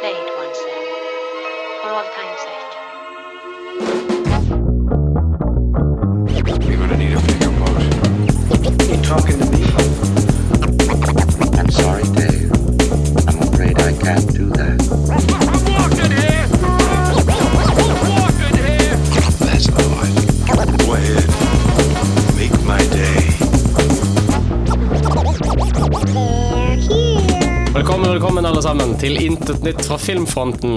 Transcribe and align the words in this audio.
play 0.00 0.12
it 0.12 0.32
once 0.34 0.58
then, 0.64 0.84
for 1.82 1.90
all 1.90 2.04
time's 2.16 2.40
sake. 2.40 2.72
You're 6.66 6.78
gonna 6.78 6.96
need 6.96 7.12
a 7.12 7.20
bigger 7.20 7.52
boat. 7.60 7.82
You 8.88 8.96
talking 9.02 9.38
to 9.38 9.44
me? 9.52 9.62
I'm 11.58 11.70
sorry, 11.70 12.04
Dave. 12.14 12.50
I'm 13.28 13.38
afraid 13.42 13.78
I 13.78 13.92
can't 13.98 14.26
do 14.32 14.46
that. 14.48 14.89
Alle 28.60 28.76
sammen 28.76 28.90
til 29.00 29.16
Intet 29.16 29.62
nytt 29.64 29.86
fra 29.88 29.96
filmfronten. 29.96 30.74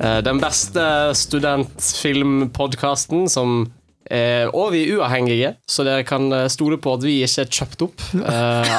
Eh, 0.00 0.24
Den 0.24 0.38
beste 0.40 1.12
studentfilmpodkasten 1.12 3.28
som 3.28 3.68
eh, 4.08 4.48
Og 4.48 4.72
vi 4.72 4.86
er 4.86 4.96
uavhengige, 4.96 5.50
så 5.68 5.84
dere 5.84 6.00
kan 6.08 6.32
eh, 6.32 6.48
stole 6.48 6.78
på 6.80 6.94
at 6.96 7.04
vi 7.04 7.20
ikke 7.20 7.42
er 7.42 7.50
kjøpt 7.58 7.82
opp 7.84 8.00
eh, 8.24 8.72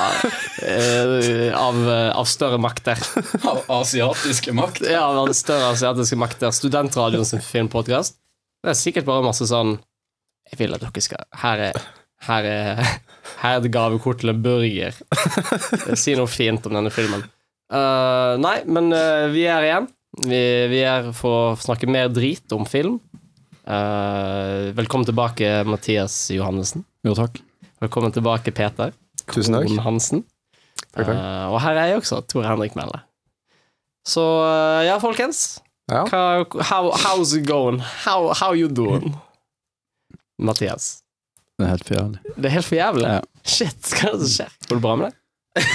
eh, 0.65 1.53
av, 1.53 1.77
av 2.17 2.25
større 2.25 2.57
makter. 2.57 2.97
Av 3.45 3.61
asiatiske 3.77 4.49
makter? 4.57 4.89
Ja, 4.89 5.05
av 5.05 5.29
større 5.37 5.69
asiatiske 5.75 6.17
makter. 6.17 6.49
Studentradioen 6.49 7.29
sin 7.29 7.45
filmpodkast. 7.45 8.17
Det 8.65 8.73
er 8.73 8.79
sikkert 8.79 9.05
bare 9.05 9.21
masse 9.25 9.45
sånn 9.49 9.77
Jeg 10.49 10.57
vil 10.63 10.73
at 10.73 10.81
dere 10.81 11.01
skal 11.01 11.25
Her 11.43 11.57
er 11.69 11.73
her 12.25 12.43
er, 12.45 12.75
her 13.41 13.55
er 13.55 13.61
et 13.61 13.71
gavekort 13.73 14.19
til 14.21 14.29
en 14.33 14.41
burger. 14.41 14.93
Si 16.01 16.13
noe 16.17 16.27
fint 16.29 16.65
om 16.69 16.73
denne 16.77 16.91
filmen. 16.93 17.23
Eh, 17.71 18.33
nei, 18.41 18.57
men 18.67 18.91
uh, 18.91 19.29
vi 19.31 19.45
er 19.47 19.67
igjen. 19.67 19.87
Vi, 20.25 20.41
vi 20.73 20.81
er 20.83 21.11
for 21.15 21.53
å 21.53 21.59
snakke 21.59 21.87
mer 21.87 22.09
drit 22.11 22.51
om 22.55 22.65
film. 22.67 22.97
Uh, 23.63 24.73
velkommen 24.75 25.07
tilbake, 25.07 25.61
Mathias 25.69 26.15
Johannessen. 26.35 26.83
Jo, 27.07 27.15
takk. 27.15 27.39
Velkommen 27.81 28.11
tilbake, 28.13 28.51
Peter. 28.55 28.91
Tusen 29.31 29.55
takk. 29.55 29.71
Hansen. 29.85 30.25
Takk, 30.91 31.05
takk. 31.05 31.15
Og 31.53 31.61
her 31.63 31.79
er 31.79 31.93
jeg 31.93 32.01
også, 32.01 32.19
Tor 32.27 32.45
Henrik 32.49 32.75
Melle. 32.75 33.05
Så 34.07 34.23
ja, 34.83 34.97
folkens. 34.99 35.61
Ja. 35.91 36.03
How, 36.11 36.89
how's 36.91 37.35
it 37.37 37.45
going? 37.47 37.79
How, 38.03 38.33
how 38.35 38.51
you 38.57 38.67
doing? 38.67 39.15
Mathias. 40.49 40.97
Det 41.55 41.67
er 41.67 41.73
helt 41.75 41.87
for 41.87 41.99
jævlig. 41.99 42.35
Det 42.35 42.49
er 42.49 42.55
helt 42.57 42.67
for 42.67 42.79
jævlig. 42.79 43.07
Ja. 43.15 43.23
Shit, 43.45 43.93
hva 43.95 44.09
er 44.09 44.17
det 44.17 44.27
som 44.27 44.35
skjer? 44.35 44.59
Går 44.67 44.81
det 44.81 44.83
bra 44.83 44.97
med 44.99 45.09
deg? 45.11 45.71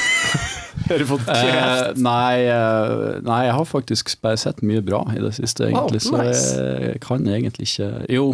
Du 1.01 1.05
fått 1.09 1.29
Eh, 1.29 1.41
kreft? 1.43 1.97
nei, 2.03 2.45
eh, 2.47 3.21
nei, 3.27 3.41
jeg 3.49 3.55
har 3.59 3.65
faktisk 3.69 4.13
bare 4.23 4.37
sett 4.41 4.63
mye 4.63 4.83
bra 4.87 5.05
i 5.15 5.21
det 5.23 5.33
siste, 5.39 5.69
egentlig, 5.71 6.03
Oh, 6.13 6.21
nice. 6.23 6.45
så 6.53 6.61
jeg 6.91 7.01
kan 7.05 7.27
egentlig 7.27 7.67
ikke 7.71 7.89
Jo, 8.13 8.27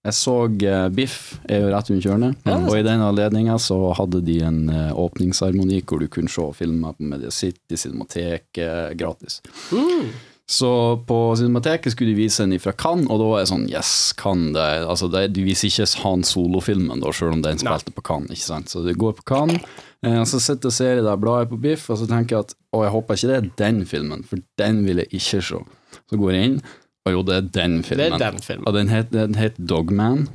jeg 0.00 0.14
så 0.16 0.34
uh, 0.48 0.88
Biff 0.96 1.16
er 1.44 1.60
jo 1.60 1.70
rett 1.74 1.90
rundt 1.92 2.06
hjørnet, 2.06 2.36
Ja, 2.48 2.56
og 2.64 2.72
i 2.78 2.82
den 2.86 3.02
anledninga 3.04 3.58
så 3.60 3.76
hadde 3.98 4.22
de 4.24 4.38
en 4.48 4.62
uh, 4.72 4.94
åpningsseremoni 4.96 5.82
hvor 5.84 6.00
du 6.00 6.06
kunne 6.08 6.32
se 6.32 6.46
filmer 6.56 6.94
på 6.96 7.04
Media 7.04 7.28
City, 7.30 7.76
Cinemateket, 7.76 8.96
gratis. 8.96 9.42
Mm. 9.72 10.08
Så 10.50 10.70
på 11.06 11.18
Cinemateket 11.38 11.92
skulle 11.92 12.10
de 12.10 12.22
vise 12.24 12.42
en 12.42 12.56
fra 12.58 12.72
Cannes, 12.72 13.06
og 13.12 13.20
da 13.20 13.28
var 13.28 13.38
jeg 13.44 13.50
sånn 13.52 13.68
Yes, 13.70 13.90
Cannes 14.18 14.56
det, 14.56 14.64
altså 14.90 15.06
det, 15.12 15.28
De 15.36 15.44
viser 15.46 15.68
ikke 15.70 15.86
Han 16.02 16.24
Solo-filmen, 16.26 16.98
da, 17.04 17.12
selv 17.14 17.36
om 17.36 17.42
den 17.44 17.60
spilte 17.60 17.92
på 17.94 18.02
Cannes. 18.08 18.32
ikke 18.34 18.48
sant? 18.48 18.72
Så 18.72 18.82
det 18.82 18.96
går 18.98 19.14
på 19.20 19.28
Cannes. 19.30 19.60
Eh, 20.06 20.16
og 20.20 20.26
så 20.30 20.40
sitter 20.40 20.68
jeg 20.68 20.72
og 20.72 20.76
ser 20.78 21.00
i 21.00 21.04
det 21.04 21.16
bladet 21.20 21.50
på 21.50 21.58
Biff, 21.60 21.88
og 21.92 21.98
så 22.00 22.06
tenker 22.08 22.36
jeg 22.38 22.46
at 22.46 22.54
å, 22.72 22.84
jeg 22.86 22.92
håper 22.94 23.18
ikke 23.18 23.28
det 23.30 23.36
er 23.40 23.48
den 23.60 23.80
filmen, 23.88 24.22
for 24.24 24.40
den 24.60 24.78
vil 24.86 25.02
jeg 25.02 25.10
ikke 25.12 25.42
se. 25.42 25.58
Så 26.10 26.20
går 26.20 26.32
jeg 26.36 26.48
inn, 26.50 26.56
og 27.06 27.12
jo, 27.16 27.22
det 27.26 27.36
er 27.36 27.48
den 27.58 27.76
Det 27.82 27.86
filmen. 27.90 28.14
er 28.16 28.24
den 28.30 28.40
filmen. 28.44 28.66
Og 28.70 28.74
den 28.78 28.88
het, 28.92 29.10
den 29.12 29.34
het 29.40 29.58
Dogman, 29.58 30.28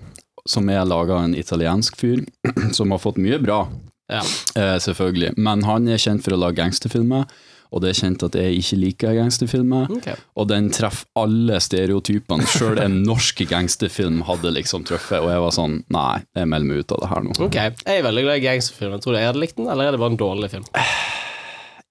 som 0.46 0.70
er 0.70 0.86
laga 0.86 1.18
av 1.18 1.24
en 1.26 1.36
italiensk 1.38 1.98
fyr, 1.98 2.22
som 2.78 2.92
har 2.94 3.02
fått 3.02 3.18
mye 3.22 3.40
bra, 3.42 3.64
Ja. 4.12 4.22
eh, 4.56 4.76
selvfølgelig. 4.78 5.34
Men 5.38 5.64
han 5.66 5.88
er 5.90 5.98
kjent 5.98 6.22
for 6.24 6.36
å 6.36 6.38
lage 6.44 6.60
gangsterfilmer, 6.62 7.26
og 7.72 7.84
det 7.84 7.92
er 7.92 8.00
kjent 8.00 8.26
at 8.28 8.38
jeg 8.40 8.60
ikke 8.62 8.80
liker 8.82 9.18
gangsterfilmer. 9.20 9.90
Okay. 9.98 10.20
Og 10.40 10.50
den 10.52 10.70
treffer 10.76 11.08
alle 11.20 11.60
stereotypene. 11.64 12.48
Sjøl 12.50 12.80
en 12.84 13.02
norsk 13.08 13.44
gangsterfilm 13.50 14.22
hadde 14.30 14.54
liksom 14.56 14.86
truffet, 14.88 15.20
og 15.22 15.32
jeg 15.34 15.44
var 15.44 15.56
sånn 15.56 15.82
Nei, 15.94 16.22
jeg 16.36 16.50
melder 16.50 16.70
meg 16.70 16.84
ut 16.84 16.96
av 16.96 17.02
det 17.04 17.12
her 17.12 17.26
nå. 17.26 17.36
Ok, 17.46 17.58
Jeg 17.60 18.00
er 18.00 18.06
veldig 18.06 18.26
glad 18.26 18.42
i 18.42 18.46
gangsterfilmer. 18.46 19.04
Tror 19.04 19.16
du 19.16 19.20
jeg 19.20 19.30
hadde 19.32 19.44
likt 19.44 19.60
den, 19.60 19.70
eller 19.72 19.90
er 19.90 19.96
det 19.96 20.02
bare 20.02 20.16
en 20.16 20.22
dårlig 20.22 20.52
film? 20.56 20.66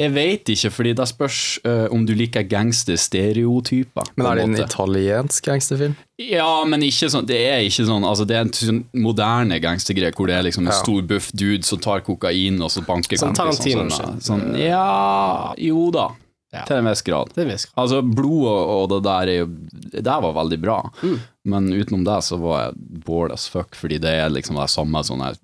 Jeg 0.02 0.10
veit 0.10 0.48
ikke, 0.50 0.70
fordi 0.74 0.92
det 0.98 1.04
spørs 1.06 1.36
uh, 1.64 1.84
om 1.94 2.02
du 2.04 2.14
liker 2.18 2.42
gangsterstereotyper. 2.50 4.08
Men 4.16 4.26
er 4.26 4.34
det 4.40 4.44
en 4.48 4.56
en 4.56 4.64
italiensk 4.64 5.44
gangsterfilm? 5.46 5.94
Ja, 6.18 6.64
men 6.66 6.82
ikke 6.86 7.08
sånn 7.10 7.26
Det 7.26 7.38
er 7.50 7.62
ikke 7.66 7.86
sånn 7.88 8.04
Altså 8.06 8.26
Det 8.26 8.36
er 8.36 8.44
en 8.44 8.52
sånn 8.54 8.80
moderne 9.02 9.56
gangstergreie 9.62 10.12
hvor 10.14 10.26
det 10.30 10.36
er 10.36 10.44
liksom 10.46 10.66
en 10.66 10.72
Ja. 10.72 10.80
stor 10.82 11.02
buff 11.02 11.30
dude 11.32 11.64
som 11.66 11.78
tar 11.82 12.00
kokain 12.06 12.60
og 12.62 12.70
så 12.70 12.84
banker 12.86 13.18
Sånn 13.18 13.34
kompisene 13.34 13.86
Tarantino-shit. 13.88 14.22
sånn, 14.22 14.42
sånn, 14.42 14.58
Ja 14.62 15.54
Jo 15.58 15.90
da, 15.90 16.08
Ja. 16.52 16.64
til 16.64 16.76
en 16.76 16.84
viss 16.86 17.02
grad. 17.02 17.30
En 17.36 17.48
viss 17.48 17.64
grad. 17.66 17.74
Altså, 17.82 18.02
blod 18.02 18.46
og, 18.46 18.68
og 18.74 18.88
det 18.90 19.02
der 19.08 19.22
er 19.32 19.38
jo 19.42 19.46
Det 19.46 20.04
der 20.04 20.20
var 20.20 20.34
veldig 20.34 20.60
bra, 20.60 20.90
Mm. 21.02 21.20
men 21.46 21.70
utenom 21.72 22.04
det 22.04 22.22
så 22.24 22.38
var 22.38 22.64
jeg 22.66 22.74
bored 23.04 23.32
as 23.32 23.46
fuck, 23.48 23.74
fordi 23.74 23.98
det 24.00 24.10
er 24.10 24.28
liksom 24.30 24.54
det 24.56 24.70
samme 24.70 25.02
sånn 25.02 25.36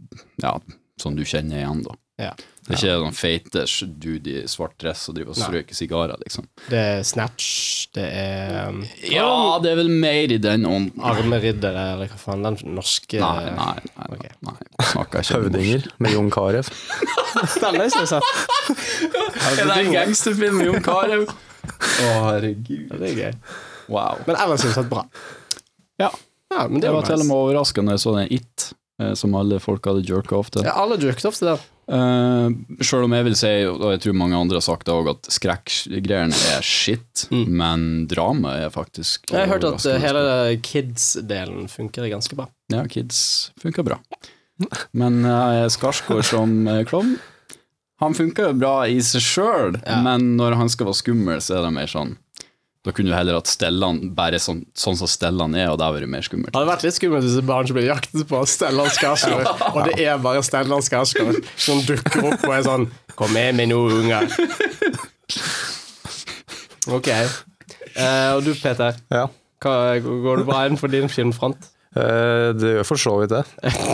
Ja, 0.43 0.59
som 0.99 1.15
du 1.17 1.23
kjenner 1.23 1.57
igjen, 1.63 1.83
da. 1.85 1.95
Ja. 2.19 2.33
Det 2.71 2.79
er 2.79 2.85
ikke 2.87 3.05
noen 3.05 3.17
feite 3.19 3.65
dude 4.01 4.33
i 4.33 4.45
svart 4.51 4.77
dress 4.81 5.09
og 5.11 5.17
driver 5.19 5.35
og 5.35 5.39
strøker 5.41 5.77
sigarer, 5.79 6.17
liksom. 6.23 6.47
Det 6.71 6.81
er 6.81 7.03
Snatch, 7.07 7.89
det 7.97 8.07
er 8.07 8.71
um, 8.71 8.83
Ja, 9.11 9.59
det 9.63 9.73
er 9.73 9.81
vel 9.83 9.91
mer 9.93 10.35
i 10.35 10.39
den 10.43 10.67
ånden. 10.69 11.03
Arme 11.03 11.41
riddere, 11.43 11.87
eller 11.97 12.11
hva 12.13 12.21
faen, 12.21 12.47
den 12.47 12.61
norske 12.77 13.21
Nei, 13.21 13.51
nei, 13.57 13.75
nei. 13.95 14.09
Ok. 14.11 14.29
nei, 14.47 14.55
nei 14.55 14.71
snakker 14.91 15.25
ikke 15.25 15.41
Høvdinger 15.41 15.87
med 16.03 16.15
Jon 16.15 16.31
Carew. 16.35 16.63
Den 17.63 17.79
er 17.79 17.87
ikke 17.87 18.07
sett. 18.11 18.33
Er 18.71 19.61
det 19.61 19.77
en 19.77 19.93
gangsterfilm 19.95 20.59
med 20.61 20.71
Jon 20.71 20.85
Carew? 20.85 21.27
Å, 21.27 22.09
herregud. 22.31 22.89
Ja, 22.91 22.99
Det 23.01 23.11
er 23.11 23.21
gøy. 23.21 23.39
Wow. 23.91 24.21
Men 24.27 24.39
ellers 24.39 24.65
er 24.67 24.75
det 24.77 24.87
bra. 24.91 25.05
Ja. 26.01 26.11
Ja, 26.51 26.67
men 26.67 26.81
det 26.83 26.89
Jeg 26.89 26.97
var 26.97 27.05
nice. 27.05 27.13
til 27.13 27.23
og 27.23 27.29
med 27.29 27.37
overraskende 27.37 27.97
så 28.03 28.15
den 28.17 28.33
It, 28.35 28.71
eh, 29.01 29.13
som 29.19 29.35
alle 29.39 29.61
folk 29.63 29.87
hadde 29.87 30.03
jerka 30.07 30.39
off 30.41 30.51
til. 30.55 30.67
Ja, 30.67 30.75
alle 30.83 30.99
jerket 30.99 31.29
off 31.31 31.39
til 31.39 31.53
den. 31.53 31.69
Uh, 31.91 32.53
Sjøl 32.87 33.03
om 33.09 33.15
jeg 33.17 33.25
vil 33.27 33.35
si, 33.35 33.51
og 33.67 33.83
jeg 33.91 34.01
tror 34.05 34.15
mange 34.21 34.39
andre 34.39 34.61
har 34.61 34.63
sagt 34.63 34.87
det 34.87 34.95
òg, 34.95 35.09
at 35.11 35.31
skrekkgreiene 35.35 36.37
er 36.55 36.63
shit, 36.63 37.25
Mm. 37.35 37.49
men 37.59 37.83
dramaet 38.11 38.67
er 38.69 38.71
faktisk 38.75 39.27
Jeg 39.33 39.41
har 39.43 39.51
hørt 39.57 39.67
at 39.67 39.87
eh, 39.91 39.99
hele 40.03 40.23
kids-delen 40.63 41.67
funker 41.71 42.07
ganske 42.13 42.37
bra. 42.39 42.47
Ja, 42.71 42.85
Kids 42.87 43.51
funker 43.61 43.83
bra. 43.87 43.99
Men 44.93 45.25
uh, 45.27 45.67
Skarsgård 45.73 46.25
som 46.31 46.55
klovn, 46.89 47.17
han 48.01 48.15
funker 48.17 48.51
jo 48.51 48.57
bra 48.61 48.75
i 48.89 49.01
seg 49.05 49.21
sjøl, 49.25 49.81
Ja. 49.85 49.99
men 50.07 50.37
når 50.39 50.55
han 50.61 50.71
skal 50.73 50.87
være 50.89 51.01
skummel, 51.03 51.41
så 51.45 51.59
er 51.59 51.67
det 51.67 51.75
mer 51.77 51.91
sånn 51.91 52.15
Da 52.81 52.95
kunne 52.97 53.13
du 53.13 53.15
heller 53.17 53.37
hatt 53.37 53.51
Stellan 53.51 53.99
bare 54.17 54.39
sånn, 54.41 54.63
sånn 54.73 54.97
som 54.97 55.09
Stellan 55.11 55.53
er, 55.53 55.69
og 55.69 55.77
det 55.77 55.85
hadde 55.85 55.99
vært 55.99 56.13
mer 56.15 56.25
skummelt. 56.25 56.49
Det 56.49 56.57
hadde 56.57 56.71
vært 56.71 56.87
litt 56.87 56.97
skummelt 56.97 57.27
hvis 57.27 57.37
et 57.37 57.49
barn 57.51 57.69
som 57.69 57.77
blir 57.77 57.91
jaktet 57.91 58.23
på 58.31 58.41
Stellan 58.49 58.95
Skarsgård, 58.95 59.51
og 59.75 59.81
det 59.91 59.99
er 60.07 60.23
bare 60.25 60.45
Stellan 60.47 60.87
Skarsgård 60.87 61.43
som 61.61 61.83
dukker 61.85 62.31
opp 62.31 62.47
og 62.49 62.57
er 62.57 62.65
sånn 62.65 62.89
Kom 63.21 63.35
med 63.37 63.53
meg 63.59 63.69
nå, 63.69 63.83
unger. 63.99 64.31
Ok. 66.89 67.11
Eh, 67.13 68.31
og 68.33 68.47
du, 68.47 68.55
Peter. 68.57 68.97
Ja. 69.13 69.27
Hva, 69.61 69.75
går 70.01 70.41
det 70.41 70.49
bra 70.49 70.63
for 70.81 70.89
din 70.89 71.13
filmfront? 71.13 71.69
Eh, 71.91 72.51
det 72.57 72.77
gjør 72.79 72.87
for 72.89 73.03
så 73.03 73.17
vidt 73.21 73.35
det. 73.35 73.45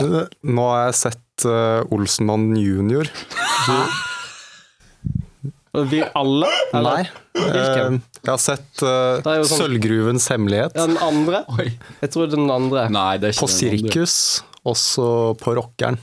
Nå 0.55 0.69
har 0.71 0.85
jeg 0.93 0.99
sett 1.01 1.49
uh, 1.49 1.83
Olsenmann 1.91 2.53
junior. 2.55 3.11
Vi 5.85 6.01
alle? 6.17 6.49
Nei. 6.73 7.05
Hvilken? 7.37 7.99
Eh, 8.01 8.21
jeg 8.23 8.31
har 8.33 8.41
sett 8.41 8.83
uh, 8.83 9.21
jo 9.21 9.47
sånn- 9.47 9.61
Sølvgruvens 9.61 10.29
hemmelighet. 10.33 10.77
Ja, 10.79 10.87
den 10.89 10.99
andre? 11.05 11.43
Jeg 12.01 12.13
tror 12.15 12.31
den 12.33 12.51
andre. 12.51 12.87
Nei, 12.93 13.17
det 13.21 13.31
er 13.31 13.37
ikke 13.37 13.47
På. 13.47 13.53
Sirkus, 13.53 14.17
også 14.67 15.09
på 15.43 15.57
Rockeren. 15.59 16.01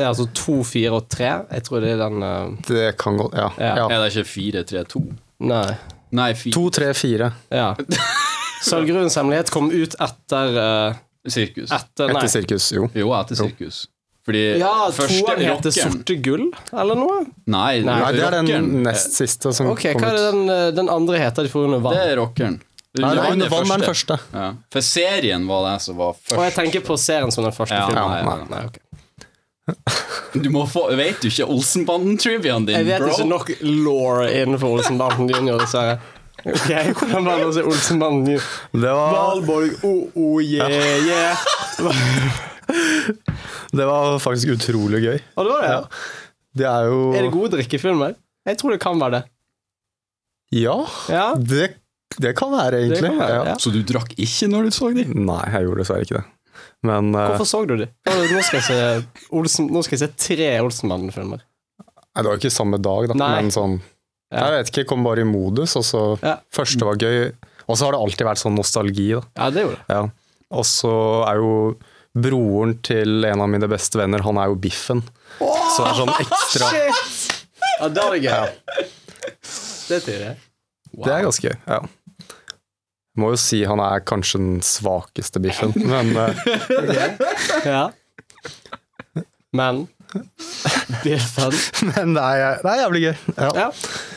Ja, 0.00 0.08
altså 0.14 0.28
to, 0.32 0.62
fire 0.64 0.96
og 0.96 1.10
tre. 1.12 1.32
Jeg 1.50 1.66
tror 1.66 1.84
det 1.84 1.92
er 1.92 2.00
den 2.00 2.22
uh... 2.24 2.54
Det 2.64 2.86
kan 3.00 3.18
gå 3.20 3.26
Ja. 3.36 3.50
Ja. 3.60 3.74
ja. 3.82 3.88
Er 3.90 4.06
det 4.06 4.14
ikke 4.14 4.30
4-3-2? 4.30 5.02
Nei. 5.50 5.66
Nei, 6.16 6.30
fire. 6.38 6.54
To, 6.56 6.64
tre, 6.72 6.88
fire. 6.96 7.28
Ja. 7.52 7.74
Sølvgruvens 8.70 9.18
hemmelighet 9.20 9.52
kom 9.52 9.68
ut 9.74 9.96
etter 10.00 10.56
uh... 10.56 11.00
Sirkus. 11.28 11.68
Etter, 11.68 12.08
nei. 12.08 12.16
Etter 12.16 12.32
sirkus, 12.32 12.70
jo. 12.72 12.88
Jo, 12.96 13.10
etter 13.18 13.36
sirkus. 13.42 13.82
Fordi 14.30 14.42
Ja, 14.60 14.72
første 14.94 15.20
toeren 15.26 15.42
heter 15.42 15.74
Sorte 15.74 16.14
gull, 16.22 16.44
eller 16.70 16.98
noe? 16.98 17.20
Nei, 17.50 17.80
Nei, 17.82 17.96
Nei, 18.04 18.10
det 18.14 18.24
er 18.28 18.36
den 18.46 18.82
nest 18.84 19.16
siste 19.18 19.50
som 19.56 19.72
Ok, 19.72 19.88
hva 19.98 20.06
er 20.12 20.18
det 20.18 20.26
den, 20.30 20.42
eh, 20.54 20.66
den 20.76 20.90
andre 20.92 21.18
heter? 21.18 21.42
De 21.48 21.50
får 21.50 21.66
under 21.66 21.80
vann. 21.82 21.96
Det 21.98 22.04
er 22.12 22.20
rockeren. 22.20 22.60
Nei, 23.00 23.10
det 23.14 23.24
er 23.24 23.32
Under 23.34 23.48
vann 23.50 23.66
er 23.70 23.82
den 23.82 23.86
første. 23.90 24.18
Ja. 24.34 24.46
For 24.70 24.80
serien 24.86 25.48
var 25.50 25.66
det 25.66 25.74
som 25.82 25.98
var 25.98 26.14
Og 26.14 26.44
jeg 26.46 26.54
tenker 26.54 26.80
på 26.86 26.96
serien 26.98 27.30
som 27.34 27.42
den 27.46 27.52
første 27.56 27.74
Ja, 27.74 27.86
filmen. 27.90 28.06
nei, 28.10 28.22
Nei, 28.22 28.36
nei. 28.38 28.46
nei, 28.54 28.66
ok. 28.70 28.78
Du 30.34 30.48
må 30.50 30.64
få, 30.66 30.88
vet 30.98 31.20
du 31.22 31.28
ikke 31.28 31.46
Olsenbanden-triviaen 31.50 32.64
din, 32.66 32.74
bro? 32.74 32.80
Jeg 32.80 32.86
vet 32.86 33.02
bro? 33.02 33.10
ikke 33.14 33.28
nok 33.30 33.50
law 33.86 34.24
innenfor 34.26 34.78
Olsenbanden 34.78 35.28
junior, 35.30 35.58
dessverre. 35.62 35.98
Ok, 36.40 36.70
Hvordan 36.96 37.24
var 37.28 37.36
det 37.38 37.46
å 37.46 37.52
se 37.54 37.62
Olsenbanden 37.70 38.26
junior? 38.32 38.46
Det 38.72 38.94
var, 38.98 39.12
Valborg, 39.14 39.70
oh, 39.84 40.02
oh, 40.16 40.38
yeah, 40.42 40.70
yeah. 41.06 41.36
Det 43.76 43.86
var 43.86 44.18
faktisk 44.22 44.54
utrolig 44.56 45.02
gøy. 45.04 45.18
Og 45.38 45.46
det 45.46 45.52
var 45.52 45.62
det, 45.62 45.70
ja. 45.70 45.82
Det 46.60 46.66
er 46.66 46.88
jo 46.90 47.02
Er 47.14 47.22
det 47.26 47.30
gode 47.34 47.52
drikkefilmer? 47.54 48.16
Jeg 48.48 48.58
tror 48.58 48.74
det 48.74 48.80
kan 48.82 48.98
være 48.98 49.20
det. 49.20 49.22
Ja, 50.58 50.74
Ja, 51.08 51.26
det, 51.38 51.68
det 52.18 52.32
kan 52.38 52.50
være, 52.50 52.80
egentlig. 52.82 53.06
kan 53.12 53.20
være, 53.20 53.34
ja. 53.36 53.44
ja. 53.52 53.56
Så 53.62 53.70
du 53.70 53.82
drakk 53.86 54.16
ikke 54.18 54.48
når 54.50 54.66
du 54.66 54.70
så 54.74 54.90
dem? 54.96 55.12
Nei, 55.28 55.42
jeg 55.54 55.68
gjorde 55.68 55.84
dessverre 55.84 56.06
ikke 56.08 56.18
det. 56.18 56.24
Men 56.82 57.12
eh, 57.14 57.28
Hvorfor 57.30 57.46
så 57.48 57.60
du 57.68 57.76
dem? 57.76 57.92
Nå 58.08 58.42
skal 58.42 58.58
jeg 58.58 58.66
se, 58.66 59.26
Olsen, 59.36 59.68
nå 59.70 59.82
skal 59.86 59.98
jeg 59.98 60.02
se 60.02 60.10
tre 60.26 60.48
Olsenmannen-filmer. 60.64 61.44
Nei, 61.84 62.22
det 62.24 62.26
var 62.32 62.40
ikke 62.40 62.50
samme 62.52 62.80
dag, 62.82 63.10
da. 63.12 63.18
Nei. 63.20 63.30
Men 63.38 63.54
sånn 63.54 63.78
Ja. 64.30 64.44
Jeg 64.46 64.52
vet 64.56 64.68
ikke, 64.70 64.82
jeg 64.84 64.88
kom 64.92 65.02
bare 65.06 65.22
i 65.24 65.28
modus, 65.28 65.76
og 65.78 65.84
så 65.86 66.02
Ja. 66.22 66.36
Første 66.54 66.86
var 66.86 66.98
gøy. 66.98 67.30
Og 67.70 67.78
så 67.78 67.86
har 67.86 67.94
det 67.94 68.00
alltid 68.02 68.26
vært 68.26 68.42
sånn 68.42 68.56
nostalgi, 68.58 69.08
da. 69.14 69.22
Ja, 69.38 69.50
det 69.54 69.62
gjorde 69.64 69.78
det. 69.78 69.94
Ja. 69.94 70.02
Og 70.58 70.64
så 70.66 70.92
er 71.30 71.38
jo 71.38 71.52
broren 72.18 72.76
til 72.86 73.24
en 73.28 73.40
av 73.44 73.48
mine 73.52 73.68
beste 73.70 74.00
venner, 74.00 74.22
han 74.26 74.38
er 74.42 74.50
jo 74.50 74.58
Biffen. 74.60 75.02
Så 75.38 75.84
det 75.84 75.90
er 75.92 75.98
sånn 76.00 76.14
ekstra 76.24 76.70
Shit! 76.74 77.38
Ja, 77.80 77.88
da 77.88 78.06
er 78.08 78.16
det 78.16 78.22
gøy. 78.26 78.54
Det 79.90 80.00
er 80.16 80.36
Wow. 80.90 81.04
Det 81.06 81.12
er 81.14 81.22
ganske 81.22 81.46
gøy. 81.46 81.56
Ja. 81.70 81.76
Jeg 83.10 83.22
må 83.22 83.28
jo 83.30 83.38
si 83.38 83.60
han 83.68 83.78
er 83.84 84.02
kanskje 84.06 84.40
den 84.42 84.56
svakeste 84.66 85.38
Biffen, 85.42 85.70
men 85.86 86.10
eh, 86.18 86.40
Ja. 87.68 87.84
Men 89.54 89.84
Biffen 91.04 91.54
Men 91.92 92.14
det 92.16 92.22
er, 92.24 92.58
det 92.64 92.70
er 92.72 92.80
jævlig 92.82 93.02
gøy. 93.04 93.14
Ja. 93.36 93.50
Ja. 93.54 93.68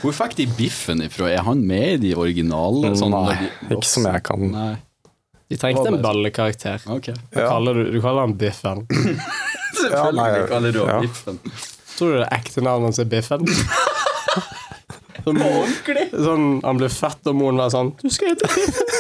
Hvor 0.01 0.16
fikk 0.18 0.36
de 0.39 0.48
biffen 0.57 1.04
ifra? 1.06 1.30
Er 1.30 1.46
han 1.46 1.62
med 1.69 2.00
i 2.00 2.01
de 2.07 2.16
originale? 2.18 2.96
sånn 2.98 3.13
Nei, 3.13 3.38
de- 3.44 3.75
ikke 3.78 3.89
som 3.92 4.07
jeg 4.10 4.24
kan. 4.25 4.48
Nei. 4.54 4.74
De 5.54 5.58
trengte 5.62 5.88
en 5.90 6.02
ballekarakter. 6.04 6.78
Okay. 6.98 7.16
Ja. 7.36 7.48
kaller 7.48 7.74
du, 7.78 7.84
du 7.94 8.00
kaller 8.02 8.22
han 8.28 8.36
Biffen. 8.40 8.80
Ja, 9.74 9.80
Selvfølgelig 9.90 10.44
kaller 10.52 10.72
du 10.72 10.78
ja. 10.80 10.84
han 10.86 11.02
biffen. 11.08 11.40
Tror 11.98 12.12
du 12.14 12.18
det 12.22 12.28
ekte 12.36 12.62
navnet 12.62 12.86
hans 12.92 13.00
er 13.02 13.08
Biffen? 13.10 13.42
Sånn, 15.24 15.40
sånn, 16.12 16.46
han 16.66 16.80
ble 16.80 16.90
født, 16.92 17.28
og 17.32 17.36
moren 17.40 17.60
var 17.62 17.70
sånn 17.72 17.94
Du 18.02 18.10
skal 18.12 18.34
hete 18.34 18.48
Biffen. 18.54 18.90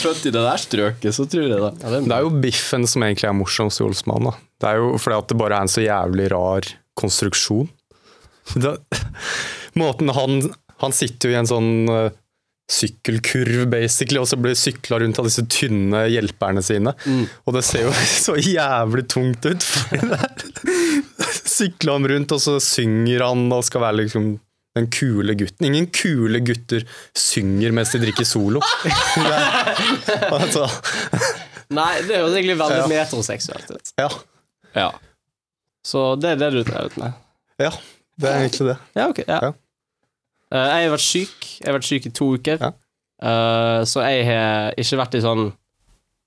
Født 0.00 0.26
i 0.28 0.32
det 0.32 0.40
der 0.44 0.60
strøket, 0.60 1.14
så 1.14 1.24
tror 1.30 1.44
jeg 1.46 1.52
det. 1.52 1.58
Ja, 1.82 1.90
det 1.92 2.00
Det 2.06 2.14
er 2.16 2.24
jo 2.26 2.30
Biffen 2.42 2.84
som 2.90 3.04
egentlig 3.06 3.28
er 3.28 3.36
morsomst 3.36 3.80
i 3.80 3.84
Olsmann. 3.86 4.26
Da. 4.28 4.32
Det 4.60 4.70
er 4.70 4.80
jo 4.80 4.86
fordi 5.00 5.16
at 5.18 5.28
det 5.32 5.38
bare 5.40 5.54
er 5.58 5.66
en 5.66 5.72
så 5.72 5.84
jævlig 5.84 6.26
rar 6.32 6.68
konstruksjon. 7.00 7.68
Det, 8.54 8.72
måten 9.78 10.08
han 10.16 10.30
Han 10.80 10.92
sitter 10.96 11.28
jo 11.28 11.34
i 11.34 11.38
en 11.38 11.48
sånn 11.48 11.72
eh, 11.92 12.12
sykkelkurv, 12.70 13.64
basically, 13.72 14.20
og 14.22 14.28
så 14.30 14.36
blir 14.38 14.54
sykla 14.58 15.00
rundt 15.02 15.18
av 15.18 15.26
disse 15.26 15.42
tynne 15.50 16.04
hjelperne 16.12 16.62
sine. 16.62 16.92
Og 17.46 17.56
det 17.56 17.64
ser 17.66 17.88
jo 17.88 17.94
så 18.26 18.36
jævlig 18.38 19.08
tungt 19.10 19.48
ut. 19.50 19.66
Sykla 21.50 21.96
han 21.98 22.06
rundt, 22.08 22.32
og 22.36 22.40
så 22.42 22.54
synger 22.62 23.24
han 23.26 23.46
og 23.52 23.64
skal 23.66 23.82
være 23.84 23.98
liksom 24.04 24.30
den 24.78 24.86
kule 24.94 25.34
gutten. 25.34 25.66
Ingen 25.66 25.88
kule 25.90 26.38
gutter 26.46 26.84
synger 27.18 27.74
mens 27.74 27.90
de 27.94 28.00
drikker 28.04 28.28
solo. 28.28 28.62
Altså, 30.30 30.66
Nei, 31.74 32.00
det 32.06 32.16
høres 32.18 32.34
egentlig 32.38 32.56
veldig 32.58 32.78
Ja. 32.80 32.86
metroseksuelt 32.90 33.70
ut. 33.74 33.92
ja. 34.00 34.08
Ja. 34.78 34.90
Så 35.86 36.14
det 36.20 36.30
er 36.34 36.36
det 36.38 36.48
du 36.54 36.62
tar 36.66 36.86
ut 36.90 36.96
med? 37.00 37.12
Ja, 37.58 37.70
det 38.20 38.28
er 38.30 38.40
egentlig 38.44 38.66
det. 38.68 38.76
Ja, 38.98 39.08
ok. 39.10 39.20
Ja. 39.26 39.38
Ja. 39.48 39.52
Eh, 40.50 40.68
jeg 40.80 40.84
har 40.88 40.96
vært 40.96 41.06
syk. 41.06 41.36
Jeg 41.60 41.66
har 41.68 41.76
vært 41.78 41.88
syk 41.88 42.06
i 42.06 42.10
to 42.16 42.26
uker. 42.36 42.58
Ja. 42.62 42.70
Uh, 43.20 43.80
så 43.84 44.00
jeg 44.08 44.22
har 44.24 44.72
ikke 44.80 44.96
vært 44.96 45.14
i 45.18 45.20
sånn 45.20 45.50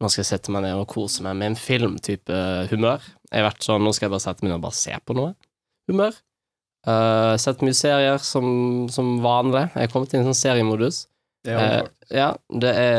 Nå 0.03 0.09
skal 0.11 0.21
jeg 0.21 0.27
sette 0.27 0.51
meg 0.53 0.61
ned 0.61 0.75
og 0.77 0.85
kose 0.91 1.23
meg 1.25 1.33
med 1.39 1.47
en 1.51 1.55
film-type 1.57 2.35
humør. 2.69 3.01
Jeg 3.31 3.39
har 3.41 3.47
vært 3.47 3.63
sånn 3.65 3.81
Nå 3.81 3.89
skal 3.95 4.05
jeg 4.05 4.13
bare 4.13 4.25
sette 4.27 4.43
meg 4.45 4.51
ned 4.51 4.59
og 4.59 4.65
bare 4.67 4.77
se 4.77 4.93
på 5.01 5.15
noe. 5.17 5.31
Humør. 5.89 6.13
Uh, 6.85 7.33
sett 7.41 7.63
mye 7.65 7.73
serier 7.77 8.17
som, 8.21 8.45
som 8.93 9.15
vanlig. 9.23 9.65
Jeg 9.73 9.87
er 9.87 9.91
kommet 9.93 10.13
inn 10.13 10.21
i 10.21 10.23
en 10.25 10.29
sånn 10.33 10.41
seriemodus. 10.41 10.97
Eh, 11.47 11.81
ja, 12.15 12.29
det 12.55 12.69
er 12.79 12.93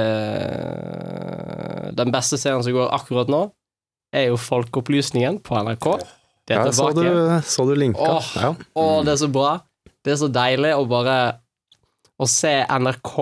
Den 1.96 2.10
beste 2.12 2.36
serien 2.40 2.60
som 2.64 2.72
går 2.76 2.90
akkurat 2.92 3.28
nå, 3.32 3.42
er 4.14 4.26
jo 4.28 4.36
Folkeopplysningen 4.40 5.38
på 5.44 5.56
NRK. 5.64 5.86
Det 6.44 6.52
er 6.56 6.60
Ja, 6.60 6.64
så, 6.72 6.90
tilbake. 6.92 7.08
du, 7.08 7.12
så 7.48 7.64
du 7.68 7.74
linka. 7.78 8.04
Åh. 8.04 8.26
Ja. 8.42 8.50
Å, 8.76 8.78
det 9.06 9.12
er 9.14 9.20
så 9.22 9.28
bra. 9.32 9.52
Det 10.04 10.14
er 10.14 10.20
så 10.20 10.28
deilig 10.32 10.74
å 10.76 10.84
bare 10.88 11.18
Å 12.20 12.26
se 12.30 12.52
NRK 12.68 13.12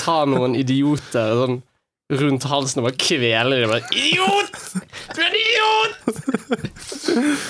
ta 0.00 0.20
noen 0.30 0.54
idioter 0.62 1.34
sånn 1.42 1.60
rundt 2.14 2.44
halsen 2.46 2.82
og 2.82 2.84
bare 2.90 2.98
kvele 3.00 3.56
dem. 3.62 3.70
Bare, 3.72 3.86
Idiot! 3.96 4.58
Du 5.16 5.20
er 5.22 5.30
en 5.30 5.36
idiot! 5.38 5.94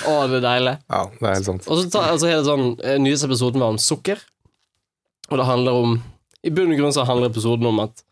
Å, 0.07 0.13
det 0.31 0.37
er 0.39 0.43
deilig. 0.45 0.73
ja, 0.79 1.01
det 1.19 1.27
er 1.27 1.33
helt 1.35 1.49
sant. 1.49 1.67
Og 1.67 1.79
så 1.81 1.89
tar, 1.91 2.07
altså, 2.13 2.29
hele 2.31 2.45
sånn 2.47 2.63
eh, 2.79 2.95
Nyeste 3.03 3.27
episoden 3.29 3.61
var 3.61 3.73
om 3.75 3.79
sukker. 3.81 4.21
Og 5.27 5.39
det 5.41 5.47
handler 5.49 5.79
om 5.83 5.95
I 6.45 6.53
bunn 6.55 6.71
og 6.71 6.79
grunn 6.79 6.95
så 6.95 7.03
handler 7.07 7.31
episoden 7.33 7.67
om 7.67 7.81
at 7.83 8.03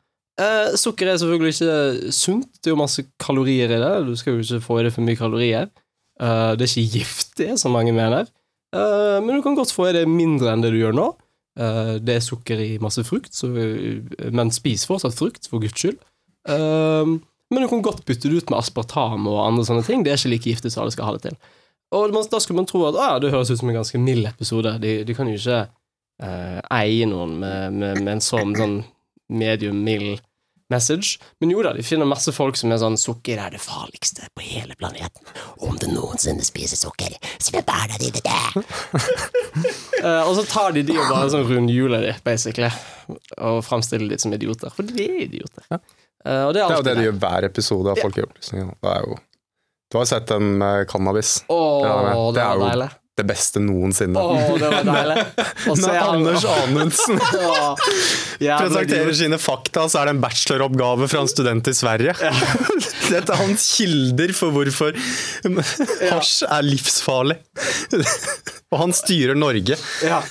eh, 0.41 0.75
sukker 0.79 1.09
er 1.13 1.19
selvfølgelig 1.21 1.55
ikke 1.55 2.13
sunt. 2.19 2.49
Det 2.59 2.71
er 2.71 2.75
jo 2.75 2.81
masse 2.83 3.05
kalorier 3.23 3.71
i 3.71 3.81
det. 3.83 3.93
Du 4.09 4.13
skal 4.19 4.35
jo 4.35 4.43
ikke 4.45 4.63
få 4.67 4.79
i 4.81 4.85
deg 4.89 4.95
for 4.97 5.07
mye 5.07 5.19
kalorier. 5.19 5.71
Eh, 6.19 6.51
det 6.59 6.67
er 6.67 6.71
ikke 6.73 6.99
giftig, 6.99 7.49
som 7.61 7.75
mange 7.77 7.95
mener. 7.95 8.27
Eh, 8.73 9.19
men 9.23 9.37
du 9.37 9.43
kan 9.45 9.57
godt 9.57 9.73
få 9.75 9.89
i 9.89 9.97
deg 9.97 10.09
mindre 10.09 10.53
enn 10.53 10.63
det 10.65 10.73
du 10.73 10.79
gjør 10.81 10.97
nå. 10.97 11.11
Uh, 11.53 11.99
det 12.01 12.15
er 12.15 12.23
sukker 12.25 12.57
i 12.57 12.79
masse 12.81 13.03
frukt, 13.05 13.29
så, 13.37 13.45
men 14.33 14.49
spis 14.49 14.87
fortsatt 14.89 15.13
frukt, 15.13 15.45
for 15.45 15.61
guds 15.61 15.77
skyld. 15.77 15.99
Uh, 16.49 17.19
men 17.53 17.61
du 17.61 17.67
kan 17.69 17.83
godt 17.85 18.01
bytte 18.07 18.31
det 18.31 18.41
ut 18.41 18.49
med 18.49 18.57
aspartam 18.57 19.27
og 19.29 19.37
andre 19.43 19.65
sånne 19.67 19.85
ting. 19.85 20.01
Det 20.01 20.09
er 20.09 20.17
ikke 20.17 20.31
like 20.31 20.49
giftig 20.49 20.71
som 20.73 20.81
alle 20.81 20.95
skal 20.95 21.11
ha 21.11 21.13
det 21.17 21.27
til. 21.27 21.37
Og 21.93 22.09
da 22.09 22.39
skulle 22.41 22.57
man 22.57 22.69
tro 22.69 22.81
at 22.87 22.97
ah, 22.97 23.19
det 23.21 23.29
høres 23.29 23.51
ut 23.53 23.59
som 23.61 23.69
en 23.69 23.77
ganske 23.77 24.01
mild 24.01 24.25
episode. 24.25 24.71
De, 24.81 24.95
de 25.05 25.13
kan 25.13 25.29
jo 25.29 25.37
ikke 25.37 25.59
eh, 26.25 26.59
eie 26.73 27.05
noen 27.05 27.35
med, 27.43 27.75
med, 27.77 27.99
med 28.01 28.15
en 28.15 28.23
sånn, 28.23 28.55
sånn 28.57 28.79
medium 29.29 29.83
mild 29.85 30.23
message. 30.71 31.19
Men 31.41 31.51
jo 31.51 31.63
da, 31.65 31.73
de 31.75 31.83
finner 31.83 32.07
masse 32.09 32.31
folk 32.35 32.55
som 32.59 32.71
er 32.71 32.79
sånn 32.81 32.95
Sukker 32.99 33.39
er 33.41 33.51
det 33.55 33.61
farligste 33.63 34.27
på 34.35 34.45
hele 34.45 34.75
planeten. 34.79 35.25
Om 35.63 35.75
du 35.81 35.87
noensinne 35.91 36.45
spiser 36.45 36.79
sukker, 36.79 37.17
så 37.37 37.55
vil 37.55 37.65
barna 37.67 37.99
dine 38.01 38.21
det! 38.23 38.63
uh, 40.03 40.23
og 40.27 40.33
så 40.39 40.45
tar 40.49 40.71
de 40.77 40.85
de 40.87 40.95
og 40.97 41.09
bare 41.11 41.29
sånn 41.33 41.45
rundhjuler 41.49 42.07
de, 42.07 42.15
basically. 42.25 42.71
Og 43.37 43.61
framstiller 43.65 44.09
de 44.13 44.19
som 44.21 44.33
idioter. 44.35 44.73
For 44.73 44.87
de 44.87 45.05
er 45.09 45.21
idioter. 45.27 45.67
Eh, 46.23 46.43
og 46.47 46.53
det 46.55 46.61
er 46.63 46.63
Det 46.63 46.63
er 46.63 46.63
jo 46.63 46.77
alltid 46.79 46.89
det 46.89 46.97
de 47.01 47.05
gjør 47.09 47.21
hver 47.25 47.45
episode 47.49 47.91
av 47.93 47.99
Folkeopplysningen. 47.99 48.75
Det 48.79 48.91
er 48.95 49.07
jo 49.09 49.17
Du 49.91 49.97
har 49.99 50.05
sett 50.09 50.27
den 50.31 50.53
med 50.57 50.87
cannabis. 50.89 51.43
Åh, 51.51 51.83
Ja, 51.85 51.95
men 52.01 52.13
det 52.13 52.39
det 52.39 52.43
er 52.47 52.53
jo- 52.55 52.67
deilig. 52.69 52.89
Det 53.13 53.23
beste 53.29 53.61
noensinne. 53.61 54.17
Åh, 54.17 54.55
det 54.57 54.69
var 54.71 54.87
deilig. 54.89 55.23
Og 55.69 55.77
Når 55.83 55.97
Anders 56.01 56.45
Anundsen 56.49 57.19
jævla 57.21 58.55
presenterer 58.63 59.03
idiot. 59.11 59.19
sine 59.19 59.37
fakta, 59.37 59.83
så 59.91 59.99
er 60.01 60.09
det 60.09 60.15
en 60.15 60.21
bacheloroppgave 60.23 61.09
fra 61.11 61.21
en 61.21 61.29
student 61.29 61.69
i 61.69 61.75
Sverige. 61.77 62.15
Dette 63.13 63.35
er 63.35 63.37
hans 63.43 63.67
kilder 63.77 64.33
for 64.33 64.55
hvorfor 64.55 64.97
hasj 66.09 66.47
er 66.49 66.65
livsfarlig. 66.65 67.37
Og 68.73 68.79
han 68.81 68.95
styrer 68.97 69.37
Norge. 69.37 69.77
Ja. 70.01 70.23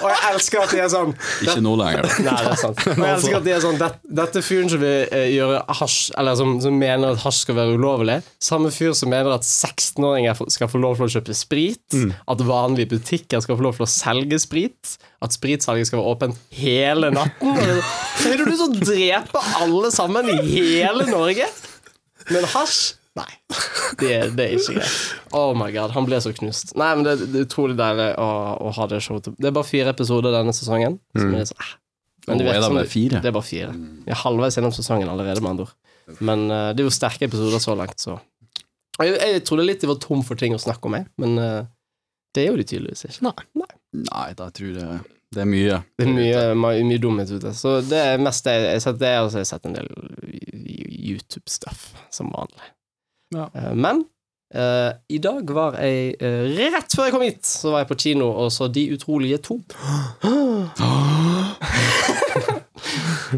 Og 0.00 0.06
jeg 0.10 0.20
elsker 0.32 0.62
at 0.64 0.74
de 0.74 0.80
er 0.84 0.90
sånn 0.92 1.14
Ikke 1.44 1.60
nå 1.64 1.74
lenger. 1.80 2.06
da. 2.06 2.24
Nei, 2.26 2.36
det 2.44 2.52
er 2.54 2.60
sant. 2.60 2.82
Og 2.96 3.02
jeg 3.04 3.14
elsker 3.16 3.38
at 3.38 3.46
de 3.46 3.54
er 3.54 3.62
sånn 3.64 3.78
det, 3.80 3.90
Dette 4.20 4.42
fyren 4.44 4.72
som 4.72 4.82
vil 4.82 5.12
eh, 5.12 5.26
gjøre 5.34 5.60
hasj 5.80 5.98
Eller 6.20 6.38
som, 6.40 6.56
som 6.64 6.78
mener 6.80 7.14
at 7.14 7.22
hasj 7.24 7.44
skal 7.44 7.58
være 7.60 7.76
ulovlig, 7.78 8.18
samme 8.42 8.72
fyr 8.74 8.94
som 8.96 9.12
mener 9.12 9.34
at 9.36 9.46
16-åringer 9.46 10.40
skal 10.52 10.70
få 10.72 10.80
lov 10.82 10.98
til 10.98 11.06
å 11.06 11.12
kjøpe 11.14 11.36
sprit, 11.36 11.96
at 12.30 12.42
vanlige 12.46 12.90
butikker 12.94 13.42
skal 13.44 13.58
få 13.58 13.64
lov 13.64 13.78
til 13.78 13.86
å 13.86 13.90
selge 13.90 14.38
sprit, 14.42 14.94
at 15.24 15.34
spritsalget 15.36 15.88
skal 15.88 16.00
være 16.00 16.14
åpent 16.14 16.40
hele 16.56 17.10
natten. 17.14 17.56
Sånn, 17.56 17.80
Så 18.20 18.34
du 18.40 18.56
som 18.58 18.74
dreper 18.76 19.10
drepe 19.10 19.42
alle 19.60 19.90
sammen 19.94 20.28
i 20.30 20.38
hele 20.46 21.06
Norge? 21.10 21.46
Men 22.30 22.44
hasj? 22.54 22.96
Nei. 23.18 23.30
Det, 24.00 24.10
det 24.38 24.44
er 24.44 24.52
ikke 24.54 24.76
greit. 24.76 24.98
Oh 25.34 25.50
my 25.58 25.66
god, 25.74 25.90
han 25.96 26.06
ble 26.06 26.20
så 26.22 26.30
knust. 26.32 26.70
Nei, 26.78 26.92
men 26.94 27.02
det, 27.04 27.16
det 27.32 27.40
er 27.40 27.46
utrolig 27.48 27.74
deilig 27.76 28.06
å, 28.22 28.28
å 28.62 28.70
ha 28.76 28.86
det 28.88 29.00
showet. 29.02 29.26
Det 29.34 29.48
er 29.50 29.54
bare 29.56 29.66
fire 29.66 29.90
episoder 29.92 30.32
denne 30.32 30.54
sesongen. 30.56 30.94
Som 31.18 31.34
er 31.34 31.48
så, 31.50 31.56
eh. 31.58 31.72
Men 32.28 32.38
det 32.38 32.46
vet, 32.46 32.54
er 32.54 32.60
det 32.62 32.70
er 33.32 33.34
bare 33.34 33.44
fire. 33.44 33.72
Vi 34.06 34.14
er 34.14 34.20
halvveis 34.22 34.56
gjennom 34.56 34.72
sesongen 34.76 35.10
allerede, 35.10 35.42
med 35.42 35.50
andre 35.56 35.66
ord. 35.66 35.74
Men 36.22 36.46
uh, 36.52 36.70
det 36.70 36.84
er 36.84 36.88
jo 36.88 36.94
sterke 36.94 37.26
episoder 37.26 37.62
så 37.62 37.74
langt, 37.78 37.98
så 38.02 38.16
Jeg, 39.00 39.18
jeg 39.18 39.44
trodde 39.48 39.66
litt 39.66 39.82
de 39.82 39.90
var 39.90 40.00
tom 40.02 40.22
for 40.26 40.38
ting 40.38 40.54
å 40.54 40.62
snakke 40.62 40.86
om, 40.86 40.98
jeg, 41.00 41.08
men 41.20 41.38
uh, 41.40 41.68
det 42.36 42.44
er 42.44 42.52
jo 42.52 42.58
de 42.60 42.66
tydeligvis 42.68 43.08
ikke. 43.08 43.24
Nei. 43.26 43.46
Nei, 43.58 43.72
Nei 44.06 44.26
da 44.38 44.50
tror 44.54 44.76
jeg 44.78 45.00
det 45.30 45.44
er 45.44 45.46
mye. 45.46 45.76
Det 45.94 46.06
er 46.08 46.10
mye, 46.10 46.38
mye, 46.58 46.82
mye 46.88 46.98
dumhet 47.02 47.30
ute. 47.30 47.52
Så 47.54 47.76
det 47.86 48.00
er 48.02 48.22
mest 48.22 48.42
det 48.48 48.56
jeg 48.56 48.72
har 48.72 48.82
sett, 48.82 48.98
det, 48.98 49.10
er 49.14 49.22
også 49.22 49.38
jeg 49.38 49.46
har 49.46 49.50
sett 49.52 49.68
en 49.68 49.76
del 49.76 49.90
YouTube-stuff, 51.10 51.84
som 52.10 52.32
vanlig. 52.34 52.72
Ja. 53.34 53.50
Eh, 53.54 53.74
Men 53.74 54.06
Uh, 54.50 54.90
i 55.06 55.18
dag 55.22 55.46
var 55.54 55.76
jeg 55.78 56.16
uh, 56.18 56.48
Rett 56.74 56.90
før 56.96 57.04
jeg 57.06 57.12
kom 57.14 57.22
hit, 57.22 57.46
så 57.46 57.70
var 57.70 57.84
jeg 57.84 57.88
på 57.92 57.96
kino 58.02 58.32
og 58.34 58.48
så 58.50 58.66
De 58.66 58.82
utrolige 58.96 59.38
to. 59.46 59.60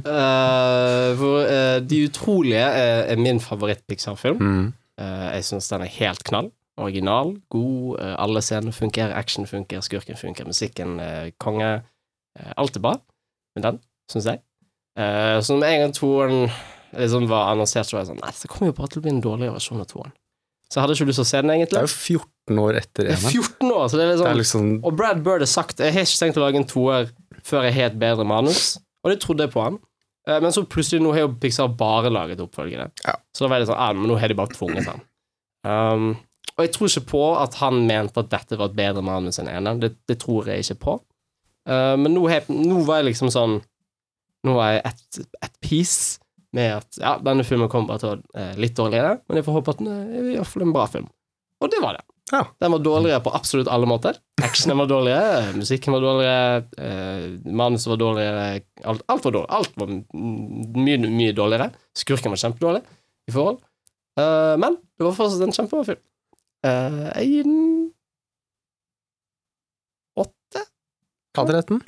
uh, 0.09 1.13
for 1.21 1.43
eh, 1.45 1.83
De 1.85 1.99
utrolige 2.07 2.65
er, 2.65 3.03
er 3.13 3.21
min 3.21 3.41
favoritt-Pixar-film. 3.45 4.41
Mm. 4.41 4.73
Eh, 5.01 5.29
jeg 5.37 5.45
syns 5.51 5.69
den 5.69 5.85
er 5.85 5.93
helt 5.99 6.25
knall. 6.25 6.49
Original, 6.81 7.35
god. 7.53 8.01
alle 8.01 8.41
scener 8.41 8.73
funker, 8.73 9.13
action 9.13 9.45
funker, 9.47 9.81
skurken 9.85 10.17
funker, 10.17 10.47
musikken 10.49 10.97
konge. 11.39 11.83
Alt 12.57 12.77
er 12.77 12.81
bra 12.81 12.95
med 13.57 13.67
den, 13.67 13.81
syns 14.09 14.31
jeg. 14.31 14.41
Uh, 14.97 15.37
så 15.45 15.59
med 15.61 15.69
en 15.69 15.81
gang 15.85 15.93
toeren 15.95 16.49
liksom 16.93 17.29
var 17.31 17.53
annonsert, 17.53 17.87
så 17.89 17.97
var 17.97 18.03
jeg 18.05 18.11
sånn 18.13 18.21
Nei, 18.23 18.33
det 18.43 18.51
kommer 18.53 18.73
jo 18.73 18.77
bare 18.81 18.89
til 18.93 19.01
å 19.01 19.05
bli 19.07 19.13
en 19.15 19.21
dårligere 19.25 19.55
versjon 19.57 19.81
av 19.81 19.87
toeren. 19.91 20.13
Så 20.69 20.79
jeg 20.79 20.83
hadde 20.87 20.95
ikke 20.97 21.07
lyst 21.11 21.19
til 21.21 21.27
å 21.27 21.31
se 21.31 21.41
den, 21.43 21.51
egentlig. 21.53 21.77
Det 21.77 21.83
er 21.83 21.89
jo 21.89 22.19
14 22.19 22.59
år 22.63 22.77
etter 22.81 23.05
Det 23.05 23.13
er 23.13 23.19
eneren. 23.19 23.33
14 23.37 23.73
år, 23.77 23.87
så 23.93 23.97
det 24.01 24.05
er 24.05 24.13
Det 24.17 24.27
er 24.31 24.39
liksom 24.41 24.67
liksom 24.69 24.85
Og 24.89 24.97
Brad 24.97 25.23
Bird 25.27 25.45
har 25.45 25.51
sagt 25.53 25.79
Jeg 25.85 25.93
har 25.93 26.07
ikke 26.07 26.21
tenkt 26.25 26.39
å 26.41 26.45
lage 26.47 26.57
en 26.63 26.69
toer 26.71 27.11
før 27.43 27.65
jeg 27.67 27.75
har 27.75 27.91
et 27.91 27.99
bedre 27.99 28.25
manus, 28.25 28.79
og 29.03 29.11
det 29.11 29.19
trodde 29.21 29.43
jeg 29.45 29.51
på 29.53 29.63
han. 29.65 29.79
Eh, 30.29 30.39
Men 30.41 30.53
så 30.55 30.63
plutselig 30.65 31.03
nå 31.03 31.11
har 31.13 31.25
jo 31.25 31.33
Pixar 31.43 31.69
bare 31.75 32.09
laget 32.13 32.39
oppfølgere. 32.45 32.91
Ja. 33.05 33.17
Så 33.35 33.45
da 33.45 33.49
var 33.51 33.59
det 33.59 33.67
sånn 33.67 33.81
ah, 33.83 33.93
Men 33.99 34.07
nå 34.13 34.19
har 34.21 34.29
de 34.31 34.37
bare 34.39 34.55
tvunget 34.55 34.87
han. 34.87 35.03
Um, 35.67 36.07
og 36.57 36.63
jeg 36.67 36.73
tror 36.75 36.89
ikke 36.93 37.09
på 37.11 37.23
at 37.41 37.55
han 37.61 37.83
mente 37.89 38.21
at 38.23 38.31
dette 38.31 38.57
var 38.61 38.71
et 38.71 38.77
bedre 38.79 39.03
manus 39.03 39.39
enn 39.43 39.49
eneren. 39.51 39.81
Det, 39.83 39.93
det 40.07 40.19
tror 40.23 40.47
jeg 40.51 40.63
ikke 40.65 40.79
på. 40.85 40.95
Uh, 41.69 41.97
men 41.99 42.15
nå, 42.15 42.25
jeg- 42.31 42.49
nå 42.51 42.81
var 42.87 43.03
jeg 43.03 43.13
liksom 43.13 43.31
sånn 43.35 43.61
Nå 44.43 44.57
var 44.57 44.73
jeg 44.73 44.83
at 45.47 45.53
peace 45.63 46.19
med 46.57 46.79
at 46.79 47.01
ja, 47.01 47.17
denne 47.25 47.45
filmen 47.49 47.71
kommer 47.73 47.95
bare 47.95 48.03
til 48.03 48.11
å 48.11 48.15
være 48.15 48.47
eh, 48.53 48.57
litt 48.61 48.77
dårligere, 48.77 49.19
men 49.27 49.39
jeg 49.39 49.47
får 49.47 49.59
håpe 49.59 49.75
at 49.75 49.83
den 49.83 49.93
er 49.93 50.33
i 50.33 50.37
hvert 50.37 50.51
fall 50.53 50.67
en 50.67 50.75
bra 50.77 50.87
film. 50.91 51.09
Og 51.63 51.71
det 51.73 51.81
var 51.83 51.97
det. 51.97 52.05
Ja. 52.33 52.43
Den 52.65 52.73
var 52.73 52.83
dårligere 52.83 53.23
på 53.25 53.33
absolutt 53.37 53.69
alle 53.69 53.89
måter. 53.89 54.17
Actionen 54.43 54.81
var 54.81 54.89
dårligere, 54.91 55.53
musikken 55.57 55.97
var 55.97 56.05
dårligere, 56.05 56.63
eh, 56.81 57.27
manuset 57.45 57.91
var 57.93 58.01
dårligere 58.01 58.47
Alt, 58.85 59.05
alt 59.07 59.25
var 59.25 59.37
dårlig. 59.37 59.51
Alt 59.59 59.77
var 59.79 59.93
mye, 59.93 60.99
mye 61.07 61.37
dårligere. 61.37 61.71
Skurken 61.95 62.35
var 62.35 62.41
kjempedårlig 62.41 62.83
i 63.29 63.35
forhold. 63.35 63.61
Uh, 64.19 64.59
men 64.61 64.77
det 64.99 65.07
var 65.07 65.17
fortsatt 65.17 65.47
en 65.47 65.55
kjempebra 65.57 65.87
film. 65.89 66.03
Uh, 66.67 67.09
jeg 67.17 67.31
gir 67.31 67.49
den 67.49 67.65
åtte, 70.19 70.67
Kanskje 71.37 71.59
retten. 71.61 71.85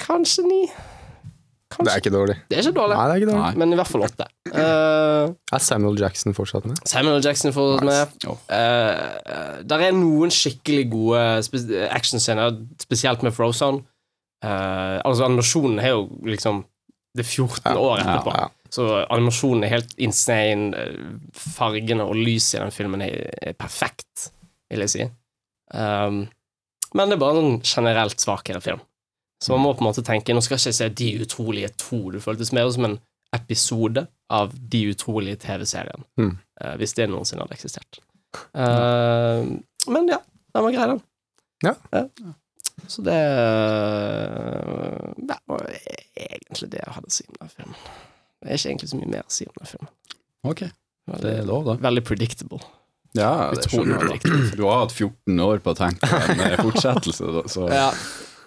Kanskje. 1.77 1.85
Det 1.89 1.93
er 1.95 2.03
ikke 2.03 2.13
dårlig. 2.15 2.37
Det 2.49 2.57
er 2.59 2.63
ikke 2.65 2.77
dårlig, 2.79 2.97
Nei, 2.99 3.05
det 3.07 3.15
er 3.15 3.21
ikke 3.23 3.31
dårlig. 3.31 3.45
Nei. 3.45 3.61
men 3.63 3.73
i 3.75 3.79
hvert 3.81 3.91
fall 3.91 4.05
åtte. 4.07 4.27
Uh, 4.55 5.57
Er 5.59 5.63
Samuel 5.67 5.99
Jackson 6.01 6.35
fortsatt 6.37 6.67
med? 6.71 6.81
Samuel 6.89 7.25
Jackson 7.25 7.55
fortsatt 7.57 7.85
med. 7.89 8.15
Ja. 8.25 8.35
Eh, 8.59 9.63
der 9.65 9.85
er 9.89 9.97
noen 9.97 10.33
skikkelig 10.35 10.85
gode 10.93 11.23
spe 11.47 11.63
actionscener, 11.91 12.55
spesielt 12.83 13.23
med 13.27 13.35
Frozone. 13.37 13.83
Uh, 14.45 15.01
altså, 15.05 15.25
animasjonen 15.29 15.79
er 15.81 15.95
jo 15.95 16.03
liksom 16.29 16.65
Det 17.17 17.23
er 17.25 17.29
14 17.31 17.77
år 17.79 18.01
etterpå. 18.03 18.33
ja. 18.35 18.49
Så 18.75 18.85
animasjonen 19.15 19.63
er 19.65 19.71
helt 19.77 19.93
insane. 20.03 20.73
Eh, 20.75 21.13
Fargene 21.55 22.03
og 22.03 22.17
lyset 22.19 22.57
i 22.59 22.63
den 22.65 22.73
filmen 22.75 23.05
er, 23.07 23.29
er 23.39 23.55
perfekt, 23.55 24.33
vil 24.71 24.83
jeg 24.83 24.91
si. 24.91 25.05
Um, 25.75 26.25
men 26.95 27.09
det 27.11 27.15
er 27.17 27.23
bare 27.23 27.39
en 27.45 27.61
generelt 27.63 28.19
svakere 28.21 28.61
film. 28.63 28.83
Så 29.45 29.53
man 29.53 29.61
må 29.61 29.75
på 29.77 29.85
en 29.85 29.91
måte 29.91 30.05
tenke 30.07 30.33
Nå 30.33 30.41
skal 30.45 30.57
ikke 30.57 30.71
jeg 30.73 30.79
si 30.79 30.87
De 31.01 31.09
utrolige 31.25 31.69
to. 31.81 31.99
Det 32.15 32.23
føltes 32.25 32.53
mer 32.57 32.71
som 32.73 32.89
en 32.89 32.97
episode 33.37 34.07
av 34.33 34.55
De 34.73 34.85
utrolige 34.93 35.43
TV-serien. 35.45 36.07
Mm. 36.21 36.37
Uh, 36.63 36.75
hvis 36.81 36.97
det 36.97 37.11
noensinne 37.13 37.45
hadde 37.45 37.59
eksistert. 37.59 38.01
Uh, 38.57 39.45
men 39.91 40.09
ja, 40.09 40.23
den 40.55 40.65
var 40.65 40.75
grei, 40.75 40.89
den. 40.95 41.03
Ja. 41.65 41.75
Så 42.91 43.03
det 43.07 43.15
eh, 43.15 45.13
Det 45.17 45.37
var 45.47 45.67
egentlig 46.17 46.71
det 46.73 46.81
jeg 46.81 46.95
hadde 46.97 47.11
å 47.11 47.15
si 47.15 47.27
om 47.29 47.37
den 47.39 47.53
filmen. 47.53 47.77
Det 48.41 48.51
er 48.51 48.59
ikke 48.59 48.71
egentlig 48.73 48.91
så 48.91 48.99
mye 48.99 49.13
mer 49.13 49.23
å 49.25 49.33
si 49.33 49.47
om 49.49 49.61
den 49.61 49.71
filmen. 49.71 49.93
Ok, 50.45 50.65
det 51.23 51.31
er 51.39 51.47
lov, 51.49 51.69
da. 51.69 51.77
veldig 51.85 52.05
predictable. 52.05 52.61
Ja, 53.15 53.53
det 53.55 53.69
Utrolig 53.69 53.95
jeg. 53.95 54.21
Du 54.59 54.65
har 54.67 54.83
hatt 54.83 54.93
14 54.93 55.41
år 55.47 55.63
på 55.65 55.73
å 55.73 55.79
tenke 55.79 56.09
en 56.11 56.57
fortsettelse, 56.67 57.45
så 57.55 57.69
Ja, 57.71 57.89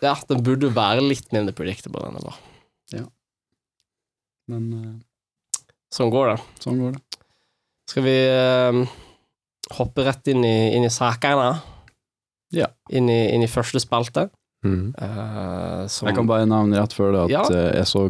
ja, 0.04 0.14
den 0.30 0.44
burde 0.46 0.70
være 0.76 1.02
litt 1.06 1.32
mindre 1.34 1.54
predictable 1.58 2.06
enn 2.08 2.18
den 2.20 2.28
var. 2.28 2.40
Men 4.48 4.68
uh, 4.72 4.96
Sånn 5.92 6.12
går 6.14 6.30
det. 6.34 6.38
sånn 6.64 6.78
går 6.80 6.94
det. 6.96 7.02
Skal 7.92 8.04
vi 8.06 8.14
uh, 8.32 8.78
hoppe 9.76 10.06
rett 10.08 10.30
inn 10.32 10.44
i, 10.48 10.56
inn 10.78 10.86
i 10.88 10.92
sakene? 10.92 11.50
Ja. 12.56 12.70
Inn 12.96 13.10
i, 13.12 13.18
inn 13.36 13.44
i 13.44 13.50
første 13.52 13.82
spalte. 13.84 14.28
Mm. 14.64 14.94
Uh, 14.96 15.84
som 15.92 16.08
Jeg 16.08 16.16
kan 16.18 16.28
bare 16.30 16.48
nevne 16.48 16.80
rett 16.80 16.96
før 16.96 17.12
det 17.16 17.24
at 17.26 17.34
Ja. 17.36 17.44
jeg 17.76 17.88
så 17.92 18.06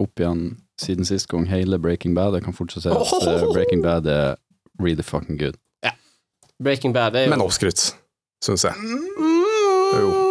opp 0.00 0.22
igjen 0.22 0.44
siden 0.80 1.04
sist 1.04 1.28
gang 1.30 1.46
hele 1.50 1.78
Breaking 1.82 2.14
Bad. 2.14 2.38
Jeg 2.38 2.46
kan 2.46 2.54
fortsatt 2.56 2.86
si 2.86 2.88
at 2.94 3.26
eh, 3.26 3.46
Breaking 3.52 3.82
Bad 3.84 4.06
er 4.08 4.36
really 4.80 5.02
fucking 5.04 5.38
good. 5.42 5.58
Breaking 6.62 6.92
Bad 6.94 7.16
er 7.16 7.26
jo 7.26 7.30
Men 7.34 7.42
oppskrytt, 7.42 7.94
syns 8.44 8.64
jeg. 8.68 8.74
Mm. 8.78 9.10
Jo. 9.98 10.29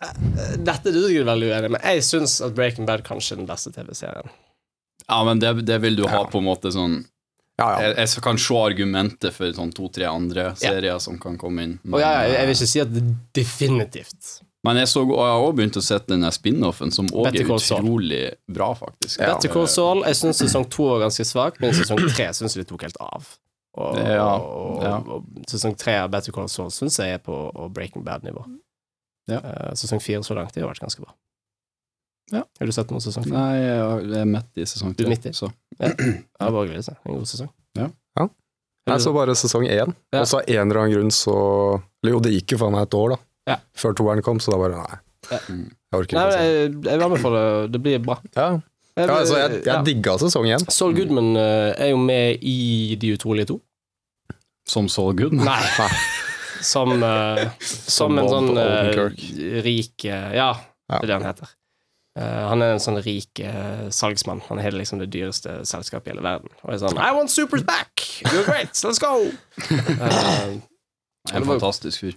Dette 0.00 0.88
er 0.88 0.94
du 0.96 1.00
sikkert 1.04 1.28
veldig 1.28 1.48
uenig 1.52 1.70
med. 1.74 1.82
Jeg 1.84 2.04
syns 2.06 2.38
at 2.44 2.54
Breaking 2.56 2.86
Bad 2.88 3.02
kanskje 3.04 3.34
er 3.36 3.42
den 3.42 3.48
beste 3.50 3.72
TV-serien. 3.74 4.30
Ja, 5.06 5.18
men 5.26 5.40
det, 5.42 5.50
det 5.68 5.80
vil 5.82 5.96
du 5.98 6.06
ha 6.08 6.22
Ja. 6.22 6.28
på 6.30 6.38
en 6.40 6.46
måte 6.46 6.70
sånn 6.72 7.02
Ja, 7.60 7.66
ja. 7.76 7.88
Jeg, 7.90 7.96
jeg 8.14 8.22
kan 8.24 8.38
se 8.40 8.54
argumentet 8.56 9.34
for 9.36 9.52
sånn 9.52 9.72
to-tre 9.76 10.06
andre 10.08 10.54
serier 10.56 10.96
som 11.02 11.18
kan 11.20 11.36
komme 11.36 11.66
inn. 11.66 11.74
Og 11.92 12.00
ja, 12.00 12.12
jeg, 12.22 12.32
jeg 12.38 12.46
vil 12.46 12.54
eh, 12.54 12.56
ikke 12.56 12.70
si 12.70 12.80
at 12.80 12.94
det 12.94 13.02
definitivt. 13.36 14.30
men 14.64 14.76
jeg, 14.80 14.88
så, 14.88 15.02
og 15.04 15.12
jeg 15.20 15.34
har 15.34 15.42
også 15.44 15.56
begynt 15.58 15.76
å 15.76 15.82
sette 15.84 16.14
den 16.14 16.24
spin-offen, 16.32 16.90
som 16.92 17.10
òg 17.12 17.28
er 17.34 17.44
utrolig 17.52 18.22
bra, 18.48 18.70
faktisk. 18.78 19.20
Ja. 19.20 19.34
Better 19.34 19.52
Call 19.52 19.68
Saul, 19.68 20.00
jeg 20.08 20.16
syns 20.16 20.40
sesong 20.40 20.64
to 20.72 20.88
var 20.88 21.04
ganske 21.04 21.24
svak, 21.28 21.60
men 21.60 21.76
sesong 21.76 22.00
tre 22.14 22.30
syns 22.40 22.56
vi 22.56 22.64
tok 22.64 22.88
helt 22.88 22.96
av. 23.04 23.28
Og, 23.76 24.00
Ja, 24.00 24.24
og, 24.40 24.80
ja. 24.82 24.96
og, 25.04 25.28
sesong 25.52 25.76
tre 25.78 25.98
av 26.06 26.08
Better 26.16 26.32
Call 26.32 26.48
Saul 26.48 26.72
syns 26.72 26.96
jeg 27.02 27.18
er 27.18 27.22
på 27.24 27.36
Breaking 27.76 28.04
Bad-nivå. 28.08 28.46
Ja. 29.30 29.40
Eh, 29.40 29.74
sesong 29.78 30.00
fire 30.02 30.22
så 30.26 30.36
langt 30.36 30.54
det 30.54 30.62
har 30.64 30.70
vært 30.72 30.82
ganske 30.84 31.02
bra. 31.04 31.14
Ja. 32.30 32.44
Har 32.60 32.66
du 32.68 32.72
sett 32.74 32.90
noen 32.92 33.02
sesong 33.02 33.24
fire? 33.26 33.34
Nei, 33.34 33.56
jeg 33.58 34.20
er 34.20 34.28
midt 34.30 34.60
i 34.62 34.66
sesong 34.68 34.92
Du 34.94 35.02
er 35.04 35.10
midt 35.10 35.26
i? 35.26 35.32
Så. 35.34 35.48
Ja, 35.80 35.90
bare 36.38 36.52
var 36.54 36.68
glede 36.70 36.84
seg. 36.86 36.98
En 37.04 37.16
god 37.18 37.30
sesong. 37.30 37.50
Ja. 37.78 37.88
Ja. 38.18 38.28
Jeg 38.90 39.02
så 39.04 39.12
bare 39.14 39.34
sesong 39.38 39.66
én, 39.66 39.94
Ja. 40.12 40.20
og 40.22 40.26
så 40.30 40.38
av 40.40 40.48
en 40.48 40.70
eller 40.70 40.80
annen 40.82 40.94
grunn 40.94 41.10
så 41.14 41.34
Eller 42.02 42.14
jo, 42.14 42.20
det 42.24 42.32
gikk 42.32 42.54
jo 42.54 42.58
faen 42.62 42.72
meg 42.74 42.86
et 42.88 42.94
år, 42.96 43.14
da. 43.14 43.18
Ja. 43.50 43.56
Før 43.76 43.94
toeren 43.98 44.22
kom, 44.22 44.38
så 44.40 44.54
da 44.54 44.58
bare 44.62 44.78
Nei. 44.78 44.98
Ja. 45.30 45.38
Jeg 45.48 45.98
orker 45.98 46.06
ikke 46.06 46.20
Nei, 46.20 46.44
jeg, 46.46 46.70
jeg 46.86 47.02
anbefaler 47.02 47.04
anbefale 47.04 47.40
det. 47.66 47.72
Det 47.74 47.82
blir 47.84 47.98
bra. 48.04 48.16
Ja. 48.36 48.46
ja, 48.96 49.06
altså, 49.18 49.36
jeg, 49.38 49.50
jeg 49.64 49.66
Ja. 49.66 49.82
digga 49.82 50.16
sesong 50.22 50.46
én. 50.46 50.70
Saul 50.70 50.94
Goodman 50.94 51.34
uh, 51.36 51.74
er 51.76 51.90
jo 51.90 51.98
med 51.98 52.38
i 52.42 52.96
De 53.00 53.12
utrolige 53.18 53.50
to. 53.52 53.60
Som 54.68 54.88
Saul 54.88 55.14
Goodman? 55.18 55.44
Nei. 55.50 55.90
Som, 56.60 57.02
eh, 57.02 57.46
som 57.62 58.18
en 58.20 58.28
sånn 58.28 58.58
eh, 58.60 59.00
rik 59.64 60.04
eh, 60.04 60.30
Ja, 60.36 60.52
det 60.90 61.02
er 61.02 61.10
det 61.10 61.18
han 61.18 61.28
heter. 61.30 61.56
Uh, 62.18 62.48
han 62.50 62.62
er 62.64 62.72
en 62.74 62.82
sånn 62.82 62.98
rik 63.04 63.38
uh, 63.38 63.86
salgsmann. 63.94 64.42
Han 64.48 64.58
har 64.58 64.74
liksom 64.74 64.98
det 64.98 65.06
dyreste 65.14 65.60
selskapet 65.68 66.10
i 66.10 66.12
hele 66.12 66.24
verden. 66.26 66.50
Og 66.64 66.72
er 66.74 66.80
sånn 66.82 66.98
I 66.98 67.12
want 67.14 67.30
supers 67.30 67.62
back! 67.64 68.02
You're 68.26 68.42
great! 68.44 68.74
Let's 68.82 68.98
go! 69.00 69.30
Uh, 69.70 70.58
En 71.36 71.44
fantastisk 71.44 72.00
fyr. 72.00 72.14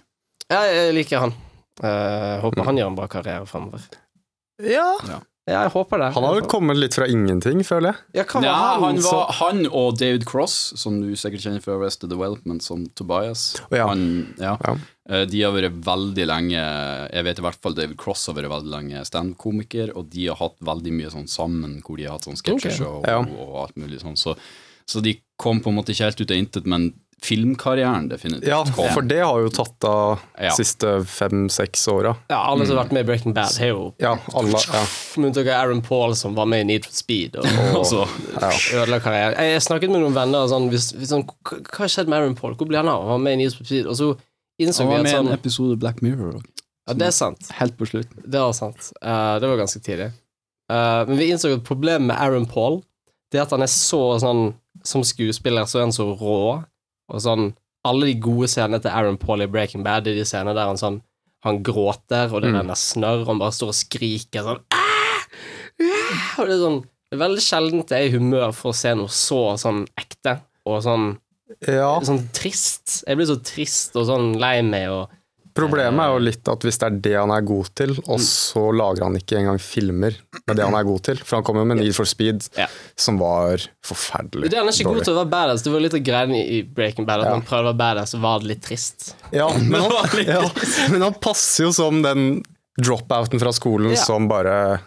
ja, 0.48 0.64
jeg 0.64 0.94
liker 0.96 1.20
han. 1.26 1.34
Eh, 1.82 2.40
håper 2.40 2.64
han 2.68 2.78
gjør 2.78 2.90
en 2.92 2.96
bra 2.98 3.06
karriere 3.10 3.46
fremover. 3.50 3.84
Ja. 4.62 4.94
Ja, 5.08 5.18
jeg 5.46 5.70
håper 5.74 5.98
det. 6.00 6.06
Han 6.14 6.24
har 6.24 6.34
vel 6.38 6.46
kommet 6.48 6.78
litt 6.80 6.94
fra 6.96 7.04
ingenting, 7.10 7.60
føler 7.68 7.90
jeg. 7.92 8.00
Ja, 8.16 8.24
hva 8.24 8.40
var 8.40 8.46
Ja, 8.46 8.54
han, 8.80 8.82
han, 8.84 9.00
var, 9.04 9.32
han 9.40 9.58
og 9.68 9.98
David 10.00 10.24
Cross, 10.30 10.54
som 10.80 10.96
du 11.02 11.10
sikkert 11.20 11.44
kjenner 11.44 11.60
fra 11.64 11.74
Arrested 11.76 12.08
Development 12.14 12.64
som 12.64 12.86
Tobias. 12.96 13.42
oh, 13.68 13.76
ja. 13.76 13.86
Han, 13.90 14.34
ja. 14.40 14.54
Ja. 14.64 14.74
Eh, 15.10 15.26
De 15.28 15.42
har 15.44 15.52
vært 15.52 15.76
veldig 15.84 16.24
lenge 16.30 16.56
Jeg 17.12 17.24
vet 17.28 17.38
i 17.42 17.44
hvert 17.44 17.60
fall 17.60 17.74
David 17.76 17.98
Cross 18.00 18.26
har 18.30 18.38
vært 18.38 18.48
veldig 18.54 18.72
lenge 18.72 19.04
standup-komiker, 19.04 19.92
og 19.96 20.08
de 20.14 20.30
har 20.30 20.40
hatt 20.40 20.56
veldig 20.64 20.92
mye 20.96 21.12
sånn 21.12 21.28
sammen, 21.28 21.80
hvor 21.84 22.00
de 22.00 22.08
har 22.08 22.16
hatt 22.16 22.24
sånn 22.30 22.40
sketsjeshow 22.40 23.02
Ja. 23.04 23.20
og 23.20 23.58
alt 23.66 23.76
mulig 23.76 24.00
sånn. 24.00 24.16
Så, 24.16 24.32
så 24.88 25.00
de 25.04 25.18
kom 25.36 25.60
på 25.60 25.68
en 25.68 25.76
måte 25.76 25.92
ikke 25.92 26.08
helt 26.08 26.20
ut 26.24 26.30
av 26.30 26.40
intet, 26.40 26.64
men 26.70 26.88
filmkarrieren 27.22 28.08
definitivt 28.08 28.48
Ja, 28.48 28.64
for 28.64 29.02
det 29.02 29.20
har 29.22 29.40
jo 29.40 29.48
tatt 29.52 29.84
av 29.88 30.20
Ja. 30.40 30.50
siste 30.56 31.04
fem-seks 31.04 31.86
åra. 31.88 32.16
Ja, 32.28 32.40
alle 32.50 32.66
som 32.66 32.76
har 32.76 32.84
vært 32.84 32.92
med 32.92 33.04
i 33.04 33.08
Breaking 33.08 33.34
Bad, 33.34 33.56
har 33.58 33.66
jo 33.72 33.94
Ja, 34.02 34.16
alle. 34.34 34.58
Ja. 34.72 34.84
Med 35.16 35.30
unntak 35.30 35.46
av 35.46 35.60
Aaron 35.60 35.82
Paul, 35.82 36.14
som 36.16 36.34
var 36.34 36.46
med 36.46 36.60
i 36.60 36.64
Need 36.64 36.84
for 36.84 36.92
Speed. 36.92 37.36
Og, 37.36 37.46
Og 37.78 37.86
så 37.92 38.04
ødela 38.74 39.00
karrieren. 39.00 39.36
Jeg, 39.38 39.52
jeg 39.54 39.62
snakket 39.62 39.90
med 39.90 40.00
noen 40.04 40.14
venner 40.16 40.48
sånn, 40.50 40.68
hvis, 40.72 40.92
hvis 40.98 41.08
sånn 41.14 41.24
Hva 41.26 41.58
skjedde 41.60 41.78
har 41.78 41.88
skjedd 41.88 42.08
med 42.08 42.18
Aaron 42.20 42.34
Paul? 42.38 42.54
Hvor 42.58 42.68
ble 42.68 42.78
han 42.82 42.88
av? 42.88 43.02
Han 43.06 43.16
var 43.18 43.24
med 43.28 43.38
i 43.38 43.42
Need 43.44 43.54
for 43.56 43.64
Speed, 43.64 43.86
og 43.86 43.96
så 43.96 44.10
innså 44.60 44.84
Han 44.84 44.92
var 44.92 45.02
med 45.02 45.12
i 45.12 45.14
sånn 45.16 45.28
en 45.30 45.38
episode 45.38 45.76
Black 45.78 46.02
Mirror. 46.02 46.34
også. 46.40 46.50
Ja, 46.88 46.92
det 47.00 47.06
er 47.06 47.14
sant. 47.16 47.48
Helt 47.56 47.78
på 47.78 47.86
slutten. 47.88 48.20
Det 48.28 48.40
var 48.40 48.52
sant. 48.52 48.90
Uh, 49.00 49.38
det 49.40 49.48
var 49.48 49.56
ganske 49.62 49.80
tidlig. 49.80 50.10
Uh, 50.70 51.04
men 51.08 51.16
vi 51.18 51.30
innså 51.32 51.48
at 51.54 51.64
problemet 51.64 52.08
med 52.08 52.16
Aaron 52.16 52.46
Paul 52.48 52.82
Det 53.32 53.36
er 53.38 53.42
at 53.44 53.50
han 53.52 53.60
er 53.60 53.68
så 53.68 53.98
sånn 54.18 54.54
Som 54.82 55.02
skuespiller 55.04 55.66
så 55.68 55.76
er 55.78 55.82
han 55.84 55.92
så 55.92 56.06
rå, 56.16 56.64
og 57.10 57.20
sånn 57.20 57.52
Alle 57.84 58.06
de 58.08 58.14
gode 58.20 58.46
scenene 58.48 58.80
til 58.80 58.88
Aaron 58.90 59.18
Paul 59.20 59.42
i 59.44 59.46
Breaking 59.46 59.82
Bad, 59.84 60.04
det 60.04 60.14
er 60.14 60.22
de 60.22 60.24
scenene 60.24 60.54
der 60.56 60.70
han 60.70 60.76
sånn 60.80 61.02
Han 61.44 61.58
gråter, 61.62 62.32
og 62.32 62.40
det 62.40 62.50
Mm. 62.50 62.56
renner 62.62 62.74
snørr, 62.80 63.20
og 63.20 63.26
han 63.26 63.38
bare 63.42 63.52
står 63.52 63.68
og 63.68 63.74
skriker 63.76 64.42
sånn 64.46 64.62
Aah! 64.72 65.26
Og 66.38 66.46
det 66.48 66.54
er 66.56 66.62
sånn 66.64 66.80
Det 66.82 67.18
er 67.18 67.22
veldig 67.28 67.42
sjeldent 67.44 67.90
jeg 67.92 68.00
er 68.00 68.08
i 68.08 68.16
humør 68.16 68.52
for 68.56 68.72
å 68.72 68.74
se 68.78 68.94
noe 68.94 69.08
så 69.12 69.42
sånn 69.60 69.84
ekte 70.00 70.40
og 70.66 70.80
sånn, 70.82 71.18
Ja, 71.68 72.00
sånn 72.00 72.24
trist. 72.32 73.04
Jeg 73.06 73.16
blir 73.20 73.26
så 73.28 73.36
trist 73.44 73.94
og 74.00 74.06
sånn 74.08 74.32
lei 74.40 74.62
meg 74.62 74.88
og 74.90 75.10
Problemet 75.54 76.02
er 76.02 76.10
jo 76.10 76.22
litt 76.26 76.48
at 76.50 76.64
hvis 76.66 76.80
det 76.82 76.86
er 76.88 76.94
det 77.04 77.12
han 77.14 77.30
er 77.30 77.44
god 77.46 77.68
til, 77.78 77.92
og 78.10 78.18
så 78.22 78.62
lager 78.74 79.04
han 79.06 79.14
ikke 79.20 79.36
engang 79.38 79.60
filmer 79.62 80.16
med 80.48 80.56
det 80.58 80.64
han 80.66 80.74
er 80.74 80.86
god 80.88 81.04
til. 81.06 81.20
For 81.22 81.38
han 81.38 81.44
kom 81.46 81.60
jo 81.60 81.66
med 81.70 81.78
Need 81.78 81.94
for 81.94 82.08
Speed, 82.10 82.48
Ja. 82.58 82.66
som 82.98 83.20
var 83.22 83.62
forferdelig 83.86 84.50
Det 84.50 84.58
er 84.58 84.66
ikke 84.72 84.88
god 84.90 85.04
til 85.06 85.14
å 85.14 85.20
være 85.20 85.30
badass. 85.30 85.62
Det 85.62 85.70
var 85.70 85.84
litt 85.84 85.94
av 85.94 86.02
greien 86.02 86.34
i 86.34 86.62
Breaking 86.66 87.06
Bad. 87.06 87.22
At 87.22 87.30
Ja. 87.30 87.36
man 87.38 87.46
prøvde 87.46 87.68
å 87.68 87.70
være 87.70 87.78
badass, 87.84 88.10
så 88.16 88.20
var 88.20 88.40
det 88.42 88.50
litt 88.50 88.62
trist. 88.66 89.14
Ja, 89.30 89.46
men 89.70 89.80
han, 89.80 89.92
ja, 90.26 90.42
men 90.90 91.02
han 91.06 91.14
passer 91.22 91.68
jo 91.68 91.72
som 91.72 92.02
den 92.02 92.42
dropouten 92.80 93.38
fra 93.38 93.52
skolen 93.54 93.94
som 93.96 94.26
bare 94.26 94.80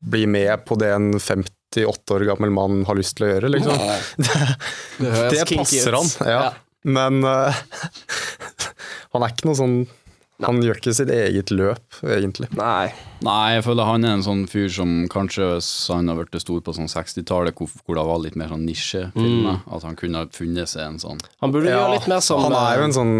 blir 0.00 0.26
med 0.32 0.64
på 0.64 0.78
det 0.80 0.94
en 0.94 1.12
58 1.20 2.14
år 2.16 2.24
gammel 2.30 2.50
mann 2.56 2.84
har 2.88 2.96
lyst 2.96 3.18
til 3.18 3.26
å 3.26 3.30
gjøre, 3.34 3.52
liksom. 3.52 3.76
Det, 4.96 5.12
høres 5.12 5.44
Det 5.44 5.56
passer 5.58 5.92
han, 5.92 6.08
ja. 6.24 6.40
Men 6.86 7.20
uh, 7.26 7.52
han 9.12 9.22
er 9.26 9.32
ikke 9.34 9.48
noe 9.50 9.58
sånn 9.58 9.78
Han 10.44 10.58
gjør 10.60 10.76
ikke 10.76 10.92
sitt 10.92 11.10
eget 11.12 11.50
løp, 11.54 11.98
egentlig. 12.04 12.50
Nei. 12.58 12.90
Nei, 13.24 13.54
jeg 13.54 13.64
føler 13.64 13.88
han 13.88 14.04
er 14.04 14.16
en 14.18 14.24
sånn 14.26 14.42
fyr 14.50 14.68
som 14.72 14.90
kanskje 15.12 15.46
hvis 15.54 15.70
han 15.92 16.10
har 16.12 16.18
blitt 16.18 16.36
stor 16.42 16.60
på 16.64 16.74
sånn 16.76 16.90
60-tallet, 16.92 17.56
hvor, 17.56 17.70
hvor 17.86 17.96
det 17.96 18.04
var 18.10 18.20
litt 18.20 18.36
mer 18.36 18.52
sånn 18.52 18.66
nisjefilmer, 18.68 19.62
at 19.64 19.86
han 19.88 19.96
kunne 19.96 20.24
ha 20.24 20.28
funnet 20.36 20.68
seg 20.72 20.84
en 20.84 21.00
sånn 21.00 21.22
Han 21.40 21.54
burde 21.54 21.72
Ja, 21.72 21.80
gjøre 21.80 21.94
litt 21.96 22.10
mer 22.12 22.20
som 22.24 22.44
han 22.44 22.58
er 22.58 22.76
jo 22.76 22.84
eh, 22.84 22.88
en 22.90 22.96
sånn 22.98 23.16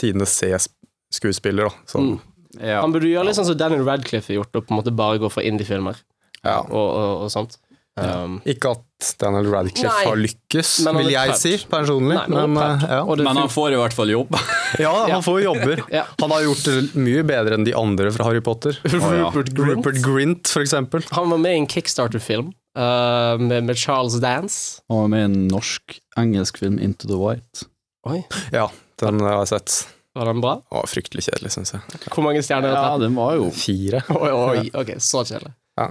tidenes 0.00 0.32
C-skuespiller, 0.40 1.68
da. 1.68 1.90
Sånn, 1.92 2.14
ja. 2.56 2.80
Han 2.80 2.96
burde 2.96 3.12
gjøre 3.12 3.28
litt 3.28 3.36
sånn 3.38 3.50
som 3.50 3.60
Daniel 3.60 3.84
Radcliffe 3.84 4.32
har 4.32 4.40
gjort, 4.40 4.56
og 4.56 4.64
på 4.64 4.72
en 4.72 4.80
måte 4.80 4.96
bare 4.96 5.20
gå 5.20 5.32
for 5.32 5.44
indie-filmer 5.44 6.00
ja. 6.40 6.62
og, 6.62 6.86
og, 6.86 7.26
og 7.26 7.32
sånt. 7.36 7.60
Um, 7.96 8.42
Ikke 8.44 8.74
at 8.76 9.06
Daniel 9.22 9.46
Radcliffe 9.48 9.88
Nei. 9.88 10.04
har 10.04 10.18
lykkes, 10.20 10.70
Men 10.84 10.98
vil 11.00 11.08
jeg 11.14 11.30
prøvd. 11.30 11.38
si 11.40 11.52
personlig. 11.70 12.16
Nei, 12.18 12.24
men 12.28 12.38
han 12.42 12.52
men, 12.52 12.82
eh, 12.84 12.90
ja. 12.92 12.98
Men 13.24 13.38
han 13.40 13.48
får 13.48 13.72
i 13.72 13.78
hvert 13.80 13.96
fall 13.96 14.10
jobb. 14.12 14.36
ja, 14.84 14.92
han 15.14 15.24
får 15.24 15.38
jobber. 15.46 15.80
Ja. 15.94 16.02
Han 16.20 16.34
har 16.34 16.44
gjort 16.44 16.64
det 16.68 16.74
mye 17.00 17.24
bedre 17.24 17.56
enn 17.56 17.64
de 17.64 17.72
andre 17.76 18.10
fra 18.12 18.28
Harry 18.28 18.42
Potter. 18.44 18.76
ja. 18.84 19.30
Rupert 19.32 19.48
Grint. 19.56 19.78
Rupert 19.80 20.02
Grint, 20.04 20.52
for 20.52 20.60
eksempel. 20.66 21.04
Han 21.16 21.32
var 21.32 21.40
med 21.40 21.56
i 21.56 21.62
en 21.62 21.68
Kickstarter-film 21.72 22.52
uh, 22.76 23.40
med, 23.40 23.64
med 23.64 23.80
Charles 23.80 24.20
Dance. 24.20 24.82
Han 24.92 25.06
var 25.06 25.12
med 25.16 25.24
i 25.24 25.28
en 25.30 25.40
norsk-engelsk 25.54 26.60
film, 26.60 26.76
Into 26.78 27.08
the 27.08 27.16
White. 27.16 27.64
Oi, 28.12 28.20
Ja, 28.52 28.68
den 29.00 29.24
har 29.24 29.40
jeg 29.40 29.54
sett. 29.56 29.80
var 30.16 30.28
den 30.28 30.44
bra? 30.44 30.58
Å, 30.72 30.84
fryktelig 30.88 31.24
kjedelig, 31.30 31.56
syns 31.56 31.72
jeg. 31.74 31.80
Hvor 32.12 32.24
mange 32.28 32.44
stjerner 32.44 32.72
Ja, 32.76 32.84
er 32.92 32.98
det? 33.00 33.08
den 33.08 33.16
var 33.16 33.34
jo 33.40 33.48
Fire. 33.56 34.04
Oi, 34.12 34.30
oi, 34.36 34.66
ok, 34.84 34.94
så 35.00 35.24
kjedelig. 35.24 35.56
Ja. 35.76 35.90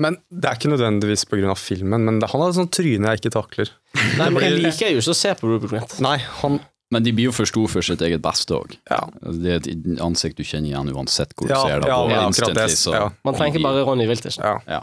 Men 0.00 0.16
det 0.32 0.48
er 0.48 0.56
ikke 0.56 0.70
nødvendigvis 0.72 1.26
pga. 1.28 1.52
filmen, 1.60 2.04
men 2.08 2.18
det, 2.22 2.30
han 2.32 2.40
har 2.40 2.48
et 2.54 2.56
sånt 2.56 2.72
tryne 2.72 3.10
jeg 3.10 3.20
ikke 3.20 3.32
takler. 3.34 3.70
Nei, 4.16 4.28
men 4.32 4.42
Jeg 4.46 4.58
liker 4.62 4.92
jo 4.94 5.00
ikke 5.02 5.12
å 5.12 5.18
se 5.18 5.34
på 5.36 5.50
Rupert 5.50 5.70
Grant. 5.74 5.96
Nei, 6.00 6.16
han 6.40 6.60
Men 6.90 7.04
de 7.06 7.12
blir 7.14 7.28
jo 7.28 7.32
for 7.36 7.46
store 7.46 7.68
for 7.70 7.82
sitt 7.86 8.00
eget 8.02 8.22
beste 8.24 8.56
òg. 8.56 8.72
Ja, 8.90 9.04
Det 9.22 9.50
er 9.52 9.60
et 9.60 10.00
ansikt 10.02 10.40
du 10.40 10.42
kjenner 10.42 10.72
igjen 10.72 10.88
uansett 10.96 11.34
hvor 11.36 11.46
du 11.46 11.52
ja, 11.54 11.60
ser 11.62 11.84
det. 11.84 11.90
ja, 11.92 11.98
på 12.00 12.08
det 12.08 12.16
akkurat 12.24 12.54
det. 12.58 12.68
så- 12.80 12.94
Ja, 12.96 13.04
Man 13.24 13.34
tenker 13.38 13.62
bare 13.62 13.84
Ronny 13.86 14.06
Wiltersen. 14.10 14.42
ja. 14.42 14.58
Ja. 14.66 14.82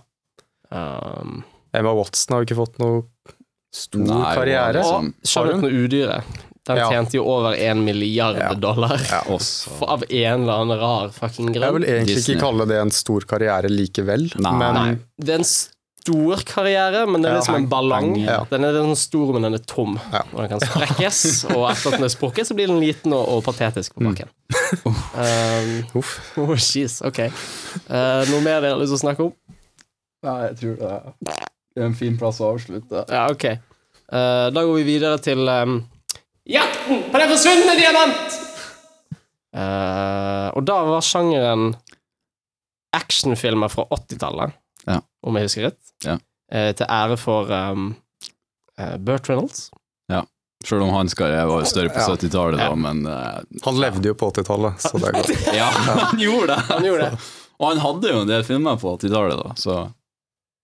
Um, 0.71 1.43
Emma 1.73 1.93
Watson 1.93 2.33
har 2.35 2.43
jo 2.43 2.47
ikke 2.47 2.59
fått 2.61 2.79
noe 2.79 3.03
stor 3.73 3.99
Nei, 4.07 4.35
karriere. 4.35 4.73
liksom- 4.79 5.13
Skjønnheten 5.23 5.63
og 5.67 5.71
udyret. 5.71 6.23
Den 6.67 6.77
Ja. 6.81 6.89
tjente 6.91 7.15
jo 7.15 7.23
over 7.23 7.55
én 7.55 7.83
milliard 7.85 8.37
Ja. 8.37 8.53
dollar. 8.53 8.99
Ja. 9.09 9.21
Også. 9.31 9.71
Av 9.87 10.03
en 10.09 10.41
eller 10.43 10.53
annen 10.53 10.79
rar 10.79 11.09
fucking 11.15 11.53
grunn. 11.53 11.63
Jeg 11.63 11.73
vil 11.73 11.83
egentlig 11.87 12.15
Disney. 12.17 12.35
ikke 12.35 12.41
kalle 12.43 12.67
det 12.67 12.81
en 12.81 12.91
stor 12.91 13.21
karriere 13.21 13.69
likevel, 13.71 14.29
Nei. 14.39 14.51
men 14.59 14.73
Nei. 14.75 14.97
Det 15.19 15.29
er 15.29 15.39
en 15.39 15.47
stor 16.07 16.43
karriere, 16.47 17.05
men 17.09 17.21
det 17.21 17.31
er 17.31 17.41
som 17.41 17.55
en 17.55 17.67
ballong. 17.67 18.13
Ja. 18.19 18.45
Den 18.49 18.63
er 18.63 18.71
sånn 18.73 18.95
stor, 18.95 19.33
men 19.33 19.41
den 19.47 19.53
er 19.55 19.63
tom. 19.67 19.97
Ja. 20.13 20.21
Og 20.33 20.39
den 20.43 20.49
kan 20.53 20.59
sprekkes, 20.63 21.45
og 21.55 21.69
etter 21.71 21.91
at 21.91 21.97
den 21.99 22.03
er 22.07 22.13
sprukket, 22.13 22.47
så 22.47 22.55
blir 22.55 22.67
den 22.67 22.79
liten 22.79 23.11
og, 23.15 23.27
og 23.27 23.43
patetisk 23.47 23.95
på 23.95 24.03
bakken. 24.07 24.29
Um, 25.17 25.85
uff. 25.95 26.11
oh, 26.37 26.53
jeez, 26.55 27.01
ok. 27.05 27.19
Uh, 27.89 28.23
noe 28.29 28.41
mer 28.43 28.61
dere 28.61 28.73
har 28.75 28.79
lyst 28.81 28.91
til 28.93 28.99
å 28.99 29.03
snakke 29.03 29.23
om? 29.27 29.33
Nei, 30.23 30.37
jeg 30.47 30.55
tror 30.59 30.75
det 30.81 31.35
er 31.81 31.85
en 31.87 31.95
fin 31.95 32.17
plass 32.19 32.39
å 32.43 32.51
avslutte. 32.55 33.03
Ja, 33.09 33.27
ok. 33.31 33.45
Uh, 34.11 34.47
da 34.55 34.63
går 34.63 34.75
vi 34.79 34.83
videre 34.87 35.17
til 35.23 35.43
um, 35.47 35.77
Jakten 36.47 37.01
på 37.11 37.19
den 37.19 37.29
forsvunne 37.33 37.73
diamant! 37.79 38.37
Eh, 39.57 40.47
og 40.55 40.63
da 40.67 40.77
var 40.87 41.03
sjangeren 41.05 41.71
actionfilmer 42.95 43.71
fra 43.73 43.85
80-tallet, 43.91 44.53
Ja. 44.87 45.01
om 45.27 45.35
jeg 45.35 45.47
husker 45.49 45.65
rett. 45.67 45.93
Ja. 46.05 46.17
Eh, 46.51 46.71
til 46.77 46.87
ære 46.87 47.17
for 47.19 47.51
um, 47.51 47.89
eh, 48.79 48.95
Burt 48.97 49.27
Reynolds. 49.29 49.69
Selv 50.65 50.81
om 50.81 50.89
hans 50.89 51.13
karriere 51.13 51.45
var 51.45 51.59
jo 51.61 51.67
større 51.69 51.91
på 51.93 51.99
Ja. 52.01 52.07
70-tallet, 52.15 52.57
da, 52.57 52.63
Ja. 52.71 52.75
men 52.75 53.05
eh, 53.05 53.41
Han 53.63 53.75
levde 53.79 54.07
jo 54.09 54.15
på 54.17 54.31
80-tallet, 54.33 54.79
så 54.81 54.97
det 54.97 55.07
er 55.11 55.13
godt. 55.13 55.29
Ja, 55.55 55.67
han 55.69 56.17
gjorde 56.19 56.47
det! 56.47 56.63
Han 56.71 56.83
gjorde 56.87 57.09
det. 57.11 57.19
Og 57.59 57.67
han 57.69 57.77
hadde 57.83 58.09
jo 58.09 58.21
en 58.23 58.27
del 58.31 58.43
filmer 58.43 58.75
på 58.81 58.95
80-tallet, 58.97 59.37
da, 59.43 59.53
så 59.55 59.75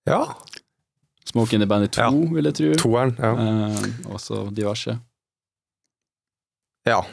Ja, 0.09 0.23
Smoke 1.29 1.53
in 1.53 1.61
the 1.61 1.67
Bandit 1.69 1.91
2, 1.93 2.01
Ja. 2.01 2.09
vil 2.33 2.43
jeg 2.49 2.55
tro. 2.57 2.71
toeren. 2.81 3.13
Ja. 3.21 3.33
Eh, 3.37 4.09
også 4.15 4.49
diverse. 4.51 4.97
Ja. 6.89 7.03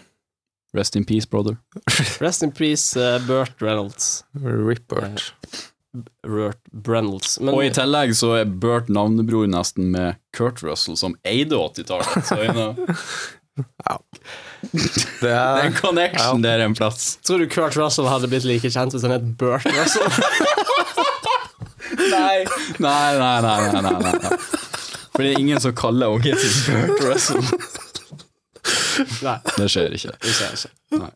Rest 0.73 0.97
in 0.97 1.05
peace, 1.05 1.27
brother. 1.27 1.57
Rest 2.21 2.43
in 2.43 2.53
peace, 2.53 2.97
uh, 2.97 3.19
Burt 3.27 3.53
Reynolds. 3.61 4.25
Rippert. 4.33 5.33
Burt 6.23 6.59
Reynolds. 6.87 7.41
Men 7.41 7.55
Og 7.55 7.65
i 7.67 7.73
tillegg 7.75 8.15
så 8.15 8.37
er 8.39 8.45
Burt 8.47 8.89
navnebror 8.93 9.49
nesten 9.51 9.91
med 9.91 10.21
Kurt 10.37 10.63
Russell, 10.63 10.97
som 11.01 11.17
eide 11.27 11.59
80-tallet. 11.59 12.31
You 12.39 12.55
know, 12.55 12.75
Det 14.61 14.79
det 15.21 15.31
er 15.33 15.67
en 15.67 15.75
connection 15.75 16.43
der 16.45 16.63
en 16.65 16.75
plass. 16.75 17.19
tror 17.27 17.39
du 17.43 17.49
Kurt 17.49 17.77
Russell 17.77 18.09
hadde 18.09 18.29
blitt 18.31 18.45
like 18.45 18.71
kjent 18.71 18.95
hvis 18.95 19.03
han 19.05 19.15
het 19.17 19.27
Burt 19.41 19.67
Russell? 19.67 20.07
Nei, 21.99 22.45
nei, 22.79 23.19
nei, 23.19 23.41
nei, 23.43 23.59
nei, 23.73 23.83
nei, 23.83 24.13
nei. 24.23 24.39
For 25.11 25.25
det 25.25 25.33
er 25.33 25.41
ingen 25.41 25.61
som 25.61 25.75
kaller 25.77 26.15
ungen 26.15 26.39
sin 26.39 26.55
Bert 26.71 27.03
Russell. 27.05 27.43
Nei, 29.27 29.39
Det 29.57 29.69
skjer 29.73 29.97
ikke. 29.97 30.15
det 30.23 30.35
skjer 30.37 30.57
ikke. 30.59 30.73
Nei. 31.01 31.11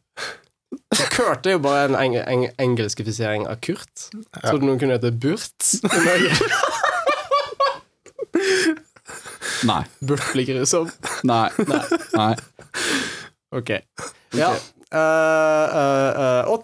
Kurt 1.15 1.47
er 1.47 1.57
jo 1.57 1.61
bare 1.63 1.85
en 1.89 1.97
eng 1.99 2.17
eng 2.19 2.45
engelskifisering 2.63 3.47
av 3.51 3.61
Kurt. 3.65 4.09
Ja. 4.43 4.53
du 4.55 4.67
noen 4.67 4.81
kunne 4.81 4.97
hete 4.99 5.11
Burt 5.11 5.75
i 5.83 6.03
Norge? 6.07 6.33
Nei. 9.65 9.83
Burt 10.05 10.25
blir 10.33 10.49
grusom. 10.51 10.91
Nei. 11.27 11.49
Nei. 12.15 12.33
Ok. 13.55 13.71
Ja. 14.35 14.51
Uh, 14.95 16.47
uh, 16.47 16.55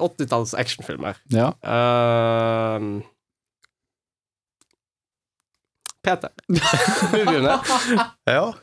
80-talls 0.00 0.54
actionfilmer. 0.56 1.18
Ja. 1.32 1.50
Uh, 1.64 3.00
Peter, 6.04 6.30
vil 6.48 7.26
du 7.26 7.32
begynne? 7.32 7.58
Ja. 8.30 8.54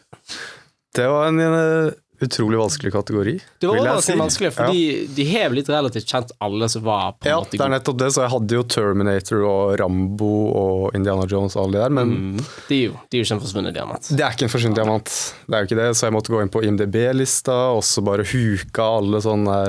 Det 0.98 1.08
var 1.14 1.30
en, 1.30 1.40
eh, 1.40 1.94
utrolig 2.26 2.58
vanskelig 2.58 2.90
kategori. 2.96 3.34
Det 3.62 3.68
var 3.70 4.00
si. 4.02 4.14
vanskelig, 4.18 4.50
fordi 4.56 4.86
de 5.14 5.26
har 5.36 5.52
litt 5.54 5.68
relativt 5.70 6.08
kjent, 6.10 6.32
alle 6.42 6.66
som 6.74 6.82
var 6.88 7.12
på 7.14 7.28
en 7.28 7.30
Ja, 7.30 7.36
måte 7.44 7.52
det 7.54 7.62
er 7.62 7.70
nettopp 7.76 7.98
det. 8.02 8.08
Så 8.16 8.24
jeg 8.24 8.32
hadde 8.34 8.56
jo 8.58 8.64
Terminator 8.74 9.44
og 9.46 9.76
Rambo 9.78 10.30
og 10.50 10.96
Indiana 10.98 11.28
Jones 11.30 11.54
og 11.56 11.68
alle 11.68 11.78
de 11.78 11.84
der, 11.84 11.94
men 11.94 12.16
Mm. 12.18 12.40
De 12.72 12.80
er 12.80 12.88
jo, 12.88 12.96
de 13.12 13.20
er 13.20 13.22
jo 13.22 13.28
ikke 13.28 13.36
en 13.38 13.44
forsvunnet 13.46 13.74
diamant. 13.78 14.10
det 14.10 14.26
er 14.26 14.32
ikke 14.34 14.48
en 14.48 14.54
forsvunnet 14.56 14.80
diamant. 14.82 15.06
Det 15.46 15.54
er 15.54 15.62
jo 15.62 15.68
ikke 15.70 15.78
det, 15.84 15.90
så 15.94 16.02
jeg 16.10 16.14
måtte 16.18 16.34
gå 16.34 16.42
inn 16.42 16.50
på 16.58 16.64
IMDb-lista 16.66 17.58
og 17.78 17.84
så 17.86 18.02
bare 18.04 18.26
huka 18.26 18.82
alle 18.98 19.22
sånne 19.22 19.60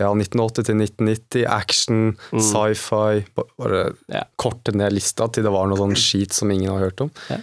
ja, 0.00 0.08
1980 0.08 0.64
til 0.70 0.76
1990, 0.80 1.44
action, 1.46 2.16
sci-fi 2.32 3.26
Bare 3.60 3.92
Ja. 4.08 4.24
korte 4.38 4.72
ned 4.72 4.92
lista 4.96 5.28
til 5.30 5.44
det 5.44 5.52
var 5.52 5.66
noe 5.68 5.76
sånn 5.76 5.94
skit 5.94 6.32
som 6.32 6.50
ingen 6.50 6.70
har 6.72 6.80
hørt 6.88 7.00
om. 7.04 7.10
Ja. 7.28 7.36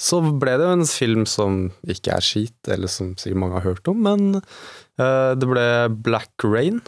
Så 0.00 0.20
ble 0.40 0.54
det 0.56 0.64
jo 0.64 0.76
en 0.78 0.86
film 0.88 1.26
som 1.28 1.66
ikke 1.84 2.14
er 2.16 2.24
skit, 2.24 2.56
eller 2.72 2.88
som 2.88 3.12
sikkert 3.20 3.42
mange 3.42 3.58
har 3.58 3.66
hørt 3.68 3.90
om, 3.90 3.98
men 4.06 4.40
uh, 4.40 5.32
det 5.36 5.48
ble 5.48 5.66
Black 6.06 6.46
Rain. 6.46 6.80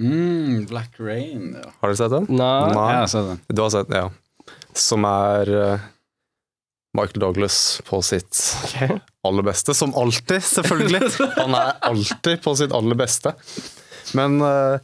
Mm, 0.00 0.66
Black 0.70 0.98
Rain, 1.02 1.52
ja. 1.58 1.70
Har 1.82 1.92
du 1.94 2.00
sett 2.00 2.14
den? 2.14 2.26
Nei. 2.30 2.72
Nei. 2.74 2.88
Jeg 2.94 3.04
har 3.04 3.12
sett 3.14 3.30
den. 3.30 3.40
Du 3.54 3.62
har 3.62 3.70
sett 3.74 3.92
den, 3.92 4.08
ja. 4.08 4.58
Som 4.78 5.06
er 5.06 5.54
uh, 5.54 5.86
Michael 6.98 7.22
Douglas 7.22 7.80
på 7.86 8.02
sitt 8.02 8.42
okay. 8.64 8.98
aller 9.26 9.46
beste. 9.46 9.74
Som 9.74 9.94
alltid, 9.98 10.42
selvfølgelig. 10.42 11.14
Han 11.40 11.54
er 11.58 11.74
alltid 11.92 12.42
på 12.42 12.54
sitt 12.58 12.74
aller 12.74 12.98
beste. 12.98 13.34
Men 14.18 14.40
uh, 14.42 14.78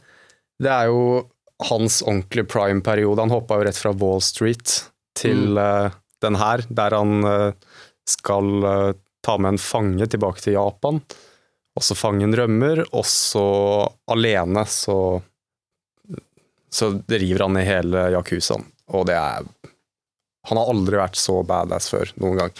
det 0.63 0.71
er 0.71 0.91
jo 0.91 1.25
hans 1.63 2.01
ordentlige 2.03 2.47
prime-periode. 2.51 3.21
Han 3.21 3.31
hoppa 3.31 3.59
jo 3.59 3.67
rett 3.67 3.79
fra 3.79 3.91
Wall 3.95 4.21
Street 4.23 4.81
til 5.15 5.55
eh, 5.59 5.93
den 6.25 6.39
her, 6.41 6.65
der 6.69 6.97
han 6.97 7.29
eh, 7.29 7.77
skal 8.09 8.67
eh, 8.71 8.89
ta 9.25 9.37
med 9.37 9.55
en 9.55 9.61
fange 9.61 10.09
tilbake 10.09 10.43
til 10.43 10.57
Japan. 10.57 10.99
Og 11.75 11.83
så 11.83 11.95
fangen 11.97 12.35
rømmer, 12.35 12.85
og 12.95 13.03
så 13.09 13.47
alene 14.11 14.63
så 14.69 14.99
så 16.75 17.01
river 17.07 17.39
han 17.39 17.57
i 17.57 17.63
hele 17.63 18.09
yakuzaen. 18.11 18.65
Og 18.91 19.05
det 19.07 19.15
er 19.15 19.45
Han 20.45 20.59
har 20.59 20.69
aldri 20.69 20.99
vært 20.99 21.17
så 21.17 21.39
badass 21.47 21.87
før, 21.89 22.11
noen 22.21 22.37
gang. 22.37 22.51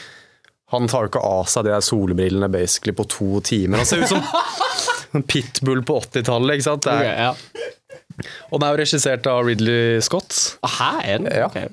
Han 0.74 0.88
tar 0.90 1.06
jo 1.06 1.10
ikke 1.12 1.22
av 1.22 1.50
seg 1.52 1.68
de 1.68 1.76
solbrillene 1.86 2.48
basically 2.50 2.96
på 2.98 3.06
to 3.14 3.42
timer. 3.46 3.84
Han 3.84 3.86
ser 3.86 4.02
ut 4.02 4.10
som 4.10 4.24
en 5.20 5.26
pitbull 5.30 5.84
på 5.86 6.00
80-tallet, 6.02 6.58
ikke 6.58 6.66
sant? 6.66 6.88
Det 6.88 6.96
er, 7.12 7.28
ja. 7.28 8.24
og 8.50 8.58
den 8.58 8.66
er 8.66 8.74
jo 8.74 8.82
regissert 8.82 9.30
av 9.30 9.44
Ridley 9.46 10.02
Scott. 10.02 10.34
Her 10.80 10.98
er 11.04 11.22
den? 11.22 11.30
Ja. 11.30 11.52
Okay. 11.52 11.70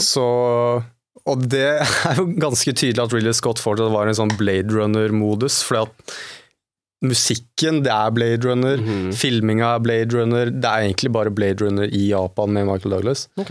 Så 0.00 0.24
Og 1.30 1.42
det 1.52 1.64
er 2.08 2.16
jo 2.18 2.24
ganske 2.42 2.72
tydelig 2.74 3.02
at 3.04 3.12
Ridley 3.14 3.32
Scott 3.36 3.60
fortsatt 3.62 3.92
var 3.94 4.08
i 4.08 4.12
en 4.14 4.18
sånn 4.18 4.32
Blade 4.38 4.72
Runner-modus, 4.74 5.60
fordi 5.62 5.84
at 5.86 6.16
musikken, 7.02 7.80
det 7.82 7.90
er 7.90 8.10
Blade 8.14 8.46
Runner, 8.46 8.76
Mhm. 8.78 9.12
filminga 9.18 9.74
er 9.76 9.80
Blade 9.82 10.14
Runner, 10.14 10.50
det 10.50 10.64
er 10.70 10.82
egentlig 10.86 11.12
bare 11.12 11.30
Blade 11.34 11.60
Runner 11.64 11.84
i 11.90 12.08
Japan 12.10 12.52
med 12.54 12.66
Michael 12.66 12.94
Douglas. 12.96 13.28
Ok. 13.38 13.50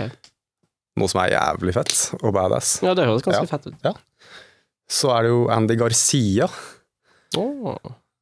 Noe 1.00 1.08
som 1.08 1.22
er 1.24 1.32
jævlig 1.38 1.74
fett 1.74 1.96
og 2.22 2.34
badass. 2.36 2.82
Ja, 2.84 2.94
det 2.94 3.06
høres 3.08 3.24
ganske 3.24 3.44
Ja. 3.48 3.52
fett 3.58 3.68
ut. 3.68 3.76
Ja. 3.84 3.94
Så 4.92 5.10
er 5.16 5.24
det 5.24 5.30
jo 5.32 5.48
Andy 5.50 5.76
Garcia, 5.80 6.48
Åh. 7.38 7.78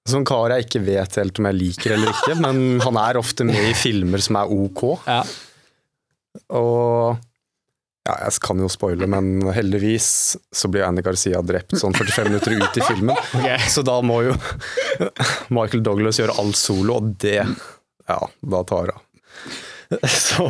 som 0.07 0.25
kar 0.25 0.49
jeg 0.49 0.65
ikke 0.67 0.85
vet 0.85 1.15
helt 1.15 1.39
om 1.39 1.45
jeg 1.45 1.55
liker 1.57 1.91
eller 1.93 2.13
ikke, 2.13 2.35
men 2.41 2.79
han 2.81 2.97
er 2.97 3.17
ofte 3.17 3.43
med 3.45 3.55
i 3.55 3.73
filmer 3.73 4.21
som 4.21 4.35
er 4.35 4.45
ok. 4.49 4.99
Ja. 5.07 5.23
Og 6.53 7.17
ja, 8.07 8.13
jeg 8.25 8.39
kan 8.41 8.61
jo 8.63 8.69
spoile, 8.71 9.05
men 9.11 9.41
heldigvis 9.53 10.37
så 10.55 10.69
blir 10.71 10.85
Andy 10.87 11.03
Garcia 11.05 11.41
drept 11.45 11.75
sånn 11.77 11.93
45 11.93 12.29
minutter 12.31 12.55
ut 12.57 12.77
i 12.79 12.85
filmen. 12.87 13.17
Ok. 13.39 13.67
Så 13.69 13.83
da 13.85 13.99
må 14.01 14.21
jo 14.25 14.37
Michael 15.53 15.83
Douglas 15.85 16.17
gjøre 16.21 16.37
alt 16.41 16.57
solo, 16.57 16.95
og 17.01 17.11
det 17.21 17.41
Ja, 18.09 18.19
da 18.55 18.63
tar 18.65 18.89
det. 18.93 18.97
Så 20.09 20.47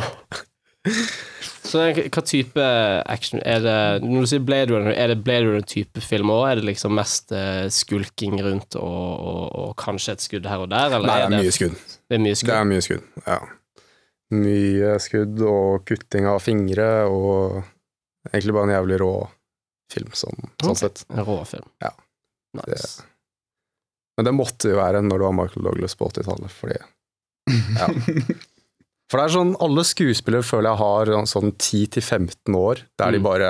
Så 1.70 1.82
hva 1.92 2.22
type 2.26 2.64
action 3.12 3.42
er 3.46 3.60
det 3.62 3.76
Når 4.02 4.24
du 4.24 4.28
sier 4.32 4.42
Blade 4.42 4.72
Runner, 4.72 4.90
er 4.96 5.12
det 5.12 5.20
Blade 5.26 5.44
Runner-type 5.46 6.00
film 6.02 6.32
òg? 6.34 6.46
Er 6.50 6.58
det 6.60 6.66
liksom 6.70 6.94
mest 6.96 7.30
eh, 7.36 7.68
skulking 7.72 8.38
rundt 8.42 8.74
og, 8.80 8.82
og, 9.20 9.44
og 9.60 9.74
kanskje 9.80 10.16
et 10.16 10.24
skudd 10.24 10.48
her 10.50 10.64
og 10.64 10.70
der? 10.72 10.96
Eller 10.96 11.06
Nei, 11.06 11.18
det 11.20 11.26
er 11.28 11.34
det, 11.36 11.42
mye 11.44 11.54
skudd. 11.54 11.76
det 12.10 12.18
er 12.18 12.24
mye 12.24 12.32
Det 12.34 12.40
skudd? 12.42 12.54
er 12.56 12.70
mye 12.72 12.86
skudd, 12.88 13.04
ja. 13.26 13.38
Mye 14.30 14.94
skudd 15.02 15.40
og 15.42 15.84
kutting 15.88 16.26
av 16.30 16.38
fingre 16.44 16.88
og 17.10 17.60
egentlig 18.30 18.54
bare 18.54 18.68
en 18.68 18.74
jævlig 18.76 18.98
rå 19.02 19.12
film, 19.90 20.12
sånn, 20.14 20.50
sånn 20.62 20.78
sett. 20.78 21.02
En 21.10 21.24
rå 21.26 21.40
film. 21.50 21.66
Ja. 21.82 21.90
Nice. 22.60 23.02
Men 24.18 24.28
det 24.28 24.34
måtte 24.36 24.70
jo 24.70 24.78
være 24.78 25.00
når 25.02 25.18
det 25.22 25.26
var 25.26 25.36
Michael 25.38 25.66
Douglas 25.66 25.96
på 25.98 26.08
80-tallet, 26.12 26.52
fordi 26.54 26.78
ja. 27.78 27.88
For 29.10 29.18
det 29.18 29.24
er 29.24 29.32
sånn, 29.34 29.56
alle 29.58 29.82
skuespillere 29.82 30.46
føler 30.46 30.68
jeg 30.70 30.78
har 30.84 31.10
sånn 31.26 31.50
10-15 31.58 32.54
år, 32.54 32.84
der 33.00 33.10
de 33.16 33.18
Mm. 33.18 33.24
bare 33.26 33.48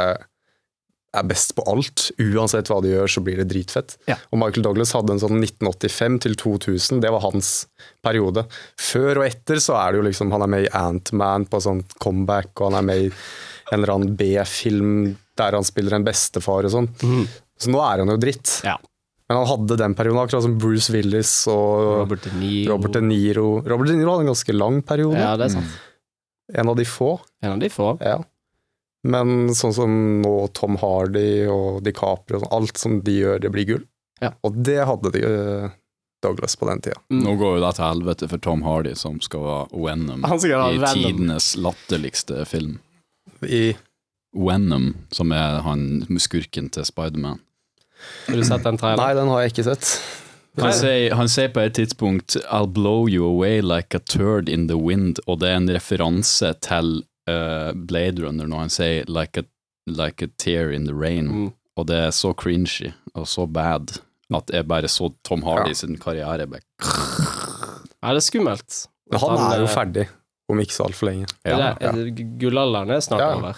er 1.16 1.27
best 1.27 1.55
på 1.57 1.64
alt. 1.70 2.09
Uansett 2.23 2.70
hva 2.70 2.79
de 2.85 2.92
gjør, 2.92 3.11
så 3.11 3.23
blir 3.27 3.40
det 3.40 3.49
dritfett. 3.51 3.96
Ja. 4.11 4.16
Og 4.31 4.40
Michael 4.42 4.66
Douglas 4.66 4.94
hadde 4.94 5.16
en 5.16 5.23
sånn 5.23 5.40
1985 5.42 6.18
til 6.27 6.37
2000, 6.38 7.01
det 7.03 7.11
var 7.14 7.25
hans 7.25 7.51
periode. 8.05 8.46
Før 8.79 9.23
og 9.23 9.27
etter 9.27 9.62
så 9.62 9.79
er 9.81 9.92
det 9.92 10.01
jo 10.01 10.07
liksom, 10.11 10.31
han 10.35 10.46
er 10.46 10.53
med 10.55 10.68
i 10.68 10.75
Ant-Man 10.81 11.49
på 11.51 11.62
sånn 11.64 11.83
comeback, 12.03 12.53
og 12.61 12.70
han 12.70 12.81
er 12.83 12.87
med 12.92 13.09
i 13.09 13.11
en 13.11 13.81
eller 13.81 13.94
annen 13.96 14.14
B-film 14.18 14.94
der 15.38 15.57
han 15.57 15.66
spiller 15.66 15.96
en 15.96 16.07
bestefar 16.07 16.68
og 16.68 16.75
sånn. 16.75 16.88
Mm. 17.03 17.27
Så 17.61 17.73
nå 17.73 17.83
er 17.85 18.03
han 18.03 18.12
jo 18.12 18.18
dritt. 18.20 18.61
Ja. 18.66 18.77
Men 19.31 19.42
han 19.42 19.46
hadde 19.46 19.79
den 19.79 19.94
perioden, 19.94 20.18
akkurat 20.25 20.42
som 20.42 20.57
Bruce 20.59 20.90
Willis 20.90 21.33
og 21.51 22.01
Robert 22.01 22.25
De 22.27 22.33
Niro. 22.35 22.75
Robert 22.75 22.96
De 22.96 23.03
Niro. 23.05 23.46
Robert 23.62 23.92
De 23.92 23.94
Niro 23.99 24.14
hadde 24.14 24.27
en 24.27 24.33
ganske 24.33 24.57
lang 24.57 24.81
periode. 24.87 25.20
Ja, 25.23 25.37
det 25.38 25.46
er 25.46 25.55
sant. 25.55 25.77
En 26.51 26.70
av 26.73 26.75
de 26.75 26.87
få. 26.88 27.12
En 27.44 27.55
av 27.55 27.61
de 27.62 27.70
få. 27.70 27.92
Ja. 28.03 28.16
Men 29.08 29.54
sånn 29.56 29.72
som 29.74 29.92
nå 30.20 30.34
Tom 30.56 30.76
Hardy 30.80 31.46
og 31.48 31.80
DiCaprio, 31.86 32.40
og 32.40 32.44
sånn, 32.44 32.54
alt 32.58 32.80
som 32.80 32.98
de 33.04 33.16
gjør, 33.22 33.40
det 33.40 33.52
blir 33.54 33.68
gull. 33.68 33.84
Ja. 34.20 34.34
Og 34.44 34.58
det 34.60 34.82
hadde 34.84 35.12
de, 35.14 35.22
eh, 35.24 35.76
Douglas 36.20 36.56
på 36.56 36.68
den 36.68 36.82
tida. 36.84 37.00
Mm. 37.08 37.22
Nå 37.24 37.36
går 37.40 37.56
jo 37.56 37.64
det 37.64 37.74
til 37.78 37.86
helvete 37.86 38.28
for 38.28 38.44
Tom 38.44 38.62
Hardy, 38.66 38.94
som 38.94 39.20
skal 39.24 39.40
være 39.46 39.84
Venom 39.86 40.24
i 40.26 40.50
Venom. 40.76 40.92
tidenes 40.92 41.54
latterligste 41.56 42.44
film. 42.44 42.78
I 43.40 43.76
Venom, 44.36 44.94
som 45.10 45.32
er 45.32 45.62
han 45.64 46.04
skurken 46.20 46.68
til 46.70 46.84
Spiderman. 46.84 47.40
Har 48.26 48.36
du 48.36 48.44
sett 48.44 48.64
den 48.64 48.76
traileren? 48.80 49.00
Nei, 49.00 49.14
den 49.16 49.28
har 49.28 49.40
jeg 49.40 49.54
ikke 49.54 49.68
sett. 49.72 50.00
Han 50.60 50.72
sier, 50.74 51.14
han 51.14 51.28
sier 51.30 51.48
på 51.54 51.62
et 51.62 51.74
tidspunkt 51.78 52.36
'I'll 52.36 52.66
blow 52.66 53.08
you 53.08 53.24
away 53.24 53.60
like 53.62 53.94
a 53.94 54.00
turd 54.00 54.48
in 54.48 54.66
the 54.66 54.76
wind', 54.76 55.20
og 55.26 55.40
det 55.40 55.48
er 55.48 55.56
en 55.56 55.70
referanse 55.70 56.52
til 56.60 57.04
eh, 57.28 57.72
Blade 57.74 58.22
Runner 58.22 58.46
når 58.46 58.59
han 58.59 58.68
sier 58.70 59.04
'like 59.06 59.38
a, 59.38 59.42
like 59.87 60.22
a 60.22 60.28
tear 60.38 60.70
in 60.72 60.87
the 60.87 60.92
rain', 60.94 61.28
Mm. 61.30 61.52
og 61.76 61.87
det 61.87 61.96
er 61.96 62.11
så 62.11 62.35
cringy 62.35 62.92
og 63.14 63.26
så 63.26 63.46
bad 63.50 63.98
at 64.33 64.50
jeg 64.52 64.66
bare 64.68 64.88
så 64.88 65.12
Tom 65.24 65.42
Hardy 65.42 65.68
Ja. 65.70 65.74
sin 65.74 65.96
karriere 65.98 66.46
bare 66.46 66.61
Er 68.02 68.14
det 68.14 68.22
er 68.22 68.26
skummelt. 68.30 68.87
Men 69.11 69.20
han 69.20 69.52
er 69.52 69.59
jo 69.59 69.64
eh, 69.66 69.74
ferdig 69.74 70.09
om 70.50 70.59
ikke 70.59 70.72
så 70.72 70.85
altfor 70.87 71.06
lenge. 71.11 71.26
Det 71.44 71.52
ja, 71.52 71.74
er, 71.80 71.92
det- 71.92 72.38
Gullalderen 72.40 72.90
er 72.90 73.00
snart 73.00 73.20
Ja. 73.20 73.35
over. 73.37 73.56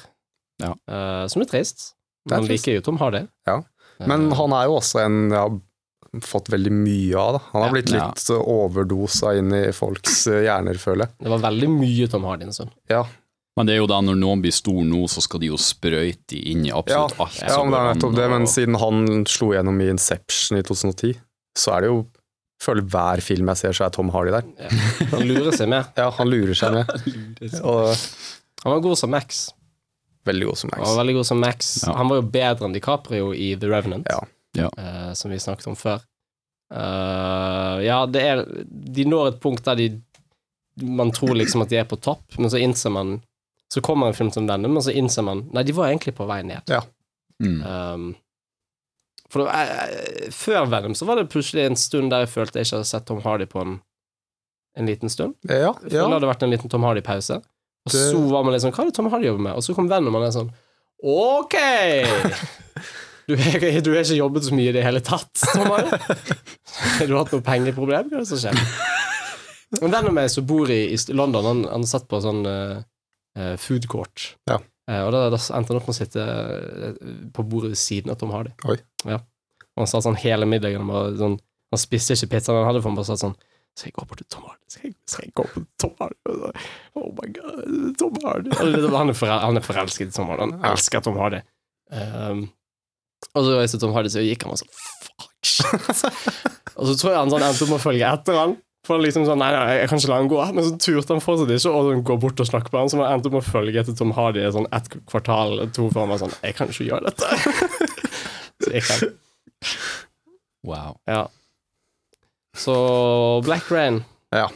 Ja. 0.61 0.73
Uh, 0.89 1.27
som 1.29 1.43
er 1.43 1.47
trist. 1.47 1.95
Er 2.31 2.37
Man 2.41 2.47
liker 2.49 2.75
jo 2.75 2.81
Tom 2.81 2.97
Hardy. 2.99 3.27
Ja. 3.47 3.63
Men 4.07 4.31
han 4.33 4.53
er 4.53 4.65
jo 4.67 4.77
også 4.81 5.05
en 5.05 5.31
jeg 5.31 5.39
har 5.39 5.61
fått 6.21 6.49
veldig 6.51 6.73
mye 6.73 7.15
av. 7.17 7.33
Da. 7.33 7.39
Han 7.53 7.63
har 7.63 7.69
Ja. 7.69 7.73
blitt 7.73 7.91
litt 7.91 8.31
overdosa 8.47 9.37
inn 9.39 9.53
i 9.53 9.73
folks 9.73 10.27
hjerner, 10.27 10.75
føler 10.79 11.07
jeg. 11.07 11.15
det 11.23 11.29
var 11.31 11.39
veldig 11.51 11.69
mye 11.69 12.09
Tom 12.11 12.25
Hardy 12.25 12.45
en 12.45 12.53
stund. 12.53 12.71
Ja, 12.91 13.05
Men 13.57 13.69
det 13.69 13.75
er 13.75 13.83
jo 13.83 13.89
da 13.91 13.99
når 14.01 14.17
noen 14.17 14.41
blir 14.41 14.55
stor 14.57 14.79
nå, 14.89 15.03
så 15.13 15.21
skal 15.21 15.43
de 15.43 15.51
jo 15.51 15.59
sprøyte 15.61 16.39
inn 16.41 16.63
i 16.65 16.71
ja, 16.71 16.79
absolutt 16.81 17.19
alt. 17.21 17.41
ja 17.43 17.51
som 17.53 17.69
men 17.69 17.75
det 17.75 17.81
er 17.83 17.89
nettopp 17.95 18.15
det. 18.17 18.29
Men 18.33 18.47
siden 18.49 18.79
han 18.81 19.03
slo 19.29 19.51
gjennom 19.53 19.81
i 19.85 19.91
Inception 19.93 20.57
i 20.57 20.63
2010, 20.65 21.11
så 21.59 21.75
er 21.77 21.85
det 21.85 21.91
jo 21.93 21.99
føler 22.63 22.87
hver 22.95 23.21
film 23.21 23.51
jeg 23.53 23.59
ser, 23.61 23.75
så 23.77 23.85
er 23.89 23.93
Tom 23.93 24.09
Hardy 24.15 24.31
der. 24.33 24.47
Ja. 24.63 24.71
Han 25.13 25.25
lurer 25.29 25.53
seg 25.59 25.69
med. 25.69 25.89
Ja, 25.99 26.07
han 26.17 26.31
lurer 26.31 26.55
seg 26.57 26.73
med. 26.79 26.93
Og 27.73 27.91
Han 28.63 28.77
var 28.77 28.81
god 28.87 28.97
som 29.01 29.11
Max. 29.11 29.43
veldig 30.25 30.47
god 30.47 30.59
som 30.63 30.71
Han 30.71 30.79
Max. 30.81 30.89
var 30.93 31.01
veldig 31.03 31.15
god 31.19 31.27
som 31.27 31.41
Max. 31.43 31.73
Ja. 31.85 31.97
Han 31.99 32.09
var 32.13 32.21
jo 32.23 32.29
bedre 32.39 32.69
enn 32.69 32.77
DiCaprio 32.79 33.33
i 33.35 33.51
The 33.59 33.69
Revenant, 33.69 34.07
Ja. 34.09 34.23
Ja. 34.55 34.69
eh, 34.79 35.13
som 35.19 35.31
vi 35.35 35.41
snakket 35.43 35.67
om 35.67 35.77
før. 35.77 36.01
Uh, 36.73 37.83
ja, 37.85 37.99
det 38.09 38.21
er 38.25 38.39
De 38.65 39.05
når 39.05 39.35
et 39.35 39.41
punkt 39.43 39.65
der 39.67 39.77
de 39.77 39.89
Man 40.81 41.11
tror 41.13 41.35
liksom 41.37 41.61
at 41.67 41.69
de 41.73 41.77
er 41.83 41.85
på 41.91 41.99
topp, 42.01 42.23
men 42.41 42.49
så 42.49 42.57
innser 42.63 42.95
man 42.95 43.19
Så 43.73 43.81
kommer 43.85 44.11
en 44.11 44.17
film 44.17 44.29
som 44.35 44.45
denne, 44.49 44.69
men 44.69 44.83
så 44.85 44.93
innser 44.93 45.25
man 45.25 45.47
Nei, 45.57 45.63
de 45.65 45.73
var 45.73 45.89
egentlig 45.89 46.13
på 46.19 46.27
vei 46.29 46.43
ned. 46.45 46.69
Mm. 47.43 47.61
Um, 47.65 48.09
for 49.33 49.41
det, 49.41 49.47
var- 49.49 49.71
eh, 49.87 50.27
før 50.37 50.67
Venom 50.69 50.93
så 50.99 51.07
var 51.09 51.17
det 51.17 51.31
plutselig 51.33 51.65
en 51.71 51.79
stund 51.81 52.13
der 52.13 52.27
jeg 52.27 52.33
følte 52.35 52.61
jeg 52.61 52.69
ikke 52.69 52.77
hadde 52.83 52.91
sett 52.91 53.07
Tom 53.09 53.23
Hardy 53.25 53.47
på 53.49 53.63
en, 53.65 53.79
en 54.77 54.91
liten 54.91 55.09
stund. 55.13 55.39
Ja, 55.49 55.57
ja 55.63 55.73
det 55.87 55.97
ja. 55.97 56.05
hadde 56.05 56.29
vært 56.29 56.45
en 56.45 56.53
liten 56.53 56.69
Tom 56.73 56.85
Hardy-pause. 56.85 57.41
Og 57.41 57.91
Det- 57.95 58.03
så 58.13 58.21
var 58.31 58.45
man 58.45 58.53
litt 58.55 58.63
sånn 58.63 58.75
Hva 58.77 58.85
er 58.85 58.91
det 58.93 58.95
Tom 59.01 59.09
Hardy 59.11 59.27
jobber 59.31 59.47
med? 59.49 59.57
Og 59.57 59.65
så 59.65 59.75
kom 59.75 59.89
Venom, 59.89 60.13
og 60.13 60.21
man 60.21 60.29
er 60.29 60.37
sånn 60.37 60.53
OK! 61.03 61.57
Du 63.27 63.37
har 63.39 63.81
du 63.81 63.93
har 63.95 64.03
ikke 64.03 64.17
jobbet 64.19 64.45
så 64.45 64.55
mye 64.59 64.73
i 64.73 64.75
det 64.75 64.83
hele 64.85 65.01
tatt, 65.01 65.31
Tom 65.55 65.69
Hardy. 65.71 65.95
Har 66.99 67.07
du 67.07 67.13
hatt 67.17 67.31
noe 67.33 67.45
pengeproblem? 67.47 68.09
Hva 68.11 68.19
er 68.19 68.25
det 68.25 68.29
som 68.29 68.41
skjer? 68.43 68.59
Men 69.81 69.95
Venom 69.95 70.17
min 70.19 70.29
som 70.29 70.45
bor 70.45 70.69
i, 70.75 70.81
i 70.91 70.99
London, 71.15 71.47
han, 71.47 71.61
han 71.71 71.87
satt 71.89 72.09
på 72.11 72.19
sånn 72.21 72.43
eh, 72.51 72.83
eh, 73.39 73.55
food 73.61 73.89
court. 73.91 74.33
Ja. 74.51 74.59
Eh, 74.91 75.03
og 75.05 75.13
da, 75.15 75.27
da 75.31 75.39
endte 75.39 75.73
han 75.73 75.79
opp 75.79 75.89
med 75.89 75.95
å 75.95 75.99
sitte 75.99 76.25
eh, 76.27 77.15
på 77.35 77.45
bordet 77.47 77.73
ved 77.75 77.81
siden 77.81 78.13
av 78.13 78.19
Tom 78.21 78.35
Hardy. 78.35 78.55
Oi. 78.69 78.79
Ja. 79.07 79.21
Og 79.73 79.85
han 79.85 79.91
satt 79.91 80.07
sånn 80.07 80.21
hele 80.21 80.49
middagen 80.49 80.91
og 80.93 81.17
sånn, 81.21 81.39
Han 81.73 81.81
spiste 81.81 82.13
ikke 82.13 82.35
pizzaen 82.35 82.59
han 82.61 82.67
hadde, 82.69 82.83
for 82.85 82.93
han 82.93 82.99
bare 82.99 83.09
satt 83.09 83.23
sånn 83.23 83.37
Skal 83.73 83.89
jeg 83.89 83.95
gå 83.97 84.03
bort 84.05 84.21
til 84.21 84.27
Tom 84.35 84.43
Hardy? 84.45 84.67
Skal 84.69 84.91
jeg, 84.91 84.97
skal 85.09 85.25
jeg 85.25 85.33
gå 85.39 85.47
bort 85.47 85.55
til 85.57 85.79
Tom 85.81 85.95
Hardy? 86.03 86.59
Oh 87.01 87.07
my 87.17 87.29
god, 87.39 87.63
Tom 88.03 88.19
Hardy. 88.27 88.57
Han 88.59 89.15
er, 89.15 89.17
forel, 89.17 89.39
han 89.47 89.61
er 89.61 89.65
forelsket 89.65 90.11
i 90.11 90.17
Tom 90.17 90.29
Hardy. 90.29 90.45
Han 90.45 90.67
elsker 90.73 91.05
Tom 91.07 91.17
Hardy. 91.23 91.41
Um, 91.93 92.43
og 93.33 93.47
så 93.47 93.57
reiste 93.57 93.81
Tom 93.81 93.95
Hardy, 93.97 94.13
så 94.13 94.25
gikk 94.25 94.45
han 94.45 94.53
og 94.53 94.61
sånn 94.61 94.77
Fuck, 94.77 95.33
shit. 95.47 96.05
og 96.77 96.91
så 96.91 96.99
tror 96.99 97.15
jeg 97.15 97.19
han 97.23 97.33
sånn 97.33 97.47
endte 97.47 97.65
opp 97.65 97.73
med 97.73 97.79
å 97.79 97.85
følge 97.87 98.13
etter 98.13 98.39
han. 98.43 98.55
For 98.87 98.99
liksom 98.99 99.23
sånn, 99.29 99.39
nei, 99.39 99.53
nei, 99.55 99.75
jeg 99.79 99.91
kan 99.93 100.01
ikke 100.01 100.11
la 100.11 100.17
han 100.19 100.31
gå. 100.31 100.39
Men 100.57 100.65
så 100.67 100.73
turte 100.83 101.15
han 101.15 101.23
fortsatt 101.23 101.53
ikke 101.55 101.71
å 101.71 101.99
gå 102.03 102.17
bort 102.25 102.41
og 102.43 102.49
snakke 102.49 102.73
på 102.73 102.81
han, 102.81 102.91
så 102.91 102.99
han 102.99 103.13
endte 103.15 103.31
opp 103.31 103.37
med 103.37 103.45
å 103.45 103.53
følge 103.53 103.79
etter 103.79 103.95
Tom 103.99 104.11
Hardy 104.17 104.43
i 104.43 104.51
sånn 104.55 104.67
ett 104.75 104.89
kvartal 105.11 105.55
eller 105.55 105.71
to 105.77 105.87
før 105.93 106.03
han 106.03 106.15
var 106.15 106.23
sånn 106.25 106.35
Jeg 106.41 106.57
kan 106.59 106.73
ikke 106.73 106.89
gjøre 106.89 107.13
dette. 107.13 107.29
så 108.65 108.75
jeg 108.75 108.83
kan. 108.89 109.15
Wow. 110.67 110.99
Ja. 111.07 111.23
Så 112.59 112.75
Black 113.47 113.71
Rain 113.71 114.03
Ja. 114.35 114.49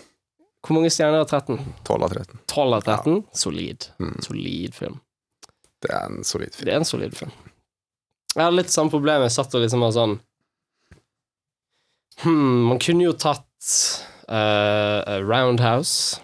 Hvor 0.66 0.74
mange 0.74 0.90
stjerner 0.90 1.22
er 1.22 1.30
13? 1.30 1.60
12 1.86 2.02
av 2.02 2.10
13. 2.18 2.40
12 2.50 2.74
av 2.74 2.82
13? 2.82 3.20
Solid. 3.38 3.86
Mm. 4.02 4.16
Solid 4.26 4.74
film. 4.74 4.98
Det 5.86 5.92
er 5.94 6.08
en 6.10 6.24
solid 6.26 6.50
film. 6.56 6.66
Det 6.66 6.74
er 6.74 6.80
en 6.80 6.88
solid 6.88 7.14
film. 7.14 7.34
Jeg 8.34 8.42
hadde 8.42 8.58
litt 8.58 8.74
samme 8.74 8.90
problem. 8.90 9.22
Jeg 9.22 9.36
satt 9.36 9.54
og 9.54 9.62
liksom 9.62 9.86
var 9.86 9.94
sånn 9.94 10.18
Hm, 12.24 12.64
man 12.72 12.78
kunne 12.80 13.04
jo 13.04 13.12
tatt 13.12 13.44
eh, 14.28 15.18
Roundhouse. 15.22 16.20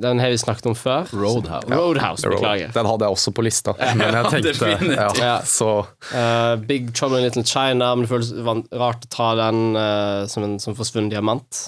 Den 0.00 0.20
har 0.22 0.30
vi 0.30 0.38
snakket 0.38 0.66
om 0.70 0.74
før. 0.78 1.08
Roadhouse. 1.12 1.66
Roadhouse, 1.66 2.28
beklager. 2.30 2.70
Den 2.72 2.86
hadde 2.86 3.04
jeg 3.04 3.16
også 3.16 3.32
på 3.34 3.42
lista, 3.42 3.74
men 3.98 4.14
jeg 4.14 4.30
tenkte 4.30 4.68
ja, 4.94 5.08
Ja. 5.18 5.32
Så 5.44 5.70
Uh, 6.10 6.56
Big 6.66 6.94
Trouble 6.94 7.18
in 7.18 7.24
Little 7.24 7.44
China, 7.44 7.94
men 7.94 8.06
det 8.06 8.10
føles 8.10 8.30
rart 8.72 9.04
å 9.06 9.10
ta 9.10 9.28
den 9.38 9.76
uh, 9.76 10.26
som 10.30 10.46
en 10.46 10.56
som 10.62 10.74
forsvunnet 10.78 11.12
diamant. 11.12 11.60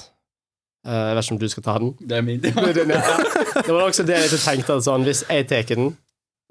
Uh, 0.86 1.10
jeg 1.10 1.18
vet 1.18 1.26
ikke 1.26 1.34
om 1.34 1.40
du 1.42 1.48
skal 1.52 1.66
ta 1.66 1.74
den? 1.82 1.92
Det 2.00 2.16
er 2.18 2.24
min 2.26 2.40
Det 2.42 3.74
var 3.74 3.84
også 3.84 4.06
det 4.06 4.18
jeg 4.18 4.40
tenkte, 4.42 4.78
sånn, 4.82 5.06
hvis 5.06 5.22
jeg 5.28 5.46
tar 5.50 5.68
den, 5.74 5.92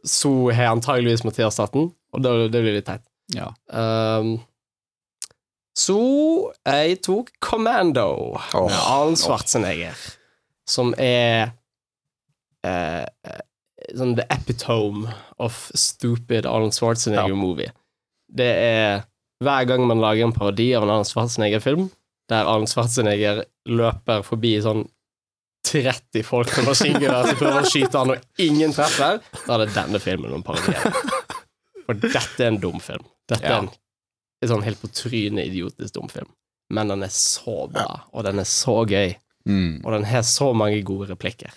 så 0.08 0.32
har 0.52 0.72
antageligvis 0.76 1.26
Mathias 1.28 1.60
tatt 1.60 1.76
den, 1.76 1.90
og 2.16 2.24
det, 2.24 2.36
det 2.54 2.64
blir 2.64 2.80
litt 2.80 2.88
teit. 2.88 3.04
Ja. 3.36 3.52
Um, 3.68 4.38
så 5.78 5.98
jeg 6.68 6.98
tok 7.06 7.30
Commando 7.44 8.08
oh, 8.36 8.68
med 8.68 8.76
Arlen 8.76 9.16
Schwarzenegger, 9.20 9.96
som 10.68 10.92
er 11.00 11.54
eh, 12.68 13.06
eh, 13.08 13.42
sånn 13.98 14.16
the 14.20 14.26
epitome 14.34 15.10
of 15.42 15.70
stupid 15.76 16.46
Arnold 16.46 16.76
Schwarzenegger-movie. 16.78 17.72
Det 18.32 18.52
er 18.52 19.06
hver 19.42 19.66
gang 19.68 19.88
man 19.90 20.04
lager 20.04 20.28
en 20.28 20.36
parodi 20.36 20.70
av 20.78 20.84
en 20.86 20.92
Arnold 20.94 21.10
Schwarzenegger-film, 21.10 21.88
der 22.32 22.46
Arnold 22.48 22.70
Schwarzenegger 22.72 23.42
løper 23.72 24.22
forbi 24.28 24.54
sånn 24.64 24.86
30 25.68 26.24
folk 26.26 26.52
med 26.58 26.68
maskingevær 26.72 27.28
som 27.30 27.38
prøver 27.40 27.62
å 27.66 27.70
skyte 27.70 28.00
han, 28.02 28.14
og 28.16 28.42
ingen 28.42 28.74
treffer, 28.76 29.20
da 29.46 29.56
er 29.56 29.64
det 29.66 29.76
denne 29.76 30.00
filmen 30.02 30.34
om 30.36 30.44
parodier. 30.46 30.84
For 31.86 31.98
dette 32.02 32.40
er 32.42 32.50
en 32.52 32.60
dum 32.62 32.80
film. 32.82 33.04
Dette 33.30 33.46
Ja. 33.46 33.58
er 33.58 33.64
en, 33.66 33.70
en 34.42 34.50
sånn 34.50 34.64
helt 34.66 34.82
på 34.82 34.90
trynet 34.94 35.48
idiotisk 35.52 35.94
dum 35.98 36.10
film. 36.10 36.30
Men 36.74 36.88
den 36.94 37.04
er 37.04 37.12
så 37.14 37.68
bra, 37.72 38.02
og 38.14 38.24
den 38.28 38.40
er 38.40 38.48
så 38.50 38.82
gøy, 38.88 39.16
Mm. 39.50 39.82
og 39.84 39.92
den 39.96 40.04
har 40.06 40.22
så 40.22 40.52
mange 40.54 40.84
gode 40.86 41.08
replikker. 41.10 41.50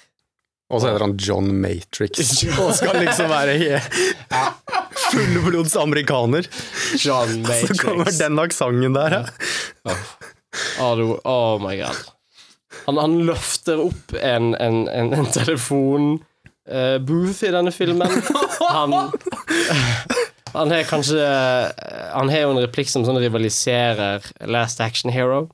Og 0.73 0.81
så 0.81 0.89
heter 0.89 1.03
han 1.05 1.19
John 1.21 1.51
Matrix. 1.61 2.17
Og 2.65 2.71
skal 2.75 2.97
liksom 3.05 3.29
være 3.29 3.59
he- 3.61 3.81
fullblods 5.13 5.77
amerikaner. 5.77 6.47
John 6.97 7.45
Så 7.45 7.75
kommer 7.77 8.05
Matrix. 8.07 8.19
den 8.23 8.39
aksenten 8.41 8.97
der, 8.97 9.19
ja. 9.19 9.95
Oh, 10.81 10.95
du, 10.97 11.05
oh 11.29 11.59
my 11.61 11.77
god. 11.77 12.01
Han, 12.87 12.97
han 12.97 13.19
løfter 13.29 13.85
opp 13.85 14.17
en, 14.17 14.55
en, 14.57 14.89
en, 14.89 15.13
en 15.21 15.29
telefon 15.37 16.09
eh, 16.65 16.97
booth 17.05 17.45
i 17.45 17.53
denne 17.53 17.73
filmen. 17.73 18.11
Han 18.75 18.97
Han 20.55 20.71
har 20.71 20.87
kanskje 20.89 21.21
eh, 21.21 22.11
Han 22.15 22.31
har 22.31 22.45
jo 22.45 22.55
en 22.55 22.63
replikk 22.63 22.91
som 22.91 23.05
sånn 23.07 23.21
rivaliserer 23.23 24.25
Last 24.51 24.81
Action 24.85 25.13
Hero. 25.15 25.49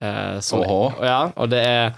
Eh, 0.00 0.38
som, 0.44 0.64
ja, 1.04 1.28
og 1.36 1.50
det 1.52 1.60
er 1.60 1.90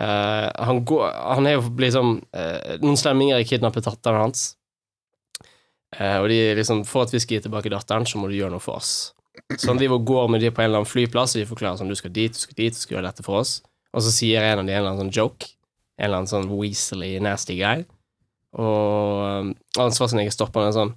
eh, 0.00 0.48
Han 0.64 0.84
går 0.88 1.10
Han 1.36 1.48
er 1.48 1.58
jo 1.58 1.66
liksom 1.84 2.14
eh, 2.32 2.78
Noen 2.80 2.96
slemminger 2.96 3.36
har 3.36 3.48
kidnappet 3.48 3.84
datteren 3.88 4.24
hans. 4.24 4.46
Eh, 5.98 6.16
og 6.22 6.30
de 6.32 6.40
liksom 6.56 6.86
For 6.88 7.04
at 7.04 7.12
vi 7.12 7.20
skal 7.20 7.38
gi 7.38 7.46
tilbake 7.48 7.72
datteren, 7.72 8.08
så 8.08 8.20
må 8.20 8.30
du 8.30 8.38
gjøre 8.38 8.54
noe 8.54 8.64
for 8.64 8.80
oss. 8.80 9.12
Så 9.56 9.68
han 9.68 9.80
driver 9.80 10.00
og 10.00 10.08
går 10.08 10.32
med 10.32 10.42
de 10.44 10.52
på 10.52 10.62
en 10.62 10.70
eller 10.70 10.82
annen 10.82 10.88
flyplass, 10.88 11.36
og 11.36 11.42
de 11.42 11.48
forklarer 11.48 11.80
sånn 11.80 11.92
Du 11.92 11.98
skal 11.98 12.12
dit, 12.12 12.32
du 12.32 12.40
skal 12.40 12.56
dit, 12.56 12.72
du 12.72 12.80
skal 12.80 12.98
gjøre 12.98 13.10
dette 13.10 13.24
for 13.26 13.42
oss. 13.42 13.58
Og 13.92 14.04
så 14.04 14.12
sier 14.14 14.44
en 14.44 14.62
av 14.62 14.68
de 14.68 14.72
en 14.72 14.80
eller 14.80 14.94
annen 14.94 15.06
sånn 15.06 15.16
joke. 15.16 15.52
En 15.98 16.08
eller 16.08 16.22
annen 16.22 16.32
sånn 16.32 16.48
weaselly, 16.48 17.14
nasty 17.20 17.58
guy. 17.60 17.84
Og 18.56 19.20
um, 19.24 19.52
Arne 19.80 19.96
Schwarzenegger 19.96 20.34
stopper 20.34 20.66
han 20.66 20.76
sånn 20.76 20.94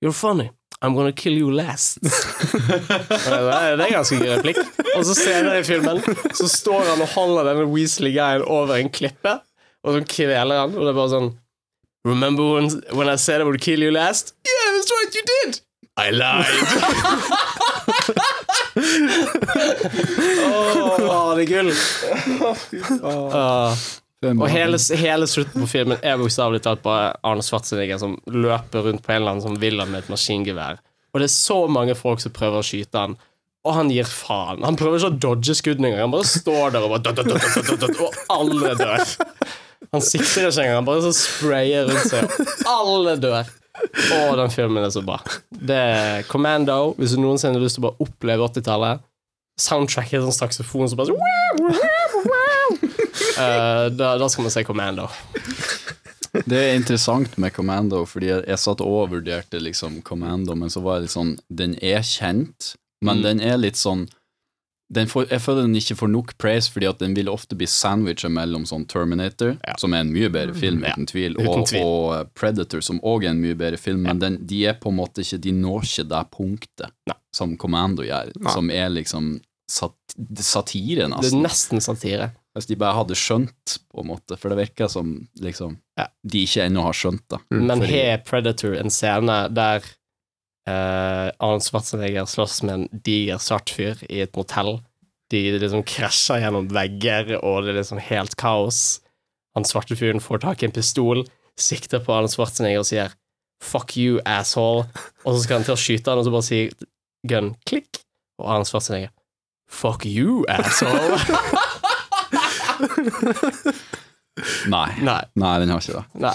You're 0.00 0.12
funny. 0.12 0.50
I'm 0.80 0.94
gonna 0.94 1.12
kill 1.12 1.32
you 1.32 1.50
last. 1.50 1.98
Det, 2.02 3.32
er, 3.34 3.80
en 3.80 3.92
ganske 3.92 4.18
gøy 4.20 4.28
replikk. 4.36 4.58
Og 4.94 5.04
så 5.08 5.14
senere 5.18 5.58
i 5.58 5.64
filmen 5.66 5.98
så 6.38 6.46
står 6.48 6.84
han 6.92 7.02
og 7.02 7.08
holder 7.16 7.50
denne 7.50 7.66
Weasley-guyen 7.72 8.44
over 8.46 8.74
en 8.78 8.90
klippe, 8.94 9.40
og 9.82 9.96
så 9.96 10.04
kveler 10.06 10.62
han, 10.62 10.76
og 10.76 10.84
det 10.86 10.92
er 10.92 10.98
bare 11.00 11.14
sånn 11.16 11.30
Remember 12.06 12.54
when, 12.54 12.70
when 12.94 13.08
I 13.10 13.16
said 13.16 13.40
I 13.40 13.44
would 13.44 13.60
kill 13.60 13.82
you 13.82 13.90
last? 13.90 14.34
Yeah, 14.46 14.72
that's 14.76 14.90
right, 14.94 15.14
you 15.14 15.22
did! 15.26 15.60
I 15.98 16.10
lied! 16.14 16.46
Åh, 21.02 21.36
det 21.36 21.42
er 21.42 21.48
gull. 21.50 21.72
Åh. 23.02 23.74
Og 24.26 24.48
hele, 24.50 24.78
hele 24.98 25.26
slutten 25.30 25.62
på 25.62 25.68
filmen 25.70 26.00
er 26.02 26.18
bokstavelig 26.18 26.64
talt 26.64 26.82
bare 26.82 27.12
Arne 27.26 27.44
Schwarzenegger 27.46 28.00
som 28.02 28.16
løper 28.26 28.88
rundt 28.88 29.04
på 29.04 29.12
en 29.14 29.20
eller 29.20 29.36
annen 29.36 29.44
sånn 29.44 29.60
villa 29.62 29.86
med 29.86 30.02
et 30.02 30.10
maskingevær. 30.10 30.80
Og 31.14 31.22
det 31.22 31.28
er 31.28 31.34
så 31.36 31.58
mange 31.70 31.94
folk 31.98 32.22
som 32.22 32.34
prøver 32.34 32.58
å 32.58 32.66
skyte 32.66 32.98
han, 32.98 33.14
og 33.66 33.76
han 33.76 33.92
gir 33.92 34.08
faen. 34.10 34.64
Han 34.66 34.78
prøver 34.78 34.98
ikke 34.98 35.12
å 35.12 35.20
dodge 35.22 35.54
skuddene 35.58 35.92
engang. 35.92 36.08
Han 36.08 36.16
bare 36.16 36.26
står 36.30 36.74
der 36.74 36.86
og 36.86 36.96
bare 36.96 37.04
dot, 37.06 37.22
dot, 37.30 37.80
dot, 37.82 38.02
Og 38.02 38.18
alle 38.34 38.74
dør. 38.78 39.14
Han 39.94 40.02
sikter 40.04 40.48
ikke 40.48 40.64
engang. 40.64 40.80
Han 40.80 40.88
bare 40.88 41.04
så 41.06 41.14
sprayer 41.16 41.86
rundt 41.88 42.10
seg, 42.10 42.26
og 42.66 42.72
alle 42.74 43.14
dør. 43.22 43.52
Å, 43.78 44.18
den 44.40 44.50
filmen 44.50 44.82
er 44.82 44.90
så 44.94 45.04
bra. 45.06 45.20
Det 45.54 45.78
er 45.78 46.26
Commando. 46.30 46.96
Hvis 46.98 47.14
du 47.14 47.22
noensinne 47.22 47.58
har 47.58 47.62
lyst 47.62 47.78
til 47.78 47.84
å 47.84 47.90
bare 47.90 48.08
oppleve 48.08 48.50
80-tallet 48.50 49.04
Soundtracket 49.58 50.20
er 50.20 50.22
sånn 50.22 50.36
saksofon 50.36 50.90
som 50.90 50.98
bare 51.00 51.10
så 51.10 51.88
Eh, 53.38 53.88
da, 53.96 54.12
da 54.18 54.28
skal 54.28 54.42
man 54.48 54.50
se 54.54 54.64
Commando. 54.64 55.08
Det 56.46 56.58
er 56.58 56.74
interessant 56.76 57.38
med 57.40 57.54
Commando, 57.56 58.02
fordi 58.06 58.28
jeg, 58.30 58.44
jeg 58.50 58.60
satt 58.60 58.82
og 58.84 59.10
vurderte 59.14 59.60
liksom 59.62 60.02
Commando, 60.06 60.54
men 60.58 60.68
så 60.72 60.82
var 60.84 60.98
jeg 60.98 61.06
litt 61.08 61.14
sånn 61.16 61.34
Den 61.48 61.74
er 61.82 62.04
kjent, 62.04 62.74
men 63.02 63.18
Mm. 63.18 63.22
den 63.22 63.40
er 63.40 63.56
litt 63.58 63.76
sånn 63.80 64.08
den 64.90 65.06
får, 65.06 65.26
Jeg 65.28 65.40
føler 65.44 65.62
den 65.66 65.74
ikke 65.76 65.96
får 66.00 66.08
nok 66.08 66.30
praise, 66.40 66.70
fordi 66.72 66.86
at 66.88 66.98
den 66.98 67.12
vil 67.14 67.28
ofte 67.28 67.54
bli 67.58 67.66
sandwichet 67.68 68.30
mellom 68.32 68.62
sånn 68.64 68.86
Terminator, 68.88 69.58
Ja. 69.66 69.74
som 69.78 69.92
er 69.92 70.00
en 70.00 70.12
mye 70.12 70.30
bedre 70.32 70.54
film, 70.56 70.80
uten 70.82 71.04
tvil, 71.06 71.34
uten 71.36 71.48
og, 71.48 71.66
tvil. 71.68 71.82
og 71.82 72.12
og, 72.20 72.30
Predator, 72.34 72.80
som 72.80 72.98
òg 73.00 73.24
er 73.26 73.30
en 73.34 73.42
mye 73.42 73.54
bedre 73.54 73.76
film, 73.78 74.02
men 74.02 74.18
den, 74.18 74.38
de 74.46 74.62
er 74.66 74.74
på 74.80 74.88
en 74.88 74.96
måte 74.96 75.20
ikke 75.20 75.40
De 75.40 75.52
når 75.52 75.82
ikke 75.84 76.08
det 76.08 76.22
punktet 76.30 76.90
Nei. 77.06 77.16
som 77.34 77.56
Commando 77.56 78.02
gjør, 78.02 78.32
Nei. 78.40 78.52
som 78.52 78.70
er 78.70 78.88
liksom 78.88 79.40
sat 79.70 79.92
satire, 80.40 81.04
Det 81.04 81.12
er 81.12 81.16
nesten. 81.20 81.42
nesten 81.42 81.80
satire. 81.84 82.30
Hvis 82.56 82.66
de 82.66 82.76
bare 82.80 82.96
hadde 82.96 83.14
skjønt, 83.14 83.76
på 83.92 84.00
en 84.02 84.08
måte, 84.08 84.36
for 84.38 84.48
det 84.50 84.58
virker 84.58 84.88
som 84.90 85.28
liksom 85.40 85.76
Ja. 85.98 86.06
de 86.26 86.42
ikke 86.46 86.64
ennå 86.66 86.82
har 86.82 86.92
skjønt 86.96 87.22
det. 87.30 87.38
Men 87.50 87.80
Fordi- 87.82 88.00
har 88.10 88.18
Predator 88.26 88.74
en 88.74 88.90
scene 88.90 89.36
der 89.54 89.84
uh, 90.68 91.30
Arne 91.40 91.60
Schwarzenegger 91.64 92.26
slåss 92.28 92.62
med 92.62 92.74
en 92.74 92.88
diger 93.04 93.38
svart 93.38 93.70
fyr 93.70 94.00
i 94.10 94.20
et 94.24 94.34
motell? 94.36 94.80
De 95.30 95.58
liksom 95.58 95.82
krasjer 95.84 96.40
gjennom 96.42 96.68
vegger, 96.72 97.34
og 97.44 97.64
det 97.64 97.74
er 97.74 97.80
liksom 97.82 98.00
helt 98.00 98.34
kaos. 98.40 99.00
Han 99.54 99.64
svarte 99.64 99.96
fyren 99.96 100.20
får 100.24 100.40
tak 100.40 100.62
i 100.62 100.66
en 100.66 100.72
pistol, 100.72 101.24
sikter 101.58 102.00
på 102.04 102.12
Arne 102.16 102.28
Schwarzenegger 102.32 102.80
og 102.80 102.86
sier 102.86 103.14
'fuck 103.60 103.96
you, 103.96 104.20
asshole', 104.24 104.86
og 105.26 105.34
så 105.34 105.42
skal 105.42 105.56
han 105.58 105.64
til 105.64 105.74
å 105.74 105.76
skyte 105.76 106.06
han, 106.10 106.18
og 106.18 106.24
så 106.24 106.30
bare 106.30 106.42
sier 106.46 106.72
gun 107.26 107.56
klikk, 107.66 107.98
og 108.38 108.46
Arne 108.54 108.64
Schwarzenegger 108.64 109.10
'fuck 109.70 110.06
you, 110.06 110.44
asshole'. 110.48 111.18
Nei. 114.70 114.88
Nei. 115.02 115.22
Nei, 115.34 115.54
den 115.62 115.72
har 115.74 115.82
ikke 115.82 115.96
det. 115.98 116.04
Nei. 116.22 116.34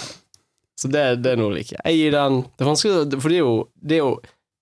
Så 0.79 0.89
det, 0.91 1.03
det 1.23 1.33
er 1.35 1.39
noe 1.39 1.53
like. 1.55 1.77
Jeg 1.77 1.95
gir 1.99 2.15
den 2.15 2.39
Det 2.57 2.65
er 2.65 2.67
vanskelig, 2.67 3.19
for 3.21 3.31
det 3.31 3.37
er 3.37 3.43
jo, 3.45 3.53
det 3.79 3.95
er 3.95 4.01
jo 4.01 4.09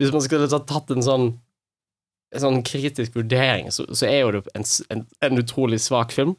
Hvis 0.02 0.12
man 0.14 0.22
skulle 0.26 0.50
ta- 0.52 0.60
tatt 0.68 0.92
en 0.94 1.02
sånn 1.06 1.28
En 2.36 2.44
sånn 2.44 2.60
kritisk 2.68 3.16
vurdering, 3.18 3.72
så, 3.74 3.86
så 3.96 4.06
er 4.10 4.20
jo 4.26 4.34
det 4.36 4.42
en, 4.60 4.66
en, 4.94 5.02
en 5.28 5.40
utrolig 5.42 5.80
svak 5.84 6.14
film. 6.16 6.36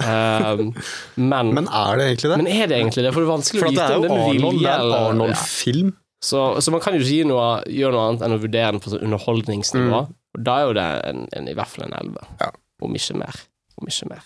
Um, 0.00 0.70
men, 1.32 1.50
Men 1.56 1.66
er 1.68 1.98
det 2.00 2.06
egentlig 2.12 2.30
det? 2.32 2.38
men 2.40 2.48
er 2.52 2.70
det 2.70 2.78
egentlig 2.78 3.04
det? 3.04 3.12
For 3.16 3.20
det 3.24 3.26
er 3.28 3.32
vanskelig 3.34 3.60
For 3.64 3.68
å 3.68 3.74
vite 3.74 3.98
om 3.98 4.06
det 4.06 4.12
er 4.12 4.22
Arnold, 4.22 4.40
vilje. 4.46 4.62
det 4.62 4.70
er 4.70 4.78
en 4.78 4.86
eller 4.86 4.96
ja. 5.02 5.10
Arnold-film. 5.10 5.90
så, 6.24 6.40
så 6.64 6.72
man 6.76 6.82
kan 6.86 6.96
jo 6.96 7.02
ikke 7.04 7.28
noe, 7.32 7.48
gjøre 7.80 7.92
noe 7.96 8.06
annet 8.12 8.24
enn 8.28 8.36
å 8.36 8.40
vurdere 8.46 8.70
den 8.76 8.80
på 8.86 8.92
sånn 8.94 9.04
underholdningsnivå. 9.08 10.00
Og 10.36 10.46
da 10.48 10.56
er 10.62 10.70
jo 10.70 10.72
det 10.78 10.86
en, 11.10 11.20
en, 11.36 11.50
i 11.52 11.56
hvert 11.58 11.72
fall 11.74 11.86
en 11.90 11.94
11. 12.00 12.16
Mm. 12.16 12.40
Ja. 12.46 12.50
Om 12.88 12.96
ikke 13.02 13.18
mer. 13.20 13.42
Om 13.80 13.92
ikke 13.92 14.08
mer. 14.14 14.24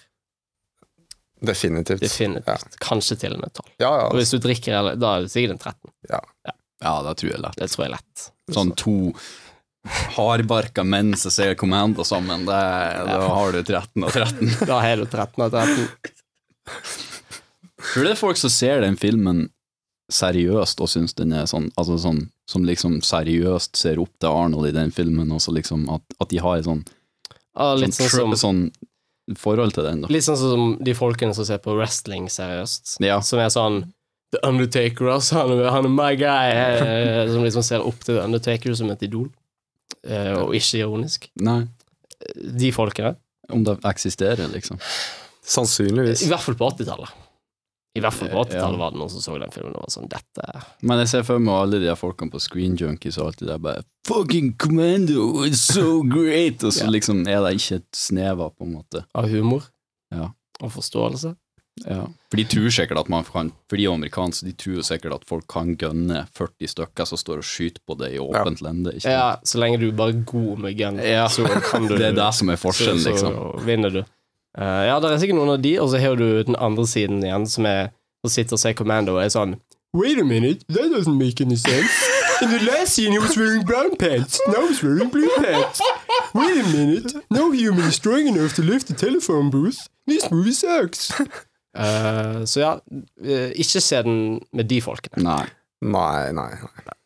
Definitivt. 1.41 2.03
Definitivt. 2.05 2.77
Kanskje 2.83 3.17
til 3.21 3.37
og 3.37 3.43
med 3.43 3.53
12. 3.57 3.69
Ja, 3.81 3.91
ja. 4.03 4.09
Og 4.09 4.19
hvis 4.21 4.33
du 4.35 4.41
drikker, 4.43 4.91
da 5.01 5.15
er 5.17 5.27
det 5.27 5.33
sikkert 5.33 5.57
en 5.57 5.63
13. 5.63 5.93
Ja, 6.81 6.97
det 7.05 7.15
tror 7.21 7.31
jeg 7.33 7.41
lett. 7.45 7.61
Det 7.61 7.69
tror 7.73 7.87
jeg 7.87 7.95
lett. 7.95 8.27
Sånn 8.57 8.75
to 8.79 8.97
hardbarka 10.17 10.85
menn 10.85 11.15
som 11.17 11.33
ser 11.33 11.55
Commando 11.57 12.05
sammen, 12.05 12.45
det, 12.49 12.59
da 13.09 13.21
har 13.33 13.53
du 13.57 13.63
13 13.63 14.05
og 14.05 14.13
13. 14.13 14.51
Da 14.69 14.81
har 14.85 15.01
du 15.01 15.07
13 15.07 15.45
og 15.47 15.55
13. 15.57 15.89
Tror 17.81 18.05
du 18.05 18.11
det 18.11 18.13
er 18.13 18.21
folk 18.21 18.37
som 18.37 18.53
ser 18.53 18.85
den 18.85 18.99
filmen 19.01 19.47
seriøst 20.11 20.83
og 20.83 20.91
syns 20.91 21.15
den 21.17 21.33
er 21.33 21.47
sånn, 21.49 21.71
altså 21.79 21.97
sånn 22.03 22.25
som 22.51 22.65
liksom 22.67 22.99
seriøst 23.07 23.79
ser 23.79 24.01
opp 24.03 24.11
til 24.21 24.29
Arnold 24.29 24.69
i 24.69 24.75
den 24.75 24.91
filmen, 24.93 25.31
og 25.33 25.41
så 25.43 25.55
liksom 25.55 25.87
at, 25.95 26.05
at 26.21 26.33
de 26.33 26.41
har 26.43 26.59
en 26.59 26.67
sånn, 26.67 26.81
ah, 27.55 27.77
litt 27.79 27.95
sånn, 27.95 28.11
sånn 28.11 28.35
som 28.35 28.41
sånn 28.43 28.63
forhold 29.39 29.75
til 29.77 29.85
det 29.87 29.93
ennå. 29.95 30.11
Litt 30.11 30.25
sånn 30.27 30.39
som 30.41 30.63
de 30.83 30.95
folkene 30.97 31.35
som 31.37 31.45
ser 31.47 31.61
på 31.63 31.75
wrestling 31.77 32.29
seriøst. 32.33 32.97
Ja. 33.05 33.21
Som 33.25 33.39
er 33.43 33.51
sånn 33.55 33.83
The 34.35 34.41
Undertaker, 34.47 35.09
altså. 35.17 35.41
Han 35.43 35.59
han 35.67 35.89
er 35.89 35.95
my 35.95 36.13
guy. 36.19 36.51
eh, 36.55 37.25
Som 37.33 37.43
liksom 37.47 37.63
ser 37.67 37.87
opp 37.87 37.99
til 38.05 38.17
The 38.17 38.25
Undertaker 38.25 38.75
som 38.79 38.91
et 38.95 39.03
idol. 39.07 39.29
Eh, 40.07 40.33
og 40.39 40.55
ikke 40.55 40.83
ironisk. 40.85 41.29
Nei, 41.43 41.65
De 42.37 42.71
folkene. 42.73 43.17
om 43.51 43.65
det 43.67 43.79
eksisterer, 43.85 44.47
liksom. 44.53 44.79
Sannsynligvis. 45.43 46.23
I 46.23 46.29
hvert 46.31 46.45
fall 46.45 46.55
på 46.55 46.69
80-tallet. 46.71 47.11
I 47.99 48.01
hvert 48.05 48.15
fall 48.15 48.29
på 48.31 48.45
80-tallet 48.45 48.79
var 48.79 48.93
det 48.95 49.01
noen 49.01 49.11
som 49.11 49.23
så 49.25 49.39
den 49.43 49.51
filmen 49.51 49.75
og 49.75 49.83
var 49.83 49.91
sånn 49.91 50.07
Dette 50.13 50.61
Men 50.87 51.01
jeg 51.03 51.09
ser 51.11 51.25
for 51.27 51.43
meg 51.43 51.57
alle 51.65 51.81
de 51.83 51.89
der 51.89 51.99
folkene 51.99 52.31
på 52.31 52.39
Screen 52.39 52.77
Junkies 52.79 53.19
og 53.19 53.27
alt 53.33 53.41
det 53.43 53.49
der 53.51 53.59
bare 53.59 53.83
Fucking 54.07 54.53
Commando, 54.63 55.45
it's 55.45 55.65
so 55.75 56.01
great! 56.07 56.63
Og 56.63 56.73
så 56.73 56.85
Ja. 56.87 56.91
liksom 56.95 57.27
er 57.27 57.43
det 57.43 57.57
ikke 57.59 57.81
et 57.83 57.91
snev 57.97 58.41
av, 58.41 58.55
på 58.57 58.65
en 58.69 58.75
måte. 58.79 59.05
av 59.15 59.29
humor 59.29 59.67
Ja. 60.15 60.31
og 60.63 60.71
forståelse. 60.73 61.35
Ja. 61.87 62.05
For 62.31 62.37
de 62.37 62.45
tror 62.45 62.69
sikkert 62.75 62.99
at 62.99 63.09
man 63.09 63.25
kan 63.25 63.53
For 63.71 63.77
de 63.79 63.85
er 63.87 63.93
amerikanske, 63.95 64.45
de 64.45 64.53
tror 64.53 64.83
sikkert 64.85 65.15
at 65.15 65.25
folk 65.25 65.47
kan 65.49 65.77
gønne 65.77 66.27
40 66.37 66.69
stykker 66.69 67.07
som 67.07 67.17
står 67.19 67.39
og 67.39 67.47
skyter 67.47 67.81
på 67.89 67.97
det 67.99 68.13
i 68.15 68.19
åpent 68.19 68.61
lende. 68.61 68.93
Ikke? 68.99 69.09
Ja, 69.11 69.37
så 69.45 69.59
lenge 69.63 69.79
du 69.81 69.91
bare 69.93 70.11
er 70.15 70.23
god 70.27 70.59
med 70.59 70.77
gun, 70.79 70.99
Ja. 71.03 71.27
så 71.29 71.47
kan 71.71 71.87
du 71.87 71.95
Det 71.99 72.11
er 72.11 72.13
det 72.19 72.35
som 72.35 72.51
er 72.51 72.57
forskjellen, 72.61 72.99
så, 73.01 73.17
så 73.17 73.31
liksom. 73.31 73.65
vinner 73.67 73.91
du. 73.91 74.05
Eh, 74.59 74.85
ja, 74.89 74.99
det 75.01 75.11
er 75.11 75.21
sikkert 75.23 75.39
noen 75.39 75.55
av 75.55 75.61
de, 75.63 75.75
og 75.83 75.91
så 75.93 76.01
har 76.03 76.17
du 76.19 76.43
den 76.47 76.59
andre 76.59 76.87
siden 76.89 77.23
igjen, 77.23 77.47
som 77.51 77.69
er 77.71 77.93
å 78.27 78.31
sitter 78.31 78.57
og 78.57 78.63
ser 78.63 78.75
Commando 78.79 79.17
og 79.17 79.25
er 79.25 79.33
sånn 79.33 79.59
Wait 79.93 80.21
a 80.21 80.25
minute, 80.25 80.63
that 80.69 80.91
doesn't 80.93 81.19
make 81.19 81.41
any 81.41 81.57
sense. 81.57 81.91
In 82.43 82.51
the 82.51 82.61
last 82.63 82.95
scene 82.95 83.11
he 83.11 83.19
was 83.19 83.37
wearing 83.37 83.65
brown 83.67 83.97
pants, 83.97 84.41
now 84.47 84.67
he's 84.69 84.83
wearing 84.83 85.11
blue 85.11 85.29
pants. 85.43 85.83
Wait 86.33 86.61
a 86.61 86.69
minute, 86.69 87.15
no 87.31 87.51
human 87.51 87.89
is 87.89 87.97
strong 87.97 88.29
enough 88.29 88.55
to 88.55 88.63
lift 88.63 88.87
the 88.87 88.95
telephone 88.95 89.51
booth. 89.51 89.89
This 90.07 90.31
movie 90.31 90.55
sucks. 90.55 91.11
Uh, 91.77 92.45
så 92.45 92.61
ja, 92.61 92.71
eh, 93.23 93.51
ikke 93.55 93.81
se 93.83 94.03
den 94.03 94.41
med 94.53 94.71
de 94.71 94.81
folkene. 94.83 95.23
Nei. 95.23 95.45
Nei, 95.83 96.33
nei. 96.33 96.55
nei. 96.87 96.97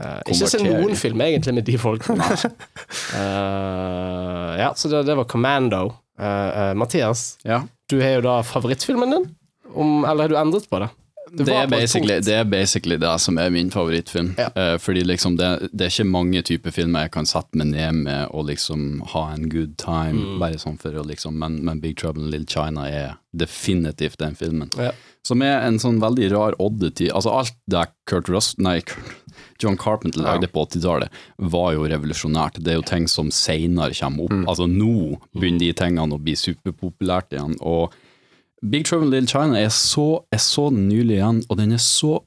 Eh, 0.00 0.20
ikke 0.32 0.48
se 0.48 0.60
noen 0.64 0.96
film 0.96 1.20
egentlig 1.24 1.54
med 1.60 1.66
de 1.68 1.78
folkene. 1.80 2.28
Eh, 3.10 4.52
ja, 4.60 4.70
så 4.76 4.88
det, 4.88 5.02
det 5.08 5.16
var 5.18 5.26
Commando. 5.28 5.80
Eh, 6.20 6.60
eh, 6.68 6.74
Mathias, 6.74 7.38
Ja. 7.44 7.62
du 7.88 8.00
har 8.00 8.18
jo 8.18 8.20
da 8.28 8.42
favorittfilmen 8.42 9.10
din, 9.10 9.28
om, 9.74 10.04
eller 10.04 10.22
har 10.24 10.28
du 10.28 10.36
endret 10.36 10.68
på 10.70 10.78
det? 10.82 10.90
Det, 11.32 11.44
det, 11.46 11.54
er 11.54 11.66
basically, 11.70 12.16
det 12.26 12.34
er 12.34 12.44
basically 12.50 12.96
det 12.98 13.12
som 13.22 13.36
er 13.38 13.50
min 13.54 13.68
favorittfilm. 13.70 14.32
Ja. 14.36 14.48
Uh, 14.56 14.78
fordi 14.82 15.04
liksom 15.06 15.36
det, 15.38 15.68
det 15.70 15.84
er 15.86 15.92
ikke 15.92 16.06
mange 16.10 16.40
typer 16.42 16.74
filmer 16.74 17.04
jeg 17.06 17.12
kan 17.14 17.28
sette 17.30 17.54
meg 17.60 17.68
ned 17.70 18.00
med 18.02 18.32
og 18.34 18.48
liksom 18.48 19.04
ha 19.12 19.28
en 19.36 19.46
good 19.52 19.76
time, 19.78 20.18
Mm. 20.18 20.40
bare 20.42 20.58
sånn 20.58 20.76
for 20.82 20.90
å 20.98 21.04
liksom 21.06 21.38
men, 21.38 21.60
men 21.64 21.78
Big 21.80 21.96
Trouble 22.02 22.24
in 22.24 22.32
Little 22.32 22.50
China 22.50 22.88
er 22.90 23.14
definitivt 23.32 24.18
den 24.18 24.34
filmen. 24.34 24.70
Ja. 24.76 24.90
Som 25.22 25.42
er 25.46 25.60
en 25.68 25.78
sånn 25.78 26.00
veldig 26.02 26.32
rar 26.32 26.56
oddity. 26.58 27.10
Altså 27.14 27.30
alt 27.30 27.54
det 27.70 27.86
Kurt 28.10 28.28
Russ 28.28 28.56
Nei, 28.58 28.80
Kurt, 28.80 29.19
John 29.60 29.78
Carpenter 29.80 30.24
lagde 30.24 30.48
på 30.50 30.64
80-tallet, 30.66 31.20
var 31.52 31.74
jo 31.76 31.88
revolusjonært. 31.90 32.60
Det 32.64 32.74
er 32.74 32.80
jo 32.80 32.86
ting 32.88 33.08
som 33.10 33.32
seinere 33.34 33.96
kommer 33.96 34.28
opp. 34.28 34.38
Altså 34.50 34.68
nå 34.70 35.18
begynner 35.36 35.66
de 35.66 35.74
tingene 35.80 36.16
å 36.16 36.22
bli 36.22 36.36
superpopulært 36.38 37.36
igjen. 37.36 37.56
Og 37.60 37.94
Big 38.60 38.84
Trouble 38.84 39.08
in 39.08 39.14
Little 39.14 39.30
China 39.30 39.60
er 39.60 39.70
så, 39.72 40.20
jeg 40.32 40.44
så 40.44 40.68
den 40.72 40.88
nylig 40.90 41.16
igjen, 41.18 41.40
og 41.48 41.60
den 41.60 41.72
er 41.76 41.80
så 41.80 42.18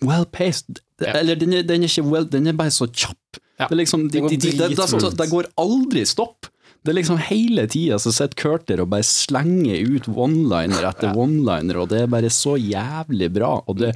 well 0.00 0.24
paced. 0.24 0.80
Ja. 1.02 1.18
Eller 1.18 1.36
den 1.36 1.52
er, 1.52 1.66
den 1.68 1.84
er 1.84 1.90
ikke 1.90 2.06
well, 2.08 2.28
den 2.28 2.48
er 2.48 2.56
bare 2.56 2.72
så 2.72 2.88
kjapp. 2.88 3.40
Ja. 3.60 3.68
Det, 3.68 3.76
liksom, 3.76 4.08
de, 4.10 4.22
de, 4.24 4.38
de, 4.40 4.52
det, 4.56 5.12
det, 5.18 5.28
går 5.30 5.50
aldri 5.60 6.06
stopp. 6.08 6.48
Det 6.82 6.90
er 6.90 6.98
liksom 6.98 7.20
hele 7.28 7.68
tida 7.70 7.98
så 8.02 8.10
sitter 8.10 8.38
Kurt 8.40 8.64
der 8.66 8.82
og 8.82 8.90
bare 8.90 9.06
slenger 9.06 9.84
ut 9.86 10.08
one-liner 10.10 10.88
etter 10.88 11.14
one-liner, 11.14 11.78
og 11.78 11.92
det 11.92 12.00
er 12.02 12.10
bare 12.10 12.32
så 12.32 12.56
jævlig 12.58 13.28
bra. 13.36 13.52
Og 13.70 13.78
det, 13.78 13.92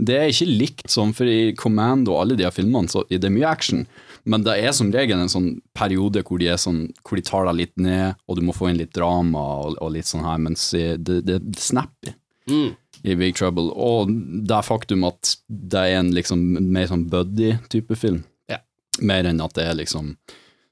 det 0.00 0.16
er 0.16 0.30
ikke 0.32 0.46
likt 0.48 0.90
sånn, 0.92 1.10
for 1.16 1.28
i 1.28 1.52
Commando 1.58 2.14
og 2.14 2.22
alle 2.22 2.36
de 2.40 2.48
filmene 2.54 2.88
så 2.88 3.02
det 3.10 3.20
er 3.26 3.34
mye 3.34 3.48
action, 3.50 3.82
men 4.24 4.42
det 4.46 4.54
er 4.64 4.72
som 4.76 4.90
regel 4.92 5.20
en 5.20 5.30
sånn 5.32 5.48
periode 5.76 6.22
hvor 6.28 6.40
de, 6.40 6.48
er 6.52 6.58
sånn, 6.60 6.86
hvor 7.04 7.16
de 7.20 7.24
tar 7.26 7.46
deg 7.48 7.58
litt 7.60 7.76
ned, 7.80 8.16
og 8.28 8.36
du 8.38 8.42
må 8.46 8.54
få 8.56 8.70
inn 8.70 8.80
litt 8.80 8.92
drama 8.96 9.42
og, 9.64 9.76
og 9.80 9.92
litt 9.94 10.08
sånn 10.08 10.24
her, 10.26 10.38
mens 10.42 10.66
det, 10.72 10.98
det, 11.04 11.22
det 11.28 11.40
snapper 11.60 12.16
Mm. 12.50 12.72
i 13.06 13.14
Big 13.14 13.36
Trouble. 13.36 13.68
Og 13.76 14.08
det 14.48 14.56
faktum 14.66 15.04
at 15.06 15.36
det 15.46 15.78
er 15.78 15.98
en 16.00 16.08
liksom 16.16 16.40
mer 16.72 16.88
sånn 16.90 17.04
buddy-type 17.12 17.94
film, 18.00 18.24
Ja. 18.50 18.58
mer 18.98 19.28
enn 19.28 19.40
at 19.44 19.54
det 19.54 19.66
er 19.68 19.76
liksom 19.78 20.16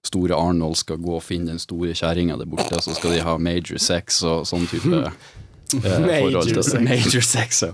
store 0.09 0.35
Arnold 0.35 0.77
skal 0.81 0.99
gå 1.05 1.13
og 1.19 1.23
finne 1.23 1.53
den 1.53 1.61
store 1.63 1.93
kjerringa 1.95 2.39
der 2.41 2.49
borte, 2.51 2.81
så 2.83 2.97
skal 2.97 3.15
de 3.15 3.21
ha 3.23 3.37
major 3.39 3.79
sex 3.79 4.23
og 4.27 4.47
sånn 4.49 4.67
type 4.71 4.91
eh, 5.05 5.13
forhold 5.85 6.49
til 6.51 6.63
sex. 6.65 6.83
Major 6.89 7.25
sex, 7.29 7.63
ja. 7.69 7.73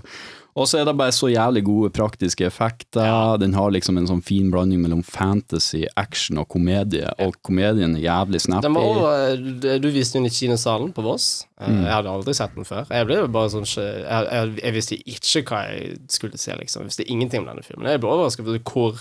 Og 0.55 0.69
så 0.71 0.77
er 0.79 0.85
det 0.87 0.93
bare 0.95 1.11
så 1.11 1.27
jævlig 1.27 1.65
gode 1.67 1.89
praktiske 1.91 2.45
effekter. 2.47 3.35
Den 3.41 3.51
har 3.57 3.73
liksom 3.75 3.97
en 3.99 4.05
sånn 4.07 4.21
fin 4.23 4.47
blanding 4.53 4.79
mellom 4.79 5.01
fantasy, 5.03 5.81
action 5.99 6.37
og 6.39 6.47
komedie, 6.53 7.09
og 7.19 7.35
komedien 7.43 7.97
er 7.97 8.05
jævlig 8.05 8.39
snappy. 8.45 8.69
Var 8.71 8.85
over, 8.87 9.35
du- 9.81 9.89
viste 9.91 10.13
den 10.15 10.25
i 10.29 10.31
kinosalen 10.31 10.93
på 10.95 11.03
Voss. 11.03 11.45
Eh, 11.59 11.67
Mm. 11.67 11.83
Jeg 11.83 11.91
hadde 11.91 12.07
aldri 12.13 12.33
sett 12.33 12.55
den 12.55 12.63
før. 12.63 12.87
Jeg 12.89 13.05
ble 13.05 13.15
jo 13.15 13.27
bare 13.27 13.49
sånn 13.49 13.65
jeg, 13.67 14.05
jeg, 14.31 14.55
jeg 14.63 14.73
visste 14.73 14.95
ikke 15.03 15.43
hva 15.51 15.59
jeg 15.67 15.99
skulle 16.07 16.37
se, 16.37 16.51
liksom. 16.55 16.81
Jeg 16.83 16.87
visste 16.87 17.09
ingenting 17.11 17.41
om 17.41 17.47
denne 17.51 17.63
filmen. 17.63 17.87
Jeg 17.91 17.99
ble 17.99 18.09
overrasket 18.15 18.47
over 18.47 18.59
hvor 18.59 18.95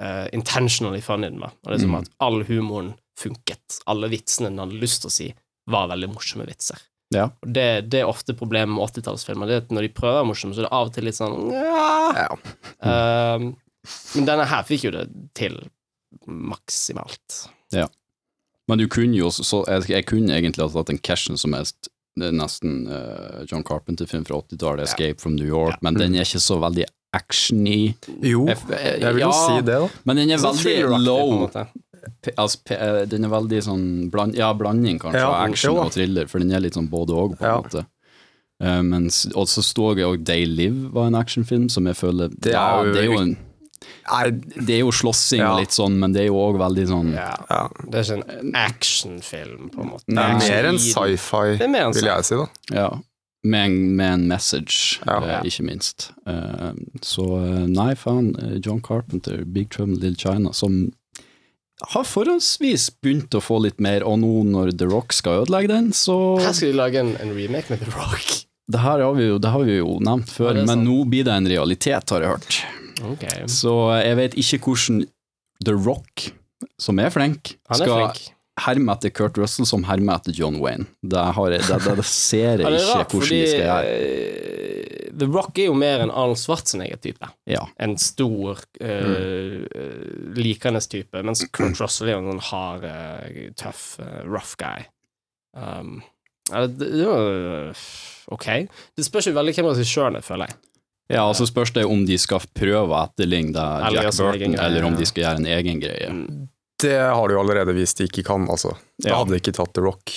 uh, 0.00 0.26
intentionally 0.32 1.00
funny 1.00 1.28
den 1.30 1.38
var. 1.38 1.52
Og 1.62 1.70
det 1.70 1.74
er 1.78 1.82
som 1.84 1.90
Mm. 1.90 1.98
at 2.02 2.08
all 2.18 2.42
humoren 2.44 2.94
funket. 3.16 3.78
Alle 3.86 4.08
vitsene 4.08 4.48
den 4.50 4.58
hadde 4.58 4.80
lyst 4.80 5.02
til 5.02 5.08
å 5.08 5.12
si, 5.12 5.34
var 5.68 5.86
veldig 5.88 6.08
morsomme 6.12 6.46
vitser. 6.48 6.78
Ja. 7.14 7.28
Det, 7.44 7.66
det 7.92 8.00
er 8.02 8.08
ofte 8.10 8.34
problemet 8.38 8.74
med 8.76 8.82
80-tallsfilmer. 8.88 9.46
Det 9.50 9.54
er 9.54 9.62
at 9.66 9.70
Når 9.74 9.86
de 9.86 9.92
prøver 9.96 10.14
å 10.14 10.20
være 10.22 10.30
morsomme, 10.32 10.54
så 10.56 10.62
er 10.62 10.68
det 10.68 10.72
av 10.78 10.86
og 10.88 10.94
til 10.96 11.04
litt 11.08 11.18
sånn 11.18 11.50
ja. 11.52 12.26
Ja. 12.26 12.28
Eh, 12.82 13.46
men 14.14 14.26
denne 14.28 14.44
her 14.46 14.62
fikk 14.68 14.84
jo 14.88 14.92
det 14.94 15.08
til 15.34 15.56
maksimalt. 16.26 17.48
Men 18.70 18.78
du 18.78 18.86
kunne 18.88 19.16
jo 19.18 19.28
så, 19.34 19.64
jeg, 19.66 19.88
jeg 19.90 20.06
kunne 20.06 20.36
egentlig 20.36 20.62
ha 20.62 20.70
tatt 20.70 20.92
en 20.94 21.00
cashen 21.02 21.36
som 21.40 21.52
helst. 21.56 21.88
Det 22.16 22.28
er 22.28 22.34
nesten 22.36 22.84
uh, 22.86 23.40
John 23.50 23.64
Carpenter-film 23.66 24.24
fra 24.28 24.38
80-tallet, 24.44 24.84
'Escape 24.86 25.20
from 25.20 25.34
New 25.34 25.48
York', 25.48 25.80
men 25.82 25.96
den 25.98 26.14
er 26.14 26.26
ikke 26.28 26.40
så 26.44 26.58
veldig 26.62 26.84
actiony. 27.16 27.94
Jo, 28.22 28.46
Jeg- 28.48 28.58
jeg- 28.70 29.00
jeg 29.00 29.14
vil 29.16 29.22
jo 29.24 29.30
ja, 29.32 29.32
si 29.32 29.56
det, 29.66 29.78
da. 29.80 29.88
Men 30.04 30.16
den 30.16 30.30
er 30.30 30.38
Sånn 30.38 30.54
veldig 30.54 30.62
thriller-aktig, 30.62 30.88
på 30.88 30.94
en 30.94 31.04
low. 31.04 31.48
Altså, 32.36 32.58
eh, 32.74 33.04
den 33.06 33.24
er 33.24 33.28
veldig 33.30 33.62
sånn 33.62 34.10
bland, 34.10 34.34
Ja, 34.34 34.52
blanding 34.54 34.98
kanskje 34.98 35.20
Ja, 35.22 35.32
action 35.44 35.78
og 35.78 35.92
thriller, 35.92 36.26
for 36.28 36.38
den 36.42 36.50
er 36.52 36.60
litt 36.60 36.74
sånn 36.74 36.88
både 36.90 37.10
og, 37.14 37.36
på 37.38 37.44
en 37.44 37.48
Ja. 37.50 37.60
måte. 37.62 37.86
Uh, 38.62 38.80
mens, 38.82 39.24
og 39.34 39.46
så 39.50 39.58
står 39.62 39.96
jeg 39.98 40.06
òg 40.06 40.24
They 40.24 40.44
Live 40.46 40.92
var 40.92 41.06
en 41.08 41.14
actionfilm 41.18 41.68
som 41.68 41.84
jeg 41.86 41.96
føler 41.96 42.28
Det 42.38 42.52
er 42.52 42.58
ja, 42.58 42.82
jo- 42.84 42.92
det, 42.92 43.00
er 43.00 43.08
jo 43.10 43.18
en, 43.18 43.36
Nei, 44.12 44.30
det 44.30 44.70
er 44.76 44.78
jo 44.84 44.90
slåssing 44.92 45.38
Ja. 45.40 45.52
og 45.54 45.60
litt 45.60 45.70
sånn, 45.74 45.96
men 45.98 46.12
det 46.12 46.20
er 46.22 46.26
jo 46.28 46.34
òg 46.38 46.58
veldig 46.60 46.86
sånn 46.86 47.12
Ja. 47.14 47.34
ja. 47.50 47.68
Det 47.90 47.94
er 47.94 48.04
ikke 48.20 48.38
en 48.38 48.52
actionfilm, 48.54 49.70
på 49.72 49.80
en 49.82 49.88
måte. 49.90 50.04
Det 50.06 50.18
er 50.18 50.38
mer 50.38 50.68
enn 50.70 50.78
sci-fi, 50.78 51.56
vil 51.58 52.04
jeg 52.04 52.24
si, 52.24 52.36
da. 52.36 52.46
Ja, 52.70 52.88
med 53.44 53.64
en, 53.66 53.96
med 53.96 54.12
en 54.14 54.28
message, 54.28 55.00
Ja. 55.06 55.18
eh, 55.18 55.42
ikke 55.42 55.64
minst. 55.66 56.12
Så 57.02 57.26
nei, 57.68 57.94
faen, 57.94 58.60
John 58.64 58.80
Carpenter, 58.80 59.44
Big 59.44 59.70
Trouble 59.70 59.94
in 59.94 60.00
Little 60.00 60.16
China, 60.16 60.52
som 60.52 60.92
har 61.94 62.04
forholdsvis 62.06 62.88
begynt 63.02 63.34
å 63.34 63.40
få 63.42 63.58
litt 63.66 63.80
mer, 63.82 64.04
og 64.06 64.20
nå 64.22 64.42
når 64.48 64.74
The 64.78 64.88
Rock 64.90 65.14
skal 65.16 65.42
ødelegge 65.42 65.72
den, 65.72 65.90
så 65.96 66.16
Her 66.42 66.54
skal 66.56 66.72
de 66.72 66.78
lage 66.78 67.00
en, 67.02 67.14
en 67.22 67.34
remake 67.36 67.72
med 67.72 67.82
The 67.82 67.90
Rock. 67.96 68.28
Det 68.72 68.80
her 68.80 69.02
har 69.04 69.16
vi 69.18 69.26
jo, 69.26 69.40
det 69.42 69.50
har 69.52 69.64
vi 69.66 69.80
jo 69.80 69.96
nevnt 70.04 70.30
før, 70.32 70.54
men 70.54 70.70
sant. 70.70 70.86
nå 70.86 71.02
blir 71.10 71.26
det 71.26 71.34
en 71.34 71.48
realitet, 71.50 72.14
har 72.14 72.24
jeg 72.24 72.36
hørt. 72.36 72.60
Okay. 73.14 73.48
Så 73.50 73.74
jeg 73.98 74.18
vet 74.20 74.38
ikke 74.38 74.60
hvordan 74.68 75.02
The 75.66 75.74
Rock, 75.74 76.28
som 76.80 77.00
er 77.02 77.10
flink, 77.12 77.56
er 77.68 77.82
skal 77.82 77.96
flink. 77.96 78.22
Herme 78.60 78.92
etter 78.92 79.12
Kurt 79.16 79.38
Russell 79.40 79.66
som 79.68 79.86
hermer 79.88 80.20
etter 80.20 80.34
John 80.36 80.58
Wayne. 80.60 80.86
Det, 81.00 81.22
har 81.36 81.54
jeg, 81.54 81.64
det, 81.68 81.78
det, 81.86 81.96
det 82.02 82.06
ser 82.08 82.60
Ja, 82.60 82.68
jeg 82.68 82.78
er 82.78 82.78
ikke 82.78 82.98
rart, 82.98 83.14
hvordan 83.16 83.32
de 83.32 83.46
skal 83.48 83.64
gjøre. 83.64 83.92
eh, 83.96 85.12
The 85.22 85.28
Rock 85.28 85.60
er 85.60 85.68
jo 85.68 85.76
mer 85.76 86.02
en 86.04 86.10
Arnold 86.10 86.40
Schwarzenegger-type. 86.40 87.28
Ja. 87.50 87.66
En 87.84 87.98
stor, 88.00 88.62
uh, 88.80 89.58
likende 90.38 90.80
type, 90.80 91.22
mens 91.24 91.44
Kurt 91.52 91.80
Russell 91.80 92.10
er 92.10 92.16
jo 92.16 92.32
en 92.32 92.42
hard, 92.50 92.86
uh, 92.88 93.44
tøff, 93.60 93.98
uh, 94.00 94.22
rough 94.28 94.56
guy. 94.60 94.88
Um, 95.52 96.00
ja, 96.50 96.64
Ok. 98.32 98.46
Det 98.96 99.04
spørs 99.04 99.28
jo 99.28 99.36
veldig 99.36 99.54
hvem 99.56 99.68
regissøren 99.72 100.16
er, 100.18 100.24
føler 100.26 100.50
jeg. 100.50 100.58
Ja, 101.12 101.26
og 101.28 101.36
så 101.36 101.44
spørs 101.48 101.74
det 101.76 101.84
om 101.84 102.06
de 102.08 102.16
skal 102.20 102.40
prøve 102.56 102.88
å 102.88 103.02
etterligne 103.04 103.62
Jack 103.92 104.14
Burton, 104.16 104.56
eller 104.56 104.86
om 104.86 104.96
de 104.96 105.06
skal 105.08 105.26
gjøre 105.26 105.42
en 105.42 105.48
egen 105.58 105.82
greie. 105.82 106.08
Mm. 106.08 106.46
Det 106.82 106.96
har 106.98 107.28
de 107.28 107.34
jo 107.36 107.40
allerede 107.42 107.74
vist 107.76 107.98
de 108.00 108.08
ikke 108.08 108.24
kan, 108.26 108.46
altså. 108.50 108.74
Da 109.02 109.08
Ja. 109.12 109.16
hadde 109.22 109.30
de 109.34 109.40
ikke 109.40 109.54
tatt 109.56 109.72
The 109.74 109.82
Rock. 109.84 110.12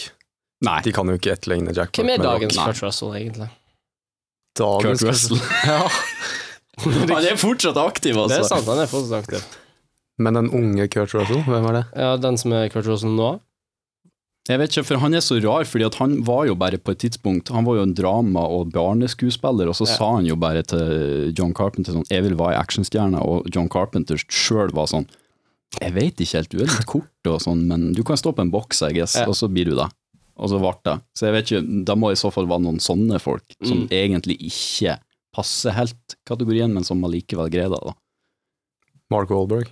Nei, 0.66 0.80
De 0.82 0.92
kan 0.96 1.08
jo 1.12 1.14
ikke 1.20 1.34
etterligne 1.36 1.74
Jack 1.76 1.92
Hvem 2.00 2.10
er 2.14 2.18
dagens 2.24 2.56
Kurt 2.58 2.82
Russell, 2.82 3.12
egentlig? 3.14 3.50
Dagens 4.58 5.02
Kurt 5.04 5.10
Russell. 5.12 5.38
Ja. 5.66 5.90
Han 6.86 7.12
er 7.24 7.38
fortsatt 7.40 7.78
aktiv, 7.80 8.16
Det 8.18 8.36
er 8.36 8.42
altså. 8.44 8.50
sant, 8.58 8.68
han 8.68 8.82
er 8.84 8.90
fortsatt 8.92 9.22
aktiv. 9.24 9.44
Men 10.20 10.34
den 10.36 10.50
unge 10.52 10.88
Kurt 10.92 11.14
Russell, 11.16 11.44
hvem 11.48 11.68
er 11.70 11.78
det? 11.78 11.84
Ja, 11.96 12.16
den 12.20 12.38
som 12.40 12.52
er 12.56 12.68
Kurt 12.74 12.88
Russell 12.90 13.14
nå? 13.16 13.30
Jeg 14.50 14.60
vet 14.62 14.70
ikke, 14.76 14.84
for 14.86 15.02
han 15.02 15.16
er 15.18 15.24
så 15.26 15.40
rar, 15.42 15.64
fordi 15.66 15.86
at 15.88 15.96
han 15.98 16.18
var 16.28 16.44
jo 16.46 16.54
bare 16.60 16.78
på 16.78 16.92
et 16.94 17.00
tidspunkt 17.02 17.50
Han 17.50 17.66
var 17.66 17.80
jo 17.80 17.86
en 17.88 17.96
drama- 17.98 18.44
og 18.46 18.70
barneskuespiller, 18.76 19.72
og 19.72 19.76
så 19.80 19.88
Ja. 19.88 19.96
sa 19.98 20.12
han 20.16 20.26
jo 20.28 20.36
bare 20.36 20.62
til 20.64 21.34
John 21.36 21.54
Carpenter 21.54 21.94
sånn 21.96 22.06
'Jeg 22.12 22.24
vil 22.24 22.36
være 22.36 22.60
actionstjerne', 22.60 23.22
og 23.24 23.48
John 23.56 23.68
Carpenter 23.70 24.16
sjøl 24.30 24.72
var 24.72 24.86
sånn 24.88 25.08
'Jeg 25.82 25.94
vet 25.94 26.16
ikke 26.22 26.38
helt, 26.38 26.50
du 26.50 26.58
er 26.62 26.68
litt 26.72 26.86
kort 26.86 27.28
og 27.28 27.42
sånn, 27.42 27.68
men 27.68 27.92
du 27.94 28.04
kan 28.04 28.16
stå 28.18 28.32
på 28.34 28.42
en 28.42 28.52
boks, 28.52 28.82
I 28.82 28.94
guess', 28.94 29.16
Ja. 29.20 29.26
og 29.28 29.36
så 29.36 29.48
blir 29.52 29.66
du 29.66 29.76
det. 29.76 29.90
og 30.38 30.50
så 30.50 30.60
ble 30.60 30.74
det. 30.84 31.02
Så 31.16 31.26
jeg 31.28 31.34
vet 31.34 31.46
ikke, 31.52 31.86
da 31.86 31.96
må 31.96 32.12
i 32.12 32.16
så 32.20 32.30
fall 32.32 32.46
være 32.46 32.62
noen 32.62 32.80
sånne 32.80 33.22
folk 33.22 33.44
som 33.64 33.88
Mm. 33.88 33.90
egentlig 33.90 34.38
ikke 34.42 35.00
passer 35.34 35.72
helt 35.72 36.16
kategorien, 36.26 36.74
men 36.74 36.84
som 36.84 37.02
allikevel 37.04 37.50
greier 37.50 37.70
det. 37.70 37.80
da. 37.86 37.94
Mark 39.10 39.30
Wahlberg. 39.30 39.68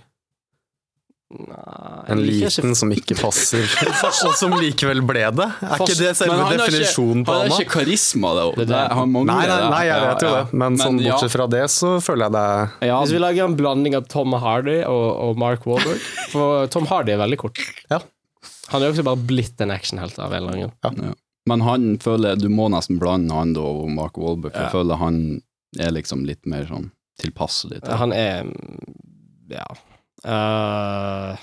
Nei, 1.34 2.04
En 2.12 2.20
liten 2.22 2.68
ikke... 2.68 2.76
som 2.78 2.90
ikke 2.94 3.16
passer, 3.18 3.64
og 4.28 4.34
som 4.38 4.52
likevel 4.60 5.00
ble 5.08 5.22
det. 5.34 5.46
Er 5.64 5.80
ikke 5.80 5.96
det 5.98 6.10
selve 6.18 6.36
ikke- 6.36 6.58
definisjonen 6.60 7.24
på 7.26 7.32
Han 7.32 7.40
han? 7.46 7.50
har 7.54 7.64
ikke 7.64 7.72
karisma, 7.80 8.34
da. 8.36 8.44
Det 8.60 8.66
det. 8.70 8.82
Han 8.98 9.10
mangler 9.10 9.32
Nei, 9.32 9.46
nei, 9.48 9.56
det. 9.62 9.70
nei, 9.72 9.80
jeg 9.88 10.02
vet 10.04 10.22
jo 10.26 10.28
ja. 10.30 10.42
det, 10.44 10.58
men 10.62 10.76
sånn 10.78 11.00
ja, 11.02 11.14
bortsett 11.14 11.32
fra 11.34 11.46
det, 11.50 11.62
så 11.74 11.94
føler 12.04 12.26
jeg 12.28 12.34
det 12.36 12.88
ja, 12.90 12.98
Hvis 13.00 13.14
vi 13.16 13.22
lager 13.24 13.48
en 13.48 13.56
blanding 13.58 13.96
av 13.98 14.06
Tom 14.12 14.36
Hardy 14.44 14.76
og, 14.84 15.06
og 15.26 15.40
Mark 15.42 15.64
Wahlberg 15.66 16.04
For 16.34 16.68
Tom 16.76 16.86
Hardy 16.92 17.16
er 17.16 17.22
veldig 17.24 17.40
kort. 17.40 17.58
Ja. 17.90 17.98
Han 18.70 18.82
er 18.84 18.88
jo 18.90 18.94
også 18.94 19.06
bare 19.08 19.24
blitt 19.32 19.60
en 19.64 19.72
actionhelt 19.74 20.18
av 20.20 20.30
en 20.32 20.42
eller 20.44 20.52
annen 20.54 20.76
grunn. 20.84 21.02
Ja. 21.08 21.16
Men 21.50 21.60
han 21.66 21.88
føler 22.04 22.38
Du 22.40 22.46
må 22.52 22.68
nesten 22.72 23.00
blande 23.00 23.34
han 23.36 23.56
da 23.56 23.64
og 23.64 23.88
Mark 23.96 24.16
Wahlberg, 24.20 24.52
for 24.54 24.60
Ja. 24.60 24.68
jeg 24.68 24.76
føler 24.76 25.00
han 25.02 25.18
er 25.80 25.90
liksom 25.96 26.22
litt 26.28 26.46
mer 26.46 26.68
sånn 26.70 26.92
tilpasselig. 27.20 27.82
til- 27.82 27.96
Han 28.04 28.12
er 28.12 28.44
Ja. 29.50 29.66
Eh, 30.24 31.36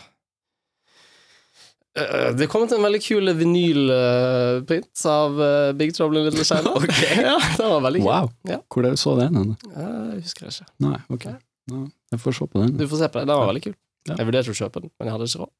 det 2.40 2.48
kom 2.48 2.64
til 2.70 2.78
en 2.80 2.86
veldig 2.86 3.02
kul 3.04 3.32
vinylprint 3.36 5.02
av 5.12 5.36
uh, 5.42 5.72
Big 5.76 5.92
Trouble 5.96 6.22
in 6.22 6.30
Little 6.30 6.46
China. 6.48 6.72
ja, 7.28 7.36
det 7.58 7.68
var 7.68 7.84
veldig 7.84 8.02
kul. 8.04 8.08
Wow. 8.08 8.32
Ja. 8.48 8.62
Hvor 8.72 8.88
er 8.88 8.96
det 8.96 9.02
så 9.02 9.16
den? 9.20 9.36
hen? 9.36 9.56
Eh, 9.76 9.98
Jeg 10.16 10.22
husker 10.24 10.48
ikke. 10.48 10.70
Nei, 10.88 10.98
ok. 11.12 11.28
Ja, 11.72 11.82
jeg 12.16 12.24
får 12.24 12.38
se 12.38 12.48
på 12.48 12.64
den. 12.64 12.78
Du 12.80 12.86
får 12.88 13.04
se 13.04 13.12
på 13.12 13.20
det. 13.20 13.28
Den 13.28 13.42
var 13.44 13.52
veldig 13.52 13.64
kul. 13.68 13.76
Ja. 14.08 14.16
Jeg 14.18 14.30
vurderte 14.32 14.54
å 14.56 14.58
kjøpe 14.58 14.82
den, 14.86 14.94
men 14.98 15.10
jeg 15.10 15.18
hadde 15.18 15.28
ikke 15.30 15.44
råd. 15.44 15.54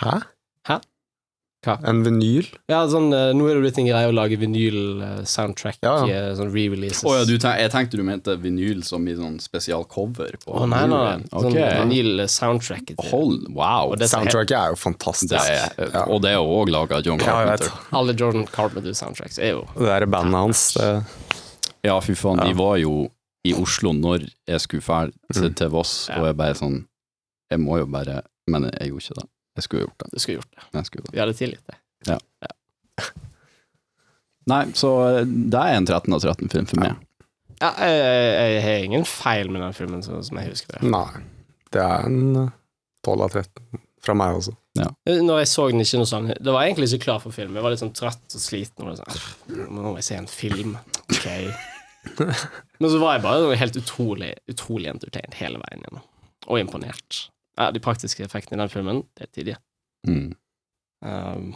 Hæ? 0.00 0.16
Hæ? 0.70 0.78
Hva? 1.66 1.74
En 1.90 2.02
vinyl? 2.06 2.46
Ja, 2.70 2.84
sånn, 2.90 3.08
eh, 3.14 3.32
Nå 3.34 3.48
er 3.50 3.56
det 3.58 3.62
blitt 3.64 3.80
en 3.82 3.88
greie 3.88 4.06
å 4.06 4.14
lage 4.14 4.38
vinyl-soundtrack. 4.38 5.80
Ja, 5.82 5.94
ja. 6.06 6.20
eh, 6.30 6.34
Sånn 6.38 6.52
re-releases. 6.54 7.02
Oh, 7.06 7.16
ja, 7.16 7.24
du 7.26 7.34
jeg 7.36 7.72
tenkte 7.74 7.98
du 7.98 8.04
mente 8.06 8.36
vinyl 8.38 8.84
som 8.86 9.06
i 9.10 9.16
sånn 9.18 9.40
spesialcover. 9.42 10.38
Å 10.46 10.54
oh, 10.54 10.66
nei, 10.70 10.84
nei, 10.90 11.00
nei. 11.02 11.30
Sånn 11.32 11.50
Ok. 11.50 11.58
vinyl-soundtrack. 11.82 12.94
Hold, 13.10 13.48
wow. 13.56 13.96
Soundtracket 13.98 14.56
er 14.60 14.74
jo 14.76 14.80
fantastisk. 14.80 15.34
Det 15.34 15.42
er, 15.58 15.90
ja. 15.90 16.06
Og 16.06 16.22
det 16.22 16.36
er 16.36 16.42
òg 16.44 16.70
laga 16.70 17.00
av 17.00 17.06
John 17.06 17.18
ja. 17.18 17.26
Carpenter. 17.32 17.74
Alle 17.96 18.14
Jordan 18.14 18.46
Carpenter-soundtracks 18.46 19.40
er 19.42 19.56
jo 19.56 19.66
Det 19.76 19.90
er 19.90 20.06
bandet 20.10 20.38
hans, 20.38 20.64
det 20.78 20.90
Ja, 21.86 21.98
fy 22.02 22.14
faen, 22.18 22.42
de 22.42 22.54
var 22.58 22.78
jo 22.80 23.06
i 23.46 23.54
Oslo 23.54 23.92
når 23.94 24.26
jeg 24.48 24.62
skulle 24.64 24.82
dra 24.82 25.06
til, 25.34 25.52
til 25.54 25.70
Voss, 25.70 26.08
og 26.14 26.26
jeg 26.26 26.38
bare 26.38 26.58
sånn 26.58 26.80
Jeg 27.52 27.62
må 27.62 27.78
jo 27.78 27.86
bare 27.90 28.22
Men 28.50 28.68
jeg 28.70 28.90
gjorde 28.92 29.04
ikke 29.04 29.18
det. 29.20 29.28
Jeg 29.56 29.66
skulle 29.66 29.86
gjort 29.86 30.04
det. 30.04 30.12
Du 30.12 30.22
skulle 30.22 30.38
gjort 30.40 30.52
det. 30.52 30.64
Jeg 30.76 30.88
skulle 30.90 31.06
det. 31.06 31.14
Vi 31.16 31.22
hadde 31.22 31.36
tilgitt 31.38 31.72
det. 31.72 31.80
Nei, 34.46 34.60
så 34.78 34.90
eh, 35.08 35.24
det 35.26 35.58
er 35.58 35.74
en 35.74 35.88
13 35.88 36.14
av 36.14 36.22
13-film 36.22 36.68
for 36.70 36.78
meg. 36.78 37.00
Ja, 37.58 37.72
jeg, 37.80 37.96
jeg, 37.96 38.52
jeg 38.52 38.62
har 38.62 38.84
ingen 38.84 39.06
feil 39.08 39.50
med 39.50 39.64
den 39.64 39.74
filmen, 39.74 40.04
så, 40.06 40.20
som 40.22 40.38
jeg 40.38 40.52
husker 40.52 40.76
det. 40.76 40.90
Nei. 40.92 41.24
Det 41.74 41.82
er 41.82 42.06
en 42.06 42.44
eh, 42.44 42.52
12 43.06 43.24
av 43.26 43.34
13 43.42 43.82
fra 44.06 44.14
meg 44.18 44.38
også. 44.38 44.54
Når 44.76 45.40
jeg 45.40 45.48
så 45.50 45.64
den 45.72 45.82
ikke 45.82 45.98
noe 45.98 46.08
sånn 46.10 46.26
Det 46.30 46.52
var 46.52 46.66
egentlig 46.66 46.90
ikke 46.92 47.06
klar 47.06 47.22
for 47.22 47.34
film. 47.34 47.56
Jeg 47.56 47.64
var 47.64 47.72
litt 47.72 47.80
sånn 47.80 47.94
trøtt 47.96 48.36
og 48.36 48.42
sliten. 48.42 48.90
Og 48.90 48.98
sånn, 49.00 49.62
Nå 49.72 49.86
må 49.88 49.94
jeg 49.96 50.06
se 50.06 50.18
en 50.20 50.28
film. 50.30 50.76
Ok. 51.08 51.26
Men 52.78 52.92
så 52.92 53.00
var 53.02 53.16
jeg 53.16 53.24
bare 53.24 53.56
helt 53.58 53.78
utrolig 53.80 54.28
Utrolig 54.52 54.92
entertained 54.92 55.34
hele 55.40 55.58
veien 55.64 55.82
gjennom. 55.82 56.04
Og 56.46 56.60
imponert. 56.60 57.24
Ja, 57.56 57.70
de 57.72 57.80
praktiske 57.80 58.24
effektene 58.26 58.58
i 58.58 58.62
den 58.64 58.72
filmen, 58.72 59.02
det 59.16 59.26
er 59.26 59.32
tidige. 59.32 59.56
Mm. 60.06 60.34
Um, 61.06 61.54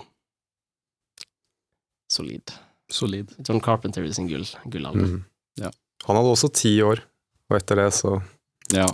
solid. 2.11 2.53
Solid. 2.91 3.31
John 3.49 3.61
Carpenter 3.61 4.05
i 4.05 4.13
sin 4.15 4.29
gull, 4.29 4.47
gullalder. 4.65 5.07
Mm. 5.07 5.25
Ja. 5.61 5.71
Han 6.07 6.17
hadde 6.17 6.33
også 6.33 6.51
ti 6.55 6.73
år, 6.83 7.05
og 7.51 7.57
etter 7.61 7.83
det 7.85 7.91
så 7.99 8.21
Ja. 8.75 8.89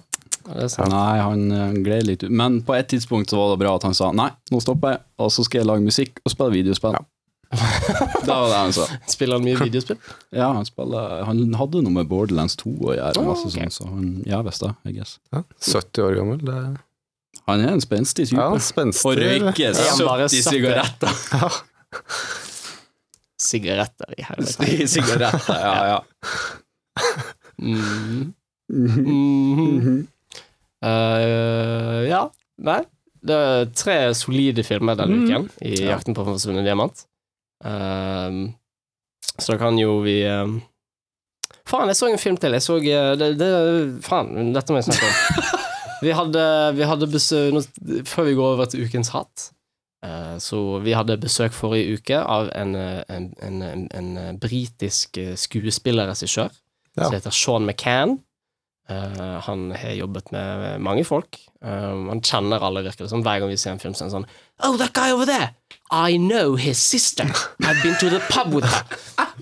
Ja, 0.47 0.63
det. 0.63 0.87
Nei, 0.91 1.19
han 1.19 1.41
eh, 1.51 1.73
gled 1.83 2.07
litt 2.07 2.23
ut. 2.23 2.31
Men 2.31 2.61
på 2.63 2.75
et 2.77 2.87
tidspunkt 2.93 3.31
så 3.33 3.39
var 3.41 3.49
det 3.53 3.61
bra 3.65 3.73
at 3.75 3.83
han 3.87 3.97
sa 3.99 4.13
nei, 4.15 4.29
nå 4.55 4.61
stopper 4.63 4.95
jeg, 4.95 5.01
og 5.19 5.31
så 5.35 5.43
skal 5.47 5.63
jeg 5.63 5.67
lage 5.67 5.83
musikk 5.83 6.21
og 6.23 6.31
spille 6.31 6.55
videospill. 6.55 6.95
Ja. 6.95 7.03
det 7.57 8.31
var 8.31 8.47
det 8.51 8.61
han 8.61 8.75
sa. 8.75 8.87
Spiller 9.15 9.39
han 9.41 9.47
mye 9.47 9.59
videospill? 9.59 9.99
Ja, 10.35 10.53
han, 10.55 10.67
spiller, 10.67 11.21
han 11.27 11.43
hadde 11.59 11.83
noe 11.83 11.95
med 11.99 12.09
Borderlands 12.11 12.59
2 12.63 12.73
å 12.79 12.95
gjøre, 12.95 13.23
Oh, 13.23 13.29
masse 13.31 13.51
sånn, 13.55 13.71
så 13.75 13.87
han 13.91 14.09
Ja 14.27 14.41
visst 14.47 14.63
det, 14.63 14.73
I 14.87 14.95
guess. 14.99 15.17
ja, 15.35 15.43
70 15.63 16.07
år 16.07 16.19
gammel. 16.21 16.43
Det 16.47 16.59
Han 17.47 17.61
er 17.63 17.73
en 17.77 17.81
spenstig 17.85 18.27
type. 18.29 18.41
ja, 18.43 18.59
spenstig. 18.59 19.07
og 19.07 19.17
røyker 19.21 19.71
Er 19.71 19.91
han 19.91 19.99
bare 20.09 20.27
70 20.29 20.43
søppel? 20.43 20.57
sigaretter. 20.57 21.13
Sigaretter 23.39 24.15
i 24.19 24.25
helvete. 24.27 24.87
sigaretter, 24.95 25.59
ja, 25.61 25.75
ja. 25.93 25.99
Mm. 27.63 28.33
Mhm. 28.69 30.07
uh, 30.85 32.03
ja. 32.09 32.23
Nei. 32.67 32.81
Det 33.27 33.35
er 33.37 33.69
tre 33.77 33.97
solide 34.15 34.63
filmer 34.67 34.95
denne 34.99 35.17
uken 35.25 35.49
i 35.67 35.75
Ja. 35.81 35.97
'Jakten 35.97 36.15
på 36.15 36.25
forsvunnet 36.25 36.65
diamant'. 36.67 37.07
Ehm, 37.65 38.55
så 39.39 39.53
da 39.55 39.59
kan 39.59 39.79
jo 39.79 39.99
vi 40.05 40.21
ehm, 40.29 40.61
Faen, 41.67 41.89
jeg 41.91 41.97
så 41.97 42.07
en 42.13 42.19
film 42.19 42.37
til. 42.37 42.53
Jeg 42.55 42.63
så 42.63 42.77
eh, 42.79 43.17
det, 43.19 43.39
det, 43.41 43.49
Faen, 44.07 44.53
dette 44.55 44.71
må 44.73 44.79
jeg 44.79 44.87
snakke 44.93 45.07
om. 45.09 45.15
Vi 46.03 46.13
hadde, 46.13 46.43
vi 46.77 46.85
hadde 46.85 47.07
besøk 47.09 47.55
Før 48.05 48.27
vi 48.29 48.35
går 48.37 48.55
over 48.57 48.69
til 48.69 48.85
ukens 48.85 49.09
hatt 49.15 49.47
eh, 50.05 50.37
Så 50.43 50.61
vi 50.85 50.93
hadde 50.97 51.17
besøk 51.23 51.55
forrige 51.57 51.97
uke 51.97 52.19
av 52.21 52.51
en, 52.55 52.75
eh, 52.77 53.03
en, 53.09 53.31
en, 53.43 53.63
en, 53.65 53.87
en 53.97 54.11
eh, 54.21 54.33
britisk 54.43 55.19
skuespillerregissør 55.41 56.51
Ja. 56.97 57.05
som 57.05 57.13
heter 57.13 57.31
Sean 57.35 57.67
McCann. 57.69 58.15
Han 58.89 59.73
har 59.77 59.91
jobbet 59.99 60.31
med 60.33 60.79
mange 60.81 61.03
folk. 61.05 61.37
Han 61.61 62.23
kjenner 62.25 62.63
alle, 62.65 62.81
virker 62.87 63.05
det 63.05 63.11
som. 63.11 63.21
Hver 63.21 63.43
gang 63.43 63.51
vi 63.51 63.59
ser 63.61 63.75
en 63.75 63.83
film, 63.83 63.93
så 63.93 64.07
er 64.07 64.09
han 64.09 64.15
sånn 64.15 64.29
Oh, 64.65 64.79
that 64.81 64.95
guy 64.97 65.11
over 65.13 65.27
there! 65.29 65.51
I 65.91 66.17
know 66.17 66.55
his 66.57 66.79
sister. 66.79 67.27
I've 67.61 67.83
been 67.83 67.99
to 68.01 68.09
the 68.09 68.23
pub 68.31 68.55
with 68.55 68.65
her. 68.65 68.85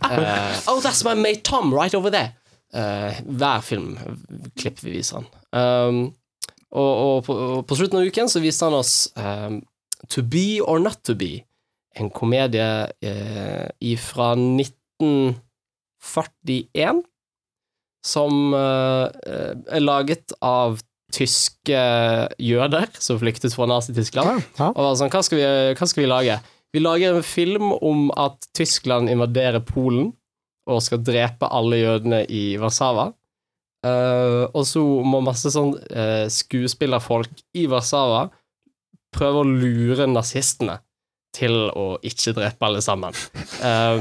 Uh, 0.03 0.59
oh, 0.73 0.81
that's 0.83 1.05
my 1.07 1.15
mate 1.15 1.45
Tom 1.45 1.71
right 1.73 1.95
over 1.95 2.11
there. 2.11 2.33
Hver 2.75 3.63
filmklipp 3.63 4.83
vi 4.83 4.97
viser 4.97 5.21
han. 5.23 5.31
Um, 5.55 6.03
og, 6.75 6.93
og, 7.07 7.25
på, 7.27 7.33
og 7.35 7.66
på 7.68 7.75
slutten 7.79 7.99
av 8.01 8.07
uken 8.09 8.29
så 8.31 8.41
viste 8.43 8.64
han 8.66 8.75
oss 8.77 8.93
um, 9.14 9.62
To 10.11 10.22
Be 10.27 10.61
or 10.62 10.79
Not 10.83 11.05
To 11.07 11.14
Be, 11.18 11.45
en 11.95 12.11
komedie 12.11 12.89
uh, 12.91 13.68
fra 14.03 14.35
1941 14.35 17.03
som 18.05 18.53
uh, 18.53 19.07
er 19.14 19.81
laget 19.81 20.33
av 20.45 20.79
tyske 21.14 21.79
jøder 22.43 22.87
som 22.99 23.18
flyktet 23.20 23.55
fra 23.55 23.66
Nazi-Tyskland. 23.70 24.43
Ja. 24.59 24.66
Og 24.72 24.83
var 24.83 24.95
sånn, 24.99 25.11
hva 25.14 25.22
skal, 25.25 25.39
vi, 25.39 25.45
hva 25.79 25.87
skal 25.89 26.03
vi 26.03 26.09
lage? 26.11 26.37
Vi 26.75 26.81
lager 26.83 27.14
en 27.14 27.27
film 27.27 27.72
om 27.77 28.11
at 28.18 28.49
Tyskland 28.57 29.11
invaderer 29.12 29.61
Polen 29.62 30.12
og 30.70 30.83
skal 30.83 31.03
drepe 31.07 31.47
alle 31.53 31.77
jødene 31.79 32.25
i 32.27 32.59
Warszawa. 32.59 33.12
Eh, 33.85 34.45
og 34.49 34.64
så 34.68 34.80
må 35.05 35.20
masse 35.24 35.51
sånn 35.53 35.74
uh, 35.76 36.24
skuespillerfolk 36.32 37.43
i 37.59 37.66
Warszawa 37.68 38.30
prøve 39.14 39.43
å 39.43 39.49
lure 39.49 40.07
nazistene 40.09 40.78
til 41.35 41.68
å 41.74 41.99
ikke 42.07 42.32
drepe 42.37 42.64
alle 42.64 42.80
sammen. 42.85 43.16
Uh, 43.61 44.01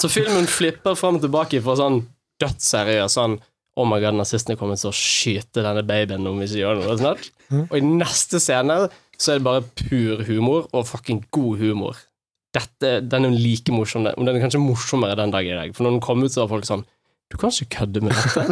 så 0.00 0.10
filmen 0.10 0.48
flipper 0.50 0.96
fram 0.98 1.20
og 1.20 1.26
tilbake 1.26 1.62
fra 1.62 1.76
sånn 1.78 2.02
dødsseriøs 2.42 3.18
sånn 3.18 3.38
Oh 3.80 3.86
my 3.88 4.02
god, 4.02 4.18
nazistene 4.18 4.58
kommer 4.60 4.76
til 4.76 4.90
å 4.90 4.96
skyte 4.96 5.62
denne 5.64 5.80
babyen 5.88 6.26
om 6.28 6.42
vi 6.42 6.44
ikke 6.44 6.58
gjør 6.58 6.80
noe 6.82 6.96
snart. 7.00 7.30
Og 7.62 7.76
i 7.78 7.80
neste 7.80 8.36
scene 8.42 8.74
så 9.16 9.32
er 9.32 9.38
det 9.38 9.46
bare 9.46 9.62
pur 9.78 10.20
humor, 10.26 10.66
og 10.76 10.90
fucking 10.90 11.22
god 11.32 11.62
humor. 11.62 12.02
Dette, 12.52 12.98
Den 13.00 13.30
er 13.30 13.32
like 13.32 13.72
morsom, 13.72 14.04
den 14.04 14.28
er 14.28 14.42
kanskje 14.42 14.60
morsommere 14.60 15.16
den 15.16 15.32
dag 15.32 15.48
i 15.48 15.54
dag. 15.56 15.72
For 15.72 15.86
når 15.86 15.94
den 15.94 16.04
kom 16.04 16.20
ut, 16.20 16.34
så 16.34 16.42
var 16.42 16.50
folk 16.52 16.68
sånn 16.68 16.84
Du 17.32 17.38
kan 17.40 17.48
ikke 17.48 17.78
kødde 17.78 18.00
med 18.04 18.12
dette. 18.12 18.42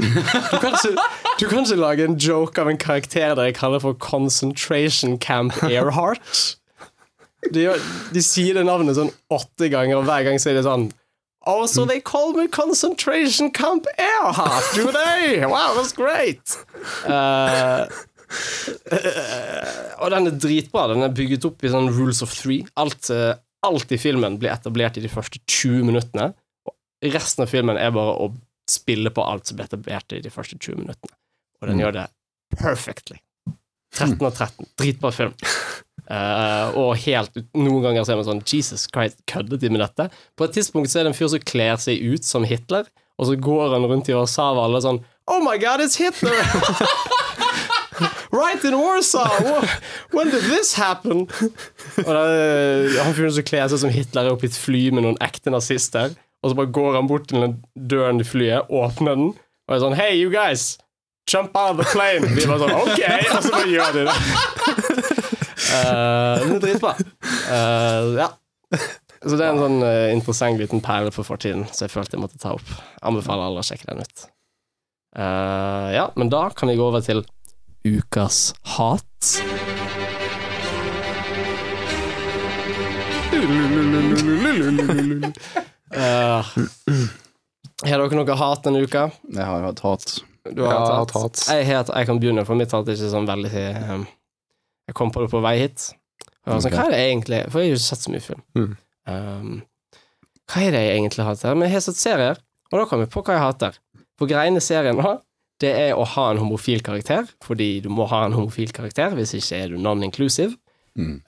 Du 0.52 0.56
kan 0.56 0.72
ikke, 0.72 1.48
kan 1.50 1.64
ikke 1.66 1.76
lage 1.76 2.04
en 2.08 2.16
joke 2.16 2.60
av 2.60 2.70
en 2.70 2.80
karakter 2.80 3.34
dere 3.36 3.52
kaller 3.52 3.82
for 3.82 3.92
Concentration 3.92 5.18
Camp 5.20 5.52
Earhart. 5.68 6.56
De, 7.52 7.66
de 8.14 8.22
sier 8.24 8.56
det 8.56 8.64
navnet 8.64 8.96
sånn 8.96 9.12
åtte 9.32 9.68
ganger, 9.72 10.00
og 10.00 10.08
hver 10.08 10.24
gang 10.24 10.40
sier 10.40 10.56
de 10.56 10.64
sånn 10.64 10.88
Oh, 11.48 11.64
so 11.64 11.86
they 11.88 12.00
call 12.04 12.34
me 12.36 12.48
Concentration 12.52 13.50
Camp 13.50 13.86
Earhart, 13.96 14.74
do 14.76 14.90
they? 14.92 15.40
Wow, 15.44 15.72
that's 15.76 15.92
great! 15.96 16.56
Uh, 17.04 17.88
uh, 18.92 20.04
og 20.04 20.12
den 20.12 20.28
er 20.28 20.36
dritbra. 20.36 20.88
Den 20.92 21.04
er 21.04 21.16
bygget 21.16 21.48
opp 21.48 21.64
i 21.64 21.72
sånn 21.72 21.88
rules 21.96 22.20
of 22.24 22.32
three. 22.32 22.64
Alt, 22.80 23.08
alt 23.64 23.92
i 23.92 24.00
filmen 24.00 24.36
blir 24.40 24.52
etablert 24.52 25.00
i 25.00 25.04
de 25.04 25.12
første 25.12 25.40
20 25.48 25.88
minuttene. 25.88 26.32
Og 26.68 26.76
resten 27.16 27.44
av 27.46 27.52
filmen 27.52 27.80
er 27.80 27.92
bare 27.96 28.20
å 28.20 28.28
spille 28.70 29.12
på 29.14 29.24
alt 29.26 29.48
som 29.48 29.58
blir 29.58 29.68
etablert 29.68 30.14
i 30.16 30.22
de 30.24 30.32
første 30.32 30.58
20 30.58 30.84
minuttene. 30.84 31.16
Og 31.60 31.68
den 31.70 31.82
gjør 31.82 31.96
det 31.98 32.06
perfectly. 32.56 33.20
13 33.96 34.16
av 34.22 34.30
13. 34.30 34.66
Dritbra 34.78 35.10
film. 35.14 35.34
Uh, 36.10 36.70
og 36.80 36.94
helt 37.04 37.36
noen 37.58 37.82
ganger 37.84 38.06
så 38.06 38.14
er 38.14 38.20
man 38.20 38.28
sånn 38.28 38.44
Jesus 38.46 38.86
Christ, 38.90 39.20
køddet 39.30 39.62
de 39.62 39.70
med 39.72 39.82
dette? 39.82 40.08
På 40.38 40.46
et 40.46 40.54
tidspunkt 40.56 40.92
så 40.92 41.00
er 41.00 41.06
det 41.06 41.14
en 41.14 41.18
fyr 41.18 41.32
som 41.32 41.42
kler 41.52 41.80
seg 41.82 42.02
ut 42.02 42.26
som 42.26 42.46
Hitler, 42.46 42.88
og 43.20 43.28
så 43.28 43.36
går 43.36 43.74
han 43.74 43.86
rundt 43.90 44.08
i 44.08 44.16
Warszawa 44.16 44.62
og 44.62 44.66
alle 44.68 44.84
sånn 44.86 45.02
Oh 45.30 45.42
my 45.44 45.58
god, 45.62 45.82
it's 45.84 45.98
Hitler! 46.00 46.34
right 48.32 48.64
in 48.64 48.74
Warsaw! 48.78 49.66
When 50.10 50.30
did 50.30 50.42
this 50.48 50.72
happen? 50.74 51.28
Og 52.00 52.10
da, 52.10 52.24
han 53.04 53.14
fyren 53.14 53.34
som 53.36 53.46
kler 53.46 53.68
seg 53.70 53.82
som 53.84 53.92
Hitler, 53.94 54.26
er 54.26 54.34
oppe 54.34 54.48
i 54.48 54.50
et 54.50 54.58
fly 54.58 54.88
med 54.94 55.06
noen 55.06 55.20
ekte 55.22 55.52
nazister, 55.54 56.16
og 56.40 56.50
så 56.50 56.56
bare 56.56 56.72
går 56.72 56.94
han 56.96 57.08
bort 57.08 57.28
til 57.28 57.42
den 57.44 57.58
døren 57.90 58.20
i 58.20 58.24
flyet, 58.24 58.70
åpner 58.70 59.18
den, 59.18 59.34
og 59.68 59.74
er 59.74 59.82
sånn 59.82 59.98
Hey, 59.98 60.16
you 60.16 60.30
guys! 60.32 60.78
Jump 61.30 61.54
out 61.54 61.76
of 61.76 61.82
the 61.82 61.88
plane! 61.92 62.26
Vi 62.34 62.46
bare 62.48 62.58
sånn 62.62 62.74
OK! 62.80 63.02
Og 63.34 63.42
så 63.44 63.52
bare 63.52 63.68
gjør 63.70 63.90
de 63.94 64.06
det. 64.08 64.16
Uh, 65.70 66.34
det 66.40 66.56
er 66.56 66.62
dritbra. 66.64 66.94
Uh, 67.44 68.16
ja. 68.16 68.30
Så 69.20 69.36
det 69.36 69.44
er 69.44 69.50
en 69.52 69.60
sånn 69.60 69.84
uh, 69.84 70.08
interessant 70.14 70.60
liten 70.60 70.80
perle 70.84 71.12
for 71.14 71.28
fortiden, 71.28 71.66
så 71.70 71.84
jeg 71.84 71.92
følte 71.92 72.16
jeg 72.16 72.24
måtte 72.24 72.40
ta 72.40 72.56
opp. 72.56 72.68
Anbefaler 73.04 73.50
alle 73.50 73.60
å 73.60 73.66
sjekke 73.66 73.90
den 73.92 74.00
ut. 74.00 74.26
Uh, 75.12 75.88
ja, 75.92 76.08
men 76.16 76.32
da 76.32 76.48
kan 76.56 76.72
vi 76.72 76.78
gå 76.80 76.86
over 76.88 77.04
til 77.04 77.20
ukas 77.84 78.54
hat. 78.78 79.06
Eh, 85.90 86.50
har 87.88 88.02
dere 88.02 88.18
noe 88.18 88.36
hat 88.42 88.66
denne 88.66 88.82
uka? 88.84 89.08
Jeg 89.30 89.46
har 89.46 89.64
hatt 89.66 89.80
hat. 89.84 90.18
Du 90.50 90.62
har 90.64 90.74
jeg 90.74 90.82
hatt 90.82 91.14
hatt 91.14 91.14
hat. 91.16 91.42
Jeg, 91.50 91.66
het, 91.68 91.90
jeg 91.92 92.08
kan 92.08 92.20
begynne, 92.22 92.44
for 92.48 92.58
mitt 92.58 92.72
hat 92.74 92.88
er 92.88 92.96
ikke 92.96 93.10
sånn 93.12 93.28
veldig 93.28 93.64
um, 93.92 94.04
Jeg 94.88 94.96
kom 94.96 95.10
på 95.14 95.24
det 95.24 95.30
på 95.32 95.42
vei 95.44 95.56
hit. 95.60 95.90
Og 95.90 96.52
jeg 96.52 96.54
var 96.54 96.62
sånn, 96.64 96.70
okay. 96.70 96.78
Hva 96.78 96.86
er 96.86 96.94
det 96.94 97.00
egentlig 97.08 97.40
For 97.50 97.60
jeg 97.60 97.66
har 97.66 97.74
jo 97.74 97.80
ikke 97.80 97.88
sett 97.88 98.06
så 98.06 98.14
mye 98.14 98.24
film. 98.24 98.44
Mm. 98.56 98.70
Um, 99.10 99.58
hva 100.50 100.62
er 100.66 100.74
det 100.74 100.84
jeg 100.84 100.94
egentlig 101.00 101.26
hater? 101.26 101.58
Men 101.58 101.68
jeg 101.68 101.76
har 101.76 101.84
sett 101.86 102.00
serier, 102.00 102.40
og 102.70 102.78
da 102.80 102.86
kom 102.90 103.04
jeg 103.04 103.12
på 103.12 103.24
hva 103.26 103.36
jeg 103.36 103.44
hater. 103.44 103.76
For 104.18 104.30
greiene 104.30 104.62
serien 104.64 104.98
nå, 104.98 105.12
det 105.60 105.70
er 105.76 105.98
å 105.98 106.06
ha 106.14 106.30
en 106.32 106.40
homofil 106.40 106.82
karakter, 106.84 107.28
fordi 107.44 107.68
du 107.84 107.90
må 107.92 108.06
ha 108.10 108.24
en 108.26 108.34
homofil 108.36 108.72
karakter, 108.74 109.12
hvis 109.18 109.36
ikke 109.36 109.60
er 109.60 109.74
du 109.74 109.80
non-inclusive. 109.80 110.56
Mm. 110.98 111.20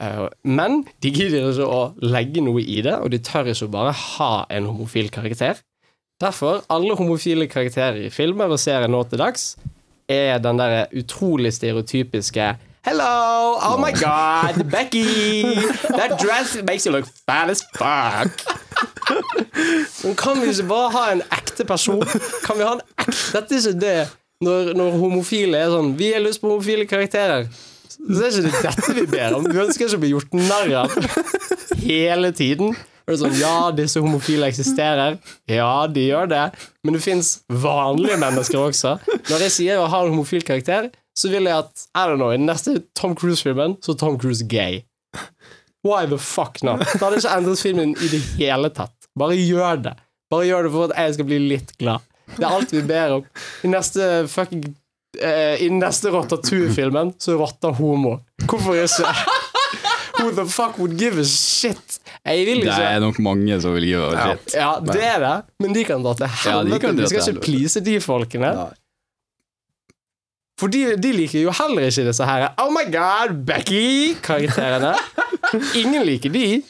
Men 0.42 0.80
de 1.02 1.12
gidder 1.14 1.50
ikke 1.50 1.66
å 1.66 1.82
legge 2.02 2.42
noe 2.44 2.62
i 2.62 2.80
det, 2.84 2.96
og 2.98 3.12
de 3.12 3.20
tør 3.22 3.52
ikke 3.52 3.68
å 3.68 3.74
bare 3.76 3.92
ha 3.94 4.32
en 4.50 4.66
homofil 4.70 5.10
karakter. 5.14 5.62
Derfor, 6.22 6.62
alle 6.70 6.96
homofile 6.98 7.48
karakterer 7.50 8.04
i 8.06 8.10
filmer 8.14 8.52
og 8.52 8.60
serier 8.62 8.90
nå 8.90 9.02
til 9.10 9.22
dags 9.22 9.54
er 10.10 10.38
den 10.42 10.58
der 10.60 10.86
utrolig 10.98 11.54
stereotypiske 11.54 12.52
Hello! 12.82 13.58
Oh 13.62 13.78
my 13.78 13.92
god! 13.92 14.70
Becky! 14.74 15.42
That 15.94 16.18
dress 16.18 16.56
makes 16.62 16.84
you 16.84 16.92
look 16.92 17.06
fat 17.06 17.50
as 17.50 17.62
fuck! 17.78 18.42
Men 20.04 20.16
kan 20.16 20.40
vi 20.42 20.50
ikke 20.50 20.66
bare 20.66 20.90
ha 20.90 21.04
en 21.12 21.22
ekte 21.30 21.64
person? 21.64 22.02
Kan 22.42 22.58
vi 22.58 22.66
ha 22.66 22.72
en 22.74 22.82
ekte 22.98 23.14
Dette 23.36 23.54
er 23.54 23.60
ikke 23.60 23.80
det 23.84 23.98
når, 24.42 24.72
når 24.74 24.98
homofile 24.98 25.60
er 25.62 25.70
sånn 25.70 25.92
Vi 25.98 26.10
har 26.10 26.24
lyst 26.24 26.42
på 26.42 26.50
homofile 26.50 26.88
karakterer. 26.90 27.46
Så 28.02 28.22
er 28.22 28.32
ikke 28.32 28.46
det 28.48 28.62
dette 28.66 28.94
vi 28.96 29.04
ber 29.12 29.36
om. 29.36 29.44
Vi 29.46 29.60
ønsker 29.62 29.86
ikke 29.86 29.98
å 30.00 30.02
bli 30.02 30.10
gjort 30.14 30.32
narr 30.34 30.72
av 30.82 30.96
hele 31.82 32.32
tiden. 32.34 32.74
Det 33.02 33.14
er 33.16 33.18
sånn, 33.18 33.34
Ja, 33.38 33.54
disse 33.74 34.00
homofile 34.02 34.46
eksisterer. 34.50 35.16
Ja, 35.50 35.86
de 35.90 36.04
gjør 36.08 36.28
det. 36.30 36.42
Men 36.86 36.96
det 36.96 37.02
fins 37.04 37.32
vanlige 37.50 38.18
mennesker 38.22 38.60
også. 38.62 38.96
Når 39.30 39.46
jeg 39.48 39.54
sier 39.56 39.80
å 39.82 39.88
ha 39.90 40.02
en 40.04 40.12
homofil 40.14 40.44
karakter, 40.46 40.90
så 41.18 41.30
vil 41.32 41.48
jeg 41.50 41.64
at 41.64 41.86
I 41.98 42.06
don't 42.08 42.20
know, 42.20 42.30
i 42.32 42.38
den 42.38 42.46
neste 42.48 42.78
Tom 42.98 43.16
Cruise-filmen 43.18 43.76
så 43.84 43.94
er 43.94 44.00
Tom 44.00 44.18
Cruise 44.22 44.46
gay. 44.48 44.82
Why 45.84 46.06
the 46.06 46.18
fuck 46.18 46.62
not? 46.62 46.84
Det 46.86 47.02
hadde 47.02 47.18
ikke 47.18 47.34
endret 47.36 47.62
filmen 47.62 47.96
i 47.98 48.08
det 48.12 48.22
hele 48.38 48.70
tatt. 48.74 48.94
Bare 49.18 49.36
gjør 49.36 49.82
det. 49.88 49.96
Bare 50.32 50.46
gjør 50.48 50.68
det 50.68 50.72
for 50.72 50.88
at 50.88 50.94
jeg 51.02 51.18
skal 51.18 51.28
bli 51.28 51.40
litt 51.50 51.74
glad. 51.82 52.06
Det 52.36 52.46
er 52.46 52.54
alt 52.54 52.70
vi 52.72 52.80
ber 52.86 53.18
om. 53.18 53.26
I 53.66 53.72
neste 53.74 54.06
fucking 54.30 54.62
I 55.18 55.66
den 55.68 55.78
neste 55.82 56.08
Ratatouille-filmen 56.14 57.12
så 57.20 57.34
er 57.34 57.40
rotta 57.42 57.68
homo. 57.76 58.18
Hvorfor 58.48 58.78
ikke? 58.80 59.04
Who 60.22 60.30
the 60.36 60.44
fuck 60.48 60.78
would 60.78 60.94
give 61.00 61.18
a 61.20 61.24
shit? 61.26 61.98
Jeg 62.24 62.46
vil 62.46 62.60
Det 62.64 62.72
er 62.78 63.00
nok 63.02 63.18
mange 63.24 63.56
som 63.60 63.74
vil 63.74 63.84
give 63.90 64.04
a 64.06 64.12
Ja. 64.14 64.26
shit. 64.36 64.54
Ja, 64.54 64.70
det 64.80 65.02
er 65.04 65.18
det, 65.20 65.34
men 65.60 65.74
de 65.74 65.84
kan 65.84 66.02
dra 66.04 66.14
til 66.14 66.28
Ja, 66.28 66.62
de 66.62 66.70
helvete. 66.70 66.92
Vi 66.96 67.02
de 67.02 67.08
skal 67.10 67.34
ikke 67.34 67.44
please 67.48 67.80
de 67.84 67.98
folkene. 68.00 68.52
Nei. 68.56 68.70
For 70.60 70.70
de, 70.70 70.82
de 71.00 71.10
liker 71.16 71.42
jo 71.42 71.50
heller 71.58 71.88
ikke 71.88 72.04
disse 72.06 72.24
her 72.28 72.44
Oh 72.62 72.68
my 72.70 72.84
god, 72.92 73.32
Becky-karakterene. 73.48 74.92
Ingen 75.80 76.04
liker 76.06 76.30
de. 76.32 76.62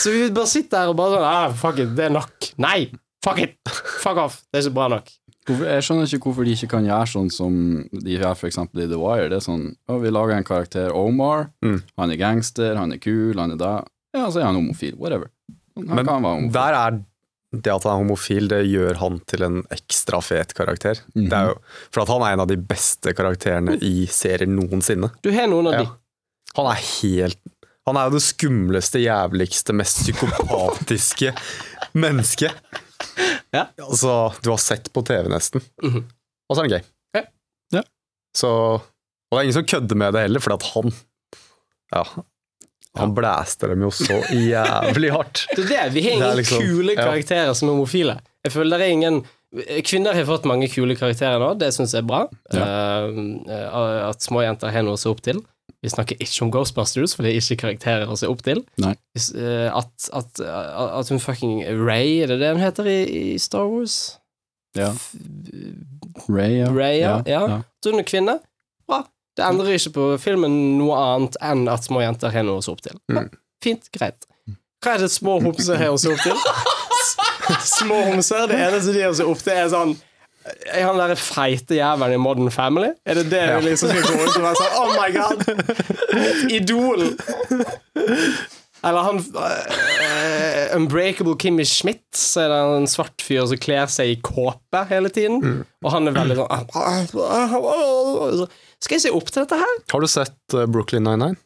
Så 0.00 0.10
vi 0.12 0.30
bare 0.34 0.50
sitter 0.50 0.82
her 0.82 0.90
og 0.92 0.96
bare 0.98 1.14
sånn 1.14 1.28
ah, 1.30 1.54
Fuck 1.60 1.78
it, 1.84 1.94
det 1.96 2.08
er 2.08 2.14
nok. 2.16 2.50
Nei! 2.60 2.90
Fuck 3.24 3.38
it! 3.44 3.56
Fuck 4.00 4.18
off. 4.18 4.40
Det 4.50 4.58
er 4.60 4.66
ikke 4.66 4.76
bra 4.80 4.88
nok. 4.96 5.12
Hvorfor, 5.48 5.64
jeg 5.66 5.82
skjønner 5.86 6.06
ikke 6.10 6.26
hvorfor 6.28 6.44
de 6.46 6.52
ikke 6.54 6.68
kan 6.74 6.84
gjøre 6.86 7.06
sånn 7.10 7.30
som 7.32 7.54
de 7.90 8.16
gjør 8.18 8.44
eksempel 8.46 8.82
i 8.84 8.88
The 8.90 8.98
Wire. 9.00 9.28
Det 9.32 9.38
er 9.40 9.44
sånn, 9.46 9.62
å, 9.88 9.96
Vi 10.02 10.10
lager 10.12 10.36
en 10.36 10.44
karakter, 10.46 10.92
Omar. 10.94 11.48
Mm. 11.64 11.78
Han 11.98 12.10
er 12.14 12.20
gangster, 12.20 12.74
han 12.76 12.92
er 12.92 13.00
kul, 13.02 13.38
han 13.40 13.54
er 13.56 13.60
da. 13.60 13.72
Ja, 14.14 14.26
så 14.30 14.40
er 14.42 14.50
han 14.50 14.58
homofil. 14.60 14.96
Whatever. 15.00 15.30
Han 15.78 15.86
Men 15.96 16.04
kan 16.06 16.22
være 16.22 16.34
homofil. 16.36 16.52
der 16.58 16.76
er 16.82 16.98
det 17.50 17.72
at 17.72 17.82
han 17.82 17.92
er 17.96 18.02
homofil, 18.04 18.46
det 18.52 18.58
gjør 18.70 18.98
han 19.00 19.16
til 19.26 19.42
en 19.42 19.56
ekstra 19.74 20.20
fet 20.22 20.52
karakter. 20.54 21.00
Det 21.16 21.32
er 21.34 21.48
jo, 21.50 21.56
for 21.90 22.04
at 22.04 22.12
han 22.12 22.22
er 22.22 22.36
en 22.36 22.42
av 22.44 22.50
de 22.52 22.58
beste 22.60 23.10
karakterene 23.18 23.74
i 23.82 24.04
serier 24.06 24.46
noensinne. 24.46 25.08
Du 25.24 25.32
har 25.34 25.48
noen 25.50 25.66
av 25.66 25.74
Ja. 25.74 25.80
de. 25.82 25.90
Han 26.60 26.66
er 26.70 26.78
helt 27.00 27.38
Han 27.88 27.96
er 27.96 28.06
jo 28.10 28.18
det 28.18 28.22
skumleste, 28.22 29.00
jævligste, 29.02 29.72
mest 29.74 30.04
psykopatiske 30.04 31.32
mennesket. 32.04 32.52
Ja. 33.54 33.66
Altså, 33.82 34.14
du 34.44 34.50
har 34.52 34.60
sett 34.62 34.92
på 34.94 35.02
TV, 35.06 35.28
nesten. 35.32 35.62
Mhm. 35.82 36.04
Og 36.50 36.56
så 36.56 36.62
er 36.62 36.68
det 36.68 36.76
gay. 36.80 36.88
Ja. 37.18 37.22
Ja. 37.78 37.82
Så 38.36 38.48
Og 38.50 39.36
det 39.36 39.38
er 39.38 39.46
ingen 39.48 39.58
som 39.60 39.66
kødder 39.70 39.98
med 39.98 40.12
det 40.14 40.22
heller, 40.26 40.40
fordi 40.42 40.58
at 40.60 40.68
han 40.74 40.92
Ja. 41.94 42.04
Han 42.98 43.12
blæster 43.14 43.68
dem 43.70 43.82
jo 43.86 43.90
så 43.94 44.16
jævlig 44.34 45.12
hardt. 45.14 45.44
Det 45.56 45.62
er 45.70 45.90
det. 45.90 45.92
Vi 45.94 46.02
har 46.02 46.10
Det 46.10 46.10
er 46.10 46.14
ingen 46.16 46.36
liksom- 46.40 46.62
kule 46.66 46.94
ja. 46.96 47.04
karakterer 47.04 47.52
som 47.54 47.68
er 47.68 47.72
homofile. 47.78 48.16
Jeg 48.44 48.52
føler 48.52 48.78
det 48.78 48.86
er 48.88 48.96
ingen 48.96 49.20
Kvinner 49.82 50.14
har 50.14 50.24
fått 50.28 50.44
mange 50.46 50.68
kule 50.70 50.94
karakterer 50.94 51.40
nå, 51.42 51.54
det 51.58 51.72
syns 51.74 51.90
jeg 51.94 52.04
er 52.04 52.06
bra. 52.06 52.20
Uh, 52.54 54.10
at 54.10 54.22
små 54.22 54.44
jenter 54.44 54.70
har 54.70 54.84
noe 54.86 54.94
å 54.94 55.00
se 55.00 55.08
opp 55.10 55.22
til. 55.26 55.40
Vi 55.80 55.88
snakker 55.88 56.18
ikke 56.20 56.44
om 56.44 56.50
Ghostbusters, 56.52 57.14
for 57.16 57.24
det 57.24 57.32
er 57.32 57.40
ikke 57.40 57.62
karakterer 57.62 58.10
å 58.10 58.16
se 58.20 58.28
opp 58.28 58.42
til. 58.44 58.60
Nei. 58.82 58.92
Hvis, 59.16 59.30
eh, 59.32 59.68
at, 59.72 60.10
at, 60.12 60.40
at 60.44 61.08
hun 61.08 61.22
fucking 61.22 61.62
Ray, 61.80 62.20
er 62.20 62.34
det 62.34 62.40
det 62.42 62.50
hun 62.52 62.60
heter 62.60 62.88
i, 62.90 62.98
i 63.32 63.38
Star 63.40 63.64
Wars? 63.70 64.18
Ja. 64.76 64.92
Ray, 66.28 66.60
ja. 66.60 66.68
Ray, 66.68 67.00
ja. 67.00 67.14
ja. 67.24 67.40
ja. 67.48 67.62
At 67.64 67.88
hun 67.88 68.02
er 68.02 68.06
kvinne? 68.06 68.36
Bra. 68.88 69.06
Det 69.36 69.46
endrer 69.46 69.78
ikke 69.78 69.94
på 69.96 70.08
filmen 70.20 70.58
noe 70.78 70.98
annet 71.00 71.38
enn 71.48 71.64
at 71.72 71.86
små 71.86 72.02
jenter 72.04 72.34
har 72.34 72.44
noe 72.44 72.60
å 72.60 72.66
se 72.66 72.74
opp 72.74 72.84
til. 72.84 73.00
Mm. 73.08 73.30
fint, 73.64 73.88
greit. 73.94 74.28
Hva 74.84 74.96
er 74.96 75.04
det 75.04 75.10
små 75.12 75.38
homser 75.44 75.80
har 75.80 75.94
å 75.94 75.98
se 76.00 76.12
opp 76.12 76.22
til? 76.24 76.36
Små 77.66 77.96
homser, 78.06 78.44
det 78.46 78.60
eneste 78.62 78.92
de 78.94 79.00
har 79.02 79.10
å 79.10 79.16
se 79.18 79.24
opp 79.26 79.40
til, 79.42 79.56
er 79.58 79.66
sånn 79.72 79.96
er 80.48 80.86
han 80.86 80.96
der 80.96 81.18
feite 81.20 81.76
jævelen 81.76 82.16
i 82.16 82.20
Modern 82.22 82.50
Family? 82.54 82.94
Er 83.04 83.14
det 83.20 83.26
det 83.32 83.42
vi 83.58 83.68
liksom 83.68 83.90
skal 83.92 84.06
gå 84.06 84.14
ut 84.24 84.38
og 84.38 84.44
være 84.46 84.56
sånn 84.60 84.74
Oh 84.80 84.88
my 84.96 85.10
god! 85.16 85.38
Idol! 86.56 87.00
Eller 88.80 89.04
han 89.04 89.18
uh, 89.20 90.76
Unbreakable 90.76 91.36
Kimmy 91.40 91.66
Schmidt, 91.68 92.06
så 92.16 92.46
er 92.46 92.48
det 92.54 92.60
en 92.78 92.88
svart 92.88 93.20
fyr 93.20 93.44
som 93.50 93.60
kler 93.60 93.90
seg 93.92 94.14
i 94.14 94.16
kåpe 94.24 94.80
hele 94.88 95.12
tiden. 95.12 95.42
Og 95.84 95.92
han 95.92 96.08
er 96.08 96.16
veldig 96.16 96.38
sånn 96.40 96.48
Skal 98.80 98.96
jeg 98.96 99.04
se 99.04 99.12
opp 99.12 99.28
til 99.28 99.44
dette 99.44 99.60
her? 99.60 99.74
Har 99.92 100.00
du 100.00 100.08
sett 100.08 100.56
uh, 100.56 100.64
Brooklyn 100.64 101.04
99? 101.04 101.36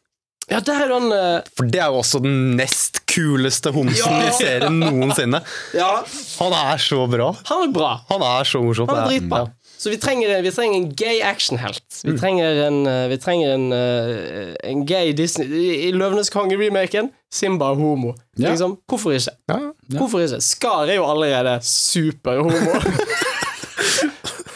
Ja, 0.51 0.59
der 0.61 0.83
er 0.85 0.91
han 0.93 1.07
uh... 1.09 1.41
For 1.57 1.65
det 1.65 1.79
er 1.81 1.89
jo 1.89 2.01
også 2.03 2.19
den 2.21 2.55
nest 2.59 2.99
kuleste 3.09 3.71
homsen 3.73 3.97
Ja! 4.21 4.27
i 4.29 4.33
serien 4.37 4.75
noensinne. 4.77 5.39
Ja, 5.73 6.03
Han 6.39 6.53
er 6.53 6.77
så 6.83 7.05
bra. 7.09 7.31
han 7.49 7.63
er 7.65 7.71
bra. 7.73 7.91
Han 8.11 8.21
er 8.21 8.45
så 8.45 8.61
morsom. 8.61 8.89
Han 8.91 8.99
er 9.05 9.07
dritbra. 9.15 9.39
Ja. 9.47 9.51
Så 9.85 9.89
vi 9.91 9.97
trenger, 10.01 10.37
vi 10.45 10.51
trenger 10.55 10.77
en 10.79 10.85
gay 10.97 11.17
actionhelt. 11.25 11.83
Vi 12.05 12.13
trenger 12.17 12.61
en, 12.67 12.77
eh, 12.87 13.07
vi 13.11 13.17
trenger 13.21 13.55
en, 13.57 13.65
eh, 13.73 14.53
en 14.69 14.85
gay 14.87 15.11
Disney 15.17 15.49
I 15.89 15.91
Løvenes 15.93 16.29
konge-remaken, 16.33 17.09
Simba 17.33 17.71
er 17.73 17.81
homo. 17.81 18.13
Ja. 18.37 18.49
Liksom, 18.53 18.77
hvorfor 18.89 19.11
ikke? 19.17 19.33
Ja. 19.51 19.59
Hvorfor 19.97 20.23
ikke? 20.23 20.39
Skar 20.41 20.87
er 20.89 20.95
jo 21.01 21.05
allerede 21.09 21.57
superhomo. 21.65 22.79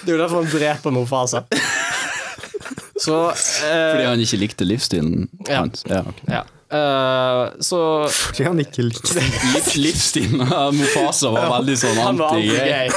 det 0.05 0.07
er 0.07 0.15
jo 0.15 0.21
derfor 0.21 0.43
han 0.43 0.51
dreper 0.53 0.93
Mofasa. 0.95 1.43
Så 3.09 3.19
Fordi 3.65 4.05
eh, 4.05 4.09
han 4.13 4.21
ikke 4.23 4.39
likte 4.45 4.67
livsstilen 4.69 5.27
Ja. 5.49 5.63
hans. 5.63 5.83
Ja, 5.89 6.03
okay. 6.05 6.29
Ja. 6.37 6.45
Uh, 6.69 7.49
så 7.65 7.77
Fordi 8.13 8.43
han 8.45 8.59
ikke 8.61 8.83
likte 8.85 9.15
Liv, 9.55 9.69
livsstilen 9.81 10.43
av 10.53 10.75
Mofasa 10.77 11.31
var 11.33 11.47
veldig 11.55 11.77
sånn 11.81 11.97
han 11.97 12.19
anti-gay. 12.21 12.91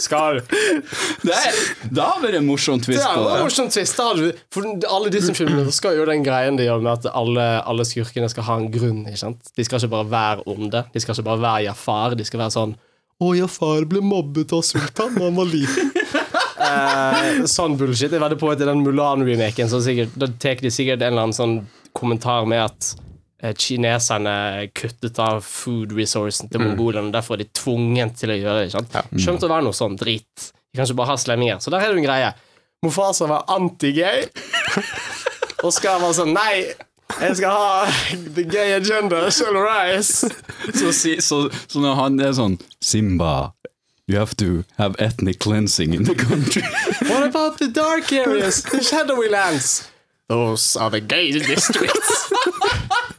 Skal 0.00 0.38
Det, 0.40 1.34
er, 1.34 1.58
det 1.92 2.00
har 2.00 2.22
vært 2.22 2.38
en 2.38 2.46
morsom 2.48 2.80
twist 2.80 3.02
Det 3.02 3.10
på 3.12 3.20
er 3.26 3.34
det. 3.34 3.42
morsom 3.44 3.68
twist. 3.68 3.98
da 4.00 4.30
For 4.54 4.68
alle 4.88 5.12
Disney-filmene 5.12 5.72
skal 5.76 5.98
jo 5.98 6.06
den 6.08 6.24
greien 6.24 6.56
de 6.56 6.64
gjør 6.70 6.80
med 6.80 6.92
at 7.04 7.10
alle, 7.12 7.46
alle 7.68 7.84
skurkene 7.84 8.30
skal 8.32 8.48
ha 8.48 8.56
en 8.62 8.70
grunn. 8.72 9.02
ikke 9.10 9.20
sant? 9.26 9.52
De 9.56 9.66
skal 9.66 9.82
ikke 9.82 9.92
bare 9.98 10.08
være 10.16 10.46
onde. 10.48 10.84
De 10.94 11.04
skal 11.04 11.18
ikke 11.18 11.28
bare 11.28 11.44
være 11.44 11.66
Jafar. 11.68 12.16
De 12.16 12.24
skal 12.24 12.40
være 12.46 12.56
sånn 12.56 12.72
Å, 13.20 13.34
Jafar 13.36 13.84
ble 13.84 14.00
mobbet 14.00 14.54
av 14.56 14.64
sultan 14.64 15.12
da 15.20 15.26
han 15.28 15.36
var 15.36 15.50
liten. 15.52 15.89
Eh, 16.66 17.44
sånn 17.50 17.76
bullshit. 17.80 18.12
Jeg 18.12 18.22
vedder 18.22 18.40
på 18.40 18.50
at 18.52 18.62
i 18.62 18.68
den 18.68 18.82
Mulan-remaken 18.84 19.70
så 19.70 19.80
sikkert, 19.84 20.16
da 20.20 20.28
tar 20.42 20.60
de 20.62 20.72
sikkert 20.72 21.02
en 21.02 21.12
eller 21.12 21.28
annen 21.28 21.36
sånn 21.36 21.56
kommentar 21.96 22.46
med 22.50 22.64
at 22.66 22.90
eh, 23.42 23.54
kineserne 23.56 24.68
kuttet 24.76 25.18
av 25.22 25.42
food 25.46 25.94
resourcen 25.96 26.50
til 26.52 26.62
mongolene, 26.64 27.08
og 27.10 27.16
derfor 27.16 27.36
er 27.36 27.44
de 27.44 27.50
tvunget 27.56 28.18
til 28.20 28.34
å 28.34 28.38
gjøre 28.38 28.66
det. 28.66 28.84
Ja. 28.94 29.04
Skjønt 29.16 29.46
å 29.46 29.52
være 29.52 29.66
noe 29.68 29.76
sånn 29.76 29.98
drit. 30.00 30.50
De 30.70 30.78
kan 30.78 30.86
ikke 30.86 31.00
bare 31.02 31.14
ha 31.14 31.18
slemminger. 31.18 31.58
Så 31.62 31.72
der 31.74 31.82
er 31.82 31.94
det 31.94 32.02
en 32.02 32.06
greie. 32.06 32.30
Mofasa 32.84 33.26
var 33.28 33.48
anti-gay, 33.52 34.28
og 35.64 35.74
skal 35.76 36.00
være 36.00 36.16
sånn 36.16 36.32
Nei, 36.32 36.70
jeg 37.18 37.36
skal 37.40 37.50
ha 37.52 37.86
the 38.36 38.44
gay 38.48 38.72
agenda 38.76 39.26
shall 39.34 39.56
rise. 39.58 40.30
Så, 40.72 40.92
så, 41.20 41.40
så 41.66 41.82
når 41.82 41.98
han 41.98 42.20
er 42.22 42.32
sånn 42.36 42.56
Simba, 42.80 43.50
you 44.10 44.18
have 44.18 44.34
to 44.36 44.64
have 44.76 44.96
ethnic 44.98 45.38
cleansing 45.38 45.94
in 45.94 46.04
the 46.04 46.14
country. 46.14 46.62
What 47.10 47.22
about 47.22 47.58
the 47.58 47.68
dark 47.68 48.12
areas? 48.12 48.62
The 48.62 48.82
shadowy 48.82 49.28
lands? 49.28 49.88
Those 50.28 50.76
are 50.76 50.90
the 50.90 51.00
gay 51.00 51.32
districts. 51.32 52.32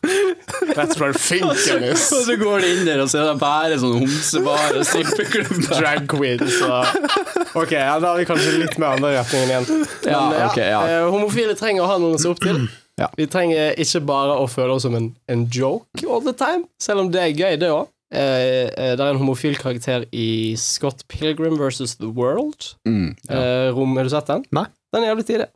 That's 0.75 0.99
where 0.99 1.13
Finken 1.13 1.83
is. 1.83 2.11
Og 2.11 2.25
så 2.25 2.35
går 2.39 2.59
de 2.59 2.69
inn 2.71 2.85
der, 2.87 3.01
og 3.01 3.09
så 3.11 3.19
er 3.19 3.31
det 3.31 3.39
bare 3.41 3.79
sånn 3.79 4.05
og 4.05 4.85
strippeklubb. 4.87 5.65
Drag 5.67 6.07
queens 6.11 6.59
og 6.63 7.57
Ok, 7.59 7.73
ja, 7.75 7.97
da 7.99 8.13
har 8.13 8.19
vi 8.21 8.27
kanskje 8.29 8.53
litt 8.61 8.77
mer 8.79 8.95
andre 8.95 9.11
retninger 9.17 9.49
igjen. 9.49 9.87
Ja, 10.07 10.21
okay, 10.29 10.45
ok, 10.47 10.59
ja. 10.63 10.81
eh, 10.87 11.07
homofile 11.11 11.55
trenger 11.59 11.83
å 11.83 11.89
ha 11.91 11.97
noen 11.99 12.15
å 12.15 12.21
se 12.21 12.31
opp 12.31 12.39
til. 12.43 12.63
Ja. 13.01 13.09
Vi 13.17 13.27
trenger 13.31 13.75
ikke 13.81 14.03
bare 14.07 14.37
å 14.39 14.47
føle 14.51 14.77
oss 14.77 14.85
som 14.87 14.95
en, 14.95 15.11
en 15.31 15.47
joke 15.51 16.05
all 16.07 16.23
the 16.23 16.35
time, 16.37 16.67
selv 16.79 17.03
om 17.03 17.11
det 17.11 17.25
er 17.25 17.35
gøy, 17.35 17.57
det 17.59 17.71
òg. 17.73 17.89
Eh, 18.11 18.67
eh, 18.67 18.93
det 18.97 18.99
er 18.99 19.13
en 19.13 19.21
homofil 19.21 19.55
karakter 19.59 20.03
i 20.11 20.53
Scott 20.59 21.05
Pilgrim 21.11 21.55
versus 21.59 21.95
The 21.99 22.11
World. 22.11 22.73
Mm, 22.87 23.15
ja. 23.29 23.37
Eh, 23.37 23.69
rom, 23.75 23.95
Har 23.95 24.07
du 24.07 24.13
sett 24.13 24.27
den? 24.27 24.43
Nei. 24.51 24.67
Den 24.91 25.05
er 25.05 25.13
jævlig 25.13 25.27
tidlig. 25.29 25.49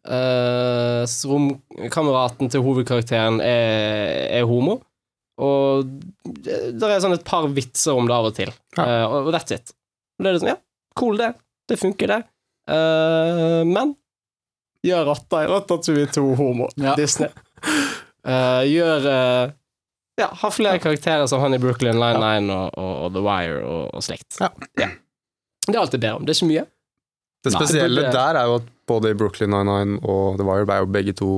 Uh, 0.00 1.04
romkameraten 1.28 2.48
til 2.50 2.62
hovedkarakteren 2.64 3.36
er, 3.44 4.40
er 4.40 4.46
homo. 4.48 4.80
Og 5.40 5.88
det 6.24 6.58
det 6.80 6.88
er 6.88 7.02
sånn 7.04 7.16
et 7.16 7.24
par 7.26 7.46
vitser 7.54 7.96
om 7.96 8.08
det 8.08 8.16
av 8.16 8.28
og 8.28 8.34
til. 8.36 8.50
Ja. 8.76 8.84
Eh, 8.84 9.04
og 9.06 9.30
that's 9.34 9.54
it. 9.54 9.72
Og 10.18 10.24
det 10.24 10.30
er 10.30 10.36
liksom, 10.36 10.50
ja, 10.52 10.58
cool 10.98 11.20
det. 11.20 11.30
Det 11.70 11.78
funker, 11.80 12.12
det. 12.12 12.20
Eh, 12.70 13.62
men 13.68 13.94
gjør 14.86 15.06
rotta 15.12 15.44
i 15.44 15.48
Ratatouille 15.50 16.10
2 16.12 16.26
homo. 16.40 16.68
Ja. 16.80 16.96
Disney. 16.98 17.30
Eh, 18.20 18.62
gjør 18.68 19.06
eh, 19.08 19.52
Ja, 20.20 20.28
ha 20.42 20.50
flere 20.52 20.78
karakterer 20.82 21.26
som 21.30 21.40
han 21.42 21.54
i 21.56 21.60
Brooklyn 21.62 21.96
Line-Nine 22.00 22.52
og, 22.52 22.74
og, 22.78 22.92
og 23.06 23.14
The 23.16 23.22
Wire 23.24 23.62
og, 23.64 23.86
og 23.96 24.04
slikt. 24.04 24.36
Ja. 24.42 24.50
Det 25.66 25.74
er 25.76 25.80
alt 25.80 25.94
jeg 25.96 26.02
ber 26.02 26.18
om. 26.18 26.26
Det 26.28 26.34
er 26.34 26.38
ikke 26.40 26.50
mye. 26.52 26.66
Det 27.40 27.52
Nei. 27.54 27.60
spesielle 27.62 27.88
Det 28.02 28.10
burde- 28.10 28.18
der 28.18 28.36
er 28.42 28.50
jo 28.50 28.58
at 28.60 28.68
både 28.90 29.10
i 29.14 29.16
Brooklyn 29.16 29.50
Nine-Nine 29.54 30.00
og 30.04 30.36
The 30.36 30.44
Wire 30.44 30.66
er 30.76 30.84
jo 30.84 30.90
begge 30.92 31.14
to 31.16 31.30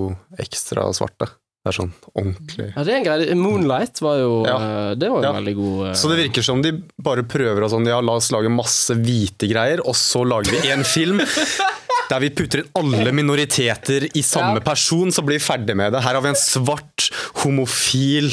ekstra 0.43 0.89
svarte. 0.97 1.29
Det 1.63 1.71
er 1.71 1.77
sånn 1.77 1.93
ordentlig 2.19 2.65
Ja, 2.75 2.83
det 2.83 2.91
er 2.91 2.97
en 2.99 3.05
greie. 3.07 3.35
Moonlight 3.39 4.01
var 4.03 4.17
jo 4.19 4.31
Ja. 4.49 4.57
eh, 4.59 4.95
Det 4.99 5.11
var 5.13 5.21
jo 5.23 5.29
Ja. 5.29 5.33
veldig 5.37 5.55
god 5.61 5.77
uh... 5.87 5.93
Så 5.95 6.09
det 6.11 6.17
virker 6.19 6.43
som 6.43 6.61
de 6.65 6.73
bare 6.99 7.23
prøver 7.23 7.63
å 7.63 7.69
sånn, 7.71 7.87
ja, 7.87 8.01
la 8.03 8.17
oss 8.19 8.33
lage 8.35 8.51
masse 8.51 8.91
hvite 8.99 9.47
greier, 9.47 9.79
og 9.87 9.95
så 9.95 10.25
lager 10.27 10.51
vi 10.59 10.73
en 10.75 10.83
film 10.83 11.21
der 12.13 12.21
vi 12.27 12.31
putter 12.37 12.63
inn 12.63 12.71
alle 12.79 13.13
minoriteter 13.17 14.09
i 14.13 14.23
samme 14.27 14.61
Ja. 14.61 14.65
person, 14.73 15.11
så 15.15 15.25
blir 15.25 15.41
vi 15.41 15.45
ferdig 15.45 15.77
med 15.79 15.93
det. 15.97 16.03
Her 16.05 16.15
har 16.19 16.25
vi 16.25 16.33
en 16.35 16.39
svart, 16.39 17.09
homofil, 17.43 18.29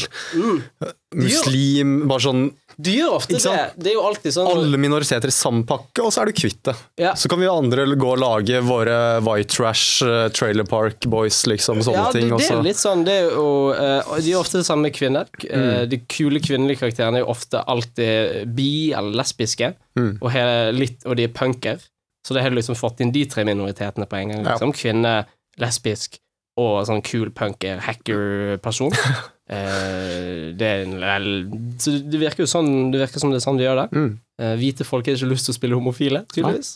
muslim 1.15 2.01
Bare 2.09 2.23
sånn 2.29 2.49
du 2.79 2.93
gjør 2.93 3.17
ofte 3.17 3.35
det. 3.43 3.63
Det 3.75 3.89
er 3.91 3.95
jo 3.97 4.03
alltid 4.07 4.31
sånn 4.31 4.47
alle 4.53 4.77
minoriteter 4.79 5.27
i 5.27 5.33
samme 5.35 5.65
pakke, 5.67 5.99
og 5.99 6.13
så 6.15 6.21
er 6.21 6.29
du 6.29 6.37
kvitt 6.37 6.61
det. 6.69 6.73
Ja. 7.01 7.09
Så 7.19 7.27
kan 7.27 7.41
vi 7.41 7.49
andre 7.51 7.83
gå 7.99 8.13
og 8.13 8.21
lage 8.21 8.61
våre 8.63 8.95
white 9.25 9.51
trash, 9.51 9.99
eh, 10.07 10.29
trailer 10.31 10.63
park 10.63 11.03
boys, 11.11 11.41
liksom, 11.51 11.81
sånne 11.83 12.05
ja, 12.05 12.05
det, 12.15 12.21
ting. 12.21 12.31
det 12.39 12.47
er 12.47 12.63
litt 12.63 12.79
sånn 12.79 13.03
det 13.03 13.17
er 13.25 13.33
jo, 13.33 13.49
uh, 13.75 14.15
De 14.23 14.31
er 14.31 14.39
ofte 14.39 14.61
det 14.61 14.67
samme 14.69 14.87
med 14.87 14.95
kvinner. 14.95 15.27
Eh, 15.43 15.57
Mm. 15.59 15.89
De 15.91 15.97
kule 16.07 16.39
kvinnelige 16.39 16.79
karakterene 16.79 17.19
er 17.19 17.25
jo 17.25 17.33
ofte 17.33 17.59
alltid 17.67 18.55
bi 18.55 18.93
eller 18.95 19.11
lesbiske, 19.25 19.73
Mm. 19.99 20.17
og, 20.21 20.31
litt, 20.79 21.03
og 21.05 21.17
de 21.19 21.23
er 21.27 21.33
punker. 21.35 21.83
Så 22.25 22.33
det 22.35 22.41
har 22.43 22.49
du 22.51 22.55
liksom 22.59 22.75
fått 22.75 22.99
inn 23.01 23.11
de 23.15 23.25
tre 23.25 23.43
minoritetene 23.47 24.05
på 24.09 24.17
en 24.19 24.29
gang. 24.33 24.41
Ja. 24.43 24.51
Liksom. 24.57 24.73
Kvinne, 24.75 25.13
lesbisk 25.57 26.19
og 26.59 26.81
sånn 26.89 27.01
cool 27.07 27.29
punker, 27.31 27.79
hacker-person. 27.79 28.91
eh, 29.49 30.51
det, 30.59 30.67
er 30.67 30.83
en- 30.83 30.99
vel- 30.99 31.77
så 31.79 31.93
det 32.03 32.19
virker 32.19 32.43
jo 32.43 32.49
sånn 32.51 32.91
Det 32.91 32.99
virker 32.99 33.19
som 33.23 33.31
det 33.31 33.39
er 33.39 33.45
sånn 33.47 33.57
de 33.57 33.63
gjør 33.67 33.79
det. 33.83 33.87
Mm. 33.95 34.11
Eh, 34.43 34.55
hvite 34.59 34.85
folk 34.87 35.07
har 35.07 35.15
ikke 35.15 35.29
lyst 35.31 35.47
til 35.47 35.55
å 35.55 35.59
spille 35.59 35.75
homofile, 35.79 36.25
tydeligvis. 36.33 36.73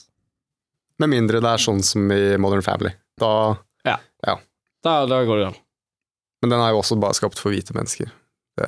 Med 1.00 1.10
mindre 1.12 1.41
det 1.44 1.50
er 1.52 1.62
sånn 1.64 1.84
som 1.84 2.12
i 2.14 2.38
Modern 2.38 2.62
Family. 2.66 2.94
Da, 3.20 3.58
Da, 4.84 5.06
da 5.08 5.22
går 5.24 5.38
det 5.39 5.46
an. 5.48 5.56
men 6.44 6.50
den 6.52 6.60
er 6.60 6.74
jo 6.74 6.82
også 6.82 6.98
bare 7.00 7.16
skapt 7.16 7.39
for 7.39 7.54
hvite 7.54 7.72
mennesker. 7.72 8.10
Det, 8.60 8.68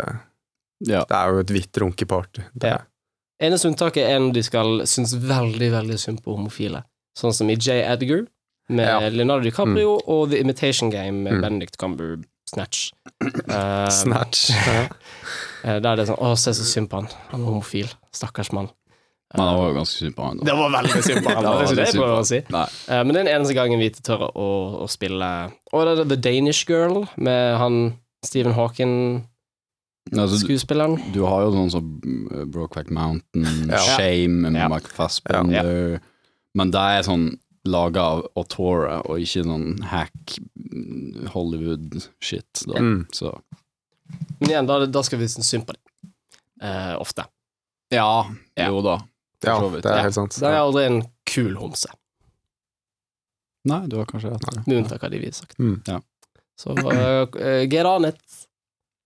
Ja. 0.87 1.01
det 1.09 1.11
er 1.17 1.31
jo 1.33 1.39
et 1.41 1.47
hvitt 1.51 1.75
runkeparty. 1.81 2.43
Det- 2.55 2.69
Ja. 2.71 2.77
Eneste 3.43 3.67
unntaket 3.67 4.05
er 4.07 4.19
når 4.23 4.33
de 4.37 4.43
skal 4.47 4.85
synes 4.87 5.13
veldig, 5.19 5.71
veldig 5.73 5.97
synd 5.99 6.21
på 6.23 6.35
homofile. 6.37 6.83
Sånn 7.19 7.33
som 7.35 7.49
i 7.51 7.55
J. 7.59 7.81
Edgar 7.83 8.25
med 8.69 8.87
Ja. 8.87 9.09
Leonardo 9.09 9.43
DiCaprio 9.43 9.97
og 10.07 10.29
The 10.31 10.39
Imitation 10.39 10.89
Game 10.89 11.23
med 11.23 11.33
Mm. 11.33 11.41
Benedict 11.41 11.77
Cumbersnatch. 11.77 12.91
Uh, 13.21 13.89
Snatch. 14.01 14.49
der 15.65 15.79
det 15.81 15.85
er 15.91 15.95
det 15.99 16.07
sånn 16.07 16.19
Å, 16.21 16.35
se 16.37 16.53
så 16.53 16.63
synd 16.63 16.89
på 16.89 17.01
han. 17.01 17.07
Han 17.31 17.41
er 17.41 17.45
homofil. 17.51 17.91
Stakkars 18.15 18.51
mann. 18.53 18.69
Men 19.35 19.41
det 19.49 19.55
var 19.57 19.67
jo 19.67 19.75
ganske 19.75 19.97
synd 19.99 20.15
på 20.15 20.23
han. 20.23 20.37
da. 20.39 20.45
Det 20.45 20.55
var 20.55 20.69
veldig 20.71 21.03
synd 21.03 21.23
på 21.25 21.29
han. 21.35 21.43
Det 21.43 21.75
det 21.75 21.91
det 21.91 22.09
han. 22.15 22.25
si. 22.29 22.37
Eh, 22.37 23.03
men 23.03 23.11
det 23.11 23.19
er 23.19 23.23
den 23.25 23.33
eneste 23.35 23.55
gangen 23.57 23.79
vi 23.81 23.89
tør 23.89 24.29
å, 24.31 24.49
å 24.85 24.87
spille 24.87 25.29
Og 25.73 25.85
det 25.85 25.95
er 26.05 26.09
The 26.13 26.19
Danish 26.29 26.63
Girl 26.69 27.01
med 27.17 27.57
han 27.59 27.79
Stephen 28.25 28.53
Hawking-skuespilleren. 28.55 29.25
Altså, 30.19 31.01
du 31.13 31.21
har 31.25 31.41
jo 31.45 31.51
sånn 31.53 31.71
som 31.73 31.87
uh, 32.31 32.43
Brokeback 32.45 32.89
Mountain, 32.89 33.69
Ja. 33.69 33.79
Shame 33.95 34.49
med 34.49 34.55
Ja. 34.61 34.69
Mike 34.71 34.87
Fassbender 34.93 35.99
Men 36.55 36.71
det 36.71 36.79
er 36.79 37.03
sånn 37.03 37.33
laga 37.65 38.01
av 38.01 38.19
Autora, 38.37 38.99
og 39.09 39.17
ikke 39.19 39.41
noen 39.43 39.79
hack 39.89 40.35
mm, 40.37 41.25
Hollywood-shit. 41.33 42.61
da. 42.69 42.77
Mm. 42.79 43.07
Så 43.11 43.31
Men 44.39 44.49
igjen, 44.51 44.67
da, 44.69 44.85
da 44.85 45.01
skal 45.03 45.19
vi 45.19 45.27
synes 45.27 45.49
synd 45.49 45.65
på 45.65 45.73
dem. 45.73 46.11
Eh, 46.61 46.93
ofte. 47.01 47.25
ja, 47.91 48.29
Ja. 48.55 48.67
jo 48.69 48.81
da. 48.85 48.99
Ja, 49.43 49.59
det 49.69 49.85
er 49.85 50.01
helt 50.05 50.13
sant. 50.13 50.37
Det 50.39 50.47
er 50.47 50.61
aldri 50.61 50.85
en 50.85 51.01
kul 51.25 51.55
homse. 51.57 51.89
Nei, 53.65 53.81
du 53.89 53.97
har 53.97 54.05
kanskje 54.05 54.31
rett. 54.31 54.67
Med 54.67 54.77
unntak 54.83 55.03
av 55.03 55.11
de 55.11 55.19
vi 55.19 55.25
har 55.25 55.33
sagt. 55.37 55.57
Mm. 55.59 55.81
Ja. 55.87 55.99
Så 56.57 56.71
uh, 56.77 57.65
get 57.67 57.85
on 57.85 58.05
it, 58.05 58.21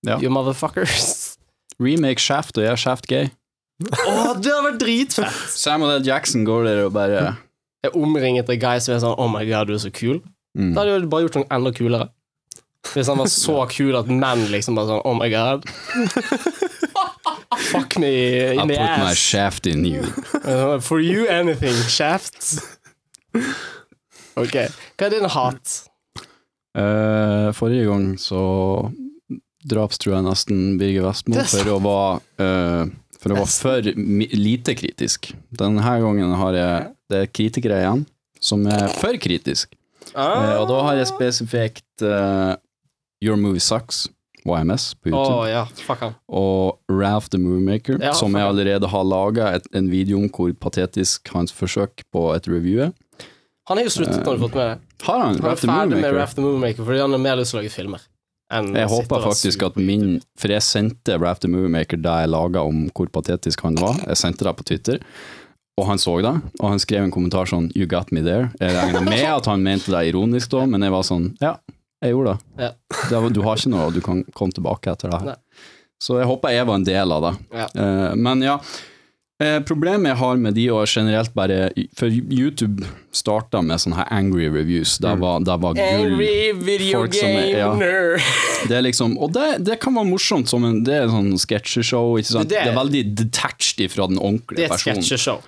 Ja. 0.07 0.17
you 0.21 0.29
motherfuckers. 0.31 1.35
Remake 1.79 2.19
Shaft, 2.19 2.57
og 2.57 2.63
er 2.63 2.75
Shaft 2.79 3.07
gay. 3.07 3.29
Å, 3.83 4.33
det 4.43 4.51
har 4.51 4.63
vært 4.65 4.79
dritfett! 4.81 5.35
Samuel 5.55 5.97
L. 6.01 6.05
Jackson 6.07 6.43
går 6.47 6.65
der 6.67 6.81
og 6.85 6.93
bare 6.97 7.19
Jeg 7.83 7.91
er 7.93 7.95
omringet 7.95 8.49
av 8.51 8.57
guys 8.59 8.83
som 8.89 8.95
er 8.97 8.99
sånn 9.05 9.15
Oh 9.15 9.29
my 9.31 9.45
god, 9.47 9.69
du 9.69 9.75
er 9.77 9.79
så 9.85 9.91
kul. 9.95 10.17
mm. 10.57 10.73
Da 10.75 10.81
hadde 10.83 10.97
jo 10.97 11.11
bare 11.11 11.23
gjort 11.27 11.37
noe 11.39 11.47
enda 11.55 11.71
kulere. 11.77 12.09
Hvis 12.93 13.07
han 13.11 13.19
var 13.21 13.27
så 13.31 13.55
kul 13.75 13.95
at 13.99 14.07
menn 14.11 14.43
liksom 14.51 14.75
bare 14.75 14.91
sånn 14.91 15.05
Oh 15.07 15.15
my 15.15 15.29
god. 15.31 15.63
Fuck 17.69 17.97
me 17.99 18.11
in 18.51 18.59
I 18.59 18.63
in 18.63 18.67
put 18.69 19.03
my 19.03 19.13
shaft 19.15 19.67
in 19.67 19.85
you. 19.85 20.03
Uh, 20.43 20.79
For 20.79 20.99
you 20.99 21.27
anything, 21.27 21.75
shaft. 21.87 22.59
Ok. 24.39 24.53
Hva 24.95 25.07
er 25.09 25.11
din 25.11 25.25
hat? 25.27 25.71
Uh, 26.77 27.49
forrige 27.57 27.89
gang 27.89 28.05
så 28.21 28.39
drapstrua 29.67 30.21
nesten 30.23 30.77
Birger 30.79 31.07
Vestmo 31.09 31.39
er 31.39 31.49
for 31.49 31.73
å 31.73 31.79
være 31.83 32.45
uh, 32.45 32.93
For 33.19 33.33
å 33.33 33.41
være 33.41 33.49
for 33.51 33.89
lite 34.39 34.75
kritisk. 34.79 35.33
Denne 35.51 35.83
gangen 35.83 36.31
har 36.39 36.55
jeg 36.55 36.87
Det 37.09 37.23
er 37.23 37.33
kritikere 37.33 37.81
igjen 37.83 38.05
som 38.39 38.63
er 38.71 38.87
for 38.95 39.17
kritisk. 39.19 39.73
Uh, 40.13 40.61
og 40.61 40.69
da 40.69 40.79
har 40.87 40.99
jeg 41.01 41.09
spesifikt 41.11 42.05
uh, 42.05 42.55
Your 43.19 43.35
Movie 43.35 43.59
Sucks, 43.59 44.07
YMS, 44.47 44.93
på 44.95 45.11
YouTube. 45.11 45.83
fuck 45.83 46.05
han. 46.05 46.15
Og 46.31 46.79
Ralph 46.87 47.27
the 47.33 47.41
Moonmaker, 47.41 47.99
yeah, 47.99 48.15
som 48.15 48.37
jeg 48.37 48.47
allerede 48.47 48.87
har 48.87 49.03
laga 49.03 49.51
en 49.75 49.89
video 49.91 50.21
om 50.21 50.29
hvor 50.31 50.53
patetisk 50.55 51.27
hans 51.35 51.51
forsøk 51.51 52.05
på 52.13 52.29
et 52.37 52.47
review 52.47 52.85
er. 52.87 52.95
Han 53.69 53.77
har 53.77 53.85
jo 53.85 53.91
sluttet, 53.99 54.23
har 54.25 54.39
du 54.39 54.45
fått 54.47 54.55
med 54.55 54.65
det? 54.71 55.03
Har 55.05 55.19
han? 55.25 55.35
Han 55.43 55.51
er 55.51 55.59
ferdig 55.59 55.99
med 55.99 56.15
Ralph 56.15 56.39
the 56.39 56.45
Moonmaker 56.45 56.87
fordi 56.87 57.03
han 57.03 57.13
har 57.13 57.21
mer 57.27 57.41
lyst 57.41 57.53
til 57.53 57.59
å 57.59 57.61
lage 57.61 57.75
filmer. 57.75 58.07
Jeg 58.49 58.89
håper 58.89 59.21
faktisk 59.21 59.61
at 59.67 59.75
min 59.77 60.15
For 60.39 60.49
jeg 60.49 60.65
sendte 60.65 61.19
Raft 61.21 61.43
the 61.43 61.49
Moviemaker 61.51 61.99
da 62.01 62.23
jeg 62.23 62.31
laga 62.33 62.63
om 62.65 62.87
hvor 62.97 63.11
patetisk 63.13 63.61
han 63.61 63.77
var. 63.77 63.99
Jeg 64.07 64.17
sendte 64.17 64.47
det 64.47 64.55
på 64.57 64.65
Twitter. 64.71 65.03
og 65.79 65.85
han 65.87 65.97
så 66.01 66.17
det, 66.19 66.33
og 66.59 66.65
han 66.73 66.79
skrev 66.81 67.05
en 67.05 67.11
kommentar 67.11 67.47
sånn 67.47 67.69
'You 67.71 67.87
got 67.87 68.11
me 68.11 68.19
there'. 68.19 68.49
Jeg 68.59 68.75
regna 68.75 68.99
med 68.99 69.23
at 69.23 69.45
han 69.45 69.63
mente 69.63 69.91
det 69.91 70.09
ironisk 70.09 70.49
da, 70.51 70.65
men 70.65 70.81
jeg 70.81 70.91
var 70.91 71.03
sånn 71.07 71.37
Ja, 71.39 71.55
jeg 72.03 72.11
gjorde 72.11 72.33
det. 72.57 72.63
Ja. 72.65 73.29
du 73.29 73.41
har 73.41 73.55
ikke 73.55 73.69
noe, 73.69 73.85
og 73.87 73.93
du 73.93 74.01
kan 74.01 74.23
komme 74.35 74.51
tilbake 74.51 74.91
etter 74.91 75.09
det 75.09 75.21
her. 75.21 75.37
Så 75.99 76.19
jeg 76.19 76.27
håper 76.27 76.51
jeg 76.51 76.67
var 76.67 76.75
en 76.75 76.83
del 76.83 77.11
av 77.11 77.21
det. 77.21 77.33
Ja. 77.53 77.67
Eh, 77.75 78.15
men 78.15 78.41
ja. 78.41 78.59
Eh, 79.39 79.61
problemet 79.63 80.09
jeg 80.11 80.19
har 80.19 80.39
med 80.43 80.57
de 80.57 80.65
og 80.75 80.81
generelt 80.91 81.31
bare 81.31 81.69
For 81.95 82.11
YouTube 82.11 82.83
starta 83.15 83.61
med 83.63 83.79
sånne 83.79 83.95
her 84.01 84.09
angry 84.11 84.49
reviews. 84.51 84.97
Det 84.99 85.13
var, 85.21 85.39
det 85.47 85.55
var 85.63 85.77
gull. 85.77 86.09
Angry 86.09 86.51
video 86.59 87.05
gamer! 87.07 87.45
er- 87.45 87.61
ja. 87.61 87.69
Det 88.67 88.75
er 88.75 88.83
liksom, 88.83 89.15
og 89.17 89.31
det, 89.37 89.63
det 89.63 89.77
kan 89.79 89.95
være 89.95 90.09
morsomt 90.09 90.51
som 90.51 90.65
en 90.67 90.81
Det 90.83 90.97
er 90.97 91.07
sånn 91.07 91.31
sketsjeshow. 91.39 92.17
Det 92.19 92.49
Det 92.51 92.59
er- 92.65 92.75
veldig 92.75 93.05
detached 93.15 93.87
fra 93.95 94.07
den 94.11 94.19
ordentlige 94.19 94.57
Det 94.57 94.67
er 94.67 94.75
personen. 94.75 95.39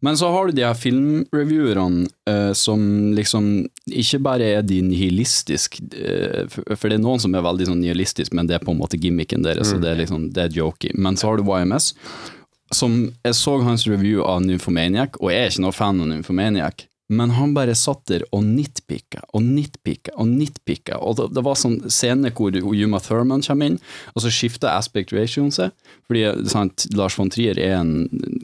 Men 0.00 0.14
så 0.14 0.28
har 0.30 0.46
du 0.46 0.52
de 0.52 0.62
her 0.62 0.74
filmreviewerne 0.78 2.06
uh, 2.30 2.52
som 2.54 2.78
liksom 3.16 3.66
ikke 3.90 4.20
bare 4.22 4.44
er 4.44 4.62
de 4.62 4.80
nihilistiske, 4.82 5.80
uh, 5.90 6.44
for, 6.52 6.62
for 6.76 6.88
det 6.88 7.00
er 7.00 7.02
noen 7.02 7.18
som 7.18 7.34
er 7.34 7.42
veldig 7.42 7.66
sånn 7.66 7.80
nihilistiske, 7.82 8.32
men 8.38 8.46
det 8.46 8.54
er 8.60 8.62
på 8.64 8.70
en 8.76 8.78
måte 8.78 9.00
gimmicken 9.00 9.42
deres, 9.42 9.72
så 9.72 9.80
det 9.82 9.90
er 9.90 9.98
liksom, 9.98 10.28
det 10.36 10.44
er 10.44 10.54
jokey. 10.60 10.92
Men 10.94 11.16
så 11.18 11.32
har 11.32 11.40
du 11.40 11.42
YMS, 11.50 11.94
som 12.74 12.98
jeg 13.24 13.34
så 13.34 13.56
hans 13.64 13.86
review 13.88 14.22
av 14.26 14.42
Nymphomaniac, 14.44 15.16
og 15.22 15.30
jeg 15.32 15.40
er 15.46 15.50
ikke 15.52 15.64
noe 15.64 15.72
fan 15.76 16.00
av 16.04 16.08
Nymphomaniac, 16.10 16.84
men 17.08 17.30
han 17.32 17.54
bare 17.56 17.72
satt 17.72 18.02
der 18.10 18.20
og 18.36 18.42
nitpicka 18.44 19.22
og 19.32 19.40
nitpicka 19.40 20.12
og 20.20 20.26
nitpicka, 20.28 20.98
og 21.00 21.14
det, 21.16 21.28
det 21.38 21.44
var 21.46 21.56
sånn 21.56 21.78
scene 21.88 22.28
hvor 22.36 22.52
Yuma 22.76 23.00
Thurman 23.00 23.40
kommer 23.46 23.70
inn, 23.70 23.78
og 24.12 24.20
så 24.20 24.28
skifter 24.28 24.68
aspect 24.74 25.14
ratioen 25.16 25.48
seg, 25.54 25.72
fordi 26.04 26.26
sant, 26.52 26.84
Lars 26.92 27.16
von 27.16 27.30
Trier 27.32 27.56
er 27.56 27.78
en 27.78 27.94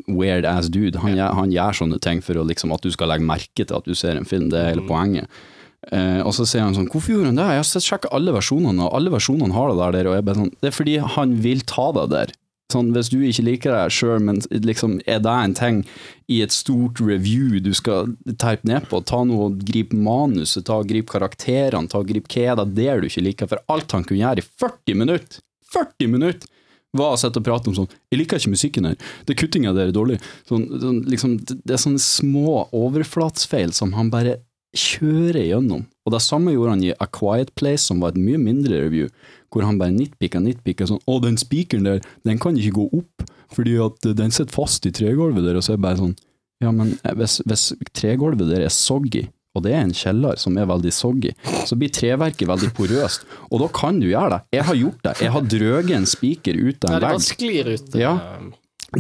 weird 0.08 0.48
ass 0.48 0.70
dude, 0.72 0.96
han, 1.04 1.12
gjør- 1.18 1.36
han 1.42 1.52
gjør 1.52 1.76
sånne 1.82 2.00
ting 2.00 2.22
for 2.24 2.40
å, 2.40 2.46
liksom, 2.48 2.72
at 2.72 2.80
du 2.80 2.88
skal 2.94 3.12
legge 3.12 3.28
merke 3.28 3.66
til 3.68 3.76
at 3.76 3.84
du 3.84 3.92
ser 3.94 4.16
en 4.16 4.24
film, 4.24 4.48
det 4.54 4.62
er 4.62 4.72
hele 4.72 4.86
poenget. 4.88 5.28
Eh, 5.92 6.22
og 6.24 6.32
så 6.32 6.46
sier 6.48 6.64
han 6.64 6.72
sånn, 6.72 6.88
hvorfor 6.88 7.12
gjorde 7.18 7.34
han 7.34 7.36
det? 7.42 7.44
Jeg 7.52 7.60
har 7.60 7.68
sett- 7.68 7.84
sjekket 7.84 8.14
alle 8.16 8.32
versjonene, 8.32 8.86
og 8.88 8.96
alle 8.96 9.12
versjonene 9.12 9.52
har 9.52 9.74
det 9.76 9.90
der, 9.92 10.08
og 10.08 10.16
jeg 10.16 10.24
bare 10.24 10.40
sånn, 10.40 10.54
det 10.64 10.70
er 10.72 10.76
fordi 10.78 10.96
han 11.18 11.36
vil 11.44 11.60
ta 11.68 11.90
deg 12.00 12.08
der. 12.16 12.32
Sånn, 12.72 12.94
hvis 12.96 13.10
du 13.12 13.18
ikke 13.20 13.44
liker 13.44 13.74
det 13.74 13.92
sjøl, 13.92 14.22
men 14.24 14.38
liksom, 14.48 14.96
er 15.04 15.20
det 15.22 15.32
en 15.32 15.54
ting 15.56 15.82
i 16.32 16.40
et 16.40 16.54
stort 16.54 17.00
review 17.04 17.60
du 17.60 17.74
skal 17.76 18.14
type 18.40 18.64
ned 18.64 18.88
på, 18.88 19.02
ta 19.04 19.20
noe 19.28 19.50
og 19.50 19.60
gripe 19.68 19.96
manuset, 19.96 20.64
ta 20.64 20.78
og 20.80 20.88
gripe 20.88 21.12
karakterene, 21.12 21.90
ta 21.92 22.00
og 22.00 22.08
gripe 22.08 22.32
hva 22.32 22.54
er 22.54 22.62
det 22.62 22.70
der 22.78 23.02
du 23.02 23.10
ikke 23.10 23.26
liker, 23.26 23.50
for 23.50 23.60
alt 23.68 23.92
han 23.92 24.06
kunne 24.08 24.22
gjøre 24.22 24.40
i 24.40 24.48
40 24.64 25.00
minutter, 25.02 25.44
40 25.76 26.12
minutter, 26.14 26.48
var 26.94 27.14
å 27.14 27.20
sitte 27.20 27.40
og 27.42 27.46
prate 27.46 27.70
om 27.70 27.74
sånn 27.74 27.88
Jeg 28.12 28.20
liker 28.20 28.38
ikke 28.38 28.52
musikken 28.52 28.86
her. 28.86 28.98
Det 29.26 29.34
kuttinga 29.34 29.72
der 29.74 29.90
er 29.90 29.94
dårlig. 29.94 30.20
Sånn, 30.46 30.68
sånn, 30.78 31.00
liksom, 31.10 31.32
det 31.42 31.74
er 31.74 31.82
sånne 31.82 32.02
små 32.02 32.68
overflatsfeil 32.70 33.74
som 33.74 33.96
han 33.98 34.12
bare 34.14 34.38
kjører 34.78 35.42
gjennom. 35.50 35.84
Og 36.05 36.12
det 36.12 36.20
samme 36.20 36.52
gjorde 36.52 36.74
han 36.74 36.82
i 36.84 36.92
A 37.00 37.07
Quiet 37.09 37.55
Place, 37.57 37.86
som 37.88 38.02
var 38.05 38.12
et 38.12 38.20
mye 38.20 38.36
mindre 38.40 38.82
review, 38.84 39.09
hvor 39.55 39.64
han 39.64 39.78
bare 39.80 39.94
nitpicka, 39.94 40.40
nitpicka 40.42 40.86
sånn 40.90 41.00
Å, 41.09 41.20
den 41.22 41.38
spikeren 41.40 41.86
der, 41.86 42.00
den 42.26 42.40
kan 42.42 42.59
ikke 42.61 42.74
gå 42.76 42.88
opp, 43.00 43.24
fordi 43.55 43.76
at 43.80 44.05
eh, 44.11 44.16
den 44.18 44.34
sitter 44.34 44.52
fast 44.52 44.84
i 44.86 44.92
tregulvet 44.92 45.46
der, 45.46 45.57
og 45.57 45.64
så 45.64 45.72
er 45.74 45.78
det 45.78 45.84
bare 45.86 46.00
sånn 46.02 46.16
Ja, 46.64 46.72
men 46.74 46.92
eh, 47.05 47.14
hvis, 47.16 47.38
hvis 47.48 47.68
tregulvet 47.96 48.50
der 48.50 48.66
er 48.66 48.74
soggy, 48.74 49.24
og 49.55 49.62
det 49.64 49.72
er 49.76 49.84
en 49.86 49.94
kjeller 49.94 50.34
som 50.42 50.57
er 50.59 50.66
veldig 50.66 50.90
soggy, 50.92 51.30
så 51.64 51.78
blir 51.78 51.92
treverket 51.94 52.48
veldig 52.50 52.72
porøst, 52.74 53.22
og 53.48 53.62
da 53.62 53.68
kan 53.72 54.00
du 54.02 54.09
gjøre 54.11 54.32
det. 54.34 54.40
Jeg 54.59 54.66
har 54.66 54.78
gjort 54.80 55.00
det. 55.07 55.12
Jeg 55.22 55.30
har 55.36 55.48
drøget 55.55 55.94
en 56.00 56.09
spiker 56.11 56.59
ut 56.59 56.84
av 56.88 56.90
Ja, 56.90 56.96
en 56.96 57.00
det 57.00 57.07
vegg. 57.07 57.14
bare 57.14 57.28
sklir 57.28 57.70
ut. 57.76 57.94
Ja. 58.02 58.14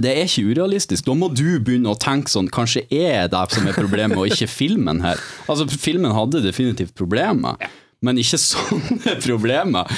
Det 0.00 0.10
er 0.10 0.26
ikke 0.26 0.50
urealistisk. 0.50 1.06
Da 1.06 1.14
må 1.18 1.30
du 1.32 1.60
begynne 1.62 1.92
å 1.92 1.98
tenke 2.00 2.32
sånn 2.32 2.50
Kanskje 2.52 2.84
er 2.90 3.30
det 3.32 3.44
som 3.54 3.66
er 3.68 3.76
problemet, 3.76 4.18
og 4.18 4.30
ikke 4.30 4.50
filmen 4.50 5.02
her. 5.04 5.20
Altså, 5.50 5.66
filmen 5.70 6.14
hadde 6.14 6.42
definitivt 6.44 6.94
problemer, 6.98 7.58
men 8.04 8.20
ikke 8.20 8.40
sånne 8.50 9.18
problemer. 9.24 9.90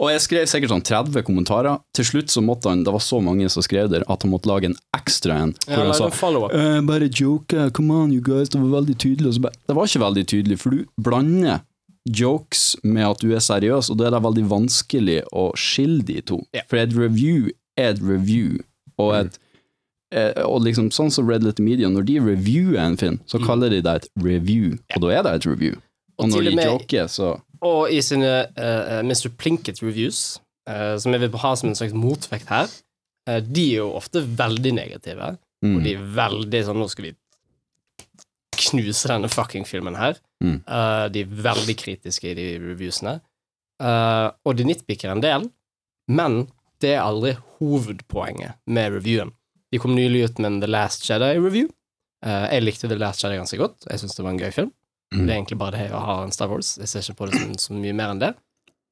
Og 0.00 0.08
jeg 0.10 0.22
skrev 0.24 0.46
sikkert 0.50 0.72
sånn 0.72 0.86
30 0.88 1.24
kommentarer. 1.26 1.82
Til 1.94 2.08
slutt 2.08 2.32
så 2.32 2.42
måtte 2.44 2.70
han, 2.72 2.84
det 2.86 2.94
var 2.94 3.02
så 3.04 3.20
mange 3.22 3.48
som 3.52 3.64
skrev 3.64 3.90
der, 3.92 4.06
at 4.10 4.24
han 4.24 4.32
måtte 4.32 4.50
lage 4.50 4.70
en 4.70 4.78
ekstra 4.96 5.36
en. 5.44 5.52
Ja, 5.68 5.82
han 5.84 5.92
sa 5.94 6.08
«Eh, 6.08 6.78
bare 6.88 7.10
joke, 7.12 7.68
come 7.76 7.98
on 8.06 8.14
you 8.14 8.24
guys, 8.24 8.50
det 8.50 8.62
var 8.62 8.80
veldig 8.80 8.96
tydelig. 8.98 9.36
Bare, 9.44 9.54
det 9.68 9.76
var 9.78 9.90
ikke 9.90 10.06
veldig 10.06 10.26
tydelig, 10.32 10.58
for 10.62 10.74
du 10.74 10.88
blander 10.96 11.60
jokes 12.08 12.76
med 12.82 13.06
at 13.06 13.22
du 13.22 13.30
er 13.34 13.42
seriøs, 13.42 13.90
og 13.92 14.00
da 14.00 14.08
er 14.08 14.16
det 14.16 14.22
veldig 14.24 14.44
vanskelig 14.50 15.20
å 15.30 15.50
skille 15.58 16.02
de 16.06 16.18
to. 16.26 16.40
Yeah. 16.54 16.66
For 16.70 16.80
et 16.82 16.96
review 16.96 17.52
er 17.78 17.94
et 17.94 18.02
review, 18.02 18.58
og 19.00 19.14
et 19.16 19.38
eh, 20.12 20.42
og 20.44 20.62
liksom 20.66 20.90
sånn 20.92 21.10
som 21.10 21.28
Red 21.28 21.44
Letter 21.46 21.64
Media, 21.64 21.88
når 21.88 22.04
de 22.08 22.18
reviewer 22.20 22.80
en 22.82 22.98
film, 23.00 23.20
så 23.26 23.40
kaller 23.42 23.72
de 23.72 23.80
det 23.84 23.94
et 24.02 24.08
review, 24.20 24.76
og 24.96 25.06
da 25.06 25.12
er 25.16 25.22
det 25.26 25.34
et 25.40 25.46
review. 25.48 25.78
Og, 26.18 26.26
Og 26.26 26.30
når 26.34 26.50
de 26.50 26.66
joker, 26.68 27.06
så 27.08 27.34
Og 27.62 27.92
i 27.94 28.00
sine 28.02 28.30
uh, 28.58 29.00
Mr. 29.06 29.30
Plinkett-reviews, 29.38 30.40
uh, 30.68 30.98
som 30.98 31.14
jeg 31.14 31.22
vil 31.22 31.38
ha 31.40 31.54
som 31.56 31.70
en 31.70 31.78
slags 31.78 31.94
motvekt 31.94 32.50
her, 32.50 32.68
uh, 33.30 33.40
de 33.40 33.64
er 33.70 33.78
jo 33.78 33.92
ofte 33.96 34.20
veldig 34.20 34.74
negative. 34.74 35.36
mm, 35.64 35.76
Og 35.76 35.82
de 35.86 35.94
er 35.94 36.06
veldig 36.18 36.62
sånn 36.66 36.80
Nå 36.82 36.88
skal 36.90 37.06
vi 37.06 37.14
knuse 38.62 39.08
denne 39.08 39.30
fucking 39.32 39.64
filmen 39.66 39.96
her. 39.98 40.18
Mm. 40.44 40.58
Uh, 40.66 41.06
de 41.12 41.24
er 41.24 41.36
veldig 41.48 41.76
kritiske 41.78 42.30
i 42.30 42.34
de 42.38 42.48
reviewsene. 42.62 43.20
Uh, 43.82 44.30
og 44.46 44.58
de 44.58 44.66
nitpicker 44.68 45.10
en 45.10 45.22
del, 45.22 45.48
men 46.10 46.44
det 46.82 46.96
er 46.96 47.04
aldri 47.04 47.36
hovedpoenget 47.60 48.58
med 48.66 48.98
reviewen. 48.98 49.32
De 49.72 49.80
kom 49.80 49.94
nylig 49.96 50.26
ut 50.26 50.42
med 50.42 50.50
en 50.50 50.60
The 50.62 50.68
Last 50.68 51.06
Jedi-review. 51.08 51.70
Uh, 52.22 52.46
jeg 52.52 52.66
likte 52.66 52.90
The 52.90 52.98
Last 53.00 53.24
Jedi 53.24 53.40
ganske 53.40 53.58
godt. 53.60 53.86
Jeg 53.88 54.02
syns 54.02 54.18
det 54.18 54.26
var 54.26 54.34
en 54.34 54.42
gøy 54.42 54.52
film. 54.54 54.72
Mm. 55.12 55.24
Det 55.24 55.28
er 55.28 55.36
egentlig 55.36 55.60
bare 55.60 55.76
det 55.78 55.90
å 55.96 56.04
ha 56.04 56.16
en 56.22 56.32
Star 56.34 56.50
Wars. 56.52 56.76
Jeg 56.80 56.90
ser 56.90 57.04
ikke 57.04 57.22
på 57.22 57.28
det 57.30 57.40
som 57.40 57.58
så 57.60 57.76
mye 57.76 57.96
mer 57.96 58.14
enn 58.14 58.22
det. 58.22 58.32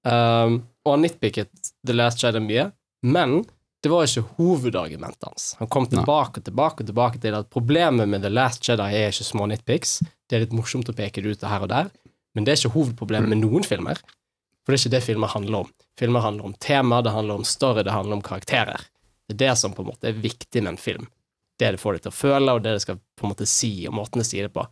Um, 0.09 0.61
og 0.86 0.95
han 0.95 1.05
nitpicket 1.05 1.72
The 1.86 1.97
Last 1.97 2.22
Jedi 2.24 2.41
mye, 2.45 2.70
men 3.05 3.43
det 3.80 3.88
var 3.88 4.05
ikke 4.05 4.26
hovedargumentet 4.36 5.24
hans. 5.28 5.45
Han 5.61 5.68
kom 5.72 5.86
tilbake 5.88 6.41
og 6.41 6.47
tilbake 6.49 6.84
og 6.84 6.91
tilbake 6.91 7.20
til 7.20 7.36
at 7.36 7.49
problemet 7.53 8.09
med 8.09 8.24
The 8.24 8.32
Last 8.32 8.66
Jedi 8.68 8.88
er 8.97 9.12
ikke 9.12 9.28
små 9.28 9.49
nitpics. 9.49 9.99
Det 10.28 10.36
er 10.36 10.45
litt 10.45 10.57
morsomt 10.57 10.88
å 10.93 10.97
peke 10.97 11.24
det 11.24 11.36
ut 11.36 11.47
her 11.49 11.64
og 11.64 11.72
der, 11.72 11.88
men 12.36 12.45
det 12.45 12.53
er 12.53 12.61
ikke 12.61 12.74
hovedproblemet 12.76 13.32
med 13.32 13.41
noen 13.45 13.64
filmer. 13.66 14.01
For 14.65 14.73
det 14.73 14.79
er 14.79 14.83
ikke 14.85 14.97
det 14.97 15.05
filmer 15.07 15.33
handler 15.33 15.65
om. 15.65 15.71
Filmer 15.99 16.25
handler 16.25 16.51
om 16.51 16.57
tema, 16.61 17.01
det 17.03 17.15
handler 17.15 17.41
om 17.41 17.47
story, 17.49 17.85
det 17.87 17.95
handler 17.95 18.19
om 18.19 18.25
karakterer. 18.25 18.85
Det 19.29 19.35
er 19.35 19.41
det 19.47 19.57
som 19.59 19.73
på 19.73 19.83
en 19.85 19.91
måte 19.93 20.11
er 20.11 20.21
viktig 20.21 20.63
med 20.63 20.75
en 20.75 20.81
film. 20.81 21.09
Det 21.61 21.73
det 21.75 21.81
får 21.81 21.97
deg 21.97 22.05
til 22.07 22.13
å 22.13 22.17
føle, 22.17 22.53
og 22.53 22.63
det 22.65 22.77
det 22.77 22.85
skal 22.85 22.99
på 22.99 23.27
en 23.27 23.33
måte 23.33 23.49
si, 23.49 23.73
og 23.89 23.95
måten 23.99 24.23
det 24.23 24.29
sier 24.29 24.49
det 24.49 24.55
på. 24.55 24.65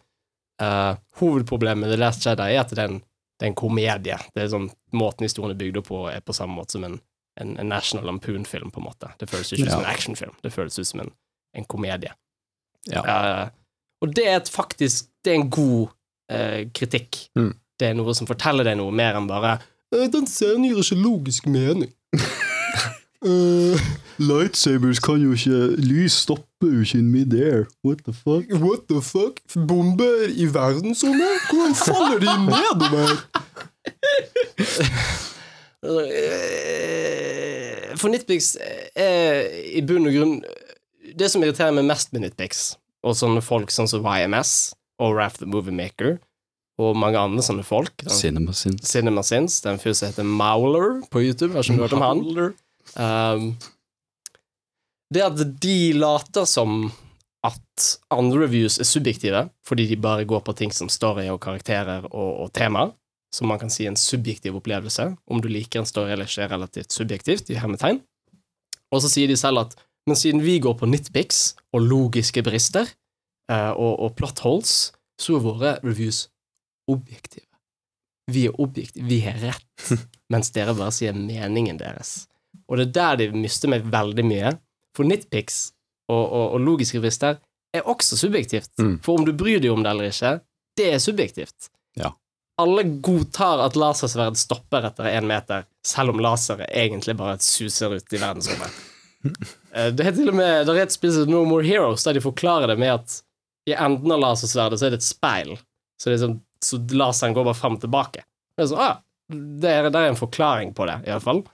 Uh, 0.63 0.97
hovedproblemet 1.21 1.85
med 1.85 1.93
The 1.93 1.99
Last 2.01 2.25
Jedi 2.27 2.49
er 2.55 2.63
at 2.65 2.73
det 2.73 2.81
er 2.83 2.91
en, 2.91 3.03
det 3.39 3.47
er 3.47 3.53
en 3.53 3.59
komedie. 3.59 4.17
Det 4.35 4.43
er 4.43 4.51
sånn, 4.55 4.71
Måten 4.97 5.27
historien 5.27 5.53
er 5.53 5.61
bygd 5.61 5.83
opp 5.83 5.91
på, 5.91 5.99
er 6.09 6.25
på 6.25 6.33
samme 6.33 6.57
måte 6.57 6.79
som 6.79 6.87
en, 6.89 6.97
en, 7.41 7.51
en 7.61 7.69
National 7.69 8.09
Lampoon-film, 8.09 8.73
på 8.73 8.81
en 8.81 8.87
måte. 8.89 9.11
Det 9.21 9.29
føles 9.29 9.53
ikke 9.53 9.67
ja. 9.67 9.75
som 9.75 9.85
en 9.85 9.91
actionfilm, 9.93 10.33
det 10.43 10.53
føles 10.55 10.79
ut 10.81 10.89
som 10.89 11.05
en, 11.05 11.13
en 11.61 11.69
komedie. 11.69 12.15
Ja. 12.89 13.05
Uh, 13.05 13.45
og 14.01 14.15
det 14.17 14.25
er 14.31 14.37
et 14.39 14.49
faktisk 14.49 15.09
Det 15.25 15.33
er 15.33 15.41
en 15.43 15.51
god 15.51 15.91
uh, 16.33 16.63
kritikk. 16.73 17.19
Mm. 17.37 17.53
Det 17.79 17.91
er 17.91 17.99
noe 17.99 18.15
som 18.17 18.27
forteller 18.31 18.67
deg 18.67 18.79
noe 18.81 18.95
mer 18.95 19.19
enn 19.19 19.29
bare 19.29 19.59
«Eh, 19.59 19.67
Den 19.93 20.27
scenen 20.29 20.65
gir 20.69 20.77
ikke 20.83 20.99
logisk 21.01 21.47
mening. 21.47 21.93
uh, 23.25 23.79
Lightsabers 24.29 24.99
kan 24.99 25.23
jo 25.23 25.33
ikke 25.33 25.77
Lys 25.79 26.13
stopper 26.13 26.73
jo 26.75 26.81
ikke 26.81 26.99
in 26.99 27.11
midair. 27.11 27.65
What 27.85 27.99
the 28.05 28.13
fuck? 28.13 28.45
What 28.51 28.89
the 28.91 29.01
fuck? 29.03 29.41
Bomber 29.55 30.27
i 30.29 30.47
verdensrommet? 30.55 31.47
Hvordan 31.51 31.75
faller 31.75 32.19
de 32.19 32.33
nedover? 32.51 33.15
For 37.99 38.09
Nitpix 38.13 38.57
er 38.99 39.47
i 39.79 39.83
bunn 39.87 40.07
og 40.09 40.15
grunn 40.15 40.35
Det 41.19 41.31
som 41.33 41.43
irriterer 41.43 41.73
meg 41.75 41.87
mest 41.89 42.13
med 42.13 42.25
Nitpix, 42.27 42.75
og 43.07 43.17
sånne 43.19 43.41
folk 43.43 43.71
sånn 43.75 43.89
som 43.91 44.05
YMS 44.07 44.75
og 45.03 45.15
Raff 45.17 45.39
the 45.39 45.47
Movie 45.49 45.75
Maker, 45.75 46.19
og 46.79 46.95
mange 46.99 47.19
andre 47.19 47.43
sånne 47.43 47.65
folk 47.67 48.05
sånn, 48.05 48.15
Cinema 48.15 48.55
Sins. 48.55 48.85
Cinema 48.87 49.25
Sins, 49.27 49.59
det 49.63 49.71
er 49.71 49.77
en 49.77 49.83
fyr 49.83 49.97
som 49.99 50.13
heter 50.13 50.27
Mauler 50.27 51.01
på 51.11 51.25
YouTube, 51.25 51.55
har 51.57 51.67
ikke 51.67 51.83
hørt 51.83 51.97
om 51.97 52.05
han? 52.05 52.23
Um, 52.95 53.49
det 55.15 55.25
at 55.25 55.43
de 55.63 55.79
later 55.97 56.47
som 56.49 56.91
at 57.47 57.89
andre 58.13 58.45
reviews 58.45 58.79
er 58.83 58.89
subjektive, 58.89 59.45
fordi 59.67 59.89
de 59.91 59.99
bare 60.01 60.27
går 60.29 60.43
på 60.47 60.55
ting 60.59 60.75
som 60.75 60.91
story 60.93 61.29
og 61.33 61.41
karakterer 61.43 62.07
og, 62.11 62.31
og 62.45 62.53
tema, 62.55 62.89
som 63.35 63.51
man 63.51 63.61
kan 63.61 63.73
si 63.73 63.87
en 63.89 63.99
subjektiv 63.99 64.57
opplevelse. 64.59 65.11
Om 65.29 65.43
du 65.43 65.51
liker 65.51 65.83
en 65.83 65.89
story 65.89 66.15
eller 66.15 66.29
ikke, 66.29 66.47
er 66.47 66.55
relativt 66.55 66.95
subjektivt, 66.95 67.51
i 67.51 67.59
hermetegn. 67.61 68.01
Og 68.95 69.03
så 69.05 69.11
sier 69.13 69.31
de 69.31 69.37
selv 69.39 69.67
at 69.67 69.77
men 70.09 70.17
siden 70.17 70.41
vi 70.41 70.57
går 70.65 70.79
på 70.81 70.89
nitpics 70.89 71.53
og 71.77 71.85
logiske 71.85 72.41
brister 72.47 72.87
uh, 73.53 73.75
og, 73.77 73.99
og 74.07 74.15
plot 74.17 74.41
holes, 74.41 74.77
så 75.21 75.37
er 75.37 75.45
våre 75.45 75.73
reviews 75.83 76.27
objektive. 76.91 77.47
Vi 78.29 78.47
er 78.49 78.61
objektive, 78.61 79.07
vi 79.09 79.21
har 79.25 79.39
rett, 79.41 79.91
mens 80.33 80.51
dere 80.53 80.75
bare 80.77 80.93
sier 80.93 81.17
meningen 81.17 81.79
deres. 81.81 82.27
Og 82.69 82.77
det 82.81 82.89
er 82.91 82.95
der 82.99 83.21
de 83.23 83.41
mister 83.41 83.71
meg 83.73 83.87
veldig 83.89 84.25
mye. 84.29 84.55
For 84.97 85.07
nitpics 85.07 85.71
og, 86.11 86.25
og, 86.25 86.47
og 86.57 86.61
logiske 86.65 87.01
frister 87.01 87.39
er 87.77 87.87
også 87.89 88.17
subjektivt. 88.19 88.71
Mm. 88.81 88.97
For 89.05 89.21
om 89.21 89.27
du 89.29 89.33
bryr 89.37 89.61
deg 89.63 89.73
om 89.73 89.85
det 89.85 89.93
eller 89.93 90.11
ikke, 90.11 90.33
det 90.79 90.89
er 90.95 91.03
subjektivt. 91.03 91.69
Ja. 92.01 92.13
Alle 92.59 92.83
godtar 93.05 93.63
at 93.63 93.77
lasersverd 93.79 94.39
stopper 94.41 94.89
etter 94.89 95.09
én 95.13 95.29
meter, 95.29 95.67
selv 95.87 96.11
om 96.15 96.23
laseret 96.25 96.67
egentlig 96.75 97.15
bare 97.21 97.39
suser 97.45 97.95
ut 97.99 98.15
i 98.17 98.23
verdensrommet. 98.23 98.79
Eh, 99.75 99.89
Det 99.93 100.05
er 100.07 100.13
til 100.15 100.31
og 100.31 100.37
med 100.39 100.63
Det 100.65 100.73
er 100.77 100.85
et 100.87 100.93
spill 100.95 101.11
som 101.13 101.27
No 101.29 101.41
More 101.45 101.65
Heroes, 101.67 102.05
der 102.07 102.15
de 102.15 102.21
forklarer 102.23 102.71
det 102.71 102.77
med 102.79 102.93
at 102.93 103.17
i 103.69 103.75
enden 103.75 104.13
av 104.15 104.21
lasersverdet 104.23 104.79
så 104.79 104.87
er 104.87 104.95
det 104.95 105.01
et 105.03 105.07
speil, 105.09 105.51
så, 105.99 106.07
det 106.07 106.15
er 106.15 106.21
sånn, 106.23 106.37
så 106.65 106.81
laseren 106.97 107.37
går 107.37 107.47
bare 107.47 107.59
fram 107.59 107.77
og 107.79 107.85
tilbake. 107.85 108.25
Det 108.57 108.65
er, 108.65 108.71
så, 108.71 108.79
ah, 108.83 108.97
det 109.31 109.71
er, 109.71 109.91
det 109.93 110.01
er 110.01 110.13
en 110.13 110.19
forklaring 110.19 110.73
på 110.77 110.89
det, 110.89 110.99
iallfall. 111.09 111.45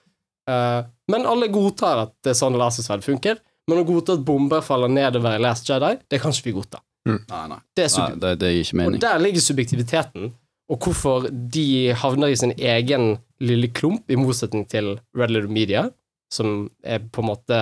Uh, 0.49 0.85
men 1.13 1.27
alle 1.29 1.51
godtar 1.53 2.07
at 2.07 2.15
det 2.25 2.33
er 2.33 2.39
sånn 2.39 2.57
lasersverd 2.61 3.05
funker. 3.05 3.41
Men 3.71 3.81
å 3.81 3.87
godta 3.89 4.19
at 4.19 4.25
bomber 4.27 4.65
faller 4.65 4.91
nedover 4.93 5.37
i 5.37 5.41
Last 5.41 5.69
Jedi, 5.69 5.95
det 6.13 6.21
kan 6.21 6.35
ikke 6.35 6.51
vi 6.51 6.57
godta. 6.59 6.81
Nei, 7.09 7.45
nei. 7.49 7.61
Det 7.77 7.85
er 7.87 7.93
nei 8.01 8.21
det, 8.21 8.33
det 8.41 8.51
gir 8.53 8.67
ikke 8.67 8.81
mening. 8.81 8.97
og 8.99 9.05
der 9.05 9.21
ligger 9.21 9.45
subjektiviteten, 9.45 10.33
og 10.73 10.87
hvorfor 10.87 11.29
de 11.29 11.67
havner 12.01 12.33
i 12.33 12.39
sin 12.41 12.55
egen 12.57 13.19
lille 13.45 13.69
klump, 13.77 14.09
i 14.09 14.17
motsetning 14.21 14.65
til 14.69 14.95
Red 15.17 15.33
Little 15.33 15.53
Media, 15.53 15.87
som 16.33 16.69
er 16.85 17.05
på 17.05 17.25
en 17.25 17.29
måte 17.29 17.61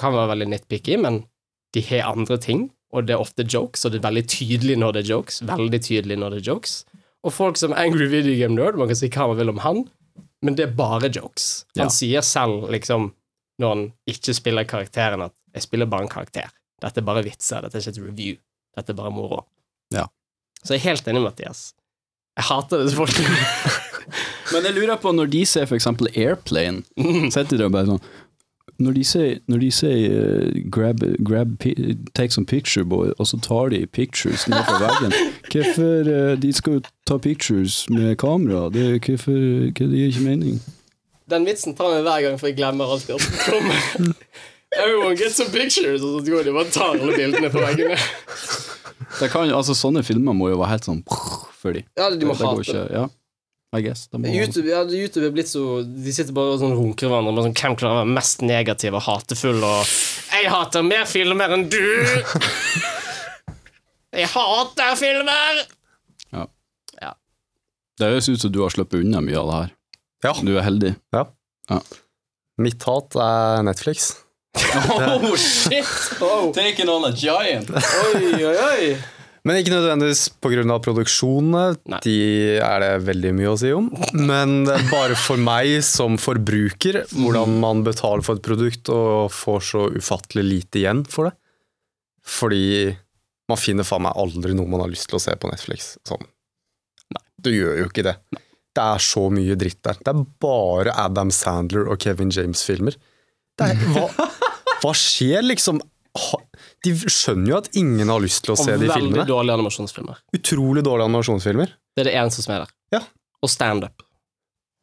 kan 0.00 0.14
være 0.16 0.32
veldig 0.32 0.48
nitpicky, 0.50 0.96
men 1.02 1.22
de 1.74 1.82
har 1.86 2.10
andre 2.10 2.38
ting, 2.42 2.68
og 2.92 3.06
det 3.06 3.14
er 3.14 3.22
ofte 3.22 3.44
jokes, 3.46 3.84
og 3.84 3.92
det 3.92 4.00
er 4.00 4.08
veldig 4.08 4.24
tydelig 4.28 4.76
når 4.78 4.92
det 4.96 5.04
er 5.04 5.10
jokes. 5.14 5.40
Veldig 5.46 5.80
tydelig 5.86 6.16
når 6.18 6.30
det 6.36 6.40
er 6.42 6.48
jokes. 6.52 6.84
Og 7.24 7.32
folk 7.36 7.56
som 7.60 7.72
Angry 7.76 8.06
Video 8.10 8.34
Game 8.40 8.56
Nerd, 8.56 8.78
man 8.80 8.88
kan 8.88 8.96
si 8.96 9.08
hva 9.12 9.28
man 9.30 9.36
vil 9.38 9.52
om 9.52 9.58
han, 9.64 9.82
men 10.42 10.56
det 10.56 10.64
er 10.68 10.74
bare 10.76 11.10
jokes. 11.12 11.64
Han 11.76 11.86
Ja. 11.86 11.88
sier 11.92 12.20
selv, 12.24 12.70
liksom, 12.72 13.12
når 13.60 13.68
han 13.74 13.92
ikke 14.08 14.34
spiller 14.34 14.64
karakteren, 14.64 15.22
at 15.22 15.32
'jeg 15.54 15.62
spiller 15.62 15.86
bare 15.86 16.02
en 16.02 16.08
karakter'. 16.08 16.50
Dette 16.80 16.98
er 16.98 17.04
bare 17.04 17.22
vitser, 17.22 17.60
dette 17.60 17.76
er 17.76 17.80
ikke 17.80 17.98
et 18.00 18.06
review. 18.08 18.36
Dette 18.76 18.90
er 18.90 18.94
bare 18.96 19.10
moro. 19.10 19.44
Ja. 19.92 20.06
Så 20.64 20.74
jeg 20.74 20.80
er 20.80 20.88
helt 20.90 21.04
enig, 21.08 21.22
Mathias. 21.22 21.74
Jeg 22.36 22.44
hater 22.44 22.82
disse 22.84 22.96
folkene. 22.96 23.36
Men 24.52 24.64
jeg 24.64 24.74
lurer 24.74 24.96
på, 24.96 25.12
når 25.14 25.26
de 25.30 25.44
ser 25.46 25.66
for 25.66 25.76
eksempel 25.76 26.08
Airplane, 26.16 26.82
setter 27.34 27.56
de 27.58 27.64
og 27.64 27.72
bare 27.72 27.86
sånn 27.86 28.00
når 28.80 28.96
de 28.96 29.04
sier, 29.04 29.38
når 29.50 29.62
de 29.62 29.70
sier 29.74 30.14
uh, 30.16 30.60
grab, 30.72 31.02
grab, 31.26 31.54
take 32.14 32.32
some 32.32 32.46
picture, 32.46 32.84
boy, 32.84 33.12
og 33.18 33.26
så 33.28 33.40
tar 33.44 33.70
de 33.74 33.84
pictures 33.86 34.46
ned 34.48 34.64
fra 34.64 34.78
veggen 34.80 35.14
Hvorfor 35.52 36.08
uh, 36.08 36.34
de 36.40 36.52
skal 36.56 36.78
jo 36.78 36.82
ta 37.06 37.18
pictures 37.18 37.84
med 37.90 38.16
kamera? 38.16 38.68
Det, 38.72 38.86
hvorfor, 39.04 39.36
hva, 39.36 39.90
det 39.90 40.00
gir 40.00 40.14
ikke 40.14 40.26
mening. 40.26 40.60
Den 41.30 41.46
vitsen 41.46 41.76
tar 41.78 41.94
jeg 41.94 42.06
hver 42.06 42.24
gang, 42.26 42.40
for 42.40 42.50
jeg 42.50 42.58
glemmer 42.58 42.90
alltid 42.90 43.14
at 43.14 43.28
den 43.28 43.44
kommer. 43.46 44.16
Everyone 44.82 45.16
get 45.18 45.32
some 45.34 45.50
pictures, 45.50 46.02
og 46.02 46.20
så 46.20 46.30
går 46.30 46.42
de 46.46 46.52
og 46.52 46.60
bare 46.60 46.70
tar 46.70 46.94
alle 46.94 47.16
bildene 47.16 47.50
på 47.50 47.62
veggene. 47.62 47.96
Det 49.20 49.30
kan, 49.32 49.50
altså, 49.50 49.74
sånne 49.74 50.04
filmer 50.06 50.36
må 50.36 50.52
jo 50.52 50.60
være 50.60 50.76
helt 50.76 50.86
sånn 50.86 51.00
for 51.60 51.74
de. 51.74 51.82
Ja, 51.98 52.08
de 52.08 52.26
må 52.28 52.36
det, 52.36 52.40
det 52.40 52.46
hate 52.46 52.62
det. 52.62 52.68
ikke, 52.68 52.84
ja, 52.94 53.08
I 53.70 53.84
guess. 53.84 54.08
Må, 54.10 54.26
YouTube, 54.26 54.66
ja, 54.66 54.80
YouTube 54.82 55.28
er 55.28 55.34
blitt 55.34 55.46
så 55.46 55.84
De 55.86 56.10
sitter 56.10 56.34
bare 56.34 56.56
og 56.56 56.58
sånn 56.58 56.72
runker 56.74 57.06
hverandre 57.06 57.36
med 57.36 57.44
sånn 57.46 57.54
Hvem 57.54 57.76
klarer 57.78 57.94
å 57.94 58.00
være 58.00 58.14
mest 58.16 58.42
negativ 58.42 58.96
og 58.98 59.04
hatefull 59.06 59.62
og 59.62 59.92
Jeg 60.34 60.50
hater 60.50 60.82
mer 60.82 61.06
filmer 61.06 61.54
enn 61.54 61.68
du! 61.70 61.78
Jeg 64.20 64.26
hater 64.32 64.96
filmer! 64.98 65.62
Ja 66.34 66.48
det 68.00 68.08
høres 68.08 68.30
ut 68.32 68.40
som 68.40 68.52
du 68.52 68.62
har 68.64 68.72
sluppet 68.72 69.02
unna 69.04 69.20
mye 69.20 69.36
av 69.36 69.50
det 69.50 69.56
her. 69.58 69.72
Ja. 70.24 70.32
Du 70.40 70.54
er 70.56 70.64
heldig. 70.64 70.94
Mitt 72.60 72.84
hat 72.88 73.16
er 73.20 73.64
Netflix. 73.68 74.14
Oh, 74.70 75.36
shit! 75.36 75.86
Oh. 76.20 76.50
Taking 76.54 76.88
on 76.90 77.04
a 77.04 77.12
giant. 77.14 77.70
Oi, 77.70 78.34
oi, 78.34 78.54
oi. 78.54 79.19
Men 79.48 79.56
ikke 79.56 79.72
nødvendigvis 79.72 80.26
pga. 80.44 80.76
produksjonene, 80.84 81.76
Nei. 81.88 82.00
de 82.04 82.14
er 82.60 82.80
det 82.84 82.90
veldig 83.06 83.30
mye 83.38 83.52
å 83.54 83.58
si 83.58 83.70
om. 83.72 83.86
Men 84.12 84.64
bare 84.90 85.16
for 85.16 85.40
meg 85.40 85.78
som 85.86 86.18
forbruker, 86.20 87.04
hvordan 87.14 87.58
man 87.62 87.80
betaler 87.86 88.22
for 88.26 88.36
et 88.36 88.44
produkt 88.44 88.90
og 88.92 89.30
får 89.32 89.60
så 89.70 89.86
ufattelig 89.96 90.44
lite 90.44 90.82
igjen 90.82 91.04
for 91.08 91.30
det. 91.30 91.34
Fordi 92.26 92.96
man 93.48 93.58
finner 93.58 93.88
faen 93.88 94.04
meg 94.04 94.18
aldri 94.20 94.52
noe 94.54 94.68
man 94.70 94.84
har 94.84 94.92
lyst 94.92 95.08
til 95.10 95.16
å 95.18 95.22
se 95.24 95.32
på 95.40 95.48
Netflix. 95.50 95.94
Sånn. 96.06 96.22
Nei, 97.16 97.24
du 97.40 97.50
gjør 97.54 97.80
jo 97.80 97.88
ikke 97.88 98.04
det. 98.06 98.16
Det 98.76 98.84
er 98.84 99.00
så 99.02 99.24
mye 99.34 99.56
dritt 99.58 99.80
der. 99.82 99.96
Det 100.04 100.12
er 100.12 100.20
bare 100.44 100.92
Adam 101.00 101.32
Sandler 101.34 101.88
og 101.90 101.98
Kevin 102.04 102.30
James-filmer. 102.30 102.94
Er- 103.60 103.80
Hva, 103.96 104.04
hva 104.84 104.92
skjer, 104.96 105.42
liksom? 105.48 105.80
De 106.86 106.92
skjønner 106.96 107.50
jo 107.52 107.56
at 107.60 107.68
ingen 107.76 108.08
har 108.08 108.22
lyst 108.24 108.44
til 108.46 108.54
å 108.54 108.56
Og 108.56 108.64
se 108.64 108.72
de 108.72 108.86
filmene 108.88 109.20
veldig 109.20 109.26
dårlige 109.28 109.56
animasjonsfilmer. 109.58 110.20
Utrolig 110.38 110.84
dårlige 110.86 111.10
animasjonsfilmer. 111.10 111.74
Det 111.96 112.04
er 112.04 112.08
det 112.08 112.14
eneste 112.22 112.44
som 112.46 112.54
er 112.56 112.64
der. 112.64 112.72
Ja. 112.96 113.02
Og 113.44 113.52
standup. 113.52 114.06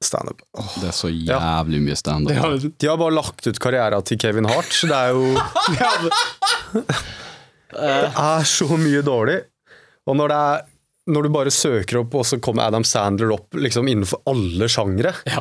Standup. 0.06 0.44
Oh. 0.54 0.70
Det 0.78 0.92
er 0.92 0.94
så 0.94 1.10
jævlig 1.10 1.82
mye 1.82 1.98
standup. 1.98 2.68
De 2.78 2.90
har 2.92 3.00
bare 3.02 3.16
lagt 3.18 3.48
ut 3.50 3.60
karriera 3.64 4.02
til 4.06 4.20
Kevin 4.22 4.46
Hart. 4.46 4.70
så 4.70 4.90
Det 4.92 4.98
er 4.98 5.10
jo 5.18 5.24
Det 7.74 7.94
er 8.14 8.44
så 8.48 8.68
mye 8.78 9.02
dårlig. 9.06 9.40
Og 10.08 10.16
når 10.20 10.32
det 10.32 10.42
er 10.52 10.66
når 11.08 11.24
du 11.24 11.30
bare 11.32 11.52
søker 11.56 12.02
opp, 12.02 12.16
og 12.20 12.26
så 12.28 12.36
kommer 12.44 12.68
Adam 12.68 12.84
Sandler 12.84 13.32
opp 13.32 13.56
liksom 13.56 13.88
innenfor 13.88 14.20
alle 14.28 14.68
sjangre 14.72 15.14
Ja. 15.30 15.40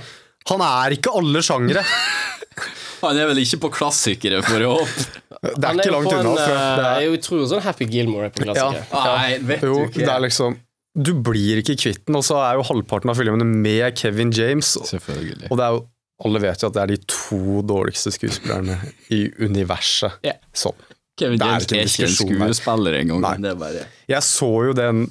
Han 0.51 0.62
er 0.62 0.94
ikke 0.97 1.12
alle 1.18 1.42
sjangere. 1.44 1.82
Han 3.03 3.18
er 3.20 3.28
vel 3.28 3.42
ikke 3.42 3.59
på 3.66 3.70
klassikere, 3.76 4.38
for 4.47 4.62
å 4.64 4.76
håpe. 4.78 5.07
Det 5.47 5.51
er 5.53 5.66
er 5.68 5.80
ikke 5.82 5.92
langt 5.92 6.12
unna. 6.12 6.30
en, 6.30 6.38
For 6.38 6.55
eh, 6.55 6.70
det 6.78 6.86
er, 6.86 7.01
Jeg 7.05 7.20
tror 7.26 7.42
sånn 7.51 7.64
Happy 7.66 7.88
Gilmore 7.92 8.30
er 8.30 8.32
på 8.34 8.47
klassiker. 8.47 8.86
Nei, 8.97 9.34
vet 9.51 9.66
jo, 9.66 9.74
du 9.76 9.82
ikke. 9.90 10.01
det 10.01 10.14
er 10.14 10.22
liksom 10.24 10.57
Du 10.97 11.11
blir 11.28 11.61
ikke 11.61 11.76
kvitt 11.76 12.07
den, 12.09 12.16
og 12.16 12.24
så 12.24 12.38
er 12.40 12.57
jo 12.57 12.64
halvparten 12.70 13.12
av 13.12 13.18
filmene 13.20 13.44
med 13.47 13.99
Kevin 14.01 14.32
James. 14.34 14.72
Selvfølgelig. 14.88 15.51
Og 15.53 15.61
det 15.61 15.66
er 15.68 15.76
jo 15.76 15.84
alle 16.24 16.40
vet 16.40 16.62
jo 16.64 16.70
at 16.70 16.76
det 16.78 16.82
er 16.82 16.92
de 16.94 16.99
to 17.12 17.61
dårligste 17.68 18.09
skuespillerne 18.14 18.78
i 19.12 19.26
universet. 19.44 20.16
Yeah. 20.24 20.38
Sånn. 20.57 20.78
Kevin 21.20 21.40
er 21.40 21.51
James 21.53 21.66
ikke 21.66 21.76
er 21.76 21.82
en 21.82 21.90
ikke 21.90 22.07
en 22.07 22.09
diskusjon 22.09 22.40
skuespiller 22.40 22.97
engang. 23.03 23.26
Bare 23.61 23.84
Jeg 24.09 24.24
så 24.24 24.49
jo 24.70 24.72
den 24.76 25.03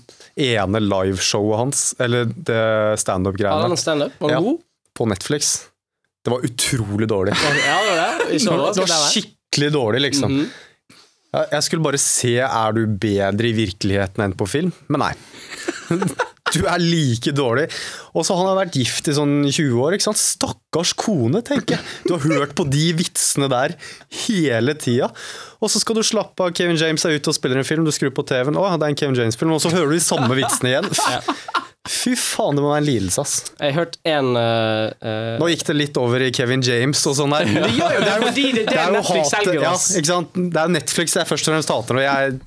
ene 0.42 0.82
liveshowet 0.82 1.62
hans, 1.62 1.84
eller 2.02 2.26
det 2.34 2.58
Har 2.58 2.90
han 2.96 3.04
standup-greiene, 3.06 3.70
en 3.70 3.82
standup? 3.82 4.18
Var 4.26 4.34
Ja. 4.34 4.42
god? 4.42 4.65
På 4.96 5.08
Netflix. 5.12 5.54
Det 6.26 6.32
var 6.34 6.46
utrolig 6.48 7.08
dårlig. 7.12 7.36
Ja, 7.38 7.52
det 7.54 7.66
var 7.90 7.98
det. 8.00 8.30
Det 8.32 8.48
overraskende. 8.50 8.88
var 8.90 9.12
skikkelig 9.14 9.72
dårlig, 9.76 10.02
liksom. 10.10 10.40
Mm 10.40 10.46
Jeg- 11.36 11.50
Jeg 11.52 11.64
skulle 11.64 11.84
bare 11.84 11.98
se 12.00 12.38
er 12.40 12.72
du 12.74 12.86
bedre 12.88 13.50
i 13.50 13.54
virkeligheten 13.54 14.24
enn 14.24 14.34
på 14.40 14.48
film, 14.48 14.72
men 14.88 15.00
nei. 15.04 15.14
Du 16.56 16.62
er 16.70 16.78
like 16.80 17.34
dårlig. 17.36 17.66
Og 18.16 18.24
så 18.24 18.36
Han 18.38 18.46
har 18.48 18.56
vært 18.66 18.76
gift 18.78 19.08
i 19.10 19.16
sånn 19.18 19.44
20 19.52 19.82
år. 19.82 19.96
ikke 19.98 20.06
sant? 20.06 20.16
Stakkars 20.22 20.94
kone, 20.96 21.42
tenker 21.44 21.76
jeg. 21.76 21.84
Du 22.08 22.14
har 22.16 22.22
hørt 22.40 22.54
på 22.56 22.64
de 22.72 22.94
vitsene 22.96 23.50
der 23.52 23.74
hele 24.28 24.76
tida. 24.80 25.10
Og 25.60 25.68
så 25.74 25.82
skal 25.82 25.96
du 26.00 26.04
slappe 26.06 26.40
av. 26.46 26.54
Kevin 26.56 26.78
James 26.80 27.04
er 27.04 27.18
ute 27.18 27.28
og 27.28 27.36
spiller 27.36 27.58
en 27.60 27.68
film, 27.68 27.84
du 27.84 27.92
skrur 27.92 28.14
på 28.16 28.24
TV-en, 28.30 28.56
å, 28.56 28.70
det 28.80 28.86
er 28.88 28.94
en 28.94 28.96
Kevin 28.96 29.16
James-film, 29.20 29.52
og 29.52 29.60
så 29.66 29.74
hører 29.74 29.90
du 29.92 29.98
de 29.98 30.06
samme 30.06 30.32
vitsene 30.38 30.72
igjen. 30.72 30.88
Fy 31.86 32.16
faen, 32.18 32.58
det 32.58 32.64
må 32.66 32.72
være 32.72 32.82
en 32.82 32.88
lidelse, 32.88 33.22
ass. 33.22 33.34
Jeg 33.60 33.74
har 33.76 33.84
hørt 33.84 33.98
en 34.10 34.32
uh, 34.34 35.38
Nå 35.38 35.50
gikk 35.52 35.66
det 35.68 35.76
litt 35.78 35.98
over 36.02 36.24
i 36.26 36.32
Kevin 36.34 36.64
James 36.66 37.02
og 37.06 37.14
sånn 37.20 37.34
der. 37.36 37.46
Det, 37.66 37.72
gjør 37.78 37.94
jo- 37.94 38.02
det 38.02 38.10
er 38.10 38.18
jo 38.18 38.26
Fordi 38.30 38.46
det 38.56 38.64
er 38.64 38.70
det 38.72 38.86
jo 38.86 38.94
Netflix 38.96 39.34
selger 39.36 39.60
ja, 39.62 39.74
ikke 40.00 40.10
sant? 40.10 40.40
Det 40.56 40.62
er 40.64 40.74
Netflix 40.74 41.16
jeg 41.20 41.30
først 41.30 41.46
og 41.50 41.54
fremst 41.54 41.74
hater, 41.76 42.00
og 42.02 42.06
jeg, 42.08 42.40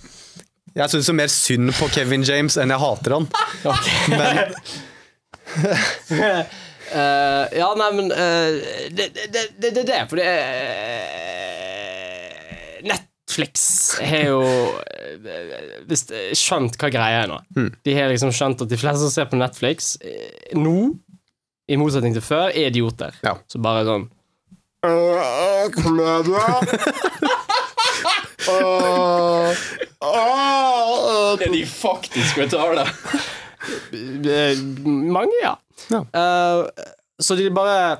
jeg 0.83 0.93
syns 0.95 1.11
mer 1.21 1.31
synd 1.33 1.71
på 1.79 1.91
Kevin 1.95 2.27
James 2.27 2.59
enn 2.59 2.75
jeg 2.75 2.83
hater 2.83 3.15
han. 3.19 3.29
Men 4.11 4.43
uh, 6.19 6.43
Ja, 7.59 7.69
nei, 7.77 7.89
men 7.93 8.07
det, 8.09 9.11
det, 9.13 9.27
det, 9.29 9.43
det, 9.61 9.71
det, 9.77 9.83
det, 9.91 9.99
for 10.09 10.17
det 10.17 10.25
er 10.25 11.78
Netflix 13.29 13.99
har 14.01 14.25
jo 14.25 14.41
eh, 15.29 16.33
skjønt 16.33 16.79
hva 16.81 16.89
greia 16.89 17.25
er 17.25 17.29
nå. 17.29 17.37
De 17.85 17.93
har 17.93 18.09
liksom 18.09 18.33
skjønt 18.33 18.63
at 18.65 18.71
de 18.71 18.79
fleste 18.81 19.05
som 19.05 19.13
ser 19.13 19.29
på 19.29 19.37
Netflix 19.37 19.99
eh, 20.01 20.57
nå, 20.57 20.95
i 21.69 21.77
motsetning 21.77 22.15
til 22.17 22.25
før, 22.25 22.49
er 22.49 22.71
idioter. 22.73 23.13
Ja. 23.23 23.37
Så 23.47 23.61
bare 23.61 23.85
sånn 23.85 24.09
Det 31.39 31.45
er 31.45 31.53
de 31.53 31.65
faktisk 31.69 32.39
betaler. 32.41 32.89
Eh, 33.93 34.57
Mange, 34.87 35.37
ja. 35.43 35.59
Ja. 35.93 36.01
Uh, 36.15 36.69
så 37.21 37.35
de 37.37 37.51
bare 37.55 37.99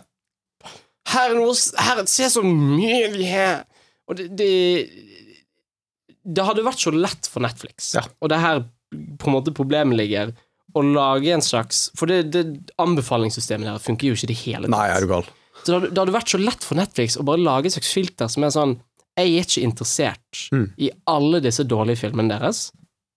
Her 1.13 1.31
er 1.31 1.37
noe 1.37 1.53
her, 1.83 2.01
Se 2.11 2.31
så 2.31 2.43
mye 2.45 3.11
vi 3.13 3.27
har! 3.29 3.67
Og 4.09 4.17
det, 4.17 4.31
det 4.39 5.08
Det 6.29 6.45
hadde 6.45 6.65
vært 6.67 6.83
så 6.83 6.93
lett 6.93 7.29
for 7.33 7.41
Netflix, 7.45 7.95
Ja. 7.97 8.03
og 8.21 8.29
det 8.29 8.37
er 8.39 8.45
her 8.45 8.61
på 8.93 9.29
en 9.31 9.35
måte 9.39 9.53
problemet 9.57 9.97
ligger, 9.97 10.35
å 10.77 10.83
lage 10.85 11.33
en 11.33 11.41
slags 11.45 11.87
For 11.97 12.07
det, 12.11 12.31
det 12.35 12.43
anbefalingssystemet 12.79 13.65
der 13.69 13.79
funker 13.83 14.09
jo 14.11 14.17
ikke 14.19 14.29
i 14.29 14.33
det 14.33 14.37
hele 14.45 14.67
tatt. 14.69 14.75
Nei, 14.75 14.89
er 14.93 15.01
du 15.01 15.09
gal. 15.11 15.25
Så 15.63 15.65
det 15.73 15.75
hadde, 15.79 15.89
det 15.95 16.03
hadde 16.03 16.15
vært 16.19 16.33
så 16.35 16.41
lett 16.43 16.65
for 16.69 16.79
Netflix 16.79 17.17
å 17.19 17.25
bare 17.27 17.41
lage 17.43 17.67
et 17.71 17.75
slags 17.79 17.93
filter 17.97 18.29
som 18.33 18.45
er 18.47 18.53
sånn 18.55 18.77
Jeg 19.19 19.33
er 19.35 19.47
ikke 19.49 19.65
interessert 19.67 20.43
Mm. 20.55 20.69
i 20.79 20.91
alle 21.11 21.41
disse 21.43 21.65
dårlige 21.67 21.99
filmene 22.05 22.37
deres. 22.39 22.71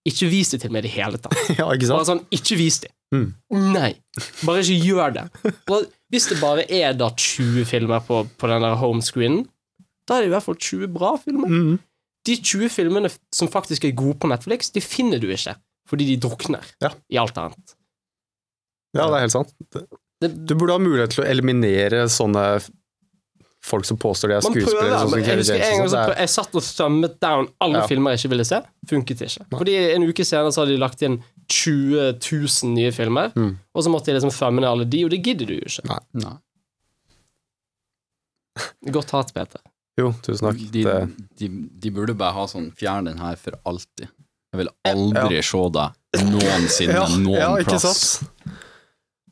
Ikke 0.07 0.29
vis 0.31 0.49
det 0.49 0.61
til 0.63 0.71
meg 0.73 0.81
i 0.83 0.87
det 0.87 0.95
hele 0.95 1.19
tatt. 1.21 1.35
Ja, 1.59 1.67
ikke 1.75 1.91
Bare 1.91 2.07
sånn, 2.07 2.23
ikke 2.33 2.57
vis 2.57 2.79
det. 2.81 2.89
Mm. 3.13 3.27
Nei. 3.75 3.91
Bare 4.47 4.63
ikke 4.63 4.79
gjør 4.87 5.13
det. 5.19 5.25
Og 5.69 5.85
hvis 6.11 6.25
det 6.31 6.39
bare 6.41 6.65
er 6.73 6.93
da 6.97 7.11
20 7.13 7.65
filmer 7.69 8.01
på, 8.07 8.23
på 8.39 8.49
den 8.49 8.65
der 8.65 8.79
homescreenen, 8.81 9.45
da 10.07 10.17
er 10.17 10.23
det 10.25 10.31
i 10.31 10.33
hvert 10.33 10.47
fall 10.47 10.57
20 10.57 10.87
bra 10.95 11.13
filmer. 11.21 11.47
Mm. 11.53 11.79
De 12.25 12.35
20 12.37 12.69
filmene 12.69 13.09
som 13.33 13.47
faktisk 13.49 13.85
er 13.85 13.95
gode 13.97 14.19
på 14.21 14.29
Netflix, 14.29 14.69
de 14.71 14.81
finner 14.81 15.19
du 15.19 15.27
ikke, 15.33 15.55
fordi 15.89 16.05
de 16.11 16.17
drukner 16.27 16.61
Ja. 16.81 16.91
i 17.09 17.17
alt 17.17 17.37
annet. 17.37 17.75
Ja, 18.93 19.07
det 19.07 19.15
er 19.15 19.25
helt 19.25 19.31
sant. 19.31 19.53
Du 20.21 20.53
burde 20.55 20.73
ha 20.75 20.77
mulighet 20.79 21.09
til 21.15 21.23
å 21.23 21.27
eliminere 21.27 22.03
sånne 22.11 22.43
folk 23.63 23.85
som 23.85 23.97
påstår 23.97 24.27
de 24.29 24.35
er 24.35 24.41
skuespillere. 24.41 24.99
sånn 24.99 25.09
som 25.09 25.19
jeg 25.21 25.37
husker 25.37 25.55
en 25.55 25.61
gang 25.61 25.79
så 25.79 25.83
og 25.83 25.89
sånt. 25.89 26.07
prøv, 26.09 26.17
jeg 26.17 26.29
satt 26.29 26.55
og 26.55 26.61
sømmet 26.65 27.19
down 27.21 27.47
alle 27.61 27.79
Ja. 27.79 27.87
filmer 27.87 28.11
jeg 28.11 28.19
ikke 28.19 28.29
ville 28.29 28.45
se. 28.45 28.61
Funket 28.89 29.21
ikke. 29.21 29.45
Fordi 29.57 29.75
en 29.95 30.03
uke 30.03 30.25
senere 30.25 30.51
så 30.51 30.61
hadde 30.65 30.73
de 30.75 30.77
lagt 30.81 31.01
inn 31.01 31.23
20 31.47 32.13
000 32.19 32.73
nye 32.73 32.91
filmer, 32.91 33.31
Mm. 33.35 33.57
og 33.75 33.83
så 33.83 33.89
måtte 33.89 34.05
de 34.05 34.13
liksom 34.19 34.31
fømme 34.31 34.61
ned 34.61 34.69
alle 34.69 34.85
de, 34.85 35.03
og 35.05 35.09
det 35.11 35.23
gidder 35.23 35.45
du 35.47 35.53
jo 35.55 35.61
ikke. 35.61 35.99
Nei. 36.13 36.37
Godt 38.91 39.11
hat, 39.11 39.33
Peter. 39.33 39.61
Jo, 40.01 40.11
tusen 40.25 40.49
takk. 40.49 40.65
De, 40.73 40.83
de, 41.39 41.51
de 41.85 41.93
burde 41.93 42.17
bare 42.17 42.35
ha 42.39 42.47
sånn 42.49 42.71
Fjern 42.77 43.07
den 43.09 43.21
her 43.21 43.37
for 43.39 43.57
alltid. 43.69 44.09
Jeg 44.51 44.59
vil 44.59 44.71
aldri 44.89 45.39
se 45.47 45.63
deg 45.77 46.25
noensinne 46.27 46.97
ja, 46.97 47.07
noen 47.21 47.39
ja, 47.39 47.51
ikke 47.61 47.77
plass. 47.77 48.01
sant? 48.19 48.57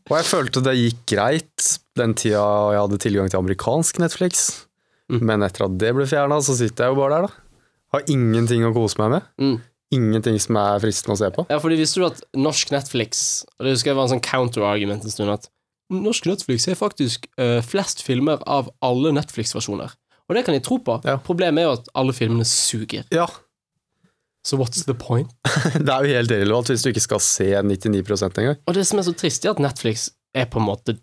Og 0.09 0.15
jeg 0.15 0.25
følte 0.25 0.63
det 0.65 0.75
gikk 0.77 1.01
greit 1.11 1.65
den 1.99 2.15
tida 2.17 2.41
jeg 2.73 2.81
hadde 2.81 2.99
tilgang 3.03 3.29
til 3.29 3.41
amerikansk 3.43 3.99
Netflix. 4.01 4.47
Mm. 5.11 5.21
Men 5.25 5.45
etter 5.45 5.67
at 5.67 5.75
det 5.81 5.91
ble 5.97 6.07
fjerna, 6.09 6.39
så 6.45 6.55
sitter 6.57 6.87
jeg 6.87 6.95
jo 6.95 6.99
bare 7.01 7.17
der, 7.17 7.27
da. 7.27 7.67
Har 7.93 8.09
ingenting 8.13 8.65
å 8.65 8.73
kose 8.73 8.99
meg 9.01 9.15
med. 9.15 9.29
Mm. 9.41 9.55
Ingenting 9.99 10.37
som 10.41 10.57
er 10.61 10.81
fristende 10.81 11.17
å 11.17 11.19
se 11.19 11.29
på. 11.33 11.45
Ja, 11.49 11.57
fordi 11.61 11.79
visste 11.79 12.01
du 12.01 12.05
at 12.05 12.19
norsk 12.37 12.69
Netflix 12.69 13.41
Og 13.57 13.65
det 13.65 13.71
husker 13.73 13.89
jeg 13.89 13.97
var 13.97 14.05
en 14.05 14.11
sånn 14.11 14.25
counter-argument 14.25 15.05
en 15.05 15.13
stund, 15.13 15.33
at 15.33 15.49
norsk 15.89 16.27
Netflix 16.29 16.67
er 16.69 16.77
faktisk 16.77 17.25
uh, 17.41 17.57
flest 17.65 18.03
filmer 18.05 18.43
av 18.45 18.69
alle 18.85 19.13
Netflix-versjoner. 19.17 19.95
Og 20.29 20.35
det 20.37 20.45
kan 20.45 20.53
jeg 20.53 20.63
tro 20.63 20.77
på. 20.77 20.99
Ja. 21.05 21.17
Problemet 21.25 21.63
er 21.63 21.65
jo 21.69 21.71
at 21.79 21.87
alle 21.97 22.13
filmene 22.13 22.45
suger. 22.45 23.03
Ja, 23.11 23.25
Så 24.45 24.55
what's 24.57 24.85
the 24.85 24.93
point? 24.95 25.29
det 25.75 25.89
er 25.89 26.05
jo 26.05 26.15
helt 26.15 26.31
irrelevant 26.31 26.69
hvis 26.71 26.81
du 26.85 26.89
ikke 26.93 27.01
skal 27.03 27.19
se 27.19 27.49
99% 27.59 28.37
engang. 28.39 28.57
Og 28.67 28.73
det 28.77 28.85
som 28.87 28.99
er 29.01 29.03
så 29.09 29.13
trist, 29.17 29.43
er 29.45 29.51
at 29.51 29.59
Netflix 29.59 30.09
er 30.33 30.45
på 30.45 30.61
en 30.61 30.65
måte 30.69 30.95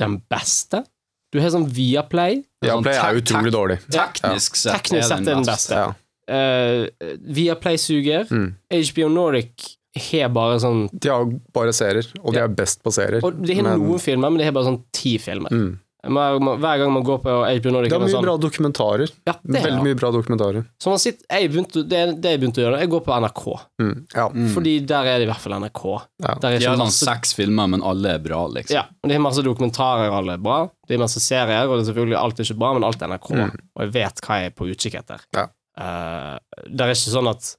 den 0.00 0.20
beste. 0.30 0.84
Du 1.32 1.40
har 1.42 1.50
sånn 1.52 1.66
Viaplay. 1.70 2.40
Viaplay 2.64 2.96
Sånn 2.96 3.08
er 3.10 3.18
utrolig 3.20 3.52
dårlig. 3.54 3.76
Teknisk 3.92 4.56
sett 4.58 4.72
Teknisk 4.78 5.08
sett 5.10 5.20
er 5.26 5.34
den 5.34 5.44
beste. 5.46 5.82
Ja. 5.82 5.90
Uh, 6.30 7.10
Viaplay 7.34 7.78
suger. 7.82 8.26
Mm. 8.30 8.48
HBO 8.70 9.08
Nordic 9.12 9.68
har 10.10 10.30
bare 10.30 10.58
sånn 10.62 10.84
De 10.94 11.10
har 11.10 11.26
bare 11.54 11.72
serier, 11.74 12.06
og 12.22 12.32
de 12.34 12.38
Ja. 12.38 12.44
er 12.46 12.54
best 12.54 12.82
på 12.86 12.92
serier. 12.94 13.24
Og 13.26 13.42
de 13.44 13.54
har 13.58 13.62
men- 13.66 13.78
noen 13.82 13.98
filmer, 14.02 14.30
men 14.30 14.38
de 14.38 14.44
har 14.46 14.52
bare 14.54 14.70
sånn 14.70 14.82
ti 14.94 15.16
filmer. 15.18 15.50
Mm. 15.50 15.78
Hver 16.00 16.78
gang 16.80 16.92
man 16.94 17.04
går 17.04 17.18
på 17.20 17.32
HBO 17.44 17.72
Nordic 17.74 17.90
Det 17.92 17.96
er 17.96 18.02
mye 18.02 18.12
sånn, 18.12 18.24
bra 18.24 18.36
dokumentarer. 18.40 19.10
ja, 19.28 19.34
det 19.42 19.60
Veldig 19.60 19.78
ja. 19.78 19.84
mye 19.84 19.98
bra 19.98 20.10
dokumentarer. 20.14 20.64
Så 20.80 20.92
man 20.92 21.02
sitter, 21.02 21.26
jeg 21.28 21.50
begynte, 21.52 21.82
det, 21.84 22.00
det 22.24 22.32
jeg 22.34 22.40
begynte 22.40 22.62
å 22.62 22.64
gjøre, 22.64 22.80
jeg 22.80 22.92
går 22.94 23.04
på 23.04 23.18
NRK. 23.24 23.44
Mm. 23.82 23.94
Ja. 24.14 24.26
Fordi 24.54 24.74
der 24.88 25.10
er 25.12 25.20
det 25.20 25.28
i 25.28 25.30
hvert 25.30 25.44
fall 25.44 25.56
NRK. 25.60 25.84
Ja. 26.24 26.34
Der 26.40 26.56
er 26.56 26.64
De 26.64 26.68
har 26.70 26.78
sånn 26.78 26.84
masse, 26.86 27.08
seks 27.10 27.36
filmer, 27.36 27.70
men 27.74 27.84
alle 27.84 28.16
er 28.16 28.24
bra, 28.24 28.42
liksom. 28.56 28.78
ja, 28.78 28.86
og 28.88 29.12
Det 29.12 29.18
er 29.18 29.24
masse 29.28 29.44
dokumentarer, 29.44 30.12
alle 30.16 30.38
er 30.38 30.44
bra. 30.48 30.58
Det 30.88 30.96
er 30.96 31.04
masse 31.04 31.22
serier, 31.22 31.68
og 31.68 31.76
det 31.76 31.84
er 31.84 31.90
selvfølgelig 31.92 32.20
alt 32.20 32.40
er 32.40 32.48
ikke 32.48 32.60
bra, 32.64 32.74
men 32.78 32.88
alt 32.88 33.04
er 33.04 33.12
NRK. 33.12 33.30
Mm. 33.36 33.64
Og 33.76 33.84
jeg 33.84 33.96
vet 34.00 34.24
hva 34.26 34.40
jeg 34.40 34.50
er 34.50 34.56
på 34.56 34.70
utkikk 34.72 35.00
etter. 35.02 35.26
Ja. 35.36 35.48
Uh, 35.80 36.36
det 36.66 36.84
er 36.84 36.96
ikke 36.96 37.14
sånn 37.14 37.30
at 37.30 37.54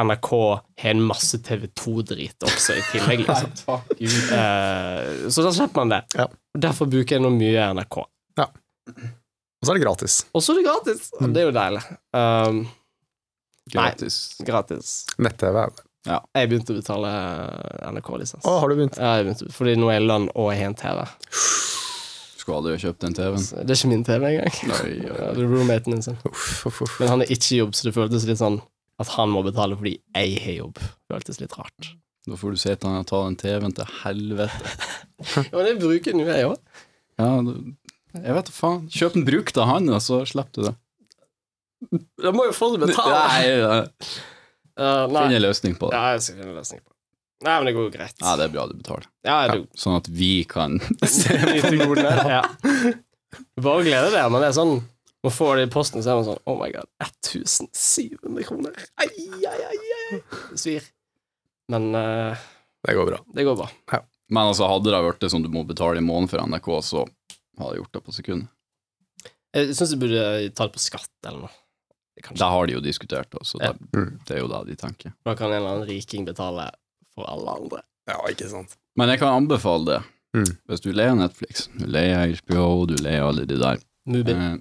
NRK 0.00 0.30
har 0.82 0.90
en 0.90 1.02
masse 1.06 1.38
TV2-drit 1.46 2.42
også 2.48 2.74
i 2.74 2.82
tillegg, 2.90 3.22
liksom. 3.28 3.52
uh, 4.34 5.28
så 5.30 5.44
da 5.46 5.52
slipper 5.54 5.84
man 5.84 5.92
det. 5.94 6.00
Ja. 6.18 6.26
Derfor 6.66 6.90
bruker 6.90 7.16
jeg 7.18 7.22
nå 7.24 7.30
mye 7.34 7.68
NRK. 7.78 8.00
Og 9.64 9.66
så 9.66 9.72
er 9.72 9.78
det 9.78 9.84
gratis. 9.86 10.14
Og 10.36 10.42
så 10.44 10.52
er 10.52 10.58
det 10.58 10.64
gratis! 10.66 11.06
Mm. 11.20 11.30
Det 11.32 11.40
er 11.40 11.46
jo 11.46 11.52
deilig. 11.56 11.80
Um, 12.12 12.58
Gratis. 13.72 14.16
gratis. 14.44 14.90
Nett-TV 15.16 15.56
er 15.62 15.70
det. 15.72 15.84
Jeg 16.36 16.50
begynte 16.50 16.74
å 16.74 16.76
betale 16.82 17.12
NRK-lisens. 17.94 18.44
Å, 18.44 18.58
har 18.60 18.68
du 18.68 18.76
begynt? 18.76 18.98
Ja, 19.00 19.14
jeg 19.16 19.24
begynte, 19.30 19.48
fordi 19.56 19.72
nå 19.80 19.88
er 19.88 19.96
jeg 20.02 20.04
lønn 20.10 20.26
og 20.34 20.50
jeg 20.52 20.60
har 20.60 20.68
en 20.68 20.76
TV. 20.82 21.00
Skulle 22.42 22.58
aldri 22.60 22.74
ha 22.74 22.82
kjøpt 22.82 23.06
den 23.06 23.16
TV-en. 23.16 23.46
Det 23.54 23.64
er 23.72 23.78
ikke 23.78 23.92
min 23.94 24.04
TV 24.04 24.28
engang. 24.34 24.60
Ja, 24.68 24.82
det 25.32 25.46
er 25.46 25.48
roommaten 25.54 25.94
min 25.96 26.04
sin. 26.04 26.20
Uff, 26.28 26.66
uff, 26.68 26.82
uff. 26.84 26.98
Men 27.00 27.14
han 27.14 27.24
er 27.24 27.32
ikke 27.32 27.54
i 27.56 27.62
jobb, 27.62 27.72
så 27.78 27.88
det 27.88 27.94
føltes 27.96 28.28
litt 28.28 28.42
sånn 28.42 28.60
at 29.02 29.12
han 29.16 29.32
må 29.32 29.42
betale 29.46 29.76
fordi 29.78 29.96
jeg 30.14 30.40
har 30.44 30.58
jobb. 30.60 30.80
Føltes 31.10 31.40
litt 31.42 31.56
rart. 31.58 31.90
Da 32.24 32.38
får 32.40 32.54
du 32.54 32.60
si 32.60 32.72
til 32.72 32.88
han 32.94 33.04
tar 33.04 33.10
ta 33.10 33.22
den 33.28 33.38
TV-en 33.40 33.76
til 33.76 33.96
helvete. 34.02 34.74
Ja, 35.24 35.54
men 35.54 35.68
jeg 35.70 35.76
bruker 35.80 36.12
den 36.12 36.20
jo, 36.20 36.26
jeg 36.28 36.46
òg. 36.50 36.80
Ja, 37.22 37.28
jeg 38.18 38.34
vet 38.36 38.48
da 38.48 38.52
faen. 38.52 38.88
Kjøp 38.92 39.14
den 39.14 39.22
brukt 39.24 39.56
av 39.62 39.68
han, 39.70 39.86
og 39.94 40.02
så 40.04 40.18
slipper 40.28 40.58
du 40.58 40.66
det. 40.66 40.74
Da 42.20 42.32
må 42.34 42.48
jo 42.48 42.54
folk 42.56 42.82
betale. 42.82 43.20
Nei, 43.30 43.54
nei. 43.62 43.78
Uh, 44.74 45.04
nei. 45.14 45.22
Finn 45.22 45.36
en 45.38 45.44
løsning 45.46 45.78
på 45.80 45.88
det. 45.88 45.96
Ja, 45.96 46.12
jeg 46.16 46.26
skal 46.26 46.40
finne 46.40 46.50
en 46.50 46.58
løsning 46.58 46.82
på 46.82 46.88
det. 46.90 46.94
Nei, 47.44 47.54
men 47.54 47.68
det 47.68 47.74
går 47.76 47.86
jo 47.86 47.92
greit. 47.94 48.16
Ja, 48.20 48.34
det 48.40 48.46
er 48.48 48.52
bra 48.54 48.66
du 48.68 48.74
betaler. 48.78 49.08
Ja, 49.26 49.38
Ja, 49.48 49.56
sånn 49.80 49.98
at 49.98 50.10
vi 50.12 50.32
kan 50.48 50.78
se 51.08 51.38
på 51.62 51.96
det. 51.98 52.14
Ja. 52.34 52.42
Bare 53.60 53.84
glede 53.86 54.12
deg, 54.14 54.28
men 54.32 54.40
det 54.44 54.50
er 54.50 54.56
sånn 54.56 54.76
Man 55.24 55.32
får 55.32 55.56
det 55.56 55.62
i 55.66 55.70
posten, 55.72 56.02
så 56.04 56.12
er 56.12 56.18
man 56.20 56.26
sånn 56.26 56.40
Oh 56.50 56.58
my 56.60 56.68
god, 56.74 56.88
1700 57.00 58.44
kroner. 58.48 58.74
Ai, 59.00 59.08
ai, 59.48 59.54
ai, 59.70 59.78
ai. 59.78 60.18
Det 60.50 60.58
svir. 60.60 60.84
Men 61.72 61.94
uh, 61.96 62.36
Det 62.84 62.94
går 62.98 63.06
bra. 63.08 63.20
det 63.34 63.44
går 63.48 63.56
bra. 63.56 63.68
Ja. 63.92 64.02
Men 64.28 64.50
altså, 64.50 64.66
hadde 64.68 64.92
det 64.92 65.00
vært 65.04 65.20
det 65.24 65.30
som 65.32 65.42
du 65.44 65.48
må 65.52 65.62
betale 65.68 66.00
i 66.00 66.04
måneden 66.04 66.28
for 66.32 66.44
NRK, 66.44 66.68
så 66.84 67.04
hadde 67.58 67.70
jeg 67.74 67.82
gjort 67.82 67.96
det 67.96 68.02
på 68.04 68.14
sekundet. 68.16 68.50
Jeg 69.54 69.74
syns 69.78 69.92
du 69.94 70.00
burde 70.02 70.22
ta 70.56 70.66
det 70.66 70.74
på 70.74 70.82
skatt 70.82 71.28
eller 71.28 71.44
noe. 71.46 71.52
Kanskje. 72.20 72.38
Det 72.40 72.48
har 72.54 72.66
de 72.68 72.74
jo 72.76 72.80
diskutert, 72.84 73.34
også, 73.40 73.58
Ja. 73.62 73.72
det, 73.74 74.04
det 74.28 74.36
er 74.36 74.40
jo 74.42 74.48
det 74.52 74.60
de 74.70 74.76
tenker. 74.80 75.12
Da 75.26 75.34
kan 75.38 75.50
en 75.52 75.56
eller 75.60 75.72
annen 75.78 75.88
riking 75.88 76.24
betale 76.28 76.68
for 77.14 77.26
alle 77.30 77.54
andre. 77.58 77.80
Ja, 78.10 78.18
ikke 78.30 78.48
sant. 78.50 78.76
Men 78.98 79.08
jeg 79.12 79.20
kan 79.22 79.34
anbefale 79.40 79.86
det. 79.88 80.00
Mm. 80.36 80.50
Hvis 80.70 80.82
du 80.84 80.90
leier 80.92 81.14
Netflix, 81.18 81.68
du 81.78 81.86
leier 81.90 82.34
HBO, 82.42 82.84
du 82.90 82.94
leier 83.02 83.22
alle 83.24 83.44
de 83.50 83.56
der. 83.60 83.80
Mubi. 84.10 84.34
Eh, 84.34 84.56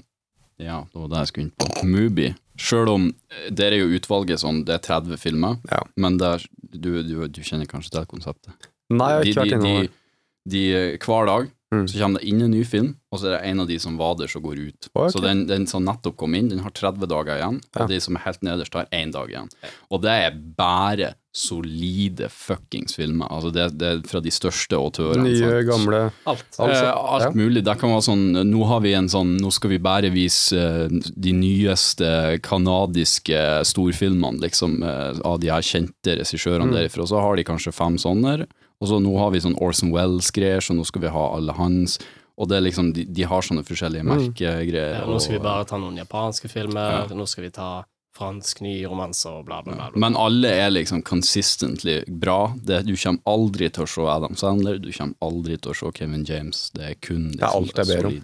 ja, 0.66 0.80
det 0.91 0.99
var 1.01 1.09
det 1.11 1.22
jeg 1.24 1.32
skulle 1.32 1.45
inn 1.47 1.55
på. 1.59 1.88
Mubi. 1.89 2.28
Sjøl 2.64 2.89
om 2.91 3.07
eh, 3.09 3.47
der 3.51 3.74
er 3.76 3.82
jo 3.84 3.97
utvalget 3.97 4.41
sånn, 4.43 4.61
det 4.68 4.76
er 4.78 4.84
30 4.86 5.18
filmer, 5.22 5.57
Ja. 5.72 5.82
men 5.97 6.18
der, 6.22 6.43
du, 6.61 6.91
du, 7.03 7.16
du 7.28 7.41
kjenner 7.41 7.70
kanskje 7.70 7.95
til 7.97 8.05
konseptet? 8.11 8.70
Nei, 8.93 9.09
jeg 9.09 9.18
har 9.18 9.24
de, 9.24 9.32
ikke 9.34 9.41
vært 9.41 9.49
de, 9.49 9.57
innom 9.57 9.82
de, 9.82 9.88
det. 9.88 10.53
de, 10.53 10.64
eh, 10.78 10.97
hver 11.01 11.30
dag 11.32 11.51
Mm. 11.74 11.88
så 11.89 11.99
kommer 12.03 12.19
det 12.21 12.30
inn 12.30 12.41
en 12.45 12.51
ny 12.53 12.63
film, 12.67 12.91
og 13.11 13.19
så 13.19 13.28
er 13.32 13.36
det 13.38 13.41
en 13.51 13.59
av 13.63 13.67
de 13.67 13.80
som 13.80 13.97
var 13.97 14.15
der, 14.19 14.28
som 14.32 14.41
går 14.45 14.61
ut. 14.67 14.89
Okay. 14.93 15.09
Så 15.15 15.21
den, 15.24 15.45
den 15.49 15.65
som 15.69 15.84
nettopp 15.86 16.15
kom 16.21 16.36
inn, 16.38 16.49
den 16.53 16.59
har 16.65 16.71
30 16.71 17.07
dager 17.09 17.36
igjen, 17.39 17.59
Ja. 17.76 17.84
og 17.84 17.89
de 17.89 17.99
som 17.99 18.15
er 18.15 18.26
helt 18.28 18.41
nederst, 18.45 18.74
har 18.78 18.88
én 18.91 19.11
dag 19.11 19.30
igjen. 19.34 19.49
Og 19.91 20.01
det 20.05 20.11
er 20.28 20.32
bare 20.57 21.13
solide 21.34 22.28
fuckings 22.30 22.93
filmer. 22.93 23.26
Altså 23.34 23.49
det, 23.51 23.63
det 23.82 23.88
er 23.89 24.01
fra 24.05 24.19
de 24.21 24.30
største 24.30 24.78
autørene. 24.78 25.24
Nye, 25.26 25.39
sant? 25.39 25.65
gamle 25.71 26.01
Alt. 26.30 26.43
alt, 26.61 26.74
eh, 26.78 26.91
alt 26.93 27.24
ja. 27.26 27.32
mulig. 27.34 27.63
Det 27.65 27.74
kan 27.82 27.89
være 27.89 28.03
sånn 28.05 28.26
Nå 28.51 28.67
har 28.69 28.84
vi 28.86 28.91
en 28.93 29.09
sånn 29.09 29.32
Nå 29.41 29.49
skal 29.51 29.71
vi 29.74 29.80
bare 29.82 30.11
vise 30.13 30.53
eh, 30.61 30.93
de 30.93 31.34
nyeste 31.34 32.11
kanadiske 32.45 33.39
storfilmene, 33.65 34.41
liksom, 34.45 34.84
eh, 34.84 35.19
av 35.26 35.39
de 35.41 35.49
her 35.49 35.61
kjente 35.65 36.17
regissørene 36.21 36.69
Mm. 36.69 36.76
derifra. 36.78 37.07
Så 37.07 37.19
har 37.19 37.36
de 37.36 37.43
kanskje 37.43 37.74
fem 37.74 37.97
sånne. 37.97 38.47
Og 38.84 38.89
så 38.91 38.99
nå 38.99 39.13
har 39.15 39.31
vi 39.31 39.39
sånn 39.39 39.55
Orson 39.63 39.93
Wells-greier, 39.95 40.59
så 40.59 40.75
nå 40.75 40.84
skal 40.88 41.05
vi 41.05 41.13
ha 41.15 41.23
alle 41.38 41.55
hans. 41.55 41.95
Og 42.36 42.49
det 42.49 42.57
er 42.57 42.65
liksom, 42.65 42.91
de, 42.97 43.05
de 43.07 43.23
har 43.29 43.45
sånne 43.45 43.63
forskjellige 43.63 44.03
merkegreier. 44.09 44.97
Ja, 44.99 45.07
nå 45.07 45.19
skal 45.23 45.38
vi 45.38 45.43
bare 45.45 45.67
ta 45.69 45.79
noen 45.79 46.01
japanske 46.01 46.49
filmer, 46.51 47.07
nå 47.15 47.27
skal 47.29 47.47
vi 47.47 47.51
ta 47.55 47.69
fransk 48.13 48.59
ny 48.61 48.73
romanse 48.86 49.29
og 49.29 49.47
bla, 49.47 49.61
bla, 49.65 49.73
bla. 49.77 49.88
bla. 49.93 50.01
Men 50.03 50.17
alle 50.19 50.51
er 50.65 50.69
liksom 50.73 51.01
consistently 51.07 52.01
bra. 52.07 52.53
Det, 52.61 52.84
du 52.86 52.93
kommer 52.93 53.23
aldri 53.29 53.71
til 53.73 53.86
å 53.86 53.89
se 53.89 54.05
Adam 54.17 54.38
Sandler, 54.38 54.77
du 54.84 54.91
kommer 54.93 55.17
aldri 55.25 55.57
til 55.57 55.73
å 55.73 55.77
se 55.79 55.91
Kevin 55.97 56.25
James. 56.27 56.67
Det 56.75 56.86
er 56.91 56.99
kun 57.01 57.31
Det 57.34 57.41
er 57.41 57.57
alt 57.57 57.81
jeg 57.81 57.89
ber 57.95 58.09
om. 58.11 58.19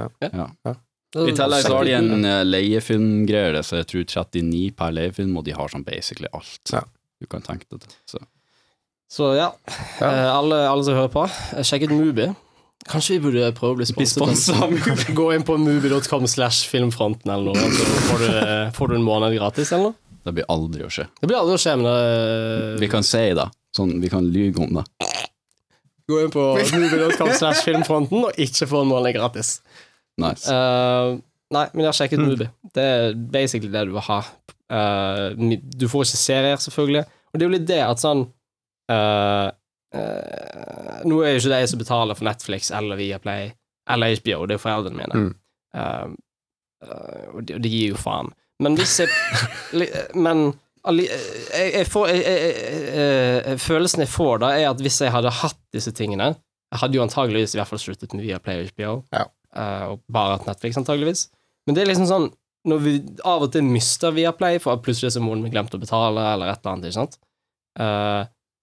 Ja. 0.00 0.08
Ja. 0.26 0.48
Ja. 0.68 0.74
I 1.20 1.32
tillegg 1.34 1.64
så 1.66 1.72
har 1.74 1.88
de 1.88 1.94
en 1.96 2.10
leiefilmgreie, 2.12 2.44
leiefilmgreier, 2.46 3.62
så 3.66 3.80
jeg 3.80 3.88
tror 3.90 4.04
39 4.30 4.60
per 4.78 4.92
leiefilm, 4.94 5.32
og 5.40 5.48
de 5.48 5.56
har 5.56 5.72
sånn 5.72 5.84
basically 5.86 6.30
alt 6.36 6.70
Ja. 6.72 6.84
du 7.20 7.26
kan 7.26 7.42
tenke 7.42 7.66
deg 7.72 7.88
til. 7.88 8.22
Så. 9.10 9.32
Ja, 9.34 9.50
Ja. 10.00 10.06
Eh, 10.06 10.36
alle, 10.36 10.62
alle 10.70 10.84
som 10.86 10.94
hører 10.94 11.10
på, 11.12 11.24
eh, 11.56 11.64
sjekk 11.66 11.88
ut 11.88 11.96
Mubi. 11.96 12.28
Kanskje 12.90 13.18
vi 13.18 13.24
burde 13.26 13.50
prøve 13.54 13.74
å 13.74 13.78
bli 13.80 13.86
sponset? 13.86 14.54
Gå 15.18 15.26
inn 15.34 15.44
på 15.46 15.56
mubi.com 15.60 16.26
slash 16.30 16.68
filmfronten 16.70 17.30
eller 17.30 17.52
noe, 17.52 17.72
så 17.76 17.88
får 18.06 18.22
du, 18.22 18.28
eh, 18.38 18.70
får 18.76 18.88
du 18.88 18.94
en 18.96 19.04
måned 19.06 19.34
gratis 19.36 19.72
eller 19.72 19.90
noe. 19.90 19.98
Det 20.24 20.34
blir 20.36 20.46
aldri 20.52 20.84
å 20.84 20.90
skje. 20.92 21.06
Det 21.20 21.28
blir 21.28 21.38
aldri 21.40 21.56
å 21.56 21.60
skje, 21.60 21.74
men 21.80 21.88
det 21.88 22.80
Vi 22.80 22.88
kan 22.92 23.04
si 23.06 23.22
det, 23.36 23.46
sånn, 23.76 23.96
vi 24.00 24.08
kan 24.12 24.26
lyge 24.30 24.62
om 24.62 24.80
det. 24.80 24.84
Gå 26.10 26.22
inn 26.24 26.32
på 26.34 26.46
mubi.com 26.80 27.32
slash 27.34 27.64
filmfronten 27.66 28.24
og 28.28 28.40
ikke 28.40 28.68
få 28.70 28.84
en 28.84 28.92
måned 28.92 29.14
gratis. 29.16 29.58
Nice. 30.20 30.46
Uh, 30.50 31.18
Nei, 31.50 31.64
men 31.74 31.82
jeg 31.82 31.88
har 31.88 31.96
sjekket 31.98 32.20
Mubi. 32.22 32.46
Det 32.76 32.82
er 32.82 33.14
basically 33.34 33.72
det 33.72 33.88
du 33.88 33.96
vil 33.96 34.04
ha. 34.06 34.20
Uh, 34.70 35.56
du 35.74 35.88
får 35.90 36.04
ikke 36.06 36.20
serier, 36.20 36.60
selvfølgelig. 36.62 37.02
Og 37.02 37.38
det 37.38 37.42
er 37.42 37.48
jo 37.48 37.54
litt 37.56 37.66
det 37.66 37.80
at 37.82 38.02
sånn 38.02 38.28
eh, 38.90 39.50
uh, 39.96 40.98
Nå 41.08 41.20
er 41.24 41.34
jo 41.34 41.40
ikke 41.40 41.52
det 41.52 41.60
jeg 41.64 41.70
som 41.72 41.80
betaler 41.82 42.18
for 42.18 42.28
Netflix 42.28 42.70
eller 42.74 42.98
Viaplay 43.00 43.50
eller 43.90 44.16
HBO, 44.20 44.44
det 44.46 44.54
er 44.56 44.62
foreldrene 44.62 44.98
mine. 45.00 45.20
Mm. 45.24 45.30
Uh, 45.74 46.10
og 47.34 47.40
det, 47.46 47.56
og 47.56 47.64
det 47.64 47.70
gir 47.72 47.94
jo 47.94 48.00
faen. 48.00 48.30
Men 48.62 48.76
hvis 48.78 48.98
jeg 49.02 49.08
Men 50.26 50.50
jeg, 50.88 51.08
jeg 51.74 51.86
får 51.92 52.06
jeg, 52.08 53.58
Følelsen 53.60 54.00
jeg 54.04 54.08
får 54.08 54.40
da, 54.40 54.52
er 54.56 54.70
at 54.70 54.80
hvis 54.80 55.00
jeg 55.04 55.12
hadde 55.12 55.32
hatt 55.42 55.58
disse 55.76 55.92
tingene 55.92 56.30
Jeg 56.72 56.80
hadde 56.80 56.96
jo 56.96 57.02
antageligvis 57.04 57.52
i 57.54 57.60
hvert 57.60 57.68
fall 57.68 57.82
sluttet 57.82 58.14
med 58.16 58.24
Viaplay 58.24 58.62
og 58.62 58.70
HBO, 58.72 58.94
Ja. 59.12 59.26
og 59.90 60.00
bare 60.08 60.38
hatt 60.38 60.46
Netflix, 60.48 60.78
antageligvis. 60.80 61.26
Men 61.66 61.76
det 61.76 61.82
er 61.82 61.90
liksom 61.90 62.08
sånn 62.08 62.28
Når 62.70 62.78
vi 62.84 62.94
av 63.28 63.44
og 63.44 63.52
til 63.52 63.66
mister 63.66 64.14
Viaplay, 64.16 64.60
for 64.62 64.76
at 64.76 64.84
plutselig 64.84 65.12
så 65.16 65.20
moren 65.24 65.42
min 65.44 65.52
glemte 65.52 65.76
å 65.76 65.82
betale, 65.82 66.24
eller 66.34 66.52
et 66.52 66.60
eller 66.62 66.72
annet, 66.76 66.88
ikke 66.88 67.00
sant 67.00 67.20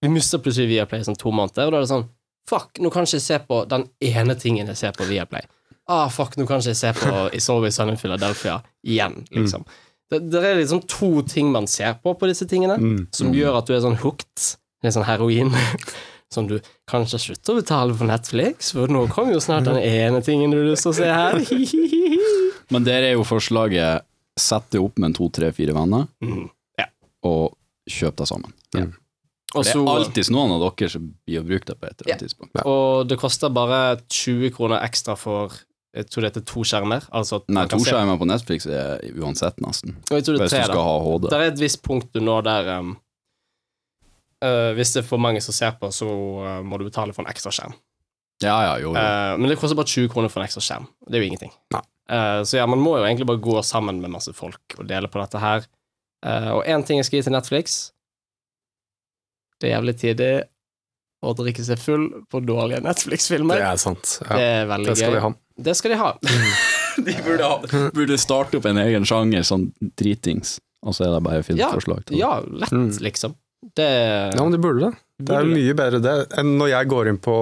Vi 0.02 0.08
mister 0.12 0.38
plutselig 0.42 0.68
Viaplay 0.70 1.00
i 1.02 1.06
sånn 1.08 1.18
to 1.18 1.32
måneder, 1.34 1.66
og 1.68 1.72
da 1.74 1.80
er 1.80 1.86
det 1.86 1.90
sånn 1.92 2.08
Fuck, 2.48 2.78
nå 2.80 2.88
kan 2.88 3.04
ikke 3.04 3.18
jeg 3.18 3.24
se 3.26 3.36
på 3.44 3.56
den 3.68 3.82
ene 4.08 4.34
tingen 4.40 4.70
jeg 4.72 4.78
ser 4.80 4.94
på 4.96 5.04
Viaplay. 5.04 5.42
Ah, 5.88 6.06
fuck, 6.08 6.32
nå 6.40 6.46
kan 6.48 6.62
ikke 6.62 6.70
jeg 6.72 6.78
se 6.80 6.92
på 6.96 7.10
It's 7.36 7.48
Always 7.52 7.76
Sun 7.76 7.90
in 7.92 7.98
Philadelphia 8.00 8.54
igjen, 8.88 9.18
liksom. 9.36 9.66
Det, 10.08 10.22
det 10.32 10.40
er 10.40 10.56
liksom 10.56 10.80
to 10.88 11.10
ting 11.28 11.50
man 11.52 11.66
ser 11.68 11.98
på 12.00 12.14
på 12.16 12.28
disse 12.30 12.46
tingene, 12.48 12.78
Mm. 12.80 13.02
som 13.12 13.34
gjør 13.36 13.58
at 13.58 13.68
du 13.68 13.74
er 13.76 13.82
sånn 13.84 13.98
hooked. 14.00 14.46
Er 14.80 14.94
sånn 14.94 15.04
heroin. 15.08 15.52
Som 16.30 16.44
du 16.44 16.58
kanskje 16.84 17.16
slutter 17.22 17.54
å 17.54 17.56
betale 17.62 17.94
for 17.96 18.04
Netflix, 18.04 18.72
for 18.76 18.90
nå 18.92 19.06
kommer 19.08 19.32
jo 19.32 19.40
snart 19.40 19.64
den 19.64 19.78
ene 19.80 20.18
tingen 20.20 20.50
du 20.52 20.58
har 20.58 20.66
lyst 20.68 20.84
til 20.84 20.92
å 20.92 20.96
se 20.98 21.06
her. 21.08 21.38
Men 22.72 22.84
der 22.84 23.06
er 23.06 23.14
jo 23.14 23.24
forslaget 23.24 24.04
sett 24.38 24.66
det 24.74 24.82
opp 24.84 24.98
med 25.00 25.08
en 25.08 25.16
to, 25.16 25.28
tre, 25.32 25.48
fire 25.56 25.72
venner, 25.72 26.04
mm. 26.20 26.42
Ja. 26.82 26.84
og 27.24 27.56
kjøp 27.88 28.20
det 28.20 28.28
sammen. 28.28 28.52
Og 29.56 29.64
Det 29.64 29.72
er 29.72 29.88
alltid 29.94 30.28
noen 30.34 30.52
av 30.58 30.60
dere 30.66 30.90
som 30.92 31.06
blir 31.24 31.40
å 31.40 31.46
bruke 31.46 31.70
det 31.70 31.78
på 31.78 31.88
et 31.88 31.94
eller 32.02 32.12
annet 32.12 32.24
tidspunkt. 32.26 32.60
Og 32.68 33.08
det 33.08 33.16
koster 33.20 33.52
bare 33.54 33.80
20 34.04 34.52
kroner 34.56 34.84
ekstra 34.84 35.16
for 35.16 35.56
Jeg 35.96 36.10
tror 36.12 36.22
det 36.22 36.28
heter 36.28 36.44
to 36.46 36.62
skjermer. 36.68 37.06
Altså 37.16 37.38
at 37.40 37.46
Nei, 37.48 37.64
to 37.72 37.78
skjermer 37.80 38.18
på 38.20 38.28
Netflix 38.28 38.68
er 38.68 39.00
uansett, 39.16 39.56
nesten. 39.64 39.96
Og 40.10 40.18
jeg 40.18 40.26
tror 40.26 40.36
det 40.36 40.42
er 40.42 40.44
Hvis 40.44 40.52
du 40.52 40.58
tre, 40.58 40.64
skal 40.68 40.76
da. 40.76 40.84
ha 40.84 40.98
HD. 41.06 41.28
Det 41.32 41.38
er 41.38 41.44
et 41.48 41.62
visst 41.62 41.80
punkt 41.82 42.10
du 42.12 42.20
når 42.20 42.44
der 42.44 42.68
um, 42.76 42.90
uh, 44.44 44.72
Hvis 44.76 44.92
det 44.94 45.00
er 45.02 45.08
for 45.08 45.24
mange 45.24 45.40
som 45.42 45.56
ser 45.56 45.72
på, 45.80 45.88
så 45.96 46.06
uh, 46.06 46.58
må 46.60 46.78
du 46.78 46.84
betale 46.90 47.16
for 47.16 47.24
en 47.24 47.32
ekstra 47.32 47.54
skjerm. 47.56 47.74
Ja, 48.44 48.58
ja, 48.68 48.74
jo, 48.84 48.92
jo. 48.92 49.00
Uh, 49.00 49.40
men 49.40 49.48
det 49.48 49.56
koster 49.58 49.80
bare 49.80 49.88
20 49.88 50.12
kroner 50.12 50.30
for 50.30 50.44
en 50.44 50.46
ekstra 50.46 50.62
skjerm. 50.62 50.92
Det 51.08 51.16
er 51.16 51.24
jo 51.24 51.30
ingenting. 51.32 51.56
Eh, 52.08 52.42
så 52.44 52.56
ja, 52.56 52.66
man 52.66 52.80
må 52.80 52.96
jo 52.96 53.04
egentlig 53.04 53.28
bare 53.28 53.42
gå 53.42 53.60
sammen 53.66 54.00
med 54.00 54.14
masse 54.14 54.32
folk 54.36 54.78
og 54.78 54.88
dele 54.88 55.10
på 55.12 55.20
dette 55.20 55.42
her. 55.42 55.66
Eh, 56.24 56.50
og 56.54 56.64
én 56.66 56.84
ting 56.86 57.00
jeg 57.00 57.08
skal 57.08 57.20
gi 57.20 57.26
til 57.28 57.36
Netflix 57.36 57.78
Det 59.58 59.68
er 59.68 59.74
jævlig 59.80 59.94
tidlig 59.98 60.30
å 61.26 61.32
drikke 61.34 61.64
seg 61.66 61.80
full 61.82 62.04
på 62.30 62.40
dårlige 62.46 62.78
Netflix-filmer. 62.84 63.58
Det 63.58 63.66
er 63.72 63.80
sant. 63.82 64.18
Det 64.22 64.44
er 64.44 64.66
veldig 64.70 64.86
det 64.92 64.96
skal 65.00 65.10
gøy. 65.10 65.16
de 65.18 65.22
ha. 65.24 65.30
Det 65.68 65.74
skal 65.76 65.90
de 65.94 65.96
ha. 66.02 66.10
De 66.98 67.12
burde, 67.22 67.46
ha, 67.46 67.80
burde 67.94 68.16
starte 68.18 68.58
opp 68.58 68.64
en 68.66 68.78
egen 68.82 69.04
sjanger, 69.06 69.44
sånn 69.46 69.68
dritings, 70.00 70.56
og 70.82 70.96
så 70.96 71.04
er 71.06 71.12
det 71.14 71.20
bare 71.28 71.44
filmforslag. 71.46 72.00
til. 72.08 72.18
Ja, 72.18 72.40
lett, 72.42 72.72
Mm. 72.74 72.88
liksom. 73.06 73.36
Det 73.78 73.86
Ja, 74.34 74.42
men 74.42 74.50
de 74.52 74.58
burde 74.58 74.80
det. 74.88 74.98
Det 75.22 75.34
er 75.36 75.46
mye 75.46 75.74
bedre 75.78 76.00
det 76.02 76.14
enn 76.38 76.56
når 76.58 76.68
jeg 76.72 76.88
går 76.90 77.08
inn 77.12 77.18
på, 77.22 77.36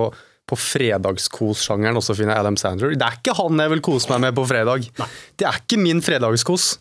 på 0.48 0.56
fredagskos-sjangeren 0.60 1.96
og 1.96 2.04
så 2.04 2.14
finner 2.16 2.34
jeg 2.36 2.40
Adam 2.44 2.56
Sandler. 2.60 2.94
Det 2.96 3.04
er 3.08 3.16
ikke 3.20 3.34
han 3.36 3.58
jeg 3.64 3.72
vil 3.74 3.82
kose 3.88 4.10
meg 4.12 4.20
med 4.26 4.36
på 4.36 4.44
fredag. 4.48 4.88
Det 5.36 5.48
er 5.48 5.58
ikke 5.60 5.80
min 5.80 6.00
fredagskos. 6.04 6.78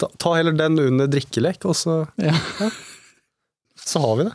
Ta, 0.00 0.08
ta 0.20 0.34
heller 0.38 0.56
den 0.56 0.78
under 0.80 1.06
drikkelek, 1.08 1.64
og 1.68 1.76
så 1.76 2.06
Ja. 2.20 2.32
Så 3.80 4.00
har 4.00 4.16
vi 4.16 4.24
det. 4.28 4.34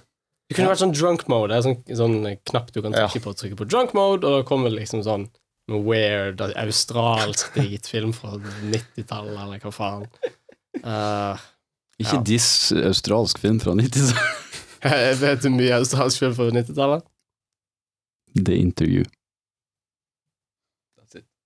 Det 0.49 0.55
kunne 0.59 0.69
vært 0.69 0.81
sånn 0.83 0.93
drunk 0.93 1.23
mode. 1.31 1.49
Det 1.49 1.57
er 1.57 1.65
sånn, 1.65 1.79
sånn 1.97 2.37
knapp 2.45 2.71
du 2.71 2.81
kan 2.81 2.93
Ja. 2.93 3.07
trykke 3.07 3.23
på. 3.23 3.33
Trykke 3.33 3.57
på 3.57 3.67
drunk 3.67 3.93
mode, 3.97 4.23
og 4.27 4.43
da 4.43 4.43
kommer 4.47 4.69
det 4.69 4.77
liksom 4.83 5.01
sånn 5.03 5.29
noe 5.67 5.81
weird 5.81 6.41
australsk 6.41 7.53
dritfilm 7.57 8.13
fra 8.13 8.35
90-tallet, 8.37 9.33
eller 9.41 9.59
hva 9.63 9.71
faen. 9.73 10.05
Uh, 10.83 11.37
Ikke 11.97 12.17
Ja. 12.19 12.21
diss 12.21 12.71
australsk 12.71 13.37
film 13.39 13.59
fra 13.59 13.71
90-tallet. 13.73 14.41
jeg 14.85 15.15
vet 15.17 15.41
du 15.41 15.49
mye 15.49 15.79
australsk 15.79 16.19
film 16.19 16.35
fra 16.35 16.49
90-tallet? 16.51 17.03
The 18.35 18.55
Interview. 18.59 19.03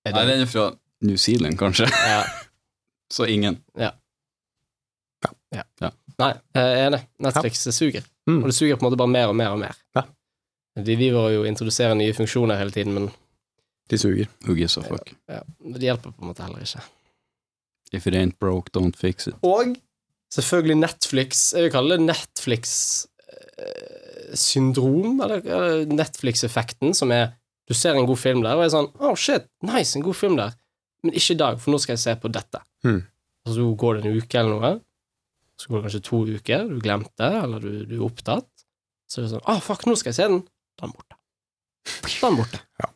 Er 0.05 0.11
Nei, 0.13 0.25
det- 0.25 0.27
den 0.33 0.41
er 0.41 0.45
fra 0.49 0.71
New 1.01 1.15
Zealand, 1.17 1.57
kanskje. 1.59 1.87
Ja. 1.91 2.23
Så 3.13 3.25
ingen. 3.29 3.61
Nei, 6.19 6.33
jeg 6.55 6.69
er 6.75 6.85
enig. 6.89 6.99
Netflix 7.23 7.63
suger. 7.75 8.05
Mm. 8.27 8.41
Og 8.43 8.49
det 8.51 8.55
suger 8.57 8.75
på 8.77 8.83
en 8.83 8.89
måte 8.89 8.99
bare 8.99 9.11
mer 9.13 9.31
og 9.31 9.35
mer 9.39 9.55
og 9.55 9.59
mer. 9.61 9.77
Ja. 9.95 10.03
De 10.79 10.95
driver 10.95 11.31
jo 11.33 11.43
introduserer 11.47 11.95
nye 11.97 12.13
funksjoner 12.15 12.59
hele 12.59 12.71
tiden, 12.75 12.93
men 12.95 13.09
De 13.89 13.97
suger. 13.97 14.27
Who 14.45 14.53
gives 14.53 14.77
a 14.77 14.83
fuck? 14.85 15.13
ja, 15.27 15.41
det 15.73 15.81
hjelper 15.81 16.11
på 16.13 16.21
en 16.21 16.29
måte 16.29 16.43
heller 16.45 16.61
ikke. 16.61 16.83
If 17.91 18.05
it 18.05 18.13
ain't 18.13 18.37
broke, 18.39 18.69
don't 18.77 18.95
fix 18.95 19.27
it. 19.27 19.33
Og 19.41 19.75
selvfølgelig 20.31 20.75
Netflix 20.77 21.53
Jeg 21.55 21.63
vil 21.63 21.71
kalle 21.73 21.97
det 21.97 22.05
Netflix 22.05 23.05
eh, 23.57 24.35
syndrom, 24.37 25.21
eller, 25.21 25.41
eller 25.41 25.85
Netflix-effekten, 25.89 26.93
som 26.93 27.11
er 27.11 27.31
Du 27.69 27.73
ser 27.73 27.93
en 27.93 28.05
god 28.05 28.17
film 28.17 28.43
der, 28.43 28.57
og 28.57 28.63
er 28.65 28.69
sånn 28.73 28.91
Oh 28.99 29.15
shit, 29.17 29.47
nice, 29.65 29.97
en 29.97 30.05
god 30.05 30.15
film 30.17 30.37
der. 30.37 30.53
Men 31.03 31.13
ikke 31.15 31.33
i 31.33 31.39
dag, 31.39 31.59
for 31.61 31.71
nå 31.71 31.77
skal 31.81 31.93
jeg 31.95 32.01
se 32.03 32.15
på 32.19 32.27
dette. 32.33 32.59
Mm. 32.83 33.01
Og 33.47 33.53
så 33.55 33.65
går 33.83 33.97
det 33.99 34.05
en 34.05 34.17
uke 34.17 34.39
eller 34.39 34.55
noe. 34.55 34.71
Så 35.59 35.67
går 35.67 35.79
det 35.81 35.85
kanskje 35.89 36.03
to 36.07 36.19
uker, 36.29 36.67
du 36.69 36.77
glemte, 36.83 37.29
eller 37.43 37.63
du, 37.63 37.71
du 37.89 37.97
er 37.97 38.05
opptatt. 38.05 38.47
Så 39.09 39.19
er 39.19 39.25
det 39.25 39.31
sånn 39.33 39.47
Ah, 39.49 39.59
fuck, 39.63 39.83
nå 39.89 39.97
skal 39.99 40.13
jeg 40.13 40.19
se 40.21 40.27
den. 40.31 40.41
Da 40.79 40.85
er 40.85 40.91
den 40.91 40.95
borte. 40.95 41.17
Da 41.89 42.11
er 42.13 42.29
den 42.29 42.39
borte. 42.39 42.61
Ja. 42.79 42.91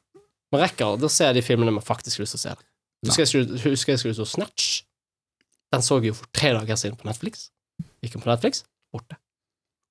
Man 0.53 0.61
rekker, 0.61 0.95
da 1.01 1.09
ser 1.11 1.31
jeg 1.31 1.39
de 1.41 1.45
filmene 1.47 1.73
man 1.75 1.83
faktisk 1.83 2.19
har 2.19 2.27
lyst 2.27 2.37
til 2.37 2.41
å 2.41 2.45
se. 2.45 2.55
Husker 3.03 3.25
jeg 3.25 3.49
husker 3.65 3.95
jeg 3.95 4.03
skulle 4.03 4.15
se 4.15 4.27
Snatch. 4.31 4.69
Den 5.73 5.83
så 5.83 5.97
jeg 5.99 6.11
jo 6.13 6.19
for 6.21 6.29
tre 6.35 6.53
dager 6.55 6.77
siden 6.79 6.95
på 6.99 7.07
Netflix. 7.09 7.49
Gikk 8.05 8.15
inn 8.15 8.23
på 8.23 8.29
Netflix, 8.29 8.61
borte. 8.93 9.17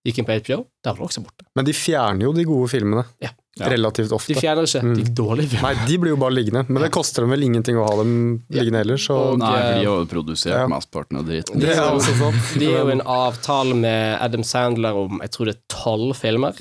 Gikk 0.06 0.22
inn 0.22 0.28
på 0.28 0.36
HBO, 0.38 0.58
der 0.82 0.94
var 0.94 1.02
det 1.02 1.08
også 1.10 1.24
borte. 1.26 1.46
Men 1.58 1.66
de 1.66 1.74
fjerner 1.76 2.24
jo 2.28 2.32
de 2.36 2.46
gode 2.46 2.70
filmene. 2.72 3.04
Ja. 3.22 3.34
Ja. 3.60 3.66
Relativt 3.68 4.12
ofte. 4.16 4.32
De 4.32 4.40
fjerner 4.40 4.64
ikke 4.64 4.80
Mm. 4.80 4.94
de 4.96 5.02
dårlige 5.12 5.48
filmene. 5.52 5.74
Nei, 5.76 5.86
de 5.86 5.96
blir 6.00 6.10
jo 6.14 6.16
bare 6.16 6.32
liggende. 6.32 6.62
Men 6.72 6.82
det 6.86 6.90
koster 6.94 7.20
dem 7.20 7.30
vel 7.34 7.42
ingenting 7.44 7.76
å 7.76 7.84
ha 7.84 7.96
dem 7.98 8.14
liggende 8.48 8.78
heller, 8.80 8.96
så 8.96 9.12
Og- 9.32 9.38
Nei, 9.42 9.50
for 9.52 9.60
de 9.60 9.68
eh, 9.68 9.74
har 9.76 9.84
jo 9.84 10.06
produsert 10.08 10.54
ja. 10.56 10.66
mesteparten 10.72 11.18
av 11.18 11.26
dritten. 11.26 11.60
Det 11.60 11.68
er 11.76 11.82
også. 11.92 12.32
De 12.58 12.66
er 12.72 12.78
jo 12.80 12.88
en 12.94 13.02
avtale 13.04 13.74
med 13.76 14.16
Adam 14.24 14.42
Sandler 14.42 14.96
om 14.96 15.20
jeg 15.20 15.30
tror 15.36 15.44
det 15.50 15.54
er 15.56 15.60
tolv 15.68 16.16
filmer. 16.16 16.54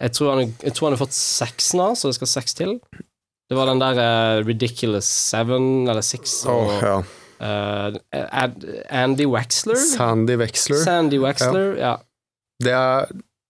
Jeg 0.00 0.12
tror 0.14 0.34
han, 0.34 0.54
jeg 0.62 0.74
tror 0.74 0.88
han 0.90 0.96
har 0.98 1.06
fått 1.06 1.14
seks 1.14 1.72
nå, 1.78 1.92
så 1.98 2.08
det 2.10 2.14
skal 2.18 2.26
seks 2.34 2.54
til. 2.58 2.80
Det 3.48 3.56
var 3.56 3.66
den 3.70 3.78
der 3.80 3.94
uh, 4.02 4.44
Ridiculous 4.44 5.06
Seven, 5.06 5.86
eller 5.88 6.02
Six, 6.02 6.44
og 6.50 6.68
oh, 6.68 6.82
ja. 6.82 6.98
uh, 7.40 7.96
Ad, 8.12 8.66
Andy 8.90 9.24
Wexler? 9.30 9.78
Sandy 9.78 10.36
Wexler. 10.36 10.82
Sandy 10.82 11.18
Waxler, 11.22 11.78
ja. 11.78 11.94
Det 12.60 12.74
er, 12.74 13.06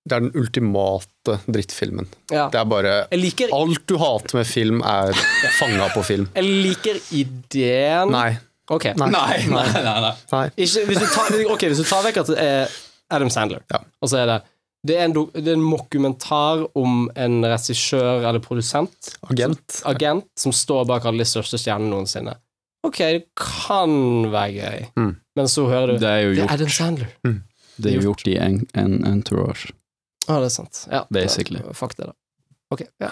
det 0.09 0.17
er 0.17 0.25
den 0.27 0.33
ultimate 0.41 1.39
drittfilmen. 1.47 2.07
ja. 2.33 2.49
Det 2.53 2.59
er 2.61 2.65
bare 2.71 2.93
liker, 3.13 3.53
Alt 3.55 3.87
du 3.87 3.97
hater 4.01 4.39
med 4.41 4.47
film, 4.49 4.83
er 4.83 5.13
fanga 5.59 5.89
på 5.95 6.03
film. 6.07 6.29
jeg 6.35 6.45
liker 6.45 7.01
ideen 7.13 8.11
Nei. 8.15 8.39
Ok. 8.71 8.85
Nei. 9.01 9.09
Nei, 9.11 9.39
nei, 9.49 9.65
nei. 9.73 10.01
nei. 10.05 10.13
Nei. 10.33 10.45
Ikke, 10.57 10.83
hvis, 10.91 10.99
du 11.01 11.07
tar, 11.15 11.33
ok, 11.55 11.63
hvis 11.71 11.79
du 11.81 11.87
tar 11.89 12.03
vekk 12.05 12.19
at 12.25 12.33
det 12.35 12.39
er 12.45 12.75
Adam 13.17 13.31
Sandler, 13.33 13.63
Ja. 13.73 13.81
og 14.03 14.11
så 14.13 14.19
er 14.23 14.27
det 14.35 14.39
det 14.87 14.95
er, 14.95 15.09
en, 15.09 15.15
det 15.35 15.49
er 15.49 15.57
en 15.57 15.65
mokumentar 15.67 16.61
om 16.79 17.09
en 17.19 17.41
regissør 17.51 18.23
eller 18.29 18.39
produsent, 18.45 19.09
Agent. 19.29 19.81
agent, 19.91 20.25
som 20.39 20.53
står 20.55 20.85
bak 20.87 21.05
alle 21.09 21.25
de 21.25 21.27
største 21.29 21.59
stjernene 21.59 21.91
noensinne. 21.91 22.37
Ok, 22.87 22.99
det 23.01 23.25
kan 23.37 23.91
være 24.31 24.53
gøy, 24.55 24.87
Mm. 24.97 25.17
men 25.37 25.47
så 25.51 25.67
hører 25.67 25.95
du 25.97 25.99
Det 25.99 26.09
er 26.13 26.21
jo 26.29 26.35
Det 26.37 26.45
er 26.45 26.53
Adam 26.55 26.69
Sandler. 26.69 27.09
det 27.81 27.91
er 27.91 27.97
jo 27.99 28.05
gjort 28.13 28.29
i 28.31 28.37
en, 28.39 28.61
en 28.75 28.95
entourage. 29.05 29.73
Å, 30.29 30.39
det 30.43 30.51
er 30.51 30.55
sant. 30.55 30.85
Ja, 30.93 31.05
Basically. 31.11 31.61
det- 31.65 31.75
Fuck 31.77 31.97
det, 31.97 32.07
da. 32.11 32.15
Ok, 32.71 32.83
ja. 33.01 33.11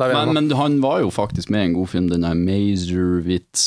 Er 0.00 0.12
Men, 0.14 0.32
men 0.34 0.50
han 0.58 0.80
var 0.82 1.00
jo 1.04 1.10
faktisk 1.14 1.50
med 1.54 1.60
i 1.62 1.64
en 1.68 1.74
god 1.76 1.88
film, 1.92 2.08
den 2.10 2.22
der 2.26 2.34
Mazerwitz 2.34 3.60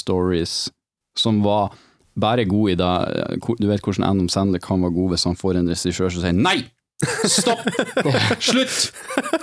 Stories, 0.00 0.68
som 1.16 1.40
var 1.42 1.72
bare 2.20 2.44
god 2.44 2.70
i 2.70 2.74
det 2.74 2.90
Du 3.60 3.66
vet 3.68 3.80
hvordan 3.80 4.04
Adam 4.04 4.28
Sandler 4.28 4.58
kan 4.60 4.82
være 4.82 4.92
god 4.92 5.10
hvis 5.14 5.24
han 5.24 5.36
får 5.36 5.56
en 5.56 5.70
regissør 5.70 6.10
som 6.12 6.20
sier 6.26 6.36
nei! 6.36 6.58
Stopp! 7.24 7.62
Slutt! 8.50 8.90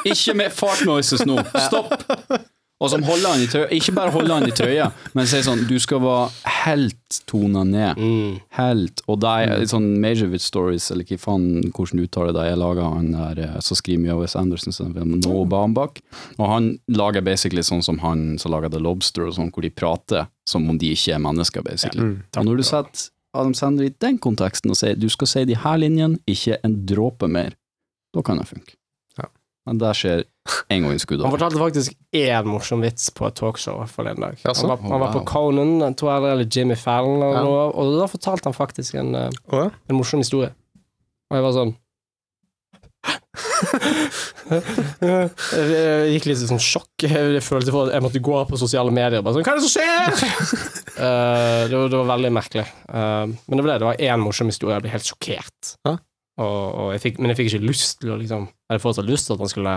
Ikke 0.05 0.35
med 0.37 0.53
fart 0.53 0.83
noises 0.85 1.23
nå! 1.25 1.39
Stopp! 1.67 1.95
Og 2.77 2.91
som 2.93 3.01
holder 3.01 3.31
han 3.33 3.41
i 3.41 3.47
trøya. 3.49 3.67
Ikke 3.73 3.93
bare 3.95 4.13
holder 4.13 4.35
han 4.37 4.51
i 4.51 4.53
trøya, 4.53 4.91
men 5.17 5.25
sier 5.29 5.41
sånn 5.45 5.63
Du 5.69 5.75
skal 5.81 6.01
være 6.03 6.51
helt 6.67 7.17
tona 7.29 7.63
ned. 7.65 7.97
Mm. 7.97 8.35
Helt. 8.57 9.01
Og 9.09 9.17
det 9.23 9.31
er 9.47 9.65
sånn 9.71 9.87
Majorwitz 10.03 10.45
Stories, 10.51 10.91
eller 10.93 11.07
hva 11.09 11.17
faen 11.23 11.71
hvordan 11.71 11.97
du 11.97 12.05
uttaler 12.05 12.35
det, 12.37 12.45
jeg 12.51 12.61
laga 12.61 12.91
han 12.93 13.09
der 13.15 13.43
så 13.57 13.71
som 13.71 13.81
skriver 13.81 14.03
mye 14.03 14.13
av 14.13 14.21
Wes 14.21 14.37
Anderson, 14.37 14.75
som 14.75 14.93
Noah 14.93 15.49
Baumbach. 15.49 16.01
Og 16.37 16.45
han 16.51 16.71
lager 16.93 17.25
basically 17.25 17.65
sånn 17.65 17.81
som 17.85 18.01
han 18.05 18.27
som 18.41 18.53
lager 18.53 18.73
The 18.73 18.81
Lobster, 18.83 19.25
og 19.25 19.37
sånn, 19.39 19.49
hvor 19.55 19.65
de 19.65 19.73
prater 19.73 20.29
som 20.47 20.69
om 20.69 20.77
de 20.77 20.93
ikke 20.93 21.17
er 21.17 21.23
mennesker, 21.23 21.65
basically. 21.65 22.13
og 22.37 22.45
når 22.45 22.61
du 22.61 22.67
setter 22.67 23.09
Adam 23.37 23.53
Sandler 23.57 23.89
i 23.89 23.95
den 24.01 24.17
konteksten 24.21 24.71
og 24.71 24.77
sier 24.79 24.97
du 24.97 25.09
skal 25.13 25.29
si 25.29 25.45
de 25.49 25.57
her 25.59 25.81
linjene, 25.81 26.21
ikke 26.29 26.59
en 26.65 26.77
dråpe 26.89 27.29
mer, 27.29 27.57
da 28.15 28.23
kan 28.25 28.39
det 28.39 28.47
funke. 28.49 28.77
Men 29.67 29.79
det 29.81 29.89
skjer 29.99 30.21
en 30.71 30.85
gang 30.85 30.93
i 30.95 30.99
skuddet. 31.01 31.25
Han 31.27 31.33
fortalte 31.35 31.59
faktisk 31.59 31.95
én 32.15 32.47
morsom 32.47 32.83
vits 32.85 33.09
på 33.11 33.27
et 33.27 33.35
talkshow 33.35 33.81
forleden 33.91 34.23
dag. 34.23 34.37
Ja, 34.45 34.53
Han 34.55 34.71
var, 34.71 34.77
han 34.93 35.01
var 35.03 35.11
på 35.17 35.25
Conan, 35.27 35.73
jeg 35.83 35.97
tror 35.99 36.13
jeg, 36.13 36.31
eller 36.31 36.47
Jimmy 36.55 36.77
Fallon, 36.79 37.19
og, 37.25 37.33
Ja. 37.35 37.65
og 37.67 37.97
da 37.99 38.07
fortalte 38.07 38.47
han 38.47 38.55
faktisk 38.55 38.95
en, 38.95 39.11
oh, 39.17 39.29
ja. 39.51 39.67
en 39.89 39.99
morsom 39.99 40.23
historie. 40.23 40.53
Og 41.27 41.35
jeg 41.35 41.43
var 41.43 41.53
sånn 41.57 41.75
Jeg 45.07 46.11
gikk 46.13 46.27
litt 46.29 46.41
i 46.41 46.47
sånn 46.49 46.61
sjokk. 46.61 47.05
Jeg 47.07 47.41
følte 47.45 47.73
for 47.73 47.87
at 47.87 47.93
jeg 47.95 48.03
måtte 48.05 48.21
gå 48.23 48.37
på 48.49 48.59
sosiale 48.59 48.91
medier. 48.93 49.19
og 49.19 49.25
Bare 49.27 49.35
sånn, 49.37 49.45
Hva 49.47 49.53
er 49.53 49.59
det 49.59 49.67
som 49.67 49.73
skjer?! 49.75 50.11
uh, 50.97 51.63
det, 51.69 51.75
var, 51.75 51.87
det 51.91 51.99
var 51.99 52.11
veldig 52.13 52.31
merkelig. 52.37 52.65
Uh, 52.87 53.25
men 53.35 53.53
det 53.53 53.63
var 53.63 53.71
det. 53.73 53.79
Det 53.83 53.89
var 53.89 54.03
én 54.11 54.23
morsom 54.23 54.51
historie. 54.51 54.75
Jeg 54.77 54.85
ble 54.85 54.93
helt 54.95 55.09
sjokkert. 55.11 55.59
Ja. 55.87 55.93
Og, 56.37 56.65
og 56.77 56.89
jeg 56.93 57.01
fikk, 57.01 57.19
men 57.21 57.31
jeg 57.33 57.39
fikk 57.39 57.53
ikke 57.53 57.65
lyst 57.71 58.01
til 58.01 58.11
å 58.13 58.17
liksom 58.19 58.43
Jeg 58.45 58.69
hadde 58.75 58.83
fortsatt 58.83 59.07
lyst 59.09 59.29
til 59.29 59.37
at 59.37 59.41
han 59.41 59.49
skulle 59.53 59.75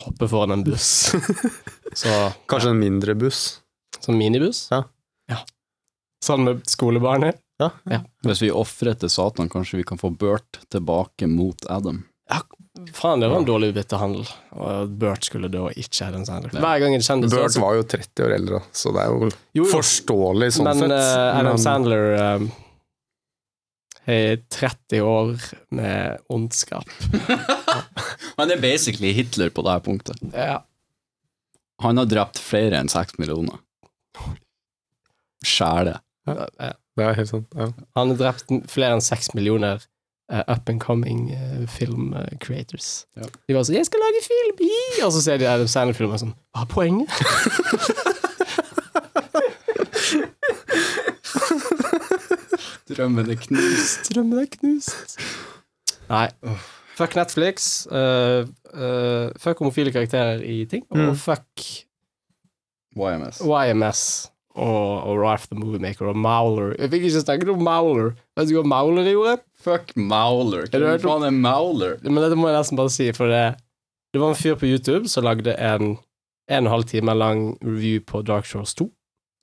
hoppe 0.00 0.28
foran 0.32 0.54
en 0.56 0.64
buss. 0.64 1.10
Så 2.00 2.14
Kanskje 2.48 2.72
en 2.72 2.80
mindre 2.80 3.16
buss. 3.20 3.60
Sånn 4.00 4.16
minibuss? 4.16 4.68
Ja. 4.72 4.84
ja. 5.28 5.42
Sånn 6.24 6.46
med 6.46 6.62
skolebarnet? 6.70 7.40
Hvis 8.24 8.40
vi 8.40 8.48
ofrer 8.54 8.96
til 8.96 9.10
Satan, 9.12 9.50
kanskje 9.52 9.82
vi 9.82 9.84
kan 9.88 10.00
få 10.00 10.08
Bert 10.16 10.62
tilbake 10.72 11.28
mot 11.28 11.66
Adam. 11.68 12.04
Ja, 12.30 12.40
Faen, 12.96 13.20
det 13.20 13.28
var 13.28 13.42
en 13.42 13.48
dårlig 13.48 13.72
byttehandel. 13.76 14.24
Og 14.56 14.92
Bert 15.02 15.26
skulle 15.28 15.50
da 15.52 15.66
ikke 15.74 16.06
Adam 16.06 16.24
Sandler. 16.24 16.54
Hver 16.54 16.80
gang 16.84 16.96
en 16.96 17.04
kjendis 17.04 17.34
Bert 17.34 17.58
var 17.60 17.76
jo 17.76 17.84
30 17.92 18.24
år 18.24 18.34
eldre, 18.38 18.62
så 18.72 18.94
det 18.96 19.02
er 19.04 19.12
jo 19.12 19.28
Jo, 19.28 19.34
jo. 19.60 19.68
forståelig 19.74 20.52
sånn 20.56 20.70
Men 20.70 20.82
sett. 20.86 20.94
Uh, 20.96 21.40
Adam 21.40 21.50
Men- 21.52 21.64
Sandler 21.66 22.06
eh, 22.14 22.22
har 22.22 22.46
30 24.06 25.02
år 25.04 25.42
med 25.76 26.18
ondskap. 26.32 26.88
Han 28.40 28.50
er 28.50 28.60
basically 28.60 29.12
Hitler 29.12 29.52
på 29.52 29.62
det 29.62 29.74
her 29.76 29.84
punktet. 29.84 30.22
Ja. 30.32 30.62
Han 31.80 32.00
har 32.00 32.08
drept 32.08 32.40
flere 32.40 32.80
enn 32.80 32.90
seks 32.92 33.16
millioner. 33.20 33.60
Sjæle. 35.46 35.98
Ja. 36.28 36.48
Det 36.96 37.06
er 37.06 37.16
helt 37.16 37.30
sant. 37.30 37.48
Ja. 37.56 37.70
Han 37.96 38.12
har 38.12 38.18
drept 38.20 38.52
flere 38.68 38.96
enn 38.96 39.04
seks 39.04 39.32
millioner 39.36 39.80
uh, 40.32 40.42
up 40.48 40.68
and 40.68 40.80
coming 40.80 41.30
uh, 41.32 41.66
film 41.68 42.12
uh, 42.12 42.26
creators. 42.40 43.06
Ja. 43.16 43.28
De 43.48 43.56
var 43.56 43.64
sånn 43.64 43.78
'Jeg 43.78 43.88
skal 43.88 44.04
lage 44.04 44.24
film!' 44.26 44.64
i!» 44.68 45.02
Og 45.06 45.12
så 45.14 45.24
ser 45.24 45.40
de 45.40 45.48
Adam 45.48 45.70
Sandler-filmer 45.70 46.20
sånn 46.20 46.34
'Hva 46.52 46.66
er 46.66 46.72
poenget?' 46.74 48.16
Drømmen 52.90 53.30
er 53.30 53.38
knust. 53.40 54.10
Drømmen 54.12 54.42
er 54.42 54.50
knust. 54.56 55.16
Nei. 56.10 56.26
Fuck 56.98 57.14
Netflix. 57.16 57.86
Uh, 57.90 58.44
uh, 58.74 59.30
fuck 59.40 59.58
homofile 59.62 59.92
karakterer 59.94 60.42
i 60.44 60.64
ting. 60.68 60.84
Og 60.90 60.98
Mm. 60.98 61.16
fuck 61.16 61.46
YMS. 62.96 63.40
YMS. 63.40 64.02
Og, 64.54 65.02
og 65.06 65.20
Ralph 65.22 65.46
the 65.46 65.54
Moviemaker 65.58 66.08
og 66.10 66.16
Mauler. 66.18 66.72
Jeg 66.78 66.90
fikk 66.90 67.04
ikke 67.06 67.20
snakket 67.22 67.48
om 67.52 67.62
Mauler. 67.62 68.10
Vet 68.36 68.48
du 68.50 68.56
hva 68.58 68.64
Mauler 68.66 69.06
gjorde? 69.06 69.36
Fuck 69.62 69.94
Mauler. 69.96 70.66
Hva 70.72 70.96
faen 71.00 71.26
er 71.28 71.30
Mauler? 71.36 71.98
Men 72.02 72.18
dette 72.24 72.36
må 72.38 72.50
jeg 72.50 72.58
nesten 72.58 72.76
bare 72.80 72.90
si, 72.92 73.10
for 73.16 73.30
det 73.30 73.44
Det 74.12 74.18
var 74.20 74.32
en 74.32 74.40
fyr 74.40 74.56
på 74.58 74.66
YouTube 74.66 75.06
som 75.08 75.22
lagde 75.24 75.54
en 75.54 75.96
en 76.50 76.66
og 76.66 76.66
en 76.66 76.66
halv 76.72 76.84
time 76.90 77.14
lang 77.14 77.56
review 77.62 78.00
på 78.02 78.24
Dark 78.26 78.44
Shores 78.44 78.74
2. 78.74 78.88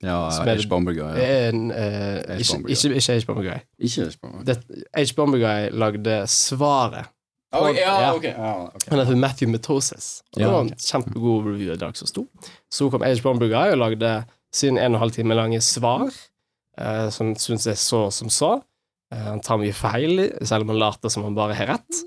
Ja, 0.02 0.30
H. 0.30 0.68
Bomber 0.70 0.92
Guy. 0.94 1.18
Ja. 1.18 1.48
En, 1.48 1.70
eh, 1.70 2.22
H. 2.28 2.38
ikke, 2.38 2.52
Bomber 2.54 2.70
ikke, 2.70 2.94
ikke 2.94 3.12
H. 3.20 3.26
Bomber 3.26 3.42
Guy. 3.42 3.60
Ikke 3.78 4.04
H. 4.06 4.18
Bomber 4.22 4.38
Guy. 4.38 4.44
Det- 4.44 4.84
H. 5.10 5.14
Bomber 5.16 5.38
Guy 5.38 5.70
lagde 5.78 6.26
svaret. 6.26 7.06
Ok, 7.52 7.76
ja, 7.76 8.00
Ja. 8.00 8.14
ok. 8.14 8.24
Ja, 8.24 8.52
okay. 8.66 8.90
Han 8.90 8.98
heter 8.98 9.16
Matthew 9.16 9.48
Metosis. 9.50 10.22
Og 10.34 10.40
det 10.42 10.46
var 10.52 10.60
en 10.60 10.74
kjempegod 10.76 11.46
review 11.46 11.72
i 11.72 11.76
Dag 11.80 11.96
som 11.96 12.06
sto. 12.06 12.26
Så 12.70 12.90
kom 12.90 13.02
Age 13.02 13.22
Bomber 13.22 13.48
Guy 13.48 13.72
og 13.72 13.78
lagde 13.78 14.24
sin 14.52 14.76
en 14.78 14.92
og 14.94 14.98
en 14.98 15.00
halv 15.00 15.12
time 15.16 15.34
lange 15.34 15.60
svar, 15.60 16.10
eh, 16.78 17.08
som 17.10 17.34
syns 17.34 17.64
jeg 17.66 17.76
så 17.76 18.10
som 18.12 18.28
så. 18.28 18.62
Eh, 19.10 19.18
han 19.18 19.40
tar 19.40 19.56
mye 19.58 19.72
feil, 19.72 20.30
selv 20.44 20.62
om 20.62 20.68
han 20.68 20.78
later 20.78 21.08
som 21.08 21.24
han 21.24 21.34
bare 21.34 21.54
har 21.54 21.66
rett. 21.66 22.02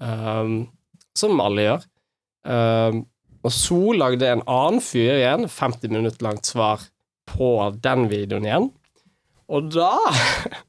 Um, 0.00 0.68
som 1.14 1.40
alle 1.40 1.60
gjør. 1.66 1.84
Um, 2.46 3.06
og 3.44 3.50
så 3.52 3.92
lagde 3.96 4.26
en 4.32 4.42
annen 4.46 4.80
fyr 4.80 5.18
igjen 5.18 5.48
50 5.48 5.88
minutter 5.90 6.22
langt 6.24 6.46
svar 6.46 6.80
på 7.36 7.52
den 7.84 8.08
videoen 8.10 8.48
igjen. 8.48 8.68
Og 9.48 9.70
da 9.72 9.94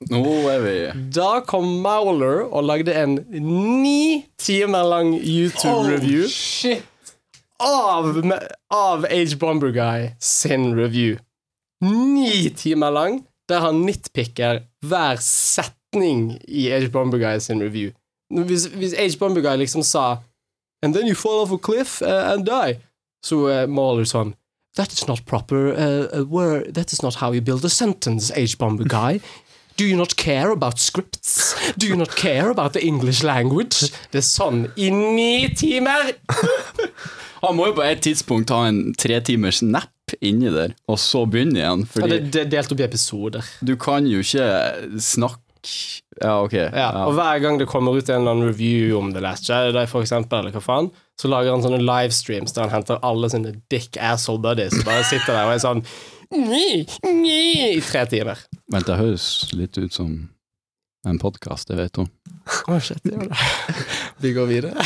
er 0.07 0.93
da 1.11 1.31
kom 1.43 1.81
Mauler 1.83 2.45
og 2.47 2.63
lagde 2.63 2.95
en 2.95 3.17
ni 3.29 4.23
timer 4.39 4.87
lang 4.87 5.11
YouTube-review 5.17 6.29
av, 7.59 8.21
av 8.71 9.03
Age 9.09 9.35
Bomber 9.39 9.73
Guy 9.75 10.13
sin 10.23 10.71
review. 10.79 11.17
Ni 11.83 12.49
timer 12.55 12.95
lang, 12.95 13.19
der 13.51 13.65
han 13.67 13.83
nitpicker 13.83 14.63
hver 14.87 15.19
setning 15.19 16.37
i 16.47 16.69
Age 16.71 16.91
Bomber 16.91 17.19
Guy 17.19 17.43
sin 17.43 17.59
review. 17.59 17.91
Hvis, 18.31 18.69
hvis 18.79 18.95
Age 18.95 19.19
Bomber 19.19 19.43
Guy 19.43 19.57
liksom 19.59 19.83
sa 19.83 20.17
And 20.81 20.95
then 20.95 21.07
you 21.07 21.15
fall 21.15 21.41
off 21.41 21.51
a 21.51 21.57
cliff 21.57 22.01
uh, 22.01 22.31
and 22.31 22.45
die, 22.45 22.79
så 23.25 23.41
er 23.51 23.65
Mauler 23.67 24.07
sånn 24.07 24.31
That 24.79 24.93
is 24.95 25.07
not 25.09 25.25
proper 25.27 25.73
uh, 25.75 26.23
word. 26.23 26.73
That 26.73 26.93
is 26.93 27.01
not 27.03 27.15
how 27.19 27.33
you 27.35 27.41
build 27.41 27.65
a 27.65 27.69
sentence, 27.69 28.31
Age 28.31 28.57
Bomber 28.57 28.85
Guy. 28.87 29.19
Do 29.75 29.83
you 29.85 29.97
not 29.97 30.15
care 30.15 30.51
about 30.51 30.79
scripts? 30.79 31.55
Do 31.77 31.85
you 31.87 31.97
not 31.97 32.15
care 32.15 32.49
about 32.49 32.71
the 32.73 32.81
English 32.85 33.19
language? 33.23 33.89
Det 34.11 34.21
er 34.21 34.25
sånn 34.27 34.61
i 34.79 34.87
ni 34.91 35.49
timer! 35.55 36.13
Han 37.43 37.55
må 37.55 37.69
jo 37.69 37.75
på 37.77 37.83
et 37.87 38.01
tidspunkt 38.03 38.51
ha 38.55 38.65
en 38.67 38.79
tre 38.99 39.19
timers 39.23 39.59
napp 39.63 40.15
inni 40.23 40.51
der, 40.51 40.73
og 40.91 40.99
så 40.99 41.25
begynne 41.29 41.59
igjen. 41.59 41.85
Ja, 41.99 42.09
det, 42.11 42.21
det 42.35 42.41
er 42.45 42.49
delt 42.55 42.71
opp 42.75 42.81
i 42.81 42.87
episoder. 42.87 43.51
du 43.63 43.75
kan 43.79 44.07
jo 44.07 44.23
ikke 44.23 44.47
snakke 45.03 45.43
Ja, 46.23 46.37
ok. 46.43 46.53
Ja, 46.55 46.89
Og 47.05 47.13
hver 47.19 47.39
gang 47.43 47.59
det 47.59 47.67
kommer 47.67 47.95
ut 47.95 48.07
en 48.09 48.21
eller 48.21 48.31
annen 48.31 48.47
review 48.47 48.95
om 48.99 49.11
The 49.15 49.23
Last 49.23 49.47
Jedi, 49.51 49.83
for 49.91 50.03
eksempel, 50.07 50.39
eller 50.39 50.55
hva 50.55 50.63
faen, 50.63 50.87
så 51.19 51.27
lager 51.27 51.51
han 51.51 51.63
sånne 51.65 51.81
livestreams 51.83 52.53
der 52.55 52.67
han 52.67 52.77
henter 52.77 52.99
alle 53.03 53.29
sine 53.31 53.51
dick 53.71 53.97
asshole 53.99 54.39
buddies 54.43 54.77
og 54.79 54.85
bare 54.87 55.03
sitter 55.07 55.35
der 55.35 55.49
og 55.49 55.55
er 55.57 55.63
sånn 55.63 55.81
nye, 56.31 56.85
nye, 57.09 57.71
i 57.75 57.81
tre 57.83 58.05
timer. 58.07 58.39
Vent, 58.71 58.87
det 58.87 58.99
høres 58.99 59.25
litt 59.57 59.75
ut 59.81 59.95
som 59.95 60.13
en 61.07 61.19
podkast, 61.19 61.67
det 61.71 61.79
vet 61.79 61.99
hun. 61.99 62.07
Å, 62.69 62.77
shit, 62.83 63.01
det 63.03 63.15
gjør 63.17 63.31
det. 63.31 63.39
Vi 64.23 64.33
går 64.35 64.47
videre. 64.49 64.85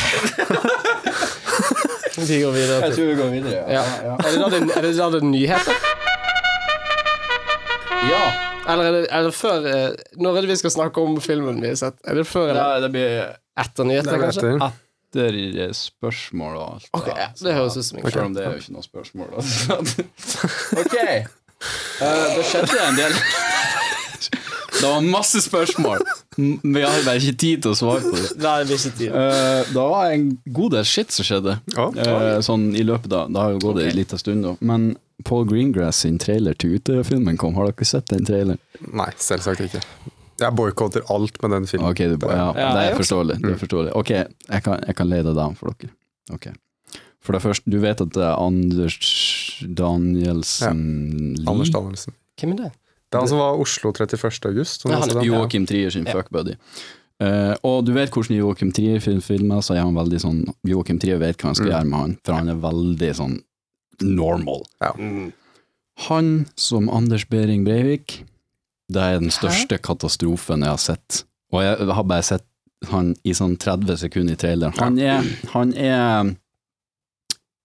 Vi 2.14 2.38
går 2.40 2.52
videre 2.54 2.90
til 2.94 3.08
vi 3.08 3.14
går 3.18 3.30
videre, 3.32 3.62
ja. 3.74 3.80
Det 4.22 4.36
da 4.38 4.46
er 4.46 4.84
det, 4.86 4.92
da 4.94 5.08
det 5.10 5.18
er 5.18 5.24
nyheter? 5.26 5.80
ja. 8.06 8.20
Eller 8.70 8.86
er 8.86 8.94
det, 8.94 9.00
er 9.10 9.26
det 9.26 9.32
før 9.36 9.66
eh, 9.68 9.90
Når 10.16 10.38
er 10.38 10.46
det 10.46 10.50
vi 10.54 10.56
skal 10.56 10.72
snakke 10.72 11.02
om 11.02 11.18
filmen 11.20 11.58
vi 11.60 11.68
har 11.72 11.76
sett? 11.76 11.98
Er 12.08 12.16
det 12.16 12.24
før 12.30 12.46
eller 12.52 12.60
Ja, 12.62 12.78
det 12.80 12.90
blir 12.94 13.18
etter 13.60 13.88
nyheter, 13.90 14.14
er 14.14 14.22
kanskje? 14.22 14.54
etter. 14.54 14.78
Etter 15.14 15.72
spørsmål 15.78 16.56
og 16.58 16.66
alt. 16.74 16.88
Okay, 16.92 17.14
ja, 17.18 17.30
det 17.40 17.54
høres 17.56 17.78
ut 17.78 17.86
som 17.86 17.98
en 17.98 18.10
Selv 18.10 18.26
om 18.26 18.36
det 18.36 18.44
er 18.44 18.56
jo 18.56 18.62
ikke 18.62 18.76
noe 18.76 18.86
spørsmål. 18.86 19.32
Altså. 19.38 19.78
ok. 20.82 20.96
Uh, 22.02 22.26
det 22.34 22.44
skjedde 22.50 22.80
en 22.84 22.98
del 22.98 23.14
Det 24.74 24.88
var 24.90 25.04
masse 25.06 25.40
spørsmål. 25.40 26.02
Vi 26.36 26.80
har 26.82 26.96
bare 27.06 27.20
ikke 27.22 27.38
tid 27.38 27.62
til 27.62 27.70
å 27.70 27.76
svare 27.78 28.02
på 28.02 28.16
det. 28.18 28.32
Nei, 28.42 28.56
det 28.66 28.76
ikke 28.80 28.96
tid. 28.98 29.14
Uh, 29.14 29.62
det 29.70 29.84
var 29.94 30.10
en 30.16 30.26
god 30.58 30.74
del 30.74 30.88
shit 30.90 31.14
som 31.14 31.28
skjedde. 31.28 31.54
Ja. 31.76 31.86
uh, 31.94 32.40
sånn 32.44 32.72
i 32.74 32.82
løpet 32.84 33.14
av 33.14 33.30
Det 33.32 33.40
har 33.40 33.54
jo 33.54 33.62
gått 33.62 33.80
en 33.84 33.96
liten 33.96 34.20
stund, 34.20 34.44
da. 34.44 34.56
Men 34.60 34.90
Paul 35.24 35.46
Greengrass 35.48 36.02
sin 36.02 36.18
trailer 36.18 36.58
til 36.58 36.76
Utøya-filmen 36.76 37.38
kom. 37.40 37.54
Har 37.56 37.70
dere 37.70 37.88
sett 37.88 38.10
den 38.10 38.26
traileren? 38.26 38.60
Nei, 38.90 39.08
selvsagt 39.22 39.62
ikke. 39.68 39.84
Jeg 40.40 40.54
boikotter 40.56 41.02
alt 41.10 41.36
med 41.42 41.50
den 41.50 41.66
filmen. 41.66 41.88
Okay, 41.90 42.08
du, 42.10 42.26
ja, 42.26 42.52
Ja, 42.56 42.68
det 42.74 42.92
er 42.92 42.96
forståelig. 42.98 43.36
Det 43.42 43.52
er 43.52 43.58
forståelig. 43.60 43.92
Ok, 43.94 44.10
jeg 44.10 44.62
kan, 44.64 44.80
jeg 44.86 44.96
kan 44.96 45.08
lede 45.08 45.34
deg 45.34 45.38
an 45.44 45.54
for 45.54 45.70
dere. 45.72 45.90
Okay. 46.32 46.52
For 47.24 47.32
det 47.32 47.42
første, 47.42 47.70
du 47.70 47.78
vet 47.80 48.00
at 48.00 48.10
det 48.12 48.22
er 48.22 48.34
Anders 48.36 48.98
Danielsen 49.64 50.82
ja. 51.38 51.50
Anders 51.50 51.70
Danielsen. 51.72 52.14
Hvem 52.40 52.52
er 52.52 52.56
det? 52.64 52.72
Det 53.08 53.18
er 53.18 53.22
han 53.22 53.28
som 53.30 53.38
var 53.38 53.60
Oslo 53.62 53.92
31. 53.92 54.46
august. 54.50 54.80
som 54.82 54.90
Ja. 54.90 55.22
Joakim 55.22 55.66
Trier 55.66 55.90
sin 55.90 56.04
Ja. 56.06 56.12
fuckbuddy. 56.12 56.56
Uh, 57.22 57.54
og 57.62 57.84
du 57.86 57.92
vet 57.92 58.10
hvordan 58.10 58.36
Joakim 58.36 58.72
Trier 58.72 58.98
fil- 59.00 59.20
filmer, 59.22 59.60
så 59.62 59.74
er 59.76 59.82
han 59.84 59.94
veldig 59.94 60.18
sånn 60.20 60.44
Joakim 60.66 60.98
Trier 60.98 61.18
vet 61.18 61.36
hva 61.38 61.44
han 61.46 61.54
skal 61.54 61.66
Mm. 61.68 61.72
gjøre 61.72 61.86
med 61.86 61.98
han, 62.00 62.18
for 62.24 62.32
han 62.34 62.48
er 62.48 62.54
veldig 62.56 63.14
sånn 63.14 63.40
normal. 64.02 64.64
Ja. 64.82 64.92
Han 66.08 66.46
som 66.56 66.88
Anders 66.90 67.24
Behring 67.28 67.64
Breivik, 67.64 68.24
det 68.92 69.00
er 69.00 69.20
den 69.22 69.32
største 69.32 69.78
katastrofen 69.80 70.64
jeg 70.64 70.74
har 70.74 70.82
sett. 70.82 71.22
Og 71.54 71.62
jeg 71.64 71.94
har 71.96 72.08
bare 72.08 72.26
sett 72.26 72.46
han 72.90 73.14
i 73.24 73.32
sånn 73.36 73.56
30 73.60 73.96
sekunder 74.02 74.36
i 74.36 74.40
traileren. 74.40 74.76
Han 74.76 74.98
er, 75.00 75.28
han 75.54 75.72
er 75.72 76.34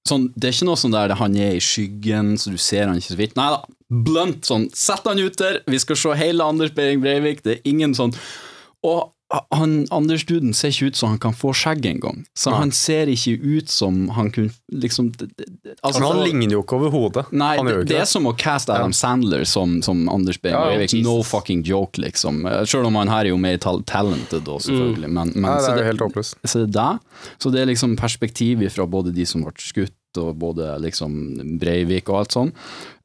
sånn, 0.08 0.30
Det 0.36 0.48
er 0.48 0.56
ikke 0.56 0.70
noe 0.70 0.80
sånn 0.80 0.96
der 0.96 1.16
han 1.20 1.36
er 1.38 1.58
i 1.58 1.64
skyggen, 1.64 2.38
så 2.40 2.54
du 2.54 2.58
ser 2.62 2.88
han 2.88 3.02
ikke 3.02 3.14
så 3.14 3.20
vidt. 3.20 3.36
Nei 3.40 3.50
da, 3.52 3.60
blunt 4.08 4.48
sånn. 4.48 4.70
Sett 4.76 5.08
han 5.10 5.20
ut 5.20 5.38
der, 5.42 5.62
vi 5.68 5.82
skal 5.82 6.00
se 6.00 6.16
hele 6.22 6.46
Anders 6.46 6.72
Behring 6.78 7.04
Breivik. 7.04 7.44
Det 7.46 7.58
er 7.58 7.70
ingen 7.70 7.96
sånn 7.98 8.16
Og 8.88 9.10
han, 9.30 9.74
Anders 9.94 10.26
Duden 10.26 10.56
ser 10.58 10.72
ikke 10.74 10.90
ut 10.90 10.98
som 10.98 11.12
han 11.12 11.20
kan 11.22 11.36
få 11.38 11.52
skjegg 11.54 11.86
engang. 11.86 12.24
Så 12.38 12.50
han 12.56 12.72
ser 12.74 13.12
ikke 13.14 13.36
ut 13.38 13.70
som 13.70 14.08
han 14.16 14.32
kunne 14.34 14.50
liksom 14.74 15.12
altså, 15.14 16.00
Men 16.00 16.08
han 16.08 16.22
ligner 16.24 16.56
jo 16.56 16.64
ikke 16.64 16.80
overhodet. 16.80 17.28
Nei, 17.38 17.52
det, 17.68 17.76
det 17.92 18.00
er 18.02 18.10
som 18.10 18.26
å 18.26 18.34
caste 18.34 18.74
Adam 18.74 18.96
Sandler 18.96 19.46
som, 19.50 19.80
som 19.86 20.08
Anders 20.10 20.42
Behn 20.42 20.58
Ja. 20.58 20.88
No 21.06 21.20
fucking 21.22 21.62
joke, 21.68 22.02
liksom. 22.02 22.42
Selv 22.66 22.90
om 22.90 22.98
han 22.98 23.12
her 23.12 23.28
er 23.28 23.34
jo 23.34 23.38
mer 23.42 23.60
tal 23.62 23.84
talented, 23.86 24.48
da, 24.48 24.58
selvfølgelig. 24.66 25.12
Men, 25.14 25.36
men, 25.36 25.46
Nei, 25.46 25.60
det 25.62 25.76
er 25.76 25.84
jo 25.84 25.88
helt 25.92 26.06
håpløst. 26.08 26.40
så. 26.50 26.66
Så 27.38 27.54
det 27.54 27.62
er 27.62 27.70
liksom 27.70 27.96
perspektiv 28.00 28.66
fra 28.74 28.90
både 28.90 29.14
de 29.14 29.30
som 29.30 29.46
ble 29.46 29.54
skutt, 29.62 29.94
og 30.18 30.34
både 30.42 30.72
liksom 30.82 31.14
Breivik 31.62 32.10
og 32.10 32.24
alt 32.24 32.34
sånn. 32.34 32.52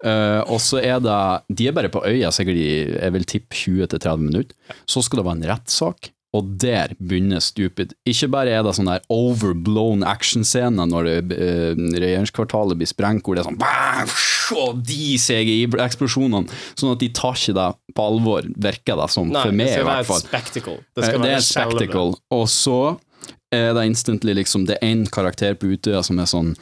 Uh, 0.05 0.41
og 0.49 0.57
så 0.61 0.81
er 0.81 1.03
det 1.05 1.19
De 1.53 1.69
er 1.69 1.77
bare 1.77 1.91
på 1.93 2.01
øya 2.05 2.31
sikkert 2.33 2.61
i 2.61 2.71
jeg 2.89 3.15
vil 3.15 3.29
tippe 3.29 3.61
20-30 3.61 4.25
minutter. 4.25 4.57
Så 4.89 5.05
skal 5.05 5.21
det 5.21 5.27
være 5.29 5.41
en 5.43 5.49
rettssak. 5.53 6.14
Og 6.35 6.48
der 6.59 6.97
begynner 6.98 7.43
stupid. 7.44 7.93
Ikke 8.11 8.27
bare 8.32 8.51
er 8.56 8.65
det 8.66 8.74
sånn 8.74 8.90
der 8.90 9.05
overblown 9.12 10.02
actionscene 10.02 10.86
når 10.90 11.06
det, 11.06 11.39
eh, 11.39 11.78
regjeringskvartalet 12.02 12.81
blir 12.81 12.90
sprengt, 12.90 13.23
hvor 13.23 13.39
det 13.39 13.44
er 13.44 13.51
sånn 13.52 13.61
bang, 13.61 14.11
og 14.59 14.82
de 14.85 15.15
CGI-eksplosjonene, 15.20 16.51
sånn 16.74 16.93
at 16.93 17.02
de 17.05 17.09
tar 17.15 17.39
ikke 17.39 17.55
det 17.55 17.69
på 17.94 18.06
alvor, 18.11 18.48
virker 18.66 18.98
det 18.98 19.11
som, 19.15 19.31
Nei, 19.31 19.43
for 19.47 19.52
meg 19.52 19.74
i 19.78 19.82
hvert 19.86 20.09
fall. 20.11 20.23
spectacle. 20.27 20.78
Det 20.94 21.02
Det, 21.02 21.05
skal 21.05 21.20
det 21.23 21.31
er 21.31 21.36
et 21.36 21.51
spectacle. 21.51 22.15
Og 22.35 22.47
så 22.51 22.78
er 23.55 23.73
det 23.77 23.86
instantly 23.86 24.35
liksom 24.35 24.66
Det 24.66 24.78
er 24.81 24.89
én 24.90 25.05
karakter 25.09 25.55
på 25.55 25.70
Utøya 25.77 26.02
som 26.05 26.19
er 26.19 26.27
sånn 26.27 26.56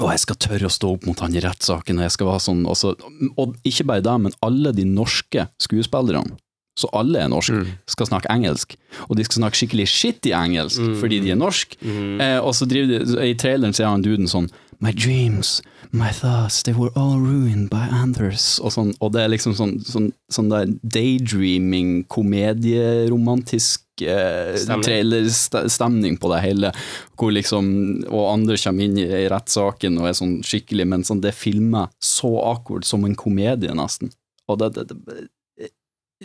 og 0.00 0.08
jeg 0.08 0.22
skal 0.22 0.36
tørre 0.40 0.68
å 0.68 0.72
stå 0.72 0.94
opp 0.94 1.04
mot 1.04 1.20
han 1.20 1.34
i 1.36 1.40
rettssaken, 1.44 1.98
og 1.98 2.06
jeg 2.06 2.14
skal 2.14 2.26
være 2.30 2.40
sånn 2.40 2.62
og, 2.64 2.76
så, 2.80 2.94
og 3.36 3.56
ikke 3.68 3.84
bare 3.90 4.00
det, 4.00 4.14
men 4.24 4.32
alle 4.40 4.72
de 4.72 4.86
norske 4.88 5.44
skuespillerne, 5.60 6.38
så 6.78 6.88
alle 6.96 7.20
er 7.20 7.28
norske, 7.28 7.66
skal 7.90 8.08
snakke 8.08 8.30
engelsk. 8.32 8.76
Og 9.10 9.16
de 9.18 9.24
skal 9.26 9.42
snakke 9.42 9.58
skikkelig 9.60 9.88
shitty 9.92 10.32
engelsk 10.32 10.80
fordi 11.00 11.20
de 11.20 11.34
er 11.34 11.40
norske. 11.40 11.76
Eh, 11.84 12.38
og 12.40 12.54
så 12.56 12.64
driver 12.68 13.04
de 13.04 13.26
I 13.28 13.34
traileren 13.36 13.76
så 13.76 13.84
er 13.84 13.92
han 13.92 14.04
duden 14.06 14.30
sånn 14.30 14.48
My 14.82 14.90
dreams, 14.90 15.60
my 15.92 16.08
thoughts, 16.10 16.64
they 16.64 16.72
were 16.74 16.90
all 16.96 17.20
ruined 17.20 17.68
by 17.70 17.86
Anders. 17.94 18.58
Og, 18.58 18.72
sånn, 18.74 18.88
og 18.98 19.12
det 19.14 19.20
er 19.22 19.28
liksom 19.30 19.54
sånn, 19.54 19.76
sånn, 19.86 20.08
sånn 20.26 20.48
der 20.50 20.72
daydreaming, 20.82 22.00
komedieromantisk 22.10 23.84
eh, 24.02 24.56
Stemning. 24.58 24.82
trailerstemning 24.88 26.18
på 26.18 26.32
det 26.32 26.40
hele. 26.42 26.72
Hvor 27.14 27.30
liksom 27.30 27.68
Og 28.10 28.24
Anders 28.32 28.66
kommer 28.66 28.88
inn 28.88 28.98
i, 28.98 29.06
i 29.06 29.28
rettssaken 29.30 30.00
og 30.00 30.08
er 30.10 30.18
sånn 30.18 30.34
skikkelig, 30.42 30.88
men 30.88 31.06
sånn, 31.06 31.22
det 31.22 31.34
filmer 31.36 31.92
så 32.02 32.32
awkward 32.42 32.88
som 32.88 33.06
en 33.06 33.14
komedie, 33.14 33.70
nesten. 33.78 34.10
Og 34.50 34.58
det, 34.58 34.72
det, 34.80 34.88
det 35.06 35.28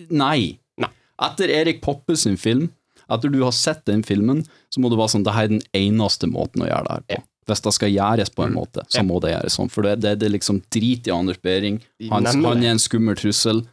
Nei. 0.09 0.57
Nei. 0.81 0.91
Etter 1.27 1.53
Erik 1.53 1.81
Poppe 1.85 2.17
sin 2.19 2.37
film, 2.39 2.69
etter 3.07 3.31
du 3.31 3.39
har 3.43 3.55
sett 3.55 3.85
den 3.89 4.03
filmen, 4.05 4.43
så 4.69 4.83
må 4.83 4.91
det 4.91 4.99
være 4.99 5.15
sånn 5.15 5.25
det 5.25 5.35
her 5.35 5.47
er 5.47 5.55
den 5.55 5.65
eneste 5.77 6.29
måten 6.29 6.65
å 6.65 6.69
gjøre 6.69 6.87
det 6.87 6.95
her 6.97 7.07
på. 7.07 7.23
Hvis 7.47 7.63
det 7.63 7.71
skal 7.77 7.93
gjøres 7.93 8.33
på 8.35 8.43
en 8.43 8.57
måte, 8.57 8.83
så 8.91 9.05
må 9.07 9.21
det 9.23 9.31
gjøres 9.31 9.55
sånn. 9.55 9.69
For 9.71 9.87
det, 9.87 10.01
det, 10.03 10.17
det 10.19 10.33
liksom 10.33 10.59
drit 10.73 11.07
i 11.07 11.13
Anders 11.15 11.39
Behring. 11.39 11.79
Han, 12.11 12.27
han 12.27 12.65
er 12.65 12.73
en 12.73 12.81
skummel 12.83 13.15
trussel. 13.15 13.63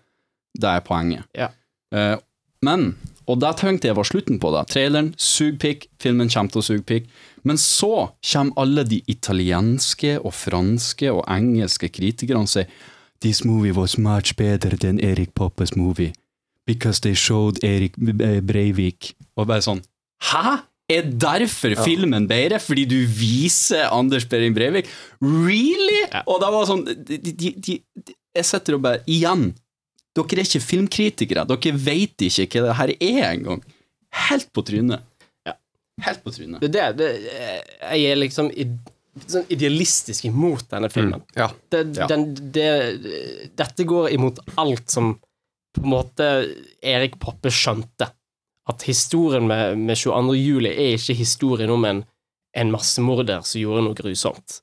Det 0.54 0.70
er 0.70 0.84
poenget. 0.86 1.26
Ja. 1.34 1.48
Uh, 1.90 2.14
men, 2.62 2.92
og 3.26 3.40
det 3.42 3.50
tenkte 3.58 3.90
jeg 3.90 3.98
var 3.98 4.06
slutten 4.06 4.38
på 4.38 4.52
det. 4.54 4.62
Traileren, 4.70 5.10
suger 5.18 5.58
pikk, 5.64 5.88
filmen 6.02 6.30
kommer 6.30 6.54
til 6.54 6.62
å 6.62 6.66
suge 6.68 6.86
pikk. 6.86 7.10
Men 7.44 7.58
så 7.60 8.14
kommer 8.24 8.62
alle 8.62 8.86
de 8.88 9.02
italienske 9.10 10.16
og 10.22 10.32
franske 10.38 11.10
og 11.12 11.24
engelske 11.30 11.90
kritikerne 11.92 12.46
og 12.46 12.52
sier 12.54 12.70
This 13.24 13.40
movie 13.44 13.72
was 13.72 13.96
much 13.96 14.36
better 14.36 14.76
than 14.76 15.00
Erik 15.00 15.34
Poppes 15.34 15.74
movie. 15.74 16.12
Because 16.66 17.00
they 17.00 17.14
showed 17.14 17.64
Erik 17.64 17.96
Breivik. 17.96 19.14
Og 19.36 19.48
bare 19.48 19.64
sånn 19.64 19.80
Hæ?! 20.28 20.60
Er 20.92 21.06
derfor 21.08 21.72
filmen 21.80 22.26
bedre? 22.28 22.58
Fordi 22.60 22.84
du 22.84 22.98
viser 23.08 23.88
Anders 23.88 24.26
Behring 24.28 24.52
Breivik? 24.56 24.90
Really?! 25.24 26.02
Og 26.28 26.42
da 26.42 26.50
var 26.52 26.68
sånn 26.68 26.84
de, 26.84 27.16
de, 27.16 27.54
de, 27.56 27.78
Jeg 28.36 28.48
sitter 28.50 28.76
og 28.76 28.84
bare 28.84 29.00
Igjen! 29.08 29.54
Dere 30.14 30.42
er 30.42 30.44
ikke 30.44 30.62
filmkritikere. 30.62 31.46
Dere 31.48 31.72
vet 31.80 32.28
ikke 32.28 32.60
hva 32.60 32.68
det 32.68 32.76
her 32.82 32.92
er 33.00 33.24
engang. 33.32 33.64
Helt 34.28 34.52
på 34.54 34.62
trynet. 34.68 35.02
Ja. 35.48 35.56
Helt 36.04 36.20
på 36.22 36.36
trynet. 36.36 36.60
Det 36.60 36.70
det, 36.76 36.84
det 37.00 37.08
Jeg 37.16 38.12
er 38.12 38.20
liksom 38.20 38.52
sånn 39.26 39.46
idealistisk 39.52 40.24
imot 40.28 40.66
denne 40.72 40.88
filmen. 40.90 41.22
Ja. 41.36 41.50
Det, 41.70 41.84
Ja. 41.98 42.06
den, 42.10 42.34
det, 42.54 42.68
dette 43.56 43.84
går 43.86 44.10
imot 44.16 44.40
alt 44.56 44.90
som 44.90 45.14
på 45.74 45.82
en 45.82 45.90
måte 45.90 46.26
Erik 46.82 47.18
Poppe 47.22 47.50
skjønte. 47.50 48.10
At 48.70 48.82
historien 48.88 49.46
med, 49.46 49.76
med 49.78 49.96
22. 50.00 50.34
juli 50.38 50.70
er 50.72 50.94
ikke 50.96 51.16
historien 51.18 51.70
om 51.70 51.84
en, 51.84 52.04
en 52.56 52.70
massemorder 52.72 53.42
som 53.44 53.60
gjorde 53.60 53.82
noe 53.84 53.94
grusomt. 53.98 54.60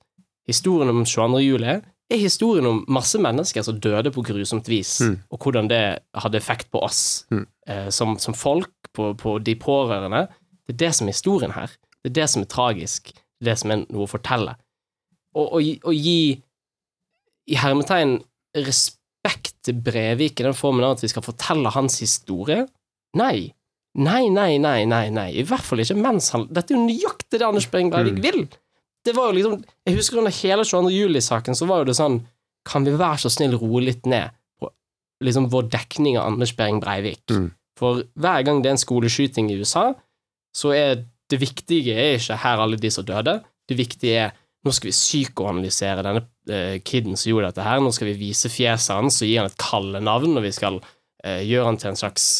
Historien 0.50 0.90
om 0.90 1.04
22. 1.06 1.42
juli 1.44 1.68
er 2.12 2.18
historien 2.20 2.66
om 2.68 2.80
masse 2.92 3.20
mennesker 3.22 3.64
som 3.64 3.78
døde 3.80 4.12
på 4.12 4.24
grusomt 4.26 4.68
vis, 4.68 4.98
og 5.32 5.38
hvordan 5.46 5.70
det 5.72 5.84
hadde 6.18 6.38
effekt 6.40 6.72
på 6.74 6.82
oss 6.84 7.26
eh, 7.32 7.88
som, 7.94 8.18
som 8.20 8.34
folk, 8.36 8.72
på, 8.92 9.14
på 9.16 9.38
de 9.40 9.54
pårørende. 9.56 10.26
Det 10.68 10.74
er 10.74 10.80
det 10.88 10.96
som 10.98 11.08
er 11.08 11.14
historien 11.16 11.54
her. 11.56 11.72
Det 12.04 12.10
er 12.12 12.18
det 12.18 12.30
som 12.34 12.42
er 12.42 12.50
tragisk. 12.52 13.14
Det 13.42 13.56
som 13.58 13.72
er 13.74 13.84
noe 13.90 14.06
å 14.06 14.10
fortelle. 14.12 14.56
Og 15.36 15.54
å 15.58 15.62
gi- 15.64 15.80
å 15.88 15.94
gi 15.96 16.42
i 17.52 17.56
hermetegn 17.58 18.20
respekt 18.56 19.56
til 19.66 19.80
Brevik 19.82 20.40
i 20.42 20.46
den 20.46 20.54
formen 20.58 20.84
av 20.86 20.98
at 20.98 21.04
vi 21.06 21.10
skal 21.12 21.24
fortelle 21.26 21.72
hans 21.74 22.00
historie? 22.04 22.66
Nei. 23.18 23.52
Nei, 24.00 24.30
nei, 24.32 24.58
nei, 24.62 24.86
nei, 24.88 25.10
nei. 25.12 25.30
I 25.36 25.44
hvert 25.44 25.66
fall 25.68 25.82
ikke 25.84 25.98
mens 26.00 26.30
han 26.32 26.46
Dette 26.48 26.72
er 26.72 26.78
jo 26.78 26.86
nøyaktig 26.86 27.40
det 27.42 27.48
Anders 27.48 27.68
Behring 27.72 27.90
Breivik 27.92 28.22
vil! 28.24 28.46
Det 29.04 29.16
var 29.18 29.32
jo 29.32 29.36
liksom 29.40 29.56
Jeg 29.90 29.98
husker 29.98 30.22
under 30.22 30.32
hele 30.32 30.64
22. 30.64 30.92
juli-saken, 30.96 31.58
så 31.58 31.68
var 31.68 31.82
jo 31.82 31.90
det 31.90 31.98
sånn 31.98 32.22
Kan 32.70 32.86
vi 32.88 32.94
være 32.96 33.20
så 33.26 33.32
snill 33.34 33.58
roe 33.60 33.82
litt 33.84 34.06
ned 34.08 34.32
på 34.62 34.70
liksom 35.26 35.50
vår 35.52 35.68
dekning 35.74 36.16
av 36.22 36.30
Anders 36.32 36.54
Behring 36.56 36.80
Breivik? 36.80 37.24
Mm. 37.34 37.50
For 37.80 38.04
hver 38.16 38.46
gang 38.48 38.62
det 38.62 38.70
er 38.70 38.76
en 38.78 38.84
skoleskyting 38.86 39.50
i 39.52 39.58
USA, 39.60 39.90
så 40.56 40.72
er 40.76 41.04
det 41.32 41.40
viktige 41.42 41.96
er 41.96 42.18
ikke 42.20 42.40
her 42.44 42.62
alle 42.64 42.80
de 42.80 42.92
som 42.94 43.08
døde. 43.08 43.40
Det 43.70 43.78
viktige 43.80 44.28
er 44.28 44.38
nå 44.62 44.74
skal 44.76 44.92
vi 44.92 44.94
psykoanalysere 44.94 46.04
denne 46.06 46.22
uh, 46.52 46.78
kiden 46.86 47.18
som 47.18 47.32
gjorde 47.32 47.50
dette 47.50 47.66
her. 47.66 47.82
Nå 47.82 47.90
skal 47.96 48.12
vi 48.12 48.20
vise 48.20 48.52
fjeset 48.52 48.94
hans 48.94 49.22
og 49.24 49.30
gi 49.30 49.38
han 49.40 49.50
et 49.50 49.58
kallenavn, 49.62 50.38
og 50.38 50.46
vi 50.46 50.54
skal 50.54 50.78
uh, 50.78 51.42
gjøre 51.42 51.68
han 51.72 51.82
til 51.82 51.94
en 51.94 52.02
slags 52.06 52.32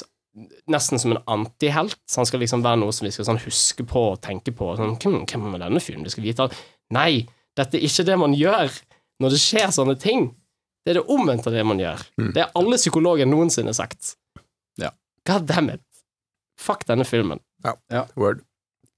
Nesten 0.72 0.96
som 0.96 1.12
en 1.12 1.18
antihelt. 1.28 1.98
Så 2.08 2.22
han 2.22 2.28
skal 2.30 2.40
liksom 2.40 2.62
være 2.64 2.80
noe 2.80 2.94
som 2.96 3.04
vi 3.04 3.10
skal 3.12 3.26
sånn 3.28 3.42
huske 3.44 3.84
på 3.84 4.04
og 4.14 4.22
tenke 4.24 4.54
på. 4.56 4.70
Sånn, 4.80 4.94
hvem, 5.02 5.26
hvem 5.28 5.58
er 5.58 5.64
denne 5.66 5.82
fyren? 5.84 6.06
Du 6.08 6.14
skal 6.14 6.24
vite 6.24 6.46
alt. 6.46 6.56
Nei, 6.96 7.26
dette 7.60 7.76
er 7.76 7.84
ikke 7.84 8.06
det 8.08 8.16
man 8.22 8.38
gjør 8.40 8.72
når 9.20 9.36
det 9.36 9.42
skjer 9.44 9.74
sånne 9.76 9.98
ting. 10.00 10.30
Det 10.86 10.94
er 10.94 11.02
det 11.02 11.04
omvendte 11.12 11.52
av 11.52 11.58
det 11.58 11.66
man 11.68 11.84
gjør. 11.84 12.06
Det 12.32 12.46
er 12.46 12.56
alle 12.62 12.80
psykologer 12.80 13.28
noensinne 13.28 13.74
sagt. 13.76 14.14
Ja. 14.80 14.94
God 15.28 15.52
damn 15.52 15.74
it. 15.76 15.84
Fuck 16.62 16.88
denne 16.88 17.04
filmen. 17.04 17.44
Ja, 17.92 18.06
Word. 18.16 18.46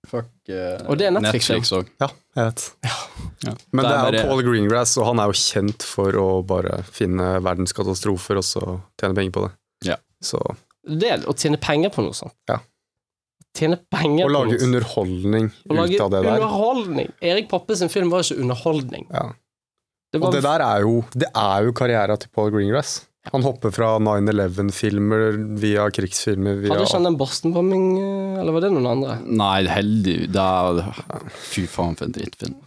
Fuck 0.10 0.28
uh, 0.52 0.84
Og 0.92 0.98
det 1.00 1.08
er 1.08 1.14
Netflix, 1.16 1.72
òg. 1.72 1.88
Ja, 2.02 2.10
jeg 2.36 2.50
vet. 2.50 2.64
Ja. 2.84 3.54
Men 3.72 3.86
Det 3.86 3.88
det 3.88 3.94
er 3.94 3.94
er 3.94 4.04
jo 4.04 4.12
bare- 4.12 4.28
Paul 4.28 4.44
Greengrass, 4.44 4.98
og 5.00 5.06
han 5.08 5.20
er 5.24 5.32
jo 5.32 5.38
kjent 5.40 5.84
for 5.88 6.12
å 6.20 6.28
bare 6.46 6.82
finne 6.84 7.30
verdenskatastrofer 7.46 8.38
og 8.42 8.44
så 8.48 8.64
tjene 9.00 9.16
penger 9.16 9.32
på 9.38 9.46
det. 9.48 9.52
Ja. 9.94 9.96
Så 10.24 10.40
Det 10.84 11.10
er 11.12 11.24
å 11.28 11.34
tjene 11.40 11.60
penger 11.62 11.90
på 11.96 12.04
noe 12.04 12.14
sånt. 12.18 12.36
Ja. 12.52 12.60
Tjene 13.56 13.78
penger 13.94 14.26
og 14.26 14.30
på 14.30 14.34
lage 14.34 14.50
noe 14.52 14.58
sånt. 14.60 14.68
underholdning 14.68 15.52
Og 15.70 15.76
lage 15.78 15.96
ut 15.96 16.02
av 16.02 16.12
det 16.12 16.24
der. 16.24 16.36
underholdning. 16.36 17.12
Erik 17.22 17.50
Poppe 17.50 17.76
sin 17.78 17.90
film 17.90 18.10
var 18.10 18.24
jo 18.24 18.34
ikke 18.34 18.42
underholdning. 18.44 19.08
Ja. 19.14 19.26
Det 20.12 20.22
Og 20.22 20.32
det 20.34 20.44
der 20.44 20.60
er 20.62 20.82
jo, 20.82 21.04
det 21.14 21.30
er 21.34 21.64
jo 21.66 21.72
karriera 21.72 22.18
til 22.20 22.30
Paul 22.34 22.52
Greengrass. 22.52 23.06
Han 23.32 23.44
hopper 23.45 23.72
fra 23.72 23.94
9-11-filmer 24.04 25.38
via 25.62 25.86
krigsfilmer 25.95 26.58
via 26.60 26.74
Hadde 26.74 26.84
ikke 26.84 26.98
han 27.00 27.08
den 27.08 27.16
Boston-bombing, 27.22 27.86
eh, 28.02 28.40
eller 28.41 28.52
var 28.58 28.66
det 28.66 28.72
noen 28.76 28.90
andre? 28.91 29.14
Nei, 29.24 29.62
heldig 29.72 30.16
det 30.36 30.44
er, 30.44 30.82
Fy 31.40 31.64
faen, 31.72 31.95
for 31.95 32.10
en 32.10 32.16
drittfilm. 32.18 32.58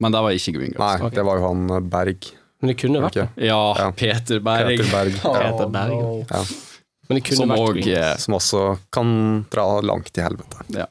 Men 0.00 0.14
det 0.16 0.22
var 0.24 0.32
ikke 0.38 0.54
Green 0.56 0.72
Grass. 0.72 1.02
Nei, 1.04 1.10
det 1.18 1.24
var 1.28 1.36
jo 1.42 1.50
han 1.50 1.66
eh, 1.76 1.82
Berg. 1.92 2.30
Men 2.60 2.72
det 2.72 2.76
kunne 2.80 3.02
vært 3.04 3.18
det. 3.20 3.26
Ja, 3.44 3.60
Ja. 3.76 3.90
Peter 3.96 4.40
Berg. 4.44 4.72
Peter 4.80 4.90
Berg. 4.94 5.20
Ja. 5.24 5.34
Peter 5.36 5.68
Berg. 5.76 6.24
Ja. 6.32 6.42
Men 7.10 7.18
det 7.18 7.24
kunne 7.26 7.40
Som 7.42 7.52
vært 7.52 7.66
òg 7.68 7.78
Green. 7.82 8.18
Som 8.24 8.38
også 8.40 8.64
kan 8.96 9.12
dra 9.52 9.66
langt 9.84 10.10
til 10.16 10.24
helvete. 10.24 10.86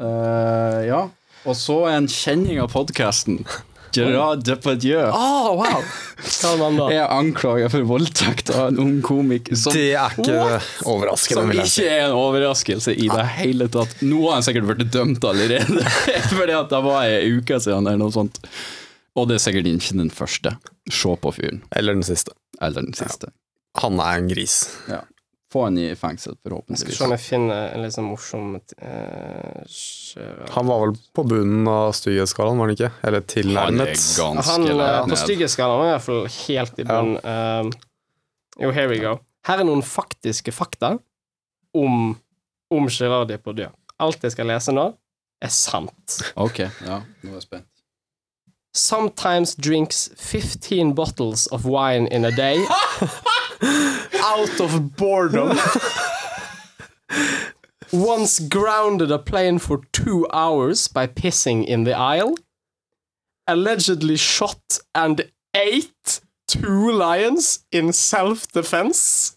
Eh, 0.00 0.80
Ja. 0.88 1.04
Og 1.46 1.54
så 1.54 1.76
en 1.92 2.08
kjenning 2.10 2.58
av 2.64 2.72
podkasten. 2.72 3.44
Gerard 3.94 4.42
Depardieu 4.44 5.04
Oh, 5.12 5.52
wow! 5.58 5.82
Hva 6.16 6.50
er 6.52 6.62
han 6.64 6.78
da? 6.80 6.86
er 6.92 7.12
anklaget 7.12 7.70
for 7.74 7.86
voldtekt 7.88 8.50
av 8.54 8.70
en 8.72 8.80
ung 8.82 8.96
komiker 9.04 9.56
som, 9.58 9.72
Det 9.76 9.92
er 9.94 10.16
ikke 10.16 10.60
overraskende, 10.88 11.44
som 11.44 11.52
ikke 11.54 11.86
er 11.90 12.06
en 12.08 12.16
overraskelse 12.16 12.94
i 12.96 13.08
det 13.12 13.26
hele 13.36 13.68
tatt. 13.72 13.94
Nå 14.02 14.22
har 14.26 14.38
han 14.38 14.46
sikkert 14.46 14.68
blitt 14.72 14.92
dømt 14.94 15.24
allerede, 15.28 15.84
fordi 16.38 16.56
at 16.56 16.72
det 16.72 16.82
var 16.88 17.04
ei 17.06 17.32
uke 17.38 17.60
siden 17.62 17.86
eller 17.86 18.00
noe 18.06 18.14
sånt. 18.14 18.40
Og 19.16 19.28
det 19.30 19.38
er 19.38 19.44
sikkert 19.46 19.68
ikke 19.70 19.96
den 19.96 20.10
første. 20.12 20.56
Se 20.92 21.14
på 21.22 21.32
fyren. 21.32 21.62
Eller 21.76 21.96
den 21.96 22.04
siste. 22.04 22.34
Eller 22.60 22.84
den 22.84 22.96
siste. 22.96 23.30
Han 23.80 24.00
er 24.00 24.20
en 24.20 24.28
gris. 24.28 24.58
Ja. 24.90 25.02
Få 25.56 25.62
han 25.64 25.78
i 25.78 25.94
fengsel, 25.96 26.34
Skal 26.76 26.92
se 26.92 27.04
om 27.06 27.12
jeg 27.14 27.20
finner 27.22 27.70
en 27.72 27.80
litt 27.80 27.94
sånn 27.94 28.04
morsom 28.10 28.58
eh, 28.60 29.76
Han 30.52 30.66
var 30.68 30.82
vel 30.82 30.92
på 31.16 31.22
bunnen 31.24 31.70
av 31.70 31.94
styggeskalaen, 31.96 32.58
var 32.60 32.68
han 32.68 32.74
ikke? 32.74 32.90
Eller 33.08 33.22
Han 33.62 33.80
er 33.80 33.94
Han 34.50 34.66
eh, 34.68 34.98
på 35.08 35.16
styggeskalaen 35.16 35.80
var 35.80 35.88
i 35.88 35.94
hvert 35.94 36.04
fall 36.04 36.28
helt 36.34 36.82
i 36.82 36.84
bunnen. 36.90 37.16
Uh, 37.24 37.64
jo, 38.66 38.68
here 38.68 38.90
we 38.92 38.98
go. 39.00 39.14
Her 39.48 39.62
er 39.62 39.68
noen 39.70 39.80
faktiske 39.80 40.52
fakta 40.52 40.98
om, 41.72 42.12
om 42.68 42.90
Gerard 42.92 43.32
Depardieu. 43.32 43.72
Alt 43.96 44.28
jeg 44.28 44.36
skal 44.36 44.52
lese 44.52 44.76
nå, 44.76 44.90
er 45.40 45.54
sant. 45.56 46.18
Ok, 46.36 46.66
ja, 46.84 47.00
nå 47.00 47.32
er 47.32 47.38
jeg 47.38 47.46
spent. 47.48 47.70
Sometimes 48.76 49.56
drinks 49.56 50.10
15 50.20 50.92
bottles 50.92 51.46
of 51.48 51.64
wine 51.64 52.12
in 52.12 52.28
a 52.28 52.34
day. 52.36 52.60
out 53.62 54.60
of 54.60 54.96
boredom. 54.96 55.58
Once 57.92 58.40
grounded 58.40 59.10
a 59.10 59.18
plane 59.18 59.58
for 59.58 59.80
two 59.92 60.26
hours 60.32 60.88
by 60.88 61.06
pissing 61.06 61.64
in 61.64 61.84
the 61.84 61.96
aisle. 61.96 62.36
Allegedly 63.46 64.16
shot 64.16 64.80
and 64.94 65.30
ate 65.54 66.20
two 66.48 66.90
lions 66.92 67.64
in 67.72 67.92
self-defense. 67.92 69.36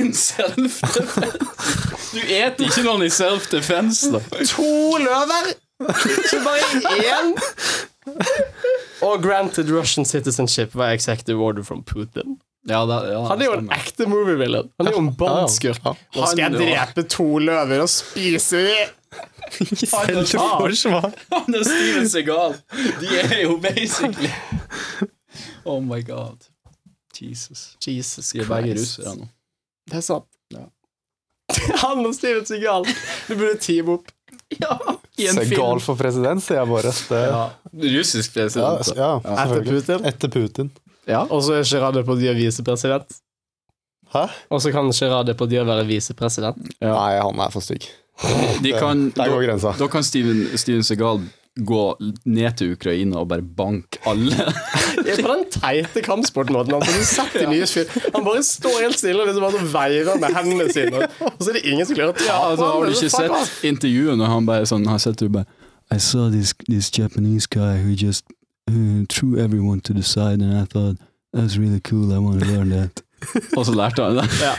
In 0.00 0.12
self-defense? 0.12 2.10
Du 2.10 2.18
eter 2.18 2.64
ikke 2.66 2.82
noen 2.82 3.04
i 3.06 3.10
self-defense, 3.12 4.10
da. 4.10 4.18
To 4.56 4.98
løver! 4.98 5.52
Ikke 5.80 6.40
bare 6.42 6.80
én! 6.98 7.36
Og 9.02 9.22
granted 9.22 9.70
Russian 9.70 10.04
citizenship 10.04 10.72
by 10.72 10.92
executive 10.92 11.40
order 11.40 11.62
from 11.62 11.84
Putin. 11.84 12.40
Ja, 12.68 12.84
det, 12.86 12.96
ja, 13.12 13.20
Han 13.30 13.40
er 13.40 13.48
jo 13.48 13.52
en 13.56 13.70
ekte 13.72 14.06
movie-villain. 14.10 14.68
Han 14.78 14.88
er 14.90 14.92
jo 14.92 15.00
en 15.00 15.12
Bond-skurk. 15.16 15.80
Ja, 15.84 15.94
Nå 16.16 16.26
skal 16.28 16.42
jeg 16.44 16.58
drepe 16.58 17.04
to 17.08 17.28
løver 17.40 17.84
og 17.86 17.88
spise 17.92 18.64
dem! 18.66 18.96
Han 19.90 20.20
og 20.20 20.26
Steven 21.66 22.06
Segal, 22.06 22.52
de 23.00 23.08
er 23.18 23.40
jo 23.42 23.56
basically 23.58 24.30
Oh 25.66 25.80
my 25.82 25.98
god. 26.06 26.46
Jesus. 27.20 27.72
Jesus 27.82 28.30
De 28.30 28.40
er 28.44 28.46
begge 28.48 28.76
russere 28.78 29.16
nå. 29.18 29.26
Det 29.90 29.98
er 29.98 30.04
sant. 30.06 30.28
Ja. 30.54 30.62
Han 31.82 32.04
og 32.06 32.14
Steven 32.16 32.46
Segal. 32.48 32.86
Du 33.26 33.34
burde 33.34 33.58
teame 33.60 33.98
opp. 33.98 34.12
Ja, 34.60 34.76
Segal 35.36 35.82
for 35.84 35.98
president, 35.98 36.42
sier 36.42 36.62
jeg 36.62 36.70
bare. 36.70 36.94
Det, 37.10 37.20
ja, 37.26 37.42
Ja, 37.74 37.90
russisk 37.98 38.34
president. 38.34 38.92
Ja, 38.96 39.10
ja, 39.24 39.34
Etter. 39.44 39.66
Putin. 39.66 40.06
Etter 40.08 40.32
Putin. 40.32 40.70
Ja. 41.08 41.24
Og 41.30 41.42
så 41.46 41.58
er 41.60 41.66
Gerard 41.68 41.94
Depardieu 41.98 42.34
visepresident. 42.36 43.18
Hæ? 44.12 44.26
Og 44.50 44.62
så 44.62 44.72
kan 44.74 44.90
Gerard 44.92 45.26
Depardieu 45.30 45.64
være 45.64 45.86
visepresident. 45.86 46.58
Nei, 46.82 47.12
han 47.20 47.40
er 47.40 47.50
for 47.54 47.60
stygg. 47.64 47.86
De 48.64 48.72
kan, 48.76 49.10
Der 49.16 49.28
går 49.32 49.46
grensa. 49.46 49.72
da 49.78 49.86
kan 49.88 50.02
Steven, 50.04 50.42
Steven 50.58 50.82
Segal 50.84 51.22
gå 51.66 51.96
ned 52.24 52.52
til 52.56 52.72
Ukraina 52.76 53.18
og 53.18 53.28
bare 53.28 53.42
banke 53.42 53.98
alle. 54.06 54.30
Det 55.04 55.14
er 55.16 55.22
på 55.24 55.30
den 55.32 55.44
teite 55.50 56.02
kampsportmåten. 56.04 56.74
Altså, 56.76 57.24
nye 57.48 57.66
fyr. 57.66 57.88
Han 58.14 58.24
bare 58.24 58.42
står 58.44 58.76
helt 58.84 58.98
stille 59.00 59.22
og 59.22 59.26
liksom 59.30 59.46
bare 59.46 59.64
veiver 59.72 60.20
med 60.20 60.36
hendene 60.36 60.66
sine. 60.72 61.08
Og 61.20 61.40
så 61.40 61.50
er 61.50 61.58
det 61.58 61.64
ingen 61.72 61.86
som 61.88 61.96
klarer 61.96 62.12
å 62.12 62.18
ta 62.18 62.26
Ja, 62.28 62.38
altså, 62.50 62.66
på 62.66 62.70
har 62.76 62.84
du 62.84 62.92
ikke 62.92 63.10
sett 63.16 63.64
intervjuet 63.72 64.20
når 64.20 64.30
han 64.34 64.46
bare 64.46 64.68
sånn 64.68 64.84
Han 64.90 65.00
sitter 65.02 65.30
og 65.30 65.38
bare 65.40 65.48
I 65.90 65.98
saw 65.98 66.28
this, 66.30 66.52
this 66.68 66.90
Japanese 66.98 67.48
guy 67.50 67.80
who 67.80 67.96
just 67.96 68.26
uh, 68.70 69.04
threw 69.08 69.36
everyone 69.38 69.80
to 69.80 69.92
the 69.92 70.02
side 70.02 70.40
and 70.42 70.52
I 70.52 70.64
thought 70.64 70.96
that 71.32 71.42
was 71.42 71.58
really 71.58 71.80
cool, 71.80 72.12
I 72.12 72.18
want 72.18 72.40
to 72.40 72.46
learn 72.46 72.70
that. 72.70 73.02
og 73.58 73.66
så 73.68 73.72
lærte 73.76 74.00
han 74.02 74.16
det. 74.16 74.22
Ja. 74.46 74.54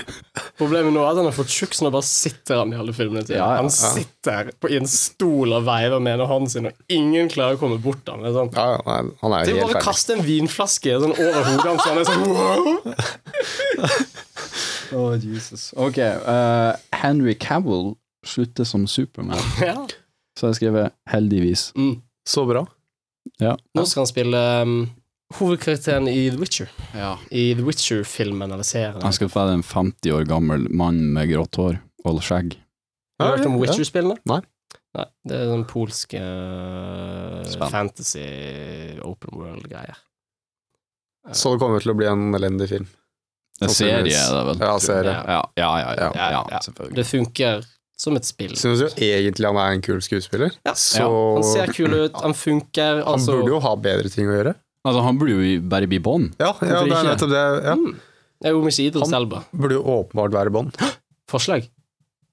Problemet 0.60 0.94
nå 0.94 1.02
er 1.02 1.08
at 1.10 1.18
han 1.18 1.26
har 1.26 1.34
fått 1.34 1.50
tjukk, 1.50 1.74
så 1.74 1.88
nå 1.88 1.90
bare 1.96 2.06
sitter 2.06 2.60
han 2.62 2.70
i 2.74 2.78
alle 2.78 2.94
filmene 2.94 3.24
til. 3.26 3.36
Ja, 3.40 3.48
ja, 3.56 3.62
Han 3.64 3.72
sitter 3.74 4.52
på, 4.62 4.70
i 4.70 4.78
en 4.78 4.86
stol 4.88 5.56
og 5.58 5.66
veiver 5.66 5.98
med 6.00 6.14
ene 6.20 6.28
hånden 6.30 6.50
sin, 6.54 6.68
og 6.70 6.94
ingen 6.94 7.32
klarer 7.34 7.58
å 7.58 7.60
komme 7.64 7.80
bort 7.82 8.04
til 8.06 8.14
han. 8.14 8.22
Det 8.22 8.30
er 8.30 8.36
sånn 8.38 8.52
Ja, 8.54 8.68
ja, 8.76 8.82
nei, 8.86 9.16
han 9.24 9.34
er 9.34 9.46
Det 9.50 9.56
er 9.56 9.60
helt 9.64 9.72
bare 9.74 9.82
å 9.82 9.88
kaste 9.88 10.14
en 10.14 10.22
vinflaske 10.28 10.94
sånn 11.02 11.16
over 11.18 11.42
hodet 11.50 11.68
hans, 11.72 11.82
så 11.82 11.90
han 11.90 11.98
er 11.98 12.06
sånn 12.12 12.24
wow. 12.30 12.62
Oh, 14.92 15.14
Jesus. 15.16 15.70
Ok, 15.80 15.98
Uh, 16.28 16.76
Henry 16.92 17.34
Cavill 17.40 17.94
slutter 18.28 18.64
som 18.68 18.86
Superman. 18.88 19.40
ja. 19.62 19.88
Så 20.38 20.46
har 20.48 20.52
jeg 20.54 20.56
skrevet 20.62 20.92
'heldigvis'. 21.10 21.72
mm. 21.76 22.02
Så 22.28 22.46
bra. 22.46 22.66
Ja. 23.42 23.56
Nå 23.78 23.86
skal 23.90 24.04
han 24.04 24.10
spille 24.12 24.42
um, 24.62 24.76
hovedkarakteren 25.40 26.08
i 26.12 26.30
The 26.30 26.38
Witcher. 26.42 26.70
ja. 26.94 27.16
I 27.32 27.48
The 27.58 27.66
Witcher-filmen 27.66 28.52
eller 28.52 28.68
serien. 28.68 29.02
Han 29.02 29.16
skal 29.16 29.32
være 29.34 29.58
en 29.58 29.64
50 29.66 30.14
år 30.14 30.28
gammel 30.30 30.68
mann 30.70 31.02
med 31.16 31.32
grått 31.32 31.58
hår 31.62 31.80
og 32.06 32.22
skjegg. 32.26 32.56
Har 33.22 33.34
du 33.36 33.38
hørt 33.42 33.50
om. 33.50 33.60
Witcher-spillene? 33.62 34.18
Nei. 34.30 34.42
Nei. 34.98 35.06
Det 35.28 35.38
er 35.40 35.52
den 35.54 35.62
polske 35.70 36.20
eh, 36.20 37.68
fantasy 37.72 38.24
open 39.08 39.38
world-greier. 39.40 40.00
Så 41.38 41.54
det 41.54 41.62
kommer 41.62 41.80
til 41.84 41.94
å 41.94 41.98
bli 42.00 42.08
en 42.10 42.32
elendig 42.36 42.68
film. 42.72 42.88
En 43.62 43.70
serie 43.70 44.10
er 44.18 44.34
det 44.34 44.42
vel? 44.48 44.64
Ja, 44.66 44.72
serie. 44.82 45.12
Ja, 45.14 45.24
ja, 45.38 45.42
ja, 45.62 45.70
ja, 45.78 45.92
ja, 45.94 46.08
Ja, 46.18 46.30
ja, 46.34 46.42
ja. 46.50 46.60
selvfølgelig. 46.66 46.96
Det 46.98 47.06
funker 47.08 47.66
som 48.02 48.16
et 48.18 48.26
spill. 48.26 48.56
Syns 48.58 48.82
jo 48.82 48.88
egentlig 48.98 49.46
han 49.52 49.60
er 49.62 49.76
en 49.78 49.84
kul 49.86 50.00
skuespiller. 50.02 50.56
Ja. 50.66 50.74
Så 50.74 51.06
Han 51.38 51.46
ser 51.46 51.74
kul 51.78 51.94
ut, 52.00 52.16
han 52.24 52.34
funker. 52.38 53.04
han 53.04 53.14
Altså, 53.14 53.38
burde 53.38 53.54
jo 53.54 53.60
ha 53.62 53.76
bedre 53.78 54.10
ting 54.14 54.26
å 54.32 54.38
gjøre. 54.40 54.56
Altså, 54.88 55.04
han 55.06 55.20
burde 55.22 55.36
jo 55.38 55.60
bare 55.70 55.86
bli 55.92 56.00
Bond. 56.02 56.32
Ja, 56.42 56.56
ja 56.66 56.82
det 56.88 56.96
er 56.98 57.12
nettopp 57.12 57.30
det. 57.36 57.46
Ja. 57.68 57.76
mm. 57.78 58.00
Det 58.42 58.50
er 58.50 58.56
jo 58.56 58.64
ikke 58.66 58.88
Idris 58.88 59.06
Han- 59.12 59.20
Elba. 59.22 59.44
Burde 59.54 59.78
jo 59.78 59.84
åpenbart 60.00 60.34
være 60.34 60.50
Bond. 60.56 60.74
Forslag. 61.30 61.68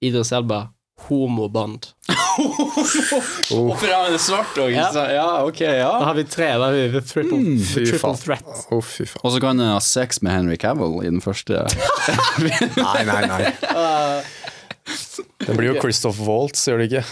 Idris 0.01 0.32
Elba, 0.32 0.70
homoband. 1.09 1.90
Oh, 2.39 3.73
For 3.74 3.90
han 3.90 4.12
er 4.15 4.20
svart 4.23 4.55
òg, 4.62 4.70
Ja. 4.70 4.86
ja, 5.11 5.24
ok, 5.43 5.61
ja. 5.65 5.89
Da 5.99 6.05
har 6.07 6.15
vi 6.15 6.23
tre. 6.31 6.47
Da 6.55 6.69
har 6.69 6.73
vi 6.77 6.85
the 6.93 7.01
triple, 7.03 7.39
Mm, 7.39 7.57
the 7.59 7.82
triple 7.89 8.12
threat. 8.20 8.45
Oh, 8.70 8.81
fy 8.81 9.05
faen. 9.11 9.24
Og 9.24 9.32
så 9.35 9.40
kan 9.43 9.59
han 9.59 9.73
ha 9.74 9.81
sex 9.82 10.23
med 10.23 10.32
Henry 10.36 10.57
Cavill 10.57 11.01
i 11.03 11.09
den 11.11 11.19
første. 11.24 11.65
Nei, 12.39 13.03
nei, 13.09 13.23
nei. 13.27 13.53
Det 15.47 15.56
blir 15.56 15.73
jo 15.74 15.81
Christoph 15.82 16.20
Waltz, 16.27 16.62
gjør 16.69 16.82
det 16.82 16.89
ikke? 16.93 17.05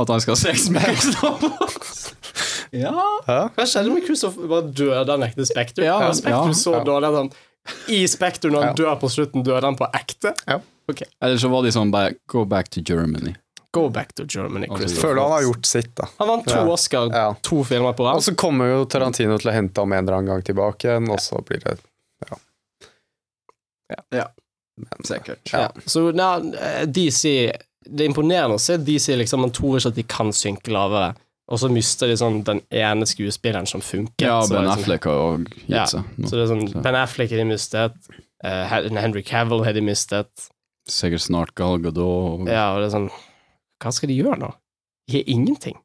At 0.00 0.08
han 0.08 0.22
skal 0.24 0.34
ha 0.34 0.40
sex 0.40 0.68
med 0.72 0.82
Christopher. 0.86 1.68
ja. 2.72 2.94
Hva 3.26 3.66
skjedde 3.68 3.92
med 3.92 4.06
Christopher? 4.06 4.48
Bare 4.50 4.70
døde 4.72 5.04
han 5.12 5.26
ekte 5.26 5.46
Spektrum? 5.48 5.84
Ja, 5.86 5.98
ja, 6.08 6.40
så 6.56 6.74
ja. 6.78 6.82
dårlig 6.86 7.10
at 7.10 7.18
han 7.20 7.30
I 7.92 8.00
Spektrum, 8.08 8.54
når 8.56 8.70
han 8.70 8.78
dør 8.80 8.96
på 9.02 9.10
slutten, 9.12 9.44
døde 9.46 9.62
han 9.66 9.76
på 9.78 9.88
ekte? 9.96 10.34
Eller 11.20 11.38
så 11.38 11.50
var 11.52 11.62
de 11.66 11.70
sånn 11.74 11.92
bare 11.94 12.16
Go 12.32 12.44
back 12.48 12.70
to 12.74 12.80
Germany. 12.82 13.36
Go 13.70 13.84
back 13.94 14.14
to 14.18 14.24
Germany, 14.26 14.66
Altså, 14.66 14.80
Christopher. 14.82 15.08
Føler 15.08 15.22
han 15.22 15.30
har 15.36 15.44
gjort 15.46 15.66
sitt, 15.68 15.92
da. 16.00 16.08
Han 16.18 16.28
vant 16.32 16.48
to 16.48 16.56
Ja. 16.56 16.64
Oscar, 16.72 17.12
Ja. 17.14 17.34
to 17.46 17.62
filmer 17.64 17.92
på 17.94 18.08
Og 18.08 18.22
så 18.22 18.34
kommer 18.34 18.66
jo 18.72 18.84
Tarantino 18.84 19.38
til 19.38 19.50
å 19.52 19.54
hente 19.54 19.78
ham 19.78 19.92
en 19.92 20.02
eller 20.02 20.16
annen 20.18 20.26
gang 20.32 20.42
tilbake 20.42 20.88
igjen, 20.88 21.06
og 21.12 21.20
så 21.22 21.38
blir 21.44 21.62
det 21.62 21.78
Sikkert. 25.06 25.40
Ja. 25.52 25.68
Så 25.86 26.10
nei, 26.16 26.52
eh, 26.58 26.84
DC 26.86 27.22
Det 27.90 28.04
er 28.04 28.08
imponerende 28.10 28.58
å 28.58 28.60
se 28.60 28.76
DC 28.76 29.16
liksom 29.16 29.40
Man 29.40 29.50
tror 29.56 29.78
ikke 29.78 29.88
at 29.92 29.96
de 29.96 30.02
kan 30.04 30.28
synke 30.36 30.70
lavere, 30.74 31.14
og 31.50 31.58
så 31.58 31.70
mister 31.72 32.06
de 32.10 32.14
sånn 32.20 32.42
den 32.46 32.60
ene 32.70 33.06
skuespilleren 33.08 33.66
som 33.66 33.80
funker. 33.80 34.26
Ja, 34.26 34.40
Ben 34.46 34.64
liksom, 34.66 34.84
Affleck 34.84 35.04
har 35.08 35.18
òg 35.24 35.48
gitt 35.48 35.68
Ja, 35.72 35.84
seg. 35.90 36.04
nå. 36.18 36.28
Så 36.28 36.36
det 36.36 36.44
er 36.44 36.52
sånn 36.54 36.68
Så. 36.70 36.82
Ben 36.84 36.94
Affleck 37.00 37.30
har 37.30 37.38
de 37.42 37.44
mistet. 37.48 37.96
Uh, 38.44 38.64
Henry 39.00 39.22
Cavill 39.22 39.64
har 39.64 39.72
de 39.76 39.80
mistet. 39.84 40.30
Sikkert 40.88 41.20
snart 41.24 41.54
Gal 41.54 41.78
Gadot. 41.78 42.46
Ja, 42.48 42.74
og 42.74 42.80
det 42.82 42.88
er 42.90 42.94
sånn 42.98 43.10
Hva 43.80 43.92
skal 43.92 44.08
de 44.12 44.16
gjøre 44.20 44.38
nå? 44.38 44.52
De 45.08 45.16
har 45.18 45.24
ingenting. 45.32 45.76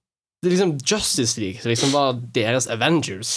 Det 0.45 0.51
liksom 0.53 0.75
Justice 0.85 1.39
League, 1.41 1.57
som 1.63 1.71
liksom 1.71 1.91
var 1.95 2.19
deres 2.35 2.67
Avengers. 2.69 3.31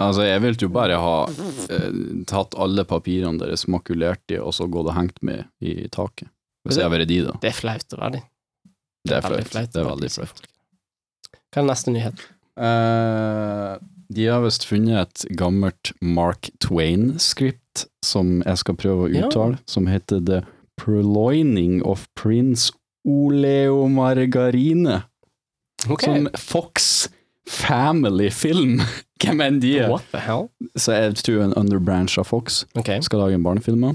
Altså, 0.00 0.22
jeg 0.24 0.40
ville 0.40 0.56
jo 0.64 0.70
bare 0.72 0.96
ha 0.96 1.16
eh, 1.28 1.98
tatt 2.30 2.56
alle 2.56 2.86
papirene 2.88 3.36
deres, 3.42 3.66
makulert 3.68 4.22
de, 4.32 4.38
og 4.40 4.54
så 4.56 4.64
gått 4.72 4.88
og 4.88 4.96
hengt 4.96 5.20
med 5.20 5.44
i 5.60 5.74
taket. 5.92 6.30
Hvis 6.64 6.78
jeg 6.80 6.86
hadde 6.88 6.94
vært 6.96 7.10
de, 7.12 7.18
da. 7.26 7.34
Det 7.42 7.50
er 7.52 7.56
flaut 7.58 7.94
å 7.96 8.00
være 8.00 8.16
de. 8.16 8.22
Det 9.08 9.18
er 9.18 9.26
flaut. 9.28 9.52
Det 9.74 9.82
er 9.82 9.86
veldig 9.90 10.10
flaut. 10.16 10.42
Hva 11.52 11.60
er 11.62 11.68
neste 11.68 11.92
nyhet? 11.94 12.24
Eh, 12.58 13.76
de 14.16 14.26
har 14.32 14.40
visst 14.46 14.64
funnet 14.68 15.02
et 15.04 15.36
gammelt 15.38 15.92
Mark 16.00 16.48
Twain-skript 16.64 17.84
som 18.04 18.38
jeg 18.40 18.60
skal 18.64 18.78
prøve 18.80 19.06
å 19.06 19.12
Ja. 19.12 19.26
uttale, 19.28 19.58
som 19.68 19.86
heter 19.86 20.24
The 20.24 20.40
Proloining 20.80 21.82
of 21.84 22.08
Prince 22.16 22.72
Oleo 23.06 23.86
Margarine. 23.88 25.02
Ok. 25.86 26.08
Sånn 26.08 26.28
Fox 26.34 27.08
Family-film 27.48 28.80
Hvem 29.22 29.42
enn 29.42 29.60
de 29.62 29.72
er. 29.80 29.88
What 29.90 30.06
the 30.12 30.20
hell? 30.22 30.48
Så 30.78 30.94
jeg 30.94 31.18
tror 31.22 31.44
en 31.46 31.54
underbranch 31.58 32.18
av 32.20 32.28
Fox 32.30 32.64
okay. 32.78 33.00
skal 33.02 33.22
lage 33.24 33.38
en 33.38 33.46
barnefilm. 33.46 33.86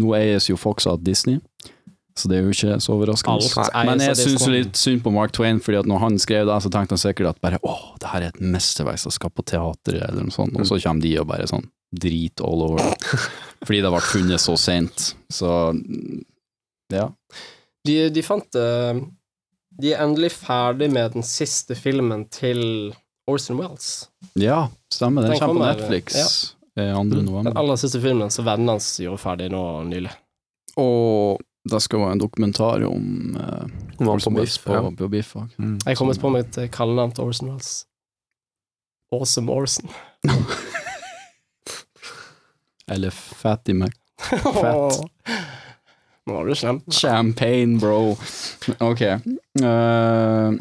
Nå 0.00 0.14
eies 0.16 0.48
jo 0.48 0.56
Fox 0.60 0.86
av 0.88 1.02
Disney, 1.04 1.40
så 2.16 2.28
det 2.30 2.38
er 2.38 2.46
jo 2.46 2.54
ikke 2.54 2.78
så 2.80 2.94
overraskende. 2.94 3.66
Men 3.88 4.00
jeg 4.00 4.16
syns 4.20 4.46
litt 4.48 4.80
synd 4.80 5.02
på 5.04 5.12
Mark 5.12 5.34
Twain, 5.36 5.60
fordi 5.60 5.82
at 5.82 5.88
når 5.88 6.00
han 6.06 6.18
skrev 6.22 6.48
det, 6.48 6.56
så 6.64 6.72
tenkte 6.72 6.96
han 6.96 7.02
sikkert 7.02 7.34
at 7.34 7.42
bare 7.44 7.60
åh, 7.68 7.84
det 8.00 8.14
her 8.14 8.24
er 8.24 8.32
et 8.32 8.40
mesterverk 8.40 9.02
som 9.02 9.12
skal 9.12 9.32
på 9.32 9.44
teatret, 9.44 10.00
eller 10.08 10.24
noe 10.24 10.32
sånt, 10.32 10.56
og 10.56 10.68
så 10.68 10.80
kommer 10.80 11.04
de 11.04 11.14
og 11.20 11.28
bare 11.28 11.48
sånn 11.50 11.68
drit 11.92 12.40
all 12.40 12.64
over. 12.70 12.92
fordi 13.66 13.82
det 13.84 13.92
ble 13.92 14.04
funnet 14.08 14.40
så 14.40 14.56
seint. 14.60 15.10
Så 15.32 15.50
ja. 16.92 17.10
De, 17.84 17.96
de 18.14 18.24
fant 18.24 18.56
eh, 18.56 19.02
De 19.80 19.92
er 19.92 20.02
endelig 20.04 20.32
ferdig 20.36 20.90
med 20.92 21.14
den 21.16 21.24
siste 21.26 21.76
filmen 21.78 22.26
til 22.32 22.92
Orson 23.30 23.60
Wells. 23.60 24.08
Ja, 24.34 24.68
stemmer. 24.92 25.22
Den 25.22 25.30
Den 25.30 25.40
kommer 25.40 25.74
på 25.74 25.80
Netflix 25.80 26.16
ja. 26.74 26.94
2. 26.94 27.02
november. 27.04 27.50
Den 27.50 27.56
aller 27.56 27.76
siste 27.76 28.00
filmen 28.00 28.30
som 28.30 28.44
vennene 28.48 28.76
hans 28.76 28.90
gjorde 29.00 29.20
ferdig 29.22 29.48
nå 29.52 29.62
nylig. 29.88 30.12
Og 30.80 31.40
det 31.68 31.80
skal 31.84 32.02
være 32.02 32.16
en 32.16 32.22
dokumentar 32.22 32.84
om 32.88 33.36
uh, 33.38 34.08
Orson 34.08 34.34
biff, 34.34 34.58
på, 34.64 34.74
ja. 34.74 34.90
på 34.98 35.08
Biff. 35.08 35.34
Mm, 35.56 35.78
Jeg 35.86 35.96
kom 35.96 36.10
på 36.20 36.32
mitt 36.34 36.58
eh, 36.58 36.70
kallenavn 36.72 37.12
til 37.14 37.24
Orson 37.30 37.52
Wells. 37.52 37.72
Awesome 39.12 39.52
Orson. 39.52 39.90
Eller 42.92 43.10
Fatty 43.10 43.72
Mac. 43.72 43.94
Fett. 44.28 45.02
Nå 46.26 46.34
var 46.36 46.46
du 46.46 46.54
slem. 46.54 46.80
Champagne, 46.90 47.78
bro. 47.82 48.16
Ok. 48.80 49.00
Uh, 49.62 50.54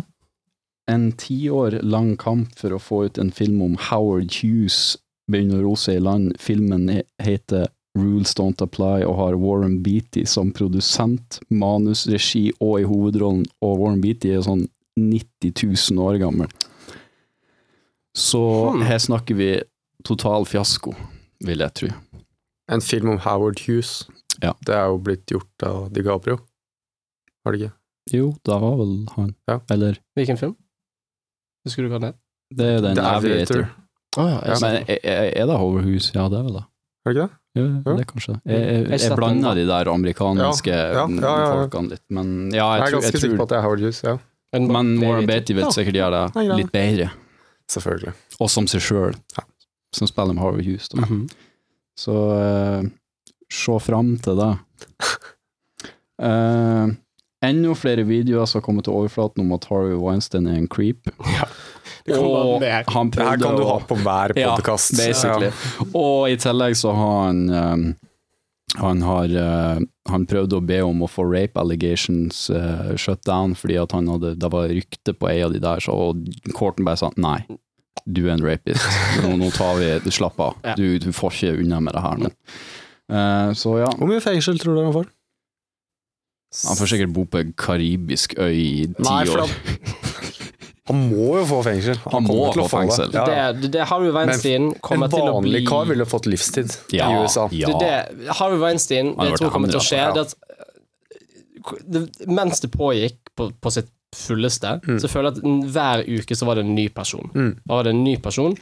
en 0.91 1.11
tiår 1.21 1.79
lang 1.85 2.15
kamp 2.17 2.55
for 2.57 2.73
å 2.73 2.79
få 2.81 3.03
ut 3.05 3.19
en 3.21 3.29
film 3.31 3.61
om 3.61 3.75
Howard 3.91 4.33
Hughes 4.41 4.97
begynner 5.31 5.61
å 5.61 5.69
rose 5.69 5.93
i 5.93 6.01
land. 6.01 6.33
Filmen 6.41 6.89
heter 7.21 7.67
Rules 7.95 8.33
Don't 8.39 8.61
Apply 8.63 9.03
og 9.05 9.15
har 9.19 9.37
Warren 9.39 9.77
Beatty 9.85 10.25
som 10.25 10.49
produsent, 10.55 11.39
manus, 11.49 12.07
regi 12.09 12.49
og 12.59 12.79
i 12.81 12.87
hovedrollen, 12.87 13.45
og 13.61 13.77
Warren 13.83 14.01
Beatty 14.03 14.31
er 14.33 14.41
sånn 14.47 14.65
90 14.99 15.53
000 15.93 16.01
år 16.03 16.17
gammel. 16.23 16.49
Så 18.17 18.41
Hmm. 18.73 18.81
her 18.81 18.97
snakker 18.99 19.35
vi 19.35 19.61
total 20.03 20.45
fiasko, 20.45 20.95
vil 21.45 21.59
jeg 21.59 21.73
tro. 21.73 21.87
En 22.69 22.81
film 22.81 23.09
om 23.09 23.17
Howard 23.19 23.59
Hughes. 23.67 24.05
Ja. 24.41 24.53
Det 24.65 24.73
er 24.77 24.87
jo 24.89 24.97
blitt 25.03 25.25
gjort 25.31 25.65
av 25.67 25.91
DiCaprio. 25.93 26.39
Har 27.45 27.53
det 27.55 27.61
ikke? 27.61 27.73
Jo, 28.15 28.31
da 28.47 28.57
var 28.61 28.77
vel 28.79 28.95
han. 29.15 29.35
Ja. 29.49 29.59
Eller 29.73 29.99
Hvilken 30.17 30.39
film? 30.39 30.55
Husker 31.65 31.85
du 31.85 31.91
hva 31.91 31.99
den 32.01 32.11
het? 32.11 32.19
Det 32.51 32.67
er 32.77 32.81
den 32.83 32.97
The 32.97 33.05
Aviator. 33.05 33.61
Aviator. 33.61 33.69
Å 34.11 34.23
ja, 34.27 34.39
jeg 34.49 34.61
Men 34.61 34.75
er, 34.81 35.29
er 35.39 35.45
det 35.47 35.57
Howard 35.61 35.85
Ja, 35.87 36.25
det 36.27 36.39
er 36.39 36.43
vel 36.47 36.57
det. 36.57 36.63
Er 37.01 37.13
det 37.13 37.15
ikke 37.15 37.21
det? 37.27 37.37
Ja, 37.55 37.61
Ja. 37.61 37.93
det 37.95 37.99
er 38.01 38.07
kanskje 38.07 38.33
det. 38.33 38.41
Jeg, 38.45 38.61
jeg, 38.61 38.89
Jeg 38.91 38.99
jeg, 39.01 39.15
blander 39.19 39.55
de 39.55 39.63
der 39.67 39.89
amerikanske 39.91 40.71
Ja, 40.71 40.83
ja, 40.91 41.05
ja, 41.07 41.21
ja, 41.21 41.31
ja. 41.41 41.53
folkene 41.61 41.89
litt, 41.91 42.03
men 42.09 42.27
ja, 42.51 42.67
Jeg 42.75 42.81
jeg, 42.81 42.87
er 42.87 42.95
ganske 42.95 43.11
jeg 43.11 43.21
sikker 43.21 43.37
på 43.37 43.43
at 43.43 43.49
det 43.53 43.57
er 43.57 43.65
Howard 43.65 43.85
ja. 44.03 44.17
Men, 44.51 44.67
Men 44.71 44.91
det 44.99 45.07
Warren 45.07 45.27
Beatty 45.27 45.53
vil 45.55 45.63
Ja. 45.63 45.71
sikkert 45.71 45.95
gjøre 45.99 46.21
det 46.35 46.57
litt 46.59 46.71
bedre, 46.71 47.09
Selvfølgelig. 47.71 48.13
og 48.39 48.49
som 48.49 48.67
seg 48.67 48.81
sjøl, 48.81 49.15
Ja. 49.37 49.43
som 49.95 50.07
spiller 50.07 50.33
med 50.33 50.41
Howard 50.43 50.63
Mm. 50.63 51.01
Mhm. 51.01 51.29
Så 51.97 52.15
eh, 52.35 52.89
se 53.51 53.77
fram 53.83 54.15
til 54.23 54.39
det. 54.39 54.51
Uh, 56.21 56.93
Enda 57.41 57.73
flere 57.73 58.03
videoer 58.05 58.45
som 58.45 58.59
har 58.59 58.65
kommet 58.65 58.85
til 58.85 58.93
overflaten 58.93 59.41
om 59.41 59.55
at 59.55 59.65
Harvey 59.65 59.97
Weinstein 59.97 60.45
er 60.47 60.59
en 60.59 60.69
creep. 60.69 61.09
Det 62.05 62.17
Og 62.17 62.61
han 62.61 62.61
Det 62.61 62.69
her 62.71 63.37
kan 63.37 63.57
du 63.57 63.63
ha 63.65 63.79
på 63.85 63.95
hver 63.95 64.33
Ja, 64.37 64.55
basically. 64.57 65.49
Ja. 65.49 65.85
Og 65.93 66.29
i 66.29 66.37
tillegg 66.37 66.77
så 66.77 66.93
har 66.97 67.25
han 67.27 67.49
um, 67.49 67.83
han 68.79 69.01
har 69.01 69.33
uh, 69.35 69.81
Han 70.09 70.25
prøvde 70.25 70.57
å 70.57 70.63
be 70.65 70.79
om 70.81 71.03
å 71.03 71.09
få 71.09 71.25
rape 71.29 71.59
allegations 71.59 72.49
uh, 72.49 72.95
shut 72.95 73.21
down, 73.27 73.55
fordi 73.55 73.77
at 73.77 73.91
han 73.91 74.07
hadde 74.09 74.35
det 74.39 74.49
var 74.51 74.69
rykte 74.69 75.13
på 75.13 75.29
ei 75.29 75.41
av 75.45 75.53
de 75.53 75.61
der, 75.61 75.81
så 75.83 75.93
og 75.93 76.25
courten 76.57 76.85
bare 76.87 76.97
sa 76.97 77.11
nei, 77.17 77.43
du 78.05 78.23
er 78.27 78.35
en 78.35 78.45
rapist. 78.45 78.85
Nå, 79.21 79.35
nå 79.37 79.51
tar 79.53 79.77
vi 79.77 80.11
Slapp 80.11 80.39
av. 80.39 80.57
Ja. 80.63 80.75
Du, 80.77 80.97
du 80.99 81.11
får 81.13 81.35
ikke 81.35 81.61
unna 81.61 81.81
med 81.83 81.93
det 81.93 82.05
her 82.05 82.21
nå. 82.25 82.31
Uh, 83.11 83.51
så 83.57 83.75
ja. 83.81 83.89
Hvor 83.99 84.07
mye 84.07 84.23
fengsel 84.23 84.59
tror 84.61 84.77
du 84.77 84.85
han 84.85 84.93
får? 84.95 85.09
Han 86.67 86.77
får 86.79 86.89
sikkert 86.93 87.13
bo 87.15 87.25
på 87.31 87.39
en 87.39 87.53
karibisk 87.55 88.35
øy 88.39 88.55
i 88.55 88.87
ti 88.87 89.03
Nei, 89.05 89.21
for 89.29 89.45
år. 89.45 89.53
Han 90.91 91.03
må 91.11 91.29
jo 91.39 91.45
få 91.47 91.61
fengsel. 91.63 91.99
Han 92.11 92.25
må 92.27 92.39
til 92.51 92.63
å 92.63 92.67
få 92.67 92.81
fengsel. 92.81 93.13
Det. 93.13 93.21
Ja. 93.21 93.51
Det, 93.55 93.71
det, 93.71 93.85
Harry 93.87 94.11
Weinstein 94.15 94.73
kommer 94.83 95.07
En 95.07 95.15
til 95.15 95.23
å 95.23 95.37
bli 95.39 95.53
vanlig 95.53 95.63
kar 95.69 95.87
ville 95.91 96.07
fått 96.09 96.27
livstid 96.31 96.75
Ja, 96.95 97.07
i 97.07 97.23
USA. 97.23 97.47
ja. 97.55 97.71
Det, 97.71 97.93
det, 98.19 98.35
Harry 98.39 98.59
Weinstein, 98.59 99.13
det 99.15 99.29
jeg 99.31 99.41
tror 99.43 99.55
kommer 99.55 99.71
til 99.71 99.79
å 99.79 99.85
skje, 99.85 100.01
ja. 100.03 100.11
det 100.15 100.27
at 100.27 100.35
eh, 100.35 101.79
det, 101.95 102.03
mens 102.27 102.63
det 102.63 102.71
pågikk 102.75 103.31
på, 103.37 103.51
på 103.55 103.73
sitt 103.77 103.91
fulleste, 104.11 104.73
så 104.99 105.07
føler 105.07 105.31
jeg 105.31 105.39
at 105.39 105.67
hver 105.71 106.01
uke 106.19 106.35
så 106.35 106.47
var 106.49 106.59
det 106.59 106.65
en 106.65 106.73
ny 106.75 106.89
person. 106.91 107.29
Mm. 107.31 107.51
Da 107.63 107.77
var 107.77 107.87
det 107.87 107.93
en 107.95 108.03
ny 108.03 108.17
person. 108.19 108.57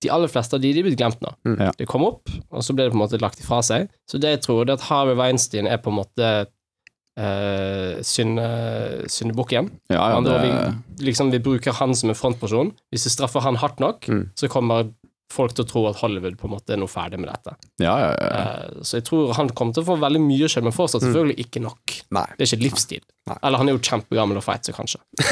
De 0.00 0.08
aller 0.10 0.28
fleste 0.32 0.56
av 0.56 0.62
de, 0.62 0.70
de 0.72 0.80
er 0.80 0.86
blitt 0.88 0.98
glemt 1.00 1.20
nå. 1.20 1.34
Mm. 1.44 1.58
Ja. 1.60 1.72
Det 1.76 1.86
kom 1.90 2.04
opp, 2.06 2.30
og 2.50 2.62
så 2.64 2.72
ble 2.76 2.86
det 2.86 2.92
på 2.94 2.98
en 2.98 3.02
måte 3.04 3.20
lagt 3.20 3.40
ifra 3.42 3.58
seg. 3.66 3.90
Så 4.08 4.20
det 4.22 4.30
jeg 4.36 4.42
tror, 4.46 4.64
det 4.64 4.72
er 4.74 4.80
at 4.80 4.86
Harvey 4.88 5.18
Weinstein 5.18 5.68
er 5.68 5.76
på 5.84 5.92
en 5.92 5.98
måte 6.00 6.30
uh, 7.20 8.00
syndebukken. 8.04 9.70
Ja, 9.92 10.06
ja, 10.14 10.20
det, 10.24 10.38
vi, 10.44 11.04
liksom, 11.10 11.30
vi 11.34 11.40
bruker 11.44 11.72
han 11.80 11.94
som 11.94 12.10
en 12.12 12.16
frontperson. 12.18 12.72
Hvis 12.94 13.06
vi 13.08 13.12
straffer 13.16 13.44
han 13.44 13.56
hardt 13.60 13.80
nok, 13.82 14.08
Mm. 14.08 14.30
så 14.34 14.48
kommer 14.48 14.88
folk 15.30 15.52
til 15.54 15.62
å 15.64 15.68
tro 15.70 15.82
at 15.86 16.00
Hollywood 16.00 16.34
på 16.40 16.48
en 16.48 16.54
måte 16.56 16.72
er 16.74 16.80
noe 16.80 16.90
ferdig 16.90 17.20
med 17.22 17.28
dette. 17.30 17.52
ja, 17.78 17.92
ja, 18.00 18.08
ja. 18.18 18.40
Uh, 18.72 18.80
Så 18.82 18.96
jeg 18.98 19.04
tror 19.06 19.32
han 19.36 19.48
kommer 19.54 19.72
til 19.76 19.84
å 19.84 19.86
få 19.92 19.98
veldig 20.00 20.20
mye 20.24 20.48
skjedd, 20.50 20.64
men 20.66 20.72
fortsatt 20.74 21.04
selvfølgelig 21.04 21.38
ikke 21.44 21.60
nok. 21.62 22.00
Nei. 22.10 22.24
Det 22.38 22.46
er 22.48 22.50
ikke 22.56 22.64
livstid. 22.64 23.04
Nei. 23.30 23.36
Eller 23.44 23.58
han 23.62 23.68
er 23.68 23.76
jo 23.76 23.84
kjempegammel 23.84 24.40
og 24.40 24.44
feit, 24.48 24.64
så 24.66 24.72
kanskje. 24.74 24.98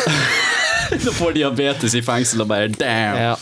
Da 0.88 1.12
får 1.12 1.34
diabetes 1.36 1.92
i 1.98 2.00
fengsel 2.00 2.40
og 2.40 2.48
bare 2.48 2.68
damn! 2.72 3.18
Ja. 3.20 3.34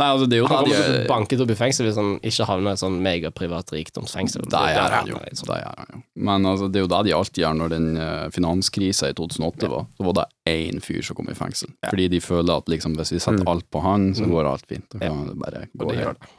Nei, 0.00 0.06
altså, 0.08 0.24
det 0.24 0.38
er 0.38 0.40
jo 0.40 0.46
Han 0.48 0.62
kommer 0.64 0.78
til 0.78 0.94
å 0.96 1.08
banket 1.10 1.42
opp 1.44 1.50
i 1.52 1.56
fengsel 1.58 1.84
hvis 1.84 1.98
han 2.00 2.14
ikke 2.24 2.46
havner 2.48 2.72
i 2.72 2.76
et 2.78 2.80
sånn 2.80 2.94
megaprivat 3.04 3.72
rikdomsfengsel. 3.74 4.46
Det 4.48 4.62
gjør 4.72 4.94
han 4.96 5.10
jo. 5.10 5.18
han 5.20 5.90
jo. 5.92 6.00
Men 6.28 6.48
altså, 6.48 6.70
det 6.72 6.80
er 6.80 6.86
jo 6.86 6.90
det 6.94 7.00
de 7.08 7.14
alltid 7.16 7.42
gjør 7.44 7.58
når 7.58 7.74
den 7.74 7.88
uh, 8.00 8.30
finanskrisa 8.32 9.12
i 9.12 9.16
2008 9.18 9.68
var. 9.72 9.84
Så 9.98 10.08
var 10.08 10.16
det 10.22 10.26
én 10.48 10.80
fyr 10.84 11.04
som 11.04 11.18
kom 11.18 11.28
i 11.28 11.36
fengsel. 11.36 11.74
Fordi 11.84 12.08
de 12.14 12.22
føler 12.24 12.54
at 12.56 12.72
liksom, 12.72 12.96
hvis 12.96 13.12
vi 13.12 13.20
setter 13.20 13.44
alt 13.52 13.68
på 13.68 13.84
han, 13.84 14.14
så 14.16 14.28
går 14.30 14.48
alt 14.48 14.64
fint. 14.70 14.88
Da 14.94 15.04
kan 15.04 15.26
det 15.28 15.36
bare 15.44 15.66
gå 15.72 15.84
Og 15.84 15.92
det 15.92 16.00
gjør 16.00 16.16
det. 16.16 16.32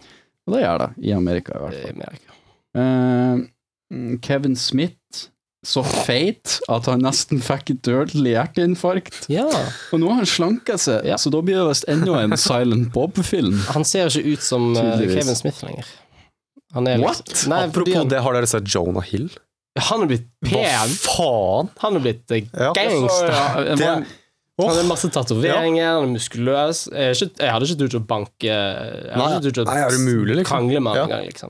Og 0.43 0.55
det 0.55 0.63
gjør 0.65 0.81
det. 0.81 0.89
I 1.05 1.13
Amerika, 1.15 1.53
i 1.53 1.63
hvert 1.63 1.77
fall. 1.77 1.85
I 1.85 1.93
Amerika. 1.93 2.39
Eh, 2.73 3.43
mm, 3.93 4.19
Kevin 4.25 4.55
Smith, 4.55 4.97
så 5.63 5.83
feit 5.85 6.57
at 6.69 6.85
han 6.91 7.01
nesten 7.05 7.39
fikk 7.43 7.69
et 7.71 7.81
dødelig 7.87 8.33
hjerteinfarkt. 8.35 9.25
Ja. 9.31 9.45
Og 9.93 9.99
nå 10.01 10.09
har 10.11 10.21
han 10.21 10.25
slanka 10.29 10.75
seg, 10.81 11.05
Ja. 11.07 11.15
så 11.15 11.31
da 11.31 11.39
blir 11.41 11.55
det 11.61 11.67
visst 11.69 11.85
enda 11.87 12.19
en 12.23 12.35
Silent 12.37 12.91
Bob-film. 12.93 13.57
Han 13.73 13.85
ser 13.87 14.07
ikke 14.11 14.33
ut 14.33 14.41
som 14.43 14.73
eh, 14.75 14.81
Tydeligvis. 14.81 15.21
Kevin 15.23 15.35
Smith 15.39 15.63
lenger. 15.63 15.85
Han 16.73 16.87
er 16.87 16.97
What? 16.99 17.23
liksom- 17.29 17.49
Nei, 17.49 17.61
fordi 17.69 17.69
Apropos 17.71 17.95
han, 17.97 18.07
det, 18.09 18.21
har 18.23 18.33
dere 18.33 18.47
sett 18.47 18.67
Jonah 18.75 19.03
Hill? 19.03 19.29
han 19.79 20.03
er 20.03 20.05
blitt 20.11 20.27
Hva 20.45 20.63
pen. 20.63 20.89
faen? 21.01 21.69
Han 21.79 21.95
er 21.95 21.99
blitt 21.99 22.31
eh, 22.31 22.43
Ja. 22.53 22.73
gangster. 22.73 23.31
Ja, 23.31 23.75
Det, 23.75 24.05
Han 24.59 24.69
har 24.75 24.83
masse 24.85 25.09
tatoveringer, 25.09 25.95
han 25.97 26.03
er 26.03 26.11
muskuløs. 26.13 26.87
Jeg, 26.93 27.31
er 27.39 27.51
hadde 27.55 27.65
ikke 27.65 27.79
turt 27.89 27.95
å 27.97 28.05
banke 28.05 28.45
Jeg 28.45 29.09
hadde 29.09 29.17
Nei, 29.17 29.39
ikke 29.39 29.47
turt 29.49 29.63
å 29.63 29.65
nei, 29.65 29.77
er 29.81 29.89
det 29.89 29.99
mulig, 30.03 30.35
liksom? 30.37 30.45
krangle 30.45 30.79
med 30.79 30.95
Ja. 30.95 31.05
engang, 31.07 31.25
liksom. 31.25 31.49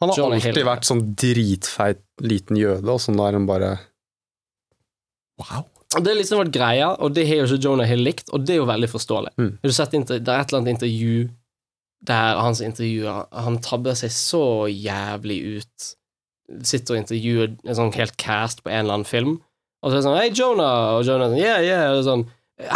Han 0.00 0.10
har 0.10 0.18
Johnny 0.18 0.40
alltid 0.40 0.56
Hill. 0.58 0.66
vært 0.66 0.88
sånn 0.88 1.02
dritfeit 1.20 2.02
liten 2.22 2.58
jøde, 2.58 2.88
og 2.90 3.00
sånn 3.02 3.20
der 3.20 3.38
han 3.38 3.46
bare 3.50 3.72
Wow. 5.40 5.64
Det 5.94 6.10
har 6.10 6.18
liksom 6.18 6.40
vært 6.40 6.54
greia, 6.54 6.88
og 7.02 7.14
det 7.14 7.24
har 7.28 7.40
jo 7.40 7.46
ikke 7.48 7.62
Jonah 7.64 7.86
Hill 7.86 8.02
likt, 8.02 8.30
og 8.34 8.44
det 8.46 8.56
er 8.56 8.60
jo 8.60 8.66
veldig 8.66 8.88
forståelig. 8.90 9.32
Mm. 9.38 9.50
Har 9.62 9.70
du 9.70 9.74
sett 9.74 9.94
inter, 9.94 10.18
Det 10.18 10.30
er 10.32 10.40
et 10.42 10.50
eller 10.52 10.62
annet 10.62 10.74
intervju 10.74 11.28
der 12.04 12.36
hans 12.36 12.60
intervjuer 12.60 13.26
Han 13.32 13.58
tabber 13.64 13.94
seg 13.96 14.10
så 14.12 14.66
jævlig 14.68 15.38
ut. 15.58 15.90
Sitter 16.62 16.94
og 16.94 17.00
intervjuer 17.00 17.54
en 17.64 17.78
sånn 17.78 17.92
helt 17.96 18.16
cast 18.20 18.62
på 18.62 18.70
en 18.70 18.84
eller 18.84 18.98
annen 18.98 19.08
film, 19.08 19.38
og 19.82 19.90
så 19.90 19.94
er 19.94 20.00
det 20.00 20.04
sånn 20.04 20.18
Hei, 20.18 20.30
Jonah! 20.34 20.98
Og 20.98 21.06
Jonah 21.06 21.26
er 21.26 21.32
sånn 21.32 21.40
Yeah, 21.40 21.62
yeah. 21.64 21.86
Og 21.96 22.04
sånn 22.04 22.26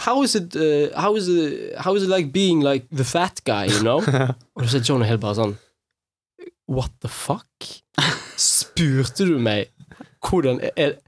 How 0.07 0.23
is 0.25 0.35
it 0.35 0.57
uh, 0.57 0.89
how, 0.99 1.15
is 1.15 1.29
it, 1.29 1.77
how 1.79 1.95
is 1.95 2.03
it 2.03 2.09
like 2.11 2.33
being 2.33 2.61
like 2.65 2.87
the 2.91 3.05
fat 3.05 3.43
guy, 3.45 3.67
you 3.67 3.83
know? 3.85 4.01
og 4.59 4.65
så 4.67 4.81
er 4.81 4.87
Jonah 4.89 5.07
Hill 5.07 5.21
bare 5.23 5.37
sånn 5.39 5.55
What 6.69 6.95
the 7.03 7.09
fuck? 7.09 7.69
Spurte 8.39 9.27
du 9.27 9.39
meg 9.43 9.73
hvordan 10.25 10.61
er 10.77 10.99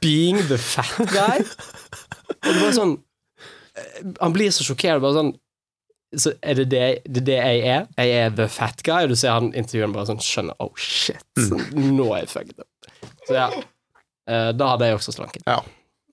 Being 0.00 0.40
the 0.48 0.58
fat 0.58 0.96
guy? 1.12 1.44
Og 2.40 2.48
det 2.48 2.62
var 2.62 2.72
sånn 2.74 2.96
eh, 3.78 3.98
Han 4.22 4.34
blir 4.34 4.50
så 4.54 4.66
sjokkert. 4.66 5.02
Bare 5.04 5.14
sånn 5.18 5.32
Så 6.18 6.32
er 6.42 6.58
det 6.58 6.66
det, 6.72 6.86
det 7.06 7.22
det 7.28 7.36
jeg 7.38 7.60
er? 7.74 7.84
Jeg 8.00 8.16
er 8.24 8.32
the 8.38 8.48
fat 8.50 8.82
guy? 8.86 9.04
Og 9.04 9.12
du 9.12 9.18
ser 9.20 9.36
han 9.36 9.52
intervjueren 9.52 9.94
bare 9.94 10.08
sånn 10.10 10.22
skjønner 10.24 10.56
Oh 10.64 10.72
shit, 10.74 11.22
nå 11.76 12.08
er 12.14 12.24
jeg 12.24 12.32
fucked 12.32 12.56
up. 12.58 12.90
Så 13.28 13.36
ja. 13.36 13.50
Eh, 14.30 14.50
da 14.56 14.72
hadde 14.72 14.88
jeg 14.88 14.98
også 14.98 15.14
slanket. 15.14 15.44
Ja. 15.46 15.60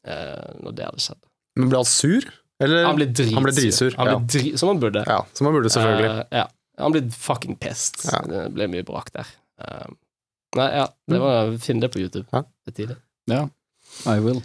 Eh, 0.07 0.51
når 0.61 0.77
det 0.77 0.85
hadde 0.89 1.03
skjedd. 1.07 1.23
Men 1.57 1.71
ble 1.71 1.81
han 1.81 1.89
sur? 1.89 2.29
Eller 2.63 2.85
Han 2.87 2.97
ble 2.97 3.07
dritsur. 3.09 3.35
Han 3.37 3.45
ble 3.45 3.53
dritsur. 3.57 3.97
Han 3.97 4.11
ble 4.11 4.19
dri 4.33 4.53
som 4.57 4.71
han 4.71 4.79
burde. 4.81 5.03
ja, 5.05 5.17
som 5.37 5.49
han 5.49 5.57
burde, 5.57 5.71
selvfølgelig. 5.73 6.09
Uh, 6.09 6.37
ja. 6.39 6.45
Han 6.77 6.93
ble 6.93 7.01
fucking 7.11 7.55
pissed. 7.59 8.03
Ja. 8.11 8.19
Det 8.29 8.43
ble 8.53 8.67
mye 8.69 8.85
brak 8.85 9.09
der. 9.15 9.29
Uh, 9.61 9.87
nei, 10.57 10.67
ja, 10.77 10.87
det 11.09 11.19
var 11.23 11.55
Finn 11.63 11.79
det 11.81 11.89
på 11.93 11.99
YouTube. 12.03 12.27
Ja. 12.33 12.43
Det 12.65 12.73
er 12.73 12.77
tidlig. 12.81 12.97
Ja, 13.31 13.47
I 14.05 14.19
will. 14.23 14.43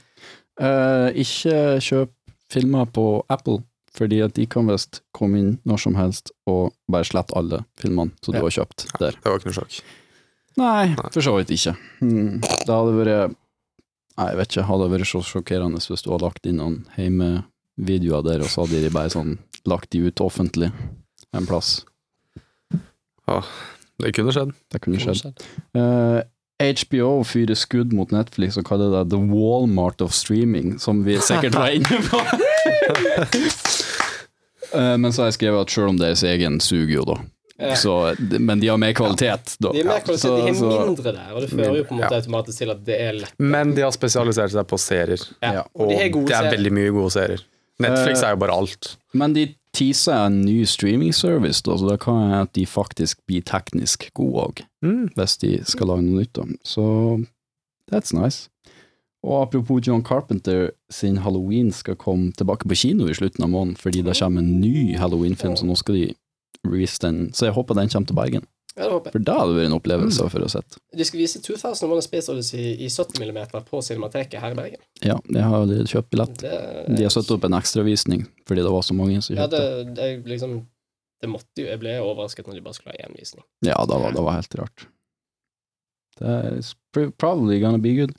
Uh, 0.60 1.10
ikke 1.18 1.78
kjøp 1.84 2.12
filmer 2.52 2.86
på 2.92 3.04
Apple, 3.32 3.60
fordi 3.92 4.22
at 4.24 4.34
de 4.36 4.46
kan 4.48 4.66
visst 4.68 5.02
komme 5.16 5.38
inn 5.40 5.52
når 5.68 5.80
som 5.84 5.94
helst 5.98 6.32
og 6.48 6.72
bare 6.92 7.04
slette 7.08 7.36
alle 7.36 7.62
filmene 7.80 8.12
som 8.24 8.34
Ja. 8.34 8.40
du 8.40 8.46
har 8.48 8.56
kjøpt 8.58 8.86
der. 8.98 9.12
Det 9.20 9.24
var 9.28 9.38
ikke 9.40 9.50
noe 9.52 9.58
sjokk. 9.60 9.82
Nei, 10.60 10.94
for 11.12 11.20
så 11.24 11.32
vidt 11.38 11.52
ikke. 11.54 11.72
Mm, 12.04 12.40
Det 12.40 12.68
hadde 12.68 12.96
vært 12.98 13.36
Nei, 14.18 14.26
jeg 14.28 14.36
vet 14.36 14.50
ikke, 14.52 14.66
hadde 14.68 14.88
vært 14.92 15.08
så 15.08 15.20
sjokkerende 15.24 15.80
hvis 15.80 16.02
du 16.04 16.10
hadde 16.12 16.26
lagt 16.26 16.44
inn 16.46 16.58
noen 16.60 16.74
hjemmevideoer 16.98 18.24
der, 18.26 18.42
og 18.44 18.50
så 18.52 18.66
hadde 18.66 18.82
de 18.84 18.90
bare 18.92 19.08
sånn 19.12 19.38
lagt 19.68 19.88
de 19.94 20.02
ut 20.04 20.20
offentlig 20.20 20.68
en 21.32 21.46
plass. 21.48 21.78
Det 24.02 24.12
kunne 24.16 24.32
skjedd. 24.34 24.52
Det 24.72 24.80
kunne 24.82 24.98
skjedd. 25.02 25.42
Uh, 25.76 26.20
HBO 26.62 27.22
fyrer 27.26 27.58
skudd 27.58 27.92
mot 27.96 28.10
Netflix 28.14 28.56
og 28.60 28.64
kaller 28.68 28.90
det 28.94 29.10
The 29.10 29.18
Walmart 29.30 30.02
of 30.04 30.12
Streaming, 30.14 30.76
som 30.82 31.04
vi 31.06 31.16
sikkert 31.22 31.54
var 31.58 31.68
inne 31.74 31.98
på. 32.06 32.20
uh, 34.74 34.96
men 35.02 35.12
så 35.12 35.22
har 35.24 35.30
jeg 35.32 35.38
skrevet 35.40 35.66
at 35.66 35.70
selv 35.74 35.92
om 35.92 35.98
deres 36.00 36.22
egen 36.28 36.60
suger 36.62 36.96
jo, 37.00 37.06
da. 37.12 37.18
Ja. 37.62 37.76
Så, 37.78 37.92
men 38.42 38.58
de 38.62 38.66
har 38.72 38.78
mer 38.80 38.94
kvalitet, 38.96 39.52
da. 39.62 39.70
De 39.74 39.82
er 39.84 39.86
mer 39.86 40.00
kvalitet, 40.02 40.24
Så- 40.24 40.36
de 40.36 40.42
har 40.50 40.86
mindre 40.88 41.12
der, 41.14 41.28
og 41.34 41.42
det 41.44 41.50
fører 41.52 41.76
jo 41.78 41.84
på 41.86 41.94
en 41.94 42.00
måte 42.02 42.16
automatisk 42.18 42.58
til 42.64 42.72
at 42.74 42.80
det 42.88 42.96
er 42.98 43.12
lett. 43.20 43.34
Men 43.38 43.74
de 43.76 43.84
har 43.84 43.92
spesialisert 43.94 44.54
seg 44.54 44.66
på 44.70 44.78
serier, 44.82 45.22
Ja. 45.44 45.62
og 45.74 45.90
de 45.92 45.94
er 46.00 46.08
det 46.10 46.22
er 46.24 46.26
serier. 46.40 46.50
veldig 46.56 46.72
mye 46.78 46.90
gode 46.96 47.10
serier. 47.14 47.44
Netflix 47.82 48.22
Eh, 48.22 48.28
er 48.28 48.30
jo 48.34 48.36
bare 48.42 48.52
alt. 48.56 48.96
Men 49.14 49.32
de 49.32 49.46
teaser 49.74 50.26
en 50.26 50.40
ny 50.44 50.64
streaming 50.68 51.12
service, 51.14 51.62
da, 51.62 51.76
så 51.76 51.88
det 51.88 52.00
kan 52.00 52.18
hende 52.20 52.40
at 52.42 52.52
de 52.54 52.66
faktisk 52.66 53.18
blir 53.26 53.42
teknisk 53.42 54.10
gode 54.14 54.42
òg, 54.46 54.62
Mm. 54.82 55.08
hvis 55.16 55.36
de 55.38 55.64
skal 55.64 55.86
lage 55.86 56.02
noe 56.02 56.20
nytt. 56.20 56.38
om. 56.38 56.56
Så 56.64 57.24
that's 57.90 58.12
nice. 58.12 58.48
Og 59.24 59.42
apropos 59.42 59.80
John 59.86 60.02
Carpenter 60.02 60.70
sin 60.90 61.16
Halloween 61.18 61.70
skal 61.72 61.94
komme 61.96 62.32
tilbake 62.32 62.66
på 62.68 62.74
kino 62.74 63.06
i 63.06 63.14
slutten 63.14 63.44
av 63.44 63.50
måneden, 63.50 63.76
fordi 63.76 64.02
det 64.02 64.16
kommer 64.18 64.40
en 64.42 64.60
ny 64.60 64.96
Halloween-film, 64.98 65.54
så 65.56 65.64
nå 65.64 65.76
skal 65.76 65.94
de 65.94 66.14
release 66.66 66.98
den. 66.98 67.30
Så 67.32 67.46
jeg 67.46 67.54
håper 67.54 67.74
den 67.74 67.88
kommer 67.88 68.06
til 68.06 68.16
Bergen, 68.16 68.44
Ja, 68.76 68.86
det 68.86 68.92
håper 68.94 69.10
jeg. 69.10 69.12
for 69.18 69.24
da 69.28 69.34
hadde 69.38 69.52
det 69.52 69.58
vært 69.60 69.68
en 69.70 69.76
opplevelse 69.76 70.26
for 70.32 70.44
å 70.46 70.48
sett. 70.48 70.76
De 70.96 71.04
skal 71.04 71.20
vise 71.20 71.40
2001 71.44 71.92
A 71.98 72.04
Space 72.06 72.32
Odyssey 72.32 72.70
i 72.80 72.88
70 72.88 73.20
mm 73.20 73.40
på 73.68 73.82
Cinemateket 73.84 74.40
her 74.40 74.54
i 74.54 74.58
Bergen. 74.58 74.80
Ja, 75.04 75.18
jeg 75.28 75.42
har 75.44 75.56
allerede 75.58 75.90
kjøpt 75.92 76.10
billett. 76.14 76.38
Det, 76.40 76.54
De 76.96 77.02
har 77.04 77.12
satt 77.12 77.30
opp 77.36 77.44
en 77.44 77.58
ekstravisning 77.58 78.24
fordi 78.48 78.64
det 78.64 78.72
var 78.72 78.82
så 78.86 78.96
mange 78.96 79.20
som 79.22 79.36
Ja, 79.36 79.44
kjøpte. 79.44 79.60
det, 79.60 79.94
det, 79.98 80.08
er 80.08 80.24
liksom 80.32 80.54
Det 81.22 81.28
måtte 81.30 81.62
jo 81.62 81.68
Jeg 81.68 81.78
ble 81.84 81.92
overrasket 82.02 82.46
når 82.48 82.54
de 82.58 82.64
bare 82.64 82.74
skulle 82.74 82.96
ha 82.96 83.04
én 83.06 83.14
visning. 83.18 83.44
Ja, 83.62 83.76
det 83.86 84.00
var, 84.02 84.12
det 84.16 84.24
var 84.24 84.38
helt 84.40 84.54
rart. 84.58 84.86
Det 86.18 86.58
is 86.58 86.74
pr- 86.96 87.12
probably 87.18 87.60
gonna 87.60 87.78
be 87.78 87.94
good. 87.94 88.12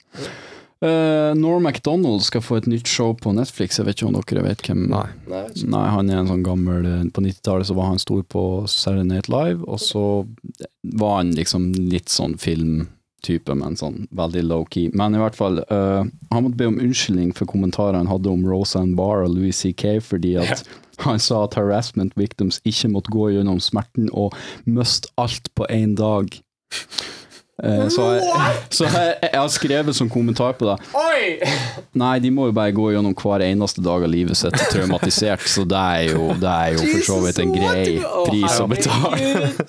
Uh, 0.84 1.32
Norm 1.34 1.62
MacDonald 1.62 2.22
skal 2.26 2.42
få 2.44 2.58
et 2.60 2.66
nytt 2.68 2.88
show 2.90 3.14
på 3.16 3.32
Netflix. 3.32 3.78
Jeg 3.78 3.86
vet 3.86 3.96
ikke 3.96 4.10
om 4.10 4.18
dere 4.18 4.42
vet 4.44 4.64
hvem 4.66 4.82
Nei. 4.92 5.06
Nei, 5.64 5.84
han 5.88 6.10
er 6.10 6.20
en 6.20 6.28
sånn 6.28 6.42
gammel 6.44 6.84
eh, 6.84 7.06
På 7.14 7.22
90-tallet 7.24 7.70
så 7.70 7.76
var 7.78 7.88
han 7.88 8.02
stor 8.02 8.20
på 8.28 8.42
Saturday 8.68 9.06
Night 9.08 9.30
Live, 9.32 9.64
og 9.64 9.80
så 9.80 10.02
var 10.98 11.22
han 11.22 11.32
liksom 11.38 11.70
litt 11.88 12.12
sånn 12.12 12.36
filmtype, 12.42 13.56
men 13.56 13.78
sånn 13.80 14.02
veldig 14.12 14.44
low-key. 14.50 14.92
Men 14.92 15.16
i 15.16 15.22
hvert 15.22 15.38
fall, 15.38 15.62
uh, 15.72 16.04
han 16.04 16.44
måtte 16.44 16.60
be 16.60 16.68
om 16.68 16.80
unnskyldning 16.82 17.32
for 17.38 17.48
kommentarer 17.48 17.96
han 17.96 18.10
hadde 18.10 18.34
om 18.34 18.44
Roseanne 18.44 18.98
Barr 18.98 19.24
og 19.24 19.38
Louis 19.38 19.64
C.K., 19.64 19.96
fordi 20.04 20.36
at 20.42 20.66
han 21.06 21.22
sa 21.22 21.46
at 21.46 21.56
harassment 21.56 22.12
victims 22.20 22.60
ikke 22.68 22.92
måtte 22.92 23.14
gå 23.14 23.32
gjennom 23.38 23.62
smerten 23.62 24.12
og 24.12 24.36
miste 24.68 25.08
alt 25.16 25.48
på 25.56 25.64
én 25.72 25.96
dag. 25.96 26.28
Eh, 27.62 27.86
så 27.88 28.08
jeg, 28.16 28.54
så 28.76 28.88
jeg, 28.88 29.14
jeg 29.22 29.38
har 29.38 29.50
skrevet 29.52 29.94
som 29.94 30.08
kommentar 30.10 30.56
på 30.58 30.66
det 30.66 30.74
Oi! 30.98 31.36
Nei, 31.94 32.16
de 32.18 32.32
må 32.34 32.48
jo 32.48 32.56
bare 32.56 32.74
gå 32.74 32.88
gjennom 32.90 33.14
hver 33.14 33.44
eneste 33.46 33.84
dag 33.84 34.02
av 34.02 34.10
livet 34.10 34.38
sitt 34.40 34.58
traumatisert, 34.72 35.44
så 35.46 35.62
det 35.68 35.78
er 35.78 36.08
jo, 36.16 36.32
det 36.40 36.50
er 36.50 36.74
jo 36.74 36.82
for 36.88 37.06
så 37.12 37.20
vidt 37.22 37.38
en 37.44 37.54
grei 37.54 37.86
pris 38.26 38.58
å 38.58 38.68
betale. 38.70 39.50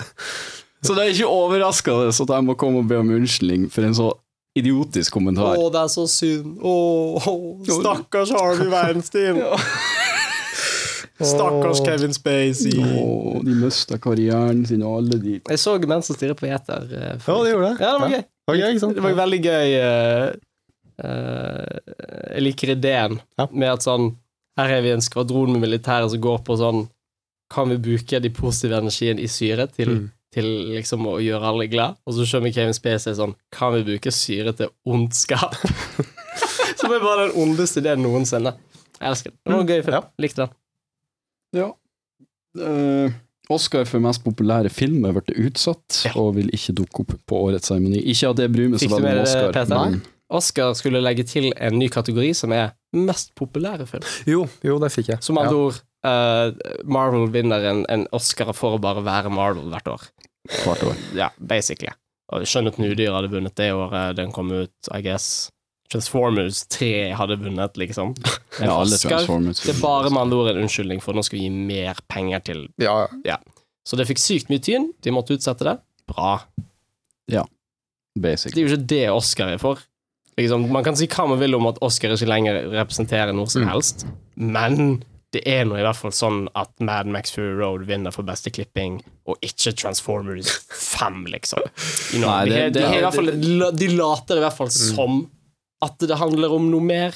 Så 0.85 0.93
det 0.93 1.01
er 1.01 1.15
ikke 1.15 1.29
overraskende 1.33 2.11
at 2.13 2.31
jeg 2.35 2.45
må 2.45 2.53
komme 2.61 2.83
og 2.83 2.89
be 2.89 2.99
om 3.01 3.07
unnskyldning 3.15 3.63
for 3.73 3.87
en 3.87 3.95
så 3.97 4.11
idiotisk 4.55 5.09
Å, 5.09 5.17
kommentar. 5.17 5.57
det 5.73 5.81
er 5.81 5.89
så 5.89 6.05
synd. 6.05 6.59
Å, 6.61 6.73
stakkars 7.65 8.33
Harvey 8.35 8.69
Weinstein. 8.69 9.41
Stakkars 11.25 11.81
Kevin 11.85 12.13
Spacey. 12.13 12.77
Oh, 12.79 13.41
de 13.43 13.55
mista 13.59 13.97
karrieren 14.01 14.65
sin, 14.67 14.83
og 14.83 14.97
alle 15.01 15.19
de 15.21 15.39
Jeg 15.49 15.59
så 15.61 15.77
Menn 15.87 16.01
som 16.05 16.15
stirrer 16.15 16.35
på 16.39 16.47
gjeter. 16.49 16.85
eh, 16.91 17.15
Ja, 17.27 17.35
de 17.37 17.43
det 17.43 17.53
gjorde 17.53 17.69
det. 17.69 17.79
Ja, 17.85 17.91
det 17.93 18.01
var 18.01 18.09
gøy. 18.09 18.23
Det 18.25 18.51
var 18.53 18.55
gøy, 18.61 18.69
ikke 18.73 18.79
sant? 18.85 18.95
Det 18.95 19.03
var 19.03 19.17
veldig 19.21 19.41
gøy 19.45 19.75
eh, 19.79 20.27
eh, 21.03 21.79
Jeg 22.35 22.43
liker 22.45 22.73
ideen 22.75 23.19
Ja. 23.39 23.47
med 23.51 23.69
at 23.73 23.79
sånn 23.85 24.15
Her 24.57 24.69
er 24.77 24.81
vi 24.85 24.91
en 24.95 25.01
skvadron 25.03 25.51
med 25.51 25.61
militære 25.65 26.09
som 26.09 26.21
går 26.21 26.43
på 26.47 26.57
sånn 26.59 26.85
Kan 27.51 27.69
vi 27.69 27.77
bruke 27.77 28.21
de 28.21 28.29
positive 28.29 28.77
energien 28.81 29.19
i 29.19 29.27
syre 29.27 29.67
til, 29.71 29.89
Mm. 29.89 30.11
til 30.33 30.45
liksom 30.75 31.05
å 31.05 31.17
gjøre 31.21 31.43
alle 31.45 31.67
glad? 31.67 31.95
Og 32.07 32.13
så 32.13 32.25
skjønner 32.25 32.53
Kevin 32.53 32.73
Spacey 32.73 33.13
sånn 33.13 33.35
Kan 33.51 33.73
vi 33.73 33.83
bruke 33.83 34.11
syre 34.11 34.53
til 34.55 34.69
ondskap? 34.87 35.53
Som 36.79 36.91
er 36.91 36.99
bare 36.99 37.29
den 37.29 37.35
ondeste 37.41 37.79
ideen 37.79 38.01
noensinne. 38.03 38.51
Jeg 38.99 39.07
elsker 39.09 39.31
det. 39.31 39.37
Det 39.45 39.53
var 39.53 39.61
en 39.61 39.67
gøy 39.67 39.81
film. 39.83 39.93
Ja. 39.95 40.01
Likte 40.19 40.35
den. 40.43 40.49
Ja. 41.55 41.71
Uh, 42.59 43.11
Oscar 43.51 43.85
for 43.85 44.01
mest 44.01 44.23
populære 44.25 44.71
film 44.73 45.03
er 45.05 45.13
blitt 45.17 45.35
utsatt, 45.37 46.01
Ja. 46.07 46.13
og 46.17 46.35
vil 46.39 46.49
ikke 46.55 46.73
dukke 46.77 47.03
opp 47.03 47.15
på 47.29 47.41
årets 47.47 47.69
seremoni. 47.69 47.99
Ikke 48.11 48.31
at 48.31 48.39
det 48.39 48.47
bryr 48.53 48.69
meg 48.73 48.79
så 48.81 48.89
veldig 48.89 49.03
med 49.05 49.17
om 49.19 49.23
Oscar, 49.25 49.51
Peter? 49.53 49.75
men 49.75 50.01
Oscar 50.33 50.73
skulle 50.73 51.01
legge 51.03 51.23
til 51.29 51.51
en 51.53 51.77
ny 51.77 51.87
kategori 51.93 52.31
som 52.33 52.51
er 52.55 52.71
mest 52.97 53.35
populære 53.37 53.85
film. 53.89 54.07
Jo, 54.25 54.47
jo, 54.65 54.79
det 54.81 54.89
fikk 54.95 55.11
jeg. 55.13 55.21
Som 55.21 55.37
andre 55.37 55.59
ord, 55.67 55.81
uh, 56.07 56.55
Marvel 56.89 57.27
vinner 57.33 57.67
en, 57.69 57.83
en 57.93 58.07
Oscar 58.15 58.49
for 58.57 58.77
å 58.77 58.81
bare 58.81 59.03
være 59.05 59.29
Marvel 59.29 59.69
hvert 59.69 59.91
år. 59.93 60.07
hvert 60.63 60.83
år. 60.89 60.97
Ja, 61.17 61.29
basically. 61.37 61.93
Og 62.33 62.47
Skjønnheten 62.49 62.87
udyr 62.89 63.13
hadde 63.13 63.29
vunnet 63.29 63.53
det 63.59 63.69
året 63.75 64.17
den 64.17 64.31
kom 64.33 64.49
ut, 64.49 64.73
I 64.89 65.03
guess. 65.05 65.51
Transformers 65.91 66.63
3 66.73 67.11
hadde 67.15 67.37
vunnet, 67.43 67.77
liksom. 67.77 68.13
Ja, 68.61 68.71
alle 68.81 68.97
Transformers. 68.97 69.59
Det 69.65 69.75
er 69.75 69.81
bare 69.81 70.09
med 70.09 70.21
andre 70.21 70.37
ord 70.37 70.49
en 70.53 70.61
unnskyldning 70.63 71.01
for 71.03 71.13
nå 71.13 71.23
skal 71.27 71.39
vi 71.39 71.45
gi 71.45 71.51
mer 71.51 71.97
penger 72.07 72.39
til 72.47 72.67
Ja, 72.81 73.07
Så 73.85 73.97
det 73.99 74.07
fikk 74.09 74.17
sykt 74.23 74.49
mye 74.49 74.63
tyn, 74.63 74.91
de 75.03 75.11
måtte 75.13 75.35
utsette 75.37 75.67
det. 75.67 75.75
Bra. 76.07 76.39
Basically. 78.17 78.55
Det 78.55 78.61
er 78.63 78.69
jo 78.69 78.75
ikke 78.77 78.87
det 78.87 79.03
Oscar 79.11 79.49
er 79.51 79.59
for. 79.59 79.81
Liksom, 80.39 80.69
man 80.71 80.83
kan 80.87 80.95
si 80.95 81.07
hva 81.11 81.25
man 81.27 81.39
vil 81.41 81.55
om 81.57 81.67
at 81.67 81.81
Oscar 81.83 82.13
ikke 82.15 82.27
lenger 82.29 82.61
representerer 82.71 83.33
noe 83.35 83.47
som 83.51 83.63
Mm. 83.65 83.69
helst, 83.73 84.05
men 84.35 85.03
det 85.35 85.41
er 85.47 85.65
nå 85.67 85.75
i 85.75 85.83
hvert 85.83 85.97
fall 85.99 86.11
sånn 86.15 86.47
at 86.55 86.71
Mad 86.79 87.07
Max 87.11 87.31
Fury 87.35 87.57
Road 87.59 87.85
vinner 87.87 88.11
for 88.15 88.23
beste 88.23 88.51
klipping, 88.55 89.01
og 89.27 89.35
ikke 89.43 89.73
Transformers 89.75 90.47
5, 90.71 91.25
liksom. 91.27 91.59
You 92.13 92.19
know, 92.23 92.29
Nei, 92.31 92.45
de, 92.45 92.51
det- 92.51 92.73
de, 92.73 92.79
det- 92.79 92.89
i 93.35 93.71
de 93.75 93.87
later 93.97 94.37
i 94.37 94.39
hvert 94.39 94.53
fall 94.55 94.67
Mm. 94.67 94.95
som 94.95 95.29
at 95.85 96.01
det 96.09 96.17
handler 96.21 96.53
om 96.55 96.67
noe 96.73 96.83
mer 96.83 97.13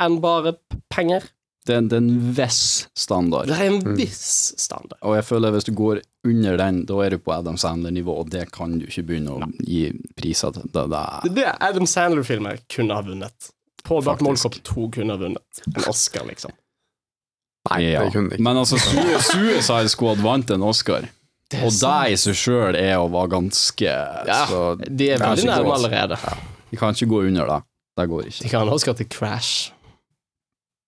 enn 0.00 0.18
bare 0.22 0.54
penger. 0.92 1.26
Det 1.68 1.74
er, 1.76 1.82
det 1.90 1.98
er 1.98 2.00
en 2.00 2.30
viss 2.34 2.60
standard. 2.96 3.50
Det 3.50 3.56
er 3.60 3.66
en 3.68 3.82
Mm. 3.84 3.96
viss 3.98 4.54
standard. 4.58 4.96
Og 5.04 5.14
jeg 5.18 5.26
føler 5.28 5.52
hvis 5.52 5.66
du 5.68 5.72
går 5.76 6.00
under 6.26 6.56
den, 6.56 6.78
da 6.88 6.96
er 7.04 7.10
du 7.14 7.18
på 7.20 7.34
Adam 7.36 7.56
Sandler-nivå, 7.60 8.14
og 8.22 8.30
det 8.32 8.46
kan 8.52 8.78
du 8.80 8.86
ikke 8.88 9.04
begynne 9.10 9.34
å 9.36 9.50
gi 9.68 9.90
priser 10.16 10.54
til. 10.56 10.64
Det, 10.72 10.86
det 10.90 11.02
er, 11.04 11.28
Det 11.36 11.44
er 11.50 11.58
Adam 11.68 11.86
Sandler-filmer 11.86 12.58
kunne 12.72 12.96
ha 12.96 13.04
vunnet. 13.04 13.50
Paul 13.84 14.02
Dark 14.02 14.20
Faktisk. 14.20 14.24
Mollcop 14.24 14.56
2 14.64 14.88
kunne 14.96 15.14
ha 15.16 15.20
vunnet 15.20 15.62
en 15.66 15.84
Oscar, 15.92 16.24
liksom. 16.28 16.52
Nei, 17.70 17.80
ja. 17.92 18.04
det 18.06 18.12
kunne 18.16 18.32
ikke. 18.32 18.42
Men 18.42 18.56
altså, 18.56 18.78
Su- 18.80 19.20
Suicide 19.30 19.88
Squad 19.92 20.22
vant 20.24 20.50
en 20.50 20.62
Oscar, 20.64 21.04
og 21.60 21.72
det 21.76 21.94
i 22.12 22.16
seg 22.20 22.36
sjøl 22.38 22.76
er 22.78 22.96
å 23.02 23.08
være 23.12 23.32
ganske 23.36 23.90
Ja, 24.28 24.46
så, 24.48 24.60
De 24.80 25.10
er 25.12 25.18
veldig 25.20 25.44
nærme 25.48 25.72
også. 25.74 25.90
allerede. 25.90 26.18
Vi 26.70 26.78
kan 26.80 26.94
ikke 26.96 27.08
gå 27.10 27.22
under 27.28 27.46
det. 27.52 27.60
Det 27.98 28.06
går 28.08 28.30
ikke. 28.30 28.44
De 28.44 28.52
kan 28.52 28.70
også 28.70 28.92
gå 28.92 28.96
til 29.00 29.10
Crash. 29.12 29.72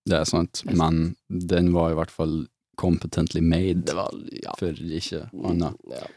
Det 0.09 0.19
er 0.19 0.27
sant. 0.27 0.65
Men 0.67 1.15
den 1.29 1.71
var 1.75 1.93
i 1.93 1.99
hvert 1.99 2.11
fall 2.11 2.47
competently 2.79 3.41
made, 3.41 3.85
Det 3.87 3.95
var 3.95 4.11
ja. 4.43 4.55
for 4.59 4.83
ikke 4.99 5.27
annet. 5.45 5.79
ja. 5.91 6.09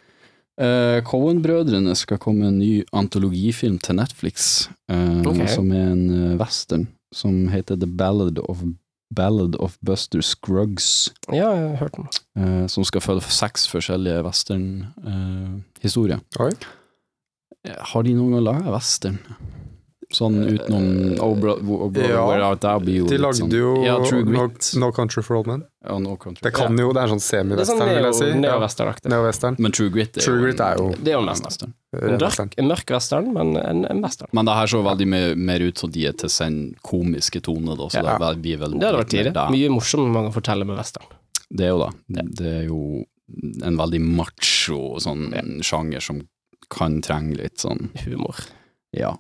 Uh, 0.56 1.02
Cohen-brødrene 1.04 1.92
skal 2.00 2.16
komme 2.24 2.48
en 2.48 2.62
ny 2.62 2.86
antologifilm 2.96 3.76
til 3.84 3.98
Netflix, 3.98 4.70
uh, 4.88 5.20
okay. 5.28 5.50
som 5.52 5.68
er 5.76 5.90
en 5.92 6.06
eh, 6.16 6.38
western, 6.40 6.86
som 7.12 7.50
heter 7.52 7.76
The 7.76 7.90
Ballad 7.92 8.40
of, 8.40 8.64
Ballad 9.16 9.58
of 9.60 9.76
Buster 9.86 10.24
Scruggs, 10.24 11.12
ja, 11.28 11.52
jeg 11.52 11.70
har 11.70 11.76
hørt 11.76 12.00
den. 12.00 12.08
Uh, 12.40 12.68
som 12.72 12.88
skal 12.88 13.04
følge 13.04 13.28
seks 13.28 13.68
forskjellige 13.68 14.24
western-historier. 14.24 16.24
Oi. 16.40 16.54
har 17.66 18.08
de 18.08 18.16
noen 18.16 18.38
gang 18.38 18.48
laga 18.48 18.72
western? 18.72 19.20
Sånn 20.16 20.38
utenom 20.48 20.86
Ja. 21.18 22.24
Where 22.28 22.46
Art 22.48 22.66
blir 22.84 23.02
jo 23.02 23.08
De 23.10 23.18
lagde 23.20 23.42
sånn, 23.42 23.52
jo 23.52 23.72
Ja, 23.84 23.98
no, 24.00 24.46
no 24.80 24.92
Country 24.96 25.24
for 25.26 25.40
Old 25.40 25.48
Men. 25.50 25.66
Ja, 25.86 25.98
no. 26.00 26.16
Det 26.42 26.52
kan 26.56 26.78
jo, 26.80 26.92
det 26.96 27.02
er 27.04 27.12
sånn 27.12 27.20
er 27.20 27.20
sånn 27.20 27.24
semi-western, 27.26 27.90
vil 27.92 28.08
jeg 28.08 28.16
si. 28.18 28.30
Neo-western. 29.12 29.58
Men 29.60 29.76
True 29.76 29.92
Grit 29.94 30.18
er 30.18 30.26
True 30.26 30.38
jo 30.40 30.46
Grit 30.46 30.62
er 30.64 30.80
jo 30.80 30.88
Det 30.96 31.12
er 31.12 31.18
jo 31.18 31.24
en 31.26 31.32
western. 31.46 31.74
En, 31.96 32.68
mørk 32.70 32.94
western, 32.96 33.34
men 33.36 33.56
en, 33.60 33.84
en 33.92 34.02
western. 34.04 34.32
Men 34.34 34.48
det 34.50 34.56
her 34.58 34.72
så 34.72 34.82
veldig 34.86 35.08
mer, 35.08 35.36
mer 35.36 35.66
ut 35.68 35.78
som 35.84 35.92
de 35.92 36.08
er 36.10 36.16
til 36.18 36.32
sin 36.32 36.58
komiske 36.86 37.42
tone, 37.46 37.76
da, 37.78 37.90
så 37.92 38.04
Ja. 38.04 38.18
det 38.18 38.32
blir 38.42 38.58
vel 38.64 38.80
Det 38.80 38.88
hadde 38.88 39.04
vært 39.04 39.14
tidlig. 39.14 39.36
Mye 39.58 39.70
morsomt 39.76 40.12
man 40.12 40.30
kan 40.30 40.38
fortelle 40.42 40.66
med 40.68 40.80
western. 40.80 41.06
Det 41.52 41.68
er 41.68 41.76
jo 41.76 41.84
det. 41.86 42.26
Det 42.36 42.54
er 42.62 42.66
jo 42.70 42.82
en 43.66 43.78
veldig 43.78 44.02
macho 44.02 44.98
sånn 45.02 45.62
sjanger 45.66 46.02
som 46.02 46.24
kan 46.70 47.02
trenge 47.02 47.38
litt 47.38 47.62
sånn 47.62 47.90
Humor. 48.06 48.36
Ja. 48.96 49.16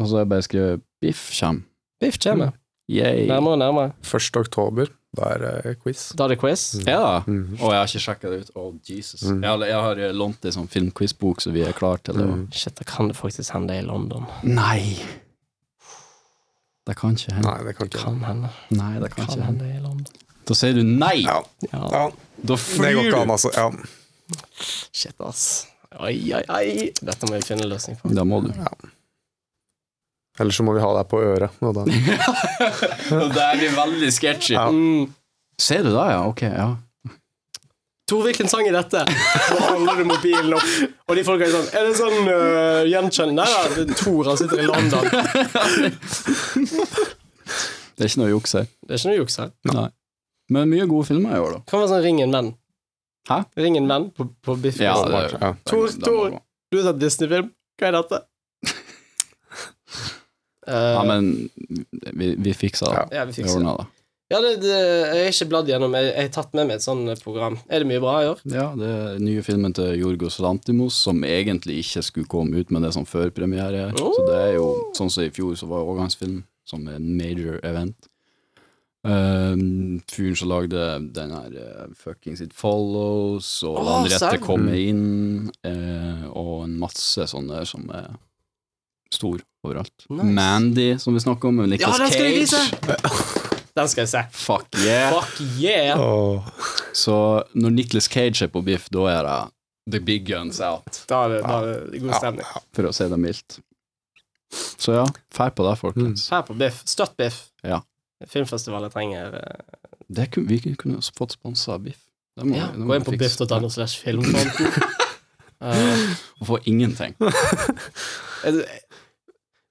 Og 0.00 0.08
så 0.08 0.16
har 0.16 0.24
jeg 0.24 0.30
bare 0.32 0.46
skrevet 0.46 0.82
Biff 1.04 1.26
kjem. 1.36 1.62
Biff 2.00 2.16
kommer. 2.22 2.54
Yay. 2.90 3.26
Nærmere 3.28 3.54
og 3.54 3.60
nærmere. 3.60 3.92
1. 4.02 4.36
oktober, 4.40 4.88
da 5.14 5.28
er 5.36 5.42
det 5.44 5.74
quiz. 5.82 6.08
Da 6.18 6.24
er 6.26 6.32
det 6.32 6.38
quiz. 6.40 6.64
Ja 6.88 6.96
da. 7.04 7.12
Mhm. 7.26 7.58
Og 7.60 7.70
jeg 7.74 7.78
har 7.82 7.90
ikke 7.90 8.02
sjekka 8.06 8.30
det 8.32 8.38
ut. 8.46 8.50
Å, 8.58 8.64
Jesus. 8.88 9.22
Mm. 9.28 9.42
Jeg, 9.44 9.50
har, 9.52 9.64
jeg 9.68 9.84
har 9.86 10.00
eh, 10.08 10.14
lånt 10.16 10.48
ei 10.48 10.52
sånn 10.56 10.66
filmquizbok, 10.72 11.44
så 11.44 11.52
vi 11.54 11.62
er 11.66 11.76
klare 11.76 12.02
til 12.08 12.18
det. 12.18 12.26
Mm. 12.26 12.46
Shit, 12.56 12.74
da 12.80 12.86
kan 12.88 13.12
det 13.12 13.18
faktisk 13.20 13.52
hende 13.54 13.76
i 13.78 13.84
London. 13.86 14.26
Nei! 14.42 14.96
Det 16.88 16.96
kan 16.98 17.14
ikke 17.14 17.36
hende. 17.36 17.46
Nei, 17.46 17.58
det 17.68 17.76
kan 17.78 17.90
ikke 17.92 18.02
Kan 18.02 18.20
hende. 18.26 18.50
Nei, 18.74 18.92
det 19.04 19.10
kan 19.12 19.26
Kan 19.26 19.34
ikke 19.34 19.46
hende. 19.46 19.64
hende 19.68 19.78
i 19.78 19.82
London. 19.84 20.22
Da 20.48 20.56
sier 20.58 20.74
du 20.74 20.82
nei! 20.82 21.16
Ja, 21.22 21.38
Ja, 21.70 21.82
ja. 21.92 22.04
Da 22.40 22.56
Det 22.56 22.94
går 22.96 23.04
ikke 23.10 23.20
an, 23.22 23.30
altså. 23.36 23.50
Ja. 23.54 23.68
shit, 24.92 25.14
ass. 25.20 25.66
Oi, 26.00 26.16
oi, 26.34 26.42
oi. 26.48 26.90
Dette 27.02 27.28
må 27.28 27.36
vi 27.36 27.44
finne 27.44 27.66
en 27.66 27.70
løsning 27.74 27.98
på. 28.00 28.10
Da 28.14 28.24
må 28.24 28.40
du. 28.46 28.50
Eller 30.40 30.54
så 30.56 30.64
må 30.64 30.72
vi 30.76 30.80
ha 30.82 30.90
deg 30.96 31.08
på 31.10 31.20
øret. 31.22 31.56
Og 31.60 31.74
da. 31.76 31.84
det 33.36 33.42
er 33.44 33.58
vi 33.60 33.68
veldig 33.76 34.12
sketchy. 34.16 34.54
Ja. 34.56 34.68
Mm. 34.72 35.10
Ser 35.60 35.82
du 35.84 35.90
da, 35.92 36.06
ja? 36.14 36.20
Ok, 36.30 36.42
ja. 36.48 36.70
Tor, 38.10 38.24
hvilken 38.26 38.48
sang 38.50 38.64
er 38.66 38.74
dette? 38.74 39.04
Og 39.54 39.60
holder 39.68 40.00
du 40.00 40.06
mobilen 40.08 40.54
opp, 40.56 40.70
og 41.06 41.14
de 41.14 41.22
folka 41.22 41.46
er 41.46 41.52
sånn 41.54 41.68
Er 41.78 41.84
det 41.86 41.92
sånn 41.94 42.16
uh, 42.26 42.80
gjenkjenning 42.90 43.36
Nei 43.38 43.44
da, 43.46 43.60
er 43.84 43.92
Tor, 44.00 44.24
han 44.32 44.40
sitter 44.40 44.64
i 44.64 44.66
London. 44.66 45.04
Det 47.94 48.06
er 48.06 48.10
ikke 48.10 48.22
noe 48.22 48.30
juks 48.32 48.56
her. 48.56 48.66
Det 48.82 48.94
er 48.96 48.98
ikke 49.02 49.10
noe 49.12 49.18
juks 49.20 49.36
her. 49.42 49.52
Nei. 49.70 49.86
Men 50.50 50.70
mye 50.72 50.88
gode 50.90 51.06
filmer 51.10 51.36
i 51.36 51.42
år, 51.44 51.58
da. 51.58 51.62
Kan 51.70 51.82
være 51.84 51.92
sånn 51.92 52.04
Ring 52.08 52.20
en 52.24 52.34
venn. 52.34 52.50
Hæ? 53.30 53.38
Ring 53.60 53.76
en 53.78 53.88
venn 53.92 54.08
på, 54.16 54.26
på 54.42 54.56
Biff. 54.64 54.80
Ja, 54.82 54.96
det- 55.06 55.36
Ja. 55.36 55.52
Tor, 55.70 55.92
Tor. 56.02 56.38
Du 56.72 56.78
har 56.80 56.88
sett 56.90 56.98
Disney-film. 57.02 57.52
Hva 57.78 57.88
er 57.90 57.96
dette? 58.00 58.22
Eh, 60.70 60.90
Ja, 60.94 61.02
men 61.06 61.50
vi, 62.14 62.34
vi 62.38 62.54
fiksa 62.54 62.92
det. 62.92 63.16
ja, 63.18 63.24
vi 63.28 63.34
fikser 63.40 63.64
det. 63.66 63.86
Ja, 64.30 64.38
det, 64.38 64.50
det, 64.62 64.68
jeg 64.70 65.24
har 65.24 65.32
ikke 65.32 65.46
bladd 65.50 65.70
gjennom. 65.72 65.94
Jeg, 65.98 66.10
jeg 66.12 66.28
har 66.28 66.34
tatt 66.36 66.52
med 66.54 66.68
meg 66.68 66.76
et 66.78 66.84
sånt 66.84 67.24
program. 67.24 67.56
Er 67.66 67.82
det 67.82 67.88
mye 67.90 68.02
bra 68.02 68.12
i 68.22 68.28
år? 68.30 68.44
Ja, 68.46 68.68
det 68.78 68.90
er 68.94 69.16
nye 69.18 69.42
filmen 69.42 69.74
til 69.74 69.96
Jorgos 69.98 70.38
Lantimos, 70.38 70.94
som 70.94 71.24
egentlig 71.26 71.80
ikke 71.82 72.04
skulle 72.06 72.30
komme 72.30 72.62
ut, 72.62 72.70
men 72.70 72.84
det 72.84 72.92
er 72.92 72.98
sånn 73.00 73.10
førpremiere. 73.10 73.88
Oh. 73.98 74.14
Så 74.14 74.28
det 74.28 74.38
er 74.38 74.52
jo 74.60 74.68
sånn 74.94 75.10
som 75.10 75.26
i 75.26 75.34
fjor, 75.34 75.56
så 75.58 75.66
var 75.72 75.82
overgangsfilm 75.82 76.44
som 76.70 76.86
en 76.86 77.10
major 77.18 77.58
event. 77.66 78.06
Um, 79.02 79.98
fyren 80.12 80.36
som 80.36 80.50
lagde 80.52 80.86
den 81.16 81.30
her 81.32 81.54
uh, 81.56 81.84
Fuckings 81.96 82.42
It 82.44 82.52
Follows, 82.54 83.48
og 83.64 83.78
oh, 83.80 83.86
Den 84.04 84.12
rette 84.12 84.38
kommer 84.44 84.76
inn, 84.76 85.48
uh, 85.64 86.26
og 86.36 86.66
en 86.66 86.74
masse 86.82 87.24
sånne 87.32 87.64
som 87.66 87.88
er 87.96 88.12
stor 89.20 89.44
overalt. 89.66 90.06
Nice. 90.08 90.32
Mandy, 90.40 90.88
som 90.98 91.14
vi 91.14 91.20
snakker 91.22 91.52
om, 91.52 91.60
med 91.60 91.76
Ja, 91.80 91.92
den 91.92 92.10
skal 92.10 92.16
Cage. 92.16 92.34
vise! 92.40 93.46
Den 93.76 93.88
skal 93.88 94.02
jeg 94.02 94.10
se. 94.10 94.22
Fuck 94.34 94.74
yeah! 94.82 95.12
Fuck 95.14 95.40
yeah! 95.62 96.00
Oh. 96.00 96.42
Så 96.96 97.14
når 97.54 97.70
Nicolas 97.76 98.08
Cage 98.10 98.42
er 98.48 98.50
på 98.50 98.64
biff, 98.66 98.88
da 98.92 99.04
er 99.12 99.22
det 99.28 99.38
the 99.94 100.00
big 100.04 100.24
guns 100.26 100.58
out, 100.60 101.04
Da 101.08 101.20
er 101.24 101.36
det, 101.36 101.38
da 101.46 101.54
er 101.60 101.86
det 101.92 102.00
god 102.02 102.16
stemning. 102.18 102.46
for 102.76 102.88
å 102.88 102.92
si 102.94 103.06
det 103.12 103.18
mildt. 103.22 103.60
Så 104.82 104.96
ja, 104.98 105.04
fær 105.34 105.52
på 105.54 105.62
det, 105.68 105.76
folkens. 105.78 106.24
Fær 106.30 106.42
på 106.48 106.56
Biff. 106.58 106.80
Støtt 106.90 107.14
Biff. 107.18 107.36
Ja. 107.62 107.78
Filmfestivalet 108.28 108.90
trenger 108.92 109.36
eh, 109.38 109.60
Det 110.10 110.26
kunne, 110.34 110.50
vi 110.50 110.74
kunne 110.74 110.98
også 110.98 111.14
fått 111.16 111.36
sponsa 111.38 111.78
biff. 111.78 112.00
Må- 112.42 112.56
ja, 112.58 112.66
Gå 112.74 112.96
inn 112.98 113.06
på 113.06 113.14
biff.no 113.20 113.70
slash 113.70 114.00
filmfronten. 114.02 114.66
uh, 115.62 116.02
Og 116.42 116.46
få 116.50 116.58
ingenting. 116.66 117.14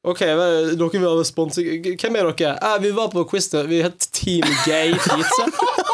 Ok, 0.08 0.22
dere 0.24 0.76
vil 0.94 1.04
ha 1.04 1.24
sponsing 1.28 1.66
Hvem 2.00 2.16
er 2.16 2.30
dere? 2.32 2.54
Eh, 2.64 2.76
vi 2.86 2.92
var 2.96 3.10
på 3.12 3.26
quiz. 3.28 3.50
Vi 3.68 3.82
het 3.84 4.06
Team 4.16 4.46
Gay 4.66 4.94
Pizza. 4.96 5.48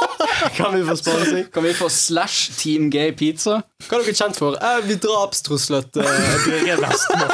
Kan 0.58 0.76
vi 0.76 0.84
få 0.86 0.96
sponsing? 1.00 1.48
Kan 1.54 1.64
vi 1.66 1.74
få 1.74 1.90
slash 1.90 2.52
Team 2.60 2.92
Gay 2.94 3.12
Pizza? 3.18 3.64
Hva 3.88 3.98
er 3.98 4.06
dere 4.06 4.14
kjent 4.20 4.38
for? 4.38 4.60
Eh, 4.62 4.78
vi 4.86 5.00
drapstruslet 5.02 5.98
uh, 5.98 6.14
Birger 6.46 6.84
Vestmo. 6.86 7.26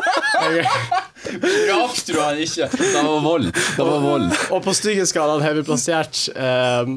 Drap 1.42 2.00
du 2.08 2.16
han 2.22 2.40
ikke. 2.40 2.72
Det 2.72 3.04
var 3.04 3.20
vold. 3.28 3.52
Det 3.52 3.84
var 3.92 4.00
vold. 4.08 4.32
Og 4.56 4.64
på 4.64 4.74
styggeskalaen 4.80 5.44
har 5.44 5.60
vi 5.60 5.68
plassert 5.68 6.24
eh, 6.32 6.96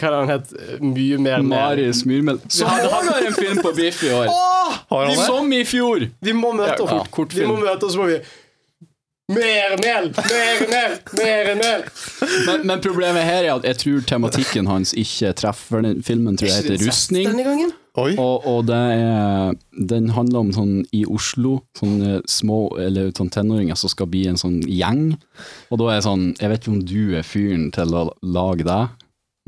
Hva 0.00 0.08
er 0.08 0.10
det 0.10 0.16
han 0.16 0.32
het? 0.32 0.52
Mye 0.80 1.20
mer 1.20 1.44
Marius 1.44 2.06
Myrmel. 2.08 2.40
Så 2.48 2.64
han 2.72 2.88
har 2.88 3.20
en 3.28 3.36
film 3.36 3.60
på 3.60 3.76
biff 3.76 4.00
i 4.08 4.14
år. 4.16 4.32
Har 4.32 5.10
han 5.10 5.12
det? 5.12 5.24
Som 5.28 5.52
i 5.52 5.60
fjor. 5.68 6.08
Vi 6.24 6.32
må 6.40 6.56
møte 6.56 6.80
Ja, 6.80 6.86
kort- 6.86 7.12
kort 7.20 7.36
vi 7.36 7.44
må 7.46 7.60
møte 7.60 7.84
oss, 7.84 8.00
må 8.00 8.08
vi 8.08 8.22
Mer 9.30 9.76
mel! 9.78 10.08
Mer 10.16 10.62
mel! 10.70 10.96
Mer 11.20 11.50
mel! 11.60 11.84
Men, 12.48 12.64
men 12.66 12.82
problemet 12.82 13.22
her 13.28 13.44
er 13.44 13.52
at 13.54 13.66
jeg 13.68 13.78
tror 13.84 14.00
tematikken 14.08 14.66
hans 14.70 14.92
ikke 14.98 15.30
treffer. 15.38 15.84
Den 15.86 16.02
filmen 16.06 16.38
tror 16.40 16.50
jeg 16.50 16.64
heter 16.64 16.82
Rustning. 16.88 17.28
Denne 17.30 17.46
gangen? 17.46 17.70
Oi. 17.98 18.14
Og, 18.22 18.44
og 18.46 18.66
det 18.68 18.76
er 18.94 19.56
Den 19.90 20.12
handler 20.14 20.44
om 20.44 20.52
sånn 20.54 20.74
i 20.94 21.00
Oslo, 21.10 21.56
sånne 21.74 22.20
små 22.30 22.60
Eller 22.78 23.08
sånn 23.18 23.32
tenåringer 23.34 23.74
som 23.78 23.90
skal 23.90 24.06
bli 24.12 24.28
en 24.30 24.38
sånn 24.38 24.60
gjeng. 24.62 25.16
Og 25.70 25.80
da 25.80 25.88
er 25.88 25.98
jeg 25.98 26.06
sånn 26.06 26.26
Jeg 26.38 26.52
vet 26.52 26.62
ikke 26.62 26.74
om 26.76 26.84
du 26.86 27.00
er 27.18 27.26
fyren 27.26 27.66
til 27.74 27.96
å 27.98 28.04
lage 28.22 28.66
det, 28.68 28.80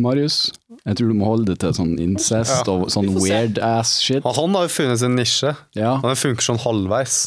Marius. 0.02 0.44
Jeg 0.82 0.96
tror 0.98 1.08
du 1.12 1.14
må 1.14 1.26
holde 1.30 1.44
det 1.52 1.60
til 1.62 1.74
sånn 1.76 1.92
incest 2.02 2.66
og 2.66 2.88
sånn 2.90 3.06
weird 3.14 3.54
se. 3.60 3.62
ass 3.62 3.90
shit. 4.02 4.24
Han 4.26 4.56
har 4.58 4.64
jo 4.66 4.72
funnet 4.74 4.98
sin 4.98 5.14
nisje. 5.14 5.52
Ja, 5.78 5.92
Han 6.02 6.16
funker 6.18 6.42
sånn 6.42 6.58
halvveis. 6.58 7.18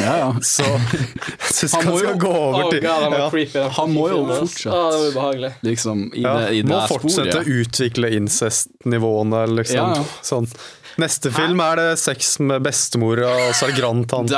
ja. 0.00 0.16
ja. 0.24 0.32
Så 0.42 0.64
jeg 0.66 1.52
syns 1.54 1.76
Han 1.76 1.86
han 1.86 1.98
skal 2.00 2.10
jo- 2.10 2.18
gå 2.24 2.32
over 2.34 2.64
Oh, 2.64 2.70
til 2.72 2.82
God, 2.82 3.02
han 3.06 3.12
ja. 3.20 3.28
creepy. 3.30 3.62
Han 3.78 3.94
må 3.94 4.08
jo 4.10 4.18
fortsette. 4.32 4.74
Ah, 4.74 5.30
det. 5.46 5.52
Liksom 5.62 6.02
i 6.14 6.24
Ja, 6.26 6.34
det, 6.40 6.50
i 6.58 6.62
må 6.66 6.80
fortsette 6.90 7.38
å 7.44 7.46
utvikle 7.62 8.10
incest-nivåene, 8.18 9.44
liksom. 9.54 9.76
Ja, 9.76 10.02
ja. 10.02 10.04
Sånn. 10.26 10.50
Neste 10.98 11.28
film 11.34 11.60
er 11.60 11.76
det 11.76 11.98
sex 12.00 12.38
med 12.40 12.62
bestemora 12.64 13.28
og 13.28 13.50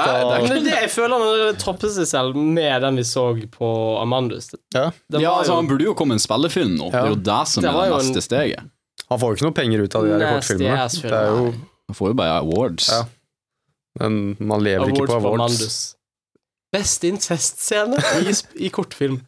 er- 0.03 0.41
er 0.43 0.49
Men 0.49 0.65
det 0.65 0.73
er 0.75 0.81
jeg 0.87 0.91
føler 0.91 1.15
han 1.23 1.53
det 1.55 1.59
topper 1.63 1.89
seg 1.95 2.07
selv 2.11 2.35
med 2.37 2.83
den 2.83 2.97
vi 2.97 3.05
så 3.07 3.27
på 3.53 3.69
Amandus. 4.03 4.51
Ja. 4.75 4.91
Det 5.11 5.21
Ja, 5.23 5.37
altså 5.39 5.55
Han 5.55 5.69
burde 5.69 5.85
jo 5.87 5.95
komme 5.95 6.13
en 6.19 6.19
spillefilm 6.19 6.77
nå. 6.79 6.91
Det 6.91 6.99
er 6.99 7.09
jo 7.13 7.15
det 7.15 7.49
som 7.49 7.63
Det 7.63 7.71
er 7.71 7.79
det 7.79 7.93
neste 7.95 8.17
en- 8.17 8.27
steget. 8.27 8.71
Han 9.09 9.19
får 9.19 9.29
jo 9.31 9.35
ikke 9.39 9.47
noe 9.49 9.57
penger 9.63 9.83
ut 9.85 9.95
av 9.95 10.03
de 10.03 10.19
der 10.19 10.27
kortfilmene. 10.35 11.13
er 11.13 11.27
jo, 11.31 11.55
Han 11.89 11.95
får 11.95 12.09
jo 12.09 12.15
bare 12.15 12.41
awards. 12.43 12.89
Ja. 12.91 13.05
men 14.01 14.37
man 14.39 14.61
lever 14.63 14.85
Awards 14.85 14.99
ikke 14.99 15.07
på 15.09 15.15
awards. 15.17 15.35
Amandus. 15.35 15.95
Beste 16.73 17.09
incestscene 17.09 17.97
i, 18.23 18.67
i 18.67 18.69
kortfilm. 18.71 19.23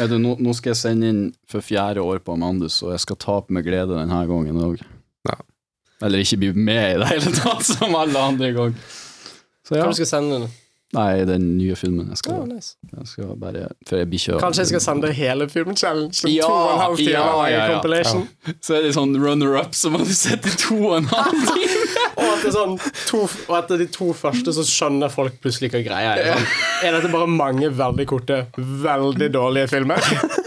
Er 0.00 0.08
det, 0.08 0.18
nå, 0.18 0.38
nå 0.40 0.54
skal 0.56 0.70
jeg 0.72 0.76
sende 0.80 1.04
inn 1.12 1.34
for 1.46 1.60
fjerde 1.60 1.98
år 2.00 2.18
på 2.24 2.32
Amandus, 2.32 2.82
og 2.82 2.92
jeg 2.94 3.00
skal 3.00 3.16
tape 3.16 3.50
med 3.52 3.64
glede 3.66 3.92
denne 3.92 4.26
gangen 4.26 4.56
òg. 4.64 4.80
Ja. 6.00 6.06
Eller 6.06 6.22
ikke 6.24 6.36
bli 6.42 6.52
med 6.52 6.96
i 6.96 7.00
det 7.00 7.08
hele 7.14 7.32
tatt, 7.38 7.64
som 7.74 7.94
alle 7.96 8.20
andre 8.30 8.52
ganger. 8.52 8.94
Så 9.66 9.78
ja. 9.78 9.82
Hva 9.86 9.90
du 9.94 9.98
skal 10.02 10.12
sende 10.12 10.40
den? 10.42 10.54
Nei, 10.94 11.24
den 11.26 11.46
nye 11.58 11.74
filmen. 11.76 12.06
Jeg 12.06 12.14
Oh, 12.14 12.18
skal, 12.20 12.42
nice. 12.46 12.76
jeg 12.94 13.08
skal 13.10 13.32
bare 13.42 13.64
Før 13.88 13.98
jeg 13.98 14.08
blir 14.12 14.20
kjørt. 14.22 14.38
Kanskje 14.40 14.62
jeg 14.62 14.68
skal 14.70 14.82
sende 14.84 15.08
hele 15.12 15.48
filmchallenge? 15.50 16.30
Ja, 16.30 16.46
time 16.94 17.10
ja, 17.10 17.24
ja, 17.50 17.64
ja. 17.72 18.52
Så 18.62 18.76
er 18.78 18.86
det 18.86 18.92
sånn 18.94 19.16
runner-up, 19.18 19.74
så 19.74 19.90
må 19.90 19.98
du 20.06 20.12
sette 20.14 20.52
i 20.52 20.60
to 20.62 20.78
og 20.78 20.94
en 21.00 21.08
halv 21.10 21.42
time. 21.50 22.06
Og 22.16 22.30
etter, 22.30 22.54
sånn, 22.54 22.78
to, 23.10 23.24
og 23.26 23.54
etter 23.58 23.82
de 23.82 23.88
to 23.92 24.12
første 24.16 24.54
så 24.56 24.64
skjønner 24.64 25.10
folk 25.12 25.36
plutselig 25.42 25.72
hva 25.74 25.82
greia 25.84 26.14
er. 26.22 26.30
Sånn, 26.38 26.48
er 26.86 26.96
dette 27.00 27.10
bare 27.12 27.28
mange 27.34 27.72
veldig 27.76 28.06
korte, 28.14 28.38
veldig 28.86 29.32
dårlige 29.34 29.72
filmer? 29.74 30.06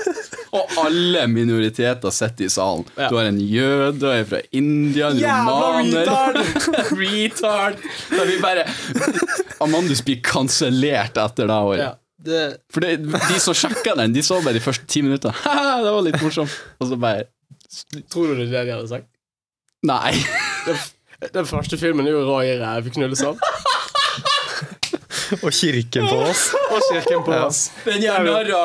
Og 0.56 0.78
alle 0.82 1.26
minoriteter 1.30 2.14
sitter 2.14 2.48
i 2.48 2.50
salen. 2.50 2.86
Ja. 2.98 3.10
Du 3.12 3.18
har 3.20 3.30
en 3.30 3.40
jøde, 3.42 3.92
du 4.02 4.08
er 4.10 4.24
fra 4.30 4.40
India, 4.56 5.12
en 5.12 5.20
Jævla 5.22 5.56
romaner 5.56 6.10
Retard! 6.98 7.84
Da 8.18 8.26
vi 8.26 8.38
bare 8.42 8.66
Amandus 9.62 10.02
blir 10.06 10.22
kansellert 10.26 11.18
etter 11.20 11.50
det 11.50 11.58
året. 11.70 11.84
Ja, 11.84 11.92
det, 12.26 12.44
For 12.74 12.86
det, 12.86 12.96
de 13.06 13.40
som 13.44 13.58
sjekka 13.58 13.94
den, 14.00 14.16
de 14.16 14.24
så 14.26 14.40
bare 14.42 14.58
de 14.58 14.64
første 14.64 14.88
ti 14.90 15.04
minutter. 15.06 15.36
Haha, 15.46 15.80
det 15.86 15.94
var 15.94 16.08
litt 16.08 16.22
morsomt. 16.24 16.56
Og 16.80 16.90
så 16.92 17.00
bare 17.00 17.28
tror 18.10 18.32
du 18.34 18.40
det 18.40 18.50
er 18.50 18.54
det 18.54 18.66
de 18.72 18.78
hadde 18.80 18.90
sagt? 18.90 19.10
Nei. 19.86 20.16
Den 21.36 21.46
første 21.48 21.78
filmen 21.78 22.08
er 22.08 22.16
jo 22.18 22.26
Roy 22.26 22.56
Ræv 22.60 22.90
knullesopp. 22.96 23.44
Og 25.44 25.52
kirken 25.54 26.08
på 26.10 26.18
oss. 26.26 26.48
Og 26.74 26.82
kirken 26.90 27.22
på 27.28 27.36
oss. 27.46 27.68
Den 27.86 28.02
jævla 28.02 28.64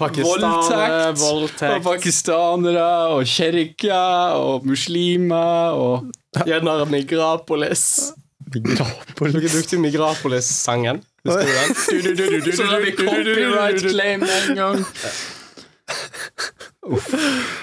Pakistanere, 0.00 1.10
voldtekt, 1.12 1.20
voldtekt. 1.20 1.74
og 1.74 1.84
pakistanere, 1.84 2.88
og 3.12 3.28
kirke 3.28 4.00
og 4.40 4.66
muslimer, 4.66 5.76
og 5.76 6.10
Gjennom 6.46 6.90
Migrapolis. 6.90 8.12
Migrapolis. 8.54 9.34
Dere 9.34 9.50
brukte 9.50 9.76
jo 9.76 9.80
Migrapolis-sangen. 9.82 11.02
Husker 11.26 11.46
du 11.46 12.22
den? 12.22 12.52
Så 12.54 12.66
da 12.70 12.78
du, 12.80 12.90
copyright 12.96 13.82
claim 13.90 14.22
en 14.22 14.56
gang. 14.56 14.84
Uff, 16.90 17.10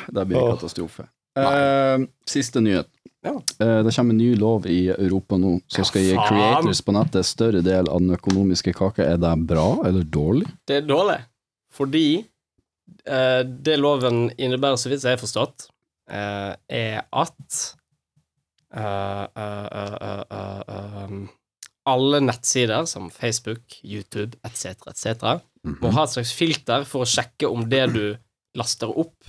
det 0.07 0.25
blir 0.27 0.51
katastrofe. 0.53 1.07
Uh, 1.37 2.05
siste 2.27 2.61
nyhet. 2.63 2.89
Ja. 3.25 3.33
Uh, 3.33 3.79
det 3.85 3.95
kommer 3.95 4.13
en 4.13 4.19
ny 4.19 4.35
lov 4.39 4.67
i 4.69 4.87
Europa 4.93 5.39
nå 5.41 5.57
som 5.71 5.87
skal 5.87 6.05
gi 6.05 6.13
creators 6.27 6.83
på 6.85 6.95
nettet 6.95 7.27
større 7.27 7.63
del 7.65 7.89
av 7.89 8.03
den 8.03 8.13
økonomiske 8.15 8.75
kaka. 8.77 9.07
Er 9.15 9.19
det 9.21 9.33
bra 9.47 9.67
eller 9.87 10.05
dårlig? 10.05 10.47
Det 10.67 10.81
er 10.81 10.87
dårlig, 10.87 11.19
fordi 11.77 12.07
eh, 13.05 13.41
det 13.45 13.77
loven 13.79 14.27
innebærer, 14.37 14.79
så 14.79 14.91
vidt 14.91 15.05
jeg 15.05 15.17
har 15.17 15.21
forstått, 15.21 15.67
eh, 16.11 16.53
er 16.81 17.01
at 17.05 17.57
eh, 18.73 19.25
eh, 19.25 19.67
eh, 19.81 20.23
eh, 20.39 21.03
um, 21.07 21.27
alle 21.87 22.19
nettsider 22.19 22.85
som 22.89 23.09
Facebook, 23.13 23.79
YouTube 23.83 24.35
etc., 24.43 24.75
etc., 24.91 25.37
må 25.81 25.91
ha 25.95 26.05
et 26.05 26.13
slags 26.13 26.31
filter 26.35 26.85
for 26.87 27.03
å 27.03 27.09
sjekke 27.09 27.49
om 27.51 27.65
det 27.71 27.83
du 27.91 28.05
laster 28.57 28.91
opp, 28.91 29.27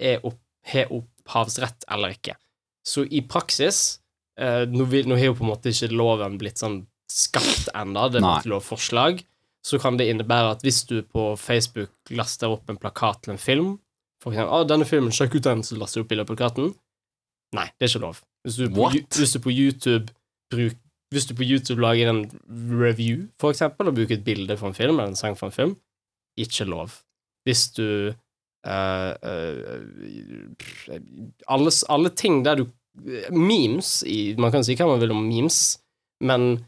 er 0.00 0.22
opp, 0.26 0.38
har 0.70 0.92
opphavsrett 0.94 1.86
eller 1.90 2.14
ikke. 2.14 2.36
Så 2.86 3.04
i 3.04 3.20
praksis 3.28 4.00
eh, 4.40 4.64
Nå, 4.70 4.86
nå 4.86 5.16
har 5.18 5.30
jo 5.30 5.36
på 5.36 5.44
en 5.44 5.50
måte 5.50 5.72
ikke 5.72 5.90
loven 5.92 6.38
blitt 6.40 6.60
sånn 6.62 6.82
skapt 7.10 7.72
ennå, 7.74 8.06
det 8.12 8.20
er 8.22 8.28
et 8.38 8.48
lovforslag. 8.48 9.22
Så 9.66 9.78
kan 9.78 9.98
det 10.00 10.08
innebære 10.08 10.54
at 10.54 10.62
hvis 10.64 10.82
du 10.88 11.02
på 11.02 11.34
Facebook 11.36 11.92
laster 12.10 12.52
opp 12.52 12.70
en 12.70 12.80
plakat 12.80 13.24
til 13.24 13.34
en 13.34 13.38
film 13.38 13.78
For 14.22 14.32
eksempel, 14.32 14.52
ah, 14.52 14.64
'Denne 14.64 14.84
filmen, 14.84 15.12
sjekk 15.12 15.34
ut 15.38 15.44
den', 15.44 15.62
så 15.64 15.76
laster 15.80 16.00
du 16.00 16.04
opp 16.04 16.10
bilde 16.10 16.24
av 16.24 16.28
plakaten. 16.28 16.74
Nei, 17.56 17.66
det 17.78 17.86
er 17.86 17.88
ikke 17.88 18.04
lov. 18.04 18.18
Hvis 18.44 18.56
du, 18.56 18.68
på, 18.68 18.90
hvis 19.16 19.32
du 19.32 19.38
på 19.40 19.50
YouTube 19.50 20.12
bruk, 20.52 20.76
Hvis 21.10 21.26
du 21.26 21.34
på 21.34 21.42
YouTube 21.42 21.80
lager 21.82 22.10
en 22.10 22.30
review, 22.84 23.26
for 23.40 23.50
eksempel, 23.50 23.88
og 23.88 23.94
bruker 23.94 24.14
et 24.14 24.24
bilde 24.24 24.56
for 24.56 24.68
en 24.68 24.74
film, 24.74 25.00
eller 25.00 25.08
en 25.10 25.16
sang 25.16 25.38
for 25.38 25.46
en 25.46 25.52
film, 25.52 25.76
ikke 26.38 26.64
lov. 26.64 26.90
Hvis 27.42 27.68
du 27.74 28.12
uh, 28.66 29.12
uh, 29.30 29.80
alle, 31.48 31.70
alle 31.88 32.10
ting 32.14 32.44
der 32.44 32.54
du 32.54 32.66
Memes 33.30 34.02
i, 34.06 34.34
Man 34.38 34.52
kan 34.52 34.64
si 34.66 34.74
hva 34.74 34.86
man 34.90 35.00
vil 35.00 35.14
om 35.14 35.22
memes, 35.28 35.78
men 36.20 36.50
eh, 36.52 36.64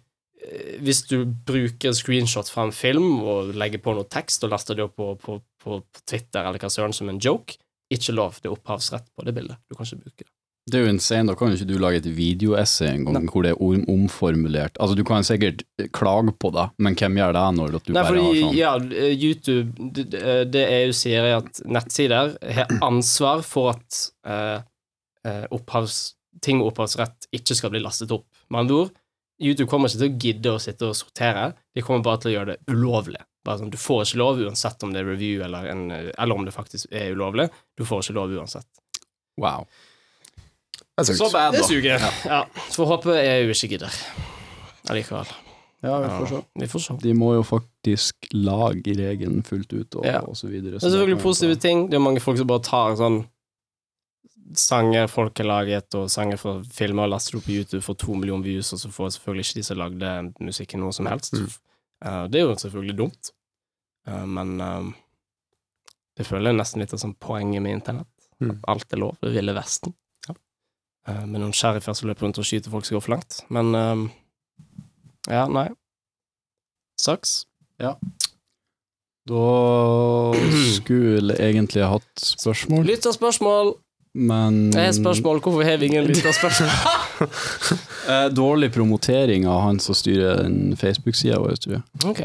hvis 0.83 1.05
du 1.09 1.25
bruker 1.47 1.95
screenshot 1.95 2.49
fra 2.51 2.65
en 2.67 2.73
film 2.75 3.21
og 3.23 3.53
legger 3.55 3.79
på 3.85 3.95
noe 3.95 4.09
tekst 4.11 4.43
og 4.45 4.51
laster 4.55 4.75
det 4.79 4.85
opp 4.89 4.97
på, 4.99 5.13
på, 5.23 5.39
på, 5.63 5.79
på 5.83 6.03
Twitter 6.09 6.43
eller 6.49 6.59
hva 6.63 6.71
søren 6.73 6.93
som 6.97 7.09
en 7.13 7.21
joke, 7.23 7.55
ikke 7.93 8.15
lov. 8.17 8.39
Det 8.43 8.49
er 8.51 8.57
opphavsrett 8.57 9.07
på 9.15 9.25
det 9.29 9.35
bildet. 9.37 9.59
Du 9.71 9.77
kan 9.77 9.87
ikke 9.87 10.03
bruke 10.07 10.25
det. 10.25 10.31
Det 10.71 10.79
er 10.79 10.85
jo 10.87 10.93
insane, 10.93 11.27
da 11.27 11.35
kan 11.35 11.51
jo 11.51 11.57
ikke 11.59 11.67
du 11.73 11.79
lage 11.83 11.99
et 11.99 12.07
videoessay 12.15 12.93
en 12.95 13.05
gang 13.09 13.25
hvor 13.33 13.43
det 13.43 13.51
er 13.51 13.63
om- 13.67 13.83
omformulert 13.91 14.77
Altså, 14.79 14.95
du 14.95 15.03
kan 15.05 15.25
sikkert 15.27 15.65
klage 15.93 16.31
på 16.39 16.53
det, 16.55 16.69
men 16.79 16.95
hvem 16.95 17.17
gjør 17.19 17.33
det 17.35 17.43
når 17.57 17.73
du 17.73 17.79
Nei, 17.91 17.97
bare 17.97 18.07
fordi, 18.13 18.29
har 18.29 18.45
sånn 18.45 18.55
ja, 18.61 19.11
YouTube 19.11 19.91
Det, 19.97 20.05
det- 20.15 20.53
det 20.55 20.63
EU 20.77 20.93
sier, 20.95 21.27
er 21.33 21.37
at 21.41 21.59
nettsider 21.67 22.37
har 22.55 22.71
ansvar 22.81 23.43
for 23.43 23.73
at 23.75 24.03
eh, 24.25 24.63
eh, 25.27 25.45
opphavs, 25.51 26.15
ting 26.41 26.59
med 26.63 26.71
opphavsrett 26.71 27.27
ikke 27.35 27.59
skal 27.59 27.75
bli 27.75 27.83
lastet 27.83 28.15
opp. 28.15 28.27
Med 28.49 28.61
andre 28.63 28.79
ord, 28.85 28.95
YouTube 29.43 29.69
kommer 29.71 29.89
ikke 29.91 30.01
til 30.03 30.09
å 30.11 30.19
gidde 30.25 30.55
å 30.55 30.61
sitte 30.63 30.89
og 30.89 30.97
sortere, 30.97 31.53
de 31.75 31.83
kommer 31.85 32.05
bare 32.07 32.23
til 32.23 32.31
å 32.33 32.35
gjøre 32.37 32.55
det 32.55 32.73
ulovlig. 32.73 33.23
Bare 33.45 33.59
sånn, 33.59 33.71
Du 33.75 33.79
får 33.81 34.05
ikke 34.07 34.21
lov 34.23 34.39
uansett 34.45 34.83
om 34.87 34.93
det 34.95 35.01
er 35.03 35.09
review 35.11 35.43
eller, 35.43 35.67
en, 35.73 35.89
eller 35.91 36.35
om 36.35 36.45
det 36.47 36.55
faktisk 36.55 36.93
er 36.95 37.13
ulovlig. 37.17 37.49
Du 37.77 37.85
får 37.85 38.05
ikke 38.05 38.15
lov 38.21 38.31
uansett. 38.39 38.69
Wow. 39.41 39.67
Det 40.97 41.07
Så 41.17 41.31
bad, 41.33 41.55
da. 41.55 41.59
Det 41.59 41.65
suger. 41.67 41.99
Ja. 42.29 42.45
Får 42.77 42.87
håpe 42.87 43.17
EU 43.19 43.51
ikke 43.51 43.73
gidder 43.75 43.97
allikevel. 44.91 45.27
Ja, 45.83 45.97
vi 45.99 46.09
får 46.09 46.27
se. 46.31 46.41
vi 46.63 46.67
får 46.71 46.83
se. 46.85 46.95
De 47.03 47.13
må 47.19 47.33
jo 47.35 47.43
faktisk 47.43 48.29
lage 48.37 48.95
regelen 48.95 49.43
fullt 49.43 49.73
ut, 49.73 49.97
og, 49.99 50.07
Ja. 50.07 50.21
og 50.21 50.37
så 50.39 50.47
videre. 50.47 50.79
Det 50.79 50.85
er 50.87 50.91
selvfølgelig 50.95 51.23
positive 51.23 51.57
ting. 51.57 51.89
Det 51.91 51.99
er 51.99 52.05
mange 52.05 52.21
folk 52.23 52.39
som 52.39 52.47
bare 52.47 52.63
tar 52.63 52.95
sånn 53.01 53.25
sanger 54.59 55.07
folk 55.11 55.39
har 55.39 55.49
laget, 55.49 55.95
og 55.99 56.11
sanger 56.13 56.41
fra 56.41 56.57
filmer 56.75 57.11
laster 57.11 57.39
opp 57.39 57.47
på 57.47 57.55
YouTube 57.55 57.83
for 57.85 57.99
to 57.99 58.17
millioner 58.19 58.45
views, 58.47 58.73
og 58.75 58.83
så 58.83 58.91
får 58.93 59.15
selvfølgelig 59.17 59.47
ikke 59.47 59.61
de 59.61 59.67
som 59.69 59.81
lagde 59.81 60.11
musikken, 60.41 60.83
noe 60.83 60.93
som 60.97 61.09
helst. 61.11 61.39
Eh, 61.39 62.25
det 62.33 62.41
er 62.41 62.47
jo 62.47 62.59
selvfølgelig 62.59 62.99
dumt, 62.99 63.33
uh, 64.09 64.27
men 64.27 64.55
eh, 64.61 64.93
det 66.19 66.27
føler 66.29 66.53
jeg 66.53 66.61
nesten 66.61 66.83
litt 66.83 66.93
av 66.93 67.01
sånn 67.01 67.17
poenget 67.21 67.65
med 67.65 67.79
internett. 67.79 68.11
Mm. 68.43 68.57
At 68.57 68.73
alt 68.75 68.95
er 68.95 69.01
lov. 69.01 69.17
Det 69.23 69.33
ville 69.33 69.55
Vesten. 69.57 69.95
Eh, 71.09 71.23
med 71.27 71.41
noen 71.41 71.55
sheriffer 71.57 71.97
som 71.99 72.11
løper 72.11 72.27
rundt 72.27 72.39
og 72.39 72.47
skyter 72.47 72.71
folk 72.71 72.87
som 72.87 72.97
går 72.97 73.05
for 73.07 73.15
langt. 73.17 73.41
Men 73.55 73.75
eh, 73.75 74.03
ja, 75.33 75.47
nei. 75.51 75.69
Sucks. 77.01 77.41
Da 77.83 79.47
skulle 80.77 81.35
jeg 81.39 81.55
egentlig 81.55 81.87
hatt 81.87 82.23
spørsmål, 82.23 82.87
Lytterspørsmål. 82.91 83.75
Men 84.15 84.73
spørsmål. 84.73 85.41
Hvorfor 85.41 85.65
har 85.65 85.77
vi 85.81 85.87
ingen 85.93 86.05
lytterspørsmål? 86.11 86.71
Eh, 88.03 88.25
dårlig 88.35 88.73
promotering 88.75 89.45
av 89.47 89.61
han 89.63 89.77
som 89.81 89.95
styrer 89.95 90.41
den 90.43 90.73
Facebook-sida 90.77 91.37
vår, 91.39 91.53
tror 91.63 91.75
jeg. 91.77 91.83
Ok. 92.11 92.23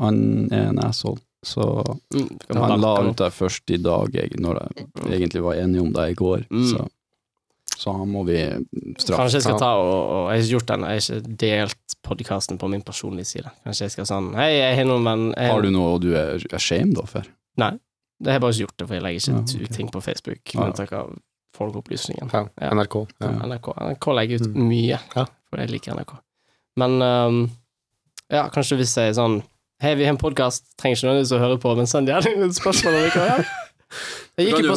Han 0.00 0.20
er 0.48 0.70
en 0.70 0.78
asshole. 0.80 1.20
Så 1.44 1.60
Mm, 2.14 2.30
han 2.56 2.80
la 2.80 2.92
ut 3.04 3.18
det 3.20 3.28
først 3.36 3.70
i 3.70 3.76
dag, 3.84 4.08
jeg, 4.16 4.30
når 4.40 4.62
jeg 4.72 5.18
egentlig 5.20 5.42
var 5.44 5.58
enig 5.60 5.80
om 5.82 5.90
det 5.92 6.06
i 6.10 6.14
går. 6.16 6.46
Mm. 6.50 6.64
Så, 6.70 6.86
så 7.76 7.92
han 7.98 8.08
må 8.08 8.24
vi 8.26 8.38
straffe. 8.96 9.20
Kanskje 9.20 9.36
jeg 9.42 9.44
skal 9.50 9.60
ta 9.60 9.74
og, 9.76 9.92
og 9.92 10.22
Jeg 10.32 10.38
har 10.38 10.42
ikke 10.46 10.54
gjort 10.56 10.72
den, 10.72 10.86
jeg 10.88 10.88
har 10.88 11.04
ikke 11.20 11.36
delt 11.44 11.98
podkasten 12.08 12.58
på 12.58 12.70
min 12.72 12.82
personlige 12.88 13.28
side. 13.34 13.52
Kanskje 13.68 13.84
jeg 13.90 13.94
skal 13.98 14.08
sånn 14.08 14.32
Hei, 14.40 14.48
jeg 14.56 14.80
har 14.80 14.88
noen 14.88 15.04
venn 15.04 15.26
jeg 15.36 15.52
Har 15.52 15.62
du 15.62 15.70
noe 15.74 16.00
du 16.02 16.08
er 16.16 16.48
ashamed 16.56 17.04
for? 17.12 17.28
Nei, 17.60 17.74
det 18.18 18.30
har 18.32 18.38
jeg 18.38 18.44
bare 18.44 18.58
gjort 18.58 18.76
det, 18.78 18.86
for 18.88 18.94
jeg 18.98 19.02
legger 19.04 19.20
ikke 19.20 19.40
ut 19.40 19.68
ok. 19.68 19.74
ting 19.76 19.90
på 19.94 20.00
Facebook. 20.02 20.54
Ja. 20.54 20.70
takk 20.74 20.92
av 20.92 21.12
Folkeopplysningen. 21.56 22.30
Ja. 22.32 22.44
NRK. 22.74 22.96
Ja. 23.20 23.30
NRK, 23.46 23.68
NRK 23.88 24.06
legger 24.14 24.42
ut 24.42 24.48
Mm. 24.54 24.68
mye, 24.68 24.98
for 25.48 25.58
jeg 25.62 25.70
liker 25.70 25.94
NRK. 25.94 26.12
Men 26.76 27.02
um, 27.02 27.38
ja, 28.30 28.48
kanskje 28.54 28.76
hvis 28.78 28.94
jeg 28.96 29.10
er 29.14 29.16
sånn 29.18 29.40
Hei, 29.80 29.92
vi 29.94 30.02
har 30.02 30.10
en 30.10 30.18
podkast, 30.18 30.64
trenger 30.76 30.96
ikke 30.96 31.06
nødvendigvis 31.06 31.32
å 31.36 31.38
høre 31.38 31.58
på, 31.62 31.72
men 31.78 31.86
send 31.86 32.08
gjerne 32.10 32.48
spørsmål 32.50 32.96
likevel. 32.98 33.44
Jeg 34.38 34.50
gikk 34.50 34.66
jo 34.66 34.74
på 34.74 34.76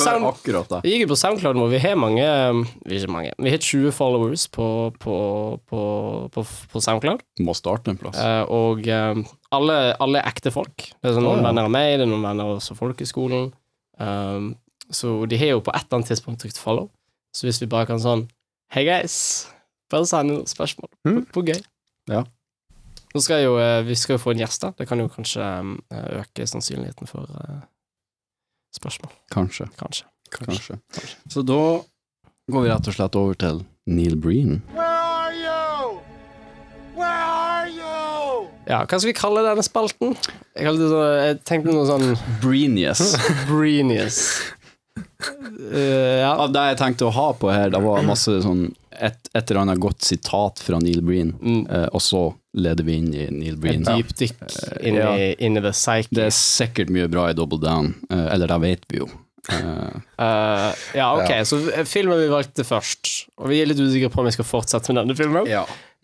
på 1.12 1.18
SoundCloud 1.20 1.58
hvor 1.60 1.70
vi 1.70 1.82
har 1.84 1.98
mange 2.00 2.24
um, 2.24 2.62
Vi 2.88 3.00
har 3.02 3.12
mange 3.12 3.34
Vi 3.36 3.52
har 3.52 3.60
20 3.60 3.92
followers 3.94 4.46
på, 4.48 4.68
på, 5.04 5.16
på, 5.68 5.82
på, 6.32 6.46
på 6.72 6.82
SoundCloud. 6.82 7.22
Må 7.44 7.56
starte 7.58 7.92
en 7.92 8.00
plass. 8.00 8.18
Uh, 8.18 8.44
og 8.48 8.88
uh, 8.88 9.20
alle, 9.52 9.78
alle 10.02 10.22
er 10.22 10.32
ekte 10.32 10.54
folk. 10.56 10.88
Det 10.96 11.12
er 11.12 11.18
sånn 11.18 11.28
noen 11.28 11.42
oh, 11.42 11.44
ja. 11.44 11.50
venner 11.50 11.68
av 11.68 11.76
meg, 11.76 11.98
det 12.00 12.08
er 12.08 12.12
noen 12.14 12.26
venner 12.26 12.56
også 12.56 12.78
folkehøgskolen. 12.80 13.52
Um, 14.00 14.54
så 14.92 15.14
de 15.30 15.40
har 15.40 15.54
jo 15.54 15.64
på 15.64 15.74
et 15.76 15.84
eller 15.84 16.00
annet 16.00 16.12
tidspunkt 16.14 16.44
trykt 16.44 16.60
follow. 16.62 16.88
Så 17.36 17.48
hvis 17.48 17.62
vi 17.62 17.70
bare 17.72 17.90
kan 17.90 18.00
sånn 18.02 18.28
Hei, 18.72 18.86
guys. 18.88 19.18
Bare 19.92 20.08
send 20.08 20.32
noen 20.32 20.48
spørsmål. 20.48 20.88
Mm. 21.04 21.26
På 21.36 21.44
gøy. 21.44 21.60
Ja. 22.08 22.24
Skal 23.20 23.42
jo, 23.44 23.58
eh, 23.60 23.82
vi 23.84 23.98
skal 24.00 24.16
jo 24.16 24.22
få 24.24 24.32
en 24.32 24.40
gjest, 24.40 24.64
da. 24.64 24.72
Det 24.78 24.88
kan 24.88 25.02
jo 25.04 25.10
kanskje 25.12 25.44
um, 25.44 25.74
øke 25.92 26.48
sannsynligheten 26.48 27.10
for 27.10 27.28
eh, 27.42 27.58
spørsmål. 28.76 29.12
Kanskje. 29.34 29.68
Kanskje. 29.80 30.06
Kanskje. 30.32 30.78
Så 31.30 31.44
da 31.44 31.60
går 32.52 32.64
vi 32.66 32.72
rett 32.72 32.88
og 32.88 32.96
slett 32.96 33.18
over 33.20 33.36
til 33.40 33.64
Neil 33.92 34.16
Breen. 34.22 34.62
Ja, 38.72 38.84
hva 38.86 38.98
skal 39.02 39.10
vi 39.10 39.16
kalle 39.18 39.42
denne 39.44 39.64
spalten? 39.66 40.14
Jeg, 40.56 40.76
sånn, 40.78 40.94
jeg 41.18 41.40
tenkte 41.48 41.74
noe 41.76 41.88
sånn 41.90 42.14
Breenius. 42.44 43.02
Breenius. 43.50 44.20
Uh, 45.22 46.22
ja. 46.22 46.32
Av 46.38 46.52
det 46.54 46.64
jeg 46.72 46.80
tenkte 46.80 47.08
å 47.10 47.16
ha 47.16 47.28
på 47.38 47.52
her, 47.52 47.72
det 47.74 47.82
var 47.84 48.06
masse 48.08 48.38
sånn 48.46 48.70
et, 49.02 49.18
et 49.34 49.42
eller 49.52 49.64
annet 49.64 49.82
godt 49.82 50.06
sitat 50.06 50.62
fra 50.64 50.80
Neil 50.84 51.02
Breen, 51.06 51.34
Mm. 51.42 51.64
uh, 51.68 51.88
og 51.92 52.04
så 52.06 52.22
leder 52.58 52.84
vi 52.84 52.98
inn 53.00 53.12
i 53.16 53.26
Neil 53.32 53.56
Et 53.56 53.60
Breen. 53.64 53.84
dypdykk 53.88 54.42
inn 54.84 54.98
ja. 55.00 55.12
i, 55.16 55.34
inn 55.40 55.60
i 55.60 55.64
the 55.64 55.72
psyche. 55.76 56.12
Det 56.12 56.26
er 56.28 56.34
sikkert 56.36 56.92
mye 56.92 57.08
bra 57.12 57.30
i 57.32 57.36
Double 57.38 57.62
Down, 57.62 57.94
eh, 58.12 58.26
eller 58.34 58.52
det 58.52 58.58
vet 58.66 58.88
vi 58.92 59.04
jo. 59.04 59.10
Eh, 59.52 60.00
Eh, 60.22 60.72
ja, 60.94 61.08
ok, 61.18 61.32
så 61.50 61.58
filmen 61.90 62.20
vi 62.20 62.28
valgte 62.30 62.66
først, 62.68 63.10
og 63.42 63.50
vi 63.50 63.62
er 63.62 63.72
litt 63.72 63.80
usikre 63.82 64.12
på 64.14 64.22
om 64.22 64.28
vi 64.30 64.36
skal 64.36 64.46
fortsette 64.46 64.92
med 64.92 65.02
denne 65.02 65.16
filmen, 65.18 65.48
ja. 65.50 65.64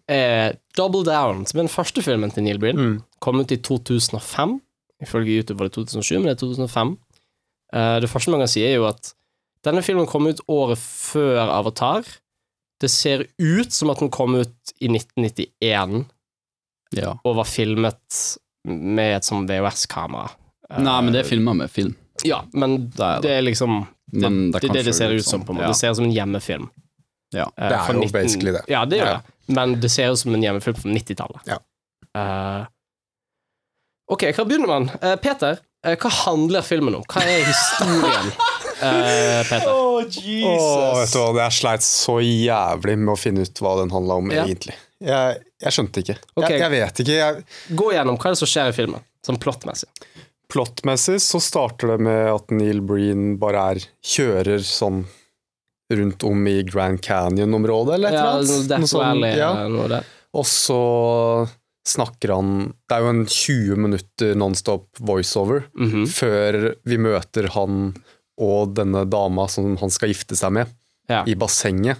er 0.09 0.57
Double 0.79 1.03
Down, 1.05 1.43
som 1.45 1.59
er 1.59 1.67
den 1.67 1.73
første 1.73 2.01
filmen 2.01 2.33
til 2.33 2.47
Neil 2.47 2.57
Breen. 2.63 2.79
Mm. 2.79 2.95
Kom 3.21 3.43
ut 3.43 3.53
i 3.53 3.59
2005. 3.61 4.57
Ifølge 5.05 5.35
YouTube 5.37 5.59
var 5.59 5.69
det 5.69 5.75
2007, 5.77 6.15
men 6.17 6.31
det 6.31 6.37
er 6.37 6.41
2005. 6.41 6.95
Eh, 7.75 7.97
det 8.01 8.09
første 8.09 8.33
man 8.33 8.41
kan 8.41 8.49
si, 8.49 8.63
er 8.65 8.79
jo 8.79 8.87
at 8.89 9.11
denne 9.67 9.83
filmen 9.85 10.07
kom 10.09 10.25
ut 10.29 10.41
året 10.49 10.79
før 10.81 11.43
Avatar. 11.45 12.07
Det 12.81 12.89
ser 12.93 13.25
ut 13.37 13.73
som 13.73 13.91
at 13.93 14.01
den 14.01 14.09
kom 14.13 14.37
ut 14.37 14.73
i 14.81 14.89
1991, 14.89 16.07
Ja. 16.95 17.15
og 17.23 17.35
var 17.35 17.45
filmet 17.49 18.17
med 18.67 19.17
et 19.17 19.23
sånn 19.27 19.47
VHS-kamera. 19.47 20.29
Nei, 20.79 21.01
men 21.01 21.13
det 21.13 21.21
er 21.25 21.27
filma 21.29 21.53
med 21.55 21.71
film. 21.71 21.95
Ja, 22.25 22.41
men 22.53 22.89
Det 22.89 22.99
er 23.03 23.21
det. 23.21 23.27
det 23.27 23.31
er 23.37 23.41
liksom 23.45 23.87
Det, 24.11 24.21
Men 24.23 24.51
det, 24.51 24.61
det 24.61 24.69
er 24.69 24.73
det 24.73 24.85
det 24.85 24.95
ser 24.95 25.11
ut 25.11 25.23
som. 25.23 25.39
sånn, 25.41 25.45
på 25.47 25.51
en 25.51 25.57
måte 25.59 25.67
ja. 25.67 25.73
Det 25.75 25.77
ser 25.77 25.91
ut 25.91 25.97
som 25.99 26.05
en 26.05 26.11
hjemmefilm. 26.15 26.69
Ja. 27.35 27.43
eh, 27.57 27.69
Det 27.69 27.75
er 27.77 27.93
jo 27.93 28.01
jo 28.03 28.11
basically 28.15 28.51
det. 28.55 28.61
Ja, 28.71 28.85
det 28.85 28.99
gjør 29.01 29.05
Ja. 29.11 29.17
det. 29.21 29.53
Men 29.55 29.79
det 29.79 29.91
ser 29.91 30.11
ut 30.11 30.19
som 30.19 30.33
en 30.33 30.41
hjemmefilm 30.43 30.75
fra 30.75 30.89
90-tallet. 30.89 31.41
Ja. 31.47 31.57
Uh... 32.17 32.65
ok, 34.11 34.23
hva 34.35 34.45
begynner 34.47 34.67
man? 34.71 34.89
Uh, 35.03 35.15
Peter, 35.21 35.59
uh, 35.85 35.95
hva 35.95 36.09
handler 36.23 36.61
filmen 36.65 36.95
om? 36.95 37.03
Hva 37.11 37.23
er 37.27 37.43
historien? 37.47 38.31
Eh, 38.77 39.41
Peter. 39.49 39.71
Åh, 39.73 40.03
vet 40.05 41.09
du 41.09 41.17
hva, 41.17 41.47
Jeg 41.47 41.53
sleit 41.57 41.81
så 41.81 42.19
jævlig 42.21 42.93
med 43.01 43.09
å 43.09 43.17
finne 43.17 43.41
ut 43.41 43.57
hva 43.63 43.71
den 43.79 43.89
handla 43.89 44.19
om, 44.21 44.29
Ja. 44.29 44.43
egentlig. 44.45 44.75
Jeg, 45.01 45.39
jeg 45.63 45.73
skjønte 45.73 46.03
ikke. 46.03 46.17
Okay. 46.37 46.57
Jeg, 46.57 46.61
jeg 46.61 46.71
vet 46.75 46.99
ikke. 47.03 47.17
Jeg, 47.17 47.45
Gå 47.79 47.91
gjennom 47.95 48.17
hva 48.17 48.29
er 48.29 48.35
det 48.35 48.41
som 48.43 48.49
skjer 48.51 48.69
i 48.69 48.75
filmen, 48.77 49.01
sånn 49.25 49.39
plottmessig. 49.41 49.89
Plottmessig 50.47 51.17
så 51.21 51.41
starter 51.43 51.95
det 51.95 51.99
med 52.07 52.29
at 52.31 52.51
Neil 52.55 52.79
Breen 52.87 53.33
bare 53.41 53.63
er 53.73 53.81
kjører 54.05 54.61
sånn 54.63 55.01
rundt 55.93 56.23
om 56.27 56.47
i 56.51 56.61
Grand 56.67 56.99
Canyon-området, 57.03 57.95
eller 57.95 58.11
et 58.11 58.17
eller 58.19 58.41
annet. 58.41 58.71
Ja, 58.71 58.79
Noe 58.79 58.91
sånn, 58.91 59.25
ja. 59.31 59.51
noe 59.71 59.87
der. 59.91 60.07
Og 60.37 60.45
så 60.47 60.79
snakker 61.87 62.33
han 62.35 62.49
Det 62.89 62.97
er 62.97 63.03
jo 63.05 63.11
en 63.13 63.21
20 63.31 63.77
minutter 63.79 64.33
nonstop 64.35 64.87
voiceover 64.99 65.63
Mhm. 65.79 66.03
før 66.11 66.75
vi 66.83 66.97
møter 66.99 67.47
han 67.55 67.95
og 68.37 68.73
denne 68.75 69.05
dama 69.09 69.47
som 69.47 69.77
han 69.77 69.89
skal 69.89 70.09
gifte 70.11 70.35
seg 70.35 70.51
med, 70.51 70.67
Ja. 71.09 71.23
i 71.25 71.33
bassenget. 71.35 71.97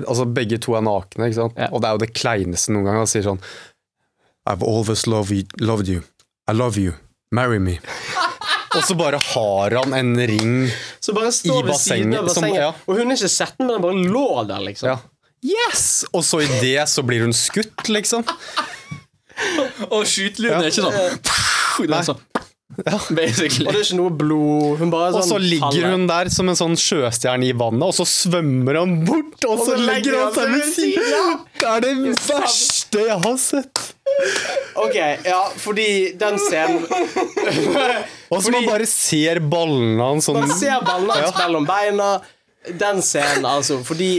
Altså, 0.00 0.24
begge 0.24 0.56
to 0.62 0.74
er 0.78 0.84
nakne, 0.86 1.28
ikke 1.28 1.36
sant? 1.42 1.58
Ja. 1.60 1.68
Og 1.72 1.82
det 1.82 1.88
er 1.90 1.96
jo 1.98 2.02
det 2.06 2.12
kleineste 2.16 2.72
noen 2.72 2.86
gang. 2.88 3.00
Han 3.02 3.10
sier 3.10 3.26
sånn 3.26 3.42
I've 4.48 4.64
always 4.66 5.06
loved 5.06 5.30
you, 5.36 5.44
loved 5.60 5.88
you. 5.92 6.02
I 6.50 6.54
love 6.56 6.80
you. 6.80 6.94
Marry 7.30 7.60
me. 7.62 7.78
Og 8.76 8.82
så 8.88 8.96
bare 8.96 9.18
har 9.20 9.74
han 9.76 9.92
en 9.94 10.14
ring 10.16 10.54
I 10.66 11.12
bassenget, 11.66 12.30
som- 12.32 12.46
ja. 12.48 12.70
og 12.86 12.96
hun 12.96 13.10
er 13.12 13.18
ikke 13.18 13.28
sett 13.28 13.58
den, 13.58 13.66
men 13.68 13.76
den 13.76 13.82
bare 13.84 14.04
lå 14.14 14.44
der, 14.48 14.62
liksom. 14.64 14.88
Ja. 14.88 14.96
Yes! 15.44 16.04
Og 16.14 16.24
så 16.24 16.40
i 16.40 16.46
det 16.62 16.86
så 16.88 17.02
blir 17.04 17.20
hun 17.26 17.34
skutt, 17.36 17.88
liksom. 17.92 18.24
Og 19.92 20.06
skytelyden 20.06 20.62
er 20.62 20.68
ikke 20.70 20.84
sånn 20.86 21.20
Det 21.88 22.51
sånn 22.76 23.16
Basically. 23.20 23.66
Og 23.66 23.74
det 23.74 23.80
er 23.80 23.86
ikke 23.86 23.98
noe 23.98 24.12
blod. 24.22 24.78
Hun 24.80 24.92
bare 24.92 25.10
er 25.10 25.16
Og 25.16 25.22
sånn 25.22 25.32
så 25.34 25.40
ligger 25.42 25.88
hun 25.92 26.06
der 26.10 26.30
som 26.32 26.50
en 26.52 26.58
sånn 26.58 26.76
sjøstjerne 26.80 27.48
i 27.48 27.52
vannet, 27.56 27.84
og 27.86 27.94
så 27.96 28.06
svømmer 28.08 28.80
han 28.80 28.94
bort, 29.06 29.38
og 29.48 29.64
så 29.66 29.76
legger 29.80 30.18
han 30.18 30.36
seg 30.36 30.52
ved 30.54 30.68
siden! 30.74 31.42
Det 31.58 31.68
er 31.68 31.84
det 31.84 31.94
verste 32.26 33.06
jeg 33.08 33.18
har 33.26 33.36
sett! 33.40 33.84
Ok, 34.82 34.96
ja, 35.24 35.40
fordi 35.56 35.88
den 36.20 36.36
scenen 36.42 36.82
Og 38.32 38.42
så 38.42 38.52
man 38.52 38.66
bare 38.66 38.86
ser 38.88 39.40
ballene 39.40 40.04
hans 40.04 40.26
sånn 40.28 40.40
Man 40.42 40.52
ser 40.52 40.82
ballene 40.84 41.16
hans 41.16 41.36
mellom 41.38 41.68
beina. 41.68 42.08
Den 42.78 43.00
scenen, 43.04 43.46
altså, 43.48 43.80
fordi 43.86 44.18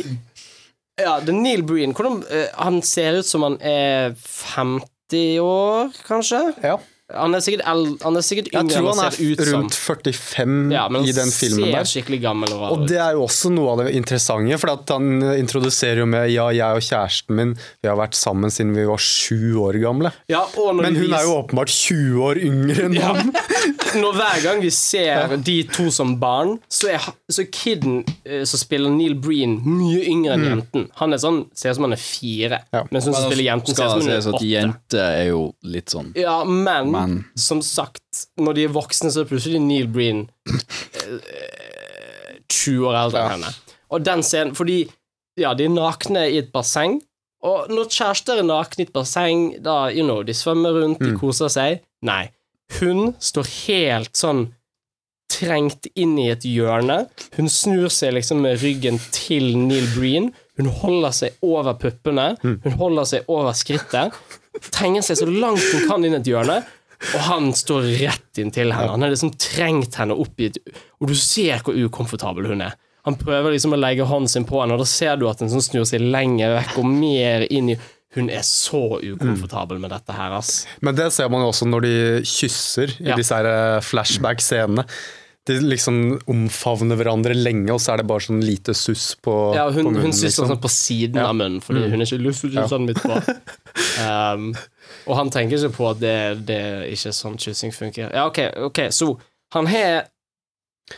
Ja, 1.00 1.20
det 1.24 1.34
er 1.34 1.38
Neil 1.38 1.64
Breen. 1.66 1.94
Hvordan, 1.98 2.24
eh, 2.30 2.50
han 2.58 2.82
ser 2.86 3.20
ut 3.22 3.28
som 3.30 3.46
han 3.46 3.60
er 3.66 4.14
50 4.18 5.40
år, 5.44 5.94
kanskje? 6.08 6.42
Ja. 6.64 6.78
Han 7.14 7.36
er 7.36 7.40
sikkert, 7.46 7.64
el 7.70 7.98
han 8.04 8.18
er 8.18 8.22
sikkert 8.26 8.48
yngre 8.54 8.70
tror 8.74 8.88
enn 8.90 8.98
han 8.98 9.06
er 9.06 9.12
ser 9.12 9.32
ut 9.32 9.42
som. 9.44 9.54
rundt 9.62 9.74
45 9.78 10.72
Ja, 10.74 10.88
men 10.90 11.02
han 11.02 11.10
i 11.10 11.14
den 11.16 11.32
filmen 11.32 11.66
ser 11.68 11.72
der. 11.78 11.90
skikkelig 11.90 12.22
gammel 12.24 12.54
og 12.56 12.64
Og 12.72 12.88
det 12.90 12.98
er 12.98 13.12
jo 13.18 13.24
også 13.28 13.52
noe 13.54 13.72
av 13.74 13.84
det 13.84 13.94
interessante, 13.96 14.58
for 14.60 14.72
at 14.74 14.90
han 14.96 15.22
introduserer 15.38 16.02
jo 16.04 16.06
med 16.10 16.32
Ja, 16.34 16.48
jeg 16.50 16.80
og 16.80 16.82
kjæresten 16.82 17.36
min 17.38 17.54
Vi 17.84 17.90
har 17.90 17.98
vært 18.00 18.16
sammen 18.18 18.50
siden 18.54 18.74
vi 18.76 18.86
var 18.90 18.98
sju 18.98 19.56
år 19.62 19.80
gamle. 19.84 20.12
Ja, 20.30 20.44
og 20.58 20.76
når 20.76 20.82
Men 20.90 20.94
vi 20.96 21.08
hun 21.08 21.14
er 21.14 21.24
jo 21.28 21.36
åpenbart 21.44 21.70
20 21.70 22.24
år 22.30 22.42
yngre 22.42 22.86
enn 22.90 22.94
Ja. 22.98 23.14
ham. 23.14 23.34
Når 23.94 24.14
hver 24.18 24.40
gang 24.42 24.62
vi 24.64 24.72
ser 24.74 25.36
de 25.38 25.58
to 25.70 25.92
som 25.94 26.16
barn, 26.20 26.56
så 26.68 26.88
er, 26.96 27.04
så 27.30 27.44
er 27.44 27.50
kiden 27.54 28.00
eh, 28.26 28.42
som 28.50 28.58
spiller 28.58 28.90
Neil 28.90 29.14
Breen, 29.22 29.60
mye 29.62 30.02
yngre 30.10 30.34
enn 30.34 30.46
jenten. 30.48 30.88
Han 30.98 31.14
er 31.14 31.22
sånn, 31.22 31.44
ser 31.54 31.70
ut 31.70 31.78
som 31.78 31.86
han 31.86 31.94
er 31.94 32.02
fire, 32.02 32.60
Ja. 32.74 32.82
mens 32.90 33.06
hun 33.06 33.14
som 33.14 33.28
spiller 33.30 33.44
jenten, 33.52 33.76
ser 33.78 33.86
ut 33.86 33.92
som 33.92 34.02
hun 34.02 34.10
er 34.10 34.32
åtte. 34.34 34.50
jente 34.50 34.98
er 35.04 35.28
jo 35.30 35.44
litt 35.64 35.94
sånn 35.94 36.10
Ja, 36.18 36.40
men, 36.44 36.90
Men- 36.92 37.03
som 37.40 37.62
sagt, 37.66 38.26
når 38.40 38.58
de 38.58 38.66
er 38.68 38.76
voksne, 38.76 39.12
så 39.14 39.24
er 39.24 39.30
plutselig 39.30 39.62
Neil 39.64 39.88
Breen 39.92 40.26
eh, 40.50 42.38
20 42.50 42.90
år 42.90 43.00
eldre 43.06 43.24
enn 43.24 43.34
henne. 43.38 43.54
Og 43.94 44.06
den 44.06 44.24
scenen 44.26 44.56
Fordi 44.58 44.84
ja, 45.40 45.54
de 45.58 45.66
er 45.66 45.74
nakne 45.74 46.28
i 46.30 46.40
et 46.42 46.52
basseng. 46.54 47.00
Og 47.44 47.72
når 47.74 47.90
kjærester 47.92 48.40
er 48.40 48.48
nakne 48.48 48.84
i 48.84 48.88
et 48.88 48.94
basseng, 48.96 49.48
da, 49.64 49.88
you 49.92 50.06
know, 50.06 50.22
de 50.24 50.36
svømmer 50.38 50.76
rundt, 50.78 51.02
de 51.04 51.16
koser 51.20 51.52
seg. 51.52 51.82
Nei. 52.06 52.28
Hun 52.80 53.16
står 53.22 53.50
helt 53.66 54.14
sånn 54.18 54.46
trengt 55.34 55.90
inn 55.98 56.16
i 56.22 56.30
et 56.32 56.46
hjørne. 56.46 57.04
Hun 57.38 57.50
snur 57.50 57.90
seg 57.94 58.14
liksom 58.18 58.44
med 58.46 58.62
ryggen 58.62 59.00
til 59.16 59.56
Neil 59.58 59.90
Breen. 59.96 60.30
Hun 60.60 60.70
holder 60.84 61.16
seg 61.16 61.44
over 61.46 61.76
puppene. 61.82 62.34
Hun 62.44 62.78
holder 62.80 63.10
seg 63.10 63.30
over 63.32 63.56
skrittet. 63.58 64.14
Trenger 64.70 65.06
seg 65.06 65.18
så 65.24 65.28
langt 65.30 65.64
hun 65.74 65.88
kan 65.90 66.06
inn 66.06 66.14
i 66.14 66.22
et 66.22 66.30
hjørne. 66.30 66.62
Og 67.14 67.20
han 67.28 67.50
står 67.58 67.88
rett 68.00 68.40
inntil 68.42 68.72
henne. 68.74 68.94
Han 68.96 69.02
har 69.06 69.12
liksom 69.14 69.34
trengt 69.36 69.96
henne 70.00 70.16
opp 70.16 70.40
i 70.40 70.48
et 70.52 70.58
Og 71.02 71.10
du 71.12 71.16
ser 71.20 71.60
hvor 71.66 71.76
ukomfortabel 71.76 72.48
hun 72.48 72.62
er. 72.66 72.78
Han 73.04 73.18
prøver 73.20 73.52
liksom 73.52 73.74
å 73.76 73.80
legge 73.82 74.06
hånden 74.08 74.32
sin 74.32 74.46
på 74.48 74.62
henne, 74.62 74.78
og 74.78 74.80
da 74.80 74.88
ser 74.88 75.18
du 75.20 75.26
at 75.28 75.42
hun 75.44 75.50
sånn 75.52 75.66
snur 75.66 75.84
seg 75.90 76.00
lenger 76.06 76.54
vekk 76.56 76.78
og 76.80 76.88
mer 76.88 77.44
inn 77.52 77.74
i 77.76 77.80
Hun 78.14 78.30
er 78.30 78.44
så 78.46 79.00
ukomfortabel 79.02 79.80
med 79.82 79.90
dette 79.90 80.14
her, 80.14 80.32
ass. 80.38 80.68
Men 80.86 80.94
det 80.96 81.08
ser 81.16 81.32
man 81.34 81.42
jo 81.42 81.48
også 81.50 81.66
når 81.66 81.82
de 81.82 81.94
kysser 82.30 82.92
i 83.02 83.10
Ja. 83.10 83.16
disse 83.18 83.40
flashback-scenene. 83.90 84.86
De 85.46 85.58
liksom 85.60 85.98
omfavner 86.32 86.96
hverandre 86.96 87.36
lenge, 87.36 87.68
og 87.74 87.82
så 87.84 87.94
er 87.94 88.00
det 88.00 88.06
bare 88.08 88.24
sånn 88.24 88.40
lite 88.46 88.72
suss 88.78 89.10
på, 89.20 89.34
Ja, 89.58 89.66
hun, 89.68 89.82
på 89.84 89.92
munnen. 89.92 90.06
hun 90.08 90.14
sysser 90.16 90.30
liksom. 90.46 90.52
sånn 90.54 90.62
på 90.64 90.72
siden 90.72 91.20
av 91.20 91.34
munnen, 91.36 91.60
fordi 91.64 91.82
hun 91.92 92.00
er 92.00 92.08
ikke 92.08 92.20
til 92.22 92.30
å 92.32 92.36
kysse 92.64 92.80
midt 92.86 93.02
på. 93.04 93.18
Um, 94.00 94.46
og 95.10 95.18
han 95.20 95.32
tenker 95.36 95.58
ikke 95.60 95.76
på 95.76 95.90
at 95.90 96.00
det, 96.00 96.16
det 96.48 96.60
er 96.64 96.86
ikke 96.94 97.12
sånn 97.18 97.36
kyssing 97.44 97.76
funker. 97.76 98.08
Ja, 98.16 98.24
ok, 98.32 98.40
ok, 98.70 98.86
så 98.96 99.12
han 99.58 99.68
har 99.68 100.06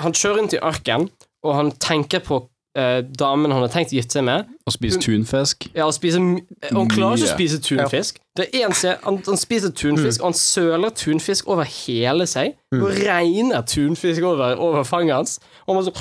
Han 0.01 0.15
kjører 0.17 0.39
inn 0.41 0.47
til 0.49 0.63
ørkenen, 0.65 1.09
og 1.45 1.51
han 1.53 1.67
tenker 1.77 2.22
på 2.26 2.39
eh, 2.76 2.99
damen 3.19 3.52
hun 3.52 3.64
har 3.64 3.72
tenkt 3.73 3.93
å 3.93 3.97
gifte 3.97 4.18
seg 4.19 4.26
med. 4.27 4.52
Og 4.65 4.73
spise 4.76 4.99
tunfisk. 5.02 5.68
Ja, 5.76 5.88
Han 5.88 6.89
klarer 6.91 7.18
ikke 7.18 7.30
å 7.30 7.34
spise 7.34 7.60
tunfisk. 7.64 8.19
Det 8.35 8.49
er 8.52 8.68
en 8.68 8.76
se, 8.76 8.95
han, 9.03 9.19
han 9.27 9.39
spiser 9.39 9.72
tunfisk, 9.72 10.22
og 10.22 10.34
han 10.34 10.38
søler 10.38 10.91
tunfisk 10.95 11.47
over 11.47 11.64
hele 11.64 12.27
seg. 12.27 12.57
Og 12.76 12.89
regner 13.06 13.64
tunfisk 13.69 14.23
over, 14.27 14.57
over 14.60 14.84
fanget 14.84 15.15
hans. 15.15 15.39
Og 15.68 15.77
man 15.77 15.85
så 15.88 15.93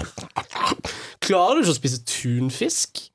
Klarer 1.24 1.60
du 1.60 1.64
ikke 1.64 1.76
å 1.76 1.78
spise 1.78 2.02
tunfisk? 2.08 3.06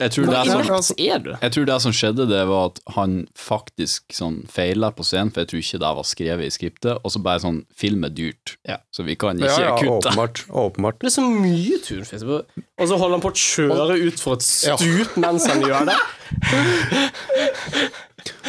Jeg 0.00 0.14
tror, 0.14 0.30
er 0.32 0.48
sånn, 0.48 0.96
jeg 0.96 1.52
tror 1.52 1.66
det 1.68 1.76
som 1.84 1.92
skjedde, 1.92 2.24
det 2.30 2.40
var 2.48 2.70
at 2.70 2.78
han 2.94 3.26
faktisk 3.36 4.14
sånn 4.16 4.38
feila 4.48 4.88
på 4.96 5.04
scenen, 5.04 5.28
for 5.34 5.44
jeg 5.44 5.50
tror 5.50 5.60
ikke 5.60 5.80
det 5.82 5.90
var 5.98 6.06
skrevet 6.08 6.48
i 6.48 6.54
skriptet, 6.54 7.02
og 7.04 7.12
så 7.12 7.20
bare 7.24 7.42
sånn 7.44 7.58
Film 7.76 8.04
er 8.08 8.12
dyrt, 8.16 8.56
Ja. 8.68 8.78
så 8.92 9.04
vi 9.04 9.16
kan 9.20 9.36
ikke 9.36 9.52
ja, 9.60 9.76
kutte. 9.76 10.08
åpenbart. 10.10 10.44
åpenbart. 10.48 10.98
Det 11.00 11.10
er 11.10 11.14
så 11.18 11.26
mye 11.28 11.80
tunfisk. 11.84 12.24
Og 12.30 12.88
så 12.88 12.96
holder 12.96 13.18
han 13.18 13.24
på 13.24 13.32
å 13.32 13.40
kjøre 13.44 13.98
ut 14.06 14.20
for 14.20 14.38
et 14.38 14.46
stup 14.46 15.16
mens 15.20 15.46
han 15.48 15.64
gjør 15.64 15.90
det. 15.90 15.98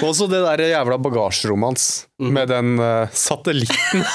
Også 0.07 0.28
det 0.32 0.41
der 0.44 0.65
jævla 0.72 0.98
bagasjerommet 1.02 1.72
hans 1.72 1.88
mm. 2.19 2.32
med 2.36 2.52
den 2.52 2.73
uh, 2.80 3.11
satellitten. 3.11 4.06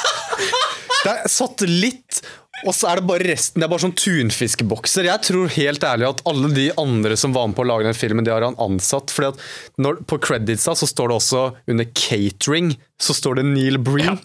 det 1.04 1.12
er 1.12 1.30
satellitt, 1.30 2.22
og 2.64 2.72
så 2.74 2.88
er 2.88 3.00
det 3.00 3.06
bare 3.10 3.26
resten. 3.28 3.60
Det 3.60 3.66
er 3.66 3.70
bare 3.72 3.84
sånn 3.84 3.96
tunfiskbokser. 4.00 5.08
Jeg 5.10 5.22
tror 5.28 5.50
helt 5.56 5.84
ærlig 5.84 6.08
at 6.08 6.22
alle 6.30 6.48
de 6.56 6.66
andre 6.80 7.16
som 7.20 7.34
var 7.36 7.50
med 7.50 7.58
på 7.58 7.64
å 7.66 7.68
lage 7.68 7.88
den 7.88 7.98
filmen, 7.98 8.24
de 8.24 8.32
har 8.32 8.46
han 8.46 8.56
ansatt. 8.62 9.12
Fordi 9.12 9.34
at 9.34 9.42
når, 9.82 10.00
På 10.08 10.18
creditsa 10.22 10.74
så 10.78 10.88
står 10.88 11.12
det 11.12 11.18
også 11.20 11.42
under 11.68 11.90
catering 11.92 12.72
så 13.02 13.12
står 13.16 13.40
det 13.40 13.44
Neil 13.50 13.76
Breen. 13.82 14.16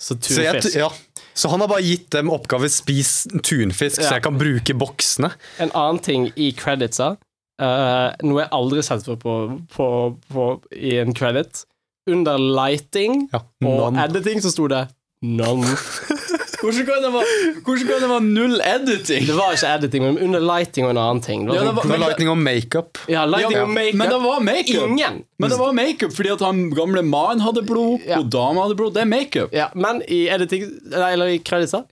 Så 0.00 0.16
Så, 0.24 0.40
jeg, 0.40 0.62
ja. 0.78 0.88
så 1.36 1.50
han 1.52 1.60
har 1.60 1.68
bare 1.68 1.84
gitt 1.84 2.08
dem 2.14 2.32
oppgave 2.32 2.68
spis 2.72 3.26
tunfisk, 3.44 4.00
Ja. 4.00 4.08
så 4.08 4.16
jeg 4.16 4.24
kan 4.26 4.38
bruke 4.40 4.76
boksene. 4.80 5.32
En 5.60 5.72
annen 5.74 6.00
ting 6.04 6.30
i 6.36 6.50
creditsa, 6.56 7.14
uh, 7.60 8.08
noe 8.24 8.42
jeg 8.44 8.52
aldri 8.52 8.80
har 8.80 8.88
sett 8.88 9.08
på, 9.22 9.36
på, 9.76 9.88
på, 10.32 10.48
i 10.74 10.96
en 11.02 11.14
credit 11.16 11.64
Under 12.10 12.36
lighting 12.36 13.28
Ja, 13.32 13.40
og 13.64 13.96
editing 13.96 14.42
så 14.44 14.50
sto 14.52 14.66
det 14.68 14.86
none. 15.24 15.76
Hvordan 16.64 16.86
kan, 16.88 17.02
det 17.04 17.10
være, 17.12 17.32
hvordan 17.64 17.86
kan 17.90 18.00
det 18.04 18.08
være 18.10 18.24
null 18.24 18.54
editing? 18.64 19.26
Det 19.28 19.34
var 19.36 19.52
ikke 19.56 19.70
editing, 19.76 20.04
men 20.06 20.18
under 20.26 20.40
lighting 20.40 20.86
og 20.86 20.90
en 20.94 21.00
annen 21.02 21.22
ting. 21.22 21.44
Det 21.44 21.52
var 21.52 21.56
Ja, 21.56 21.60
det 21.60 21.68
sånn, 21.68 21.76
var- 21.76 21.90
Med 21.92 22.00
lightning 22.04 22.30
og 22.32 22.38
makeup. 22.40 22.98
ja, 23.08 23.24
lighting 23.28 23.56
Ja, 23.58 23.62
og 23.62 23.70
makeup. 23.74 23.94
Men 24.00 24.08
det 24.14 24.20
var 24.24 24.40
makeup. 24.40 24.88
Ingen. 24.88 25.24
Men 25.38 25.50
det 25.50 25.58
var 25.60 25.72
makeup 25.72 26.12
fordi 26.16 26.32
at 26.32 26.40
han 26.40 26.62
gamle 26.70 27.02
mannen 27.02 27.40
hadde 27.44 27.62
blod, 27.68 28.00
Ja. 28.08 28.18
og 28.18 28.30
dama 28.32 28.62
hadde 28.64 28.76
blod. 28.80 28.94
Det 28.94 29.02
er 29.02 29.10
makeup. 29.12 29.52
Ja, 29.52 29.68
men 29.74 30.02
i 30.08 30.22
editing, 30.28 30.64
eller 30.92 31.26
i 31.26 31.38
creditsa, 31.38 31.84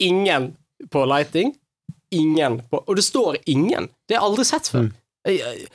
ingen 0.00 0.56
på 0.90 1.06
lighting. 1.06 1.54
Ingen 2.12 2.60
på 2.70 2.82
Og 2.86 2.96
det 2.96 3.04
står 3.04 3.36
ingen. 3.46 3.88
Det 4.08 4.16
har 4.16 4.22
jeg 4.22 4.30
aldri 4.30 4.44
sett 4.44 4.68
før. 4.70 4.90
Jeg- 5.26 5.66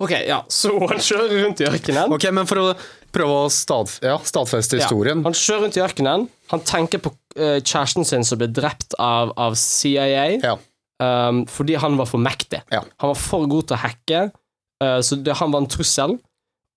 Ok, 0.00 0.14
ja, 0.26 0.38
så 0.48 0.72
han 0.88 1.00
kjører 1.02 1.34
rundt 1.44 1.60
i 1.60 1.66
ørkenen. 1.68 2.12
Ok, 2.16 2.24
men 2.32 2.46
for 2.48 2.62
å 2.62 2.68
prøve 3.12 3.34
å 3.44 3.48
stadf 3.52 3.98
ja, 4.04 4.14
stadfeste 4.24 4.78
Ja, 4.78 4.84
historien 4.86 5.20
han 5.26 5.34
kjører 5.36 5.66
rundt 5.66 5.76
i 5.76 5.82
ørkenen. 5.84 6.24
Han 6.54 6.62
tenker 6.64 7.02
på 7.04 7.12
eh, 7.36 7.58
kjæresten 7.60 8.06
sin 8.08 8.24
som 8.24 8.40
ble 8.40 8.48
drept 8.48 8.96
av, 9.02 9.34
av 9.36 9.58
CIA. 9.60 10.24
Ja. 10.40 10.54
um, 11.04 11.42
fordi 11.50 11.76
han 11.82 11.98
var 12.00 12.08
for 12.08 12.22
mektig. 12.22 12.62
Ja. 12.72 12.80
Han 13.02 13.12
var 13.12 13.20
for 13.20 13.44
god 13.50 13.68
til 13.70 13.76
å 13.76 13.82
hacke, 13.84 14.22
eh, 14.82 15.00
så 15.04 15.18
det, 15.20 15.36
han 15.42 15.52
var 15.52 15.64
en 15.66 15.70
trussel. 15.76 16.16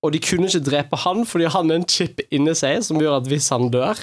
Og 0.03 0.11
de 0.11 0.19
kunne 0.19 0.49
ikke 0.51 0.59
drepe 0.67 0.99
han 1.05 1.23
fordi 1.23 1.47
han 1.53 1.71
er 1.71 1.79
en 1.79 1.87
chip 1.87 2.19
inni 2.35 2.51
seg 2.59 2.81
som 2.83 2.99
gjør 2.99 3.21
at 3.21 3.29
hvis 3.31 3.47
han 3.55 3.69
dør, 3.71 3.95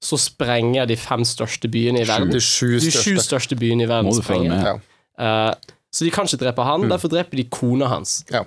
så 0.00 0.16
sprenger 0.16 0.86
de 0.88 0.94
fem 0.96 1.24
største 1.26 1.68
byene 1.68 2.04
i 2.04 2.06
verden. 2.08 2.30
De 2.32 2.38
sju 2.40 2.76
De 2.78 2.86
sju 2.86 3.16
største. 3.18 3.26
største 3.26 3.58
byene 3.58 3.84
i 3.84 3.90
verden 3.90 4.06
Må 4.08 4.14
du 4.14 4.22
følge 4.22 4.46
sprenger. 4.46 4.62
med. 4.78 4.86
Ja. 5.18 5.50
Eh, 5.50 5.76
så 5.90 6.06
de 6.06 6.12
kan 6.14 6.30
ikke 6.30 6.38
drepe 6.44 6.64
han, 6.64 6.86
derfor 6.88 7.10
dreper 7.10 7.36
de 7.40 7.48
kona 7.50 7.88
hans. 7.90 8.20
Ja. 8.30 8.44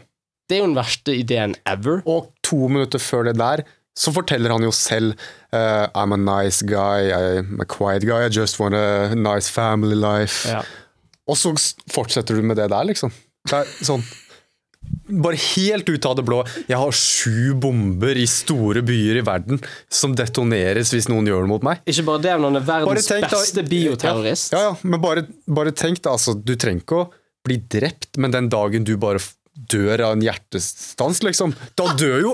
Det 0.50 0.58
er 0.58 0.64
jo 0.64 0.70
den 0.72 0.78
verste 0.78 1.16
ideen 1.16 1.56
ever. 1.70 2.02
Og 2.10 2.32
to 2.46 2.68
minutter 2.68 3.02
før 3.02 3.30
det 3.30 3.38
der 3.40 3.66
så 3.94 4.10
forteller 4.14 4.50
han 4.50 4.66
jo 4.66 4.72
selv 4.74 5.14
uh, 5.54 5.86
I'm 5.94 6.16
a 6.16 6.18
nice 6.18 6.66
guy, 6.66 7.12
I'm 7.14 7.62
a 7.62 7.66
quiet 7.66 8.06
guy, 8.08 8.26
I 8.26 8.30
just 8.34 8.60
want 8.60 8.76
a 8.76 9.14
nice 9.16 9.52
family 9.52 9.96
life. 9.96 10.50
Ja. 10.50 10.64
Og 11.30 11.38
så 11.38 11.54
fortsetter 11.92 12.36
du 12.36 12.42
med 12.42 12.58
det 12.58 12.72
der, 12.74 12.90
liksom. 12.90 13.14
Det 13.50 13.62
er 13.62 13.72
sånn 13.86 14.04
Bare 15.04 15.38
helt 15.40 15.88
ut 15.88 16.06
av 16.06 16.18
det 16.18 16.24
blå. 16.28 16.42
Jeg 16.68 16.76
har 16.80 16.96
sju 16.96 17.54
bomber 17.60 18.18
i 18.20 18.26
store 18.28 18.82
byer 18.84 19.22
i 19.22 19.24
verden 19.24 19.62
som 19.92 20.12
detoneres 20.16 20.92
hvis 20.92 21.08
noen 21.12 21.28
gjør 21.28 21.46
det 21.46 21.52
mot 21.54 21.64
meg. 21.66 21.80
Ikke 21.88 22.06
bare 22.08 22.24
det, 22.26 22.34
men 22.36 22.50
han 22.50 22.60
er 22.60 22.66
verdens 22.68 23.08
tenk 23.08 23.30
beste 23.32 23.64
bioterrorist. 23.68 24.56
Ja, 24.56 24.66
ja, 24.68 24.74
men 24.84 25.00
bare, 25.04 25.26
bare 25.48 25.72
tenk 25.76 26.02
da, 26.04 26.18
altså, 26.18 26.36
du 26.36 26.56
trenger 26.60 26.84
ikke 26.84 27.00
å 27.00 27.08
bli 27.48 27.62
drept, 27.76 28.12
men 28.20 28.36
den 28.36 28.52
dagen 28.52 28.88
du 28.88 28.94
bare 29.00 29.24
dør 29.56 30.02
av 30.02 30.16
en 30.18 30.22
hjertestans, 30.26 31.22
liksom, 31.24 31.54
da 31.78 31.86
dør 32.00 32.20
jo 32.22 32.34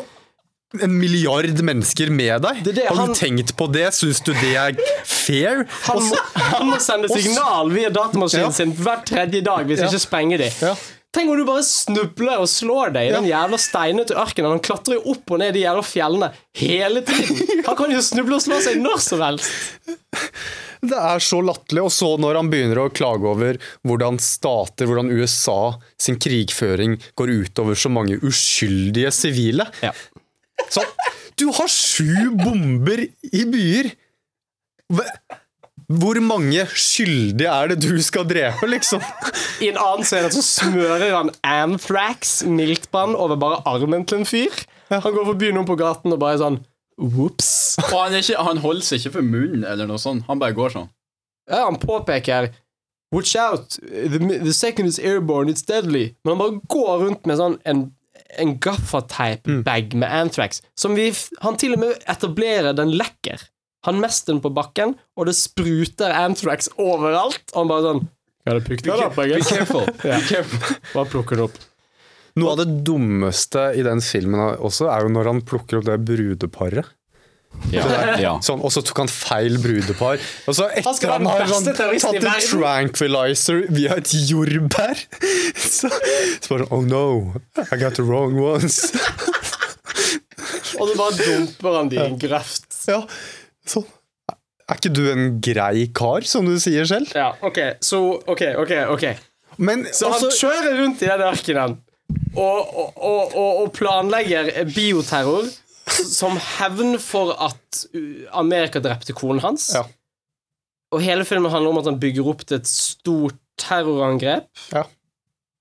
en 0.83 0.93
milliard 0.99 1.49
mennesker 1.65 2.11
med 2.13 2.43
deg. 2.45 2.59
Det 2.63 2.75
det 2.75 2.87
Har 2.87 2.95
han- 2.95 3.07
du 3.09 3.13
tenkt 3.17 3.55
på 3.57 3.65
det? 3.73 3.87
Syns 3.93 4.21
du 4.23 4.33
det 4.33 4.55
er 4.55 4.75
fair? 5.03 5.65
Han 5.87 5.97
må, 6.03 6.15
han 6.35 6.67
må 6.69 6.77
sende 6.79 7.09
signal 7.09 7.71
via 7.73 7.89
datamaskinen 7.89 8.45
Ja. 8.45 8.51
sin 8.51 8.71
hver 8.73 9.03
tredje 9.03 9.41
dag 9.43 9.65
hvis 9.65 9.79
Ja. 9.79 9.87
ikke 9.89 9.99
sprenger 9.99 10.37
de. 10.37 10.51
Ja. 10.61 10.75
Tenk 11.15 11.31
om 11.33 11.39
du 11.39 11.45
bare 11.47 11.63
snubler 11.65 12.37
og 12.43 12.45
slår 12.51 12.91
deg 12.93 13.07
i 13.09 13.13
den 13.15 13.25
jævla 13.25 13.57
steinete 13.57 14.13
ørkenen. 14.19 14.51
Han 14.53 14.61
klatrer 14.61 14.99
jo 14.99 15.15
opp 15.15 15.31
og 15.33 15.39
ned 15.41 15.55
de 15.57 15.63
jævla 15.63 15.81
fjellene 15.85 16.27
hele 16.61 17.01
tiden. 17.07 17.63
Han 17.65 17.77
kan 17.79 17.93
jo 17.95 18.01
snuble 18.05 18.37
og 18.37 18.43
slå 18.45 18.59
seg 18.61 18.77
når 18.83 19.01
som 19.01 19.23
helst. 19.25 19.49
Det 20.85 20.95
er 20.95 21.19
så 21.25 21.39
latterlig. 21.43 21.81
Og 21.87 21.91
så 21.91 22.11
når 22.21 22.37
han 22.39 22.51
begynner 22.53 22.83
å 22.83 22.91
klage 22.93 23.25
over 23.27 23.57
hvordan 23.89 24.21
stater, 24.21 24.85
hvordan 24.87 25.09
USA 25.17 25.57
sin 25.99 26.19
krigføring 26.21 26.99
går 27.19 27.33
utover 27.41 27.75
så 27.79 27.89
mange 27.91 28.19
uskyldige 28.21 29.09
sivile 29.15 29.65
Ja. 29.81 29.91
Sånn. 30.69 30.87
du 31.39 31.47
har 31.55 31.69
sju 31.71 32.35
bomber 32.37 33.01
i 33.33 33.43
byer! 33.49 33.89
Hva- 34.93 35.09
Hvor 35.89 36.19
mange 36.21 36.67
skyldige 36.77 37.49
er 37.49 37.71
det 37.71 37.79
du 37.81 37.95
skal 38.05 38.27
drepe, 38.29 38.67
liksom? 38.69 39.01
I 39.63 39.71
en 39.71 39.79
annen 39.81 40.05
scene 40.05 40.29
så 40.29 40.43
smører 40.45 41.15
han 41.15 41.31
Anthrax 41.41 42.43
miltbrann, 42.45 43.15
over 43.17 43.39
bare 43.41 43.63
armen 43.65 44.05
til 44.05 44.21
en 44.21 44.29
fyr. 44.29 44.53
Han 44.93 45.15
går 45.15 45.25
forbi 45.31 45.49
noen 45.53 45.65
på 45.65 45.77
gaten 45.79 46.13
og 46.13 46.21
bare 46.21 46.37
sånn 46.41 46.61
Ops. 46.99 47.77
Og 47.79 47.93
han, 47.95 48.13
er 48.13 48.21
ikke, 48.21 48.41
han 48.43 48.59
holder 48.59 48.85
seg 48.85 48.99
ikke 48.99 49.13
for 49.13 49.25
munnen 49.25 49.63
eller 49.63 49.87
noe 49.87 50.01
sånt. 50.01 50.25
Han 50.27 50.41
bare 50.41 50.57
går 50.57 50.73
sånn. 50.73 50.89
Ja, 51.49 51.63
han 51.63 51.79
påpeker 51.81 52.51
Watch 53.15 53.33
out, 53.39 53.79
the, 53.81 54.19
the 54.19 54.53
second 54.53 54.85
is 54.87 54.99
airborne, 54.99 55.49
it's 55.49 55.65
deadly. 55.65 56.11
Men 56.21 56.35
han 56.35 56.41
bare 56.43 56.59
går 56.69 57.05
rundt 57.07 57.25
med 57.25 57.39
sånn 57.39 57.55
en, 57.65 57.87
en 58.37 58.51
gaffateip-bag 58.61 59.95
med 59.97 60.13
Anthrax, 60.13 60.61
som 60.77 60.93
vi 60.93 61.07
Han 61.41 61.57
til 61.57 61.73
og 61.73 61.81
med 61.81 62.03
etablerer 62.05 62.77
den 62.77 62.93
lekker. 62.99 63.41
Han 63.87 64.01
mister 64.03 64.33
den 64.33 64.41
på 64.43 64.51
bakken, 64.51 64.95
og 65.15 65.29
det 65.29 65.37
spruter 65.39 66.11
Anthrax 66.11 66.67
overalt. 66.75 67.43
Og 67.53 67.61
han 67.61 67.71
bare 67.71 67.85
sånn 67.87 68.05
Kan 68.47 68.59
jeg 68.59 68.67
pukke 68.67 68.87
den 68.87 69.03
opp, 69.07 69.19
I 69.19 69.27
Be 69.31 69.41
careful. 69.45 69.89
Ja. 70.07 70.19
Bare 70.93 71.09
plukker 71.11 71.39
det 71.39 71.49
opp. 71.49 71.59
Noe 72.39 72.53
av 72.53 72.61
det 72.61 72.69
dummeste 72.87 73.71
i 73.75 73.83
den 73.83 74.03
filmen 74.05 74.39
også 74.55 74.87
er 74.93 75.03
jo 75.05 75.11
når 75.11 75.33
han 75.33 75.43
plukker 75.47 75.79
opp 75.79 75.87
det 75.89 75.97
brudeparet. 76.07 76.95
Ja. 77.73 77.83
ja. 78.21 78.31
Sånn, 78.45 78.61
og 78.63 78.71
så 78.71 78.81
tok 78.85 79.01
han 79.03 79.09
feil 79.11 79.57
brudepar. 79.61 80.21
Og 80.47 80.55
så 80.55 80.69
etter 80.69 81.09
være 81.09 81.15
han 81.17 81.27
har 81.27 81.45
sånn, 81.49 81.67
tatt 81.75 82.19
en 82.19 82.45
tranquilizer 82.45 83.65
via 83.73 83.97
et 83.99 84.13
jordbær 84.29 85.01
Så, 85.69 85.89
så 85.89 86.53
bare 86.53 86.69
Oh 86.69 86.85
no, 86.85 87.33
I 87.57 87.79
got 87.81 87.97
the 87.99 88.05
wrong 88.05 88.37
ones. 88.39 88.93
Og 90.79 90.91
så 90.91 90.95
bare 90.95 91.17
dumper 91.19 91.77
han 91.79 91.91
de 91.91 91.99
i 91.99 92.05
en 92.05 92.17
grøft. 92.21 92.69
Ja, 92.89 93.03
sånn. 93.67 93.87
Er 94.69 94.77
ikke 94.77 94.91
du 94.93 95.03
en 95.09 95.39
grei 95.41 95.87
kar, 95.97 96.25
som 96.29 96.45
du 96.45 96.53
sier 96.61 96.85
selv? 96.85 97.09
Ja, 97.17 97.31
OK, 97.41 97.57
så 97.81 98.19
OK, 98.29 98.43
OK. 98.61 98.73
ok 98.93 99.05
Men 99.57 99.87
Så 99.89 100.11
han 100.11 100.21
også, 100.21 100.45
kjører 100.45 100.77
rundt 100.83 101.01
i 101.01 101.09
den 101.09 101.23
ørkenen 101.25 101.79
og, 102.37 102.69
og, 102.77 102.99
og, 103.01 103.33
og, 103.63 103.71
planlegger 103.73 104.51
bioterror 104.69 105.47
som 105.89 106.37
hevn 106.37 106.99
for 107.01 107.33
at 107.41 107.81
Amerika 108.37 108.81
drepte 108.83 109.15
konen 109.17 109.41
hans. 109.41 109.71
Ja. 109.73 109.83
Og 110.93 111.01
hele 111.05 111.25
filmen 111.25 111.51
handler 111.51 111.73
om 111.73 111.81
at 111.81 111.89
han 111.89 111.99
bygger 112.01 112.29
opp 112.29 112.45
til 112.45 112.59
et 112.59 112.69
stort 112.69 113.37
terrorangrep. 113.61 114.47
Ja. 114.73 114.85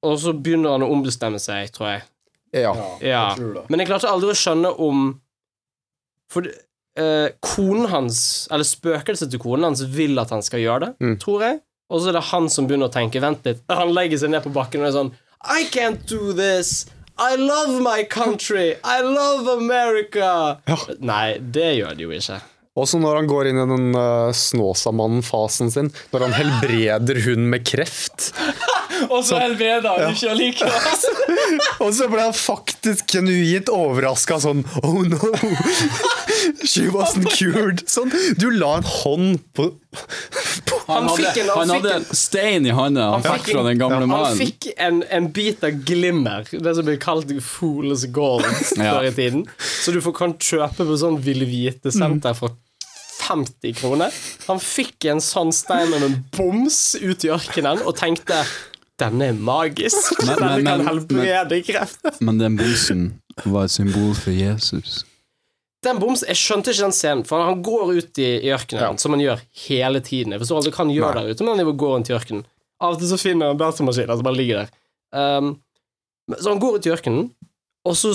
Og 0.05 0.21
så 0.23 0.35
begynner 0.37 0.77
han 0.77 0.85
å 0.87 0.93
ombestemme 0.95 1.41
seg, 1.43 1.73
tror 1.75 1.95
jeg. 1.95 2.05
ja. 2.57 2.73
Ja. 3.05 3.25
tror 3.37 3.57
det. 3.57 3.65
Men 3.69 3.83
jeg 3.83 3.91
klarte 3.91 4.13
aldri 4.13 4.33
å 4.33 4.39
skjønne 4.39 4.73
om 4.85 5.09
For 6.29 6.45
eh, 6.99 7.31
konen 7.45 7.87
hans, 7.93 8.21
eller 8.51 8.67
spøkelset 8.67 9.31
til 9.33 9.41
konen 9.43 9.69
hans, 9.71 9.83
vil 9.95 10.19
at 10.23 10.31
han 10.35 10.43
skal 10.45 10.61
gjøre 10.65 10.81
det, 10.89 10.93
Mm. 11.05 11.17
tror 11.23 11.47
jeg. 11.47 11.61
Og 11.89 12.03
så 12.05 12.11
er 12.11 12.19
det 12.19 12.25
han 12.35 12.51
som 12.53 12.67
begynner 12.69 12.91
å 12.91 12.93
tenke. 12.93 13.21
Vent 13.25 13.47
litt. 13.49 13.63
Han 13.73 13.95
legger 13.97 14.19
seg 14.21 14.31
ned 14.35 14.43
på 14.45 14.53
bakken 14.53 14.83
og 14.85 14.91
er 14.91 14.97
sånn 14.99 15.13
I 15.49 15.63
can't 15.73 16.05
do 16.11 16.35
this. 16.37 16.85
I 17.19 17.37
love 17.41 17.81
my 17.81 18.05
country. 18.05 18.75
I 18.85 19.01
love 19.03 19.49
America. 19.57 20.59
Ja. 20.69 20.77
Nei, 21.01 21.39
det 21.41 21.71
gjør 21.79 21.97
de 21.97 22.05
jo 22.05 22.13
ikke. 22.15 22.37
Også 22.79 23.01
når 23.03 23.17
han 23.23 23.27
går 23.27 23.49
inn 23.51 23.57
i 23.59 23.65
den 23.73 23.89
uh, 23.97 24.29
Snåsamannen-fasen 24.37 25.73
sin, 25.75 25.89
når 26.13 26.27
han 26.29 26.37
helbreder 26.37 27.19
hun 27.25 27.49
med 27.51 27.65
kreft. 27.67 28.29
Og 29.15 29.25
så 29.27 29.39
helbreder 29.41 29.89
han 30.05 30.13
ikke 30.15 30.31
allikevel. 30.31 31.27
Og 31.87 31.91
så 31.97 32.07
ble 32.13 32.23
han 32.29 32.37
faktisk 32.37 33.09
genuint 33.17 33.71
overraska 33.73 34.39
sånn 34.43 34.63
Oh 34.85 35.01
no! 35.07 35.33
She 36.65 36.89
wasn't 36.89 37.29
cured. 37.37 37.83
Sånn, 37.89 38.11
du 38.39 38.51
la 38.51 38.77
en 38.79 38.83
hånd 38.89 39.39
på, 39.55 39.69
på 40.69 40.79
Han 40.89 41.09
Han, 41.09 41.17
fikk 41.17 41.27
hadde, 41.27 41.41
en- 41.43 41.49
han 41.49 41.59
han 41.59 41.69
hadde 41.77 41.91
en- 41.95 42.05
en 42.09 42.15
stein 42.17 42.67
i 42.67 42.71
hånda 42.71 43.03
han 43.13 43.23
Han 43.23 43.39
fikk 43.39 43.51
fra 43.53 43.61
en- 43.61 43.67
den 43.67 43.79
gamle 43.79 44.01
ja. 44.01 44.07
mannen. 44.07 44.39
fikk 44.39 44.69
en, 44.77 45.03
en 45.11 45.29
bit 45.33 45.65
av 45.65 45.71
glimmer, 45.85 46.45
det 46.51 46.75
som 46.77 46.85
blir 46.87 46.97
kalt 47.03 47.27
fool's 47.45 48.07
gold 48.13 48.45
Ja. 48.77 48.95
før 48.99 49.09
i 49.09 49.13
tiden. 49.13 49.45
Så 49.83 49.93
du 49.93 50.01
får, 50.01 50.15
kan 50.17 50.35
kjøpe 50.35 50.87
på 50.89 50.97
sånn 51.01 51.21
Ville 51.23 51.45
Vite-senter 51.49 52.35
for 52.39 52.57
50 53.19 53.75
kroner. 53.77 54.13
Han 54.47 54.59
fikk 54.63 55.05
en 55.11 55.21
sånn 55.21 55.53
stein 55.53 55.91
med 55.91 56.03
en 56.07 56.25
boms 56.37 56.95
ut 57.01 57.25
i 57.25 57.29
ørkenen 57.35 57.83
og 57.85 57.97
tenkte 57.99 58.45
denne 58.99 59.29
er 59.29 59.33
magisk. 59.35 60.15
Men- 60.27 60.39
Denne 60.39 60.65
kan 60.65 60.87
helbrede 60.89 61.61
kreft. 61.67 62.21
Men 62.21 62.39
den 62.39 62.57
bomsen 62.57 63.21
var 63.45 63.65
et 63.65 63.71
symbol 63.71 64.15
for 64.15 64.31
Jesus. 64.35 65.05
Den 65.87 66.01
boms, 66.03 66.25
Jeg 66.27 66.39
skjønte 66.39 66.73
ikke 66.73 66.89
den 66.89 66.95
scenen, 66.97 67.25
for 67.27 67.45
han 67.47 67.61
går 67.63 67.93
ut 68.01 68.19
i, 68.19 68.29
i 68.43 68.51
ørkenen, 68.55 68.99
som 68.99 69.15
han 69.15 69.23
gjør 69.23 69.43
hele 69.69 70.01
tiden. 70.03 70.35
Jeg 70.35 70.43
forstår 70.43 70.59
aldri 70.59 70.73
hva 70.75 70.83
han 70.83 70.95
gjør 70.95 71.19
der 71.21 71.29
ute, 71.31 71.47
men 71.47 71.61
han 71.63 71.79
går 71.83 71.93
rundt 71.95 72.11
i 72.11 72.17
ørkenen. 72.17 72.47
Av 72.83 72.95
og 72.95 73.01
til 73.03 73.11
så 73.11 73.19
finner 73.19 73.53
han 73.53 73.61
datamaskiner 73.61 74.19
som 74.19 74.27
bare 74.27 74.39
ligger 74.39 74.65
der. 74.65 74.73
Um, 75.15 75.53
så 76.35 76.51
han 76.51 76.61
går 76.63 76.79
ut 76.79 76.89
i 76.89 76.93
ørkenen, 76.95 77.31
og 77.89 77.95
så 77.97 78.11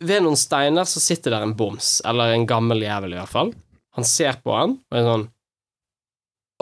ved 0.00 0.22
noen 0.24 0.38
steiner 0.38 0.86
så 0.88 1.02
sitter 1.02 1.34
der 1.34 1.44
en 1.44 1.56
boms, 1.58 1.98
eller 2.06 2.34
en 2.34 2.46
gammel 2.48 2.86
jævel 2.86 3.16
i 3.16 3.18
hvert 3.18 3.32
fall. 3.32 3.52
Han 3.98 4.06
ser 4.06 4.38
på 4.44 4.54
han, 4.54 4.78
og 4.90 4.98
er 5.00 5.06
sånn 5.08 5.26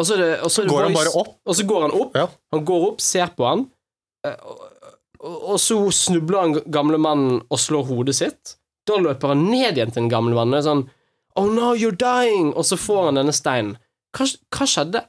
Og 0.00 0.06
så 0.08 0.16
det, 0.16 0.30
og 0.46 0.52
så 0.54 0.64
Går 0.64 0.86
han 0.86 0.96
bare 0.96 1.12
opp? 1.18 1.34
Og 1.44 1.56
så 1.58 1.66
går 1.68 1.84
han 1.84 1.94
opp. 1.98 2.16
Ja. 2.16 2.24
Han 2.54 2.64
går 2.64 2.86
opp, 2.88 3.02
ser 3.04 3.34
på 3.36 3.44
han, 3.44 3.66
eh, 4.24 4.38
og, 4.48 4.64
og, 5.20 5.36
og 5.52 5.60
så 5.60 5.76
snubler 5.92 6.40
han 6.40 6.56
gamle 6.72 7.00
mannen 7.02 7.42
og 7.44 7.60
slår 7.60 7.84
hodet 7.90 8.16
sitt. 8.16 8.54
Da 8.88 8.96
løper 9.02 9.34
han 9.34 9.44
ned 9.50 9.76
igjen 9.76 9.92
til 9.92 10.04
den 10.04 10.12
gamle 10.12 10.36
mannen 10.36 10.56
og 10.56 10.62
er 10.62 10.68
sånn 10.68 10.86
Oh 11.38 11.46
no, 11.46 11.74
you're 11.76 11.94
dying! 11.94 12.50
Og 12.56 12.66
så 12.66 12.78
får 12.80 13.10
han 13.10 13.20
denne 13.20 13.34
steinen. 13.36 13.76
Hva, 14.16 14.26
hva 14.54 14.66
skjedde? 14.66 15.04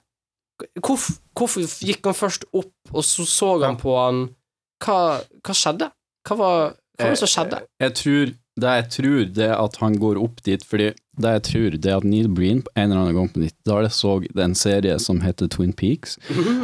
Hvorfor, 0.83 1.15
hvorfor 1.39 1.63
gikk 1.87 2.05
han 2.05 2.17
først 2.17 2.45
opp, 2.51 2.75
og 2.91 3.05
så 3.07 3.25
så 3.25 3.53
han 3.63 3.79
på 3.79 3.95
han 3.95 4.27
Hva, 4.83 4.99
hva 5.45 5.55
skjedde? 5.55 5.89
Hva 6.27 6.37
var, 6.37 6.75
hva 6.99 7.07
var 7.07 7.15
det 7.15 7.21
som 7.21 7.31
skjedde? 7.31 7.61
Jeg 7.81 7.95
tror, 7.97 8.33
det 8.59 8.75
jeg 8.75 8.87
tror, 8.95 9.19
det 9.39 9.47
er 9.47 9.55
at 9.55 9.79
han 9.81 9.95
går 10.03 10.19
opp 10.21 10.43
dit, 10.45 10.63
fordi 10.67 10.91
det 11.19 11.33
jeg 11.37 11.43
tror, 11.47 11.77
det 11.79 11.91
er 11.91 11.97
at 11.97 12.07
Neil 12.07 12.29
Breen 12.31 12.61
på 12.63 12.71
en 12.75 12.91
eller 12.91 13.01
annen 13.01 13.17
gang 13.17 13.31
på 13.33 13.41
90-tallet 13.43 13.95
så 13.95 14.13
en 14.45 14.55
serie 14.55 14.99
som 15.03 15.23
heter 15.23 15.49
Twin 15.51 15.73
Peaks, 15.73 16.19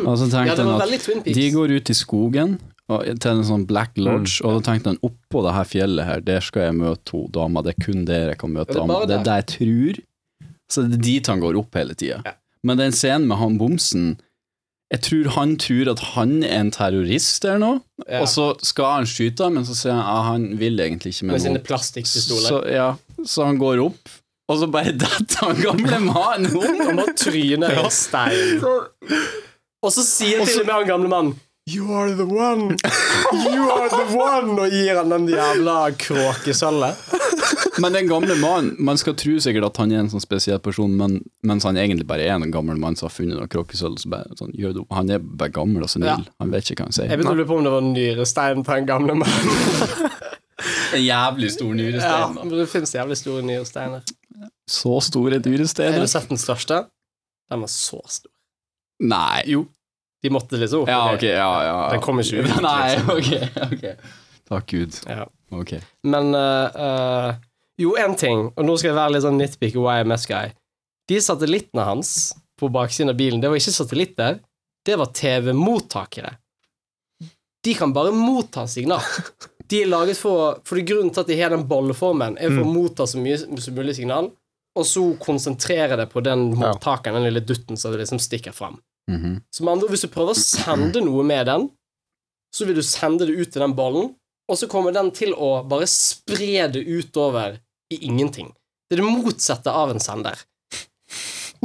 og 0.05 0.13
så 0.19 0.29
tenkte 0.31 0.61
ja, 0.61 0.67
han 0.69 0.83
at 0.83 1.27
de 1.27 1.49
går 1.55 1.75
ut 1.79 1.91
i 1.91 1.97
skogen, 1.97 2.57
og, 2.59 2.74
til 2.87 3.31
en 3.31 3.43
sånn 3.47 3.63
Black 3.69 3.95
Lodge, 3.97 4.41
og 4.45 4.59
da 4.59 4.71
tenkte 4.71 4.91
han 4.93 4.99
oppå 5.05 5.41
det 5.45 5.53
her 5.55 5.65
fjellet 5.69 6.05
her, 6.05 6.19
der 6.21 6.43
skal 6.45 6.67
jeg 6.67 6.75
møte 6.77 7.01
to 7.09 7.23
damer. 7.33 7.63
Det 7.65 7.73
er 7.75 7.85
kun 7.85 8.03
der 8.05 8.27
jeg 8.33 8.37
kan 8.43 8.53
møte 8.53 8.73
det 8.73 8.77
er 8.77 8.81
damer. 8.83 9.07
Det 9.09 9.15
er 9.19 9.23
det 9.25 9.37
jeg 9.39 9.47
tror. 9.55 9.99
Så 10.71 10.83
det 10.85 10.99
er 10.99 11.03
dit 11.07 11.27
han 11.33 11.41
går 11.41 11.57
opp 11.61 11.75
hele 11.77 11.95
tida. 11.97 12.19
Ja. 12.25 12.35
Men 12.65 12.77
den 12.81 12.93
scenen 12.97 13.27
med 13.29 13.37
han 13.37 13.57
bomsen 13.61 14.15
Jeg 14.93 15.01
tror 15.01 15.27
han 15.33 15.55
tror 15.57 15.89
at 15.91 15.99
han 16.13 16.43
er 16.45 16.59
en 16.61 16.69
terrorist 16.73 17.45
eller 17.45 17.57
noe, 17.61 17.79
Ja. 18.05 18.19
og 18.21 18.27
så 18.29 18.51
skal 18.61 18.85
han 18.99 19.07
skyte 19.09 19.43
ham, 19.47 19.55
men 19.57 19.65
så 19.65 19.73
sier 19.73 19.93
han 19.97 20.05
at 20.05 20.25
han 20.29 20.45
vil 20.61 20.77
egentlig 20.79 21.15
ikke 21.15 21.25
Med 21.25 21.33
med 21.33 21.41
sine 21.41 21.57
noe. 21.57 21.63
plastikkpistoler. 21.65 22.49
Så, 22.51 22.59
ja, 22.69 22.85
så 23.25 23.45
han 23.49 23.57
går 23.57 23.81
opp, 23.81 24.13
og 24.47 24.59
så 24.61 24.69
bare 24.69 24.93
detter 25.01 25.41
han 25.41 25.57
gamle 25.57 25.99
mannen 26.05 26.53
om. 26.53 26.85
Han 26.85 27.01
en 27.01 27.91
stein. 28.05 28.61
Og 29.81 29.91
så 29.93 30.05
sier 30.05 30.45
til 30.45 30.61
og 30.61 30.69
med 30.69 30.75
han 30.77 30.87
gamle 30.93 31.09
mannen 31.09 31.33
You 31.67 31.91
are 31.97 32.13
the 32.13 32.25
one! 32.25 32.77
You 33.33 33.69
are 33.73 33.89
the 33.89 34.05
one! 34.13 34.53
Og 34.61 34.69
gir 34.69 34.99
han 34.99 35.09
den 35.09 35.23
jævla 35.31 35.77
kråkesølvet. 35.97 36.99
Men 37.81 37.95
den 37.97 38.07
gamle 38.07 38.35
mannen, 38.37 38.75
man 38.85 38.99
skal 39.01 39.15
tro 39.17 39.33
sikkert 39.41 39.65
at 39.71 39.79
han 39.81 39.91
er 39.91 40.03
en 40.03 40.11
sånn 40.11 40.21
spesiell 40.21 40.61
person, 40.61 40.93
men, 40.99 41.17
mens 41.41 41.65
han 41.65 41.79
egentlig 41.81 42.05
bare 42.07 42.27
er 42.27 42.37
en 42.37 42.53
gammel 42.53 42.77
mann 42.77 42.93
som 42.95 43.09
har 43.09 43.15
funnet 43.15 43.39
noe 43.39 43.49
kråkesølv. 43.49 43.97
så 43.97 44.11
bare 44.13 44.37
Sånn, 44.37 44.53
han 44.93 45.09
er 45.09 45.25
bare 45.25 45.55
gammel 45.57 45.87
og 45.87 45.89
senil. 45.89 46.11
Ja. 46.11 46.35
Han 46.43 46.53
vet 46.53 46.69
ikke 46.69 46.85
hva 46.85 46.91
han 46.91 46.97
sier. 46.99 47.09
Jeg 47.09 47.17
begynte 47.17 47.33
å 47.33 47.39
lure 47.41 47.49
på 47.49 47.57
om 47.57 47.65
det 47.65 47.73
var 47.73 47.87
nyrestein 47.89 48.61
på 48.61 48.77
den 48.77 48.89
gamle 48.91 49.17
mannen. 49.23 50.21
En 50.95 51.01
jævlig 51.03 51.49
stor 51.51 51.73
nyrestein. 51.75 52.37
Ja, 52.39 52.49
det 52.61 52.69
finnes 52.71 52.93
jævlig 52.95 53.17
store 53.19 53.41
nyresteiner. 53.49 54.05
Så 54.69 54.93
store 55.09 55.41
Har 55.41 55.99
du 56.05 56.07
sett 56.13 56.29
den 56.29 56.39
største? 56.39 56.83
Den 57.49 57.65
var 57.65 57.73
så 57.73 57.99
stor. 58.05 58.31
Nei. 59.01 59.41
Jo. 59.49 59.65
De 60.25 60.31
måtte 60.33 60.57
liksom 60.57 60.85
opp. 60.85 60.89
Ja, 60.89 61.01
ok. 61.13 61.23
Ja, 61.29 61.49
ja. 61.67 61.73
Den 61.93 62.01
kom 62.01 62.21
ikke 62.21 62.41
ut, 62.41 62.53
Nei, 62.65 62.95
liksom. 62.95 63.11
ok. 63.13 63.67
ok 63.75 64.13
Takk 64.49 64.71
Gud. 64.71 64.97
Ja. 65.09 65.27
Ok. 65.53 65.75
Men 66.05 66.33
uh, 66.33 67.35
Jo, 67.81 67.95
én 68.01 68.15
ting, 68.17 68.47
og 68.55 68.65
nå 68.65 68.77
skal 68.79 68.91
jeg 68.91 68.97
være 68.97 69.15
litt 69.15 69.25
sånn 69.25 69.37
nitpicky 69.41 69.81
YMS-guy. 69.81 70.53
De 71.09 71.19
satellittene 71.21 71.85
hans 71.85 72.15
på 72.57 72.69
baksiden 72.73 73.11
av 73.13 73.19
bilen, 73.19 73.41
det 73.43 73.51
var 73.51 73.59
ikke 73.59 73.73
satellitter, 73.75 74.39
det 74.85 74.97
var 75.01 75.11
TV-mottakere. 75.17 76.31
De 77.65 77.73
kan 77.77 77.93
bare 77.93 78.13
motta 78.15 78.65
signal. 78.69 79.01
De 79.69 79.79
er 79.81 79.89
laget 79.89 80.19
for 80.21 80.59
For 80.61 80.77
det 80.77 80.83
grunnen 80.85 81.09
til 81.09 81.23
at 81.23 81.29
de 81.31 81.37
har 81.39 81.49
den 81.49 81.63
bolleformen, 81.65 82.35
er 82.37 82.51
for 82.53 82.61
å 82.61 82.69
motta 82.69 83.07
så 83.09 83.17
mye 83.17 83.39
som 83.41 83.73
mulig 83.73 83.95
signal, 83.97 84.29
og 84.77 84.85
så 84.85 85.05
konsentrere 85.17 85.97
det 85.97 86.05
på 86.11 86.21
den 86.21 86.51
mottakeren, 86.53 87.17
den 87.17 87.25
lille 87.31 87.41
dutten, 87.41 87.79
så 87.79 87.89
det 87.89 88.03
liksom 88.03 88.21
stikker 88.21 88.53
fram. 88.53 88.77
Mhm. 89.11 89.41
Så 89.53 89.63
med 89.63 89.73
andre 89.75 89.89
hvis 89.91 90.01
du 90.01 90.09
prøver 90.09 90.33
å 90.33 90.39
sende 90.39 91.01
noe 91.05 91.23
med 91.23 91.45
den, 91.45 91.67
så 92.55 92.65
vil 92.65 92.79
du 92.79 92.81
sende 92.85 93.27
det 93.27 93.35
ut 93.37 93.51
til 93.53 93.61
den 93.61 93.75
ballen, 93.77 94.13
og 94.49 94.57
så 94.57 94.67
kommer 94.71 94.93
den 94.95 95.11
til 95.13 95.33
å 95.33 95.63
bare 95.67 95.87
spre 95.89 96.67
det 96.71 96.81
utover 96.87 97.59
i 97.93 97.99
ingenting. 98.07 98.53
Det 98.89 98.97
er 98.97 99.01
det 99.03 99.09
motsatte 99.11 99.71
av 99.73 99.91
en 99.93 99.99
sender. 100.01 100.37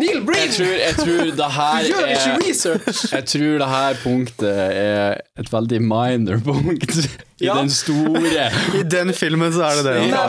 Neil 0.00 0.20
Jeg 0.20 0.24
Breen! 0.24 0.52
tror, 0.54 0.70
jeg 0.80 0.94
tror 0.96 1.30
det 1.36 1.48
her 1.58 1.82
Du 1.82 1.88
gjør 1.90 2.10
ikke 2.14 2.28
er 2.30 2.38
research! 2.46 3.00
Jeg 3.12 3.24
tror 3.32 3.56
det 3.60 3.68
her 3.68 3.98
punktet 4.04 4.60
er 4.70 5.18
et 5.42 5.50
veldig 5.52 5.80
minor 5.82 6.40
punkt 6.46 6.94
i 7.40 7.48
Ja. 7.48 7.56
den 7.58 7.68
store 7.74 8.46
I 8.80 8.84
den 8.88 9.12
filmen 9.16 9.52
så 9.52 9.66
er 9.66 9.80
det 9.80 9.84
det. 9.90 9.96
Ja. 10.12 10.26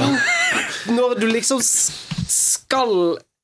Men 0.87 0.97
når 0.97 1.15
du 1.21 1.27
liksom 1.31 1.61
skal 1.63 2.93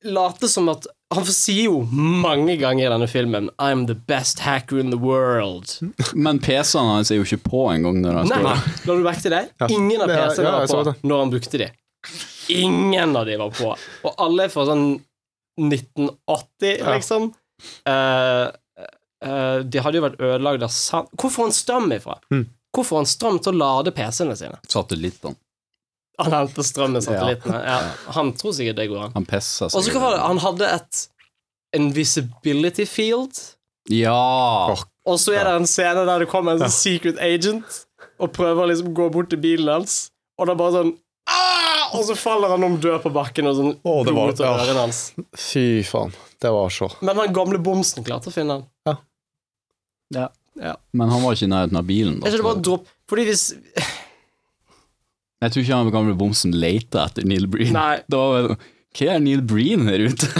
late 0.04 0.48
som 0.50 0.68
at 0.72 0.86
Han 1.14 1.24
sier 1.24 1.70
jo 1.70 1.78
mange 1.88 2.58
ganger 2.60 2.84
i 2.84 2.90
denne 2.92 3.06
filmen 3.08 3.48
I'm 3.56 3.86
the 3.88 3.96
best 3.96 4.42
hacker 4.44 4.78
in 4.78 4.90
the 4.92 4.98
world. 5.00 5.72
Men 6.12 6.40
PC-ene 6.44 6.98
hans 6.98 7.12
er 7.12 7.22
jo 7.22 7.24
ikke 7.24 7.40
på 7.48 7.62
engang 7.72 8.02
når 8.02 8.20
han 8.20 8.32
Nei, 8.32 8.42
la 8.44 8.96
du 8.98 9.04
merke 9.06 9.24
til 9.24 9.32
det? 9.32 9.46
Ingen 9.72 10.04
av 10.04 10.12
PC-ene 10.12 10.52
var 10.52 10.68
på 10.68 11.08
når 11.08 11.22
han 11.24 11.32
brukte 11.32 11.62
de. 11.64 11.70
Ingen 12.52 13.16
av 13.16 13.24
de 13.28 13.38
var 13.40 13.56
på. 13.56 13.72
Og 14.04 14.20
alle 14.26 14.48
er 14.48 14.52
fra 14.52 14.66
sånn 14.68 14.86
1980, 15.58 16.84
liksom. 16.92 17.30
Uh, 17.88 18.52
uh, 19.24 19.58
de 19.64 19.80
hadde 19.82 19.98
jo 19.98 20.04
vært 20.04 20.20
ødelagd 20.22 20.62
av 20.62 20.70
sand 20.70 21.08
Hvor 21.18 21.32
får 21.34 21.48
han 21.48 21.54
strøm 21.56 21.88
ifra? 21.96 22.14
Mm. 22.30 22.44
Hvor 22.70 22.86
får 22.86 23.00
han 23.00 23.08
strøm 23.10 23.40
til 23.42 23.56
å 23.56 23.60
lade 23.64 23.96
PC-ene 23.96 24.36
sine? 24.38 24.60
satellittene. 24.68 25.40
Han 26.18 26.32
henter 26.34 26.66
strøm 26.66 26.92
med 26.96 27.04
satellittene. 27.06 27.60
Ja. 27.62 27.78
Han 28.16 28.32
tror 28.34 28.52
sikkert 28.56 28.76
det 28.80 28.88
går 28.90 29.04
an. 29.06 29.12
Han 29.14 29.26
pisser 29.28 29.68
Og 29.70 29.84
så 29.84 29.92
hva 29.94 30.00
var 30.02 30.16
det? 30.16 30.22
Han 30.26 30.40
hadde 30.42 30.70
et 30.74 31.02
invisibility 31.78 32.86
field. 32.90 33.38
Ja! 33.92 34.74
Og 35.08 35.20
så 35.22 35.32
er 35.38 35.44
det 35.46 35.52
en 35.60 35.68
scene 35.70 36.02
der 36.08 36.24
det 36.24 36.28
kommer 36.28 36.56
en 36.56 36.64
sånn 36.66 36.74
secret 36.74 37.20
agent 37.22 37.84
og 38.18 38.32
prøver 38.34 38.64
å 38.64 38.70
liksom 38.72 38.90
gå 38.98 39.06
bort 39.14 39.30
til 39.30 39.38
bilen 39.40 39.70
hans, 39.70 40.08
og 40.38 40.48
det 40.48 40.56
er 40.56 40.58
bare 40.58 40.74
sånn 40.80 40.90
Aah! 41.28 41.94
Og 41.96 42.02
så 42.08 42.14
faller 42.18 42.50
han 42.52 42.64
om 42.66 42.74
død 42.80 42.98
på 43.04 43.10
bakken, 43.14 43.46
og 43.48 43.54
sånn 43.56 43.70
Å, 43.84 43.94
det 44.04 44.12
var- 44.16 44.32
ja. 44.42 44.50
ørene 44.64 44.82
hans. 44.86 44.98
Fy 45.36 45.82
faen. 45.88 46.12
Det 46.40 46.50
var 46.52 46.68
så 46.72 46.88
Men 47.04 47.16
den 47.16 47.32
gamle 47.36 47.58
bomsen 47.62 48.04
klarte 48.04 48.28
å 48.28 48.34
finne 48.34 48.58
han. 48.58 48.66
Men 50.92 51.10
han 51.12 51.22
var 51.22 51.36
ikke 51.36 51.46
i 51.46 51.52
nærheten 51.52 51.78
av 51.78 51.84
bilen. 51.88 52.18
Er 52.22 52.28
ikke 52.32 52.36
det 52.38 52.42
Da. 52.44 52.48
bare 52.52 52.62
dropp 52.64 52.86
Fordi 53.08 53.24
hvis 53.28 53.44
Jeg 55.42 55.52
tror 55.54 55.62
ikke 55.62 55.76
han 55.78 55.90
gamle 55.94 56.16
bomsen 56.18 56.54
leita 56.58 57.04
etter 57.06 57.26
Neil 57.28 57.46
Breen. 57.50 57.72
Nei. 57.76 58.00
Det 58.10 58.18
var 58.18 58.32
vel 58.34 58.48
Hva 58.98 59.12
er 59.14 59.20
Neil 59.22 59.42
Breen 59.46 59.84
her 59.86 60.02
ute? 60.08 60.26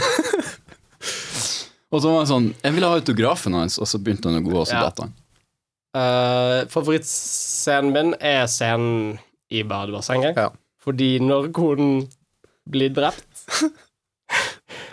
og 1.92 2.02
så 2.02 2.10
var 2.10 2.18
han 2.22 2.30
sånn 2.30 2.48
Jeg 2.64 2.74
ville 2.76 2.88
ha 2.90 2.98
autografen 2.98 3.56
hans, 3.58 3.78
og 3.78 3.88
så 3.88 4.00
begynte 4.02 4.30
han 4.30 4.40
å 4.40 4.44
gå, 4.46 4.54
og 4.62 4.66
så 4.68 4.78
Ja. 4.78 4.84
datt 4.88 5.02
han. 5.04 5.12
uh, 5.96 6.60
Favorittscenen 6.72 7.92
min 7.94 8.14
er 8.20 8.46
scenen 8.50 9.18
i 9.54 9.62
badebassenget. 9.64 10.36
Ja. 10.36 10.50
Fordi 10.84 11.14
når 11.24 11.46
konen 11.56 12.02
blir 12.68 12.90
drept 12.92 13.46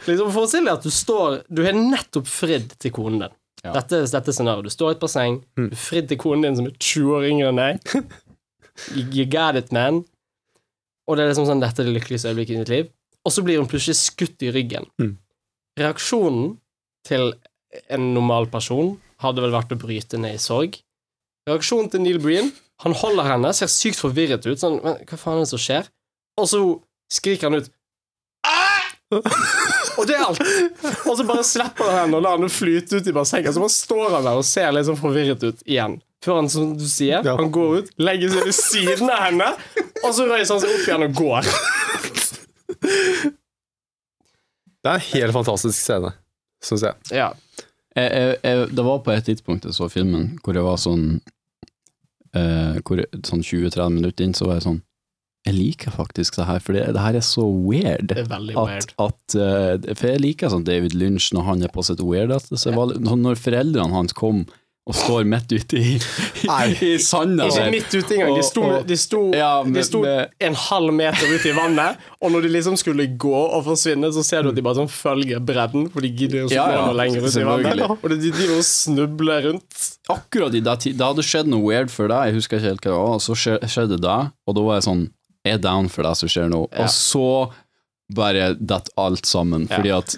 Liksom 0.05 0.29
Forestill 0.31 0.67
deg 0.67 0.77
at 0.77 0.85
du 0.85 0.91
står 0.93 1.39
Du 1.49 1.63
har 1.65 1.73
nettopp 1.75 2.27
fridd 2.29 2.75
til 2.79 2.93
konen 2.95 3.23
din. 3.25 3.33
Ja. 3.65 3.71
Dette, 3.79 4.03
dette 4.05 4.29
er 4.29 4.35
scenarioet. 4.37 4.67
Du 4.69 4.73
står 4.73 4.91
i 4.91 4.95
et 4.95 5.01
basseng, 5.01 5.39
du 5.57 5.63
har 5.71 5.79
fridd 5.81 6.07
til 6.11 6.19
konen 6.21 6.45
din 6.45 6.57
som 6.59 6.67
er 6.69 6.75
20 6.77 7.15
år 7.17 7.23
yngre 7.31 7.49
enn 7.49 7.61
deg. 7.63 7.75
You, 8.95 9.25
got 9.25 9.55
it, 9.55 9.71
man. 9.75 10.03
Og 11.05 11.17
det 11.17 11.23
er 11.23 11.31
liksom 11.31 11.47
sånn 11.47 11.61
Dette 11.63 11.83
er 11.83 11.89
det 11.89 11.95
lykkeligste 11.95 12.31
øyeblikket 12.31 12.55
i 12.55 12.61
mitt 12.61 12.73
liv. 12.73 12.89
Og 13.25 13.33
så 13.33 13.43
blir 13.45 13.61
hun 13.61 13.69
plutselig 13.69 13.97
skutt 13.99 14.43
i 14.45 14.51
ryggen. 14.53 14.87
Mm. 15.01 15.15
Reaksjonen 15.79 16.57
til 17.07 17.33
en 17.91 18.11
normal 18.15 18.47
person 18.51 18.95
hadde 19.23 19.43
vel 19.43 19.55
vært 19.55 19.73
å 19.75 19.79
bryte 19.79 20.19
ned 20.21 20.37
i 20.37 20.41
sorg. 20.41 20.77
Reaksjonen 21.49 21.91
til 21.93 22.01
Neil 22.01 22.21
Breen 22.21 22.53
Han 22.83 22.95
holder 22.97 23.29
henne, 23.29 23.53
ser 23.55 23.69
sykt 23.71 24.01
forvirret 24.01 24.43
ut. 24.43 24.59
Sånn, 24.59 24.81
men 24.83 24.97
hva 25.07 25.19
faen 25.19 25.39
er 25.39 25.45
det 25.45 25.51
som 25.53 25.61
skjer? 25.63 25.87
Og 26.41 26.49
så 26.51 26.59
skriker 27.15 27.47
han 27.47 27.61
ut 27.61 27.71
«Ah!» 28.43 29.71
Og 29.99 30.07
det 30.09 30.15
er 30.17 30.25
alt. 30.25 30.41
Og 31.07 31.13
så 31.19 31.23
bare 31.27 31.43
slipper 31.47 31.87
han 31.91 31.99
henne 32.05 32.17
og 32.19 32.23
lar 32.25 32.37
henne 32.39 32.49
flyte 32.51 32.99
ut 32.99 33.07
i 33.07 33.13
bassenget. 33.15 33.53
Så 33.55 33.61
bare 33.63 33.73
står 33.75 34.15
han 34.17 34.25
der 34.27 34.39
og 34.41 34.45
ser 34.47 34.71
litt 34.75 34.87
sånn 34.89 34.99
forvirret 34.99 35.43
ut 35.45 35.63
igjen. 35.65 35.97
Før 36.25 36.39
han, 36.41 36.49
som 36.49 36.71
du 36.79 36.85
sier, 36.89 37.21
Ja. 37.25 37.35
han 37.37 37.51
går 37.53 37.77
ut, 37.83 37.89
legger 38.01 38.31
seg 38.33 38.47
ved 38.49 38.55
siden 38.57 39.11
av 39.13 39.19
henne, 39.27 39.49
og 40.01 40.09
så 40.17 40.25
røyser 40.25 40.55
han 40.55 40.63
seg 40.63 40.71
opp 40.73 40.87
igjen 40.87 41.05
og 41.05 41.19
går. 41.19 41.49
Det 44.81 44.91
er 44.91 44.97
en 44.99 45.05
helt 45.11 45.33
fantastisk 45.33 45.77
scene, 45.79 46.11
syns 46.65 46.83
jeg. 46.85 46.93
Ja. 47.17 47.29
Jeg, 47.95 48.09
jeg, 48.11 48.35
jeg, 48.43 48.67
det 48.75 48.83
var 48.85 48.99
på 49.05 49.13
et 49.13 49.25
tidspunkt 49.29 49.65
jeg 49.65 49.73
så 49.77 49.87
filmen 49.89 50.33
hvor 50.43 50.57
jeg 50.57 50.65
var 50.65 50.75
sånn 50.81 51.05
eh, 52.35 52.75
hvor 52.83 52.99
Sånn 53.23 53.39
20-30 53.45 53.93
minutter 53.95 54.25
inn, 54.27 54.33
så 54.35 54.49
var 54.49 54.57
jeg 54.59 54.65
sånn 54.67 54.81
Jeg 55.45 55.53
liker 55.53 55.93
faktisk 55.93 56.39
det 56.39 56.45
her, 56.49 56.59
for 56.59 56.73
det, 56.73 56.87
det 56.95 57.01
her 57.03 57.15
er 57.19 57.25
så 57.25 57.45
weird. 57.45 58.07
Det 58.09 58.17
er 58.23 58.29
veldig 58.31 58.55
At, 58.57 58.67
weird. 58.67 58.93
at, 59.05 59.35
eh, 59.37 59.93
for 59.95 60.09
jeg 60.09 60.23
liker 60.23 60.49
sånn 60.49 60.65
David 60.65 60.95
Lynch 60.97 61.31
når 61.35 61.43
han 61.51 61.61
er 61.67 61.73
på 61.73 61.83
sitt 61.85 62.01
weirdeste. 62.01 62.57
Så 62.57 62.73
var, 62.73 62.95
når 62.97 63.37
foreldrene 63.37 63.93
hans 63.93 64.13
kom 64.17 64.47
og 64.85 64.93
står 64.93 65.23
midt 65.25 65.49
ute 65.49 65.79
i, 65.81 65.93
i, 65.97 66.49
i 66.85 66.89
sanda 67.01 67.47
Ikke 67.49 67.63
midt 67.73 67.93
ute 67.95 68.17
engang. 68.19 68.35
De 68.37 68.43
sto, 68.45 68.65
de 68.85 68.97
sto, 69.01 69.21
Ja, 69.33 69.63
med- 69.65 69.79
de 69.79 69.83
sto 69.87 70.01
med- 70.03 70.29
en 70.45 70.53
halv 70.53 70.93
meter 70.93 71.25
ute 71.33 71.49
i 71.49 71.55
vannet, 71.57 71.97
og 72.21 72.29
når 72.35 72.45
de 72.45 72.51
liksom 72.53 72.77
skulle 72.77 73.07
gå 73.17 73.31
og 73.33 73.63
forsvinne, 73.65 74.11
så 74.13 74.21
ser 74.25 74.43
du 74.45 74.49
at 74.51 74.55
de 74.59 74.61
bare 74.65 74.77
sånn 74.77 74.89
følger 74.93 75.41
bredden, 75.41 75.87
for 75.93 76.05
de 76.05 76.09
gidder 76.13 76.43
jo 76.43 76.45
ikke 76.51 76.57
Ja, 76.59 76.67
gå 76.69 76.77
ja, 76.77 76.85
noe 76.85 76.99
lenger 77.01 77.25
ut 77.25 77.37
i 77.41 77.47
vannet. 77.49 77.81
Og 77.97 78.09
de 78.13 78.29
driver 78.29 78.57
og 78.59 78.65
snubler 78.69 79.43
rundt. 79.49 79.89
Akkurat 80.13 80.53
i 80.53 80.61
det 80.61 80.77
det 80.85 81.01
hadde 81.01 81.25
skjedd 81.25 81.49
noe 81.49 81.65
weird 81.65 81.89
for 81.89 82.07
deg, 82.13 82.29
jeg 82.29 82.37
husker 82.37 82.57
ikke 82.61 82.69
helt 82.69 82.85
hva 82.85 82.93
det 82.93 83.01
var, 83.01 83.13
og 83.17 83.21
så 83.25 83.37
skjedde 83.65 84.01
det, 84.05 84.19
og 84.45 84.57
da 84.61 84.61
var 84.69 84.77
jeg 84.81 84.89
sånn 84.91 85.05
er 85.45 85.61
down 85.61 85.87
for 85.91 86.03
det 86.07 86.15
som 86.19 86.31
skjer 86.31 86.49
nå. 86.51 86.65
Ja. 86.71 86.85
Og 86.85 86.91
så 86.93 87.27
bare 88.13 88.51
detter 88.53 88.93
alt 89.01 89.25
sammen, 89.25 89.63
fordi 89.65 89.89
at 89.89 90.13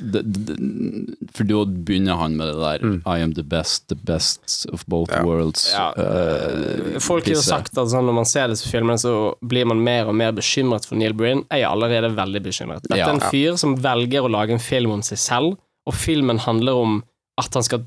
For 1.38 1.48
da 1.48 1.62
begynner 1.88 2.18
han 2.20 2.34
med 2.36 2.49
det 2.52 2.58
der 2.60 2.82
I 3.08 3.22
am 3.24 3.32
the 3.38 3.45
best, 3.48 3.86
the 3.88 3.95
best 3.95 4.66
of 4.76 4.84
both 4.91 5.14
worlds. 5.24 5.70
Ja, 5.72 5.94
eh, 5.95 6.98
Folk 6.99 7.30
har 7.30 7.38
jo 7.38 7.44
sagt 7.45 7.78
at 7.78 7.88
sånn, 7.94 8.04
når 8.10 8.18
man 8.20 8.28
ser 8.28 8.52
disse 8.52 8.68
filmene, 8.68 8.99
så 8.99 9.14
blir 9.40 9.70
man 9.72 9.80
mer 9.86 10.12
og 10.12 10.18
mer 10.20 10.36
bekymret 10.36 10.88
for 10.90 10.99
Neil 10.99 11.16
Breen. 11.16 11.45
Jeg 11.48 11.64
er 11.64 11.72
allerede 11.72 12.12
veldig 12.18 12.44
bekymret. 12.49 12.84
Dette 12.90 12.99
er 13.08 13.14
en 13.16 13.24
fyr 13.32 13.56
som 13.62 13.78
velger 13.80 14.28
å 14.28 14.34
lage 14.36 14.58
en 14.58 14.64
film 14.64 14.98
om 14.98 15.06
seg 15.06 15.22
selv, 15.24 15.56
og 15.88 15.95
filmen 15.95 16.44
handler 16.44 16.76
om 16.84 16.99
at 17.40 17.56
han 17.56 17.64
skal 17.64 17.86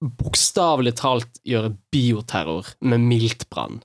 bokstavelig 0.00 0.94
talt 1.02 1.42
gjøre 1.44 1.74
bioterror 1.92 2.70
med 2.80 3.02
miltbrann 3.02 3.82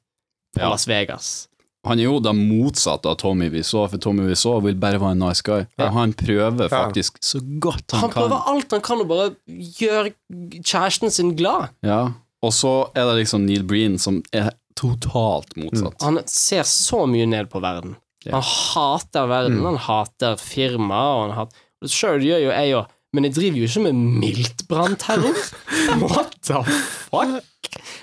på 0.55 0.61
Ja. 0.61 0.69
Las 0.69 0.85
Vegas. 0.87 1.47
Han 1.85 1.99
er 2.01 2.07
jo 2.07 2.19
det 2.19 2.33
motsatte 2.35 3.09
av 3.11 3.17
Tommy 3.21 3.49
Wiseau, 3.53 3.87
for 3.91 4.01
Tommy 4.01 4.25
Wiseau 4.27 4.59
vil 4.65 4.75
bare 4.81 4.99
være 5.01 5.11
en 5.15 5.19
nice 5.25 5.43
guy. 5.45 5.65
Ja. 5.77 5.87
Og 5.87 5.93
han 5.93 6.13
prøver 6.13 6.69
Ja. 6.69 6.83
faktisk 6.85 7.17
så 7.21 7.39
godt 7.59 7.91
han, 7.91 8.01
Han 8.01 8.11
kan. 8.11 8.23
prøver 8.23 8.47
alt 8.53 8.71
han 8.71 8.81
kan 8.81 8.99
å 9.03 9.07
bare 9.07 9.35
gjøre 9.79 10.13
kjæresten 10.61 11.11
sin 11.11 11.35
glad. 11.35 11.69
Ja. 11.85 12.11
Og 12.43 12.51
så 12.53 12.89
er 12.95 13.05
det 13.09 13.25
liksom 13.25 13.45
Neil 13.45 13.63
Breen 13.63 13.97
som 14.01 14.21
er 14.33 14.51
totalt 14.75 15.55
motsatt. 15.57 15.95
Han 16.03 16.19
ser 16.27 16.63
så 16.67 17.05
mye 17.09 17.25
ned 17.27 17.49
på 17.49 17.61
verden. 17.63 17.95
Yeah. 18.25 18.39
Han 18.39 18.43
hater 18.43 19.27
verden, 19.29 19.61
han 19.63 19.77
hater 19.77 20.35
firma, 20.41 21.01
og 21.15 21.29
han 21.29 21.37
hater 21.39 21.61
Sjøl 21.85 22.23
gjør 22.25 22.39
jo 22.41 22.49
jeg 22.49 22.71
òg, 22.73 22.87
men 23.15 23.27
jeg 23.27 23.35
driver 23.37 23.61
jo 23.61 23.67
ikke 23.69 23.83
med 23.87 23.99
miltbrannterror. 24.23 25.39
What 26.11 26.35
the 26.45 26.61
fuck? 26.67 27.43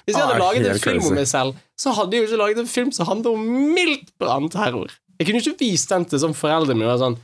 Hvis 0.07 0.17
jeg 0.17 0.23
hadde 0.25 0.35
Ah, 0.35 0.41
laget 0.43 0.71
en 0.73 0.81
film 0.83 1.05
om 1.07 1.15
meg 1.21 1.29
selv, 1.31 1.55
så 1.79 1.93
hadde 1.97 2.17
jeg 2.17 2.25
jo 2.25 2.29
ikke 2.31 2.41
laget 2.43 2.63
en 2.65 2.71
film 2.73 2.91
som 2.97 3.07
handler 3.09 3.37
om 3.37 3.45
miltbrannterror. 3.77 4.91
Jeg 5.19 5.29
kunne 5.29 5.39
jo 5.43 5.53
ikke 5.53 5.61
vist 5.65 5.93
den 5.93 6.05
til 6.11 6.19
sånn 6.25 6.35
foreldrene 6.37 6.81
mine. 6.81 6.97
Sånn, 6.99 7.17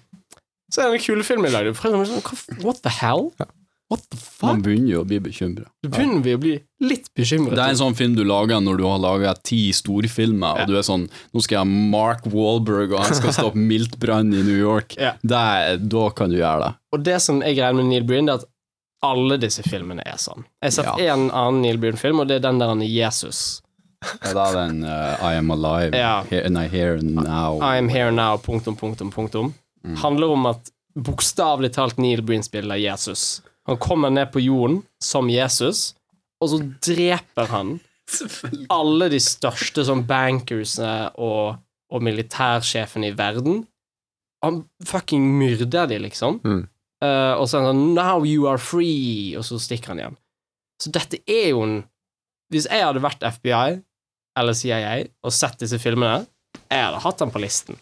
så 0.71 0.85
er 0.85 0.93
det 0.93 1.01
en 1.01 1.05
kul 1.09 1.25
film 1.27 1.47
jeg 1.49 1.55
lagde. 1.57 1.75
Sånn, 1.81 2.63
What 2.63 2.83
the 2.85 2.93
hell? 3.01 3.31
What 3.91 4.03
the 4.13 4.19
Man 4.43 4.61
begynner 4.63 4.91
jo 4.93 5.01
å 5.01 5.07
bli 5.09 5.17
bekymra. 5.25 5.65
Da 5.83 5.89
begynner 5.89 6.21
vi 6.23 6.35
å 6.37 6.41
bli 6.43 6.51
litt 6.85 7.07
bekymret. 7.17 7.55
Det 7.57 7.63
er 7.65 7.71
en 7.73 7.79
sånn 7.81 7.95
film 7.97 8.15
du 8.19 8.21
lager 8.29 8.61
når 8.61 8.77
du 8.77 8.85
har 8.85 8.99
laga 9.01 9.33
ti 9.43 9.71
storfilmer, 9.73 10.59
Ja. 10.59 10.63
og 10.63 10.69
du 10.69 10.77
er 10.77 10.83
sånn 10.85 11.07
Nå 11.33 11.41
skal 11.43 11.57
jeg 11.57 11.63
ha 11.63 11.65
Mark 11.95 12.27
Wahlberg, 12.27 12.93
og 12.93 13.01
han 13.07 13.15
skal 13.17 13.33
stoppe 13.33 13.57
miltbrann 13.57 14.29
i 14.37 14.43
New 14.45 14.59
York. 14.59 14.95
Ja. 15.01 15.15
Det 15.23 15.41
er, 15.41 15.79
da 15.79 16.11
kan 16.11 16.29
du 16.31 16.37
gjøre 16.37 16.67
det. 16.67 16.75
Og 16.93 17.03
det 17.05 17.17
som 17.25 17.41
jeg 17.41 17.57
greier 17.57 17.75
med 17.75 17.87
Neil 17.89 18.05
Breen, 18.05 18.29
er 18.29 18.35
at 18.43 18.45
alle 19.03 19.39
disse 19.39 19.63
filmene 19.63 20.03
er 20.05 20.19
sånn. 20.19 20.45
Jeg 20.63 20.73
har 20.73 20.77
sett 20.83 20.99
Ja. 21.07 21.15
en 21.15 21.31
annen 21.31 21.63
Neil 21.63 21.79
Breen-film, 21.79 22.21
og 22.21 22.29
det 22.29 22.37
er 22.37 22.41
den 22.51 22.59
der 22.59 22.69
han 22.69 22.83
er 22.83 22.87
Jesus. 22.93 23.63
Ja, 24.23 24.33
det 24.35 24.37
er 24.37 24.69
den 24.69 24.85
uh, 24.85 25.17
I 25.25 25.35
am 25.41 25.51
alive, 25.51 25.95
Ja. 25.97 26.23
here, 26.29 26.49
nei, 26.51 26.69
here 26.69 27.01
now. 27.03 27.59
I 27.63 27.79
am 27.79 27.89
here 27.89 28.11
now, 28.13 28.37
punktum, 28.37 28.77
punktum, 28.77 29.11
punktum. 29.11 29.55
Mm. 29.87 29.97
Handler 29.97 30.31
om 30.37 30.47
at 30.47 30.71
bokstavelig 30.99 31.73
talt 31.73 31.97
Neil 31.99 32.21
Breen 32.23 32.43
spiller 32.43 32.77
Jesus. 32.77 33.41
Han 33.69 33.79
kommer 33.83 34.11
ned 34.11 34.31
på 34.33 34.41
jorden 34.41 34.81
som 35.05 35.29
Jesus, 35.31 35.93
og 36.41 36.53
så 36.55 36.59
dreper 36.85 37.51
han 37.53 37.75
alle 38.73 39.11
de 39.13 39.19
største 39.21 39.85
sånn 39.85 40.07
bankersene 40.09 41.11
og, 41.21 41.59
og 41.93 42.05
militærsjefene 42.07 43.11
i 43.11 43.17
verden. 43.19 43.67
Han 44.45 44.63
fucking 44.87 45.27
myrder 45.39 45.89
de, 45.91 45.99
liksom. 46.07 46.39
Mm. 46.47 46.63
Uh, 47.05 47.35
og 47.39 47.45
så 47.47 47.59
er 47.59 47.67
han 47.67 47.69
sånn 47.75 47.93
Now 47.95 48.25
you 48.27 48.49
are 48.51 48.59
free, 48.59 49.35
og 49.39 49.45
så 49.47 49.59
stikker 49.63 49.93
han 49.93 50.01
igjen. 50.03 50.17
Så 50.83 50.91
dette 50.95 51.21
er 51.27 51.51
jo 51.53 51.63
en 51.67 51.77
Hvis 52.49 52.65
jeg 52.71 52.81
hadde 52.81 53.03
vært 53.05 53.21
FBI 53.37 53.81
eller 54.39 54.55
CIA 54.57 54.93
og 55.27 55.35
sett 55.35 55.59
disse 55.61 55.77
filmene, 55.83 56.23
jeg 56.71 56.81
hadde 56.87 57.01
hatt 57.05 57.21
han 57.21 57.33
på 57.35 57.43
listen. 57.43 57.77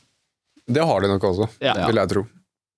Det 0.66 0.82
har 0.82 1.04
de 1.04 1.10
nok 1.12 1.26
også, 1.28 1.46
Ja. 1.62 1.74
vil 1.86 2.00
jeg 2.00 2.10
tro. 2.10 2.22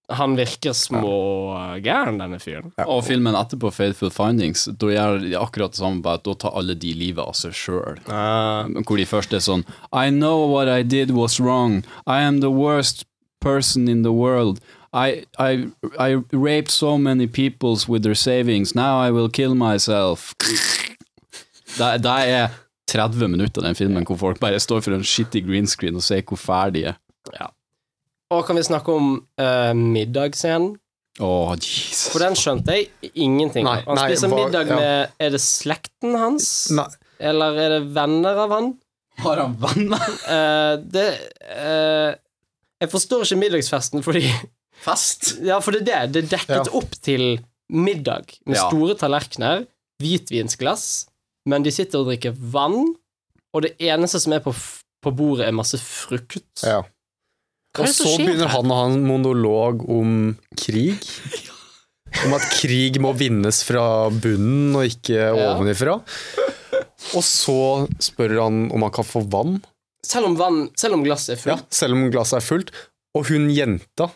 Han 0.09 0.37
virker 0.39 0.73
smågæren, 0.73 2.17
denne 2.17 2.39
fyren. 2.41 2.71
Og 2.87 3.03
filmen 3.05 3.37
etterpå, 3.37 3.69
Faithful 3.77 4.13
Findings, 4.15 4.65
da 4.81 4.89
gjør 4.95 5.19
de 5.21 5.35
akkurat 5.37 5.75
det 5.75 5.83
samme, 5.83 6.01
bare 6.05 6.17
at 6.23 6.25
da 6.25 6.35
tar 6.45 6.57
alle 6.57 6.77
de 6.81 6.95
livet 6.97 7.21
av 7.21 7.37
seg 7.37 7.53
sjøl. 7.53 8.01
Hvor 8.09 8.97
de 8.97 9.05
først 9.09 9.37
er 9.37 9.45
sånn 9.45 9.67
I 9.93 10.09
know 10.09 10.47
what 10.49 10.71
I 10.73 10.81
did 10.83 11.13
was 11.13 11.37
wrong. 11.41 11.83
I 12.07 12.23
am 12.25 12.41
the 12.41 12.53
worst 12.53 13.05
person 13.45 13.89
in 13.89 14.03
the 14.03 14.13
world. 14.13 14.63
I, 14.93 15.27
I, 15.39 15.69
I 15.99 16.23
raped 16.33 16.71
so 16.71 16.97
many 16.97 17.27
peoples 17.27 17.87
with 17.87 18.03
their 18.03 18.17
savings. 18.17 18.75
Now 18.75 18.99
I 19.01 19.11
will 19.11 19.29
kill 19.29 19.55
myself. 19.55 20.33
Det, 21.79 21.99
det 22.03 22.11
er 22.33 22.49
30 22.91 23.29
minutter 23.29 23.61
av 23.61 23.69
den 23.69 23.77
filmen 23.79 24.07
hvor 24.09 24.17
folk 24.19 24.41
bare 24.41 24.59
står 24.59 24.81
for 24.83 24.97
en 24.97 25.05
shitty 25.05 25.45
green 25.47 25.69
screen 25.69 25.95
og 26.01 26.03
sier 26.03 26.25
hvor 26.27 26.41
fæl 26.41 26.73
de 26.75 26.87
er. 26.91 26.97
Og 28.35 28.43
kan 28.47 28.59
vi 28.59 28.63
snakke 28.67 28.93
om 28.93 29.07
uh, 29.41 29.73
middagsscenen? 29.75 30.75
Åh, 31.21 31.55
Jesus. 31.59 32.13
For 32.13 32.23
den 32.23 32.37
skjønte 32.39 32.75
jeg 32.77 32.91
ingenting 33.19 33.67
av. 33.67 33.81
Han 33.89 33.97
nei, 33.99 34.05
spiser 34.13 34.31
hva- 34.31 34.43
middag 34.45 34.69
ja. 34.71 34.77
med 34.79 35.25
Er 35.27 35.33
det 35.35 35.41
slekten 35.43 36.15
hans? 36.21 36.51
Nei, 36.77 36.85
Eller 37.19 37.57
er 37.59 37.73
det 37.79 37.81
venner 37.97 38.39
av 38.45 38.53
han? 38.55 38.69
Har 39.25 39.41
han 39.43 39.57
venner? 39.59 40.05
uh, 40.29 40.77
det 40.79 41.07
uh, 41.49 42.13
Jeg 42.79 42.93
forstår 42.93 43.25
ikke 43.27 43.41
middagsfesten 43.41 44.05
fordi 44.07 44.29
Fest? 44.79 45.33
Ja, 45.43 45.57
for 45.59 45.75
det 45.75 45.89
er 45.91 46.07
det. 46.07 46.13
Det 46.15 46.21
er 46.23 46.29
dekket 46.37 46.69
Ja. 46.71 46.77
opp 46.79 46.93
til 47.03 47.25
middag 47.75 48.31
med 48.47 48.55
Ja. 48.61 48.69
store 48.69 48.95
tallerkener, 49.01 49.65
hvitvinsglass, 49.99 51.09
men 51.51 51.65
de 51.67 51.73
sitter 51.75 51.99
og 52.05 52.13
drikker 52.13 52.37
vann, 52.55 52.93
og 53.53 53.65
det 53.67 53.73
eneste 53.83 54.21
som 54.23 54.33
er 54.37 54.45
på, 54.45 54.53
f- 54.55 54.85
på 55.03 55.11
bordet, 55.19 55.49
er 55.49 55.57
masse 55.57 55.81
frukt. 55.83 56.63
ja. 56.63 56.85
Og 57.85 57.89
så 57.95 58.11
begynner 58.19 58.51
han 58.53 58.73
å 58.73 58.79
ha 58.81 58.87
en 58.91 59.05
monolog 59.07 59.85
om 59.91 60.13
krig. 60.59 60.99
Om 62.25 62.33
at 62.39 62.45
krig 62.57 62.97
må 63.05 63.11
vinnes 63.13 63.59
fra 63.69 63.83
bunnen 64.11 64.73
og 64.79 64.87
ikke 64.89 65.19
Ja. 65.19 65.51
ovenifra. 65.53 65.99
Og 67.15 67.23
så 67.23 67.87
spør 68.03 68.39
han 68.43 68.63
om 68.73 68.83
han 68.87 68.91
kan 68.95 69.05
få 69.05 69.21
vann, 69.29 69.59
Selv 70.09 70.31
om, 70.31 70.37
vann, 70.39 70.71
selv 70.79 70.97
om 70.97 71.03
glasset 71.05 71.35
er 71.35 71.51
ja, 71.51 71.57
fullt. 71.59 71.69
selv 71.75 71.93
om 71.99 72.07
glasset 72.11 72.39
er 72.41 72.47
fullt. 72.47 72.71
Og 73.19 73.29
hun 73.29 73.51
jenta 73.53 74.09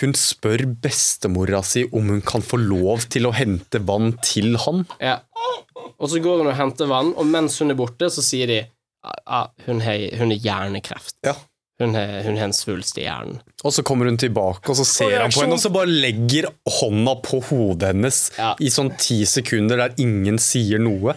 hun 0.00 0.14
spør 0.18 0.64
bestemora 0.82 1.60
si 1.62 1.84
om 1.94 2.08
hun 2.10 2.22
kan 2.26 2.42
få 2.42 2.58
lov 2.58 3.04
til 3.12 3.28
å 3.28 3.34
hente 3.36 3.78
vann 3.86 4.16
til 4.24 4.56
han. 4.64 4.86
Ja. 4.98 5.20
Og 6.00 6.08
så 6.10 6.18
går 6.24 6.40
hun 6.42 6.50
og 6.50 6.56
henter 6.58 6.88
vann, 6.90 7.12
og 7.14 7.28
mens 7.30 7.60
hun 7.62 7.70
er 7.70 7.78
borte, 7.78 8.08
så 8.10 8.24
sier 8.24 8.50
de 8.50 8.56
at 9.04 9.20
ah, 9.26 9.48
hun, 9.66 9.82
hun 9.84 10.32
har 10.32 10.40
hjernekreft. 10.40 11.18
Ja. 11.26 11.36
Hun 11.82 11.94
har, 11.98 12.20
hun 12.22 12.36
har 12.38 12.44
en 12.46 12.54
svulst 12.54 12.98
i 13.00 13.06
hjernen. 13.08 13.40
Og 13.66 13.72
så 13.74 13.82
kommer 13.82 14.06
hun 14.06 14.18
tilbake, 14.20 14.68
og 14.70 14.76
så 14.78 14.84
ser 14.86 15.16
han 15.24 15.32
på 15.34 15.40
henne, 15.42 15.56
og 15.56 15.62
så 15.64 15.72
bare 15.74 15.90
legger 15.90 16.46
hånda 16.70 17.16
på 17.24 17.40
hodet 17.48 17.88
hennes 17.90 18.20
Ja. 18.38 18.52
i 18.62 18.70
sånn 18.70 18.92
ti 19.00 19.24
sekunder 19.26 19.80
der 19.82 19.96
ingen 19.98 20.38
sier 20.38 20.78
noe. 20.78 21.16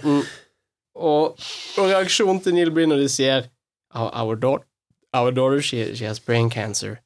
Og, 0.98 1.38
og 1.78 1.84
reaksjonen 1.92 2.42
til 2.42 2.56
Neil 2.58 2.72
blir 2.74 2.90
når 2.90 3.04
de 3.06 3.10
sier 3.14 3.46
Our, 3.94 4.10
our, 4.14 4.36
daughter, 4.36 4.66
our 5.14 5.32
daughter 5.32 5.62
she, 5.62 5.94
she 5.96 6.06
has 6.06 6.20
brain 6.20 6.50
cancer. 6.50 7.00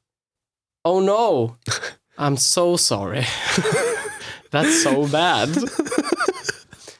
Oh 0.84 0.98
no! 1.00 1.56
I'm 2.18 2.36
so 2.36 2.76
sorry. 2.76 3.22
That's 4.50 4.82
so 4.82 5.06
bad. 5.08 5.48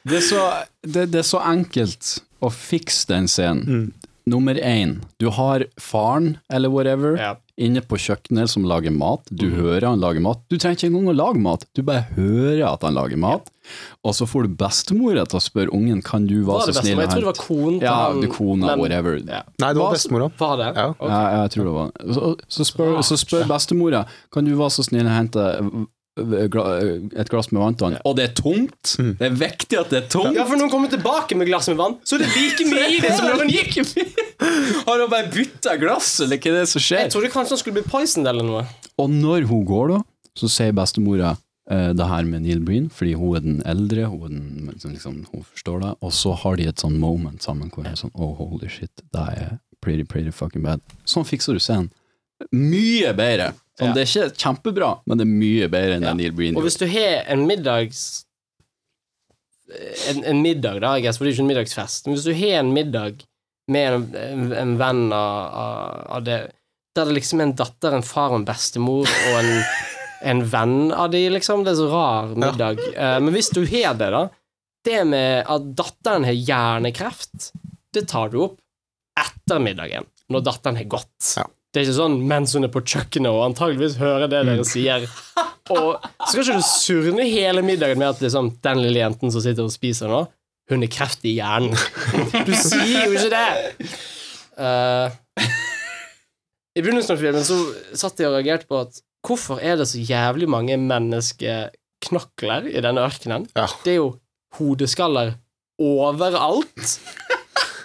Det 0.03 0.17
er, 0.17 0.21
så, 0.21 0.39
det, 0.83 1.05
det 1.13 1.19
er 1.21 1.27
så 1.27 1.39
enkelt 1.47 2.17
å 2.43 2.49
fikse 2.53 3.07
den 3.11 3.27
scenen. 3.31 3.91
Nummer 4.25 4.55
én, 4.55 5.01
du 5.19 5.27
har 5.29 5.65
faren, 5.79 6.37
eller 6.49 6.69
whatever, 6.71 7.17
Ja. 7.19 7.35
inne 7.59 7.81
på 7.81 7.97
kjøkkenet 7.99 8.47
som 8.49 8.63
lager 8.63 8.89
mat. 8.95 9.19
Du 9.29 9.49
hører 9.51 9.83
han 9.89 9.99
lager 9.99 10.21
mat. 10.23 10.39
Du 10.49 10.55
trenger 10.57 10.77
ikke 10.77 10.87
engang 10.93 11.09
å 11.11 11.15
lage 11.17 11.41
mat, 11.43 11.65
du 11.75 11.81
bare 11.83 12.05
hører 12.15 12.63
at 12.71 12.81
han 12.87 12.93
lager 12.95 13.17
mat. 13.19 13.49
Og 14.03 14.13
så 14.15 14.25
får 14.25 14.43
du 14.47 14.55
bestemora 14.55 15.25
til 15.27 15.39
å 15.39 15.43
spørre 15.43 15.73
ungen 15.75 16.01
kan 16.03 16.25
du 16.25 16.43
være 16.45 16.71
så 16.71 16.79
snill 16.81 16.97
og 16.99 17.03
hente? 17.03 17.03
Jeg 17.03 17.09
tror 17.11 17.19
det 17.19 17.31
var 17.31 17.45
konen 17.47 17.79
til 17.79 17.87
Ja, 17.89 17.95
han. 18.07 18.21
det 18.21 18.29
kona, 18.31 18.65
men- 18.67 18.79
whatever. 18.79 19.15
Ja. 19.17 19.41
Nei, 19.59 19.73
det 19.73 19.77
var 19.83 19.93
bestemora. 19.93 20.31
Var 20.37 20.57
det? 20.57 20.75
Ja. 20.75 20.87
Okay. 20.89 21.09
Ja, 21.09 21.41
jeg 21.43 21.51
tror 21.51 21.63
det 21.63 21.73
var 21.73 21.91
Så, 22.13 22.35
så, 22.47 22.63
spør, 22.71 22.97
så 23.03 23.17
spør 23.19 23.43
bestemora 23.47 24.05
Kan 24.31 24.45
du 24.45 24.55
være 24.55 24.71
så 24.71 24.83
snill 24.87 25.03
å 25.05 25.15
hente 25.17 25.87
et 26.13 27.29
glass 27.31 27.49
med 27.51 27.61
vann 27.61 27.77
til 27.77 27.87
han. 27.89 27.95
Og 28.05 28.17
det 28.17 28.25
er 28.27 28.33
tomt! 28.37 28.95
Det 28.99 29.25
er 29.25 29.37
viktig 29.37 29.79
at 29.79 29.93
det 29.93 29.99
er 30.03 30.09
tomt! 30.13 30.35
Ja, 30.37 30.45
for 30.45 30.59
når 30.59 30.67
hun 30.67 30.73
kommer 30.75 30.91
tilbake 30.91 31.37
med 31.39 31.49
glass 31.49 31.69
med 31.71 31.79
vann, 31.79 31.95
så 32.05 32.17
er 32.17 32.25
det 32.25 32.33
like 32.35 32.67
mye 32.69 32.89
i 32.93 32.99
det 33.01 33.13
som 33.17 33.29
når 33.29 33.41
hun 33.41 33.53
gikk. 33.53 33.79
Har 34.87 35.01
hun 35.01 35.09
bare 35.09 35.31
bytta 35.33 35.77
glass, 35.81 36.19
eller 36.21 36.37
hva 36.37 36.51
er 36.51 36.59
det 36.61 36.67
som 36.69 36.83
skjer? 36.83 37.07
Jeg 37.07 37.15
trodde 37.15 37.31
kanskje 37.33 37.57
han 37.57 37.63
skulle 37.63 37.79
bli 37.79 37.89
poisoned 37.89 38.29
eller 38.29 38.45
noe. 38.45 38.67
Og 39.01 39.09
når 39.09 39.47
hun 39.49 39.65
går, 39.65 39.95
da, 39.95 40.03
så 40.37 40.51
sier 40.51 40.77
bestemora 40.77 41.33
eh, 41.71 41.89
det 41.97 42.09
her 42.11 42.29
med 42.29 42.45
Neil 42.45 42.61
Breen, 42.67 42.91
fordi 42.93 43.15
hun 43.17 43.39
er 43.39 43.45
den 43.47 43.59
eldre, 43.73 44.05
hun, 44.11 44.21
er 44.21 44.37
den, 44.37 44.79
som 44.83 44.93
liksom, 44.93 45.19
hun 45.33 45.49
forstår 45.49 45.81
det, 45.81 45.91
og 45.97 46.13
så 46.13 46.37
har 46.43 46.61
de 46.61 46.69
et 46.69 46.85
sånn 46.85 47.01
moment 47.01 47.41
sammen 47.45 47.73
hvor 47.73 47.87
hun 47.87 47.89
er 47.89 47.97
sånn 47.97 48.13
oh 48.13 48.37
holy 48.37 48.69
shit, 48.69 48.93
det 49.15 49.27
er 49.33 49.57
pretty, 49.81 50.05
pretty 50.05 50.31
fucking 50.31 50.61
bad. 50.61 50.85
Sånn 51.09 51.25
fikser 51.27 51.57
du 51.57 51.63
scenen. 51.63 51.89
Mye 52.51 53.13
bedre. 53.17 53.53
Sånn, 53.79 53.89
Ja. 53.89 53.93
Det 53.95 54.03
er 54.03 54.09
ikke 54.09 54.37
kjempebra, 54.43 54.89
men 55.09 55.17
det 55.17 55.25
er 55.25 55.31
mye 55.31 55.67
bedre 55.71 55.95
enn 55.97 56.03
Ja. 56.05 56.13
Neil 56.13 56.33
Breen 56.37 56.57
Og 56.57 56.63
hvis 56.67 56.77
du 56.77 56.85
har 56.85 57.23
en 57.33 57.47
middags 57.49 58.03
en, 60.09 60.23
en 60.23 60.41
middag, 60.43 60.81
da, 60.83 60.91
jeg 60.97 61.05
guess, 61.07 61.17
for 61.17 61.25
det 61.25 61.31
er 61.31 61.37
ikke 61.37 61.45
en 61.45 61.51
middagsfest, 61.53 62.05
men 62.07 62.17
hvis 62.17 62.27
du 62.27 62.33
har 62.37 62.59
en 62.59 62.73
middag 62.75 63.23
med 63.71 63.95
en, 63.95 64.03
en, 64.19 64.51
en 64.59 64.73
venn 64.77 65.03
av, 65.15 65.39
av, 66.17 66.23
det 66.27 66.39
Der 66.93 67.07
det 67.09 67.15
liksom 67.17 67.39
er 67.41 67.47
en 67.47 67.55
datter, 67.57 67.95
en 67.95 68.05
far 68.05 68.29
og 68.35 68.41
en 68.41 68.45
bestemor 68.45 69.07
og 69.07 69.37
en, 69.39 69.63
en 70.33 70.43
venn 70.45 70.91
av 70.91 71.09
de, 71.15 71.23
liksom. 71.33 71.63
Det 71.65 71.71
er 71.73 71.79
så 71.79 71.87
rar 71.89 72.35
middag. 72.35 72.83
Eh, 72.93 73.15
men 73.23 73.33
hvis 73.33 73.49
du 73.55 73.63
har 73.65 73.95
det, 73.97 74.11
da 74.13 74.27
Det 74.85 74.99
med 75.07 75.47
at 75.49 75.65
datteren 75.79 76.27
har 76.27 76.35
hjernekreft, 76.37 77.49
det 77.95 78.05
tar 78.11 78.29
du 78.29 78.41
opp 78.43 78.59
etter 79.17 79.63
middagen, 79.63 80.05
når 80.29 80.43
datteren 80.45 80.77
har 80.77 80.89
gått. 80.91 81.31
Ja. 81.39 81.47
Det 81.73 81.81
er 81.81 81.87
ikke 81.87 81.97
sånn 81.97 82.19
mens 82.29 82.51
hun 82.53 82.67
er 82.67 82.69
på 82.69 82.83
kjøkkenet 82.85 83.33
og 83.33 83.47
antageligvis 83.47 83.95
hører 83.97 84.27
det 84.29 84.43
dere 84.45 84.65
sier. 84.67 85.07
Og 85.73 85.95
så 85.97 86.27
skal 86.29 86.43
ikke 86.43 86.59
du 86.59 86.67
surne 86.67 87.25
hele 87.25 87.63
middagen 87.65 87.97
med 87.97 88.11
at 88.11 88.21
liksom, 88.21 88.51
den 88.61 88.81
lille 88.83 89.01
jenten 89.01 89.33
som 89.33 89.41
sitter 89.41 89.65
og 89.65 89.73
spiser 89.73 90.11
nå, 90.11 90.19
hun 90.69 90.85
er 90.85 90.91
kreft 90.93 91.25
i 91.25 91.33
hjernen. 91.39 91.73
Du 92.45 92.53
sier 92.53 93.07
jo 93.07 93.17
ikke 93.17 93.33
det! 93.33 93.89
Uh, 94.53 95.09
I 96.77 96.83
begynnelsen 96.83 97.15
av 97.15 97.25
filmen 97.25 97.45
så 97.47 97.57
satt 97.97 98.21
jeg 98.21 98.29
og 98.29 98.37
reagerte 98.37 98.69
på 98.69 98.83
at 98.85 99.01
hvorfor 99.25 99.57
er 99.57 99.79
det 99.81 99.89
så 99.89 99.97
jævlig 99.97 100.45
mange 100.53 100.77
menneskeknokler 100.77 102.69
i 102.69 102.85
denne 102.85 103.01
ørkenen? 103.07 103.49
Ja. 103.57 103.65
Det 103.81 103.95
er 103.95 104.01
jo 104.03 104.09
hodeskaller 104.59 105.39
overalt. 105.81 106.97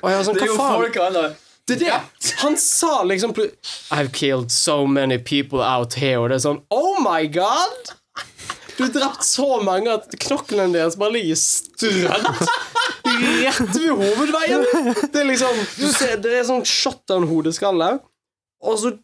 Og 0.04 0.12
jeg 0.12 0.20
var 0.20 0.26
sånn, 0.28 0.40
hva 0.44 0.56
faen? 0.60 1.38
Det 1.68 1.76
er 1.76 1.84
det. 1.84 2.32
Han 2.42 2.56
sa 2.56 3.02
liksom 3.04 3.34
I've 3.92 4.12
killed 4.12 4.50
so 4.50 4.86
many 4.86 5.18
people 5.18 5.60
out 5.60 5.94
here, 5.94 6.18
og 6.22 6.30
det 6.30 6.38
er 6.38 6.44
sånn 6.46 6.62
Oh 6.72 6.96
my 7.04 7.26
god! 7.28 7.94
Du 8.78 8.84
har 8.84 8.92
drept 8.94 9.24
så 9.26 9.58
mange 9.66 9.90
at 9.90 10.12
knoklene 10.22 10.70
deres 10.72 10.96
bare 10.96 11.16
ligger 11.16 11.38
strødd 11.40 12.28
rett 13.42 13.74
ved 13.74 13.90
hovedveien. 13.90 14.64
Det 15.12 15.20
er 15.20 15.26
liksom 15.26 15.60
Du 15.80 15.86
ser, 15.90 16.16
det 16.22 16.36
er 16.38 16.46
sånn 16.46 16.64
shotdown-hodeskalle, 16.66 17.96
og 18.62 18.78
så 18.78 18.94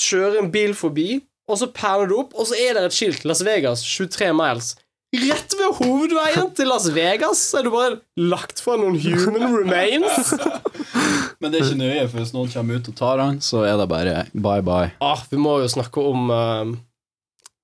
kjører 0.00 0.40
en 0.40 0.52
bil 0.54 0.74
forbi, 0.78 1.18
og 1.50 1.58
så 1.60 1.68
panner 1.74 2.08
du 2.10 2.16
opp, 2.22 2.32
og 2.38 2.48
så 2.48 2.56
er 2.58 2.78
det 2.78 2.86
et 2.88 2.96
skilt 2.96 3.26
Las 3.28 3.42
Vegas 3.46 3.82
23 3.84 4.30
miles. 4.38 4.74
Rett 5.14 5.54
ved 5.54 5.76
hovedveien 5.78 6.48
til 6.56 6.66
Las 6.70 6.88
Vegas 6.94 7.42
er 7.54 7.66
du 7.66 7.70
bare 7.74 7.98
lagt 8.18 8.62
fra 8.64 8.74
noen 8.80 8.96
human 8.98 9.46
remains. 9.52 10.32
Men 11.40 11.52
det 11.52 11.60
er 11.60 11.68
ikke 11.68 11.78
nøye, 11.78 12.06
for 12.08 12.20
hvis 12.20 12.32
noen 12.34 12.50
kommer 12.50 12.80
ut 12.80 12.90
og 12.90 12.96
tar 12.98 13.22
han, 13.22 13.38
så 13.44 13.62
er 13.68 13.76
det 13.78 13.86
bare 13.90 14.16
bye 14.34 14.64
bye. 14.64 14.90
Ah, 15.04 15.22
vi 15.30 15.38
må 15.38 15.58
jo 15.62 15.70
snakke 15.70 16.02
om 16.02 16.32
uh, 16.32 16.74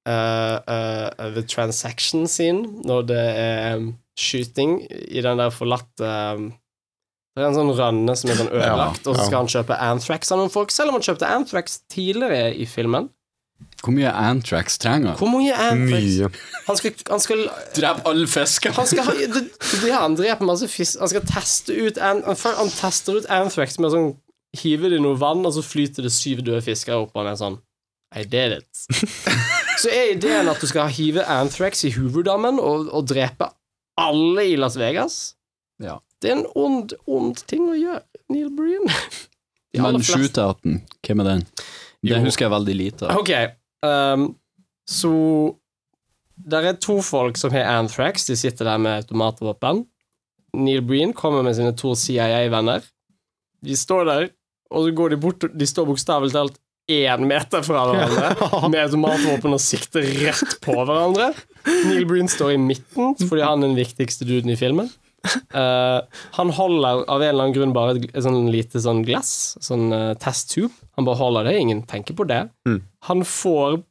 uh, 0.06 0.56
uh, 0.60 1.28
the 1.34 1.42
transaction 1.42 2.28
scene, 2.30 2.66
når 2.86 3.06
det 3.10 3.26
er 3.42 3.84
shooting 4.20 4.76
skyting 4.80 4.80
i 5.08 5.22
den 5.24 5.40
der 5.40 5.54
forlatte 5.54 6.10
um, 6.36 6.50
Det 7.34 7.40
er 7.40 7.48
en 7.48 7.56
sånn 7.56 7.72
rønne 7.78 8.16
som 8.18 8.30
er 8.30 8.40
sånn 8.42 8.52
ødelagt, 8.52 9.06
og 9.06 9.16
så 9.16 9.26
skal 9.26 9.42
han 9.44 9.50
kjøpe 9.54 9.78
Anthrax 9.86 10.32
av 10.34 10.42
noen 10.42 10.52
folk, 10.52 10.74
selv 10.74 10.92
om 10.92 10.98
han 10.98 11.06
kjøpte 11.06 11.30
Anthrax 11.30 11.80
tidligere 11.90 12.50
i 12.52 12.66
filmen. 12.68 13.08
Hvor 13.80 13.94
mye 13.96 14.10
Antrax 14.12 14.76
trenger? 14.78 15.14
Hvor 15.16 15.30
mye 15.32 15.54
Anthrax 15.56 16.04
Mye. 16.04 16.30
Han 16.66 16.76
skal, 16.76 16.96
han 17.08 17.22
skal 17.24 17.44
Drep 17.76 18.02
alle 18.08 18.26
fisker! 18.28 18.74
han 18.76 18.88
skal 18.88 19.08
det, 19.16 19.44
det 19.80 19.92
han 19.94 20.16
dreper 20.18 20.44
masse 20.44 20.68
fisk 20.68 21.00
Han 21.00 21.08
skal 21.12 21.24
teste 21.28 21.76
ut 21.76 22.00
an, 22.00 22.20
han, 22.26 22.36
han 22.58 22.72
tester 22.74 23.20
ut 23.20 23.30
Anthrax 23.32 23.78
med 23.80 23.88
å 23.90 23.94
sånn 23.94 24.10
Hive 24.60 24.90
det 24.90 24.98
i 24.98 25.02
noe 25.02 25.14
vann, 25.14 25.44
og 25.46 25.54
så 25.54 25.62
flyter 25.62 26.02
det 26.02 26.10
syv 26.10 26.40
døde 26.42 26.58
fisker 26.66 26.96
opp, 26.98 27.12
og 27.14 27.22
han 27.22 27.28
er 27.30 27.38
sånn 27.38 27.58
I 28.18 28.24
did 28.26 28.56
it. 28.56 28.80
så 29.80 29.92
er 29.94 30.16
ideen 30.16 30.50
at 30.50 30.58
du 30.58 30.66
skal 30.66 30.90
hive 30.90 31.22
Anthrax 31.22 31.84
i 31.86 31.92
Hooverdammen 31.94 32.58
og, 32.58 32.88
og 32.90 33.06
drepe 33.06 33.46
alle 34.00 34.48
i 34.50 34.56
Las 34.58 34.74
Vegas. 34.80 35.20
Ja. 35.78 36.00
Det 36.18 36.32
er 36.32 36.40
en 36.40 36.48
ond, 36.58 36.96
ond 37.06 37.38
ting 37.46 37.68
å 37.70 37.78
gjøre, 37.78 38.02
Neil 38.34 38.50
Breen. 38.58 38.90
Men 39.78 40.02
shootouten, 40.02 40.80
hvem 41.06 41.22
er 41.22 41.30
den? 41.30 41.46
Det 42.02 42.18
husker 42.24 42.48
jeg 42.48 42.52
veldig 42.56 42.74
lite 42.74 43.06
av. 43.06 43.20
Ok, 43.22 43.30
ehm, 43.86 44.34
så 44.88 45.56
Der 46.40 46.64
er 46.64 46.78
to 46.80 47.02
folk 47.04 47.36
som 47.36 47.52
har 47.52 47.68
Anthrax. 47.68 48.24
De 48.24 48.36
sitter 48.36 48.64
der 48.64 48.78
med 48.80 49.02
automatvåpen. 49.02 49.84
Neil 50.56 50.80
Breen 50.82 51.12
kommer 51.12 51.42
med 51.44 51.54
sine 51.58 51.74
to 51.76 51.94
CIA-venner. 51.94 52.80
De 53.60 53.76
står 53.76 54.04
der, 54.08 54.28
og 54.70 54.86
så 54.86 54.94
går 54.96 55.12
de 55.12 55.18
bort 55.20 55.44
De 55.52 55.66
står 55.68 55.84
bokstavelig 55.90 56.32
talt 56.32 56.56
én 56.90 57.26
meter 57.28 57.62
fra 57.62 57.84
hverandre 57.86 58.30
med 58.72 58.80
automatvåpen 58.80 59.54
og 59.54 59.62
sikter 59.62 60.06
rett 60.24 60.56
på 60.64 60.74
hverandre. 60.80 61.30
Neil 61.86 62.08
Breen 62.08 62.30
står 62.30 62.56
i 62.56 62.62
midten 62.62 63.14
fordi 63.20 63.44
han 63.44 63.60
er 63.60 63.68
den 63.68 63.78
viktigste 63.78 64.26
duden 64.26 64.50
i 64.50 64.58
filmen. 64.58 64.90
Eh, 65.50 66.00
han 66.36 66.50
holder 66.56 67.02
av 67.10 67.20
en 67.20 67.28
eller 67.28 67.44
annen 67.44 67.54
grunn 67.56 67.72
bare 67.76 67.96
et, 67.96 68.06
et 68.14 68.24
sånn 68.24 68.48
lite 68.48 68.80
sånn 68.80 69.02
glass, 69.04 69.58
sånn 69.60 69.90
uh, 69.92 70.14
testtube. 70.22 70.72
Han 70.96 71.04
bare 71.04 71.20
holder 71.20 71.50
det, 71.50 71.56
ingen 71.60 71.82
tenker 71.90 72.16
på 72.16 72.24
det. 72.30 72.44
Han 73.10 73.24
får 73.26 73.82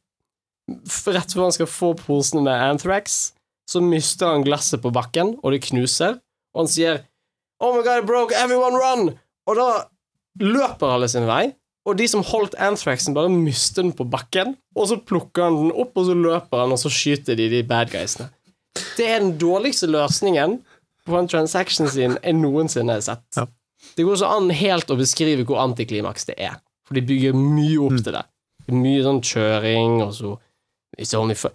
Rett 1.10 1.32
før 1.34 1.48
han 1.48 1.54
skal 1.54 1.66
få 1.66 1.88
posen 1.98 2.44
med 2.46 2.54
Anthrax, 2.54 3.32
så 3.66 3.80
mister 3.82 4.30
han 4.30 4.44
glasset 4.46 4.82
på 4.84 4.92
bakken, 4.94 5.32
og 5.42 5.50
det 5.50 5.64
knuser. 5.66 6.20
Og 6.54 6.64
han 6.64 6.70
sier 6.70 7.00
Oh 7.60 7.74
my 7.74 7.82
god, 7.82 8.04
it 8.04 8.06
broke, 8.06 8.36
everyone 8.38 8.78
run! 8.78 9.10
Og 9.50 9.58
da 9.58 9.66
løper 10.40 10.94
alle 10.94 11.08
sin 11.10 11.26
vei. 11.28 11.50
Og 11.88 11.96
de 11.98 12.06
som 12.08 12.22
holdt 12.24 12.54
Anthraxen, 12.60 13.16
bare 13.16 13.32
mister 13.32 13.82
den 13.82 13.94
på 13.96 14.06
bakken. 14.08 14.54
Og 14.76 14.90
så 14.92 15.00
plukker 15.00 15.48
han 15.48 15.58
den 15.58 15.72
opp, 15.72 15.96
og 15.98 16.06
så 16.08 16.16
løper 16.16 16.62
han, 16.62 16.74
og 16.74 16.80
så 16.80 16.92
skyter 16.92 17.38
de 17.38 17.48
de 17.52 17.64
bad 17.66 17.92
guysene. 17.92 18.30
Det 18.96 19.06
er 19.08 19.22
den 19.24 19.34
dårligste 19.40 19.88
løsningen 19.90 20.60
en 21.18 21.28
transaction 21.28 21.88
scene 21.88 22.18
jeg 22.22 22.34
noensinne 22.34 22.92
har 22.92 23.00
sett. 23.00 23.24
Ja. 23.36 23.46
Det 23.96 24.04
går 24.04 24.16
så 24.16 24.26
an 24.36 24.50
helt 24.50 24.90
å 24.90 24.96
beskrive 24.96 25.44
hvor 25.44 25.58
antiklimaks 25.58 26.24
det 26.24 26.34
er. 26.38 26.60
For 26.86 26.94
de 26.94 27.02
bygger 27.02 27.32
mye 27.34 27.78
opp 27.80 27.96
til 28.04 28.12
det. 28.12 28.24
det 28.66 28.74
mye 28.74 29.02
sånn 29.02 29.20
kjøring, 29.22 30.02
og 30.02 30.14
så 30.14 30.36
It's 30.98 31.14
only 31.16 31.34
for, 31.34 31.50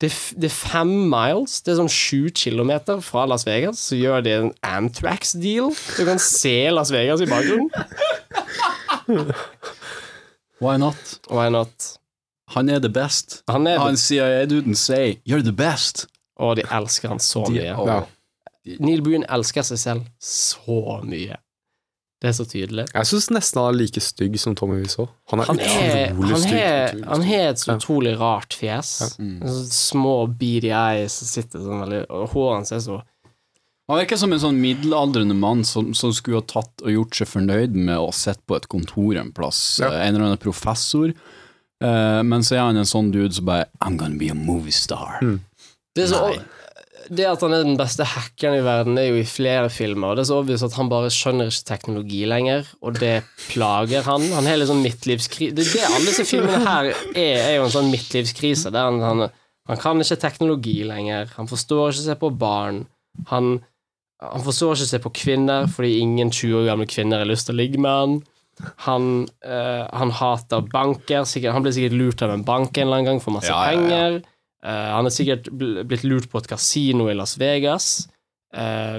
det, 0.00 0.12
det 0.36 0.44
er 0.48 0.54
fem 0.54 0.88
miles. 1.10 1.60
Det 1.60 1.72
er 1.72 1.76
sånn 1.80 1.90
sju 1.90 2.30
kilometer 2.30 3.00
fra 3.04 3.26
Las 3.26 3.44
Vegas. 3.46 3.78
Så 3.78 3.96
gjør 3.98 4.22
de 4.24 4.30
en 4.32 4.52
Antrax 4.62 5.32
deal 5.32 5.72
Du 5.96 6.04
kan 6.06 6.18
se 6.22 6.70
Las 6.70 6.90
Vegas 6.94 7.20
i 7.20 7.26
bakgrunnen. 7.28 7.68
Why 10.60 10.76
not? 10.78 10.96
Why 11.30 11.48
not? 11.50 11.98
Han 12.54 12.68
er 12.70 12.78
the 12.80 12.88
best. 12.88 13.42
Han 13.50 13.66
er 13.66 13.78
Han 13.78 13.96
CIA-duden 13.96 14.74
sier 14.74 15.16
'you're 15.26 15.42
the 15.42 15.52
best'. 15.52 16.06
Og 16.36 16.56
de 16.56 16.62
elsker 16.70 17.08
han 17.08 17.18
så 17.18 17.44
De- 17.46 17.52
mye. 17.52 17.74
Åh. 17.76 17.86
Ja. 17.88 18.00
Neil 18.80 19.02
Breen 19.02 19.24
elsker 19.28 19.62
seg 19.62 19.78
selv 19.78 20.06
så 20.22 21.00
mye. 21.06 21.36
Det 22.22 22.30
er 22.30 22.32
så 22.38 22.46
tydelig. 22.48 22.86
Jeg 22.94 23.06
syns 23.10 23.26
nesten 23.30 23.60
han 23.60 23.74
er 23.74 23.76
like 23.76 24.00
stygg 24.00 24.38
som 24.40 24.54
Tommy 24.56 24.78
Wiseau. 24.80 25.08
Han 25.30 25.42
er 25.42 25.50
Han 25.50 25.58
er, 25.60 26.14
utrolig 26.14 26.30
han 26.32 26.40
stygg. 26.40 26.60
er, 26.60 27.04
han 27.10 27.22
har 27.28 27.42
et 27.50 27.58
så 27.60 27.68
Ja. 27.70 27.76
utrolig 27.76 28.14
rart 28.18 28.56
fjes. 28.56 29.18
Mm. 29.20 29.42
Små 29.70 30.14
beady 30.38 30.70
eyes 30.72 31.12
som 31.20 31.28
sitter 31.28 31.60
sånn 31.60 31.82
veldig 31.84 32.00
Og 32.10 32.30
håret 32.32 32.56
hans 32.56 32.72
er 32.72 32.80
så 32.80 33.02
Han 33.88 33.98
virker 34.00 34.16
som 34.18 34.32
en 34.32 34.40
sånn 34.40 34.56
middelaldrende 34.60 35.36
mann 35.36 35.62
som, 35.64 35.92
som 35.94 36.10
skulle 36.12 36.40
ha 36.40 36.46
tatt 36.48 36.82
og 36.82 36.90
gjort 36.90 37.14
seg 37.20 37.28
fornøyd 37.28 37.76
med 37.76 37.98
å 38.00 38.08
sitte 38.12 38.42
på 38.48 38.56
et 38.56 38.66
kontor 38.66 39.16
en 39.20 39.30
plass. 39.30 39.78
Ja. 39.78 39.92
Eh, 39.92 40.08
En 40.08 40.14
eller 40.16 40.24
annen 40.32 40.38
professor. 40.42 41.12
Uh, 41.84 42.22
men 42.24 42.40
så 42.42 42.56
er 42.56 42.64
han 42.64 42.76
en 42.80 42.88
sånn 42.88 43.12
dude 43.12 43.34
som 43.36 43.44
bare 43.44 43.66
I'm 43.84 43.98
gonna 44.00 44.16
be 44.18 44.30
a 44.30 44.34
movie 44.34 44.72
star. 44.72 45.20
det, 45.20 46.02
er 46.02 46.06
så, 46.08 46.22
Nei. 46.32 46.40
Det 47.08 47.26
at 47.28 47.42
han 47.44 47.54
er 47.54 47.64
den 47.66 47.76
beste 47.78 48.04
hackeren 48.08 48.58
i 48.58 48.64
verden, 48.64 48.98
er 48.98 49.10
jo 49.10 49.20
i 49.20 49.28
flere 49.28 49.68
filmer. 49.72 50.10
Og 50.10 50.18
det 50.18 50.24
er 50.24 50.28
så 50.30 50.40
obvious 50.40 50.64
at 50.66 50.74
han 50.78 50.90
bare 50.90 51.12
skjønner 51.12 51.50
ikke 51.50 51.68
teknologi 51.68 52.22
lenger, 52.28 52.68
og 52.82 52.98
det 53.00 53.14
plager 53.48 54.06
han. 54.06 54.26
Han 54.34 54.48
har 54.48 54.58
litt 54.60 54.70
sånn 54.70 54.84
midtlivskrise 54.84 55.54
Det 55.56 55.66
det 55.72 55.84
alle 55.86 56.04
disse 56.08 56.26
filmene 56.28 56.62
her 56.64 56.90
er, 56.90 57.40
er 57.40 57.54
jo 57.58 57.66
en 57.66 57.74
sånn 57.76 57.90
midtlivskrise. 57.92 58.72
Der 58.74 58.90
han, 58.90 59.00
han, 59.04 59.26
han 59.70 59.82
kan 59.82 60.02
ikke 60.02 60.20
teknologi 60.22 60.78
lenger. 60.88 61.32
Han 61.38 61.50
forstår 61.50 61.92
ikke 61.94 62.06
se 62.08 62.18
på 62.20 62.32
barn. 62.42 62.84
Han, 63.32 63.56
han 64.22 64.46
forstår 64.46 64.76
ikke 64.76 64.92
se 64.92 65.02
på 65.06 65.14
kvinner, 65.22 65.66
fordi 65.72 65.98
ingen 66.02 66.32
20 66.34 66.62
år 66.62 66.70
gamle 66.72 66.88
kvinner 66.90 67.22
har 67.22 67.30
lyst 67.30 67.50
til 67.50 67.56
å 67.56 67.60
ligge 67.62 67.82
med 67.82 68.00
han. 68.00 68.16
Han, 68.86 69.10
øh, 69.44 69.84
han 69.92 70.14
hater 70.16 70.64
banker. 70.72 71.26
Sikkert, 71.28 71.52
han 71.52 71.64
ble 71.66 71.74
sikkert 71.76 71.98
lurt 71.98 72.22
av 72.24 72.32
en 72.32 72.46
bank 72.46 72.72
en 72.78 72.86
eller 72.86 73.02
annen 73.02 73.10
gang 73.12 73.20
for 73.24 73.36
masse 73.36 73.52
Ja, 73.52 73.66
ja, 73.68 73.74
ja. 73.74 73.76
penger. 73.76 74.22
Eh, 74.66 74.88
han 74.96 75.06
er 75.06 75.14
sikkert 75.14 75.50
blitt 75.86 76.02
lurt 76.06 76.26
på 76.32 76.40
et 76.42 76.48
kasino 76.50 77.06
i 77.12 77.14
Las 77.14 77.36
Vegas. 77.38 78.08
Eh, 78.54 78.98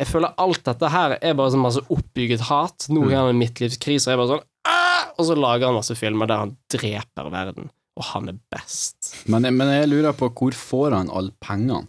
jeg 0.00 0.08
føler 0.08 0.32
alt 0.40 0.62
dette 0.64 0.88
her 0.94 1.16
er 1.18 1.34
bare 1.36 1.52
sånn 1.52 1.64
masse 1.64 1.82
oppbygget 1.92 2.46
hat. 2.48 2.86
Nå 2.88 3.02
har 3.10 3.24
han 3.26 3.34
en 3.34 3.40
midtlivskrise, 3.42 4.06
og 4.06 4.12
jeg 4.12 4.16
er 4.16 4.22
bare 4.22 4.32
sånn 4.36 4.46
Aah! 4.70 5.06
Og 5.18 5.26
så 5.28 5.34
lager 5.36 5.66
han 5.68 5.76
masse 5.76 5.96
filmer 5.98 6.28
der 6.30 6.42
han 6.44 6.54
dreper 6.72 7.30
verden, 7.32 7.70
og 7.98 8.04
han 8.12 8.28
er 8.32 8.36
best. 8.52 9.10
Men, 9.28 9.48
men 9.56 9.72
jeg 9.72 9.88
lurer 9.90 10.14
på 10.16 10.30
hvor 10.36 10.56
får 10.56 10.96
han 10.96 11.10
alle 11.12 11.34
pengene 11.44 11.82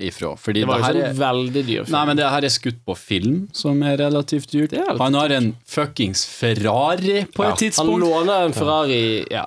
ifra? 0.00 0.30
Fordi 0.40 0.62
Det 0.62 0.68
var 0.70 0.80
jo 0.80 0.86
sånn 0.88 1.00
er 1.10 1.18
veldig 1.18 1.62
dyr 1.68 1.82
film. 1.84 1.92
Nei, 1.96 2.04
men 2.08 2.20
det 2.20 2.28
her 2.32 2.46
er 2.48 2.52
skutt 2.54 2.78
på 2.88 2.96
film, 2.96 3.38
som 3.56 3.82
er 3.84 3.98
relativt 4.00 4.52
dyrt. 4.54 4.72
Er 4.76 4.96
Han 5.02 5.18
har 5.18 5.34
en 5.36 5.50
fuckings 5.68 6.24
Ferrari 6.30 7.24
på 7.34 7.44
Ja. 7.48 7.52
et 7.58 7.76
han 7.80 7.92
låner 8.06 8.46
en 8.46 8.56
Ferrari 8.56 9.02
Ja, 9.30 9.46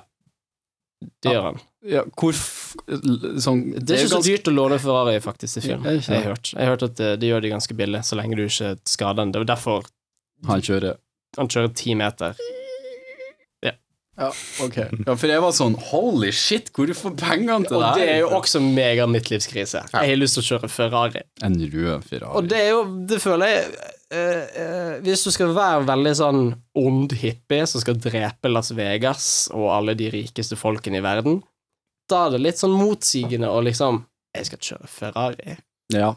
det 1.22 1.32
gjør 1.34 1.48
han. 1.50 1.60
Ja, 1.86 2.02
hvor 2.18 2.34
f 2.34 2.74
sånn, 2.86 3.60
Det 3.78 3.94
er 3.94 4.02
ikke 4.02 4.10
så 4.10 4.18
ganske- 4.18 4.30
dyrt 4.30 4.50
å 4.50 4.54
låne 4.54 4.78
Ferrari 4.82 5.20
faktisk 5.22 5.60
til 5.60 5.62
film. 5.62 5.84
Ja, 5.84 5.90
det 5.90 6.08
er 6.08 6.12
Jeg 6.14 6.22
har 6.22 6.34
hørt, 6.34 6.52
hørt 6.56 6.82
at 6.82 6.96
det, 6.96 7.20
det 7.20 7.30
gjør 7.30 7.42
de 7.42 7.54
ganske 7.54 7.76
billig, 7.76 8.02
så 8.04 8.18
lenge 8.18 8.36
du 8.36 8.44
ikke 8.46 8.76
skader 8.84 9.22
den. 9.22 9.32
Det 9.32 9.46
var 9.46 9.56
derfor 9.56 9.84
Han 10.46 10.60
kjører 10.60 10.96
han 11.36 11.48
kjører 11.48 11.74
ti 11.74 11.94
meter. 11.94 12.36
Ja, 14.16 14.30
ok. 14.64 14.76
Ja, 15.04 15.12
for 15.12 15.28
jeg 15.28 15.42
var 15.44 15.52
sånn 15.52 15.74
Holy 15.90 16.30
shit, 16.32 16.70
hvor 16.72 16.88
du 16.88 16.94
får 16.96 17.18
pengene 17.20 17.66
til 17.68 17.76
Og 17.76 17.98
det 17.98 18.06
er 18.08 18.22
jo 18.22 18.30
også 18.38 18.62
mega 18.64 19.04
midtlivskrise. 19.04 19.82
Jeg 19.92 20.08
har 20.08 20.16
lyst 20.16 20.38
til 20.38 20.44
å 20.44 20.48
kjøre 20.54 20.70
Ferrari. 20.72 21.20
En 21.44 21.58
rød 21.60 22.06
Ferrari. 22.08 22.32
Og 22.40 22.48
det 22.48 22.62
er 22.62 22.70
jo, 22.70 22.80
det 23.12 23.20
føler 23.24 23.52
jeg 23.52 23.92
Uh, 24.06 24.46
uh, 24.54 24.92
Hvis 25.02 25.24
du 25.26 25.32
skal 25.34 25.48
være 25.50 25.80
veldig 25.82 26.12
sånn 26.14 26.42
ond 26.78 27.10
hippie 27.18 27.64
som 27.66 27.82
skal 27.82 27.96
drepe 27.98 28.46
Las 28.52 28.68
Vegas 28.70 29.48
og 29.50 29.64
alle 29.74 29.96
de 29.98 30.06
rikeste 30.12 30.54
folkene 30.54 31.00
i 31.00 31.02
verden, 31.02 31.40
Da 32.10 32.26
er 32.26 32.36
det 32.36 32.42
litt 32.44 32.60
sånn 32.60 32.74
motsigende 32.76 33.48
å 33.50 33.62
liksom 33.66 34.04
Jeg 34.36 34.46
skal 34.50 34.58
kjøre 34.68 34.88
Ferrari. 34.92 35.56
Ja. 35.94 36.12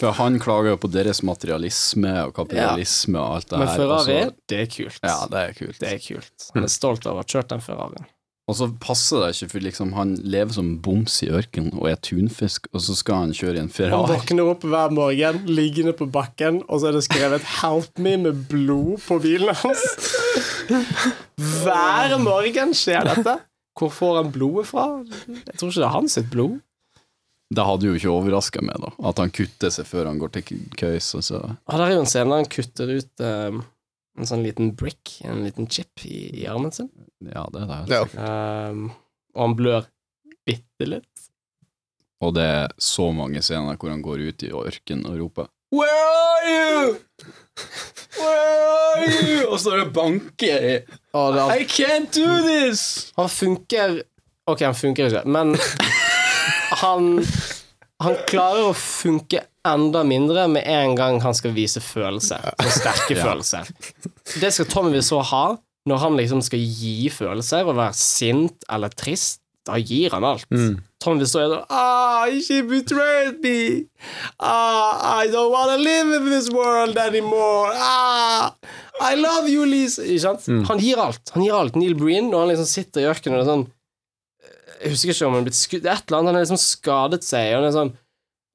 For 0.00 0.16
han 0.16 0.38
klager 0.40 0.72
jo 0.72 0.78
på 0.82 0.88
deres 0.90 1.20
materialisme 1.22 2.14
og 2.26 2.32
kapitalisme 2.38 3.20
og 3.20 3.36
alt 3.36 3.50
det 3.52 3.58
Men 3.60 3.68
her. 3.68 3.76
Ferrari, 3.76 4.16
også. 4.24 4.34
det 4.48 4.58
er 4.62 4.70
kult. 4.72 4.98
ja, 5.04 5.18
det 5.30 5.42
er 5.42 5.52
kult. 5.58 5.78
Det 5.78 5.92
er 5.92 6.00
kult. 6.02 6.48
Han 6.56 6.66
er 6.66 6.72
stolt 6.72 7.06
av 7.06 7.18
å 7.18 7.22
ha 7.22 7.28
kjørt 7.28 7.52
den 7.52 7.62
Ferrarien. 7.64 8.08
Og 8.50 8.56
så 8.58 8.66
passer 8.82 9.20
det 9.22 9.28
ikke, 9.36 9.48
for 9.52 9.62
liksom 9.68 9.92
han 9.94 10.16
lever 10.26 10.56
som 10.56 10.72
boms 10.82 11.20
i 11.22 11.28
ørkenen 11.30 11.76
og 11.78 11.86
er 11.92 12.00
tunfisk, 12.02 12.66
og 12.74 12.82
så 12.82 12.96
skal 12.98 13.20
han 13.28 13.36
kjøre 13.36 13.54
i 13.54 13.62
en 13.62 13.68
Han 13.68 13.76
Ferrari. 13.76 14.16
våkner 14.16 14.50
opp 14.50 14.66
hver 14.66 14.90
morgen, 14.96 15.38
liggende 15.46 15.94
på 15.94 16.08
bakken, 16.10 16.58
og 16.66 16.80
så 16.82 16.88
er 16.90 16.98
det 16.98 17.04
skrevet 17.06 17.46
'Help 17.60 18.00
me' 18.02 18.16
med 18.24 18.48
blod 18.50 18.98
på 19.06 19.20
bilen 19.22 19.54
hans. 19.54 19.84
Hver 21.62 22.18
morgen 22.18 22.74
skjer 22.74 23.06
dette. 23.06 23.38
Hvor 23.78 23.92
får 23.92 24.18
han 24.20 24.32
blodet 24.34 24.68
fra? 24.68 24.86
Jeg 25.26 25.56
tror 25.56 25.70
ikke 25.70 25.80
det 25.80 25.88
er 25.88 25.96
hans 25.96 26.16
sitt 26.18 26.30
blod. 26.32 26.58
Det 27.52 27.64
hadde 27.68 27.88
jo 27.88 27.96
ikke 27.96 28.12
overraska 28.12 28.62
meg, 28.64 28.80
da. 28.80 28.90
At 29.10 29.20
han 29.20 29.32
kutter 29.34 29.72
seg 29.72 29.88
før 29.88 30.08
han 30.08 30.20
går 30.20 30.32
til 30.38 30.64
køys. 30.78 31.10
Og 31.18 31.24
så. 31.26 31.40
Ah, 31.68 31.76
der 31.76 31.86
er 31.86 31.94
jo 31.96 32.02
en 32.04 32.08
scene 32.08 32.32
der 32.32 32.42
han 32.42 32.52
kutter 32.52 32.92
ut 32.96 33.24
eh, 33.24 33.60
en 34.18 34.28
sånn 34.28 34.44
liten 34.44 34.72
brick, 34.78 35.18
en 35.28 35.42
liten 35.44 35.68
chip, 35.72 36.04
i, 36.04 36.26
i 36.42 36.46
armen 36.48 36.72
sin. 36.72 36.90
Ja, 37.24 37.46
det 37.52 37.64
er 37.64 37.70
det. 37.70 37.80
Ja. 37.92 38.68
Um, 38.70 38.90
og 39.36 39.46
han 39.46 39.56
blør 39.58 39.88
bitte 40.48 40.88
litt. 40.88 41.28
Og 42.22 42.36
det 42.36 42.44
er 42.46 42.74
så 42.80 43.08
mange 43.14 43.42
scener 43.42 43.78
hvor 43.80 43.90
han 43.90 44.04
går 44.04 44.22
ut 44.28 44.44
i 44.46 44.52
ørkenen 44.54 45.08
og 45.10 45.18
roper 45.18 45.50
Where 45.72 45.88
are 45.90 46.52
you? 46.52 46.96
Where 48.20 48.66
are 48.68 49.06
you? 49.08 49.38
Og 49.48 49.56
så 49.62 49.72
er 49.72 49.82
det 49.82 49.94
banker 49.96 50.66
i 50.68 50.74
Og 51.12 51.34
det, 51.36 51.42
I 51.60 51.66
can't 51.68 52.12
do 52.16 52.38
this! 52.46 53.12
han 53.18 53.28
funker 53.28 53.98
Ok, 54.48 54.62
han 54.64 54.74
funker 54.74 55.10
ikke, 55.10 55.22
men 55.28 55.52
han 56.82 57.10
Han 58.02 58.16
klarer 58.26 58.70
å 58.70 58.74
funke 58.74 59.44
enda 59.68 60.00
mindre 60.02 60.48
med 60.50 60.66
en 60.66 60.96
gang 60.98 61.20
han 61.22 61.36
skal 61.38 61.52
vise 61.54 61.78
følelser. 61.78 62.48
Og 62.58 62.72
sterke 62.74 63.14
følelser. 63.26 63.68
Det 64.42 64.50
skal 64.50 64.66
Tommy 64.72 64.98
så 65.06 65.20
ha 65.28 65.44
når 65.86 66.00
han 66.02 66.18
liksom 66.18 66.42
skal 66.42 66.58
gi 66.62 67.06
følelser 67.14 67.68
og 67.70 67.78
være 67.78 67.94
sint 67.94 68.66
eller 68.72 68.90
trist. 68.90 69.38
Da 69.62 69.76
gir 69.78 70.10
han 70.10 70.24
alt. 70.26 70.48
Tommy 71.02 71.22
Wiseau 71.22 71.38
er 71.44 71.52
sånn 71.52 71.66
ah, 71.70 72.26
She 72.42 72.62
betrayed 72.66 73.38
me. 73.44 73.84
Ah, 74.42 75.22
I 75.22 75.28
don't 75.30 75.52
wanna 75.54 75.76
live 75.78 76.16
in 76.18 76.26
this 76.30 76.50
world 76.50 76.98
anymore. 76.98 77.70
Ah, 77.74 78.56
I 79.02 79.16
love 79.18 79.48
you, 79.50 79.64
Lise. 79.66 80.04
Ikke 80.06 80.22
sant? 80.22 80.46
Han 80.68 80.78
gir 80.82 81.00
alt. 81.02 81.32
Han 81.34 81.42
gir 81.44 81.56
alt. 81.58 81.78
Neil 81.78 81.94
Breen, 81.98 82.28
når 82.30 82.44
han 82.44 82.52
liksom 82.52 82.68
sitter 82.70 83.02
i 83.04 83.08
ørkenen 83.10 83.38
og 83.38 83.42
er 83.44 83.50
sånn 83.50 83.64
Jeg 84.82 84.92
husker 84.94 85.12
ikke 85.14 85.26
om 85.28 85.34
han 85.36 85.42
er 85.42 85.48
blitt 85.50 85.58
skutt 85.58 85.82
Det 85.84 85.90
er 85.90 85.98
et 86.00 86.06
eller 86.08 86.18
annet. 86.20 86.30
Han 86.32 86.38
har 86.38 86.46
liksom 86.46 86.62
skadet 86.62 87.26
seg. 87.26 87.48
Og 87.52 87.58
han 87.60 87.68
er 87.68 87.74
sånn 87.76 87.92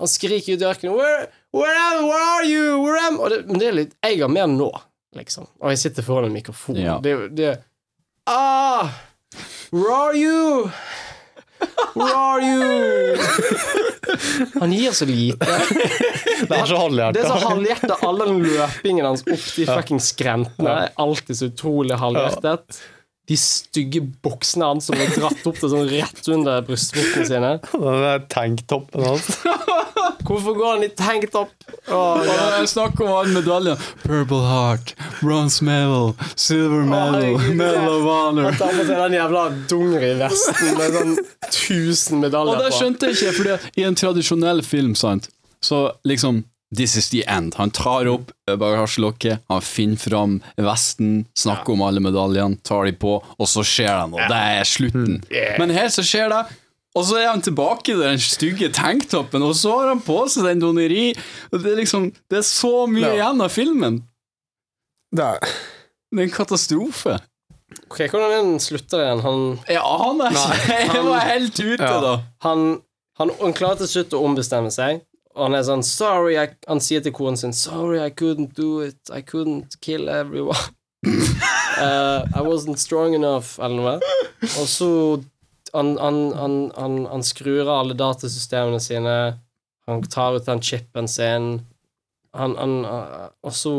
Han 0.03 0.11
skriker 0.11 0.55
ut 0.57 0.63
i 0.65 0.69
ørkenen 0.71 0.97
Where, 0.97 1.27
where, 1.55 1.77
am, 1.87 2.03
where 2.07 2.27
are 2.35 2.45
you? 2.47 2.77
Where 2.83 3.01
am 3.07 3.19
og 3.19 3.31
det, 3.33 3.41
Men 3.49 3.61
det 3.61 3.67
er 3.71 3.77
litt 3.81 3.95
Jeg 4.05 4.21
har 4.23 4.31
mer 4.31 4.47
nå, 4.51 4.69
liksom. 5.17 5.47
Og 5.61 5.73
jeg 5.73 5.83
sitter 5.85 6.05
foran 6.05 6.29
en 6.29 6.35
mikrofon. 6.35 6.79
Ja. 6.79 6.99
Det, 7.03 7.15
det 7.37 7.55
Ah! 8.27 8.89
Where 9.71 9.93
are 9.93 10.15
you? 10.15 10.69
Where 11.97 12.15
are 12.15 12.41
you? 12.41 13.17
Han 14.59 14.73
gir 14.73 14.91
så 14.91 15.05
lite. 15.05 15.45
Det 16.47 16.57
er 16.57 16.65
så 16.69 16.77
Det 17.17 17.23
er 17.23 17.31
så 17.31 17.49
halvhjertet. 17.49 17.95
All 18.05 18.21
den 18.21 18.43
løpingen 18.45 19.05
hans 19.07 19.25
opp 19.25 19.47
de 19.55 19.65
fuckings 19.65 20.11
skrentene 20.13 20.75
er 20.85 20.93
alltid 21.01 21.39
så 21.39 21.49
utrolig 21.51 21.97
halvhjertet. 21.97 22.79
De 23.27 23.35
stygge 23.39 24.01
buksene 24.23 24.69
hans 24.69 24.87
som 24.87 24.95
er 24.95 25.11
dratt 25.11 25.47
opp 25.49 25.57
til 25.59 25.71
sånn 25.73 25.89
rett 25.91 26.29
under 26.31 26.61
brystvortene 26.67 27.27
sine. 27.27 27.53
Den 27.73 28.03
der 28.05 28.23
tanktoppen 28.31 29.03
hans. 29.03 29.31
Hvorfor 30.27 30.57
går 30.57 30.73
han 30.73 30.83
i 30.83 30.89
tanktopp? 30.91 31.51
Og 31.91 32.25
jeg 32.27 32.67
snakker 32.71 33.05
om 33.05 33.13
alle 33.15 33.35
medaljene. 33.37 33.77
Purple 34.03 34.41
Heart, 34.43 34.93
Bronze 35.21 35.63
Medal, 35.63 36.11
Silver 36.35 36.83
Medal, 36.87 37.35
oh, 37.35 37.47
Medal 37.55 37.87
of 37.93 38.03
Honor. 38.07 38.49
Han 38.49 38.59
tar 38.59 38.75
på 38.75 38.87
seg 38.89 38.99
den 39.05 39.15
jævla 39.15 39.45
dungerivesten 39.71 40.75
med 40.79 40.97
sånn 40.97 41.15
1000 41.47 42.27
Og 42.27 42.53
det 42.59 42.73
skjønte 42.75 43.11
jeg 43.11 43.19
ikke, 43.19 43.35
for 43.39 43.69
i 43.79 43.87
en 43.87 43.95
tradisjonell 43.99 44.63
film, 44.67 44.95
sant, 44.99 45.29
så 45.63 45.87
liksom 46.07 46.43
This 46.75 46.97
is 46.99 47.09
the 47.09 47.21
end. 47.31 47.53
Han 47.55 47.71
tar 47.71 48.07
opp 48.11 48.31
bagasjelokket, 48.45 49.39
han 49.47 49.61
finner 49.63 49.95
fram 50.01 50.33
vesten, 50.59 51.25
snakker 51.37 51.73
om 51.77 51.81
alle 51.87 52.01
medaljene, 52.03 52.57
tar 52.67 52.85
de 52.89 52.91
på, 52.99 53.13
og 53.23 53.47
så 53.47 53.63
skjer 53.63 53.87
det 53.93 54.09
noe. 54.11 54.25
Det 54.27 54.39
er 54.57 54.67
slutten. 54.67 55.21
Men 55.61 55.71
her 55.71 55.87
så 55.93 56.03
skjer 56.03 56.27
det, 56.33 56.41
og 56.97 57.05
så 57.07 57.21
er 57.21 57.29
han 57.29 57.41
tilbake 57.45 57.93
i 57.93 57.97
den 58.01 58.19
stygge 58.19 58.67
tanktoppen, 58.75 59.43
og 59.47 59.55
så 59.55 59.77
har 59.79 59.93
han 59.93 60.03
på 60.03 60.17
seg 60.33 60.43
den 60.49 60.59
doneri. 60.65 61.13
Og 61.53 61.63
det 61.63 61.71
er 61.71 61.79
liksom 61.83 62.09
Det 62.27 62.39
er 62.41 62.47
så 62.47 62.87
mye 62.89 63.05
Ja. 63.05 63.13
igjen 63.15 63.41
av 63.47 63.49
filmen. 63.53 64.03
Det 65.15 65.23
er 65.23 65.39
Det 66.11 66.19
er 66.19 66.23
en 66.23 66.31
katastrofe. 66.31 67.19
Ok, 67.91 67.97
Hvordan 68.09 68.31
er 68.31 68.41
den 68.43 68.59
slutter 68.59 69.03
igjen? 69.03 69.21
Han, 69.23 69.59
Jeg 69.67 69.77
aner 69.83 70.31
ikke! 70.31 70.95
Jeg 70.95 71.03
var 71.05 71.19
helt 71.31 71.59
ute, 71.59 71.83
Ja. 71.83 71.99
da. 72.01 72.13
han, 72.43 72.81
han, 73.19 73.31
han 73.41 73.53
klarer 73.53 73.77
til 73.77 73.87
slutt 73.87 74.13
å 74.15 74.23
ombestemme 74.25 74.71
seg. 74.71 75.01
Og 75.37 75.45
han 75.45 75.57
er 75.57 75.65
sånn 75.67 75.85
Sorry, 75.85 76.35
I, 76.35 76.49
Han 76.67 76.81
sier 76.83 77.03
til 77.05 77.13
konen 77.15 77.37
sin 77.39 77.55
Sorry, 77.55 78.01
I 78.01 78.09
couldn't 78.09 78.57
do 78.57 78.81
it. 78.85 78.99
I 79.13 79.21
couldn't 79.21 79.77
kill 79.85 80.09
everyone. 80.09 80.57
Uh, 81.05 82.25
I 82.37 82.41
wasn't 82.41 82.81
strong 82.81 83.13
enough, 83.13 83.59
eller 83.61 83.77
noe. 83.77 84.13
Og 84.57 84.67
så 84.67 84.91
han, 85.75 85.97
han, 86.01 86.21
han, 86.33 86.55
han, 86.77 87.01
han 87.11 87.25
skrur 87.25 87.67
av 87.67 87.83
alle 87.83 87.97
datasystemene 87.97 88.79
sine. 88.81 89.17
Han 89.87 90.05
tar 90.09 90.39
ut 90.39 90.47
den 90.47 90.63
chipen 90.63 91.09
sin. 91.11 91.51
Han, 92.37 92.55
han, 92.57 92.79
uh, 92.85 93.27
og 93.45 93.53
så 93.55 93.75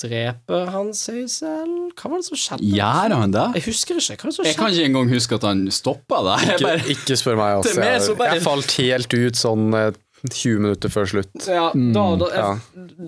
dreper 0.00 0.70
han 0.72 0.92
seg 0.96 1.26
selv? 1.32 1.90
Hva 1.98 2.12
var 2.12 2.22
det 2.22 2.28
som 2.28 2.38
skjedde? 2.40 2.68
Gjør 2.76 3.14
han 3.16 3.34
det? 3.34 3.46
Jeg 3.58 3.66
husker 3.68 4.00
ikke. 4.00 4.16
Hva 4.16 4.28
var 4.28 4.30
det 4.30 4.36
som 4.38 4.48
Jeg 4.48 4.58
kan 4.58 4.74
ikke 4.74 4.90
engang 4.90 5.10
huske 5.12 5.40
at 5.40 5.46
han 5.48 5.64
stoppa 5.74 6.20
det. 6.28 6.36
Ikke, 6.54 6.76
ikke 6.96 7.18
spør 7.20 7.40
meg, 7.40 7.58
altså. 7.60 7.74
Jeg, 7.84 8.16
jeg 8.34 8.44
falt 8.46 8.76
helt 8.80 9.16
ut 9.16 9.40
sånn 9.40 9.66
eh, 9.76 9.90
20 10.28 10.60
minutter 10.60 10.92
før 10.92 11.08
slutt. 11.08 11.32
Ja, 11.46 11.70
da, 11.74 12.04
da, 12.20 12.28
ja. 12.34 12.50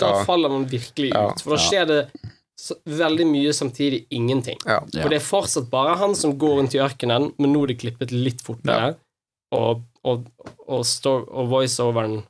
da 0.00 0.12
faller 0.26 0.52
man 0.52 0.64
virkelig 0.70 1.12
ut. 1.12 1.18
Ja. 1.18 1.26
For 1.42 1.56
da 1.56 1.60
skjer 1.60 1.88
det 1.90 2.00
så, 2.62 2.76
veldig 2.88 3.26
mye 3.28 3.52
samtidig 3.56 4.04
ingenting. 4.14 4.58
Ja. 4.64 4.80
Ja. 4.92 5.02
For 5.02 5.12
det 5.12 5.18
er 5.20 5.26
fortsatt 5.26 5.70
bare 5.72 5.98
han 6.00 6.16
som 6.18 6.36
går 6.38 6.60
rundt 6.60 6.76
i 6.76 6.82
ørkenen, 6.82 7.32
men 7.38 7.54
nå 7.54 7.64
er 7.64 7.72
det 7.72 7.80
klippet 7.82 8.14
litt 8.14 8.44
fortere. 8.46 8.94
Og, 9.52 9.82
og, 10.08 10.28
og, 10.64 10.84
og 11.12 11.50
voiceoveren 11.50 12.22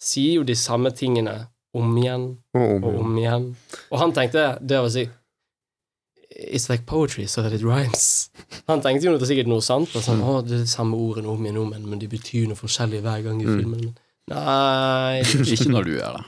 sier 0.00 0.40
jo 0.40 0.46
de 0.48 0.56
samme 0.58 0.90
tingene 0.96 1.36
om 1.76 1.92
igjen 2.00 2.26
og 2.56 2.86
om 2.90 3.18
igjen. 3.20 3.50
Og 3.92 4.00
han 4.00 4.14
tenkte 4.16 4.54
det 4.58 4.80
å 4.80 4.90
si 4.90 5.04
It's 6.40 6.70
like 6.70 6.86
poetry, 6.86 7.26
so 7.26 7.42
that 7.42 7.52
it 7.52 7.62
rhymes. 7.62 8.30
Han 8.70 8.80
tenkte 8.80 9.08
jo 9.08 9.12
noe 9.12 9.28
sikkert 9.28 9.50
noe 9.50 9.64
sant. 9.64 9.92
Og 9.92 10.04
sånn, 10.04 10.22
å, 10.24 10.38
det 10.44 10.56
er 10.56 10.62
det 10.64 10.72
samme 10.72 10.96
ordene 10.96 11.28
om 11.28 11.44
igjen 11.44 11.60
om 11.60 11.74
igjen, 11.74 11.88
men 11.90 12.00
de 12.00 12.08
betyr 12.08 12.48
noe 12.48 12.56
forskjellig 12.58 13.02
hver 13.04 13.26
gang 13.26 13.42
i 13.42 13.48
filmen. 13.48 13.90
Nei 14.30 15.20
det 15.26 15.36
er 15.42 15.52
ikke 15.56 15.72
når 15.74 15.88
du 15.88 15.94
gjør 15.98 16.18
det. 16.18 16.24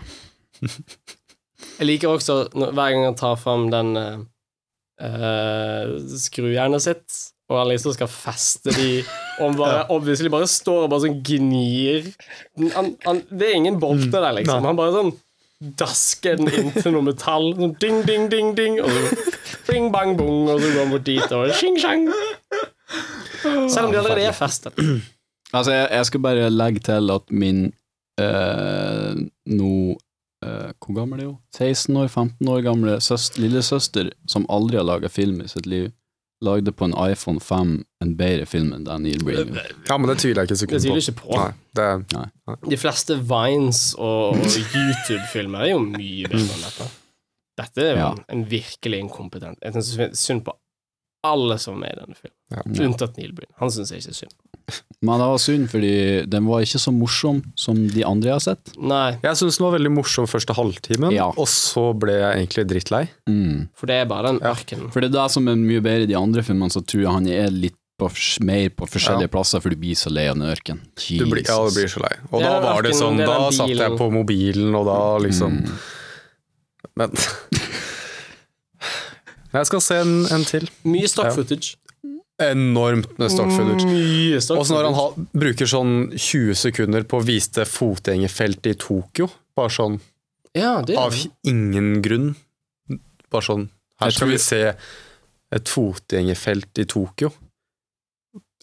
Jeg 1.79 1.89
liker 1.89 2.13
også 2.13 2.39
når, 2.59 2.73
hver 2.77 2.95
gang 2.95 3.05
han 3.07 3.19
tar 3.19 3.37
fram 3.41 3.69
den 3.73 3.93
uh, 3.97 5.93
skrujernet 6.21 6.85
sitt, 6.85 7.19
og 7.51 7.61
han 7.61 7.71
liksom 7.73 7.95
skal 7.97 8.11
feste 8.11 8.73
de 8.75 8.89
Og 9.03 9.43
han 9.45 9.59
bare, 9.59 9.83
obviously 9.97 10.31
bare 10.33 10.49
står 10.51 10.87
og 10.87 10.93
bare 10.93 11.07
sånn 11.07 11.21
gnir. 11.27 12.13
Han, 12.77 12.95
han, 13.07 13.23
det 13.31 13.49
er 13.49 13.59
ingen 13.59 13.81
bolter 13.83 14.19
der, 14.19 14.35
liksom. 14.41 14.61
Nei. 14.61 14.71
Han 14.71 14.79
bare 14.79 14.97
sånn 14.99 15.13
dasker 15.79 16.39
den 16.41 16.51
inn 16.51 16.71
til 16.75 16.95
noe 16.95 17.07
metall. 17.07 17.53
Sånn 17.59 17.75
ding, 17.83 18.03
ding, 18.09 18.29
ding, 18.33 18.53
ding. 18.59 18.79
Og 18.83 18.91
bing, 19.69 19.91
bang, 19.95 20.15
bong, 20.19 20.49
og 20.51 20.61
så 20.61 20.71
går 20.71 20.81
han 20.83 20.95
bort 20.95 21.07
dit, 21.09 21.35
og 21.37 21.53
shing, 21.59 21.79
shang. 21.81 22.07
Selv 23.43 23.89
om 23.89 23.93
de 23.93 24.01
allerede 24.01 24.29
er 24.31 24.37
festet. 24.37 24.79
Altså, 25.53 25.73
jeg, 25.75 25.89
jeg 25.93 26.09
skal 26.09 26.25
bare 26.25 26.51
legge 26.51 26.81
til 26.87 27.13
at 27.13 27.33
min 27.35 27.67
eh, 28.21 29.19
nå 29.53 29.73
eh, 30.45 30.71
Hvor 30.81 30.95
gammel 30.97 31.21
er 31.21 31.29
hun? 31.29 31.41
16 31.55 31.97
år, 31.97 32.09
15 32.09 32.49
år 32.49 32.63
gamle 32.65 33.01
søster, 33.05 33.43
lillesøster 33.45 34.13
som 34.29 34.49
aldri 34.49 34.81
har 34.81 34.89
laga 34.89 35.11
film 35.13 35.43
i 35.45 35.51
sitt 35.53 35.69
liv, 35.69 35.91
lagde 36.43 36.73
på 36.75 36.85
en 36.89 36.95
iPhone 37.11 37.41
5 37.41 37.73
en 38.03 38.13
bedre 38.19 38.47
film 38.51 38.73
enn 38.77 38.85
den 38.87 39.05
Neil 39.07 39.23
Breen 39.25 39.49
gjorde. 39.53 39.63
Ja, 39.89 39.97
men 39.99 40.11
det 40.11 40.19
tviler 40.23 40.43
jeg 40.43 40.51
ikke 40.51 40.61
sekund 40.63 40.75
på. 40.75 40.81
Det 40.81 40.89
tviler 40.89 41.05
ikke 41.05 41.19
på. 41.21 41.37
Nei, 41.39 41.53
det, 41.79 42.67
De 42.73 42.79
fleste 42.83 43.17
Vines 43.31 43.83
og, 43.99 44.35
og 44.37 44.59
YouTube-filmer 44.83 45.67
er 45.67 45.73
jo 45.75 45.81
mye 45.87 46.29
bedre 46.33 46.57
enn 46.59 46.67
dette. 46.67 46.89
Dette 47.63 47.85
er 47.85 47.91
jo 47.93 47.99
Ja. 48.01 48.11
en, 48.17 48.23
en 48.33 48.43
virkelig 48.49 48.99
inkompetent 49.05 49.59
Jeg 49.61 49.75
syns 49.77 50.19
synd 50.19 50.41
på 50.47 50.55
alle 51.25 51.57
som 51.63 51.75
er 51.77 51.81
med 51.85 51.93
i 51.93 52.01
denne 52.01 52.17
filmen, 52.19 52.39
Ja. 52.53 52.87
unntatt 52.87 53.17
Neil 53.17 53.33
Breen. 53.33 53.51
Han 53.61 53.71
syns 53.71 53.91
jeg 53.93 54.01
ikke 54.03 54.11
er 54.11 54.19
synd. 54.23 54.33
Men 55.03 55.19
det 55.19 55.27
var 55.33 55.39
synd, 55.43 55.69
fordi 55.71 55.93
den 56.31 56.47
var 56.47 56.63
ikke 56.63 56.79
så 56.83 56.93
morsom 56.95 57.43
som 57.59 57.77
de 57.91 58.05
andre 58.07 58.29
jeg 58.31 58.37
har 58.39 58.45
sett. 58.45 58.73
Nei, 58.79 59.19
jeg 59.23 59.39
syns 59.41 59.59
den 59.59 59.67
var 59.67 59.75
veldig 59.79 59.93
morsom 59.95 60.27
første 60.31 60.55
halvtimen, 60.55 61.13
Ja. 61.13 61.29
og 61.31 61.47
så 61.51 61.93
ble 61.99 62.13
jeg 62.19 62.47
egentlig 62.49 62.67
drittlei. 62.71 63.09
Mm. 63.29 63.69
for 63.75 63.87
det 63.87 63.95
er 64.03 64.07
bare 64.07 64.29
den 64.33 64.41
Ja. 64.43 64.55
For 64.91 65.01
det 65.01 65.11
er 65.11 65.23
det 65.23 65.31
som 65.31 65.49
er 65.49 65.55
mye 65.57 65.81
bedre 65.83 66.03
i 66.03 66.07
de 66.07 66.15
andre 66.19 66.43
filmene, 66.43 66.71
så 66.71 66.81
tror 66.85 67.03
jeg 67.03 67.13
han 67.13 67.27
er 67.29 67.51
litt 67.51 67.75
på, 67.99 68.09
mer 68.43 68.69
på 68.71 68.87
forskjellige 68.89 69.31
plasser, 69.31 69.61
for 69.61 69.69
du 69.71 69.77
blir 69.77 69.95
så 69.95 70.11
lei 70.11 70.27
av 70.27 70.35
den 70.37 70.49
ørken. 70.49 70.81
Du 70.97 71.27
blir, 71.27 71.45
ja, 71.47 71.59
du 71.69 71.71
blir 71.71 71.87
så 71.89 72.01
lei. 72.03 72.17
Og 72.33 72.41
da 72.43 72.59
var 72.61 72.83
det 72.83 72.95
sånn, 72.95 73.17
det 73.17 73.27
da 73.27 73.51
satt 73.51 73.69
jeg 73.69 73.99
på 73.99 74.11
mobilen, 74.11 74.75
og 74.75 74.87
da 74.87 75.19
liksom 75.19 75.63
Mm. 75.63 75.79
Men 76.97 77.11
Jeg 79.53 79.67
skal 79.69 79.81
se 79.85 79.97
en, 80.01 80.13
en 80.33 80.45
til. 80.49 80.69
Mye 80.89 81.09
stock 81.11 81.27
Ja. 81.31 81.35
footage. 81.37 81.77
Enormt 82.43 83.19
med 83.21 83.31
stock 83.31 83.51
footage. 83.53 83.85
Mye 83.87 84.41
stock 84.43 84.59
Og 84.59 84.67
så 84.67 84.75
når 84.79 84.89
han 84.89 84.95
footage. 84.97 85.27
ha, 85.29 85.39
bruker 85.45 85.69
sånn 85.71 85.93
20 86.17 86.55
sekunder 86.59 87.05
på 87.05 87.21
å 87.21 87.27
vise 87.27 87.53
det 87.61 87.69
fotgjengerfeltet 87.71 88.73
i 88.73 88.79
Tokyo, 88.81 89.29
bare 89.57 89.71
sånn 89.71 90.01
Ja, 90.57 90.81
det 90.83 90.97
av 91.01 91.15
ingen 91.49 92.03
grunn. 92.03 92.35
Bare 93.31 93.43
sånn 93.47 93.69
Her 94.01 94.09
Jeg 94.11 94.15
skal 94.17 94.27
tror- 94.27 94.33
vi 94.33 94.39
se 94.39 94.75
et 95.53 95.65
fotgjengerfelt 95.69 96.79
i 96.79 96.85
Tokyo. 96.89 97.31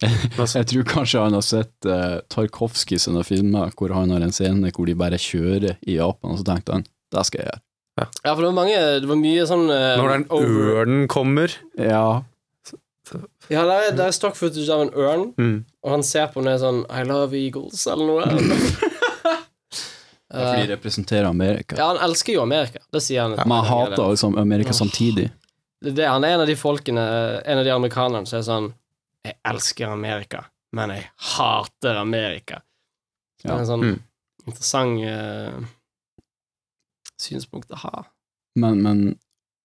Jeg 0.00 0.66
tror 0.66 0.84
kanskje 0.88 1.20
han 1.22 1.34
har 1.36 1.42
sett 1.44 1.86
uh, 1.86 2.20
Tarkovskij 2.32 2.98
sine 3.00 3.22
filmer 3.24 3.70
hvor 3.76 3.92
han 3.94 4.10
har 4.10 4.22
en 4.24 4.32
scene 4.32 4.70
hvor 4.72 4.86
de 4.88 4.94
bare 4.94 5.18
kjører 5.20 5.76
i 5.86 5.96
Japan, 5.98 6.32
og 6.34 6.38
så 6.40 6.44
tenkte 6.48 6.72
han 6.72 6.84
det 7.12 7.24
skal 7.26 7.40
jeg 7.42 7.48
gjøre. 7.50 7.60
Ja, 7.98 8.06
for 8.34 8.40
det 8.40 8.46
var 8.48 8.54
mange 8.56 8.76
Det 9.02 9.08
var 9.10 9.16
mye 9.20 9.42
sånn 9.50 9.66
uh, 9.68 9.96
når 10.00 10.08
den 10.14 10.24
over- 10.30 10.70
ørnen 10.80 11.08
kommer 11.10 11.50
Ja, 11.76 12.22
Ja, 13.50 13.64
det 13.66 13.74
er, 13.74 13.90
det 13.98 14.04
er 14.06 14.12
stock 14.14 14.36
footage 14.38 14.70
av 14.70 14.80
en 14.84 14.92
ørn, 14.94 15.22
mm. 15.34 15.54
og 15.82 15.90
han 15.90 16.02
ser 16.06 16.28
på 16.30 16.38
den 16.38 16.48
og 16.48 16.54
er 16.54 16.60
sånn 16.62 16.76
I 16.86 17.02
love 17.08 17.34
eagles, 17.34 17.82
eller 17.90 18.06
noe. 18.06 18.22
det 18.30 18.38
er 20.30 20.46
fordi 20.46 20.66
de 20.68 20.74
representerer 20.76 21.26
Amerika. 21.26 21.74
ja, 21.76 21.88
han 21.90 21.98
elsker 22.06 22.32
jo 22.36 22.42
Amerika. 22.44 22.78
Det 22.94 23.00
sier 23.02 23.22
han. 23.26 23.34
Man 23.50 23.64
hater 23.66 24.04
liksom 24.12 24.36
Amerika 24.38 24.70
samtidig. 24.76 25.26
Det, 25.82 25.90
det, 25.98 26.06
han 26.06 26.22
er 26.24 26.36
en 26.36 26.40
av 26.44 26.46
de 26.46 26.54
folkene, 26.60 27.02
en 27.42 27.58
av 27.58 27.64
de 27.66 27.72
amerikanerne 27.74 28.26
som 28.30 28.38
er 28.38 28.46
sånn 28.46 28.68
Jeg 29.26 29.34
elsker 29.50 29.90
Amerika, 29.92 30.44
men 30.72 30.90
jeg 30.94 31.08
hater 31.34 31.98
Amerika. 32.00 32.62
Det 33.42 33.50
er 33.50 33.58
en 33.58 33.66
sånn 33.68 33.84
Mm. 33.90 33.98
interessant 34.46 35.02
eh, 35.04 35.58
synspunkt 37.20 37.70
å 37.74 37.80
ha. 37.84 38.04
Men, 38.60 38.80
men 38.84 39.02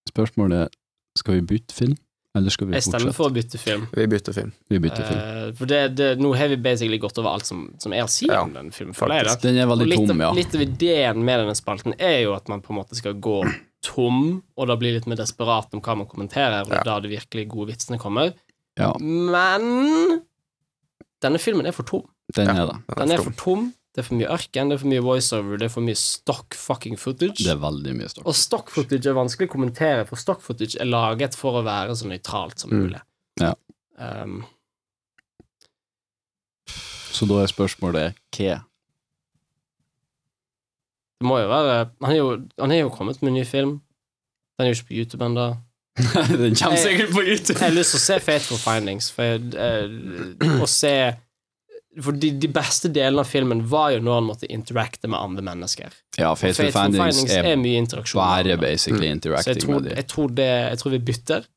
spørsmålet 0.09 0.65
er 0.67 0.73
skal 1.17 1.37
vi 1.39 1.45
bytte 1.55 1.73
film, 1.75 1.93
eller 2.35 2.51
skal 2.51 2.67
vi 2.67 2.75
Jeg 2.75 2.83
stemmer 2.89 3.13
for 3.15 3.29
å 3.29 3.33
bytte 3.35 3.57
film. 3.61 3.85
Vi 3.95 4.05
bytter 4.11 4.35
film. 4.35 4.49
Vi 4.69 4.79
bytter 4.83 5.05
film. 5.07 5.19
Eh, 5.21 5.51
for 5.55 5.71
det, 5.71 5.79
det, 5.95 6.09
nå 6.19 6.33
har 6.35 6.49
vi 6.51 6.57
basically 6.59 6.99
gått 6.99 7.17
over 7.21 7.31
alt 7.37 7.47
som, 7.47 7.69
som 7.79 7.93
er 7.95 8.03
å 8.03 8.09
si 8.11 8.27
Ja, 8.27 8.41
om 8.43 8.51
den 8.53 8.73
filmen. 8.75 8.93
jeg. 8.93 9.37
Den 9.45 9.61
er 9.63 9.69
veldig 9.71 9.87
litt, 9.87 10.03
tom, 10.11 10.19
ja. 10.25 10.33
litt 10.35 10.55
av 10.57 10.65
ideen 10.65 11.23
med 11.23 11.39
denne 11.45 11.55
spalten 11.55 11.95
er 11.95 12.19
jo 12.25 12.35
at 12.35 12.51
man 12.51 12.61
på 12.65 12.73
en 12.75 12.81
måte 12.81 12.99
skal 12.99 13.15
gå 13.23 13.37
tom, 13.85 14.41
og 14.57 14.67
da 14.67 14.75
blir 14.81 14.97
litt 14.97 15.07
mer 15.07 15.19
desperat 15.21 15.71
om 15.77 15.81
hva 15.85 15.95
man 16.01 16.07
kommenterer, 16.11 16.65
og 16.65 16.71
det 16.73 16.81
er 16.81 16.87
da 16.89 16.99
de 17.03 17.13
virkelig 17.15 17.47
gode 17.53 17.71
vitsene 17.71 17.99
kommer. 18.01 18.33
Ja. 18.75 18.91
Men 18.99 20.19
denne 21.23 21.39
filmen 21.39 21.65
er 21.69 21.75
for 21.75 21.87
tom. 21.87 22.03
Den 22.35 22.49
Ja. 22.51 22.63
er 22.63 22.71
det. 22.73 22.97
Den 22.97 23.11
er 23.15 23.23
for 23.23 23.31
tom. 23.39 23.69
Det 23.95 24.01
er 24.03 24.07
for 24.09 24.17
mye 24.19 24.27
ørken, 24.35 24.67
det 24.69 24.75
er 24.75 24.79
for 24.81 24.91
mye 24.91 25.03
voiceover, 25.05 25.57
det 25.61 25.69
er 25.69 25.71
for 25.71 25.85
mye 25.87 25.95
stock 25.95 26.55
fucking 26.59 26.97
footage. 26.99 27.37
Det 27.45 27.53
er 27.53 27.61
veldig 27.61 27.93
mye 27.95 28.09
stock. 28.11 28.25
Og 28.27 28.35
stock 28.35 28.69
footage 28.73 29.07
er 29.07 29.15
vanskelig 29.15 29.47
å 29.47 29.53
kommentere, 29.53 30.01
for 30.09 30.19
stock 30.19 30.41
footage 30.43 30.75
er 30.83 30.89
laget 30.89 31.37
for 31.39 31.61
å 31.61 31.63
være 31.63 31.95
så 31.95 32.09
nøytralt 32.11 32.59
som 32.59 32.73
Mm. 32.75 32.81
mulig. 32.81 33.01
Ja. 33.39 33.53
Um, 33.97 34.43
Så 37.15 37.23
da 37.29 37.39
er 37.41 37.47
spørsmålet 37.47 38.17
hva? 38.35 38.57
det 41.21 41.27
må 41.29 41.37
jo 41.39 41.47
være 41.47 41.89
Han 42.03 42.11
er 42.11 42.17
jo, 42.17 42.31
han 42.59 42.71
er 42.71 42.81
jo 42.81 42.89
kommet 42.89 43.21
med 43.21 43.31
en 43.31 43.37
ny 43.39 43.45
film. 43.47 43.77
Den 44.59 44.67
er 44.67 44.73
jo 44.73 44.75
ikke 44.81 44.89
på 44.91 44.97
YouTube 44.99 45.23
ennå. 45.25 45.45
Den 46.43 46.55
kommer 46.59 46.75
sikkert 46.77 47.13
på 47.15 47.23
YouTube! 47.23 47.55
Jeg 47.55 47.69
har 47.69 47.71
lyst 47.77 47.95
til 47.95 47.99
å 48.01 48.03
se 48.03 48.19
Fateful 48.19 48.57
Findings, 48.59 49.07
for 49.15 49.23
jeg, 49.23 49.53
eh, 49.55 50.59
å 50.59 50.67
se 50.67 50.91
For 52.03 52.11
de, 52.11 52.29
de 52.43 52.47
beste 52.51 52.89
delene 52.91 53.23
av 53.23 53.29
filmen 53.29 53.61
var 53.71 53.93
jo 53.93 54.01
når 54.03 54.17
han 54.19 54.25
måtte 54.27 54.47
interacte 54.51 55.07
med 55.07 55.15
andre 55.19 55.43
mennesker. 55.47 55.93
Ja, 56.17 56.33
Faithful 56.35 56.65
Faithful 56.65 56.81
Findings 56.81 57.19
Findings 57.21 57.35
er, 57.37 57.47
er 57.53 57.59
mye 57.61 57.79
interaksjon. 57.79 58.19
Bare 58.19 58.41
andre. 58.43 58.57
basically 58.65 59.05
Så 59.05 59.05
jeg 59.07 59.15
interacting 59.19 59.61
tror, 59.63 59.73
med 59.77 59.87
dem. 59.89 59.95
jeg, 59.95 60.07
tror 60.11 60.33
det, 60.41 60.49
jeg 60.73 60.81
tror 60.81 60.95
vi 60.95 60.99
bytter. 61.11 61.47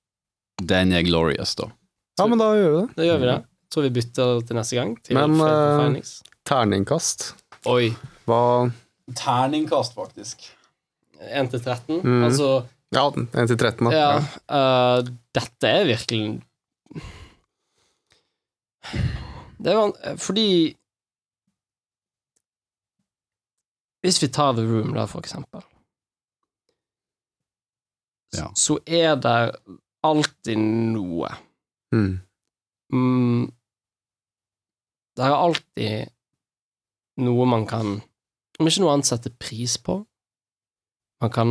Den 0.75 0.93
er 0.95 1.03
glorious, 1.07 1.55
da. 1.59 1.71
Ja, 2.19 2.27
men 2.31 2.39
da 2.39 2.53
gjør 2.55 2.71
vi 2.71 2.79
det. 2.81 2.87
Da 2.97 3.09
gjør 3.09 3.19
vi 3.23 3.29
det. 3.31 3.37
Jeg 3.39 3.75
tror 3.75 3.83
vi 3.89 3.91
bytter 3.99 4.41
til 4.47 4.59
neste 4.59 4.79
gang. 4.79 4.95
Til 5.07 5.19
Men, 5.19 5.41
eh, 5.43 6.15
Terningkast. 6.49 7.27
Oi. 7.69 7.91
Hva 8.29 8.41
Terningkast, 9.19 9.95
faktisk. 9.99 10.49
1 11.19 11.51
til 11.51 11.61
13. 11.61 12.01
Mm. 12.05 12.25
Altså 12.29 12.51
Ja, 12.95 13.09
1 13.11 13.49
til 13.51 13.59
13, 13.59 13.91
da. 13.91 13.93
Ja, 13.93 14.11
øh, 14.59 15.09
dette 15.35 15.69
er 15.69 15.85
virkelig 15.91 16.23
Det 19.59 19.73
er 19.73 19.77
van 19.81 20.19
fordi 20.19 20.75
Hvis 24.05 24.21
vi 24.23 24.29
tar 24.31 24.53
The 24.55 24.63
Room, 24.63 24.93
da, 24.95 25.05
for 25.11 25.19
eksempel, 25.21 25.63
Ja. 28.37 28.47
så 28.55 28.77
er 28.87 29.17
det 29.17 29.57
alltid 30.05 30.57
noe. 30.95 31.29
Mm. 31.93 32.21
Mm, 32.93 33.47
det 35.17 35.25
er 35.25 35.35
alltid 35.35 36.11
noe 37.19 37.47
man 37.49 37.67
kan 37.67 38.03
Om 38.61 38.67
ikke 38.67 38.81
noe 38.83 38.93
annet 38.95 39.07
sette 39.07 39.31
pris 39.39 39.77
på. 39.79 39.95
Man 41.21 41.31
kan, 41.31 41.51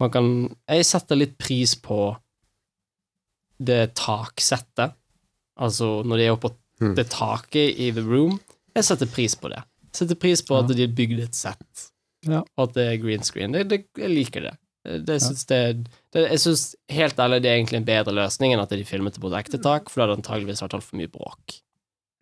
man 0.00 0.10
kan 0.10 0.26
Jeg 0.68 0.86
setter 0.88 1.16
litt 1.16 1.38
pris 1.38 1.74
på 1.76 2.16
det 3.60 3.94
taksettet. 3.94 4.94
Altså 5.60 6.02
når 6.04 6.16
de 6.16 6.24
er 6.24 6.32
oppe 6.32 6.48
på 6.48 6.56
Mm. 6.80 6.94
det 6.96 7.08
taket 7.12 7.76
i 7.78 7.90
The 7.92 8.00
Room. 8.06 8.38
Jeg 8.74 8.84
setter 8.86 9.06
pris 9.06 9.34
på 9.36 9.50
det. 9.52 9.62
Jeg 9.90 9.98
setter 10.02 10.14
pris 10.16 10.40
på 10.46 10.56
at 10.58 10.68
de 10.70 10.80
har 10.86 10.94
bygd 10.96 11.20
et 11.26 11.34
sett, 11.36 11.86
Ja. 12.26 12.40
og 12.56 12.68
at 12.68 12.74
det 12.74 12.86
er 12.92 12.96
green 13.02 13.22
screen. 13.26 13.52
Det, 13.52 13.66
det, 13.68 13.84
jeg 13.98 14.10
liker 14.10 14.40
det. 14.48 14.54
Det, 15.04 15.18
syns 15.20 15.44
det, 15.44 15.58
Jeg 16.14 16.38
syns 16.40 16.62
helt 16.88 17.18
ærlig 17.20 17.42
det 17.42 17.50
er 17.50 17.58
egentlig 17.58 17.76
en 17.82 17.84
bedre 17.84 18.14
løsning 18.16 18.54
enn 18.54 18.62
at 18.62 18.70
de 18.72 18.84
filmet 18.88 19.12
det 19.12 19.20
på 19.20 19.28
et 19.28 19.36
ekte 19.44 19.60
tak, 19.60 19.90
for 19.90 20.00
da 20.00 20.06
hadde 20.06 20.16
det 20.16 20.22
antageligvis 20.24 20.62
vært 20.64 20.78
altfor 20.78 20.96
mye 20.96 21.10
bråk. 21.12 21.58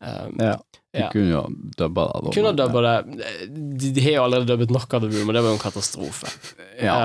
Um, 0.03 0.35
Ja. 0.41 0.57
Du 0.95 0.99
Ja. 1.01 1.09
kunne 1.12 1.31
jo 1.31 1.43
dubba 1.77 2.07
det. 2.25 2.33
kunne 2.35 2.57
dubba 2.57 2.81
det. 2.83 3.23
De, 3.78 3.93
de 3.93 4.01
har 4.01 4.11
jo 4.17 4.23
allerede 4.25 4.47
dubbet 4.49 4.70
nok 4.75 4.95
av 4.95 5.03
The 5.05 5.11
Room, 5.12 5.28
og 5.28 5.35
det 5.35 5.43
var 5.45 5.51
jo 5.53 5.59
en 5.59 5.62
katastrofe. 5.62 6.27
Ja. 6.83 6.97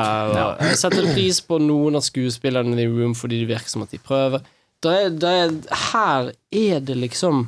Uh. 0.57 0.65
Jeg 0.69 0.77
setter 0.77 1.14
pris 1.14 1.41
på 1.41 1.59
noen 1.61 1.95
av 1.99 2.01
skuespillerne 2.01 2.80
i 2.80 2.88
Room 2.88 3.14
fordi 3.14 3.41
det 3.43 3.49
virker 3.53 3.69
som 3.69 3.83
at 3.83 3.91
de 3.91 3.99
prøver. 3.99 4.41
Da 4.83 4.93
er, 4.99 5.09
da 5.15 5.29
er, 5.45 5.51
her 5.93 6.31
er 6.51 6.79
det 6.83 6.95
liksom 6.99 7.45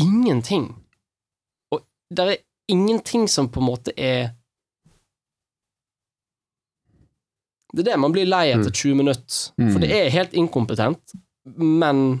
ingenting. 0.00 0.68
Og 1.74 1.82
det 2.14 2.26
er 2.30 2.36
ingenting 2.70 3.26
som 3.30 3.48
på 3.50 3.60
en 3.62 3.66
måte 3.72 3.94
er 3.96 4.28
Det 7.76 7.82
er 7.82 7.90
det 7.90 7.96
man 8.00 8.12
blir 8.14 8.24
lei 8.28 8.46
etter 8.54 8.70
20 8.72 8.94
minutter. 8.96 9.40
Mm. 9.60 9.72
For 9.74 9.82
det 9.82 9.90
er 9.92 10.12
helt 10.14 10.32
inkompetent, 10.38 11.12
men 11.60 12.20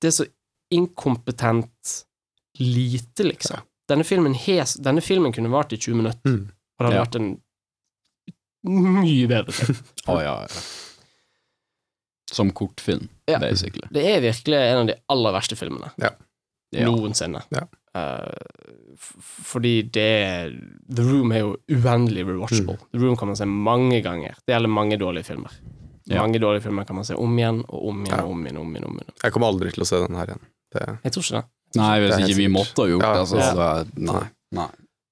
det 0.00 0.12
er 0.12 0.14
så 0.20 0.26
inkompetent 0.70 1.94
lite, 2.60 3.24
liksom. 3.26 3.64
Denne 3.90 4.04
filmen, 4.06 4.36
hes, 4.38 4.76
denne 4.78 5.02
filmen 5.02 5.34
kunne 5.34 5.50
vart 5.50 5.72
i 5.74 5.78
20 5.80 5.96
minutter, 5.98 6.20
Mm. 6.30 6.44
og 6.78 6.84
det 6.86 6.92
hadde 6.92 7.00
vært 7.02 7.18
en 7.18 7.30
mye 9.00 9.26
bedre 9.32 9.52
film. 9.56 9.80
oh, 10.12 10.20
ja, 10.22 10.36
ja. 10.44 10.62
Som 12.30 12.50
kortfilm, 12.52 13.08
Ja. 13.28 13.38
basically. 13.42 13.88
Det 13.90 14.04
er 14.06 14.20
virkelig 14.20 14.54
en 14.70 14.78
av 14.78 14.86
de 14.86 14.94
aller 15.08 15.32
verste 15.32 15.56
filmene 15.58 15.90
Ja. 15.98 16.10
noensinne. 16.86 17.42
Ja. 17.50 17.64
Uh, 17.96 18.30
fordi 19.42 19.82
det 19.90 20.04
er 20.22 20.50
The 20.94 21.02
Room 21.02 21.32
er 21.32 21.40
jo 21.42 21.56
uendelig 21.70 22.24
rewatchable. 22.28 22.76
Mm. 22.78 22.90
The 22.92 22.98
Room 23.04 23.16
kan 23.16 23.28
man 23.28 23.36
se 23.36 23.44
mange 23.50 24.02
ganger. 24.04 24.36
Det 24.46 24.54
gjelder 24.54 24.68
mange 24.70 24.98
dårlige 25.00 25.24
filmer. 25.26 25.50
Ja. 26.06 26.22
Mange 26.22 26.38
dårlige 26.42 26.62
filmer 26.68 26.84
kan 26.86 26.96
man 26.96 27.04
se 27.06 27.14
om 27.18 27.36
igjen 27.38 27.64
og 27.68 27.88
om 27.88 28.04
igjen 28.04 28.16
Ja. 28.16 28.22
og 28.24 28.30
om 28.30 28.44
igjen. 28.46 28.58
Om 28.58 28.74
igjen, 28.74 28.84
om 28.86 28.94
igjen. 28.98 29.14
Jeg 29.22 29.32
kommer 29.32 29.46
aldri 29.50 29.72
til 29.72 29.82
å 29.82 29.86
se 29.86 29.96
den 30.06 30.16
her 30.16 30.26
igjen. 30.26 30.40
Det, 30.72 30.86
Jeg 31.04 31.12
tror 31.12 31.22
ikke 31.24 31.40
det. 31.40 31.44
Nei, 31.76 32.00
hvis 32.00 32.16
Det 32.16 32.28
ikke 32.28 32.36
vi 32.36 32.48
måtte 32.48 32.82
ha 32.82 32.86
gjort 32.90 33.02
Ja, 33.02 33.12
det, 33.12 33.20
altså, 33.20 33.36
ja. 33.38 33.52
så 33.54 33.86
Nei. 33.96 34.24
nei. 34.52 34.68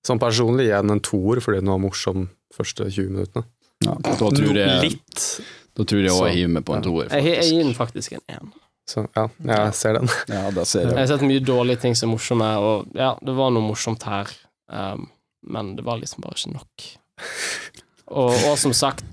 sånn 0.06 0.18
personlig 0.18 0.64
gir 0.66 0.74
jeg 0.74 0.82
den 0.82 0.90
en 0.90 1.00
toer 1.00 1.40
fordi 1.40 1.58
den 1.60 1.70
var 1.70 1.78
morsom 1.78 2.28
første 2.54 2.86
20 2.90 3.10
minuttene. 3.10 3.44
Ja. 3.84 3.94
Da 4.02 4.14
tror 4.16 4.54
jeg 4.54 4.82
Litt. 4.82 5.40
Da 5.78 5.84
tror 5.86 6.02
jeg 6.02 6.10
òg 6.14 6.24
jeg 6.28 6.36
hiver 6.40 6.52
meg 6.56 6.64
på 6.66 6.74
en 6.76 6.82
toer, 6.82 7.12
Jeg, 7.14 7.24
jeg 7.38 7.52
gir 7.52 7.62
den 7.68 7.76
faktisk 7.78 8.16
en 8.18 8.24
én. 8.34 8.48
Så 8.88 9.04
ja, 9.14 9.26
jeg 9.44 9.74
ser 9.78 9.98
den. 10.00 10.08
Ja, 10.32 10.48
da 10.50 10.64
ser 10.66 10.86
Jeg 10.86 10.90
jeg. 10.94 10.98
har 10.98 11.06
sett 11.12 11.24
mye 11.28 11.42
dårlige 11.44 11.80
ting 11.84 11.94
som 11.98 12.08
er 12.08 12.14
morsomme, 12.16 12.48
og 12.64 12.96
ja, 12.98 13.12
det 13.22 13.34
var 13.36 13.52
noe 13.54 13.62
morsomt 13.68 14.02
her, 14.08 14.30
um, 14.72 15.06
men 15.46 15.74
det 15.76 15.84
var 15.86 16.00
liksom 16.00 16.24
bare 16.24 16.38
ikke 16.40 16.54
nok. 16.56 16.88
Og, 18.08 18.32
og 18.48 18.56
som 18.58 18.72
sagt, 18.72 19.04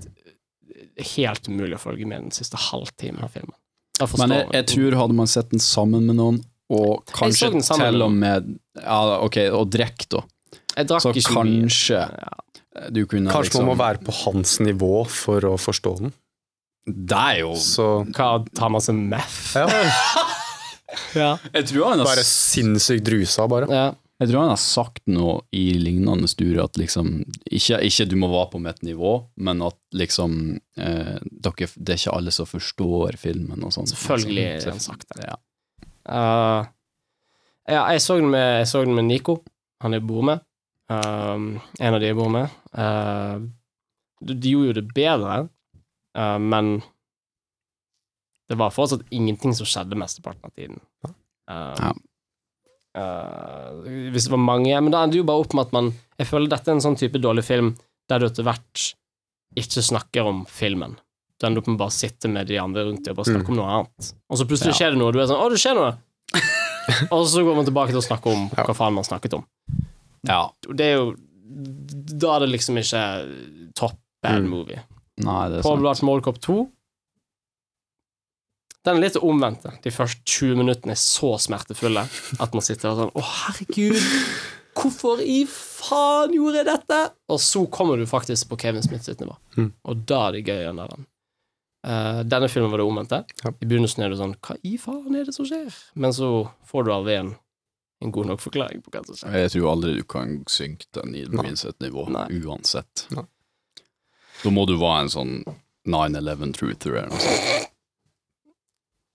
helt 1.16 1.48
umulig 1.48 1.76
å 1.76 1.80
følge 1.82 2.08
med 2.08 2.24
den 2.26 2.32
siste 2.34 2.56
halvtimen 2.70 3.22
av 3.26 3.34
filmen. 3.36 3.54
Jeg 4.00 4.18
Men 4.20 4.32
jeg, 4.34 4.48
jeg 4.52 4.66
tror 4.74 4.96
hadde 5.00 5.16
man 5.16 5.28
sett 5.30 5.50
den 5.52 5.62
sammen 5.62 6.08
med 6.08 6.18
noen, 6.18 6.40
og 6.72 7.04
kanskje 7.14 7.52
til 7.62 8.02
og 8.02 8.10
med 8.12 8.48
Ja, 8.80 8.98
ok, 9.22 9.36
og 9.54 9.68
drekk, 9.72 10.08
da. 10.12 10.24
Jeg 10.76 10.88
drakk 10.90 11.04
Så 11.04 11.12
ikke 11.14 11.36
mye. 11.36 11.60
kanskje 11.62 12.00
Ja. 12.00 12.88
du 12.92 13.04
kunne 13.06 13.30
Kanskje 13.32 13.52
liksom 13.52 13.64
man 13.64 13.76
må 13.76 13.76
være 13.84 14.02
på 14.04 14.12
hans 14.24 14.56
nivå 14.60 15.06
for 15.08 15.40
å 15.48 15.54
forstå 15.60 15.92
den. 16.00 16.12
Det 16.86 17.18
er 17.18 17.38
jo 17.42 17.54
Så 17.58 17.86
Hva, 18.14 18.44
tar 18.54 18.70
man 18.70 18.84
seg 18.84 18.94
meth? 18.94 19.56
ja. 19.58 19.66
Ja. 21.16 21.32
Jeg 21.52 21.66
tror 21.68 21.90
han 21.90 21.98
har 22.00 22.06
Bare 22.08 22.22
sinnssykt 22.24 23.08
rusa, 23.12 23.44
bare. 23.50 23.66
ja. 23.72 23.86
Jeg 24.16 24.30
tror 24.30 24.40
han 24.46 24.52
har 24.54 24.60
sagt 24.62 25.02
noe 25.12 25.42
i 25.52 25.64
lignende 25.76 26.28
studier 26.30 26.62
at 26.62 26.78
liksom 26.80 27.18
ikke, 27.52 27.82
ikke 27.84 28.06
du 28.08 28.14
må 28.16 28.30
være 28.32 28.48
på 28.54 28.60
mitt 28.64 28.78
nivå, 28.86 29.10
men 29.44 29.60
at 29.66 29.76
liksom 29.92 30.38
eh, 30.80 31.18
dere, 31.20 31.68
Det 31.76 31.92
er 31.92 32.00
ikke 32.00 32.14
alle 32.16 32.32
som 32.32 32.48
forstår 32.48 33.18
filmen 33.20 33.66
og 33.66 33.74
sånn. 33.76 33.90
Selvfølgelig 33.90 34.46
har 34.54 34.70
han 34.70 34.80
sagt 34.86 35.04
det. 35.12 35.26
Ja. 35.26 35.36
Uh, 36.08 36.62
ja, 37.68 37.82
jeg 37.92 38.00
så 38.06 38.16
den 38.22 38.30
med, 38.32 38.46
jeg 38.62 38.70
så 38.72 38.84
den 38.86 38.96
med 38.96 39.04
Nico. 39.10 39.40
Han 39.84 39.92
jeg 39.98 40.06
bor 40.08 40.24
med. 40.24 40.40
Um, 40.88 41.58
en 41.82 41.98
av 41.98 42.00
de 42.00 42.08
jeg 42.08 42.16
bor 42.16 42.32
med. 42.32 42.56
Uh, 42.72 43.42
de 44.24 44.54
gjorde 44.54 44.70
jo 44.70 44.78
det 44.80 44.86
bedre, 44.96 45.42
uh, 46.16 46.38
men 46.38 46.82
det 48.48 48.56
var 48.58 48.70
fortsatt 48.70 49.02
ingenting 49.10 49.54
som 49.58 49.66
skjedde 49.66 49.98
mesteparten 49.98 50.44
av 50.44 50.52
tiden. 50.54 50.80
Uh, 51.50 51.74
Ja. 51.80 51.92
uh, 52.96 53.82
hvis 54.12 54.24
det 54.26 54.32
var 54.32 54.40
mange 54.42 54.72
Men 54.80 54.90
da 54.90 55.02
ender 55.04 55.12
det 55.14 55.20
jo 55.20 55.26
bare 55.28 55.42
opp 55.44 55.52
med 55.54 55.66
at 55.66 55.72
man 55.76 55.90
Jeg 56.18 56.26
føler 56.30 56.48
dette 56.50 56.70
er 56.72 56.74
en 56.78 56.80
sånn 56.84 56.96
type 56.98 57.20
dårlig 57.22 57.44
film 57.46 57.74
der 58.08 58.18
du 58.22 58.26
etter 58.26 58.46
hvert 58.46 58.82
ikke 59.58 59.82
snakker 59.82 60.26
om 60.28 60.44
filmen. 60.46 60.92
Du 61.40 61.46
ender 61.46 61.58
opp 61.62 61.66
med 61.70 61.78
bare 61.80 61.90
å 61.90 61.96
sitte 61.96 62.28
med 62.30 62.46
de 62.46 62.58
andre 62.60 62.84
rundt 62.86 63.02
deg 63.04 63.12
og 63.14 63.16
bare 63.18 63.32
snakke 63.34 63.50
om 63.50 63.56
noe 63.58 63.70
annet. 63.78 64.10
Og 64.30 64.38
så 64.38 64.46
plutselig 64.46 64.72
Ja. 64.74 64.78
skjer 64.78 64.90
det 64.94 64.98
noe, 65.00 65.08
og 65.08 65.14
du 65.16 65.20
er 65.20 65.26
sånn 65.26 65.40
'Å, 65.42 65.50
det 65.50 65.58
skjer 65.58 65.74
noe'. 65.74 65.98
og 67.14 67.26
så 67.26 67.42
går 67.44 67.56
man 67.56 67.64
tilbake 67.66 67.90
til 67.90 67.98
å 67.98 68.06
snakke 68.08 68.26
om 68.30 68.48
hva 68.50 68.74
faen 68.78 68.94
man 68.94 69.04
snakket 69.04 69.34
om. 69.34 69.44
ja. 70.22 70.50
Det 70.70 70.80
er 70.86 70.94
jo 70.96 71.16
Da 72.20 72.36
er 72.36 72.40
det 72.40 72.50
liksom 72.50 72.76
ikke 72.78 73.74
top 73.74 73.98
bad 74.22 74.42
Mm. 74.42 74.48
movie. 74.50 74.80
Nei, 75.24 75.48
det 75.48 75.60
er 75.60 75.64
Paul 75.64 75.78
sant. 75.78 75.84
Blart 75.84 76.02
Mallcop 76.04 76.40
2 76.44 76.56
Den 78.84 78.98
er 78.98 79.02
litt 79.06 79.16
omvendte. 79.16 79.72
De 79.82 79.92
første 79.94 80.20
20 80.28 80.60
minuttene 80.60 80.92
er 80.92 81.00
så 81.00 81.32
smertefulle 81.40 82.04
at 82.04 82.56
man 82.56 82.64
sitter 82.64 82.92
og 82.92 83.00
sånn 83.00 83.14
Å, 83.16 83.24
herregud, 83.40 83.98
hvorfor 84.76 85.22
i 85.24 85.40
faen 85.48 86.36
gjorde 86.36 86.60
jeg 86.60 86.68
dette? 86.68 87.00
Og 87.32 87.40
så 87.42 87.64
kommer 87.72 87.98
du 87.98 88.06
faktisk 88.10 88.50
på 88.52 88.60
Kevin 88.60 88.84
Smith 88.84 89.06
sitt 89.08 89.22
nivå. 89.24 89.38
Mm. 89.56 89.70
Og 89.88 90.04
da 90.08 90.26
er 90.28 90.36
det 90.36 90.44
gøy 90.52 90.68
under 90.70 90.92
den. 90.92 91.08
Uh, 91.86 92.20
denne 92.26 92.50
filmen 92.50 92.72
var 92.72 92.82
det 92.82 92.86
omvendte. 92.86 93.22
Ja. 93.44 93.52
I 93.54 93.66
begynnelsen 93.66 94.02
er 94.02 94.10
det 94.10 94.18
sånn 94.18 94.34
Hva 94.42 94.56
i 94.66 94.74
faen 94.82 95.16
er 95.16 95.26
det 95.28 95.34
som 95.36 95.46
skjer? 95.48 95.70
Men 95.94 96.14
så 96.16 96.30
får 96.66 96.86
du 96.86 96.92
aldri 96.92 97.14
en, 97.20 97.30
en 98.02 98.12
god 98.14 98.32
nok 98.32 98.42
forklaring 98.42 98.82
på 98.84 98.92
hva 98.92 99.04
som 99.06 99.20
skjer. 99.20 99.38
Jeg 99.46 99.54
tror 99.54 99.70
aldri 99.72 99.94
du 100.00 100.04
kan 100.10 100.40
synke 100.50 100.90
den 100.98 101.14
i 101.16 101.54
sitt 101.56 101.78
nivå, 101.80 102.08
Nei. 102.12 102.26
uansett. 102.42 103.06
Nei. 103.14 103.24
Da 104.44 104.50
må 104.52 104.66
du 104.68 104.74
være 104.80 105.00
en 105.06 105.12
sånn 105.12 105.32
9-11 105.88 106.52
truther 106.58 106.90
eller 106.98 107.08
noe 107.12 107.20
sånt. 107.22 107.72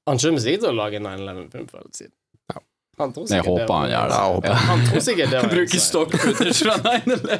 Han 0.10 0.18
kommer 0.20 0.42
sikkert 0.44 0.64
til 0.66 0.72
å 0.72 0.76
lage 0.80 1.00
9-11-film 1.04 1.68
før 1.70 1.80
eller 1.84 1.94
siden. 1.96 2.14
Ja. 2.52 2.58
Han 3.00 3.14
tror 3.16 3.30
Jeg 3.32 3.46
håper 3.46 3.74
han 3.76 3.92
gjør 3.92 4.08
det. 4.12 4.16
Ja, 4.18 4.40
Ja. 4.50 4.56
Han 4.70 4.86
tror 4.88 5.04
sikkert 5.06 5.30
det 5.32 5.42
var 5.44 5.50
Bruker 5.54 5.80
som- 5.80 5.88
stock 5.90 6.12
footage 6.18 6.60
fra 6.64 6.76
9-11. 6.82 7.38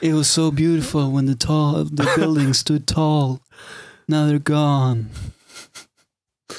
It 0.02 0.12
was 0.12 0.28
so 0.28 0.50
beautiful 0.50 1.10
when 1.10 1.24
the, 1.26 1.34
tall, 1.34 1.84
the 1.84 2.04
building 2.16 2.52
stood 2.52 2.86
tall. 2.86 3.40
Now 4.08 4.26
they're 4.26 4.38
gone. 4.38 5.08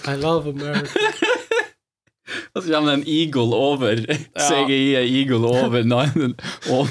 I 0.05 0.15
love 0.15 0.47
America. 0.47 0.89
Og 2.55 2.63
så 2.63 2.71
kommer 2.73 2.91
det 2.95 2.97
en 3.01 3.07
eagle 3.07 3.53
over. 3.55 3.95
CGI 4.47 4.95
er 4.95 5.05
eagle 5.05 5.47
over 5.47 5.83
9 5.83 6.33
og 6.73 6.87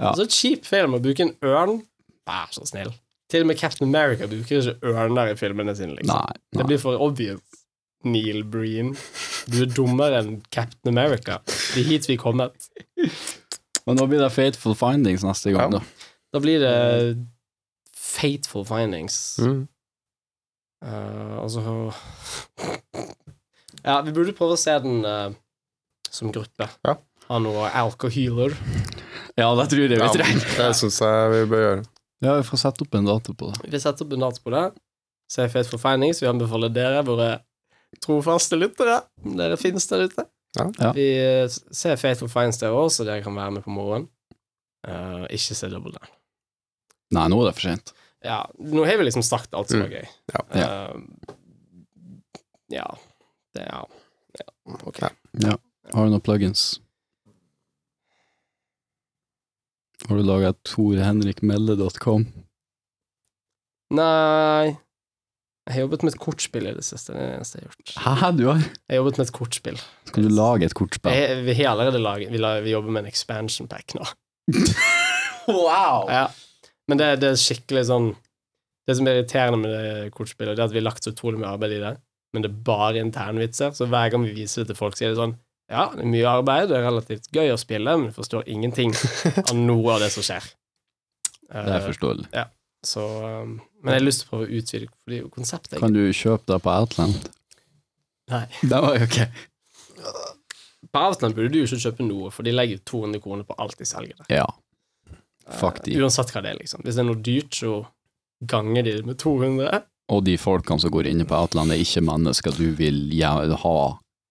Ja. 0.00 0.14
Så 0.16 0.24
kjip 0.32 0.64
film 0.68 0.96
å 0.96 1.00
bruke 1.04 1.26
en 1.26 1.34
ørn. 1.44 1.82
Vær 2.28 2.50
så 2.54 2.64
snill. 2.68 2.92
Til 3.30 3.44
og 3.44 3.50
med 3.52 3.58
Captain 3.60 3.86
America 3.86 4.26
bruker 4.26 4.58
ikke 4.62 4.90
ørner 4.90 5.30
i 5.30 5.36
filmene 5.38 5.74
sine. 5.78 5.94
liksom. 5.98 6.16
Nei. 6.16 6.38
Det 6.56 6.66
blir 6.66 6.80
for 6.82 6.98
obvious. 7.04 7.40
Neil 8.02 8.42
Breen. 8.48 8.94
Du 9.52 9.58
er 9.62 9.68
dummere 9.76 10.22
enn 10.22 10.38
Captain 10.50 10.88
America. 10.96 11.36
Det 11.74 11.82
er 11.82 11.88
hit 11.90 12.08
vi 12.08 12.16
er 12.16 12.22
kommet. 12.22 12.70
Men 13.86 13.98
nå 14.00 14.06
blir 14.08 14.22
det 14.22 14.30
Fateful 14.32 14.74
Findings 14.78 15.22
neste 15.26 15.52
gang, 15.52 15.74
Ja. 15.76 15.78
da. 15.78 16.08
Da 16.32 16.40
blir 16.40 16.60
det 16.64 17.26
Fateful 17.92 18.64
Findings. 18.64 19.36
Mm. 19.42 19.68
Uh, 20.80 21.36
altså 21.44 21.92
Ja, 23.84 24.00
vi 24.04 24.12
burde 24.16 24.32
prøve 24.36 24.56
å 24.56 24.60
se 24.60 24.74
den 24.84 25.04
uh, 25.04 25.30
som 26.10 26.32
gruppe. 26.32 26.68
Ja. 26.86 26.96
Ha 27.28 27.38
noe 27.42 27.68
alkohyler. 27.82 28.56
Ja, 29.40 29.48
det 29.56 29.66
tror 29.72 29.82
jeg 29.82 29.94
vi 29.94 29.98
Ja, 30.00 30.10
trenger. 30.12 30.46
det 30.58 30.70
syns 30.78 31.00
jeg 31.00 31.32
vi 31.34 31.42
bør 31.54 31.64
gjøre. 31.64 31.84
Ja, 32.20 32.34
vi 32.36 32.44
får 32.50 32.60
sette 32.60 32.84
opp 32.84 32.96
en 32.98 33.08
dato 33.08 33.32
på 33.32 33.48
det. 33.50 33.70
Vi 33.72 33.80
setter 33.80 34.04
opp 34.04 34.12
en 34.16 34.26
dato 34.26 34.42
på 34.44 34.52
det. 34.52 34.64
Se 35.30 35.46
Fateful 35.48 35.80
Findings. 35.80 36.20
Vi 36.20 36.28
anbefaler 36.28 36.72
dere, 36.74 37.00
våre 37.06 37.30
trofaste 38.04 38.58
lyttere, 38.58 39.00
om 39.24 39.38
dere 39.38 39.56
finnes 39.58 39.86
der 39.90 40.04
ute. 40.10 40.26
Ja. 40.58 40.66
Ja. 40.82 40.90
Vi 40.96 41.06
ser 41.48 41.96
Fateful 42.00 42.30
Findings 42.30 42.60
der 42.60 42.74
òg, 42.76 42.90
så 42.92 43.06
dere 43.08 43.24
kan 43.24 43.38
være 43.38 43.56
med 43.56 43.64
på 43.64 43.72
moroen. 43.74 44.08
Uh, 44.86 45.24
ikke 45.32 45.56
se 45.56 45.68
Double 45.72 45.92
Down. 45.94 46.12
Nei, 47.16 47.26
nå 47.32 47.40
er 47.42 47.50
det 47.50 47.56
for 47.58 47.66
sent. 47.68 47.94
Ja, 48.24 48.42
nå 48.60 48.84
har 48.84 49.00
vi 49.00 49.08
liksom 49.08 49.24
sagt 49.24 49.54
alt 49.56 49.72
som 49.72 49.82
er 49.84 49.96
gøy. 49.96 50.06
Ja. 50.34 50.44
Uh, 50.52 51.36
ja. 52.70 52.86
Det, 53.56 53.64
ja. 53.66 53.80
ja. 54.40 54.48
Ok. 54.84 55.00
Ja. 55.42 55.56
Har 55.94 56.06
du 56.06 56.12
noen 56.14 56.24
plugins? 56.24 56.78
Har 60.08 60.16
du 60.16 60.24
laga 60.24 60.52
torhenrikmelde.com? 60.66 62.24
Nei 63.90 64.70
Jeg 64.70 65.74
har 65.74 65.80
jobbet 65.84 66.04
med 66.06 66.14
et 66.14 66.20
kortspill 66.22 66.68
i 66.70 66.74
det 66.76 66.84
siste. 66.86 67.14
Det 67.14 67.26
eneste 67.36 67.60
jeg 67.60 67.66
har 67.66 67.74
gjort. 67.74 67.92
Hæ, 68.22 68.30
du 68.38 68.44
har? 68.48 68.62
Jeg 68.62 68.94
har 68.94 69.00
jobbet 69.02 69.20
med 69.20 69.26
et 69.26 69.34
kortspill. 69.36 69.80
Skal 70.08 70.26
du 70.26 70.32
lage 70.34 70.66
et 70.66 70.74
kortspill? 70.74 71.14
Jeg, 71.14 71.42
vi 71.46 71.56
har 71.60 71.72
allerede 71.74 72.00
laget 72.02 72.32
vi, 72.32 72.40
vi 72.40 72.74
jobber 72.74 72.94
med 72.96 73.04
en 73.04 73.10
expansion 73.12 73.68
pack 73.70 73.94
nå. 73.98 74.06
Wow! 75.50 76.06
Ja. 76.10 76.26
Men 76.90 76.98
det, 77.00 77.06
det 77.22 77.30
er 77.32 77.38
skikkelig 77.40 77.86
sånn 77.88 78.10
Det 78.86 78.94
som 78.98 79.08
er 79.08 79.16
irriterende 79.18 79.58
med 79.62 79.72
det 79.72 80.10
kortspillet, 80.14 80.56
det 80.58 80.62
er 80.62 80.68
at 80.68 80.74
vi 80.74 80.78
har 80.80 80.86
lagt 80.88 81.06
så 81.06 81.12
utrolig 81.14 81.40
mye 81.40 81.50
arbeid 81.54 81.76
i 81.76 81.82
det, 81.82 81.92
men 82.34 82.42
det 82.44 82.50
er 82.50 82.62
bare 82.66 83.02
internvitser. 83.02 83.74
Så 83.76 83.86
hver 83.90 84.10
gang 84.10 84.24
vi 84.26 84.32
viser 84.34 84.62
det 84.62 84.72
til 84.72 84.78
folk, 84.78 84.96
så 84.98 85.06
er 85.06 85.12
det 85.12 85.20
sånn 85.20 85.36
Ja, 85.70 85.84
det 85.94 86.02
er 86.02 86.10
mye 86.10 86.26
arbeid, 86.26 86.68
det 86.70 86.78
er 86.80 86.86
relativt 86.88 87.28
gøy 87.34 87.52
å 87.54 87.58
spille, 87.60 87.92
men 88.00 88.14
forstår 88.14 88.48
ingenting 88.50 88.90
av 89.44 89.52
noe 89.54 89.92
av 89.94 90.00
det 90.02 90.10
som 90.14 90.26
skjer. 90.26 90.48
Det 91.50 91.74
er 91.74 91.86
Eh, 91.90 92.26
Ja. 92.32 92.44
så 92.86 93.02
um, 93.42 93.60
Men 93.82 93.94
jeg 93.94 94.00
har 94.00 94.04
lyst 94.06 94.20
til 94.22 94.28
å 94.28 94.30
prøve 94.30 94.46
å 94.46 94.58
utvide, 94.60 94.88
fordi 95.04 95.16
konseptet 95.34 95.80
Kan 95.82 95.92
du 95.96 96.04
kjøpe 96.14 96.46
det 96.46 96.58
på 96.62 96.70
Outland? 96.70 97.28
Nei. 98.30 98.44
Det 98.70 98.80
var 98.84 98.94
jo 98.98 99.08
ok. 99.08 99.18
På 100.92 101.02
Outland 101.08 101.34
burde 101.34 101.50
du 101.52 101.58
jo 101.58 101.66
ikke 101.66 101.80
kjøpe 101.88 102.06
noe, 102.06 102.30
for 102.34 102.46
de 102.46 102.54
legger 102.54 102.78
200 102.86 103.22
kroner 103.24 103.46
på 103.48 103.56
alt 103.58 103.76
de 103.78 103.86
selger 103.88 104.14
der. 104.22 104.30
Ja. 104.40 104.46
Fuck 105.58 105.82
de. 105.84 105.94
Eh, 105.96 106.02
Uansett 106.02 106.30
hva 106.34 106.42
det 106.44 106.54
er, 106.54 106.60
liksom. 106.62 106.82
Hvis 106.86 106.94
det 106.98 107.02
er 107.04 107.08
noe 107.10 107.22
dyrt, 107.26 107.54
så 107.58 107.74
ganger 108.46 108.86
de 108.86 108.94
det 109.00 109.06
med 109.06 109.18
200. 109.18 109.82
Og 110.10 110.22
de 110.26 110.36
folkene 110.40 110.82
som 110.82 110.90
går 110.94 111.10
inne 111.10 111.26
på 111.28 111.34
Outland, 111.38 111.74
er 111.74 111.82
ikke 111.82 112.02
mennesker 112.06 112.54
du 112.58 112.70
vil 112.78 113.10
ha 113.64 113.76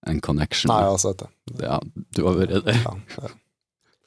en 0.08 0.20
connection 0.24 0.70
Nei, 0.72 0.80
jeg 0.84 0.94
har 0.94 1.00
sett 1.02 1.22
det. 1.22 1.30
Ja, 1.60 1.78
du 2.16 2.22
har 2.24 2.38
vært 2.38 2.54
der. 2.64 2.82
Ja, 2.84 2.94
ja. 3.20 3.32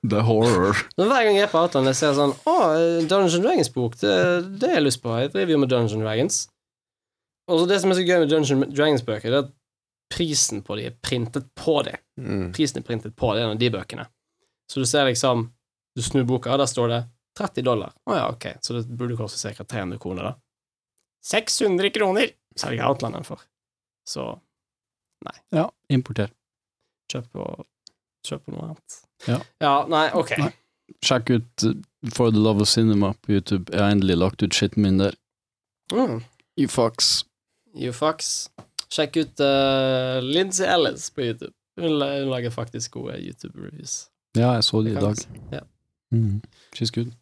The 0.04 0.20
horror. 0.28 0.76
Men 0.98 1.08
hver 1.08 1.24
gang 1.24 1.38
jeg 1.38 1.46
er 1.46 1.52
på 1.52 1.62
Outland, 1.62 1.88
jeg 1.88 1.96
ser 1.96 2.16
sånn 2.18 2.34
Å, 2.36 2.56
Dungeons 3.08 3.38
Dragons-bok, 3.40 3.94
det, 4.02 4.16
det 4.60 4.72
har 4.72 4.82
jeg 4.82 4.88
lyst 4.90 5.00
på. 5.04 5.14
Jeg 5.16 5.32
driver 5.32 5.56
jo 5.56 5.60
med 5.62 5.72
Dungeons 5.72 6.04
Dragons. 6.04 6.40
Og 7.48 7.62
så 7.62 7.68
det 7.70 7.78
som 7.84 7.94
er 7.94 8.00
så 8.00 8.04
gøy 8.04 8.18
med 8.24 8.34
Dungeons 8.34 8.74
Dragons-bøker, 8.76 9.32
det 9.32 9.40
er 9.40 9.46
at 9.46 9.54
prisen 10.14 10.60
på 10.66 10.76
de 10.76 10.90
er 10.90 10.98
printet 11.00 11.48
på 11.56 11.78
det. 11.88 11.96
Mm. 12.20 12.52
Prisen 12.56 12.82
er 12.82 12.88
printet 12.88 13.16
på 13.16 13.32
det 13.34 13.46
en 13.46 13.56
av 13.56 13.62
de 13.62 13.72
bøkene. 13.74 14.06
Så 14.70 14.84
du 14.84 14.90
ser 14.90 15.08
liksom 15.10 15.50
Du 15.94 16.02
snur 16.02 16.24
boka, 16.26 16.50
og 16.50 16.58
der 16.58 16.66
står 16.66 16.88
det 16.90 17.02
30 17.38 17.66
dollar. 17.68 17.92
Å 18.10 18.16
ja, 18.18 18.24
ok, 18.34 18.48
så 18.66 18.74
det 18.74 18.88
burde 18.98 19.14
koste 19.14 19.52
ca. 19.54 19.62
300 19.62 20.00
kroner, 20.02 20.26
da. 20.26 20.34
600 21.30 21.92
kroner 21.94 22.32
selger 22.58 22.88
Outland 22.88 23.14
den 23.20 23.28
for. 23.28 23.44
Så 24.10 24.26
Ja, 25.56 25.70
importer. 25.90 26.32
kjøp 27.12 27.30
på, 27.32 27.48
kjøp 28.28 28.46
på 28.46 28.54
noe 28.56 28.70
annet. 28.70 29.00
Ja. 29.28 29.40
nei, 29.90 30.08
ok. 30.18 30.36
Nei. 30.42 30.52
Sjekk 31.04 31.30
ut 31.32 31.66
uh, 31.68 31.76
For 32.14 32.32
the 32.32 32.42
Love 32.42 32.62
of 32.62 32.70
Cinema 32.70 33.14
på 33.24 33.36
YouTube. 33.38 33.72
Jeg 33.72 33.82
har 33.82 33.92
endelig 33.96 34.18
lagt 34.20 34.44
ut 34.44 34.56
skitten 34.56 34.84
min 34.84 35.00
der. 35.00 35.16
Mm. 35.94 36.24
You 36.60 36.68
fucks. 36.68 37.24
You 37.76 37.94
fucks. 37.96 38.50
Sjekk 38.94 39.18
ut 39.18 39.44
uh, 39.44 40.20
Lindsay 40.22 40.68
Ellis 40.68 41.10
på 41.10 41.22
YouTube. 41.30 41.54
Hun, 41.80 42.02
hun 42.02 42.30
lager 42.30 42.54
faktisk 42.54 43.00
gode 43.00 43.18
YouTube-reviews. 43.18 44.08
Ja, 44.38 44.54
jeg 44.58 44.64
så 44.64 44.82
de 44.82 44.94
i 44.94 45.00
dag. 45.00 45.18
Ja. 45.52 45.64
Mm. 46.14 46.42
She's 46.76 46.94
good. 46.94 47.14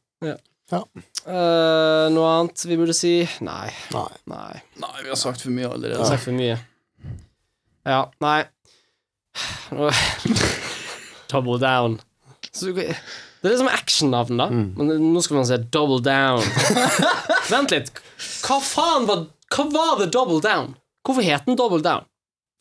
Eh, 0.72 2.08
noe 2.16 2.28
annet 2.32 2.64
vi 2.66 2.78
burde 2.80 2.96
si? 2.96 3.14
Nei. 3.44 3.70
Nei. 3.92 4.12
Nei. 4.32 4.62
Nei, 4.80 4.94
vi 5.04 5.12
har 5.12 5.20
sagt 5.20 5.44
for 5.44 5.52
mye 5.54 5.68
allerede. 5.68 6.00
har 6.00 6.14
sagt 6.14 6.28
for 6.30 6.38
mye. 6.38 6.58
Ja, 7.88 8.02
nei 8.22 8.44
Nå- 9.72 9.92
Double 11.32 11.58
down. 11.62 12.00
Så, 12.52 12.74
det 12.76 12.90
er 12.92 13.54
liksom 13.54 13.64
som 13.66 13.72
actionnavn, 13.72 14.38
da. 14.42 14.48
Mm. 14.52 14.66
Men 14.76 15.14
nå 15.14 15.22
skal 15.24 15.38
man 15.40 15.48
si 15.48 15.56
double 15.72 16.02
down. 16.04 16.44
Vent 17.54 17.72
litt. 17.72 17.92
Hva 18.44 18.58
faen 18.62 19.08
var 19.08 19.24
Hva 19.56 19.66
var 19.72 19.94
det 20.02 20.10
double 20.14 20.42
down? 20.44 20.74
Hvorfor 21.08 21.24
het 21.26 21.48
den 21.48 21.56
Double 21.58 21.82
Down? 21.82 22.04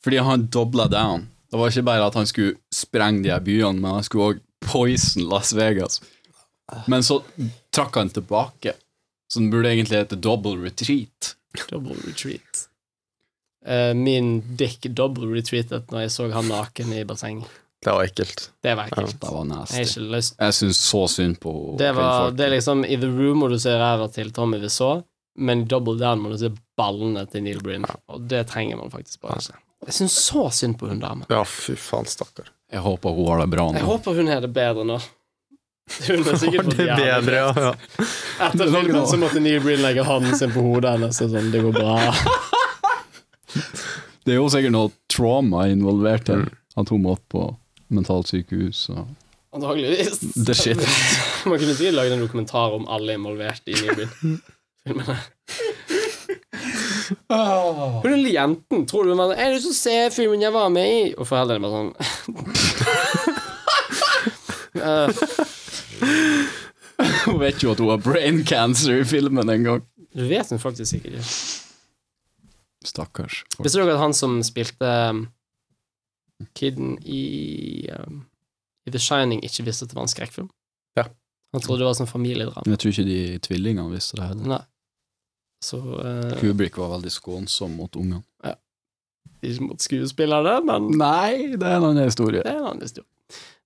Fordi 0.05 0.17
han 0.25 0.47
dobla 0.49 0.87
down. 0.89 1.27
Det 1.51 1.59
var 1.61 1.69
ikke 1.69 1.83
bare 1.85 2.07
at 2.09 2.15
han 2.17 2.25
skulle 2.31 2.55
sprenge 2.73 3.21
de 3.27 3.29
her 3.35 3.43
byene, 3.45 3.77
men 3.83 3.99
han 3.99 4.07
skulle 4.07 4.31
òg 4.31 4.39
poison 4.65 5.27
Las 5.29 5.51
Vegas. 5.53 5.99
Men 6.89 7.03
så 7.05 7.19
trakk 7.75 7.99
han 8.01 8.09
tilbake, 8.15 8.73
så 9.29 9.43
den 9.43 9.51
burde 9.53 9.69
egentlig 9.75 9.99
hete 10.01 10.17
Double 10.17 10.57
Retreat. 10.63 11.35
Double 11.69 11.99
Retreat. 12.07 12.65
Eh, 13.67 13.95
min 13.95 14.57
dick 14.57 14.87
double 14.97 15.29
retreatet 15.35 15.91
når 15.93 16.07
jeg 16.07 16.13
så 16.15 16.29
han 16.33 16.49
naken 16.49 16.93
i 16.97 17.05
bassenget. 17.05 17.49
Det 17.85 17.93
var 17.93 18.05
ekkelt. 18.05 18.51
Det 18.61 18.75
var 18.77 18.89
ekkelt. 18.91 19.21
Det 19.21 19.29
var 19.29 19.37
har 19.39 19.45
nasty. 19.45 19.77
Jeg, 19.77 20.23
Jeg 20.39 20.55
syns 20.55 20.81
så 20.85 21.07
synd 21.09 21.39
på 21.41 21.53
Det, 21.79 21.93
var, 21.97 22.31
det 22.31 22.45
er 22.45 22.53
liksom 22.57 22.85
I 22.85 22.99
The 23.01 23.09
Room 23.09 23.41
må 23.41 23.49
du 23.49 23.57
ser 23.59 23.79
ræva 23.81 24.09
til 24.13 24.33
Tommy 24.37 24.59
Wiseau, 24.61 25.01
men 25.41 25.63
i 25.65 25.69
Double 25.69 25.97
Down 26.01 26.21
må 26.21 26.33
du 26.33 26.37
se 26.43 26.51
ballene 26.77 27.25
til 27.33 27.45
Neil 27.47 27.63
Bryn, 27.65 27.87
og 27.89 28.27
det 28.29 28.47
trenger 28.53 28.77
man 28.77 28.93
faktisk 28.93 29.23
bare 29.25 29.41
ikke. 29.41 29.57
Jeg 29.87 29.97
syns 29.97 30.19
så 30.27 30.51
synd 30.53 30.77
på 30.77 30.91
hun 30.91 31.01
damen. 31.01 31.25
Ja, 31.33 31.41
fy 31.49 31.73
faen, 31.81 32.05
stakkar. 32.09 32.53
Jeg 32.71 32.85
håper 32.85 33.17
hun 33.17 33.31
har 33.33 33.41
det 33.41 33.49
bra 33.55 33.71
Jeg 33.73 33.87
håper 33.89 34.21
hun 34.21 34.29
har 34.29 34.45
det 34.45 34.53
bedre 34.53 34.85
nå. 34.85 35.01
Hun 36.07 36.21
er 36.23 36.37
sikkert 36.39 36.69
fått 36.69 36.77
Det 36.77 36.85
er 36.85 37.01
jævlig 37.01 37.33
bedre, 37.33 37.39
ja. 37.41 37.71
ja. 37.73 38.05
Etter 38.47 38.69
filmen 38.77 39.09
så 39.09 39.17
måtte 39.25 39.41
Neil 39.43 39.65
Bryn 39.65 39.81
legge 39.83 40.05
hånden 40.07 40.37
sin 40.39 40.53
på 40.53 40.63
hodet 40.69 40.99
hennes 40.99 41.25
og 41.25 41.33
sånn, 41.33 41.49
det 41.55 41.65
går 41.65 41.81
bra. 41.81 41.97
Det 44.25 44.35
er 44.35 44.37
jo 44.37 44.51
sikkert 44.53 44.75
noe 44.75 44.91
trauma 45.11 45.65
involvert 45.73 46.29
her. 46.29 46.45
At 46.79 46.91
hun 46.93 47.03
måtte 47.03 47.25
på 47.33 47.47
mentalsykehus 47.91 48.85
og 48.95 49.09
Antakeligvis. 49.51 50.21
The 50.47 50.55
shit. 50.55 50.79
Man 51.49 51.59
kunne 51.59 51.75
sikkert 51.75 51.97
lagd 51.97 52.13
en 52.15 52.21
dokumentar 52.23 52.77
om 52.77 52.85
alle 52.87 53.17
involverte 53.19 53.73
i 53.73 53.81
Neil 53.81 53.97
Bryn-filmene. 53.99 55.17
Hun 57.31 58.07
lille 58.13 58.31
jenten, 58.37 58.85
tror 58.87 59.09
du 59.09 59.17
man 59.19 59.33
Er 59.35 59.57
du 59.57 59.59
som 59.65 59.73
ser 59.75 60.13
filmen 60.15 60.43
jeg 60.45 60.53
var 60.55 60.69
med 60.71 60.87
i? 60.87 61.01
Og 61.19 61.27
foreldrene 61.27 61.67
bare 61.67 61.75
sånn 61.75 61.91
Eh, 64.81 65.11
Hun 67.27 67.41
vet 67.41 67.63
jo 67.63 67.73
at 67.73 67.81
hun 67.81 67.91
har 67.91 68.01
brain 68.05 68.45
cancer 68.47 69.01
i 69.01 69.05
filmen 69.09 69.49
en 69.51 69.65
gang. 69.65 69.83
Du 70.15 70.25
vet 70.29 70.51
hun 70.53 70.61
faktisk 70.61 70.99
ikke 70.99 71.17
det. 71.17 71.25
Stakkars. 72.87 73.43
Visste 73.61 73.81
dere 73.81 73.95
at 73.97 74.01
han 74.01 74.15
som 74.17 74.39
spilte 74.47 74.89
um, 75.13 75.27
kiden 76.57 76.95
i, 77.05 77.91
um, 77.93 78.23
i 78.89 78.95
The 78.95 79.03
Shining, 79.03 79.43
ikke 79.45 79.67
visste 79.67 79.85
at 79.85 79.93
det 79.93 79.99
var 79.99 80.07
en 80.07 80.13
skrekkfilm? 80.13 80.49
Ja. 80.97 81.11
Han 81.53 81.65
trodde 81.65 81.83
det 81.83 81.91
var 81.91 81.99
sånn 81.99 82.11
familiedrama. 82.11 82.65
Jeg 82.71 82.81
tror 82.81 82.95
ikke 82.95 83.09
de 83.09 83.21
tvillingene 83.45 83.93
visste 83.93 84.17
det 84.21 84.31
heller. 84.31 84.51
Nei. 84.57 84.63
Så 85.61 85.77
uh, 85.77 86.33
Kubrick 86.41 86.79
var 86.81 86.95
veldig 86.95 87.13
skånsom 87.13 87.77
mot 87.77 88.01
ungene. 88.01 88.25
Ikke 89.41 89.65
mot 89.65 89.81
skuespillerne, 89.81 90.59
men 90.69 90.91
Nei, 91.01 91.57
det 91.57 91.65
er 91.65 91.79
en 91.79 91.91
annen 91.91 92.09
historie. 92.09 92.43
det 92.45 92.51
er 92.51 92.59
en 92.61 92.73
annen 92.75 92.85
historie. 92.85 93.09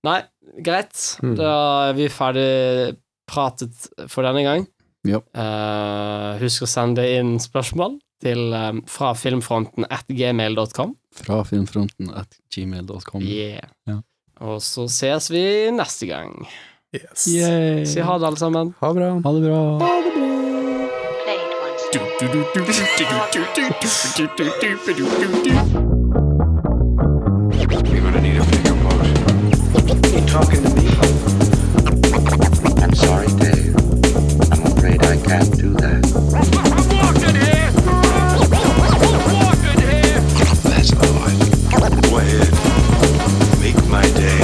Nei, 0.05 0.21
greit. 0.63 0.95
Mm. 1.25 1.35
Da 1.39 1.55
er 1.89 1.97
vi 1.97 2.07
ferdig 2.13 2.51
pratet 3.31 3.89
for 4.11 4.27
denne 4.27 4.45
gang. 4.47 4.67
Ja. 5.09 5.21
Uh, 5.37 6.41
husk 6.41 6.65
å 6.65 6.71
sende 6.71 7.05
inn 7.17 7.37
spørsmål 7.43 7.99
til 8.25 8.55
um, 8.57 8.83
fra 8.89 9.13
filmfronten 9.19 9.87
at 9.93 10.09
gmail.com. 10.09 10.95
Fra 11.15 11.43
filmfronten 11.47 12.11
at 12.17 12.39
gmail.com. 12.55 13.23
Yeah. 13.23 13.69
Ja. 13.89 14.01
Og 14.45 14.63
så 14.65 14.89
ses 14.91 15.31
vi 15.31 15.71
neste 15.75 16.09
gang. 16.11 16.49
Yes. 16.95 17.27
Yay. 17.27 17.85
Si 17.87 18.01
ha 18.01 18.19
det, 18.19 18.27
alle 18.27 18.39
sammen. 18.39 18.75
Ha 18.81 18.89
det 18.89 18.97
bra. 19.01 19.11
Ha 19.25 19.33
det 19.37 19.43
bra. 19.47 19.79
Played 21.25 21.53
once. 21.65 21.85
You're 27.91 28.01
gonna 28.01 28.21
need 28.21 28.39
a 28.39 28.45
bigger 28.51 28.75
boat. 28.83 30.15
You 30.15 30.21
talking 30.27 30.63
to? 30.63 30.74
my 43.95 44.03
day. 44.11 44.44